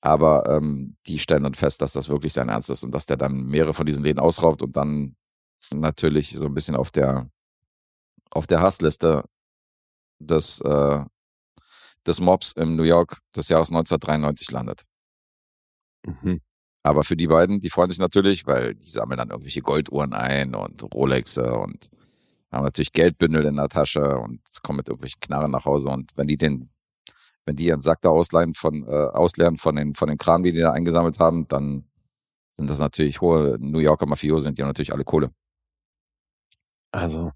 Aber 0.00 0.48
ähm, 0.48 0.96
die 1.06 1.18
stellen 1.18 1.42
dann 1.42 1.54
fest, 1.54 1.82
dass 1.82 1.92
das 1.92 2.08
wirklich 2.08 2.32
sein 2.32 2.48
Ernst 2.48 2.70
ist 2.70 2.84
und 2.84 2.92
dass 2.94 3.06
der 3.06 3.16
dann 3.16 3.46
mehrere 3.46 3.74
von 3.74 3.86
diesen 3.86 4.04
Läden 4.04 4.20
ausraubt 4.20 4.62
und 4.62 4.76
dann 4.76 5.16
natürlich 5.74 6.34
so 6.36 6.46
ein 6.46 6.54
bisschen 6.54 6.76
auf 6.76 6.90
der 6.90 7.28
auf 8.30 8.46
der 8.46 8.60
Hassliste 8.60 9.24
des, 10.18 10.60
äh, 10.60 11.00
des 12.06 12.20
Mobs 12.20 12.52
im 12.52 12.76
New 12.76 12.82
York 12.84 13.18
des 13.34 13.48
Jahres 13.48 13.70
1993 13.70 14.50
landet. 14.50 14.84
Mhm. 16.06 16.40
Aber 16.82 17.02
für 17.02 17.16
die 17.16 17.26
beiden, 17.26 17.60
die 17.60 17.70
freuen 17.70 17.90
sich 17.90 17.98
natürlich, 17.98 18.46
weil 18.46 18.74
die 18.74 18.88
sammeln 18.88 19.18
dann 19.18 19.30
irgendwelche 19.30 19.60
Golduhren 19.60 20.12
ein 20.12 20.54
und 20.54 20.82
Rolexe 20.94 21.52
und 21.52 21.90
haben 22.52 22.64
natürlich 22.64 22.92
Geldbündel 22.92 23.44
in 23.44 23.56
der 23.56 23.68
Tasche 23.68 24.18
und 24.18 24.40
kommen 24.62 24.78
mit 24.78 24.88
irgendwelchen 24.88 25.20
Knarren 25.20 25.50
nach 25.50 25.64
Hause. 25.64 25.88
Und 25.88 26.16
wenn 26.16 26.28
die 26.28 26.36
den, 26.36 26.70
wenn 27.44 27.56
die 27.56 27.66
ihren 27.66 27.80
Sack 27.80 28.02
da 28.02 28.10
ausleihen 28.10 28.54
von, 28.54 28.84
äh, 28.86 28.90
ausleeren 28.90 29.56
von 29.56 29.74
den, 29.74 29.94
von 29.94 30.08
den 30.08 30.16
Kram, 30.16 30.44
die 30.44 30.52
die 30.52 30.60
da 30.60 30.72
eingesammelt 30.72 31.18
haben, 31.18 31.48
dann 31.48 31.88
sind 32.52 32.70
das 32.70 32.78
natürlich 32.78 33.20
hohe 33.20 33.56
New 33.58 33.80
Yorker 33.80 34.06
Mafiosi 34.06 34.46
und 34.46 34.56
die 34.56 34.62
haben 34.62 34.68
natürlich 34.68 34.92
alle 34.92 35.04
Kohle. 35.04 35.30
Also, 36.92 37.32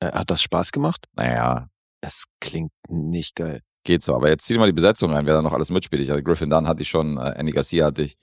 äh, 0.00 0.12
hat 0.12 0.30
das 0.30 0.42
Spaß 0.42 0.72
gemacht? 0.72 1.06
Naja, 1.14 1.68
Es 2.00 2.24
klingt 2.40 2.72
nicht 2.88 3.36
geil. 3.36 3.62
Geht 3.84 4.02
so. 4.02 4.14
Aber 4.14 4.28
jetzt 4.28 4.44
zieh 4.46 4.54
dir 4.54 4.60
mal 4.60 4.66
die 4.66 4.72
Besetzung 4.72 5.12
rein, 5.12 5.26
wer 5.26 5.34
da 5.34 5.42
noch 5.42 5.52
alles 5.52 5.70
mitspielt. 5.70 6.02
Ich 6.02 6.10
hatte 6.10 6.22
Griffin 6.22 6.50
Dunn 6.50 6.68
hatte 6.68 6.82
ich 6.82 6.88
schon, 6.88 7.16
äh, 7.18 7.32
Andy 7.36 7.52
Garcia 7.52 7.86
hatte 7.86 8.02
ich. 8.02 8.16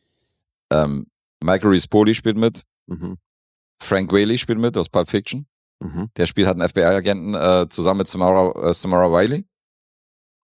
Ähm, 0.71 1.07
Michael 1.43 1.69
Rispoli 1.69 2.15
spielt 2.15 2.37
mit, 2.37 2.63
Mhm. 2.87 3.17
Frank 3.81 4.11
Whaley 4.11 4.37
spielt 4.37 4.59
mit 4.59 4.75
aus 4.77 4.89
Pulp 4.89 5.07
Fiction. 5.09 5.45
Mhm. 5.79 6.09
Der 6.17 6.25
spielt 6.25 6.47
halt 6.47 6.59
einen 6.59 6.67
FBI-Agenten 6.67 7.35
äh, 7.35 7.67
zusammen 7.69 7.99
mit 7.99 8.07
Samara, 8.07 8.69
äh, 8.69 8.73
Samara 8.73 9.11
Wiley. 9.11 9.45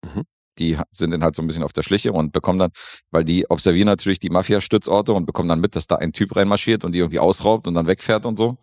Mhm. 0.05 0.22
Die 0.59 0.78
sind 0.90 1.10
dann 1.12 1.22
halt 1.22 1.36
so 1.36 1.43
ein 1.43 1.47
bisschen 1.47 1.62
auf 1.62 1.72
der 1.72 1.82
Schliche 1.82 2.12
und 2.12 2.32
bekommen 2.32 2.59
dann, 2.59 2.70
weil 3.10 3.24
die 3.24 3.48
observieren 3.51 3.86
natürlich 3.86 4.18
die 4.18 4.30
Mafia-Stützorte 4.30 5.12
und 5.12 5.26
bekommen 5.26 5.48
dann 5.48 5.60
mit, 5.60 5.76
dass 5.76 5.86
da 5.86 5.97
ein 5.97 6.12
Typ 6.12 6.35
reinmarschiert 6.35 6.85
und 6.85 6.93
die 6.93 6.98
irgendwie 7.01 7.18
ausraubt 7.18 7.66
und 7.66 7.74
dann 7.74 7.86
wegfährt 7.86 8.24
und 8.24 8.39
so. 8.39 8.56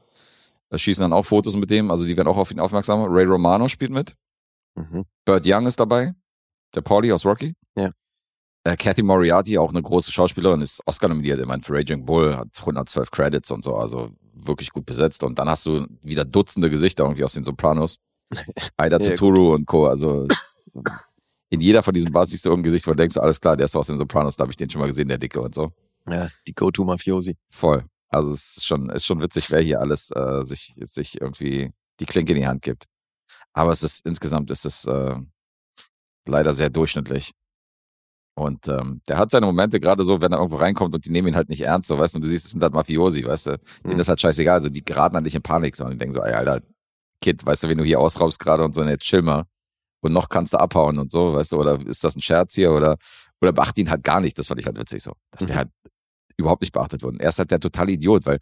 Da 0.70 0.78
schießen 0.78 1.02
dann 1.02 1.14
auch 1.14 1.26
Fotos 1.26 1.56
mit 1.56 1.70
dem, 1.70 1.92
also 1.92 2.06
die 2.06 2.18
werden 2.18 2.28
auch 2.28 2.38
auf 2.38 2.52
ihn 2.52 2.60
aufmerksam. 2.60 3.04
Ray 3.04 3.26
Romano 3.26 3.68
spielt 3.68 3.92
mit. 3.92 4.16
Mhm. 4.76 5.06
Burt 5.26 5.44
Young 5.46 5.68
ist 5.68 5.80
dabei. 5.80 6.14
Der 6.76 6.82
Paulie 6.82 7.14
aus 7.14 7.26
Rocky. 7.26 7.56
Ja. 7.76 7.92
Äh, 8.64 8.76
Kathy 8.78 9.04
Moriarty, 9.04 9.58
auch 9.58 9.70
eine 9.70 9.82
große 9.82 10.12
Schauspielerin, 10.12 10.62
ist 10.62 10.82
Oscar 10.86 11.08
nominiert. 11.08 11.40
Ich 11.40 11.46
meine, 11.46 11.62
für 11.62 11.74
Raging 11.74 12.06
Bull 12.06 12.36
hat 12.36 12.50
112 12.60 13.12
Credits 13.12 13.52
und 13.52 13.64
so, 13.64 13.76
also 13.76 14.12
wirklich 14.34 14.72
gut 14.72 14.86
besetzt. 14.86 15.24
Und 15.24 15.40
dann 15.40 15.48
hast 15.48 15.66
du 15.66 15.88
wieder 16.04 16.26
Dutzende 16.26 16.70
Gesichter 16.70 17.04
irgendwie 17.04 17.24
aus 17.24 17.34
den 17.34 17.44
Sopranos. 17.44 17.98
Aida 18.78 19.00
Ja, 19.00 19.10
Tuturu 19.10 19.54
und 19.54 19.66
Co. 19.66 19.88
Also 19.88 20.28
in 21.50 21.62
jeder 21.62 21.84
von 21.84 21.94
diesen 21.94 22.12
Bars 22.12 22.32
siehst 22.32 22.46
du 22.46 22.50
irgendein 22.50 22.72
Gesicht, 22.72 22.88
wo 22.88 22.92
du 22.92 22.98
denkst, 22.98 23.18
alles 23.18 23.40
klar, 23.40 23.56
der 23.56 23.66
ist 23.66 23.76
aus 23.76 23.88
den 23.88 23.98
Sopranos, 23.98 24.36
da 24.36 24.42
habe 24.42 24.52
ich 24.52 24.58
den 24.58 24.70
schon 24.70 24.82
mal 24.82 24.88
gesehen, 24.88 25.08
der 25.08 25.18
Dicke 25.18 25.40
und 25.42 25.56
so. 25.56 25.72
Ja, 26.10 26.30
die 26.48 26.54
Go-To-Mafiosi. 26.54 27.38
Voll. 27.50 27.86
Also 28.10 28.32
es 28.32 28.58
ist 28.58 28.66
schon, 28.66 28.90
ist 28.90 29.06
schon 29.06 29.22
witzig, 29.22 29.52
wer 29.52 29.62
hier 29.62 29.80
alles 29.80 30.12
äh, 30.12 30.46
sich, 30.46 30.76
sich 30.82 31.22
irgendwie 31.22 31.72
die 32.00 32.06
Klinke 32.06 32.34
in 32.34 32.40
die 32.40 32.48
Hand 32.48 32.62
gibt. 32.62 32.86
Aber 33.54 33.72
es 33.72 33.84
ist 33.84 34.06
insgesamt 34.06 34.52
ist 34.52 34.66
es 34.66 34.86
äh, 34.86 35.16
leider 36.28 36.54
sehr 36.54 36.70
durchschnittlich. 36.70 37.32
Und 38.38 38.68
ähm, 38.68 39.02
der 39.08 39.18
hat 39.18 39.32
seine 39.32 39.46
Momente 39.46 39.80
gerade 39.80 40.04
so, 40.04 40.20
wenn 40.20 40.34
er 40.34 40.40
irgendwo 40.40 40.58
reinkommt 40.58 40.94
und 40.94 41.06
die 41.06 41.10
nehmen 41.10 41.30
ihn 41.30 41.36
halt 41.36 41.48
nicht 41.48 41.62
ernst, 41.62 41.88
so 41.88 41.98
weißt 41.98 42.16
du, 42.16 42.18
und 42.18 42.24
du 42.24 42.30
siehst, 42.30 42.46
es 42.46 42.52
sind 42.52 42.62
halt 42.62 42.74
Mafiosi, 42.74 43.24
weißt 43.26 43.48
du, 43.48 43.58
denen 43.86 43.94
Mhm. 43.96 44.00
ist 44.02 44.10
halt 44.10 44.20
scheißegal, 44.20 44.56
also 44.56 44.68
die 44.70 44.84
geraten 44.84 45.16
halt 45.16 45.24
nicht 45.24 45.36
in 45.36 45.42
Panik, 45.42 45.76
sondern 45.76 45.94
die 45.94 46.00
denken 46.00 46.16
so, 46.16 46.22
ey, 46.22 46.34
Alter, 46.34 46.62
Kid, 47.22 47.46
weißt 47.46 47.64
du, 47.64 47.70
wenn 47.70 47.78
du 47.78 47.86
hier 47.86 48.00
ausraubst 48.02 48.40
gerade 48.40 48.66
und 48.66 48.76
so, 48.76 48.84
jetzt 48.84 49.04
chill 49.06 49.22
mal 49.22 49.46
und 50.02 50.12
noch 50.12 50.28
kannst 50.28 50.54
du 50.54 50.58
abhauen 50.60 51.00
und 51.00 51.14
so, 51.14 51.34
weißt 51.34 51.54
du, 51.54 51.58
oder 51.62 51.80
ist 51.88 52.04
das 52.04 52.18
ein 52.18 52.22
Scherz 52.22 52.54
hier 52.56 52.74
oder, 52.74 52.98
oder 53.40 53.54
beachte 53.54 53.80
ihn 53.80 53.90
halt 53.90 54.04
gar 54.04 54.20
nicht, 54.20 54.38
das 54.38 54.48
fand 54.48 54.60
ich 54.60 54.66
halt 54.66 54.78
witzig 54.78 55.02
so, 55.02 55.14
dass 55.32 55.46
der 55.46 55.56
Mhm. 55.56 55.60
halt 55.60 55.70
überhaupt 56.36 56.62
nicht 56.62 56.74
beachtet. 56.74 57.06
Und 57.06 57.22
er 57.22 57.30
ist 57.30 57.40
halt 57.40 57.52
der 57.52 57.62
totale 57.62 57.94
Idiot, 57.94 58.26
weil 58.26 58.40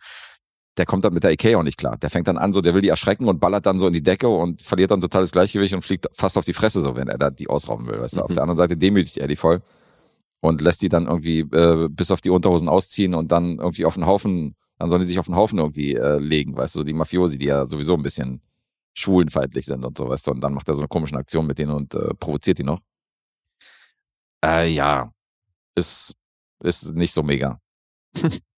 der 0.77 0.85
kommt 0.85 1.05
dann 1.05 1.13
mit 1.13 1.23
der 1.23 1.31
Ikea 1.31 1.57
auch 1.57 1.63
nicht 1.63 1.77
klar. 1.77 1.97
Der 1.97 2.09
fängt 2.09 2.27
dann 2.27 2.37
an, 2.37 2.51
so, 2.53 2.61
der 2.61 2.73
will 2.73 2.81
die 2.81 2.89
erschrecken 2.89 3.27
und 3.27 3.39
ballert 3.39 3.65
dann 3.65 3.79
so 3.79 3.87
in 3.87 3.93
die 3.93 4.01
Decke 4.03 4.27
und 4.27 4.61
verliert 4.61 4.91
dann 4.91 5.01
totales 5.01 5.31
Gleichgewicht 5.31 5.73
und 5.73 5.83
fliegt 5.83 6.07
fast 6.13 6.37
auf 6.37 6.45
die 6.45 6.53
Fresse, 6.53 6.83
so, 6.83 6.95
wenn 6.95 7.07
er 7.07 7.17
da 7.17 7.29
die 7.29 7.47
ausrauben 7.47 7.85
will, 7.87 7.99
weißt 8.01 8.17
du. 8.17 8.21
Auf 8.23 8.29
Mhm. 8.29 8.33
der 8.35 8.43
anderen 8.43 8.57
Seite 8.57 8.75
demütigt 8.77 9.17
er 9.17 9.27
die 9.27 9.35
voll 9.35 9.61
und 10.41 10.61
lässt 10.61 10.81
die 10.81 10.89
dann 10.89 11.05
irgendwie 11.07 11.39
äh, 11.41 11.87
bis 11.89 12.09
auf 12.11 12.21
die 12.21 12.29
Unterhosen 12.31 12.67
ausziehen 12.69 13.13
und 13.13 13.31
dann 13.31 13.59
irgendwie 13.59 13.85
auf 13.85 13.93
den 13.93 14.05
Haufen, 14.07 14.55
dann 14.79 14.89
sollen 14.89 15.01
die 15.01 15.07
sich 15.07 15.19
auf 15.19 15.27
den 15.27 15.35
Haufen 15.35 15.59
irgendwie 15.59 15.93
äh, 15.95 16.17
legen, 16.17 16.55
weißt 16.57 16.75
du, 16.75 16.79
so 16.79 16.83
die 16.83 16.93
Mafiosi, 16.93 17.37
die 17.37 17.45
ja 17.45 17.67
sowieso 17.69 17.93
ein 17.93 18.03
bisschen 18.03 18.41
schwulenfeindlich 18.95 19.65
sind 19.65 19.85
und 19.85 19.97
so, 19.97 20.09
weißt 20.09 20.27
du, 20.27 20.31
und 20.31 20.41
dann 20.41 20.53
macht 20.53 20.67
er 20.67 20.75
so 20.75 20.81
eine 20.81 20.87
komische 20.87 21.15
Aktion 21.15 21.47
mit 21.47 21.57
denen 21.59 21.71
und 21.71 21.93
äh, 21.95 22.13
provoziert 22.15 22.57
die 22.59 22.63
noch. 22.63 22.79
Äh, 24.43 24.69
ja, 24.69 25.11
ist, 25.75 26.13
ist 26.63 26.93
nicht 26.93 27.13
so 27.13 27.23
mega. 27.23 27.59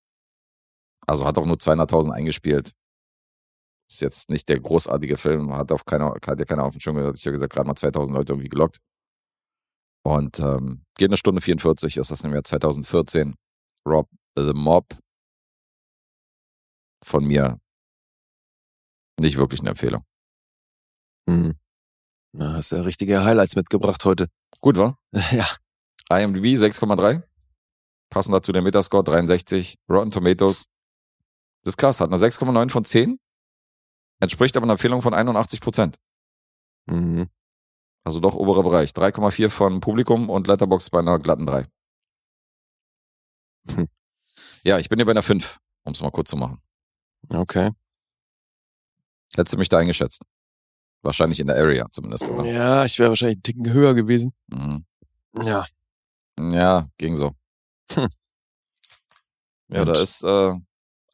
also 1.08 1.26
hat 1.26 1.38
auch 1.38 1.46
nur 1.46 1.58
200.000 1.58 2.12
eingespielt. 2.12 2.74
Ist 3.90 4.02
jetzt 4.02 4.30
nicht 4.30 4.50
der 4.50 4.60
großartige 4.60 5.18
Film, 5.18 5.54
hat 5.54 5.72
auf 5.72 5.86
keiner, 5.86 6.14
hat 6.14 6.40
ja 6.40 6.46
keiner 6.46 6.64
auf 6.64 6.74
dem 6.74 6.82
Schirm 6.82 6.96
gehört. 6.96 7.20
Ich 7.20 7.26
habe 7.26 7.34
gesagt, 7.34 7.54
gerade 7.54 7.68
mal 7.68 7.76
2000 7.76 8.16
Leute 8.16 8.34
irgendwie 8.34 8.50
gelockt. 8.50 8.78
Und 10.04 10.40
ähm, 10.40 10.84
geht 10.98 11.10
eine 11.10 11.18
Stunde 11.18 11.42
44, 11.42 11.98
ist 11.98 12.12
das 12.12 12.22
im 12.22 12.34
Jahr 12.34 12.44
2014. 12.44 13.36
Rob 13.88 14.10
the 14.36 14.54
Mob. 14.54 14.98
Von 17.04 17.26
mir 17.26 17.60
nicht 19.20 19.38
wirklich 19.38 19.62
eine 19.62 19.70
Empfehlung. 19.72 20.04
Mhm. 21.28 21.56
Na, 22.34 22.54
hast 22.54 22.72
ja 22.72 22.82
richtige 22.82 23.24
Highlights 23.24 23.56
mitgebracht 23.56 24.04
heute. 24.06 24.28
Gut, 24.62 24.78
war? 24.78 25.00
ja. 25.32 25.48
IMDb 26.10 26.56
6,3. 26.56 27.24
Passend 28.10 28.36
dazu 28.36 28.52
der 28.52 28.62
Metascore 28.62 29.04
63. 29.04 29.76
Rotten 29.90 30.12
Tomatoes. 30.12 30.66
Das 31.66 31.72
ist 31.72 31.78
krass, 31.78 32.00
hat 32.00 32.10
eine 32.10 32.18
6,9 32.18 32.70
von 32.70 32.86
10. 32.86 33.20
Entspricht 34.20 34.56
aber 34.56 34.66
einer 34.66 34.74
Empfehlung 34.74 35.02
von 35.02 35.16
81 35.16 35.62
Prozent. 35.62 35.98
Mhm. 36.86 37.28
Also 38.04 38.20
doch 38.20 38.36
oberer 38.36 38.62
Bereich. 38.62 38.92
3,4 38.92 39.50
von 39.50 39.80
Publikum 39.80 40.30
und 40.30 40.46
Letterbox 40.46 40.92
bei 40.92 41.00
einer 41.00 41.18
glatten 41.18 41.48
3. 41.48 41.66
Hm. 43.72 43.90
Ja, 44.64 44.78
ich 44.78 44.90
bin 44.90 45.00
hier 45.00 45.06
bei 45.06 45.12
einer 45.12 45.24
5, 45.24 45.58
um 45.86 45.94
es 45.94 46.02
mal 46.04 46.12
kurz 46.12 46.30
zu 46.30 46.38
machen. 46.38 46.62
Okay. 47.30 47.72
Hättest 49.34 49.56
du 49.56 49.58
mich 49.58 49.70
da 49.70 49.80
eingeschätzt? 49.80 50.22
Wahrscheinlich 51.02 51.40
in 51.40 51.48
der 51.48 51.56
Area 51.56 51.88
zumindest, 51.90 52.26
oder? 52.26 52.46
Ja, 52.46 52.86
ich 52.86 53.00
wäre 53.00 53.10
wahrscheinlich 53.10 53.38
einen 53.38 53.44
Ticken 53.44 53.74
höher 53.74 53.96
gewesen. 53.96 54.34
Mhm. 54.48 54.86
Ja. 55.42 55.66
Ja, 56.40 56.88
ging 57.00 57.18
so. 57.18 57.36
Hm. 57.92 58.08
Ja, 59.70 59.84
da 59.84 59.94
Mensch. 59.94 60.00
ist, 60.00 60.24
äh, 60.24 60.54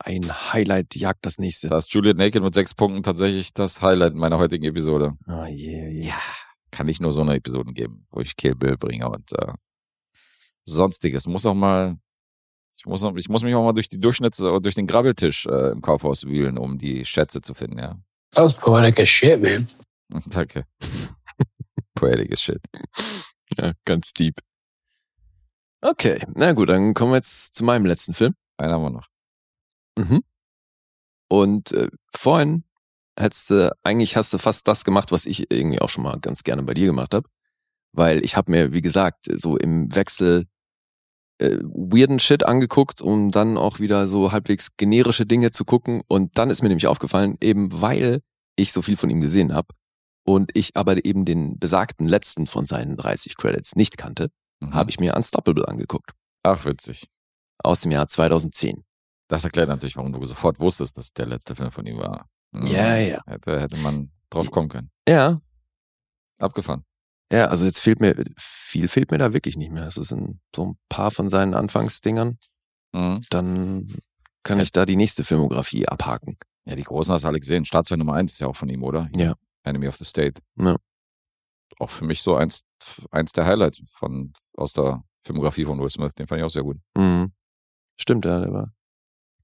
Ein 0.04 0.54
Highlight 0.54 0.96
jagt 0.96 1.26
das 1.26 1.38
nächste. 1.38 1.68
da 1.68 1.78
ist 1.78 1.94
Juliet 1.94 2.18
Naked 2.18 2.42
mit 2.42 2.56
sechs 2.56 2.74
Punkten 2.74 3.04
tatsächlich 3.04 3.54
das 3.54 3.82
Highlight 3.82 4.16
meiner 4.16 4.38
heutigen 4.38 4.64
Episode. 4.66 5.14
Ah, 5.28 5.48
je, 5.48 5.90
je. 5.90 6.08
Ja, 6.08 6.20
kann 6.72 6.88
nicht 6.88 7.02
nur 7.02 7.12
so 7.12 7.22
eine 7.22 7.36
Episoden 7.36 7.74
geben, 7.74 8.08
wo 8.10 8.22
ich 8.22 8.36
Kill 8.36 8.56
Bill 8.56 8.78
bringe 8.78 9.10
und 9.10 9.32
äh, 9.34 9.54
sonstiges. 10.66 11.28
Muss 11.28 11.46
auch 11.46 11.54
mal, 11.54 11.98
ich 12.78 12.86
muss, 12.86 13.02
noch, 13.02 13.16
ich 13.16 13.30
muss 13.30 13.44
mich 13.44 13.54
auch 13.54 13.64
mal 13.64 13.74
durch 13.74 13.90
die 13.90 14.00
Durchschnitts, 14.00 14.40
äh, 14.40 14.60
durch 14.60 14.76
den 14.76 14.88
Grabbeltisch 14.88 15.46
äh, 15.46 15.72
im 15.72 15.82
Kaufhaus 15.82 16.26
wühlen, 16.26 16.58
um 16.58 16.80
die 16.80 17.06
Schätze 17.06 17.42
zu 17.42 17.54
finden, 17.54 17.78
ja. 17.78 18.00
That 18.32 18.46
was 18.46 18.54
poetic 18.54 19.00
as 19.00 19.10
shit, 19.10 19.42
man. 19.42 19.68
Danke. 20.28 20.66
Poetic 21.94 22.32
as 22.34 22.42
shit. 22.42 22.62
Ja, 23.58 23.74
ganz 23.86 24.14
deep. 24.14 24.40
Okay, 25.82 26.24
na 26.36 26.54
gut, 26.54 26.70
dann 26.70 26.94
kommen 26.94 27.12
wir 27.12 27.18
jetzt 27.18 27.56
zu 27.56 27.64
meinem 27.64 27.86
letzten 27.86 28.14
Film. 28.14 28.34
Einen 28.58 28.74
haben 28.74 28.84
wir 28.84 28.90
noch. 28.92 29.08
Mhm. 29.98 30.24
Und 31.30 31.72
äh, 31.72 31.90
vorhin 32.16 32.64
hättest 33.18 33.50
du, 33.50 33.76
eigentlich 33.84 34.16
hast 34.16 34.34
du 34.34 34.38
fast 34.38 34.68
das 34.68 34.84
gemacht, 34.84 35.12
was 35.12 35.26
ich 35.26 35.52
irgendwie 35.52 35.80
auch 35.80 35.90
schon 35.90 36.04
mal 36.04 36.20
ganz 36.20 36.44
gerne 36.44 36.64
bei 36.64 36.74
dir 36.74 36.88
gemacht 36.88 37.14
habe. 37.14 37.28
Weil 37.94 38.24
ich 38.24 38.36
habe 38.38 38.52
mir, 38.52 38.74
wie 38.74 38.82
gesagt, 38.82 39.26
so 39.34 39.58
im 39.58 39.94
Wechsel 39.94 40.46
äh, 41.40 41.58
weirden 41.62 42.20
Shit 42.20 42.46
angeguckt, 42.46 43.02
um 43.02 43.32
dann 43.32 43.58
auch 43.58 43.80
wieder 43.80 44.08
so 44.08 44.32
halbwegs 44.32 44.76
generische 44.78 45.26
Dinge 45.26 45.52
zu 45.52 45.66
gucken. 45.66 46.02
Und 46.08 46.38
dann 46.38 46.50
ist 46.50 46.62
mir 46.62 46.70
nämlich 46.70 46.88
aufgefallen, 46.88 47.38
eben 47.42 47.70
weil 47.82 48.22
ich 48.56 48.72
so 48.72 48.82
viel 48.82 48.98
von 48.98 49.10
ihm 49.10 49.22
gesehen 49.22 49.54
habe 49.54 49.70
und 50.26 50.52
ich 50.56 50.76
aber 50.76 51.04
eben 51.06 51.26
den 51.26 51.58
besagten 51.60 52.08
letzten 52.08 52.48
von 52.48 52.66
seinen 52.66 52.98
30 52.98 53.38
Credits 53.38 53.76
nicht 53.76 53.98
kannte, 53.98 54.30
Mhm. 54.62 54.74
habe 54.74 54.90
ich 54.90 55.00
mir 55.00 55.16
Unstoppable 55.16 55.68
angeguckt. 55.68 56.12
Ach, 56.44 56.66
witzig. 56.66 57.08
Aus 57.64 57.82
dem 57.82 57.92
Jahr 57.92 58.08
2010. 58.08 58.84
Das 59.32 59.46
erklärt 59.46 59.70
natürlich, 59.70 59.96
warum 59.96 60.12
du 60.12 60.26
sofort 60.26 60.60
wusstest, 60.60 60.98
dass 60.98 61.14
der 61.14 61.26
letzte 61.26 61.56
Film 61.56 61.72
von 61.72 61.86
ihm 61.86 61.98
war. 61.98 62.30
Ja, 62.54 62.98
ja. 62.98 63.22
Hätte, 63.26 63.62
hätte 63.62 63.78
man 63.78 64.12
drauf 64.30 64.52
kommen 64.52 64.68
können. 64.68 64.92
Ja, 65.08 65.40
Abgefahren. 66.42 66.84
Ja, 67.32 67.46
also 67.46 67.66
jetzt 67.66 67.80
fehlt 67.80 68.02
mir, 68.02 68.16
viel 68.38 68.88
fehlt 68.88 69.12
mir 69.12 69.18
da 69.18 69.34
wirklich 69.34 69.56
nicht 69.56 69.72
mehr. 69.72 69.88
Es 69.88 69.96
sind 69.96 70.40
so 70.54 70.66
ein 70.66 70.80
paar 70.90 71.12
von 71.12 71.30
seinen 71.30 71.54
Anfangsdingern. 71.54 72.38
Mhm. 72.94 73.24
Dann 73.30 73.88
kann 74.44 74.60
ich 74.60 74.72
da 74.72 74.86
die 74.86 74.98
nächste 74.98 75.24
Filmografie 75.24 75.88
abhaken. 75.88 76.38
Ja, 76.66 76.76
die 76.76 76.84
großen 76.84 77.14
hast 77.14 77.24
du 77.24 77.28
alle 77.28 77.40
gesehen. 77.40 77.64
Staatsfeind 77.64 78.00
Nummer 78.00 78.16
1 78.16 78.34
ist 78.34 78.40
ja 78.40 78.48
auch 78.48 78.56
von 78.56 78.70
ihm, 78.70 78.84
oder? 78.84 79.10
Ja. 79.16 79.36
Enemy 79.64 79.88
of 79.88 79.96
the 79.96 80.04
State. 80.04 80.42
Ja. 80.58 80.76
Auch 81.80 81.90
für 81.90 82.06
mich 82.06 82.22
so 82.22 82.36
eins, 82.36 82.66
eins 83.12 83.32
der 83.32 83.46
Highlights 83.46 83.82
von, 83.94 84.34
aus 84.58 84.74
der 84.74 85.04
Filmografie 85.24 85.66
von 85.66 85.80
Will 85.80 85.90
Smith. 85.90 86.14
Den 86.16 86.28
fand 86.28 86.40
ich 86.40 86.46
auch 86.46 86.50
sehr 86.50 86.64
gut. 86.64 86.78
Mhm. 86.98 87.32
Stimmt, 87.98 88.26
ja, 88.26 88.40
der 88.40 88.52
war, 88.52 88.74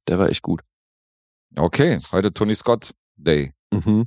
der 0.08 0.20
war 0.20 0.30
echt 0.30 0.42
gut. 0.42 0.62
Okay, 1.56 2.00
heute 2.12 2.34
Tony 2.34 2.56
Scott 2.56 2.92
Day. 3.16 3.54
Mhm. 3.72 4.06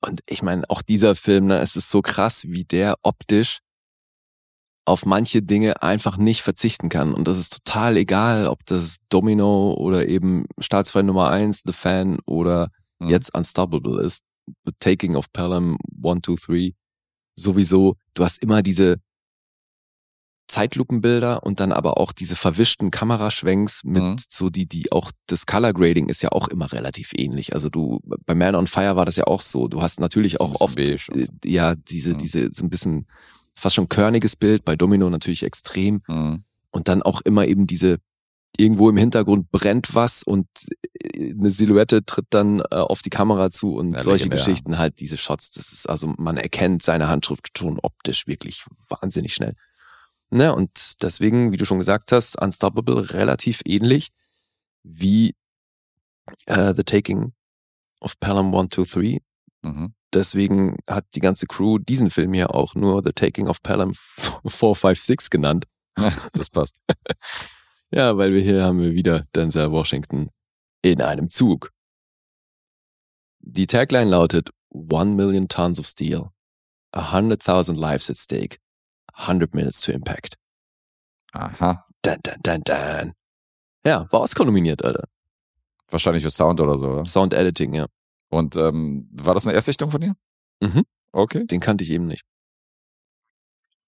Und 0.00 0.20
ich 0.26 0.42
meine, 0.42 0.68
auch 0.68 0.82
dieser 0.82 1.14
Film, 1.14 1.46
ne, 1.46 1.58
es 1.58 1.76
ist 1.76 1.90
so 1.90 2.02
krass, 2.02 2.44
wie 2.44 2.64
der 2.64 2.96
optisch 3.02 3.60
auf 4.86 5.06
manche 5.06 5.42
Dinge 5.42 5.82
einfach 5.82 6.18
nicht 6.18 6.42
verzichten 6.42 6.90
kann. 6.90 7.14
Und 7.14 7.26
das 7.26 7.38
ist 7.38 7.64
total 7.64 7.96
egal, 7.96 8.48
ob 8.48 8.66
das 8.66 8.98
Domino 9.08 9.72
oder 9.72 10.06
eben 10.08 10.44
Staatsfeind 10.58 11.06
Nummer 11.06 11.30
1, 11.30 11.62
The 11.64 11.72
Fan 11.72 12.18
oder 12.26 12.68
Mhm. 13.00 13.08
jetzt 13.08 13.34
Unstoppable 13.34 14.02
ist. 14.02 14.22
The 14.66 14.72
Taking 14.78 15.16
of 15.16 15.32
Pelham 15.32 15.78
1, 16.02 16.20
2, 16.22 16.36
3. 16.36 16.74
Sowieso, 17.34 17.96
du 18.12 18.24
hast 18.24 18.42
immer 18.42 18.62
diese 18.62 18.96
Zeitlupenbilder 20.54 21.42
und 21.42 21.60
dann 21.60 21.72
aber 21.72 21.98
auch 21.98 22.12
diese 22.12 22.36
verwischten 22.36 22.90
Kameraschwenks 22.90 23.82
mit 23.84 24.02
Mhm. 24.02 24.16
so 24.28 24.50
die, 24.50 24.66
die 24.66 24.90
auch, 24.92 25.10
das 25.26 25.46
Color 25.46 25.72
Grading 25.72 26.08
ist 26.08 26.22
ja 26.22 26.30
auch 26.32 26.48
immer 26.48 26.72
relativ 26.72 27.12
ähnlich. 27.16 27.54
Also 27.54 27.68
du, 27.68 28.00
bei 28.26 28.34
Man 28.34 28.54
on 28.54 28.66
Fire 28.66 28.96
war 28.96 29.04
das 29.04 29.16
ja 29.16 29.24
auch 29.26 29.42
so. 29.42 29.68
Du 29.68 29.82
hast 29.82 30.00
natürlich 30.00 30.40
auch 30.40 30.60
oft, 30.60 30.78
äh, 30.78 30.96
so. 30.98 31.12
ja, 31.44 31.74
diese, 31.74 32.14
Mhm. 32.14 32.18
diese, 32.18 32.50
so 32.52 32.64
ein 32.64 32.70
bisschen 32.70 33.06
fast 33.54 33.74
schon 33.76 33.88
körniges 33.88 34.36
Bild, 34.36 34.64
bei 34.64 34.76
Domino 34.76 35.10
natürlich 35.10 35.42
extrem 35.42 36.02
Mhm. 36.08 36.44
und 36.70 36.88
dann 36.88 37.02
auch 37.02 37.20
immer 37.22 37.46
eben 37.46 37.66
diese 37.66 37.98
irgendwo 38.56 38.88
im 38.88 38.96
Hintergrund 38.96 39.50
brennt 39.50 39.94
was 39.96 40.22
und 40.22 40.46
äh, 41.14 41.32
eine 41.32 41.50
Silhouette 41.50 42.04
tritt 42.06 42.26
dann 42.30 42.60
äh, 42.60 42.76
auf 42.76 43.02
die 43.02 43.10
Kamera 43.10 43.50
zu 43.50 43.74
und 43.74 43.94
Ja, 43.94 44.02
solche 44.02 44.24
legendär. 44.26 44.44
Geschichten 44.44 44.78
halt, 44.78 45.00
diese 45.00 45.16
Shots, 45.16 45.50
das 45.50 45.72
ist 45.72 45.88
also, 45.88 46.14
man 46.18 46.36
erkennt 46.36 46.82
seine 46.82 47.08
Handschrift 47.08 47.58
schon 47.58 47.80
optisch 47.82 48.26
wirklich 48.28 48.64
wahnsinnig 48.88 49.34
schnell. 49.34 49.54
Ne, 50.34 50.52
und 50.52 51.00
deswegen, 51.00 51.52
wie 51.52 51.56
du 51.58 51.64
schon 51.64 51.78
gesagt 51.78 52.10
hast, 52.10 52.34
Unstoppable 52.42 53.12
relativ 53.12 53.62
ähnlich 53.64 54.10
wie 54.82 55.36
äh, 56.46 56.74
The 56.74 56.82
Taking 56.82 57.32
of 58.00 58.18
Pelham 58.18 58.52
1, 58.52 58.70
2, 58.74 58.82
3. 58.82 59.22
Mhm. 59.62 59.94
Deswegen 60.12 60.76
hat 60.90 61.06
die 61.14 61.20
ganze 61.20 61.46
Crew 61.46 61.78
diesen 61.78 62.10
Film 62.10 62.32
hier 62.32 62.52
auch 62.52 62.74
nur 62.74 63.04
The 63.04 63.12
Taking 63.12 63.46
of 63.46 63.62
Pelham 63.62 63.94
4, 64.48 64.74
5, 64.74 65.00
6 65.00 65.30
genannt. 65.30 65.66
Das 66.32 66.50
passt. 66.50 66.80
Ja, 67.92 68.16
weil 68.16 68.32
wir 68.32 68.40
hier 68.40 68.64
haben 68.64 68.80
wir 68.80 68.92
wieder 68.92 69.28
Denzel 69.36 69.70
Washington 69.70 70.30
in 70.82 71.00
einem 71.00 71.30
Zug. 71.30 71.70
Die 73.38 73.68
Tagline 73.68 74.10
lautet 74.10 74.50
One 74.70 75.12
million 75.12 75.46
tons 75.46 75.78
of 75.78 75.86
steel, 75.86 76.30
a 76.90 77.12
hundred 77.12 77.40
thousand 77.40 77.78
lives 77.78 78.10
at 78.10 78.18
stake, 78.18 78.58
100 79.16 79.54
minutes 79.54 79.80
to 79.82 79.92
impact. 79.92 80.36
Aha. 81.32 81.86
Dun, 82.02 82.16
dun, 82.22 82.34
dun, 82.42 82.62
dun. 82.64 83.12
Ja, 83.86 84.10
war 84.12 84.20
Oscar 84.20 84.44
nominiert, 84.44 84.84
Alter. 84.84 85.04
Wahrscheinlich 85.90 86.22
für 86.22 86.30
Sound 86.30 86.60
oder 86.60 86.78
so. 86.78 86.88
oder? 86.92 87.04
Sound 87.04 87.34
Editing, 87.34 87.74
ja. 87.74 87.86
Und 88.30 88.56
ähm, 88.56 89.08
war 89.12 89.34
das 89.34 89.46
eine 89.46 89.54
Erstsichtung 89.54 89.90
von 89.90 90.00
dir? 90.00 90.14
Mhm. 90.60 90.84
Okay. 91.12 91.46
Den 91.46 91.60
kannte 91.60 91.84
ich 91.84 91.90
eben 91.90 92.06
nicht. 92.06 92.24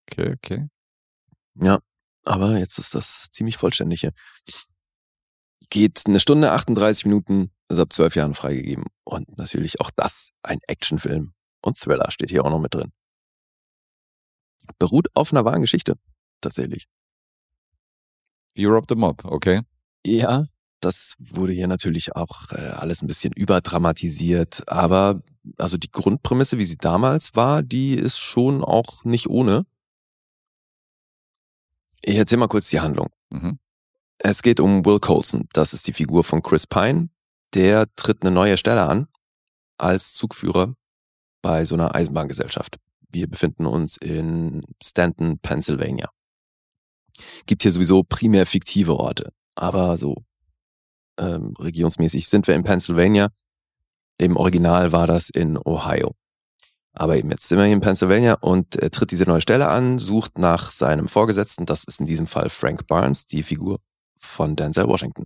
Okay, 0.08 0.32
okay. 0.34 0.68
Ja, 1.60 1.78
aber 2.24 2.58
jetzt 2.58 2.78
ist 2.78 2.94
das 2.94 3.28
ziemlich 3.32 3.56
vollständig 3.56 4.00
hier. 4.00 4.12
Geht 5.70 6.02
eine 6.06 6.20
Stunde 6.20 6.52
38 6.52 7.06
Minuten, 7.06 7.50
ist 7.68 7.80
ab 7.80 7.92
zwölf 7.92 8.14
Jahren 8.14 8.34
freigegeben. 8.34 8.84
Und 9.04 9.36
natürlich 9.36 9.80
auch 9.80 9.90
das 9.90 10.30
ein 10.42 10.60
Actionfilm. 10.68 11.32
Und 11.60 11.78
Thriller 11.78 12.10
steht 12.10 12.30
hier 12.30 12.44
auch 12.44 12.50
noch 12.50 12.60
mit 12.60 12.74
drin. 12.74 12.92
Beruht 14.78 15.08
auf 15.14 15.32
einer 15.32 15.44
wahren 15.44 15.60
Geschichte, 15.60 15.94
tatsächlich. 16.40 16.88
Europe 18.58 18.86
the 18.88 18.94
Mob, 18.94 19.24
okay. 19.24 19.62
Ja, 20.06 20.46
das 20.80 21.14
wurde 21.18 21.52
hier 21.52 21.66
natürlich 21.66 22.14
auch 22.14 22.52
äh, 22.52 22.56
alles 22.56 23.02
ein 23.02 23.06
bisschen 23.06 23.32
überdramatisiert, 23.32 24.68
aber 24.68 25.22
also 25.58 25.76
die 25.76 25.90
Grundprämisse, 25.90 26.58
wie 26.58 26.64
sie 26.64 26.76
damals 26.76 27.34
war, 27.34 27.62
die 27.62 27.94
ist 27.94 28.18
schon 28.18 28.62
auch 28.62 29.04
nicht 29.04 29.28
ohne. 29.28 29.66
Ich 32.02 32.16
erzähl 32.16 32.38
mal 32.38 32.48
kurz 32.48 32.70
die 32.70 32.80
Handlung. 32.80 33.08
Mhm. 33.30 33.58
Es 34.18 34.42
geht 34.42 34.60
um 34.60 34.84
Will 34.84 35.00
Coulson, 35.00 35.48
das 35.52 35.74
ist 35.74 35.86
die 35.88 35.92
Figur 35.92 36.24
von 36.24 36.42
Chris 36.42 36.66
Pine. 36.66 37.10
Der 37.54 37.86
tritt 37.96 38.22
eine 38.22 38.30
neue 38.30 38.58
Stelle 38.58 38.86
an 38.86 39.08
als 39.78 40.14
Zugführer 40.14 40.74
bei 41.42 41.64
so 41.64 41.74
einer 41.74 41.94
Eisenbahngesellschaft. 41.94 42.76
Wir 43.16 43.28
befinden 43.28 43.64
uns 43.64 43.96
in 43.96 44.62
Stanton, 44.82 45.38
Pennsylvania. 45.38 46.10
Gibt 47.46 47.62
hier 47.62 47.72
sowieso 47.72 48.02
primär 48.02 48.44
fiktive 48.44 48.94
Orte, 48.94 49.32
aber 49.54 49.96
so 49.96 50.16
ähm, 51.18 51.54
regionsmäßig 51.58 52.28
sind 52.28 52.46
wir 52.46 52.54
in 52.54 52.62
Pennsylvania. 52.62 53.30
Im 54.18 54.36
Original 54.36 54.92
war 54.92 55.06
das 55.06 55.30
in 55.30 55.56
Ohio. 55.56 56.12
Aber 56.92 57.16
eben 57.16 57.30
jetzt 57.30 57.48
sind 57.48 57.56
wir 57.56 57.64
hier 57.64 57.72
in 57.72 57.80
Pennsylvania 57.80 58.34
und 58.34 58.76
er 58.76 58.90
tritt 58.90 59.12
diese 59.12 59.24
neue 59.24 59.40
Stelle 59.40 59.68
an, 59.68 59.98
sucht 59.98 60.36
nach 60.36 60.70
seinem 60.70 61.08
Vorgesetzten. 61.08 61.64
Das 61.64 61.84
ist 61.84 62.00
in 62.00 62.06
diesem 62.06 62.26
Fall 62.26 62.50
Frank 62.50 62.86
Barnes, 62.86 63.26
die 63.26 63.42
Figur 63.42 63.78
von 64.18 64.56
Denzel 64.56 64.88
Washington. 64.88 65.24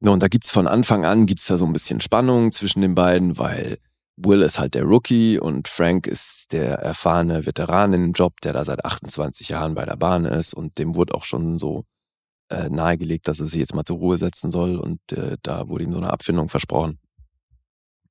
Und 0.00 0.24
da 0.24 0.26
gibt's 0.26 0.50
von 0.50 0.66
Anfang 0.66 1.04
an 1.04 1.26
gibt's 1.26 1.46
da 1.46 1.56
so 1.56 1.66
ein 1.66 1.72
bisschen 1.72 2.00
Spannung 2.00 2.50
zwischen 2.50 2.82
den 2.82 2.96
beiden, 2.96 3.38
weil 3.38 3.78
Will 4.16 4.42
ist 4.42 4.58
halt 4.58 4.74
der 4.74 4.84
Rookie 4.84 5.38
und 5.38 5.66
Frank 5.66 6.06
ist 6.06 6.52
der 6.52 6.74
erfahrene 6.78 7.46
Veteran 7.46 7.92
in 7.92 8.02
dem 8.02 8.12
Job, 8.12 8.40
der 8.42 8.52
da 8.52 8.64
seit 8.64 8.84
28 8.84 9.48
Jahren 9.48 9.74
bei 9.74 9.84
der 9.84 9.96
Bahn 9.96 10.24
ist 10.24 10.54
und 10.54 10.78
dem 10.78 10.94
wurde 10.94 11.14
auch 11.14 11.24
schon 11.24 11.58
so 11.58 11.84
äh, 12.50 12.68
nahegelegt, 12.68 13.26
dass 13.26 13.40
er 13.40 13.46
sich 13.46 13.58
jetzt 13.58 13.74
mal 13.74 13.84
zur 13.84 13.98
Ruhe 13.98 14.16
setzen 14.16 14.50
soll 14.50 14.78
und 14.78 15.00
äh, 15.12 15.36
da 15.42 15.68
wurde 15.68 15.84
ihm 15.84 15.92
so 15.92 15.98
eine 15.98 16.12
Abfindung 16.12 16.48
versprochen. 16.48 16.98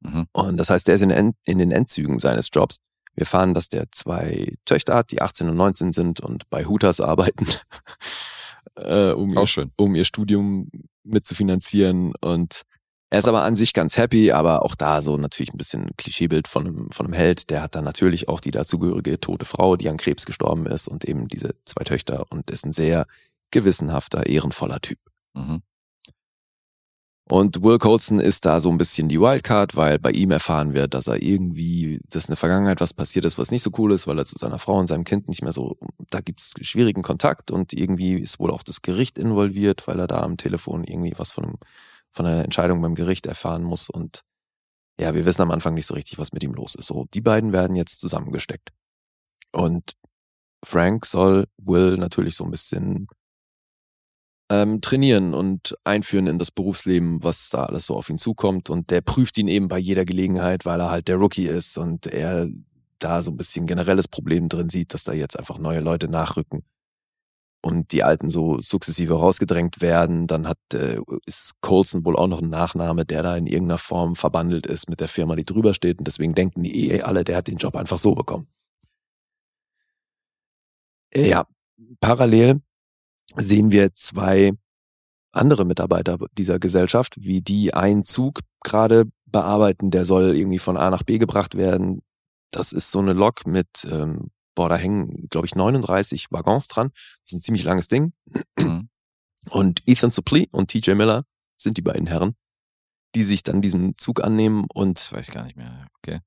Mhm. 0.01 0.27
Und 0.31 0.57
das 0.57 0.69
heißt, 0.69 0.89
er 0.89 0.95
ist 0.95 1.01
in, 1.01 1.11
End, 1.11 1.35
in 1.45 1.57
den 1.57 1.71
Endzügen 1.71 2.19
seines 2.19 2.49
Jobs. 2.51 2.77
Wir 3.15 3.21
erfahren, 3.21 3.53
dass 3.53 3.69
der 3.69 3.85
zwei 3.91 4.55
Töchter 4.65 4.95
hat, 4.95 5.11
die 5.11 5.21
18 5.21 5.49
und 5.49 5.55
19 5.55 5.93
sind 5.93 6.19
und 6.19 6.49
bei 6.49 6.65
Hooters 6.65 6.99
arbeiten, 6.99 7.45
äh, 8.75 9.11
um, 9.11 9.29
ihr, 9.29 9.69
um 9.77 9.95
ihr 9.95 10.03
Studium 10.03 10.69
mitzufinanzieren. 11.03 12.13
Und 12.21 12.63
er 13.13 13.19
ist 13.19 13.27
aber 13.27 13.43
an 13.43 13.55
sich 13.55 13.73
ganz 13.73 13.95
happy, 13.95 14.31
aber 14.31 14.65
auch 14.65 14.73
da 14.73 15.03
so 15.03 15.17
natürlich 15.17 15.53
ein 15.53 15.57
bisschen 15.59 15.91
Klischeebild 15.97 16.47
von 16.47 16.65
einem, 16.65 16.91
von 16.91 17.05
einem 17.05 17.13
Held. 17.13 17.51
Der 17.51 17.61
hat 17.61 17.75
dann 17.75 17.83
natürlich 17.83 18.27
auch 18.27 18.39
die 18.39 18.49
dazugehörige 18.49 19.19
tote 19.19 19.45
Frau, 19.45 19.75
die 19.75 19.87
an 19.87 19.97
Krebs 19.97 20.25
gestorben 20.25 20.65
ist 20.65 20.87
und 20.87 21.05
eben 21.05 21.27
diese 21.27 21.53
zwei 21.63 21.83
Töchter 21.83 22.25
und 22.31 22.49
ist 22.49 22.65
ein 22.65 22.73
sehr 22.73 23.05
gewissenhafter, 23.51 24.25
ehrenvoller 24.25 24.81
Typ. 24.81 24.97
Mhm. 25.35 25.61
Und 27.29 27.61
Will 27.61 27.77
Colson 27.77 28.19
ist 28.19 28.47
da 28.47 28.59
so 28.59 28.71
ein 28.71 28.79
bisschen 28.79 29.09
die 29.09 29.21
Wildcard, 29.21 29.75
weil 29.75 29.99
bei 29.99 30.09
ihm 30.09 30.31
erfahren 30.31 30.73
wird, 30.73 30.95
dass 30.95 31.05
er 31.05 31.21
irgendwie, 31.21 32.01
dass 32.09 32.25
in 32.25 32.31
der 32.31 32.37
Vergangenheit 32.37 32.81
was 32.81 32.95
passiert 32.95 33.25
ist, 33.25 33.37
was 33.37 33.51
nicht 33.51 33.61
so 33.61 33.69
cool 33.77 33.91
ist, 33.91 34.07
weil 34.07 34.17
er 34.17 34.25
zu 34.25 34.39
seiner 34.39 34.57
Frau 34.57 34.79
und 34.79 34.87
seinem 34.87 35.03
Kind 35.03 35.27
nicht 35.27 35.43
mehr 35.43 35.53
so, 35.53 35.77
da 36.09 36.19
gibt's 36.19 36.53
schwierigen 36.61 37.03
Kontakt 37.03 37.51
und 37.51 37.73
irgendwie 37.73 38.15
ist 38.15 38.39
wohl 38.39 38.49
auch 38.49 38.63
das 38.63 38.81
Gericht 38.81 39.19
involviert, 39.19 39.87
weil 39.87 39.99
er 39.99 40.07
da 40.07 40.21
am 40.21 40.37
Telefon 40.37 40.83
irgendwie 40.83 41.13
was 41.15 41.31
von, 41.31 41.43
einem, 41.43 41.57
von 42.13 42.25
einer 42.25 42.43
Entscheidung 42.43 42.81
beim 42.81 42.95
Gericht 42.95 43.25
erfahren 43.25 43.63
muss 43.63 43.89
und 43.89 44.23
ja, 44.99 45.15
wir 45.15 45.25
wissen 45.25 45.41
am 45.41 45.51
Anfang 45.51 45.73
nicht 45.73 45.87
so 45.87 45.95
richtig, 45.95 46.19
was 46.19 46.33
mit 46.33 46.43
ihm 46.43 46.53
los 46.53 46.75
ist. 46.75 46.85
So, 46.87 47.07
die 47.13 47.21
beiden 47.21 47.51
werden 47.51 47.75
jetzt 47.75 47.99
zusammengesteckt. 47.99 48.69
Und 49.51 49.93
Frank 50.63 51.05
soll 51.05 51.47
Will 51.57 51.97
natürlich 51.97 52.35
so 52.35 52.43
ein 52.43 52.51
bisschen 52.51 53.07
ähm, 54.51 54.81
trainieren 54.81 55.33
und 55.33 55.75
einführen 55.83 56.27
in 56.27 56.37
das 56.37 56.51
Berufsleben, 56.51 57.23
was 57.23 57.49
da 57.49 57.65
alles 57.65 57.85
so 57.87 57.95
auf 57.95 58.09
ihn 58.09 58.19
zukommt. 58.19 58.69
Und 58.69 58.91
der 58.91 59.01
prüft 59.01 59.37
ihn 59.39 59.47
eben 59.47 59.67
bei 59.67 59.79
jeder 59.79 60.05
Gelegenheit, 60.05 60.65
weil 60.65 60.79
er 60.79 60.91
halt 60.91 61.07
der 61.07 61.17
Rookie 61.17 61.47
ist 61.47 61.77
und 61.77 62.05
er 62.05 62.47
da 62.99 63.23
so 63.23 63.31
ein 63.31 63.37
bisschen 63.37 63.65
generelles 63.65 64.07
Problem 64.07 64.47
drin 64.47 64.69
sieht, 64.69 64.93
dass 64.93 65.03
da 65.03 65.13
jetzt 65.13 65.37
einfach 65.37 65.57
neue 65.57 65.79
Leute 65.79 66.07
nachrücken 66.07 66.63
und 67.63 67.91
die 67.93 68.03
Alten 68.03 68.29
so 68.29 68.59
sukzessive 68.59 69.13
rausgedrängt 69.15 69.81
werden. 69.81 70.27
Dann 70.27 70.47
hat 70.47 70.57
äh, 70.73 70.99
ist 71.25 71.53
Colson 71.61 72.05
wohl 72.05 72.15
auch 72.17 72.27
noch 72.27 72.41
ein 72.41 72.49
Nachname, 72.49 73.05
der 73.05 73.23
da 73.23 73.35
in 73.35 73.47
irgendeiner 73.47 73.77
Form 73.77 74.15
verbandelt 74.15 74.65
ist 74.67 74.89
mit 74.89 74.99
der 74.99 75.07
Firma, 75.07 75.35
die 75.35 75.45
drüber 75.45 75.73
steht. 75.73 75.99
Und 75.99 76.05
deswegen 76.07 76.35
denken 76.35 76.63
die 76.63 76.91
eh 76.91 77.01
alle, 77.01 77.23
der 77.23 77.37
hat 77.37 77.47
den 77.47 77.57
Job 77.57 77.75
einfach 77.75 77.97
so 77.97 78.15
bekommen. 78.15 78.47
Äh, 81.13 81.29
Ja, 81.29 81.47
parallel 82.01 82.61
sehen 83.35 83.71
wir 83.71 83.93
zwei 83.93 84.51
andere 85.31 85.65
Mitarbeiter 85.65 86.17
dieser 86.37 86.59
Gesellschaft, 86.59 87.15
wie 87.17 87.41
die 87.41 87.73
einen 87.73 88.05
Zug 88.05 88.41
gerade 88.61 89.05
bearbeiten, 89.25 89.89
der 89.89 90.05
soll 90.05 90.35
irgendwie 90.35 90.59
von 90.59 90.77
A 90.77 90.89
nach 90.89 91.03
B 91.03 91.17
gebracht 91.17 91.55
werden. 91.55 92.01
Das 92.51 92.71
ist 92.71 92.91
so 92.91 92.99
eine 92.99 93.13
Lok 93.13 93.47
mit, 93.47 93.87
ähm, 93.89 94.29
boah, 94.55 94.69
da 94.69 94.75
hängen, 94.77 95.27
glaube 95.29 95.47
ich, 95.47 95.55
39 95.55 96.31
Waggons 96.31 96.67
dran. 96.67 96.91
Das 97.21 97.31
ist 97.31 97.33
ein 97.33 97.41
ziemlich 97.41 97.63
langes 97.63 97.87
Ding. 97.87 98.13
Mhm. 98.57 98.89
Und 99.49 99.83
Ethan 99.85 100.11
Suplee 100.11 100.47
und 100.51 100.69
TJ 100.69 100.91
Miller 100.91 101.25
sind 101.57 101.77
die 101.77 101.81
beiden 101.81 102.07
Herren, 102.07 102.35
die 103.15 103.23
sich 103.23 103.43
dann 103.43 103.61
diesen 103.61 103.97
Zug 103.97 104.23
annehmen 104.23 104.65
und 104.73 104.97
Das 104.97 105.11
weiß 105.11 105.27
ich 105.27 105.33
gar 105.33 105.43
nicht 105.43 105.57
mehr. 105.57 105.87
Okay. 105.97 106.19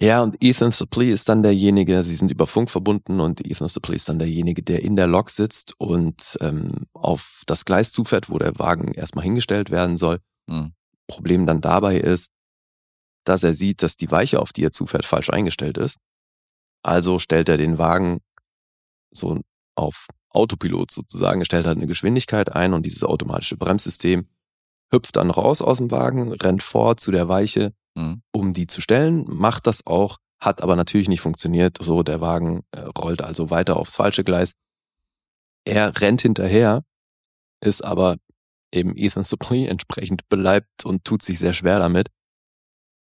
ja, 0.00 0.22
und 0.22 0.42
Ethan 0.42 0.72
Suplee 0.72 1.12
ist 1.12 1.28
dann 1.28 1.42
derjenige, 1.42 2.02
sie 2.02 2.16
sind 2.16 2.30
über 2.30 2.46
Funk 2.46 2.70
verbunden 2.70 3.20
und 3.20 3.44
Ethan 3.44 3.68
Suplee 3.68 3.96
ist 3.96 4.08
dann 4.08 4.18
derjenige, 4.18 4.62
der 4.62 4.82
in 4.82 4.96
der 4.96 5.06
Lok 5.06 5.30
sitzt 5.30 5.74
und 5.78 6.38
ähm, 6.40 6.86
auf 6.92 7.42
das 7.46 7.64
Gleis 7.64 7.92
zufährt, 7.92 8.30
wo 8.30 8.38
der 8.38 8.58
Wagen 8.58 8.92
erstmal 8.92 9.24
hingestellt 9.24 9.70
werden 9.70 9.96
soll. 9.96 10.20
Mhm. 10.46 10.72
Problem 11.06 11.46
dann 11.46 11.60
dabei 11.60 11.98
ist, 11.98 12.30
dass 13.24 13.44
er 13.44 13.54
sieht, 13.54 13.82
dass 13.82 13.96
die 13.96 14.10
Weiche, 14.10 14.40
auf 14.40 14.52
die 14.52 14.64
er 14.64 14.72
zufährt, 14.72 15.04
falsch 15.04 15.30
eingestellt 15.30 15.78
ist. 15.78 15.98
Also 16.82 17.18
stellt 17.18 17.48
er 17.48 17.56
den 17.56 17.78
Wagen 17.78 18.20
so 19.10 19.40
auf 19.76 20.08
Autopilot 20.30 20.90
sozusagen, 20.90 21.40
er 21.40 21.44
stellt 21.44 21.66
halt 21.66 21.76
eine 21.76 21.86
Geschwindigkeit 21.86 22.54
ein 22.54 22.72
und 22.72 22.84
dieses 22.86 23.04
automatische 23.04 23.56
Bremssystem 23.56 24.28
hüpft 24.92 25.16
dann 25.16 25.30
raus 25.30 25.62
aus 25.62 25.78
dem 25.78 25.90
Wagen, 25.90 26.32
rennt 26.32 26.62
vor 26.62 26.96
zu 26.96 27.10
der 27.10 27.28
Weiche, 27.28 27.72
Mhm. 27.94 28.22
um 28.32 28.52
die 28.54 28.66
zu 28.66 28.80
stellen, 28.80 29.24
macht 29.28 29.66
das 29.66 29.86
auch, 29.86 30.16
hat 30.40 30.62
aber 30.62 30.76
natürlich 30.76 31.08
nicht 31.08 31.20
funktioniert. 31.20 31.76
So, 31.80 32.02
der 32.02 32.22
Wagen 32.22 32.62
äh, 32.70 32.80
rollt 32.80 33.20
also 33.20 33.50
weiter 33.50 33.76
aufs 33.76 33.96
falsche 33.96 34.24
Gleis. 34.24 34.54
Er 35.64 36.00
rennt 36.00 36.22
hinterher, 36.22 36.84
ist 37.62 37.84
aber 37.84 38.16
eben 38.72 38.96
Ethan 38.96 39.24
Suplee 39.24 39.66
entsprechend 39.66 40.26
beleibt 40.30 40.86
und 40.86 41.04
tut 41.04 41.22
sich 41.22 41.38
sehr 41.38 41.52
schwer 41.52 41.78
damit 41.78 42.08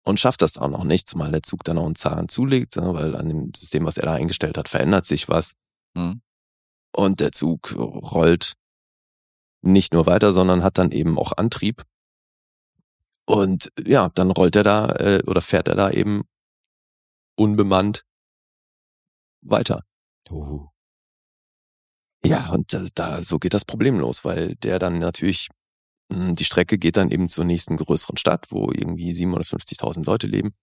und 0.04 0.18
schafft 0.20 0.42
das 0.42 0.58
auch 0.58 0.68
noch 0.68 0.84
nicht, 0.84 1.08
zumal 1.08 1.32
der 1.32 1.42
Zug 1.42 1.64
dann 1.64 1.78
auch 1.78 1.86
einen 1.86 1.94
Zahn 1.94 2.28
zulegt, 2.28 2.76
ne, 2.76 2.94
weil 2.94 3.14
an 3.14 3.28
dem 3.28 3.52
System, 3.54 3.84
was 3.84 3.98
er 3.98 4.06
da 4.06 4.14
eingestellt 4.14 4.56
hat, 4.56 4.68
verändert 4.68 5.04
sich 5.04 5.28
was. 5.28 5.52
Mhm. 5.94 6.22
Und 6.92 7.20
der 7.20 7.32
Zug 7.32 7.74
rollt 7.76 8.54
nicht 9.62 9.92
nur 9.92 10.06
weiter, 10.06 10.32
sondern 10.32 10.62
hat 10.62 10.78
dann 10.78 10.92
eben 10.92 11.18
auch 11.18 11.32
Antrieb. 11.32 11.84
Und 13.26 13.70
ja, 13.84 14.08
dann 14.14 14.30
rollt 14.30 14.56
er 14.56 14.62
da 14.62 14.88
äh, 14.92 15.22
oder 15.26 15.42
fährt 15.42 15.68
er 15.68 15.74
da 15.74 15.90
eben 15.90 16.24
unbemannt 17.36 18.04
weiter. 19.42 19.84
Oh. 20.30 20.68
Ja, 22.24 22.50
und 22.50 22.72
da, 22.72 22.84
da 22.94 23.22
so 23.22 23.38
geht 23.38 23.54
das 23.54 23.64
Problem 23.64 23.98
los, 23.98 24.24
weil 24.24 24.56
der 24.56 24.78
dann 24.78 24.98
natürlich 24.98 25.48
die 26.10 26.44
Strecke 26.44 26.78
geht 26.78 26.96
dann 26.96 27.10
eben 27.10 27.28
zur 27.28 27.44
nächsten 27.44 27.76
größeren 27.76 28.16
Stadt, 28.16 28.46
wo 28.50 28.70
irgendwie 28.72 29.12
750.000 29.12 30.04
Leute 30.04 30.26
leben. 30.26 30.54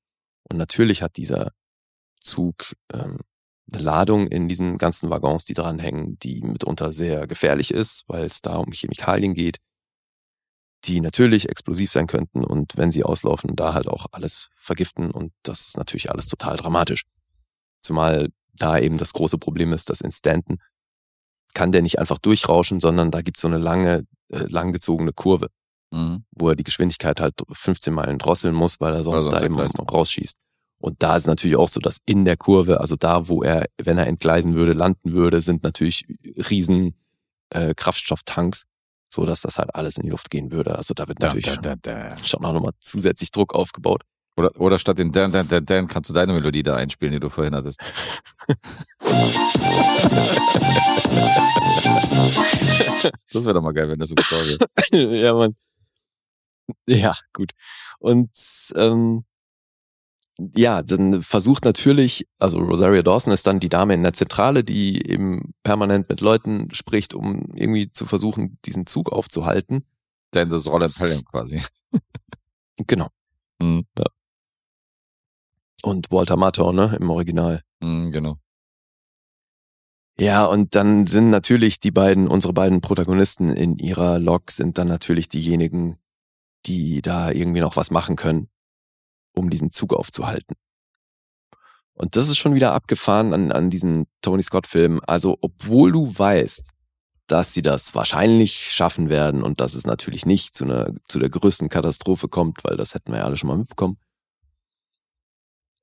Und 0.49 0.57
natürlich 0.57 1.01
hat 1.01 1.17
dieser 1.17 1.51
Zug 2.19 2.76
ähm, 2.91 3.19
eine 3.72 3.81
Ladung 3.81 4.27
in 4.27 4.47
diesen 4.47 4.77
ganzen 4.77 5.09
Waggons, 5.09 5.45
die 5.45 5.53
dranhängen, 5.53 6.17
die 6.19 6.41
mitunter 6.41 6.93
sehr 6.93 7.27
gefährlich 7.27 7.72
ist, 7.72 8.03
weil 8.07 8.26
es 8.26 8.41
da 8.41 8.57
um 8.57 8.72
Chemikalien 8.72 9.34
geht, 9.34 9.57
die 10.85 11.01
natürlich 11.01 11.49
explosiv 11.49 11.91
sein 11.91 12.07
könnten 12.07 12.43
und 12.43 12.77
wenn 12.77 12.91
sie 12.91 13.03
auslaufen, 13.03 13.55
da 13.55 13.73
halt 13.73 13.88
auch 13.88 14.05
alles 14.11 14.49
vergiften 14.55 15.09
und 15.09 15.34
das 15.43 15.67
ist 15.67 15.77
natürlich 15.77 16.11
alles 16.11 16.27
total 16.27 16.57
dramatisch. 16.57 17.03
Zumal 17.80 18.30
da 18.53 18.77
eben 18.77 18.97
das 18.97 19.13
große 19.13 19.38
Problem 19.38 19.73
ist, 19.73 19.89
dass 19.89 20.01
in 20.01 20.11
Stanton 20.11 20.59
kann 21.56 21.72
der 21.72 21.82
nicht 21.82 21.98
einfach 21.98 22.19
durchrauschen, 22.19 22.80
sondern 22.80 23.10
da 23.10 23.22
gibt's 23.23 23.41
so 23.41 23.48
eine 23.48 23.57
lange, 23.57 24.06
äh, 24.30 24.45
langgezogene 24.48 25.11
Kurve, 25.14 25.48
Mhm. 25.91 26.23
wo 26.32 26.49
er 26.49 26.56
die 26.56 26.64
Geschwindigkeit 26.64 27.19
halt 27.19 27.36
15 27.52 27.94
Meilen 27.94 28.19
drosseln 28.19 28.53
muss, 28.53 28.80
weil 28.80 28.94
er 28.94 29.03
sonst, 29.03 29.23
sonst 29.23 29.34
da 29.41 29.44
eben 29.45 29.56
rausschießt. 29.60 30.38
Und 30.77 31.02
da 31.02 31.15
ist 31.15 31.26
natürlich 31.26 31.56
auch 31.57 31.69
so, 31.69 31.80
dass 31.80 31.98
in 32.06 32.26
der 32.26 32.38
Kurve, 32.38 32.80
also 32.82 32.95
da, 32.95 33.27
wo 33.30 33.41
er, 33.41 33.65
wenn 33.82 33.98
er 33.98 34.06
entgleisen 34.07 34.53
würde, 34.53 34.73
landen 34.73 35.14
würde, 35.14 35.41
sind 35.41 35.64
natürlich 35.64 36.06
riesen 36.49 36.94
äh, 37.49 37.73
Kraftstofftanks, 37.73 38.65
so 39.10 39.26
dass 39.26 39.41
das 39.41 39.57
halt 39.57 39.73
alles 39.73 39.95
in 39.98 40.03
die 40.03 40.10
Luft 40.10 40.30
gehen 40.30 40.52
würde. 40.52 40.76
Also 40.76 40.94
da 40.94 41.07
wird 41.07 41.23
Da, 41.23 41.27
natürlich 41.27 41.45
da, 41.45 41.53
schon, 41.53 41.64
da, 41.64 41.76
da. 41.77 42.18
schon 42.23 42.44
auch 42.44 42.53
nochmal 42.53 42.73
zusätzlich 42.82 43.32
Druck 43.32 43.56
aufgebaut. 43.56 44.03
Oder, 44.38 44.52
oder 44.60 44.77
statt 44.80 44.99
den 44.99 45.14
Dan, 45.14 45.32
Dan, 45.32 45.48
Dan, 45.48 45.65
Dan 45.65 45.88
kannst 45.88 46.10
du 46.10 46.14
deine 46.14 46.34
Melodie 46.34 46.64
da 46.64 46.76
einspielen, 46.76 47.14
die 47.14 47.22
du 47.22 47.30
vorhin 47.30 47.56
hattest. 47.56 47.80
Das 53.32 53.44
wäre 53.44 53.53
doch 53.53 53.61
mal 53.61 53.73
geil, 53.73 53.90
wenn 53.90 53.99
das 53.99 54.10
so 54.10 54.15
gestorben 54.15 54.48
wäre. 54.91 55.15
ja, 55.23 55.34
Mann. 55.34 55.56
Ja, 56.88 57.15
gut. 57.34 57.52
Und 57.99 58.32
ähm, 58.76 59.26
ja, 60.56 60.82
dann 60.82 61.22
versucht 61.22 61.64
natürlich, 61.64 62.27
also 62.40 62.60
Rosario 62.60 63.02
Dawson 63.03 63.32
ist 63.34 63.48
dann 63.48 63.60
die 63.60 63.69
Dame 63.69 63.94
in 63.94 64.03
der 64.03 64.14
Zentrale, 64.14 64.64
die 64.64 65.07
eben 65.10 65.53
permanent 65.64 66.10
mit 66.10 66.22
Leuten 66.22 66.73
spricht, 66.73 67.14
um 67.14 67.48
irgendwie 67.53 67.91
zu 67.91 68.06
versuchen, 68.06 68.57
diesen 68.65 68.86
Zug 68.86 69.11
aufzuhalten. 69.11 69.86
Dan 70.32 70.49
das 70.49 70.68
Roland 70.68 70.95
Pelham 70.95 71.23
quasi. 71.26 71.61
Genau. 72.88 73.07
Mhm. 73.61 73.86
Ja. 73.98 74.03
Und 75.82 76.11
Walter 76.11 76.36
Matthau, 76.36 76.73
ne, 76.73 76.98
im 76.99 77.10
Original. 77.10 77.61
Mhm, 77.82 78.11
genau. 78.11 78.38
Ja, 80.17 80.45
und 80.45 80.75
dann 80.75 81.07
sind 81.07 81.29
natürlich 81.29 81.79
die 81.79 81.91
beiden, 81.91 82.27
unsere 82.27 82.53
beiden 82.53 82.81
Protagonisten 82.81 83.49
in 83.49 83.77
ihrer 83.77 84.17
Lok 84.17 84.51
sind 84.51 84.77
dann 84.77 84.87
natürlich 84.87 85.27
diejenigen, 85.27 85.97
die 86.65 87.01
da 87.01 87.31
irgendwie 87.31 87.59
noch 87.59 87.75
was 87.75 87.91
machen 87.91 88.15
können, 88.15 88.49
um 89.33 89.49
diesen 89.49 89.71
Zug 89.71 89.93
aufzuhalten. 89.93 90.55
Und 91.93 92.15
das 92.15 92.29
ist 92.29 92.37
schon 92.37 92.55
wieder 92.55 92.73
abgefahren 92.73 93.33
an, 93.33 93.51
an 93.51 93.69
diesen 93.69 94.07
Tony 94.21 94.41
Scott-Filmen. 94.41 95.01
Also, 95.05 95.37
obwohl 95.41 95.91
du 95.91 96.17
weißt, 96.17 96.71
dass 97.27 97.53
sie 97.53 97.61
das 97.61 97.95
wahrscheinlich 97.95 98.71
schaffen 98.71 99.09
werden 99.09 99.43
und 99.43 99.59
dass 99.59 99.75
es 99.75 99.85
natürlich 99.85 100.25
nicht 100.25 100.55
zu 100.55 100.65
einer, 100.65 100.93
zu 101.03 101.19
der 101.19 101.29
größten 101.29 101.69
Katastrophe 101.69 102.27
kommt, 102.27 102.63
weil 102.63 102.77
das 102.77 102.93
hätten 102.93 103.11
wir 103.11 103.19
ja 103.19 103.25
alle 103.25 103.37
schon 103.37 103.47
mal 103.49 103.57
mitbekommen, 103.57 103.97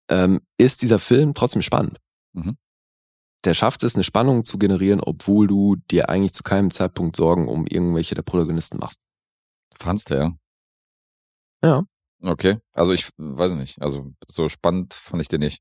ähm, 0.09 0.40
ist 0.59 0.82
dieser 0.82 0.98
Film 0.98 1.34
trotzdem 1.34 1.62
spannend. 1.62 1.98
Mhm. 2.32 2.56
Der 3.44 3.55
schafft 3.55 3.82
es, 3.82 3.94
eine 3.94 4.05
Spannung 4.05 4.44
zu 4.44 4.59
generieren, 4.59 5.01
obwohl 5.01 5.47
du 5.47 5.77
dir 5.90 6.09
eigentlich 6.09 6.32
zu 6.32 6.43
keinem 6.43 6.70
Zeitpunkt 6.70 7.16
Sorgen 7.16 7.48
um 7.48 7.66
irgendwelche 7.66 8.14
der 8.14 8.23
Protagonisten 8.23 8.78
machst. 8.78 8.98
Fandst 9.74 10.10
du, 10.10 10.14
ja? 10.14 10.32
Ja. 11.64 11.85
Okay. 12.23 12.59
Also 12.73 12.93
ich 12.93 13.09
weiß 13.16 13.52
nicht. 13.52 13.81
Also 13.82 14.12
so 14.28 14.48
spannend 14.48 14.94
fand 14.94 15.20
ich 15.23 15.28
den 15.28 15.40
nicht. 15.40 15.60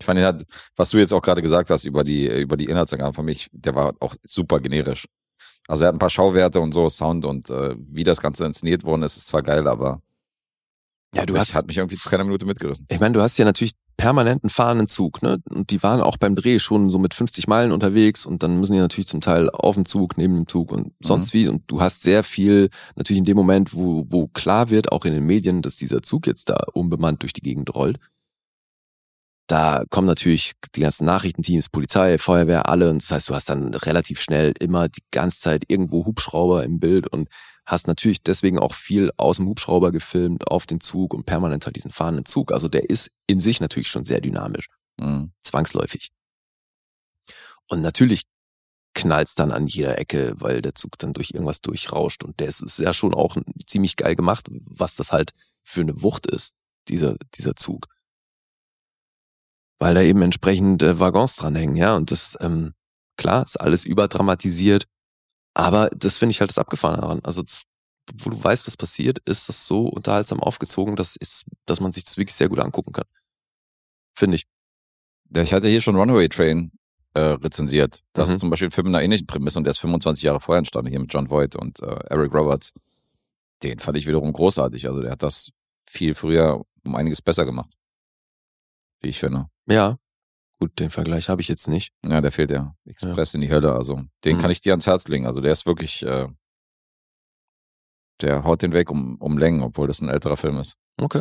Ich 0.00 0.06
fand 0.06 0.18
ihn 0.18 0.24
halt, 0.24 0.44
was 0.76 0.90
du 0.90 0.98
jetzt 0.98 1.12
auch 1.12 1.22
gerade 1.22 1.42
gesagt 1.42 1.70
hast 1.70 1.84
über 1.84 2.04
die, 2.04 2.26
über 2.26 2.56
die 2.56 2.66
Inhaltsangaben 2.66 3.14
von 3.14 3.24
mich, 3.24 3.48
der 3.52 3.74
war 3.74 3.94
auch 4.00 4.14
super 4.22 4.60
generisch. 4.60 5.06
Also 5.66 5.84
er 5.84 5.88
hat 5.88 5.94
ein 5.94 5.98
paar 5.98 6.10
Schauwerte 6.10 6.60
und 6.60 6.72
so, 6.72 6.88
Sound 6.88 7.24
und 7.24 7.50
äh, 7.50 7.74
wie 7.78 8.04
das 8.04 8.20
Ganze 8.20 8.46
inszeniert 8.46 8.84
worden 8.84 9.02
ist, 9.02 9.16
ist 9.16 9.28
zwar 9.28 9.42
geil, 9.42 9.66
aber 9.66 10.00
Ja, 11.14 11.24
du 11.24 11.38
hast, 11.38 11.54
hat 11.54 11.66
mich 11.66 11.78
irgendwie 11.78 11.96
zu 11.96 12.08
keiner 12.08 12.24
Minute 12.24 12.44
mitgerissen. 12.44 12.86
ich 12.90 13.00
meine, 13.00 13.14
du 13.14 13.22
hast 13.22 13.38
ja 13.38 13.44
natürlich 13.44 13.72
permanent 13.96 14.44
einen 14.44 14.50
fahrenden 14.50 14.86
Zug, 14.86 15.22
ne? 15.22 15.38
Und 15.50 15.70
die 15.70 15.82
waren 15.82 16.00
auch 16.00 16.16
beim 16.18 16.36
Dreh 16.36 16.58
schon 16.58 16.90
so 16.90 16.98
mit 16.98 17.14
50 17.14 17.48
Meilen 17.48 17.72
unterwegs 17.72 18.26
und 18.26 18.42
dann 18.42 18.60
müssen 18.60 18.74
die 18.74 18.78
natürlich 18.78 19.08
zum 19.08 19.20
Teil 19.20 19.50
auf 19.50 19.74
dem 19.74 19.86
Zug, 19.86 20.18
neben 20.18 20.34
dem 20.34 20.46
Zug 20.46 20.70
und 20.70 20.92
sonst 21.00 21.32
wie. 21.32 21.48
Und 21.48 21.64
du 21.66 21.80
hast 21.80 22.02
sehr 22.02 22.22
viel, 22.22 22.70
natürlich 22.94 23.18
in 23.18 23.24
dem 23.24 23.36
Moment, 23.36 23.74
wo, 23.74 24.06
wo 24.08 24.28
klar 24.28 24.70
wird, 24.70 24.92
auch 24.92 25.04
in 25.04 25.14
den 25.14 25.24
Medien, 25.26 25.62
dass 25.62 25.76
dieser 25.76 26.02
Zug 26.02 26.26
jetzt 26.26 26.50
da 26.50 26.58
unbemannt 26.74 27.22
durch 27.22 27.32
die 27.32 27.42
Gegend 27.42 27.74
rollt. 27.74 27.98
Da 29.48 29.84
kommen 29.88 30.06
natürlich 30.06 30.52
die 30.76 30.82
ganzen 30.82 31.06
Nachrichtenteams, 31.06 31.70
Polizei, 31.70 32.18
Feuerwehr, 32.18 32.68
alle. 32.68 32.90
Und 32.90 33.02
das 33.02 33.10
heißt, 33.10 33.30
du 33.30 33.34
hast 33.34 33.48
dann 33.48 33.72
relativ 33.72 34.20
schnell 34.20 34.52
immer 34.60 34.88
die 34.88 35.02
ganze 35.10 35.40
Zeit 35.40 35.64
irgendwo 35.68 36.04
Hubschrauber 36.04 36.64
im 36.64 36.78
Bild 36.78 37.08
und 37.08 37.28
hast 37.68 37.86
natürlich 37.86 38.22
deswegen 38.22 38.58
auch 38.58 38.72
viel 38.72 39.12
aus 39.18 39.36
dem 39.36 39.46
Hubschrauber 39.46 39.92
gefilmt 39.92 40.48
auf 40.48 40.66
den 40.66 40.80
Zug 40.80 41.12
und 41.12 41.26
permanent 41.26 41.66
halt 41.66 41.76
diesen 41.76 41.90
fahrenden 41.90 42.24
Zug. 42.24 42.50
Also 42.50 42.66
der 42.68 42.88
ist 42.88 43.10
in 43.26 43.40
sich 43.40 43.60
natürlich 43.60 43.88
schon 43.88 44.06
sehr 44.06 44.22
dynamisch, 44.22 44.68
Mhm. 44.98 45.32
zwangsläufig. 45.42 46.10
Und 47.68 47.82
natürlich 47.82 48.22
knallt's 48.94 49.34
dann 49.34 49.52
an 49.52 49.66
jeder 49.66 49.98
Ecke, 49.98 50.32
weil 50.36 50.62
der 50.62 50.74
Zug 50.74 50.98
dann 50.98 51.12
durch 51.12 51.32
irgendwas 51.32 51.60
durchrauscht. 51.60 52.24
Und 52.24 52.40
der 52.40 52.48
ist, 52.48 52.62
ist 52.62 52.78
ja 52.78 52.94
schon 52.94 53.12
auch 53.14 53.36
ziemlich 53.66 53.96
geil 53.96 54.16
gemacht, 54.16 54.46
was 54.50 54.96
das 54.96 55.12
halt 55.12 55.32
für 55.62 55.82
eine 55.82 56.02
Wucht 56.02 56.26
ist, 56.26 56.54
dieser, 56.88 57.16
dieser 57.34 57.54
Zug. 57.54 57.86
Weil 59.78 59.94
da 59.94 60.00
eben 60.00 60.22
entsprechend 60.22 60.82
äh, 60.82 60.98
Waggons 60.98 61.36
dranhängen, 61.36 61.76
ja. 61.76 61.94
Und 61.96 62.10
das, 62.10 62.34
ähm, 62.40 62.72
klar, 63.18 63.44
ist 63.44 63.60
alles 63.60 63.84
überdramatisiert. 63.84 64.86
Aber 65.58 65.90
das 65.90 66.18
finde 66.18 66.30
ich 66.30 66.40
halt 66.40 66.50
das 66.50 66.58
Abgefahrene 66.58 67.00
daran. 67.02 67.20
Also, 67.24 67.42
das, 67.42 67.64
wo 68.22 68.30
du 68.30 68.42
weißt, 68.42 68.66
was 68.68 68.76
passiert, 68.76 69.18
ist 69.28 69.48
das 69.48 69.66
so 69.66 69.88
unterhaltsam 69.88 70.40
aufgezogen, 70.40 70.94
dass, 70.94 71.16
ist, 71.16 71.44
dass 71.66 71.80
man 71.80 71.90
sich 71.90 72.04
das 72.04 72.16
wirklich 72.16 72.36
sehr 72.36 72.48
gut 72.48 72.60
angucken 72.60 72.92
kann. 72.92 73.06
Finde 74.16 74.36
ich. 74.36 74.46
Ja, 75.34 75.42
ich 75.42 75.52
hatte 75.52 75.66
hier 75.68 75.80
schon 75.80 75.96
Runaway 75.96 76.28
Train 76.28 76.70
äh, 77.14 77.20
rezensiert. 77.20 78.02
Das 78.12 78.28
Mhm. 78.28 78.34
ist 78.34 78.40
zum 78.40 78.50
Beispiel 78.50 78.68
ein 78.68 78.70
Film 78.70 78.86
mit 78.86 78.94
einer 78.94 79.04
ähnlichen 79.04 79.26
Prämisse 79.26 79.58
und 79.58 79.64
der 79.64 79.72
ist 79.72 79.78
25 79.78 80.22
Jahre 80.22 80.40
vorher 80.40 80.58
entstanden, 80.58 80.90
hier 80.90 81.00
mit 81.00 81.12
John 81.12 81.28
Voight 81.28 81.56
und 81.56 81.80
äh, 81.82 81.98
Eric 82.08 82.32
Roberts. 82.32 82.72
Den 83.64 83.80
fand 83.80 83.98
ich 83.98 84.06
wiederum 84.06 84.32
großartig. 84.32 84.86
Also 84.86 85.02
der 85.02 85.10
hat 85.10 85.22
das 85.24 85.50
viel 85.90 86.14
früher 86.14 86.62
um 86.84 86.94
einiges 86.94 87.20
besser 87.20 87.44
gemacht. 87.44 87.74
Wie 89.00 89.08
ich 89.08 89.18
finde. 89.18 89.46
Ja. 89.66 89.98
Gut, 90.60 90.78
den 90.80 90.90
Vergleich 90.90 91.28
habe 91.28 91.40
ich 91.40 91.48
jetzt 91.48 91.68
nicht. 91.68 91.92
Ja, 92.04 92.20
der 92.20 92.32
fehlt 92.32 92.50
ja. 92.50 92.74
Express 92.84 93.34
in 93.34 93.40
die 93.40 93.50
Hölle. 93.50 93.72
Also 93.74 94.00
den 94.24 94.36
Mhm. 94.36 94.40
kann 94.40 94.50
ich 94.50 94.60
dir 94.60 94.72
ans 94.72 94.86
Herz 94.86 95.06
legen. 95.08 95.26
Also 95.26 95.40
der 95.40 95.52
ist 95.52 95.66
wirklich, 95.66 96.02
äh, 96.04 96.26
der 98.20 98.42
haut 98.44 98.62
den 98.62 98.72
weg 98.72 98.90
um, 98.90 99.16
um 99.20 99.38
Längen, 99.38 99.62
obwohl 99.62 99.86
das 99.86 100.00
ein 100.00 100.08
älterer 100.08 100.36
Film 100.36 100.58
ist. 100.58 100.76
Okay. 101.00 101.20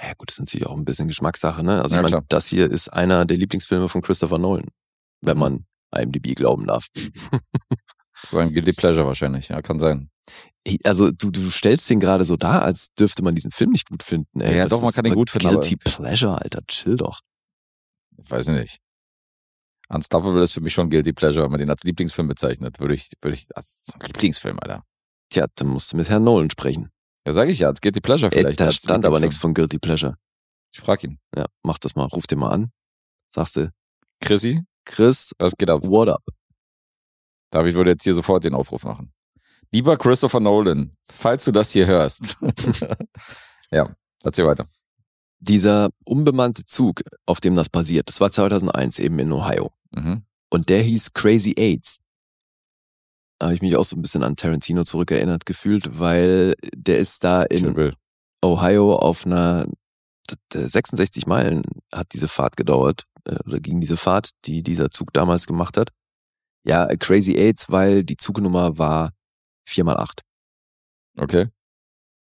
Ja, 0.00 0.12
gut, 0.16 0.28
das 0.30 0.36
ist 0.36 0.40
natürlich 0.40 0.66
auch 0.66 0.76
ein 0.76 0.84
bisschen 0.84 1.08
Geschmackssache, 1.08 1.64
ne? 1.64 1.82
Also 1.82 1.96
Ja, 1.96 2.02
ich 2.02 2.06
klar. 2.08 2.22
das 2.28 2.46
hier 2.46 2.70
ist 2.70 2.88
einer 2.90 3.24
der 3.24 3.36
Lieblingsfilme 3.36 3.88
von 3.88 4.02
Christopher 4.02 4.38
Nolan, 4.38 4.68
wenn 5.20 5.36
Mhm. 5.36 5.40
man 5.40 5.66
IMDb 5.92 6.34
glauben 6.36 6.66
darf. 6.66 6.86
So 8.22 8.36
ein 8.36 8.52
Guilty 8.52 8.74
Pleasure 8.74 9.06
wahrscheinlich. 9.06 9.48
Ja, 9.48 9.62
kann 9.62 9.80
sein. 9.80 10.10
Also 10.84 11.10
du, 11.10 11.30
du 11.30 11.48
stellst 11.50 11.88
den 11.88 12.00
gerade 12.00 12.26
so 12.26 12.36
dar, 12.36 12.60
als 12.62 12.92
dürfte 12.92 13.22
man 13.22 13.34
diesen 13.34 13.50
Film 13.50 13.70
nicht 13.70 13.88
gut 13.88 14.02
finden. 14.02 14.42
Ey. 14.42 14.58
Ja, 14.58 14.64
Das 14.64 14.72
doch, 14.72 14.82
man 14.82 14.92
kann 14.92 15.04
den 15.04 15.14
gut 15.14 15.30
finden, 15.30 15.48
Guilty 15.48 15.76
Pleasure, 15.76 16.38
Alter, 16.38 16.60
chill 16.68 16.96
doch. 16.98 17.20
Weiß 18.28 18.48
ich 18.48 18.54
nicht. 18.54 18.80
Unstoppable 19.88 20.42
ist 20.42 20.52
für 20.52 20.60
mich 20.60 20.72
schon 20.72 20.88
Guilty 20.88 21.12
Pleasure, 21.12 21.44
wenn 21.44 21.50
man 21.50 21.60
den 21.60 21.70
als 21.70 21.82
Lieblingsfilm 21.82 22.28
bezeichnet. 22.28 22.78
Würde 22.78 22.94
ich, 22.94 23.10
würde 23.20 23.34
ich, 23.34 23.46
als 23.56 23.86
Lieblingsfilm, 24.06 24.58
Alter. 24.60 24.84
Tja, 25.30 25.46
dann 25.56 25.68
musst 25.68 25.92
du 25.92 25.96
mit 25.96 26.08
Herrn 26.08 26.22
Nolan 26.22 26.50
sprechen. 26.50 26.90
Ja, 27.26 27.32
sag 27.32 27.48
ich 27.48 27.58
ja, 27.58 27.68
als 27.68 27.80
Guilty 27.80 28.00
Pleasure 28.00 28.32
Ey, 28.32 28.42
vielleicht. 28.42 28.60
da 28.60 28.66
als 28.66 28.76
stand 28.76 29.04
aber 29.04 29.20
nichts 29.20 29.38
von 29.38 29.52
Guilty 29.52 29.78
Pleasure. 29.78 30.16
Ich 30.72 30.80
frag 30.80 31.02
ihn. 31.02 31.18
Ja, 31.36 31.46
mach 31.64 31.78
das 31.78 31.96
mal, 31.96 32.06
ruf 32.06 32.26
den 32.26 32.38
mal 32.38 32.50
an. 32.50 32.72
Sagst 33.28 33.56
du, 33.56 33.72
Chrissy, 34.20 34.62
Chris, 34.84 35.32
was 35.38 35.56
geht 35.56 35.70
ab? 35.70 35.82
what 35.84 36.08
up? 36.08 36.22
David 37.50 37.74
würde 37.74 37.90
jetzt 37.90 38.04
hier 38.04 38.14
sofort 38.14 38.44
den 38.44 38.54
Aufruf 38.54 38.84
machen. 38.84 39.12
Lieber 39.72 39.96
Christopher 39.96 40.40
Nolan, 40.40 40.94
falls 41.10 41.44
du 41.44 41.52
das 41.52 41.70
hier 41.72 41.86
hörst. 41.86 42.36
ja, 43.70 43.92
erzähl 44.22 44.46
weiter. 44.46 44.68
Dieser 45.40 45.90
unbemannte 46.04 46.64
Zug, 46.64 47.02
auf 47.26 47.40
dem 47.40 47.56
das 47.56 47.68
basiert, 47.68 48.08
das 48.08 48.20
war 48.20 48.30
2001 48.30 48.98
eben 48.98 49.18
in 49.18 49.32
Ohio. 49.32 49.72
Mhm. 49.90 50.24
Und 50.50 50.68
der 50.68 50.82
hieß 50.82 51.14
Crazy 51.14 51.54
Aids. 51.56 52.00
Da 53.38 53.46
habe 53.46 53.54
ich 53.54 53.62
mich 53.62 53.76
auch 53.76 53.84
so 53.84 53.96
ein 53.96 54.02
bisschen 54.02 54.22
an 54.22 54.36
Tarantino 54.36 54.84
zurückerinnert 54.84 55.46
gefühlt, 55.46 55.98
weil 55.98 56.54
der 56.74 56.98
ist 56.98 57.24
da 57.24 57.42
in 57.42 57.92
Ohio 58.42 58.96
auf 58.96 59.24
einer 59.24 59.66
66 60.52 61.26
Meilen 61.26 61.62
hat 61.92 62.12
diese 62.12 62.28
Fahrt 62.28 62.56
gedauert, 62.56 63.04
äh, 63.24 63.38
oder 63.46 63.60
ging 63.60 63.80
diese 63.80 63.96
Fahrt, 63.96 64.30
die 64.44 64.62
dieser 64.62 64.90
Zug 64.90 65.12
damals 65.12 65.46
gemacht 65.46 65.76
hat. 65.76 65.90
Ja, 66.64 66.86
Crazy 66.96 67.36
Aids, 67.36 67.70
weil 67.70 68.04
die 68.04 68.16
Zugnummer 68.16 68.78
war 68.78 69.12
4x8. 69.68 70.20
Okay. 71.16 71.48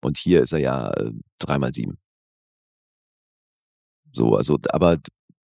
Und 0.02 0.18
hier 0.18 0.42
ist 0.42 0.54
er 0.54 0.60
ja 0.60 0.92
äh, 0.92 1.12
3x7. 1.42 1.96
So, 4.14 4.36
also, 4.36 4.58
aber 4.70 4.98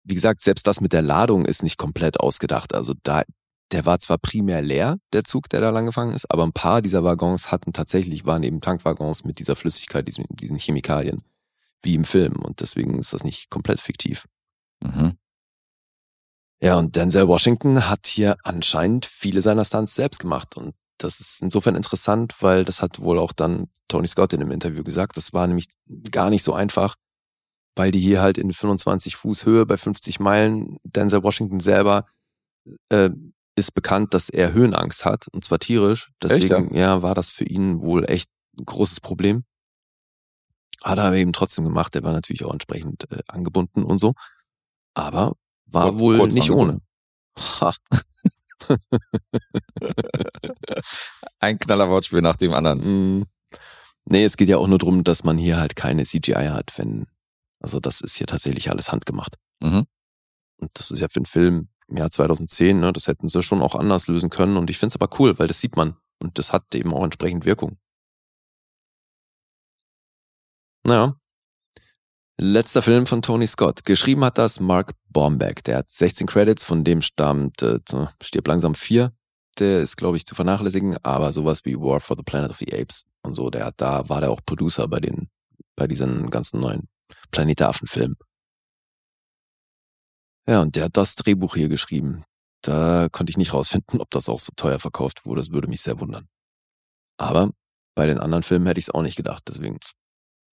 wie 0.03 0.15
gesagt, 0.15 0.41
selbst 0.41 0.67
das 0.67 0.81
mit 0.81 0.93
der 0.93 1.01
Ladung 1.01 1.45
ist 1.45 1.63
nicht 1.63 1.77
komplett 1.77 2.19
ausgedacht. 2.19 2.73
Also 2.73 2.93
da, 3.03 3.23
der 3.71 3.85
war 3.85 3.99
zwar 3.99 4.17
primär 4.17 4.61
leer, 4.61 4.97
der 5.13 5.23
Zug, 5.23 5.49
der 5.49 5.59
da 5.59 5.69
lang 5.69 5.85
gefangen 5.85 6.15
ist, 6.15 6.31
aber 6.31 6.43
ein 6.43 6.53
paar 6.53 6.81
dieser 6.81 7.03
Waggons 7.03 7.51
hatten 7.51 7.73
tatsächlich, 7.73 8.25
waren 8.25 8.43
eben 8.43 8.61
Tankwaggons 8.61 9.25
mit 9.25 9.39
dieser 9.39 9.55
Flüssigkeit, 9.55 10.07
diesen, 10.07 10.25
diesen 10.29 10.57
Chemikalien, 10.57 11.23
wie 11.81 11.95
im 11.95 12.05
Film. 12.05 12.37
Und 12.37 12.61
deswegen 12.61 12.97
ist 12.99 13.13
das 13.13 13.23
nicht 13.23 13.49
komplett 13.49 13.81
fiktiv. 13.81 14.25
Mhm. 14.81 15.17
Ja, 16.61 16.75
und 16.77 16.95
Denzel 16.95 17.27
Washington 17.27 17.87
hat 17.87 18.07
hier 18.07 18.37
anscheinend 18.43 19.05
viele 19.05 19.41
seiner 19.41 19.65
Stunts 19.65 19.93
selbst 19.93 20.19
gemacht. 20.19 20.57
Und 20.57 20.73
das 20.97 21.19
ist 21.19 21.41
insofern 21.41 21.75
interessant, 21.75 22.35
weil 22.41 22.65
das 22.65 22.81
hat 22.81 22.99
wohl 22.99 23.19
auch 23.19 23.31
dann 23.31 23.69
Tony 23.87 24.07
Scott 24.07 24.33
in 24.33 24.41
einem 24.41 24.51
Interview 24.51 24.83
gesagt. 24.83 25.17
Das 25.17 25.33
war 25.33 25.45
nämlich 25.45 25.67
gar 26.09 26.29
nicht 26.29 26.43
so 26.43 26.53
einfach, 26.53 26.95
weil 27.77 27.91
die 27.91 27.99
hier 27.99 28.21
halt 28.21 28.37
in 28.37 28.51
25 28.51 29.15
Fuß 29.15 29.45
Höhe 29.45 29.65
bei 29.65 29.77
50 29.77 30.19
Meilen, 30.19 30.77
Denzel 30.83 31.23
Washington 31.23 31.59
selber 31.59 32.05
äh, 32.89 33.09
ist 33.55 33.73
bekannt, 33.73 34.13
dass 34.13 34.29
er 34.29 34.53
Höhenangst 34.53 35.05
hat, 35.05 35.27
und 35.29 35.43
zwar 35.43 35.59
tierisch. 35.59 36.11
Deswegen, 36.21 36.67
Echt, 36.67 36.75
ja? 36.75 37.01
war 37.01 37.15
das 37.15 37.31
für 37.31 37.45
ihn 37.45 37.81
wohl 37.81 38.03
echt 38.09 38.29
ein 38.59 38.65
großes 38.65 38.99
Problem. 38.99 39.45
Hat 40.83 40.97
er 40.99 41.05
aber 41.05 41.15
eben 41.15 41.33
trotzdem 41.33 41.63
gemacht. 41.63 41.95
Er 41.95 42.03
war 42.03 42.13
natürlich 42.13 42.45
auch 42.45 42.53
entsprechend 42.53 43.09
äh, 43.11 43.23
angebunden 43.27 43.83
und 43.83 43.97
so. 43.99 44.13
Aber 44.93 45.33
war 45.65 45.89
Kurz- 45.89 45.99
wohl 45.99 46.27
nicht 46.27 46.49
angebunden. 46.51 46.75
ohne. 46.75 46.81
Ha. 47.61 47.71
Ein 51.39 51.59
knaller 51.59 51.89
Wortspiel 51.89 52.21
nach 52.21 52.35
dem 52.35 52.53
anderen. 52.53 53.19
Mm. 53.19 53.25
Nee, 54.05 54.23
es 54.23 54.37
geht 54.37 54.49
ja 54.49 54.57
auch 54.57 54.67
nur 54.67 54.77
darum, 54.79 55.03
dass 55.03 55.23
man 55.23 55.37
hier 55.37 55.57
halt 55.57 55.75
keine 55.75 56.03
CGI 56.05 56.47
hat, 56.51 56.73
wenn, 56.77 57.07
also 57.67 57.81
das 57.81 57.99
ist 57.99 58.15
hier 58.15 58.27
tatsächlich 58.27 58.69
alles 58.71 58.93
handgemacht. 58.93 59.35
Mhm. 59.59 59.87
Und 60.57 60.71
das 60.73 60.89
ist 60.89 61.01
ja 61.01 61.09
für 61.09 61.17
einen 61.17 61.25
Film 61.25 61.67
im 61.89 61.97
Jahr 61.97 62.09
2010, 62.09 62.79
ne, 62.79 62.93
das 62.93 63.07
hätten 63.07 63.27
sie 63.27 63.43
schon 63.43 63.61
auch 63.61 63.75
anders 63.75 64.07
lösen 64.07 64.29
können. 64.29 64.55
Und 64.55 64.69
ich 64.69 64.77
finde 64.77 64.91
es 64.93 65.01
aber 65.01 65.19
cool, 65.19 65.37
weil 65.37 65.47
das 65.47 65.59
sieht 65.59 65.75
man. 65.75 65.97
Und 66.19 66.39
das 66.39 66.53
hat 66.53 66.73
eben 66.75 66.93
auch 66.93 67.03
entsprechend 67.03 67.43
Wirkung. 67.43 67.77
Naja. 70.85 71.19
Letzter 72.39 72.81
Film 72.81 73.05
von 73.05 73.21
Tony 73.21 73.47
Scott. 73.47 73.83
Geschrieben 73.83 74.23
hat 74.23 74.37
das 74.37 74.61
Mark 74.61 74.93
Bombeck. 75.09 75.61
Der 75.65 75.79
hat 75.79 75.89
16 75.89 76.25
Credits, 76.25 76.63
von 76.63 76.85
dem 76.85 77.01
stammt 77.01 77.61
äh, 77.63 77.79
Stirb 78.23 78.47
langsam 78.47 78.75
4. 78.75 79.11
Der 79.59 79.81
ist, 79.81 79.97
glaube 79.97 80.15
ich, 80.15 80.25
zu 80.25 80.35
vernachlässigen, 80.35 80.95
aber 81.03 81.33
sowas 81.33 81.65
wie 81.65 81.75
War 81.75 81.99
for 81.99 82.15
the 82.15 82.23
Planet 82.23 82.51
of 82.51 82.57
the 82.59 82.71
Apes 82.73 83.03
und 83.23 83.33
so, 83.33 83.49
der 83.49 83.65
hat 83.65 83.81
da, 83.81 84.07
war 84.07 84.21
der 84.21 84.31
auch 84.31 84.39
Producer 84.45 84.87
bei 84.87 85.01
den, 85.01 85.29
bei 85.75 85.87
diesen 85.87 86.29
ganzen 86.29 86.61
neuen 86.61 86.87
Planet 87.31 87.59
der 87.59 87.69
Affen-Filmen. 87.69 88.15
Ja, 90.47 90.61
und 90.61 90.75
der 90.75 90.85
hat 90.85 90.97
das 90.97 91.15
Drehbuch 91.15 91.55
hier 91.55 91.69
geschrieben. 91.69 92.23
Da 92.61 93.07
konnte 93.11 93.29
ich 93.31 93.37
nicht 93.37 93.53
rausfinden, 93.53 93.99
ob 94.01 94.09
das 94.11 94.29
auch 94.29 94.39
so 94.39 94.51
teuer 94.55 94.79
verkauft 94.79 95.25
wurde. 95.25 95.41
Das 95.41 95.51
würde 95.51 95.67
mich 95.67 95.81
sehr 95.81 95.99
wundern. 95.99 96.27
Aber 97.19 97.51
bei 97.95 98.07
den 98.07 98.19
anderen 98.19 98.43
Filmen 98.43 98.65
hätte 98.65 98.79
ich 98.79 98.85
es 98.87 98.93
auch 98.93 99.01
nicht 99.01 99.15
gedacht. 99.17 99.43
Deswegen, 99.47 99.77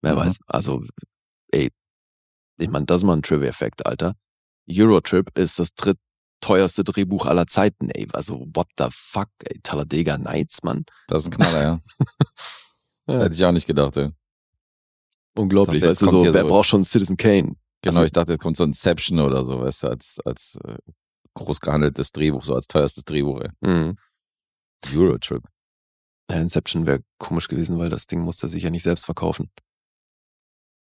wer 0.03 0.15
Mhm. 0.15 0.19
weiß. 0.19 0.39
Also, 0.47 0.83
ey, 1.53 1.71
ich 2.59 2.69
meine, 2.69 2.87
das 2.87 2.99
ist 3.03 3.07
mal 3.07 3.17
ein 3.17 3.23
Trivia-Effekt, 3.23 3.87
Alter. 3.87 4.15
Eurotrip 4.71 5.37
ist 5.39 5.59
das 5.59 5.71
drittteuerste 5.75 6.85
Drehbuch 6.85 7.27
aller 7.27 7.47
Zeiten, 7.47 7.91
ey. 7.91 8.07
Also, 8.13 8.47
what 8.55 8.69
the 8.79 8.87
fuck, 8.91 9.29
ey. 9.45 9.61
Talladega 9.63 10.19
Nights, 10.19 10.63
Mann. 10.63 10.85
Das 11.09 11.23
ist 11.25 11.29
ein 11.29 11.33
Knaller, 11.33 11.63
ja. 11.63 11.81
Ja. 13.09 13.19
Hätte 13.25 13.35
ich 13.35 13.45
auch 13.45 13.51
nicht 13.51 13.67
gedacht, 13.67 13.97
ey. 13.97 14.11
Unglaublich, 15.37 15.81
dachte, 15.81 15.91
weißt 15.93 16.03
du, 16.03 16.11
so, 16.19 16.35
wer 16.35 16.43
so- 16.43 16.49
braucht 16.49 16.67
schon 16.67 16.85
Citizen 16.85 17.17
Kane? 17.17 17.55
Genau, 17.83 17.97
Also- 17.97 18.05
ich 18.05 18.13
dachte, 18.13 18.33
jetzt 18.33 18.43
kommt 18.43 18.57
so 18.57 18.65
Inception 18.65 19.21
oder 19.21 19.45
so, 19.47 19.61
weißt 19.61 19.85
du, 19.85 19.89
als, 19.89 20.19
als 20.25 20.59
äh, 20.65 20.77
groß 21.35 21.61
gehandeltes 21.61 22.13
Drehbuch, 22.13 22.45
so 22.45 22.55
als 22.55 22.67
teuerstes 22.67 23.05
Drehbuch, 23.05 23.41
ey. 23.41 23.51
Mhm. 23.61 23.97
Eurotrip. 24.95 25.45
Ja, 26.31 26.39
Inception 26.39 26.87
wäre 26.87 27.01
komisch 27.19 27.49
gewesen, 27.49 27.79
weil 27.79 27.89
das 27.91 28.07
Ding 28.07 28.21
musste 28.21 28.47
er 28.47 28.51
sich 28.51 28.63
ja 28.63 28.71
nicht 28.71 28.83
selbst 28.83 29.05
verkaufen. 29.05 29.51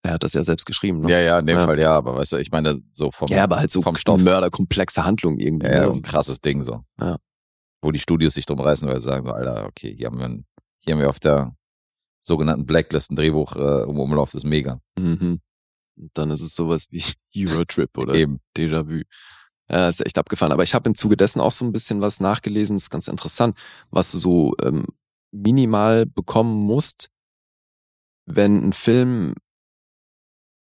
Er 0.03 0.13
hat 0.13 0.23
das 0.23 0.33
ja 0.33 0.43
selbst 0.43 0.65
geschrieben, 0.65 1.01
ne? 1.01 1.11
Ja, 1.11 1.19
ja, 1.19 1.39
in 1.39 1.45
dem 1.47 1.57
Ja. 1.57 1.65
Fall 1.65 1.79
ja, 1.79 1.95
aber 1.95 2.15
weißt 2.15 2.33
du, 2.33 2.37
ich 2.37 2.51
meine, 2.51 2.81
so 2.91 3.11
vom, 3.11 3.27
Ja, 3.29 3.43
aber 3.43 3.57
halt 3.57 3.71
so 3.71 3.81
vom 3.81 3.95
Stoff. 3.97 4.21
mörderkomplexe 4.21 5.03
Handlung 5.03 5.39
irgendwie. 5.39 5.67
Ja, 5.67 5.73
ja, 5.83 5.85
ne? 5.87 5.93
ein 5.93 6.01
krasses 6.01 6.39
Ding 6.39 6.63
so. 6.63 6.83
Ja. 6.99 7.17
Wo 7.81 7.91
die 7.91 7.99
Studios 7.99 8.33
sich 8.35 8.45
drum 8.45 8.59
reißen, 8.59 8.87
weil 8.87 9.01
sie 9.01 9.09
sagen 9.09 9.25
so, 9.25 9.31
Alter, 9.33 9.65
okay, 9.65 9.93
hier 9.95 10.07
haben 10.07 10.19
wir, 10.19 10.43
hier 10.83 10.93
haben 10.93 11.01
wir 11.01 11.09
auf 11.09 11.19
der 11.19 11.55
sogenannten 12.27 12.65
Blacklist 12.65 13.11
ein 13.11 13.15
Drehbuch 13.15 13.55
äh, 13.55 13.83
um 13.85 13.99
Umlauf, 13.99 14.31
das 14.31 14.43
ist 14.43 14.49
mega. 14.49 14.79
Mhm. 14.97 15.39
Und 15.97 16.11
dann 16.13 16.29
ist 16.29 16.41
es 16.41 16.53
sowas 16.53 16.87
wie 16.91 17.03
Eurotrip 17.35 17.97
oder 17.97 18.13
Eben. 18.13 18.39
Déjà-vu. 18.55 19.01
Ja, 19.69 19.89
ist 19.89 20.05
echt 20.05 20.17
abgefahren. 20.17 20.51
Aber 20.51 20.63
ich 20.63 20.73
habe 20.73 20.87
im 20.87 20.95
Zuge 20.95 21.17
dessen 21.17 21.41
auch 21.41 21.51
so 21.51 21.65
ein 21.65 21.71
bisschen 21.71 21.99
was 22.01 22.19
nachgelesen, 22.19 22.77
das 22.77 22.83
ist 22.83 22.89
ganz 22.89 23.07
interessant, 23.07 23.57
was 23.89 24.11
du 24.11 24.17
so 24.17 24.55
ähm, 24.63 24.85
minimal 25.31 26.05
bekommen 26.05 26.65
musst, 26.65 27.09
wenn 28.25 28.67
ein 28.69 28.73
Film, 28.73 29.35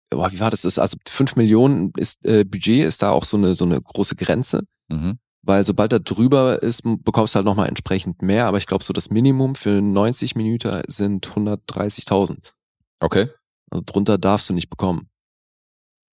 boah, 0.09 0.31
wie 0.31 0.39
war 0.39 0.49
das? 0.49 0.65
Ist 0.65 0.79
also 0.79 0.97
5 1.07 1.35
Millionen 1.35 1.91
ist 1.97 2.25
äh, 2.25 2.45
Budget 2.45 2.85
ist 2.85 3.01
da 3.01 3.11
auch 3.11 3.25
so 3.25 3.37
eine 3.37 3.55
so 3.55 3.65
eine 3.65 3.81
große 3.81 4.15
Grenze, 4.15 4.63
Mhm. 4.89 5.17
Weil 5.45 5.65
sobald 5.65 5.91
da 5.91 5.99
drüber 5.99 6.61
ist, 6.61 6.81
bekommst 6.83 7.35
du 7.35 7.37
halt 7.37 7.45
nochmal 7.45 7.67
entsprechend 7.69 8.21
mehr. 8.21 8.47
Aber 8.47 8.57
ich 8.57 8.65
glaube, 8.65 8.83
so 8.83 8.93
das 8.93 9.09
Minimum 9.11 9.55
für 9.55 9.81
90 9.81 10.35
Minuten 10.35 10.81
sind 10.87 11.27
130.000. 11.27 12.51
Okay. 12.99 13.29
Also 13.69 13.83
drunter 13.85 14.17
darfst 14.17 14.49
du 14.49 14.53
nicht 14.53 14.69
bekommen. 14.69 15.09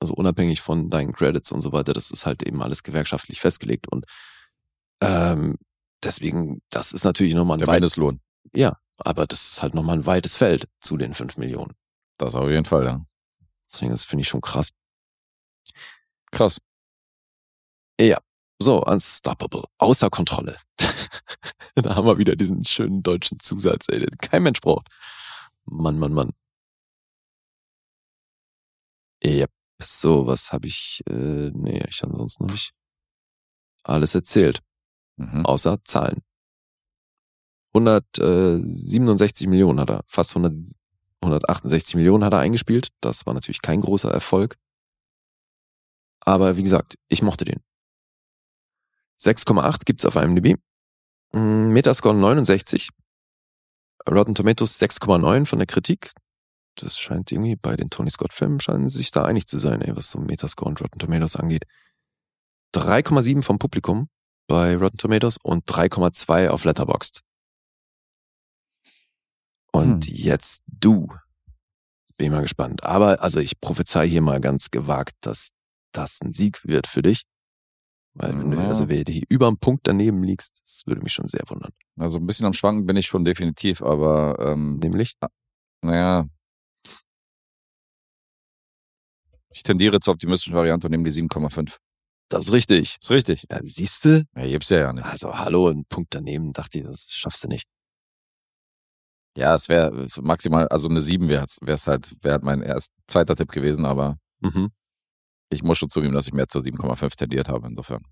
Also 0.00 0.14
unabhängig 0.14 0.60
von 0.60 0.90
deinen 0.90 1.12
Credits 1.12 1.52
und 1.52 1.62
so 1.62 1.72
weiter, 1.72 1.92
das 1.92 2.10
ist 2.10 2.26
halt 2.26 2.42
eben 2.42 2.62
alles 2.62 2.82
gewerkschaftlich 2.82 3.40
festgelegt. 3.40 3.88
Und 3.88 4.04
ähm, 5.00 5.56
deswegen, 6.02 6.60
das 6.70 6.92
ist 6.92 7.04
natürlich 7.04 7.34
nochmal 7.34 7.56
ein 7.56 7.60
Der 7.60 7.68
weit, 7.68 7.76
Mindestlohn. 7.76 8.20
ja, 8.52 8.76
aber 8.98 9.26
das 9.26 9.52
ist 9.52 9.62
halt 9.62 9.74
nochmal 9.74 9.96
ein 9.98 10.06
weites 10.06 10.36
Feld 10.36 10.68
zu 10.80 10.96
den 10.96 11.14
5 11.14 11.38
Millionen. 11.38 11.72
Das 12.18 12.34
auf 12.34 12.50
jeden 12.50 12.64
Fall, 12.64 12.84
ja. 12.84 13.00
Deswegen, 13.72 13.90
das 13.92 14.04
finde 14.04 14.22
ich 14.22 14.28
schon 14.28 14.40
krass. 14.40 14.70
Krass. 16.30 16.58
So, 18.62 18.82
unstoppable, 18.84 19.64
außer 19.78 20.08
Kontrolle. 20.08 20.56
da 21.74 21.96
haben 21.96 22.06
wir 22.06 22.18
wieder 22.18 22.36
diesen 22.36 22.64
schönen 22.64 23.02
deutschen 23.02 23.40
Zusatz, 23.40 23.86
ey, 23.88 23.98
den 23.98 24.16
kein 24.18 24.44
Mensch 24.44 24.60
braucht. 24.60 24.86
Mann, 25.64 25.98
Mann, 25.98 26.12
Mann. 26.12 26.30
Ja, 29.22 29.46
so, 29.80 30.26
was 30.26 30.52
habe 30.52 30.68
ich, 30.68 31.00
äh, 31.08 31.50
nee, 31.52 31.82
ich 31.88 32.02
ansonsten 32.04 32.44
habe 32.44 32.54
ich 32.54 32.70
alles 33.84 34.14
erzählt, 34.14 34.60
Mhm. 35.16 35.44
außer 35.44 35.78
Zahlen. 35.84 36.22
167 37.74 39.46
Millionen 39.48 39.80
hat 39.80 39.90
er, 39.90 40.02
fast 40.06 40.34
100, 40.36 40.54
168 41.22 41.94
Millionen 41.96 42.24
hat 42.24 42.32
er 42.32 42.40
eingespielt. 42.40 42.88
Das 43.00 43.26
war 43.26 43.34
natürlich 43.34 43.62
kein 43.62 43.80
großer 43.80 44.10
Erfolg. 44.10 44.56
Aber 46.20 46.56
wie 46.56 46.62
gesagt, 46.62 46.96
ich 47.08 47.22
mochte 47.22 47.44
den. 47.44 47.60
6,8 49.22 49.84
gibt's 49.84 50.04
auf 50.04 50.16
IMDb. 50.16 50.56
Mm, 51.32 51.68
Metascore 51.72 52.14
69. 52.14 52.88
Rotten 54.08 54.34
Tomatoes 54.34 54.80
6,9 54.80 55.46
von 55.46 55.58
der 55.58 55.66
Kritik. 55.66 56.10
Das 56.76 56.98
scheint 56.98 57.30
irgendwie 57.30 57.56
bei 57.56 57.76
den 57.76 57.90
Tony 57.90 58.10
Scott 58.10 58.32
Filmen 58.32 58.58
scheinen 58.58 58.88
sich 58.88 59.10
da 59.10 59.24
einig 59.24 59.46
zu 59.46 59.58
sein, 59.58 59.82
ey, 59.82 59.94
was 59.94 60.10
so 60.10 60.18
Metascore 60.18 60.70
und 60.70 60.80
Rotten 60.80 60.98
Tomatoes 60.98 61.36
angeht. 61.36 61.64
3,7 62.74 63.42
vom 63.42 63.58
Publikum 63.58 64.08
bei 64.48 64.76
Rotten 64.76 64.96
Tomatoes 64.96 65.36
und 65.42 65.66
3,2 65.66 66.48
auf 66.48 66.64
Letterboxd. 66.64 67.22
Und 69.72 70.06
Hm. 70.06 70.14
jetzt 70.14 70.62
du. 70.66 71.08
Bin 72.16 72.26
ich 72.26 72.32
mal 72.32 72.42
gespannt. 72.42 72.82
Aber 72.82 73.22
also 73.22 73.40
ich 73.40 73.60
prophezei 73.60 74.08
hier 74.08 74.22
mal 74.22 74.40
ganz 74.40 74.70
gewagt, 74.70 75.14
dass 75.20 75.50
das 75.92 76.20
ein 76.22 76.32
Sieg 76.32 76.64
wird 76.64 76.86
für 76.86 77.02
dich. 77.02 77.24
Weil 78.14 78.38
wenn 78.38 78.50
du 78.50 78.58
Ja. 78.58 78.68
also 78.68 78.88
wer 78.88 79.04
hier 79.08 79.22
über 79.28 79.48
einen 79.48 79.58
Punkt 79.58 79.86
daneben 79.86 80.22
liegst, 80.22 80.60
das 80.62 80.82
würde 80.86 81.00
mich 81.02 81.12
schon 81.12 81.28
sehr 81.28 81.42
wundern. 81.48 81.72
Also 81.98 82.18
ein 82.18 82.26
bisschen 82.26 82.46
am 82.46 82.52
Schwanken 82.52 82.84
bin 82.86 82.96
ich 82.96 83.06
schon 83.06 83.24
definitiv, 83.24 83.82
aber 83.82 84.36
ähm, 84.38 84.76
Nämlich? 84.76 85.14
naja. 85.82 86.26
Ich 89.54 89.62
tendiere 89.62 90.00
zur 90.00 90.14
optimistischen 90.14 90.54
Variante 90.54 90.86
und 90.86 90.92
nehme 90.92 91.04
die 91.04 91.10
7,5. 91.12 91.76
Das 92.30 92.46
ist 92.46 92.52
richtig. 92.52 92.96
Ist 93.00 93.10
richtig. 93.10 93.46
Ja, 93.50 93.60
siehst 93.64 94.04
du? 94.06 94.24
Ja, 94.34 94.46
gibt's 94.46 94.70
ja, 94.70 94.78
ja 94.78 94.92
nicht. 94.92 95.04
Also, 95.04 95.38
hallo, 95.38 95.68
ein 95.68 95.84
Punkt 95.86 96.14
daneben. 96.14 96.52
Dachte 96.52 96.78
ich, 96.78 96.84
das 96.84 97.06
schaffst 97.10 97.44
du 97.44 97.48
nicht. 97.48 97.66
Ja, 99.36 99.54
es 99.54 99.68
wäre 99.68 100.06
maximal, 100.20 100.68
also 100.68 100.88
eine 100.88 101.00
7 101.02 101.28
wäre 101.28 101.44
es 101.44 101.86
halt, 101.86 102.12
wäre 102.22 102.34
halt 102.34 102.44
mein 102.44 102.62
erst 102.62 102.90
zweiter 103.06 103.34
Tipp 103.34 103.50
gewesen, 103.50 103.86
aber 103.86 104.18
Mhm. 104.40 104.70
Ich 105.52 105.62
muss 105.62 105.78
schon 105.78 105.90
zugeben, 105.90 106.14
dass 106.14 106.26
ich 106.26 106.32
mehr 106.32 106.48
zur 106.48 106.62
7,5 106.62 107.16
tendiert 107.16 107.48
habe, 107.48 107.68
insofern. 107.68 108.02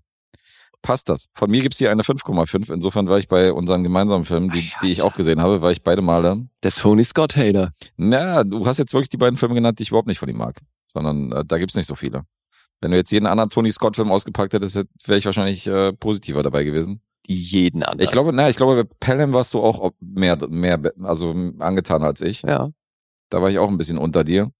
Passt 0.81 1.09
das. 1.09 1.27
Von 1.35 1.51
mir 1.51 1.61
gibt's 1.61 1.77
hier 1.77 1.91
eine 1.91 2.01
5,5. 2.01 2.73
Insofern 2.73 3.07
war 3.07 3.19
ich 3.19 3.27
bei 3.27 3.53
unseren 3.53 3.83
gemeinsamen 3.83 4.25
Filmen, 4.25 4.49
die, 4.49 4.71
die 4.81 4.91
ich 4.91 5.03
auch 5.03 5.13
gesehen 5.13 5.39
habe, 5.39 5.61
war 5.61 5.71
ich 5.71 5.83
beide 5.83 6.01
Male. 6.01 6.47
Der 6.63 6.71
Tony 6.71 7.03
Scott-Hater. 7.03 7.71
Na, 7.97 8.43
du 8.43 8.65
hast 8.65 8.79
jetzt 8.79 8.93
wirklich 8.93 9.09
die 9.09 9.17
beiden 9.17 9.37
Filme 9.37 9.53
genannt, 9.53 9.77
die 9.77 9.83
ich 9.83 9.89
überhaupt 9.89 10.07
nicht 10.07 10.17
von 10.17 10.29
ihm 10.29 10.37
mag. 10.37 10.59
Sondern 10.85 11.31
äh, 11.31 11.45
da 11.45 11.59
gibt's 11.59 11.75
nicht 11.75 11.85
so 11.85 11.95
viele. 11.95 12.23
Wenn 12.79 12.91
du 12.91 12.97
jetzt 12.97 13.11
jeden 13.11 13.27
anderen 13.27 13.51
Tony 13.51 13.71
Scott-Film 13.71 14.11
ausgepackt 14.11 14.53
hättest, 14.53 14.75
wäre 15.05 15.19
ich 15.19 15.25
wahrscheinlich 15.25 15.67
äh, 15.67 15.93
positiver 15.93 16.41
dabei 16.41 16.63
gewesen. 16.63 17.01
Jeden 17.27 17.83
anderen. 17.83 18.01
Ich 18.03 18.11
glaube, 18.11 18.33
na, 18.33 18.49
ich 18.49 18.57
glaube, 18.57 18.83
bei 18.83 18.89
Pelham 18.99 19.33
warst 19.33 19.53
du 19.53 19.61
auch 19.61 19.91
mehr, 19.99 20.37
mehr, 20.49 20.79
also 21.03 21.35
angetan 21.59 22.03
als 22.03 22.21
ich. 22.21 22.41
Ja. 22.41 22.71
Da 23.29 23.41
war 23.41 23.51
ich 23.51 23.59
auch 23.59 23.69
ein 23.69 23.77
bisschen 23.77 23.99
unter 23.99 24.23
dir. 24.23 24.51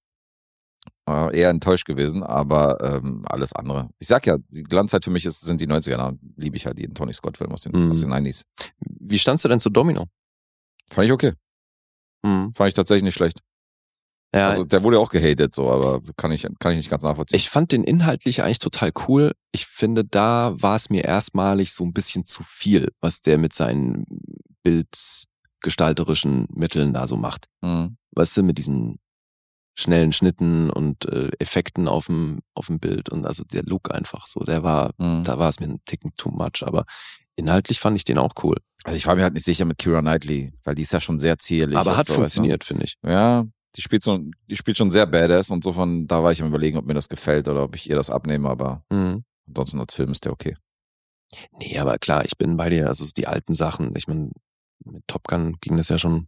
Äh, 1.12 1.40
eher 1.40 1.50
enttäuscht 1.50 1.86
gewesen, 1.86 2.24
aber 2.24 2.78
ähm, 2.82 3.24
alles 3.28 3.54
andere. 3.54 3.90
Ich 4.00 4.08
sag 4.08 4.26
ja, 4.26 4.38
die 4.50 4.64
Glanzzeit 4.64 5.04
für 5.04 5.12
mich 5.12 5.26
ist, 5.26 5.42
sind 5.42 5.60
die 5.62 5.68
90er. 5.68 5.98
Da 5.98 6.14
liebe 6.38 6.56
ich 6.58 6.66
halt 6.66 6.80
jeden 6.80 6.96
Tony 6.96 7.14
Scott-Film 7.14 7.52
aus 7.52 7.62
den, 7.62 7.72
Mhm. 7.74 7.92
aus 7.92 8.00
den 8.00 8.10
90s. 8.10 8.44
Wie 8.80 9.20
standst 9.20 9.44
du 9.46 9.50
denn 9.50 9.60
zu 9.60 9.70
Domino? 9.70 10.06
Fand 10.90 11.06
ich 11.06 11.12
okay. 11.12 11.34
Mhm. 12.24 12.54
Fand 12.56 12.68
ich 12.70 12.74
tatsächlich 12.74 13.04
nicht 13.04 13.16
schlecht. 13.16 13.40
Ja, 14.34 14.50
Also 14.50 14.64
der 14.64 14.82
wurde 14.84 14.98
auch 15.00 15.10
gehatet, 15.10 15.54
so, 15.54 15.70
aber 15.70 16.02
kann 16.16 16.32
ich, 16.32 16.48
kann 16.60 16.72
ich 16.72 16.78
nicht 16.78 16.90
ganz 16.90 17.04
nachvollziehen. 17.04 17.36
ich 17.36 17.50
fand 17.50 17.74
den 17.74 17.84
inhaltlich 17.84 18.42
eigentlich 18.44 18.60
total 18.60 18.92
cool. 19.08 19.34
Ich 19.52 19.66
finde, 19.66 20.06
da 20.06 20.54
war 20.56 20.76
es 20.78 20.90
mir 20.90 21.04
erstmalig 21.04 21.74
so 21.74 21.84
ein 21.84 21.92
bisschen 21.92 22.24
zu 22.26 22.42
viel, 22.44 22.90
was 23.02 23.22
der 23.22 23.38
mit 23.38 23.52
seinen 23.54 24.06
bildgestalterischen 24.64 26.48
Mitteln 26.54 26.94
da 26.94 27.08
so 27.08 27.18
macht. 27.18 27.48
Mhm. 27.62 27.98
Weißt 28.14 28.38
du, 28.38 28.44
mit 28.44 28.58
diesen 28.58 29.00
schnellen 29.74 30.12
Schnitten 30.14 30.70
und 30.70 31.06
äh, 31.06 31.30
Effekten 31.40 31.88
auf 31.88 32.08
dem 32.08 32.40
auf 32.54 32.68
dem 32.68 32.80
Bild 32.80 33.10
und 33.10 33.26
also 33.26 33.44
der 33.46 33.64
Look 33.64 33.94
einfach 33.94 34.28
so, 34.28 34.42
der 34.42 34.64
war, 34.64 34.92
Mhm. 34.98 35.24
da 35.24 35.40
war 35.40 35.50
es 35.50 35.60
mir 35.60 35.68
ein 35.68 35.80
Ticken 35.86 36.12
too 36.18 36.30
much, 36.32 36.62
aber 36.64 36.86
inhaltlich 37.36 37.80
fand 37.80 37.96
ich 37.98 38.04
den 38.04 38.18
auch 38.18 38.34
cool. 38.44 38.58
Also 38.84 38.98
ich 38.98 39.06
war 39.08 39.16
mir 39.16 39.24
halt 39.24 39.34
nicht 39.34 39.46
sicher 39.46 39.66
mit 39.66 39.78
Kira 39.78 40.02
Knightley, 40.02 40.54
weil 40.64 40.76
die 40.76 40.82
ist 40.82 40.92
ja 40.94 41.00
schon 41.00 41.20
sehr 41.20 41.38
zierlich. 41.38 41.78
aber 41.78 41.96
hat 41.96 42.08
so, 42.08 42.14
weißt 42.14 42.18
du? 42.18 42.22
funktioniert, 42.22 42.64
finde 42.64 42.84
ich. 42.86 42.96
Ja, 43.06 43.46
die 43.78 43.82
spielt 43.82 44.04
so, 44.04 44.20
die 44.48 44.58
spielt 44.58 44.76
schon 44.78 44.92
sehr 44.92 45.06
badass 45.06 45.50
und 45.52 45.64
so 45.64 45.72
von, 45.72 46.06
da 46.08 46.22
war 46.24 46.32
ich 46.34 46.42
am 46.42 46.50
überlegen, 46.50 46.78
ob 46.78 46.86
mir 46.86 46.94
das 46.94 47.08
gefällt 47.08 47.48
oder 47.48 47.64
ob 47.64 47.76
ich 47.76 47.90
ihr 47.90 47.96
das 47.96 48.10
abnehme, 48.10 48.50
aber 48.50 48.84
Mhm. 48.92 49.24
ansonsten 49.48 49.80
als 49.80 49.94
Film 49.94 50.12
ist 50.12 50.26
der 50.26 50.34
okay. 50.34 50.56
Nee, 51.58 51.78
aber 51.80 51.98
klar, 51.98 52.26
ich 52.26 52.38
bin 52.38 52.58
bei 52.58 52.70
dir, 52.70 52.88
also 52.88 53.06
die 53.16 53.28
alten 53.28 53.54
Sachen, 53.54 53.94
ich 53.96 54.08
meine, 54.08 54.32
mit 54.84 55.08
Top 55.08 55.28
Gun 55.30 55.56
ging 55.62 55.78
das 55.78 55.88
ja 55.88 55.98
schon 55.98 56.28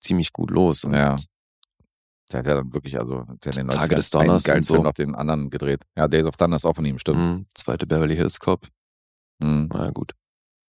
ziemlich 0.00 0.32
gut 0.32 0.50
los. 0.52 0.84
Und 0.84 0.94
Ja. 0.94 1.16
Der 2.30 2.40
hat 2.40 2.46
ja 2.46 2.54
dann 2.56 2.72
wirklich, 2.74 2.98
also, 2.98 3.24
der 3.44 3.52
den 3.52 3.68
Tage 3.68 3.94
90ern 3.94 3.96
des 3.96 4.10
Donners 4.10 4.46
einen 4.48 4.56
und 4.58 4.62
so. 4.64 4.74
Film 4.74 4.84
nach 4.84 4.92
den 4.92 5.14
anderen 5.14 5.48
gedreht. 5.50 5.82
Ja, 5.96 6.08
Days 6.08 6.26
of 6.26 6.36
Thunder 6.36 6.56
ist 6.56 6.66
auch 6.66 6.74
von 6.74 6.84
ihm, 6.84 6.98
stimmt. 6.98 7.18
Mhm, 7.18 7.46
zweite 7.54 7.86
Beverly 7.86 8.16
Hills 8.16 8.38
Cop. 8.40 8.66
Mhm. 9.40 9.68
Na 9.72 9.90
gut. 9.90 10.12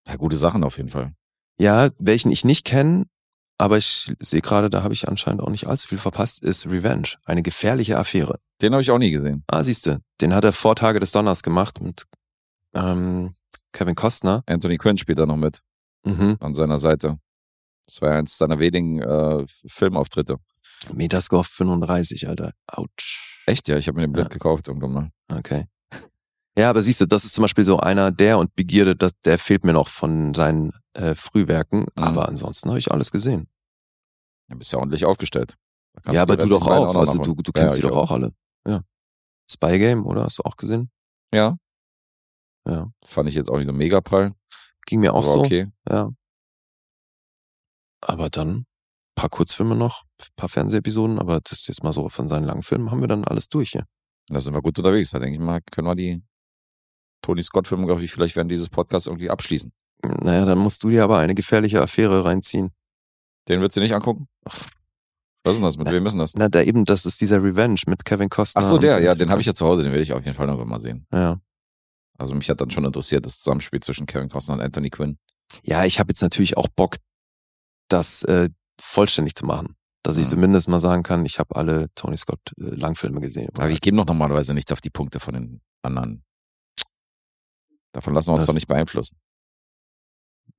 Ja, 0.07 0.15
gute 0.15 0.35
Sachen 0.37 0.63
auf 0.63 0.77
jeden 0.77 0.89
Fall. 0.89 1.13
Ja, 1.59 1.89
welchen 1.99 2.31
ich 2.31 2.45
nicht 2.45 2.63
kenne, 2.65 3.05
aber 3.57 3.77
ich 3.77 4.13
sehe 4.19 4.39
gerade, 4.41 4.69
da 4.69 4.83
habe 4.83 4.93
ich 4.93 5.09
anscheinend 5.09 5.41
auch 5.41 5.49
nicht 5.49 5.67
allzu 5.67 5.89
viel 5.89 5.97
verpasst, 5.97 6.41
ist 6.43 6.65
Revenge. 6.67 7.09
Eine 7.25 7.41
gefährliche 7.43 7.97
Affäre. 7.97 8.39
Den 8.61 8.71
habe 8.71 8.81
ich 8.81 8.89
auch 8.91 8.97
nie 8.97 9.11
gesehen. 9.11 9.43
Ah, 9.47 9.61
siehste, 9.63 9.99
den 10.21 10.33
hat 10.33 10.45
er 10.45 10.53
vor 10.53 10.77
Tage 10.77 11.01
des 11.01 11.11
Donners 11.11 11.43
gemacht 11.43 11.81
mit 11.81 12.05
ähm, 12.73 13.35
Kevin 13.73 13.95
Costner. 13.95 14.43
Anthony 14.45 14.77
Quinn 14.77 14.97
spielt 14.97 15.19
da 15.19 15.25
noch 15.25 15.35
mit 15.35 15.61
Mhm. 16.05 16.37
an 16.39 16.55
seiner 16.55 16.79
Seite. 16.79 17.19
Das 17.85 18.01
war 18.01 18.11
ja 18.11 18.19
eins 18.19 18.37
seiner 18.37 18.59
wenigen 18.59 19.01
äh, 19.01 19.45
Filmauftritte. 19.67 20.37
Metascore 20.93 21.43
35, 21.43 22.27
Alter. 22.27 22.53
Autsch. 22.67 23.43
Echt, 23.45 23.67
ja, 23.67 23.77
ich 23.77 23.87
habe 23.87 23.97
mir 23.97 24.07
den 24.07 24.13
blind 24.13 24.29
Ja. 24.29 24.33
gekauft 24.33 24.67
irgendwann 24.67 24.91
mal. 24.93 25.11
Okay. 25.31 25.67
Ja, 26.57 26.69
aber 26.69 26.81
siehst 26.81 26.99
du, 27.01 27.05
das 27.05 27.23
ist 27.23 27.33
zum 27.33 27.43
Beispiel 27.43 27.63
so 27.63 27.79
einer, 27.79 28.11
der 28.11 28.37
und 28.37 28.53
Begierde, 28.55 28.95
das, 28.95 29.13
der 29.23 29.37
fehlt 29.37 29.63
mir 29.63 29.73
noch 29.73 29.87
von 29.87 30.33
seinen 30.33 30.71
äh, 30.93 31.15
Frühwerken. 31.15 31.81
Mhm. 31.81 32.03
Aber 32.03 32.27
ansonsten 32.27 32.69
habe 32.69 32.79
ich 32.79 32.91
alles 32.91 33.11
gesehen. 33.11 33.47
Du 34.49 34.57
bist 34.57 34.73
ja 34.73 34.79
ordentlich 34.79 35.05
aufgestellt. 35.05 35.55
Ja, 36.11 36.21
aber 36.23 36.37
du 36.37 36.45
doch 36.47 36.67
auch. 36.67 36.95
Also 36.95 37.17
du, 37.17 37.35
du 37.35 37.51
kennst 37.51 37.77
ja, 37.77 37.81
die 37.83 37.87
doch 37.87 37.97
auch 37.97 38.11
alle. 38.11 38.33
Ja. 38.67 38.81
Spy 39.49 39.77
Game, 39.79 40.05
oder? 40.05 40.23
Hast 40.23 40.39
du 40.39 40.43
auch 40.43 40.57
gesehen? 40.57 40.91
Ja. 41.33 41.57
Ja. 42.67 42.91
Fand 43.05 43.29
ich 43.29 43.35
jetzt 43.35 43.49
auch 43.49 43.57
nicht 43.57 43.67
so 43.67 43.73
mega 43.73 44.01
prall. 44.01 44.33
Ging 44.85 44.99
mir 44.99 45.13
auch 45.13 45.23
aber 45.23 45.33
so. 45.33 45.39
okay. 45.39 45.71
Ja. 45.89 46.09
Aber 48.01 48.29
dann 48.29 48.65
paar 49.19 49.29
Kurzfilme 49.29 49.75
noch, 49.75 50.03
paar 50.37 50.47
Fernsehepisoden, 50.47 51.19
aber 51.19 51.41
das 51.41 51.59
ist 51.59 51.67
jetzt 51.67 51.83
mal 51.83 51.91
so 51.91 52.07
von 52.07 52.29
seinen 52.29 52.45
langen 52.45 52.63
Filmen 52.63 52.89
haben 52.89 53.01
wir 53.01 53.09
dann 53.09 53.25
alles 53.25 53.49
durch 53.49 53.71
hier. 53.71 53.83
Da 54.29 54.39
sind 54.39 54.53
wir 54.53 54.61
gut 54.61 54.77
unterwegs. 54.77 55.11
Da 55.11 55.19
denke 55.19 55.35
ich 55.35 55.41
mal, 55.41 55.59
können 55.71 55.87
wir 55.87 55.95
die 55.95 56.23
Tony 57.21 57.43
Scott-Filmografie 57.43 58.07
vielleicht 58.07 58.37
während 58.37 58.49
dieses 58.49 58.69
Podcasts 58.69 59.07
irgendwie 59.07 59.29
abschließen. 59.29 59.73
Naja, 60.03 60.45
dann 60.45 60.59
musst 60.59 60.83
du 60.83 60.89
dir 60.89 61.03
aber 61.03 61.17
eine 61.17 61.35
gefährliche 61.35 61.81
Affäre 61.81 62.23
reinziehen. 62.23 62.71
Den 63.49 63.59
würdest 63.59 63.75
du 63.75 63.81
nicht 63.81 63.93
angucken? 63.93 64.29
Was 65.43 65.53
ist 65.53 65.57
denn 65.57 65.63
das? 65.63 65.77
Mit 65.77 65.87
Na, 65.87 65.93
wem 65.93 66.05
ist 66.05 66.13
denn 66.13 66.19
das? 66.19 66.35
Na, 66.35 66.47
da 66.47 66.61
eben, 66.61 66.85
das 66.85 67.05
ist 67.05 67.19
dieser 67.19 67.43
Revenge 67.43 67.81
mit 67.87 68.05
Kevin 68.05 68.29
Costner. 68.29 68.61
Ach 68.61 68.65
so, 68.65 68.77
der, 68.77 69.01
ja, 69.01 69.15
den 69.15 69.31
habe 69.31 69.41
ich 69.41 69.47
ja 69.47 69.53
zu 69.53 69.65
Hause, 69.65 69.83
den 69.83 69.91
werde 69.91 70.03
ich 70.03 70.13
auf 70.13 70.23
jeden 70.23 70.37
Fall 70.37 70.47
noch 70.47 70.63
mal 70.63 70.79
sehen. 70.79 71.05
Ja. 71.11 71.41
Also 72.17 72.35
mich 72.35 72.49
hat 72.49 72.61
dann 72.61 72.71
schon 72.71 72.85
interessiert, 72.85 73.25
das 73.25 73.39
Zusammenspiel 73.39 73.81
zwischen 73.81 74.05
Kevin 74.05 74.29
Costner 74.29 74.53
und 74.53 74.61
Anthony 74.61 74.89
Quinn. 74.89 75.17
Ja, 75.63 75.83
ich 75.83 75.99
habe 75.99 76.11
jetzt 76.11 76.21
natürlich 76.21 76.55
auch 76.55 76.67
Bock, 76.69 76.95
das 77.89 78.23
äh, 78.23 78.49
vollständig 78.79 79.35
zu 79.35 79.45
machen. 79.45 79.75
Dass 80.03 80.17
ich 80.17 80.25
Mhm. 80.25 80.29
zumindest 80.31 80.69
mal 80.69 80.79
sagen 80.79 81.03
kann, 81.03 81.25
ich 81.25 81.39
habe 81.39 81.55
alle 81.55 81.89
Tony 81.95 82.15
Scott 82.17 82.39
äh, 82.57 82.63
Langfilme 82.63 83.19
gesehen. 83.19 83.49
Aber 83.57 83.69
ich 83.69 83.81
gebe 83.81 83.97
doch 83.97 84.05
normalerweise 84.05 84.53
nichts 84.53 84.71
auf 84.71 84.79
die 84.81 84.89
Punkte 84.89 85.19
von 85.19 85.33
den 85.33 85.61
anderen. 85.81 86.23
Davon 87.91 88.13
lassen 88.13 88.27
wir 88.29 88.33
uns 88.33 88.41
Das- 88.43 88.47
doch 88.47 88.53
nicht 88.53 88.67
beeinflussen. 88.67 89.17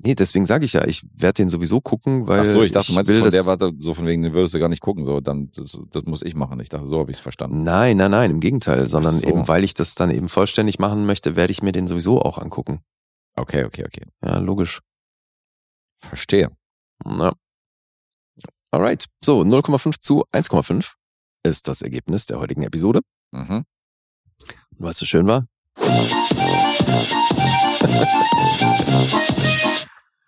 nee, 0.03 0.15
deswegen 0.15 0.45
sage 0.47 0.65
ich 0.65 0.73
ja, 0.73 0.85
ich 0.87 1.03
werde 1.15 1.35
den 1.43 1.49
sowieso 1.49 1.81
gucken, 1.81 2.27
weil 2.27 2.41
Ach 2.41 2.45
so, 2.47 2.63
ich 2.63 2.73
dachte, 2.73 2.89
du 2.89 2.95
meinst 2.95 3.11
will 3.11 3.21
von 3.21 3.31
der 3.31 3.47
Warte, 3.47 3.73
so 3.79 3.95
von 3.95 4.07
wegen, 4.07 4.23
den 4.23 4.33
würdest 4.33 4.55
du 4.55 4.59
gar 4.59 4.69
nicht 4.69 4.81
gucken, 4.83 5.05
so, 5.05 5.21
dann, 5.21 5.51
das, 5.53 5.79
das 5.91 6.05
muss 6.05 6.23
ich 6.23 6.35
machen. 6.35 6.59
Ich 6.61 6.69
dachte, 6.71 6.87
so 6.87 6.99
habe 6.99 7.11
ich 7.11 7.19
es 7.19 7.21
verstanden. 7.21 7.63
Nein, 7.63 7.97
nein, 7.99 8.11
nein, 8.11 8.31
im 8.31 8.41
Gegenteil, 8.41 8.87
sondern 8.89 9.13
so. 9.15 9.27
eben, 9.27 9.47
weil 9.49 9.63
ich 9.65 9.75
das 9.75 9.95
dann 9.95 10.11
eben 10.11 10.29
vollständig 10.29 10.79
machen 10.79 11.07
möchte, 11.07 11.37
werde 11.37 11.51
ich 11.51 11.63
mir 11.63 11.73
den 11.73 11.87
sowieso 11.87 12.21
auch 12.21 12.39
angucken. 12.39 12.81
Okay, 13.37 13.65
okay, 13.65 13.85
okay. 13.87 14.07
Ja, 14.25 14.39
logisch. 14.39 14.81
Verstehe. 16.03 16.51
Ja. 17.07 17.33
Alright. 18.73 19.07
So, 19.25 19.41
0,5 19.43 20.01
zu 20.01 20.25
1,5 20.33 20.93
ist 21.43 21.67
das 21.69 21.83
Ergebnis 21.83 22.27
der 22.27 22.39
heutigen 22.39 22.63
Episode. 22.63 23.01
Mhm. 23.33 23.65
Und 23.65 23.65
weil 24.79 24.91
es 24.93 24.99
so 24.99 25.07
schön 25.07 25.27
war. 25.27 25.47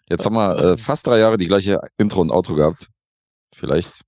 Jetzt 0.08 0.26
haben 0.26 0.34
wir 0.34 0.58
äh, 0.58 0.76
fast 0.76 1.06
drei 1.06 1.18
Jahre 1.18 1.36
die 1.38 1.46
gleiche 1.46 1.80
Intro 1.96 2.20
und 2.20 2.30
Outro 2.30 2.54
gehabt. 2.54 2.88
Vielleicht 3.54 4.02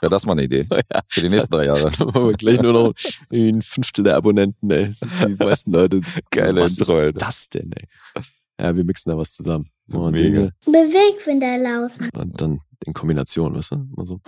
wäre 0.00 0.10
das 0.10 0.26
mal 0.26 0.32
eine 0.32 0.44
Idee 0.44 0.66
Ja. 0.70 1.00
für 1.06 1.20
die 1.22 1.28
nächsten 1.28 1.50
drei 1.52 1.66
Jahre. 1.66 1.90
Dann 1.98 2.08
machen 2.08 2.26
wir 2.28 2.32
gleich 2.34 2.60
nur 2.60 2.72
noch 2.72 2.94
ein 3.32 3.62
Fünftel 3.62 4.04
der 4.04 4.16
Abonnenten, 4.16 4.70
ey. 4.70 4.92
Die 5.26 5.34
meisten 5.44 5.72
Leute. 5.72 6.00
Geile 6.30 6.62
was 6.62 6.72
Intro, 6.78 6.98
ist 6.98 7.04
Alter. 7.06 7.18
das 7.18 7.48
denn, 7.48 7.72
ey? 7.72 7.84
Ja, 8.60 8.74
wir 8.76 8.84
mixen 8.84 9.10
da 9.10 9.16
was 9.16 9.32
zusammen. 9.32 9.70
Mega. 9.88 10.10
Dinge 10.10 10.52
Bewegfinderlausen. 10.66 12.10
Und 12.14 12.40
dann 12.40 12.60
in 12.86 12.92
Kombination, 12.92 13.54
weißt 13.56 13.72
du? 13.72 13.76
Mal 13.96 14.06
so. 14.06 14.20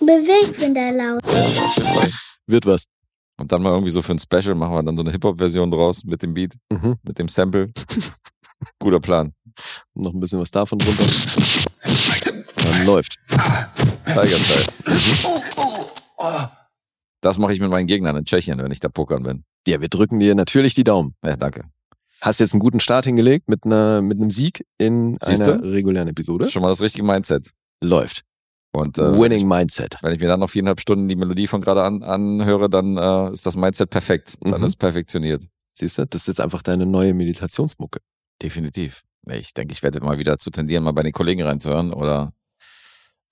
Bewegfinderlausen. 0.00 1.20
Auf 1.24 1.76
jeden 1.76 1.88
Fall. 1.94 2.10
Wird 2.46 2.66
was. 2.66 2.84
Und 3.38 3.52
dann 3.52 3.62
mal 3.62 3.70
irgendwie 3.70 3.90
so 3.90 4.02
für 4.02 4.12
ein 4.12 4.18
Special 4.18 4.54
machen 4.54 4.72
wir 4.74 4.82
dann 4.82 4.96
so 4.96 5.02
eine 5.02 5.12
Hip-Hop-Version 5.12 5.70
draus 5.70 6.04
mit 6.04 6.22
dem 6.22 6.34
Beat, 6.34 6.54
Mhm. 6.70 6.96
mit 7.02 7.18
dem 7.18 7.28
Sample. 7.28 7.70
Guter 8.78 9.00
Plan. 9.00 9.32
Noch 9.94 10.12
ein 10.12 10.20
bisschen 10.20 10.40
was 10.40 10.50
davon 10.50 10.78
drunter. 10.78 11.04
Dann 12.56 12.84
läuft. 12.86 13.16
Tiger-Style. 14.06 14.66
Das 17.22 17.38
mache 17.38 17.52
ich 17.52 17.60
mit 17.60 17.70
meinen 17.70 17.86
Gegnern 17.86 18.16
in 18.16 18.24
Tschechien, 18.24 18.58
wenn 18.62 18.70
ich 18.72 18.80
da 18.80 18.88
pokern 18.88 19.22
bin. 19.22 19.44
Ja, 19.66 19.80
wir 19.80 19.88
drücken 19.88 20.20
dir 20.20 20.34
natürlich 20.34 20.74
die 20.74 20.84
Daumen. 20.84 21.14
Ja, 21.24 21.36
danke. 21.36 21.64
Hast 22.20 22.40
jetzt 22.40 22.52
einen 22.52 22.60
guten 22.60 22.80
Start 22.80 23.06
hingelegt 23.06 23.48
mit, 23.48 23.64
einer, 23.64 24.02
mit 24.02 24.18
einem 24.18 24.30
Sieg 24.30 24.66
in 24.78 25.16
Siehste? 25.22 25.54
einer 25.54 25.62
regulären 25.72 26.08
Episode. 26.08 26.48
Schon 26.48 26.62
mal 26.62 26.68
das 26.68 26.82
richtige 26.82 27.04
Mindset. 27.06 27.50
Läuft. 27.82 28.24
Und 28.72 28.98
äh, 28.98 29.18
Winning 29.18 29.48
Mindset. 29.48 29.96
wenn 30.02 30.12
ich 30.14 30.20
mir 30.20 30.28
dann 30.28 30.40
noch 30.40 30.50
viereinhalb 30.50 30.80
Stunden 30.80 31.08
die 31.08 31.16
Melodie 31.16 31.46
von 31.46 31.60
gerade 31.60 31.82
an, 31.82 32.02
anhöre, 32.02 32.68
dann 32.70 32.96
äh, 32.98 33.32
ist 33.32 33.44
das 33.46 33.56
Mindset 33.56 33.90
perfekt. 33.90 34.36
Dann 34.42 34.58
Mhm. 34.60 34.64
ist 34.64 34.70
es 34.70 34.76
perfektioniert. 34.76 35.42
Siehst 35.74 35.98
du, 35.98 36.06
das 36.06 36.22
ist 36.22 36.26
jetzt 36.28 36.40
einfach 36.40 36.62
deine 36.62 36.86
neue 36.86 37.14
Meditationsmucke. 37.14 38.00
Definitiv. 38.42 39.02
Ich 39.28 39.54
denke, 39.54 39.72
ich 39.72 39.82
werde 39.82 40.00
mal 40.00 40.18
wieder 40.18 40.38
zu 40.38 40.50
tendieren, 40.50 40.84
mal 40.84 40.92
bei 40.92 41.02
den 41.02 41.12
Kollegen 41.12 41.42
reinzuhören 41.42 41.92
oder 41.92 42.32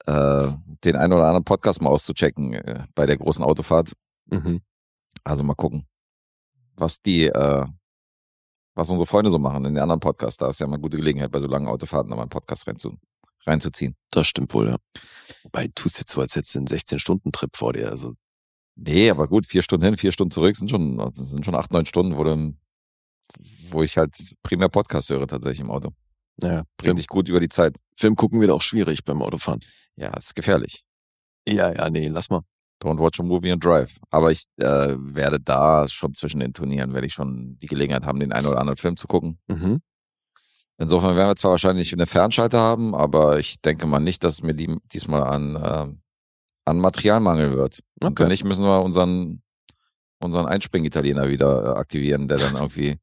äh, 0.06 0.48
den 0.85 0.97
einen 0.97 1.12
oder 1.12 1.27
anderen 1.27 1.44
Podcast 1.44 1.82
mal 1.82 1.90
auszuchecken 1.90 2.55
äh, 2.55 2.85
bei 2.94 3.06
der 3.06 3.16
großen 3.19 3.44
Autofahrt. 3.44 3.93
Mhm. 4.27 4.60
Also 5.24 5.44
mal 5.44 5.55
gucken. 5.55 5.86
was 6.74 7.01
die, 7.02 7.27
äh, 7.27 7.65
was 8.78 8.90
unsere 8.90 9.06
Freunde 9.06 9.30
so 9.30 9.38
machen 9.38 9.64
in 9.64 9.74
den 9.74 9.82
anderen 9.82 10.00
Podcasts. 10.00 10.36
Da 10.38 10.48
ist 10.48 10.60
ja 10.60 10.66
mal 10.66 10.74
eine 10.74 10.82
gute 10.82 10.96
Gelegenheit, 10.96 11.32
bei 11.32 11.40
so 11.40 11.46
langen 11.46 11.66
Autofahrten 11.66 12.09
nochmal 12.09 12.24
einen 12.24 12.30
Podcast 12.30 12.66
reinzu, 12.66 12.96
reinzuziehen. 13.44 13.96
Das 14.10 14.26
stimmt 14.26 14.55
wohl, 14.55 14.68
ja. 14.68 14.76
Wobei, 15.42 15.66
du 15.66 15.72
tust 15.74 15.98
jetzt 15.98 16.12
so, 16.12 16.20
als 16.20 16.36
hättest 16.36 16.55
du 16.55 16.60
einen 16.60 16.68
16-Stunden-Trip 16.68 17.56
vor 17.56 17.72
dir. 17.72 17.90
Also, 17.90 18.14
Nee, 18.80 19.10
aber 19.10 19.26
gut, 19.26 19.44
vier 19.44 19.62
Stunden 19.62 19.84
hin, 19.84 19.96
vier 19.96 20.12
Stunden 20.12 20.30
zurück 20.30 20.56
sind 20.56 20.70
schon, 20.70 21.12
sind 21.16 21.44
schon 21.44 21.56
acht, 21.56 21.72
neun 21.72 21.84
Stunden, 21.84 22.16
wo, 22.16 22.22
du, 22.22 22.55
wo 23.70 23.82
ich 23.82 23.98
halt 23.98 24.14
primär 24.44 24.68
Podcast 24.68 25.10
höre 25.10 25.26
tatsächlich 25.26 25.60
im 25.60 25.70
Auto. 25.72 25.90
naja, 26.36 26.62
Bringt 26.76 27.00
dich 27.00 27.09
gut 27.09 27.28
über 27.28 27.40
die 27.40 27.48
Zeit. 27.48 27.76
Film 27.96 28.14
gucken 28.14 28.40
wird 28.40 28.52
auch 28.52 28.62
schwierig 28.62 29.05
beim 29.05 29.20
Autofahren. 29.20 29.59
Ja, 29.96 30.16
ist 30.16 30.36
gefährlich. 30.36 30.84
Ja, 31.48 31.72
ja, 31.72 31.90
nee, 31.90 32.06
lass 32.06 32.30
mal. 32.30 32.42
Don't 32.82 32.98
watch 33.00 33.18
a 33.18 33.22
movie 33.24 33.50
and 33.50 33.64
drive. 33.64 33.98
Aber 34.10 34.30
ich 34.30 34.44
äh, 34.59 34.94
werde 34.98 35.40
da 35.40 35.86
schon 35.88 36.14
zwischen 36.14 36.38
den 36.40 36.52
Turnieren, 36.52 36.94
werde 36.94 37.06
ich 37.09 37.14
schon 37.14 37.59
die 37.60 37.66
Gelegenheit 37.66 38.05
haben, 38.06 38.20
den 38.20 38.32
einen 38.32 38.46
oder 38.46 38.60
anderen 38.60 38.76
Film 38.76 38.96
zu 38.96 39.06
gucken. 39.09 39.38
Mhm. 39.48 39.80
Insofern 40.80 41.16
werden 41.16 41.28
wir 41.30 41.34
zwar 41.36 41.50
wahrscheinlich 41.52 41.92
eine 41.92 42.06
Fernschalter 42.06 42.60
haben, 42.60 42.94
aber 42.94 43.38
ich 43.40 43.60
denke 43.60 43.86
mal 43.86 43.98
nicht, 43.98 44.22
dass 44.22 44.34
es 44.34 44.42
mir 44.42 44.55
die, 44.55 44.76
diesmal 44.92 45.24
an, 45.24 45.56
äh, 45.56 45.96
an 46.66 46.78
Material 46.78 47.18
mangeln 47.18 47.56
wird. 47.56 47.80
Und 48.00 48.10
Okay. 48.12 48.22
wenn 48.22 48.28
nicht, 48.28 48.44
müssen 48.44 48.64
wir 48.64 48.80
unseren, 48.82 49.42
unseren 50.22 50.46
Einspring-Italiener 50.46 51.28
wieder 51.28 51.64
äh, 51.64 51.78
aktivieren, 51.78 52.28
der 52.28 52.38
dann 52.38 52.55
irgendwie 52.55 52.96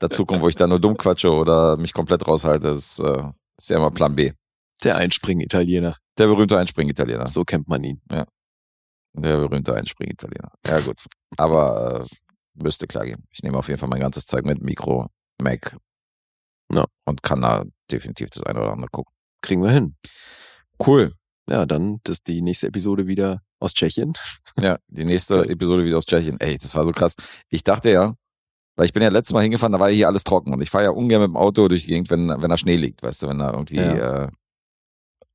dazukommt, 0.00 0.42
wo 0.42 0.48
ich 0.48 0.56
dann 0.56 0.70
nur 0.70 0.80
dumm 0.80 0.96
quatsche 0.96 1.30
oder 1.30 1.76
mich 1.76 1.92
komplett 1.92 2.26
raushalte. 2.26 2.66
Das 2.72 2.98
äh, 2.98 3.22
ist 3.56 3.70
ja 3.70 3.76
immer 3.76 3.92
Plan 3.92 4.16
B. 4.16 4.32
Der 4.82 4.96
Einspringen-Italiener. 4.96 5.94
Der 6.18 6.26
berühmte 6.26 6.58
Einspring-Italiener. 6.58 7.28
So 7.28 7.44
kennt 7.44 7.68
man 7.68 7.84
ihn. 7.84 8.00
Der 9.12 9.38
berühmte 9.38 9.74
Einspring-Italiener. 9.74 10.52
Ja, 10.66 10.80
gut. 10.80 11.04
Aber 11.36 12.02
äh, 12.02 12.06
müsste 12.54 12.86
klar 12.86 13.04
gehen. 13.04 13.26
Ich 13.30 13.42
nehme 13.42 13.58
auf 13.58 13.68
jeden 13.68 13.78
Fall 13.78 13.88
mein 13.88 14.00
ganzes 14.00 14.26
Zeug 14.26 14.44
mit, 14.44 14.62
Mikro, 14.62 15.08
Mac. 15.40 15.76
Ja. 16.72 16.86
Und 17.04 17.22
kann 17.22 17.40
da 17.40 17.64
definitiv 17.90 18.30
das 18.30 18.42
eine 18.44 18.60
oder 18.60 18.72
andere 18.72 18.90
gucken. 18.90 19.12
Kriegen 19.42 19.62
wir 19.62 19.70
hin. 19.70 19.96
Cool. 20.84 21.14
Ja, 21.48 21.66
dann 21.66 22.00
ist 22.06 22.28
die 22.28 22.42
nächste 22.42 22.68
Episode 22.68 23.06
wieder 23.06 23.42
aus 23.58 23.74
Tschechien. 23.74 24.12
Ja, 24.58 24.78
die 24.88 25.04
nächste 25.04 25.48
Episode 25.48 25.84
wieder 25.84 25.96
aus 25.96 26.06
Tschechien. 26.06 26.38
Ey, 26.38 26.58
das 26.58 26.74
war 26.74 26.84
so 26.84 26.92
krass. 26.92 27.14
Ich 27.48 27.64
dachte 27.64 27.90
ja, 27.90 28.14
weil 28.76 28.86
ich 28.86 28.92
bin 28.92 29.02
ja 29.02 29.08
letztes 29.08 29.34
Mal 29.34 29.42
hingefahren, 29.42 29.72
da 29.72 29.80
war 29.80 29.90
ja 29.90 29.96
hier 29.96 30.08
alles 30.08 30.24
trocken 30.24 30.52
und 30.52 30.62
ich 30.62 30.70
fahre 30.70 30.84
ja 30.84 30.90
ungern 30.90 31.20
mit 31.20 31.28
dem 31.28 31.36
Auto 31.36 31.68
durch 31.68 31.82
die 31.82 31.88
Gegend, 31.88 32.10
wenn, 32.10 32.28
wenn 32.28 32.50
da 32.50 32.56
Schnee 32.56 32.76
liegt, 32.76 33.02
weißt 33.02 33.22
du, 33.22 33.28
wenn 33.28 33.38
da 33.38 33.52
irgendwie. 33.52 33.76
Ja. 33.76 34.24
Äh, 34.24 34.28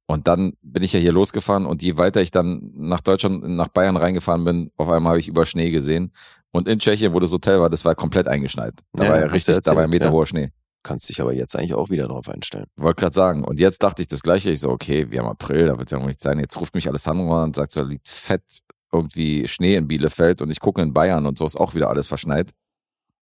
und 0.08 0.28
dann 0.28 0.54
bin 0.62 0.84
ich 0.84 0.94
ja 0.94 1.00
hier 1.00 1.12
losgefahren 1.12 1.66
und 1.66 1.82
je 1.82 1.98
weiter 1.98 2.22
ich 2.22 2.32
dann 2.32 2.72
nach 2.76 3.02
Deutschland, 3.02 3.48
nach 3.48 3.70
Bayern 3.70 3.98
reingefahren 3.98 4.44
bin, 4.44 4.72
auf 4.78 4.88
einmal 4.90 5.12
habe 5.12 5.20
ich 5.20 5.28
über 5.28 5.46
Schnee 5.46 5.72
gesehen. 5.72 6.12
Und 6.52 6.68
in 6.68 6.80
Tschechien, 6.80 7.14
wo 7.14 7.20
das 7.20 7.32
Hotel 7.32 7.60
war, 7.60 7.70
das 7.70 7.84
war 7.84 7.96
komplett 7.96 8.28
eingeschneit. 8.28 8.76
Da 8.94 9.06
Ja, 9.06 9.10
war 9.10 9.20
ja 9.20 9.26
richtig, 9.26 9.60
da 9.62 9.72
war 9.72 9.78
ein 9.78 9.78
erzählt, 9.86 9.92
Meter 9.92 10.06
ja. 10.06 10.12
hoher 10.12 10.26
Schnee. 10.26 10.52
Kannst 10.84 11.10
dich 11.10 11.20
aber 11.20 11.34
jetzt 11.34 11.56
eigentlich 11.56 11.74
auch 11.74 11.90
wieder 11.90 12.08
drauf 12.08 12.30
einstellen. 12.30 12.68
Wollte 12.76 13.02
gerade 13.02 13.16
sagen. 13.16 13.44
Und 13.44 13.60
jetzt 13.60 13.82
dachte 13.82 14.04
ich 14.04 14.08
das 14.08 14.22
Gleiche. 14.22 14.52
Ich 14.52 14.60
so, 14.62 14.70
okay, 14.70 15.10
wir 15.10 15.20
haben 15.20 15.28
April, 15.28 15.66
da 15.66 15.80
wird 15.80 15.90
ja 15.90 15.98
noch 15.98 16.06
nichts 16.06 16.24
sein. 16.24 16.38
Jetzt 16.40 16.60
ruft 16.62 16.76
mich 16.76 16.88
Alessandro 16.88 17.36
an 17.36 17.46
und 17.46 17.56
sagt 17.56 17.72
so, 17.72 17.82
da 17.82 17.88
liegt 17.88 18.08
fett 18.08 18.44
irgendwie 18.94 19.48
Schnee 19.48 19.76
in 19.76 19.88
Bielefeld 19.88 20.42
und 20.42 20.52
ich 20.52 20.60
gucke 20.60 20.82
in 20.82 20.94
Bayern 20.94 21.26
und 21.26 21.38
so 21.40 21.46
ist 21.46 21.56
auch 21.56 21.74
wieder 21.74 21.90
alles 21.90 22.08
verschneit. 22.08 22.52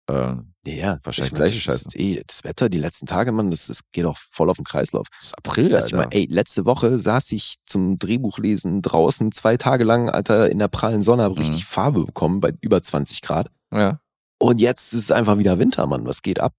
Äh, 0.09 0.35
Ja, 0.64 0.98
Wahrscheinlich 1.02 1.32
ich 1.32 1.39
meine, 1.39 1.44
gleiche 1.51 1.66
das 1.68 1.74
ist 1.76 1.84
Scheiße. 1.94 1.98
Eh, 1.98 2.22
das 2.26 2.44
Wetter 2.44 2.68
die 2.68 2.78
letzten 2.78 3.06
Tage, 3.06 3.32
Mann, 3.32 3.51
das, 3.51 3.66
das 3.66 3.80
geht 3.90 4.05
auch 4.05 4.16
voll 4.16 4.48
auf 4.48 4.56
den 4.56 4.64
Kreislauf. 4.64 5.09
das 5.10 5.24
ist 5.26 5.39
April, 5.39 5.74
Also 5.74 5.89
ich 5.89 5.94
Alter. 5.94 6.09
meine, 6.09 6.12
ey, 6.20 6.26
letzte 6.30 6.64
Woche 6.64 6.98
saß 7.01 7.32
ich 7.32 7.56
zum 7.66 7.98
Drehbuchlesen 7.98 8.80
draußen 8.80 9.32
zwei 9.32 9.56
Tage 9.56 9.82
lang, 9.84 10.09
Alter, 10.09 10.51
in 10.51 10.59
der 10.60 10.68
prallen 10.68 11.02
Sonne, 11.02 11.24
habe 11.24 11.36
richtig 11.39 11.62
Mhm. 11.62 11.66
Farbe 11.66 12.05
bekommen 12.06 12.40
bei 12.40 12.52
über 12.60 12.80
20 12.82 13.22
Grad. 13.22 13.51
ja. 13.72 13.98
Und 14.39 14.60
jetzt 14.60 14.93
ist 14.93 15.05
es 15.05 15.10
einfach 15.12 15.39
wieder 15.39 15.60
Winter, 15.60 15.86
Mann. 15.86 16.05
Was 16.05 16.20
geht 16.20 16.40
ab? 16.40 16.52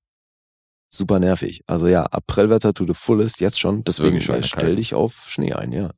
Super 0.89 1.19
nervig. 1.19 1.63
Also 1.67 1.87
ja, 1.87 2.03
Aprilwetter 2.05 2.73
to 2.73 2.85
the 2.87 2.93
fullest 2.93 3.41
jetzt 3.41 3.59
schon. 3.59 3.83
Deswegen 3.83 4.07
wirklich 4.13 4.25
scheiße 4.25 4.47
stell 4.47 4.63
kalt. 4.67 4.77
dich 4.77 4.93
auf 4.93 5.25
Schnee 5.29 5.51
ein, 5.53 5.71
ja. 5.73 5.91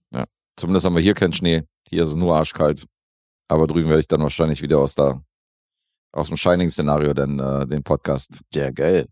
Zumindest 0.55 0.85
haben 0.85 0.95
wir 0.95 1.01
hier 1.03 1.13
keinen 1.13 1.33
Schnee. 1.33 1.63
Hier 1.89 2.03
ist 2.03 2.09
es 2.11 2.15
nur 2.15 2.35
arschkalt. 2.35 2.85
Aber 3.49 3.67
drüben 3.67 3.89
werde 3.89 3.99
ich 3.99 4.07
dann 4.07 4.21
wahrscheinlich 4.21 4.61
wieder 4.63 4.79
aus 4.79 4.95
der 4.95 5.21
aus 6.15 6.27
dem 6.27 6.37
Shining-Szenario 6.37 7.13
dann 7.13 7.39
äh, 7.39 7.67
den 7.67 7.83
Podcast 7.83 8.41
Ja, 8.53 8.71
geil. 8.71 9.07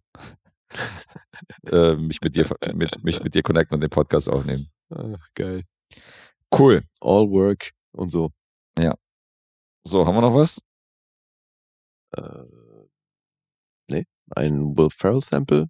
äh, 1.66 1.96
mich 1.96 2.22
mit 2.22 2.36
dir 2.36 2.48
mit, 2.74 3.04
mich 3.04 3.22
mit 3.24 3.36
dir 3.36 3.44
connecten 3.44 3.76
und 3.76 3.82
den 3.82 3.90
Podcast 3.90 4.30
aufnehmen. 4.30 4.70
Ach, 4.90 5.28
geil. 5.36 5.64
Cool. 6.58 6.84
All 7.02 7.30
work 7.30 7.72
und 7.92 8.10
so. 8.10 8.32
So, 9.86 10.06
haben 10.06 10.16
wir 10.16 10.22
noch 10.22 10.34
was? 10.34 10.62
Äh, 12.16 12.46
nee, 13.90 14.06
ein 14.34 14.78
Will 14.78 14.90
Ferrell 14.90 15.22
Sample. 15.22 15.68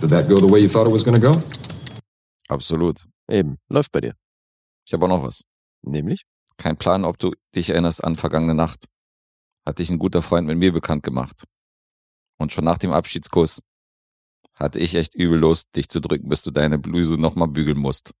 Did 0.00 0.08
that 0.08 0.26
go 0.26 0.36
the 0.36 0.50
way 0.50 0.60
you 0.60 0.68
thought 0.68 0.86
it 0.86 0.92
was 0.92 1.04
going 1.04 1.20
to 1.20 1.32
go? 1.32 1.38
Absolut. 2.48 3.06
Eben, 3.28 3.58
läuft 3.68 3.92
bei 3.92 4.00
dir. 4.00 4.14
Ich 4.86 4.94
habe 4.94 5.04
auch 5.04 5.10
noch 5.10 5.22
was. 5.22 5.44
Nämlich? 5.82 6.24
Kein 6.56 6.78
Plan, 6.78 7.04
ob 7.04 7.18
du 7.18 7.32
dich 7.54 7.68
erinnerst 7.68 8.02
an 8.02 8.16
vergangene 8.16 8.54
Nacht. 8.54 8.86
Hat 9.66 9.78
dich 9.78 9.90
ein 9.90 9.98
guter 9.98 10.22
Freund 10.22 10.46
mit 10.46 10.58
mir 10.58 10.72
bekannt 10.72 11.02
gemacht. 11.04 11.44
Und 12.38 12.52
schon 12.52 12.64
nach 12.64 12.78
dem 12.78 12.92
Abschiedskuss 12.92 13.60
hatte 14.54 14.78
ich 14.80 14.94
echt 14.94 15.14
übel 15.14 15.38
Lust, 15.38 15.68
dich 15.76 15.88
zu 15.88 16.00
drücken, 16.00 16.28
bis 16.28 16.42
du 16.42 16.50
deine 16.50 16.78
Bluse 16.78 17.14
nochmal 17.16 17.48
bügeln 17.48 17.78
musst. 17.78 18.12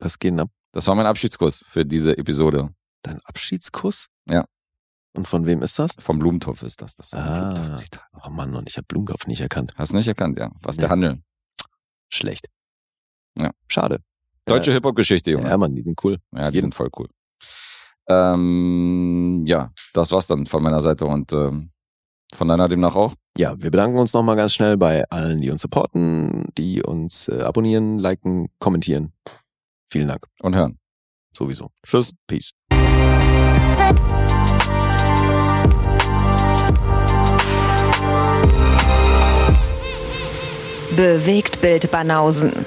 Was 0.00 0.18
geht 0.18 0.32
denn 0.32 0.40
ab? 0.40 0.50
Das 0.72 0.86
war 0.86 0.94
mein 0.94 1.06
Abschiedskuss 1.06 1.64
für 1.66 1.84
diese 1.84 2.16
Episode. 2.18 2.74
Dein 3.02 3.20
Abschiedskuss? 3.24 4.06
Ja. 4.28 4.44
Und 5.14 5.26
von 5.26 5.46
wem 5.46 5.62
ist 5.62 5.78
das? 5.78 5.92
Vom 5.98 6.18
Blumentopf 6.18 6.62
ist 6.62 6.82
das. 6.82 6.94
Das 6.94 7.06
ist 7.06 7.14
ein 7.14 7.20
Ah. 7.22 7.52
Blumentopf-Zitat. 7.52 8.04
Oh 8.24 8.30
Mann, 8.30 8.54
und 8.54 8.68
ich 8.68 8.76
habe 8.76 8.86
Blumentopf 8.86 9.26
nicht 9.26 9.40
erkannt. 9.40 9.74
Hast 9.76 9.92
nicht 9.92 10.06
erkannt, 10.06 10.38
ja. 10.38 10.50
Was 10.62 10.76
Nee. 10.76 10.82
der 10.82 10.90
Handel. 10.90 11.22
Schlecht. 12.12 12.46
Ja. 13.36 13.50
Schade. 13.68 14.02
Deutsche 14.44 14.70
ja, 14.70 14.74
Hip-Hop-Geschichte, 14.76 15.30
Junge. 15.30 15.48
Ja, 15.48 15.56
Mann, 15.56 15.74
die 15.74 15.82
sind 15.82 16.02
cool. 16.04 16.18
Ja, 16.34 16.50
die 16.50 16.60
sind 16.60 16.74
voll 16.74 16.90
cool. 16.96 17.08
Ähm, 18.08 19.44
ja, 19.46 19.70
das 19.92 20.12
war's 20.12 20.26
dann 20.26 20.46
von 20.46 20.62
meiner 20.62 20.80
Seite 20.80 21.04
und 21.06 21.32
ähm, 21.32 21.70
von 22.34 22.48
deiner 22.48 22.68
demnach 22.68 22.94
auch. 22.94 23.14
Ja, 23.36 23.54
wir 23.60 23.70
bedanken 23.70 23.98
uns 23.98 24.12
nochmal 24.12 24.36
ganz 24.36 24.52
schnell 24.52 24.76
bei 24.76 25.04
allen, 25.10 25.40
die 25.40 25.50
uns 25.50 25.62
supporten, 25.62 26.46
die 26.56 26.82
uns 26.82 27.28
äh, 27.28 27.42
abonnieren, 27.42 27.98
liken, 27.98 28.48
kommentieren. 28.58 29.12
Vielen 29.90 30.08
Dank. 30.08 30.26
Und 30.40 30.54
hören. 30.54 30.78
Sowieso. 31.34 31.70
Tschüss. 31.84 32.14
Peace. 32.26 32.50
Bewegt 40.96 41.60
Bild 41.60 41.90
Banausen. 41.90 42.66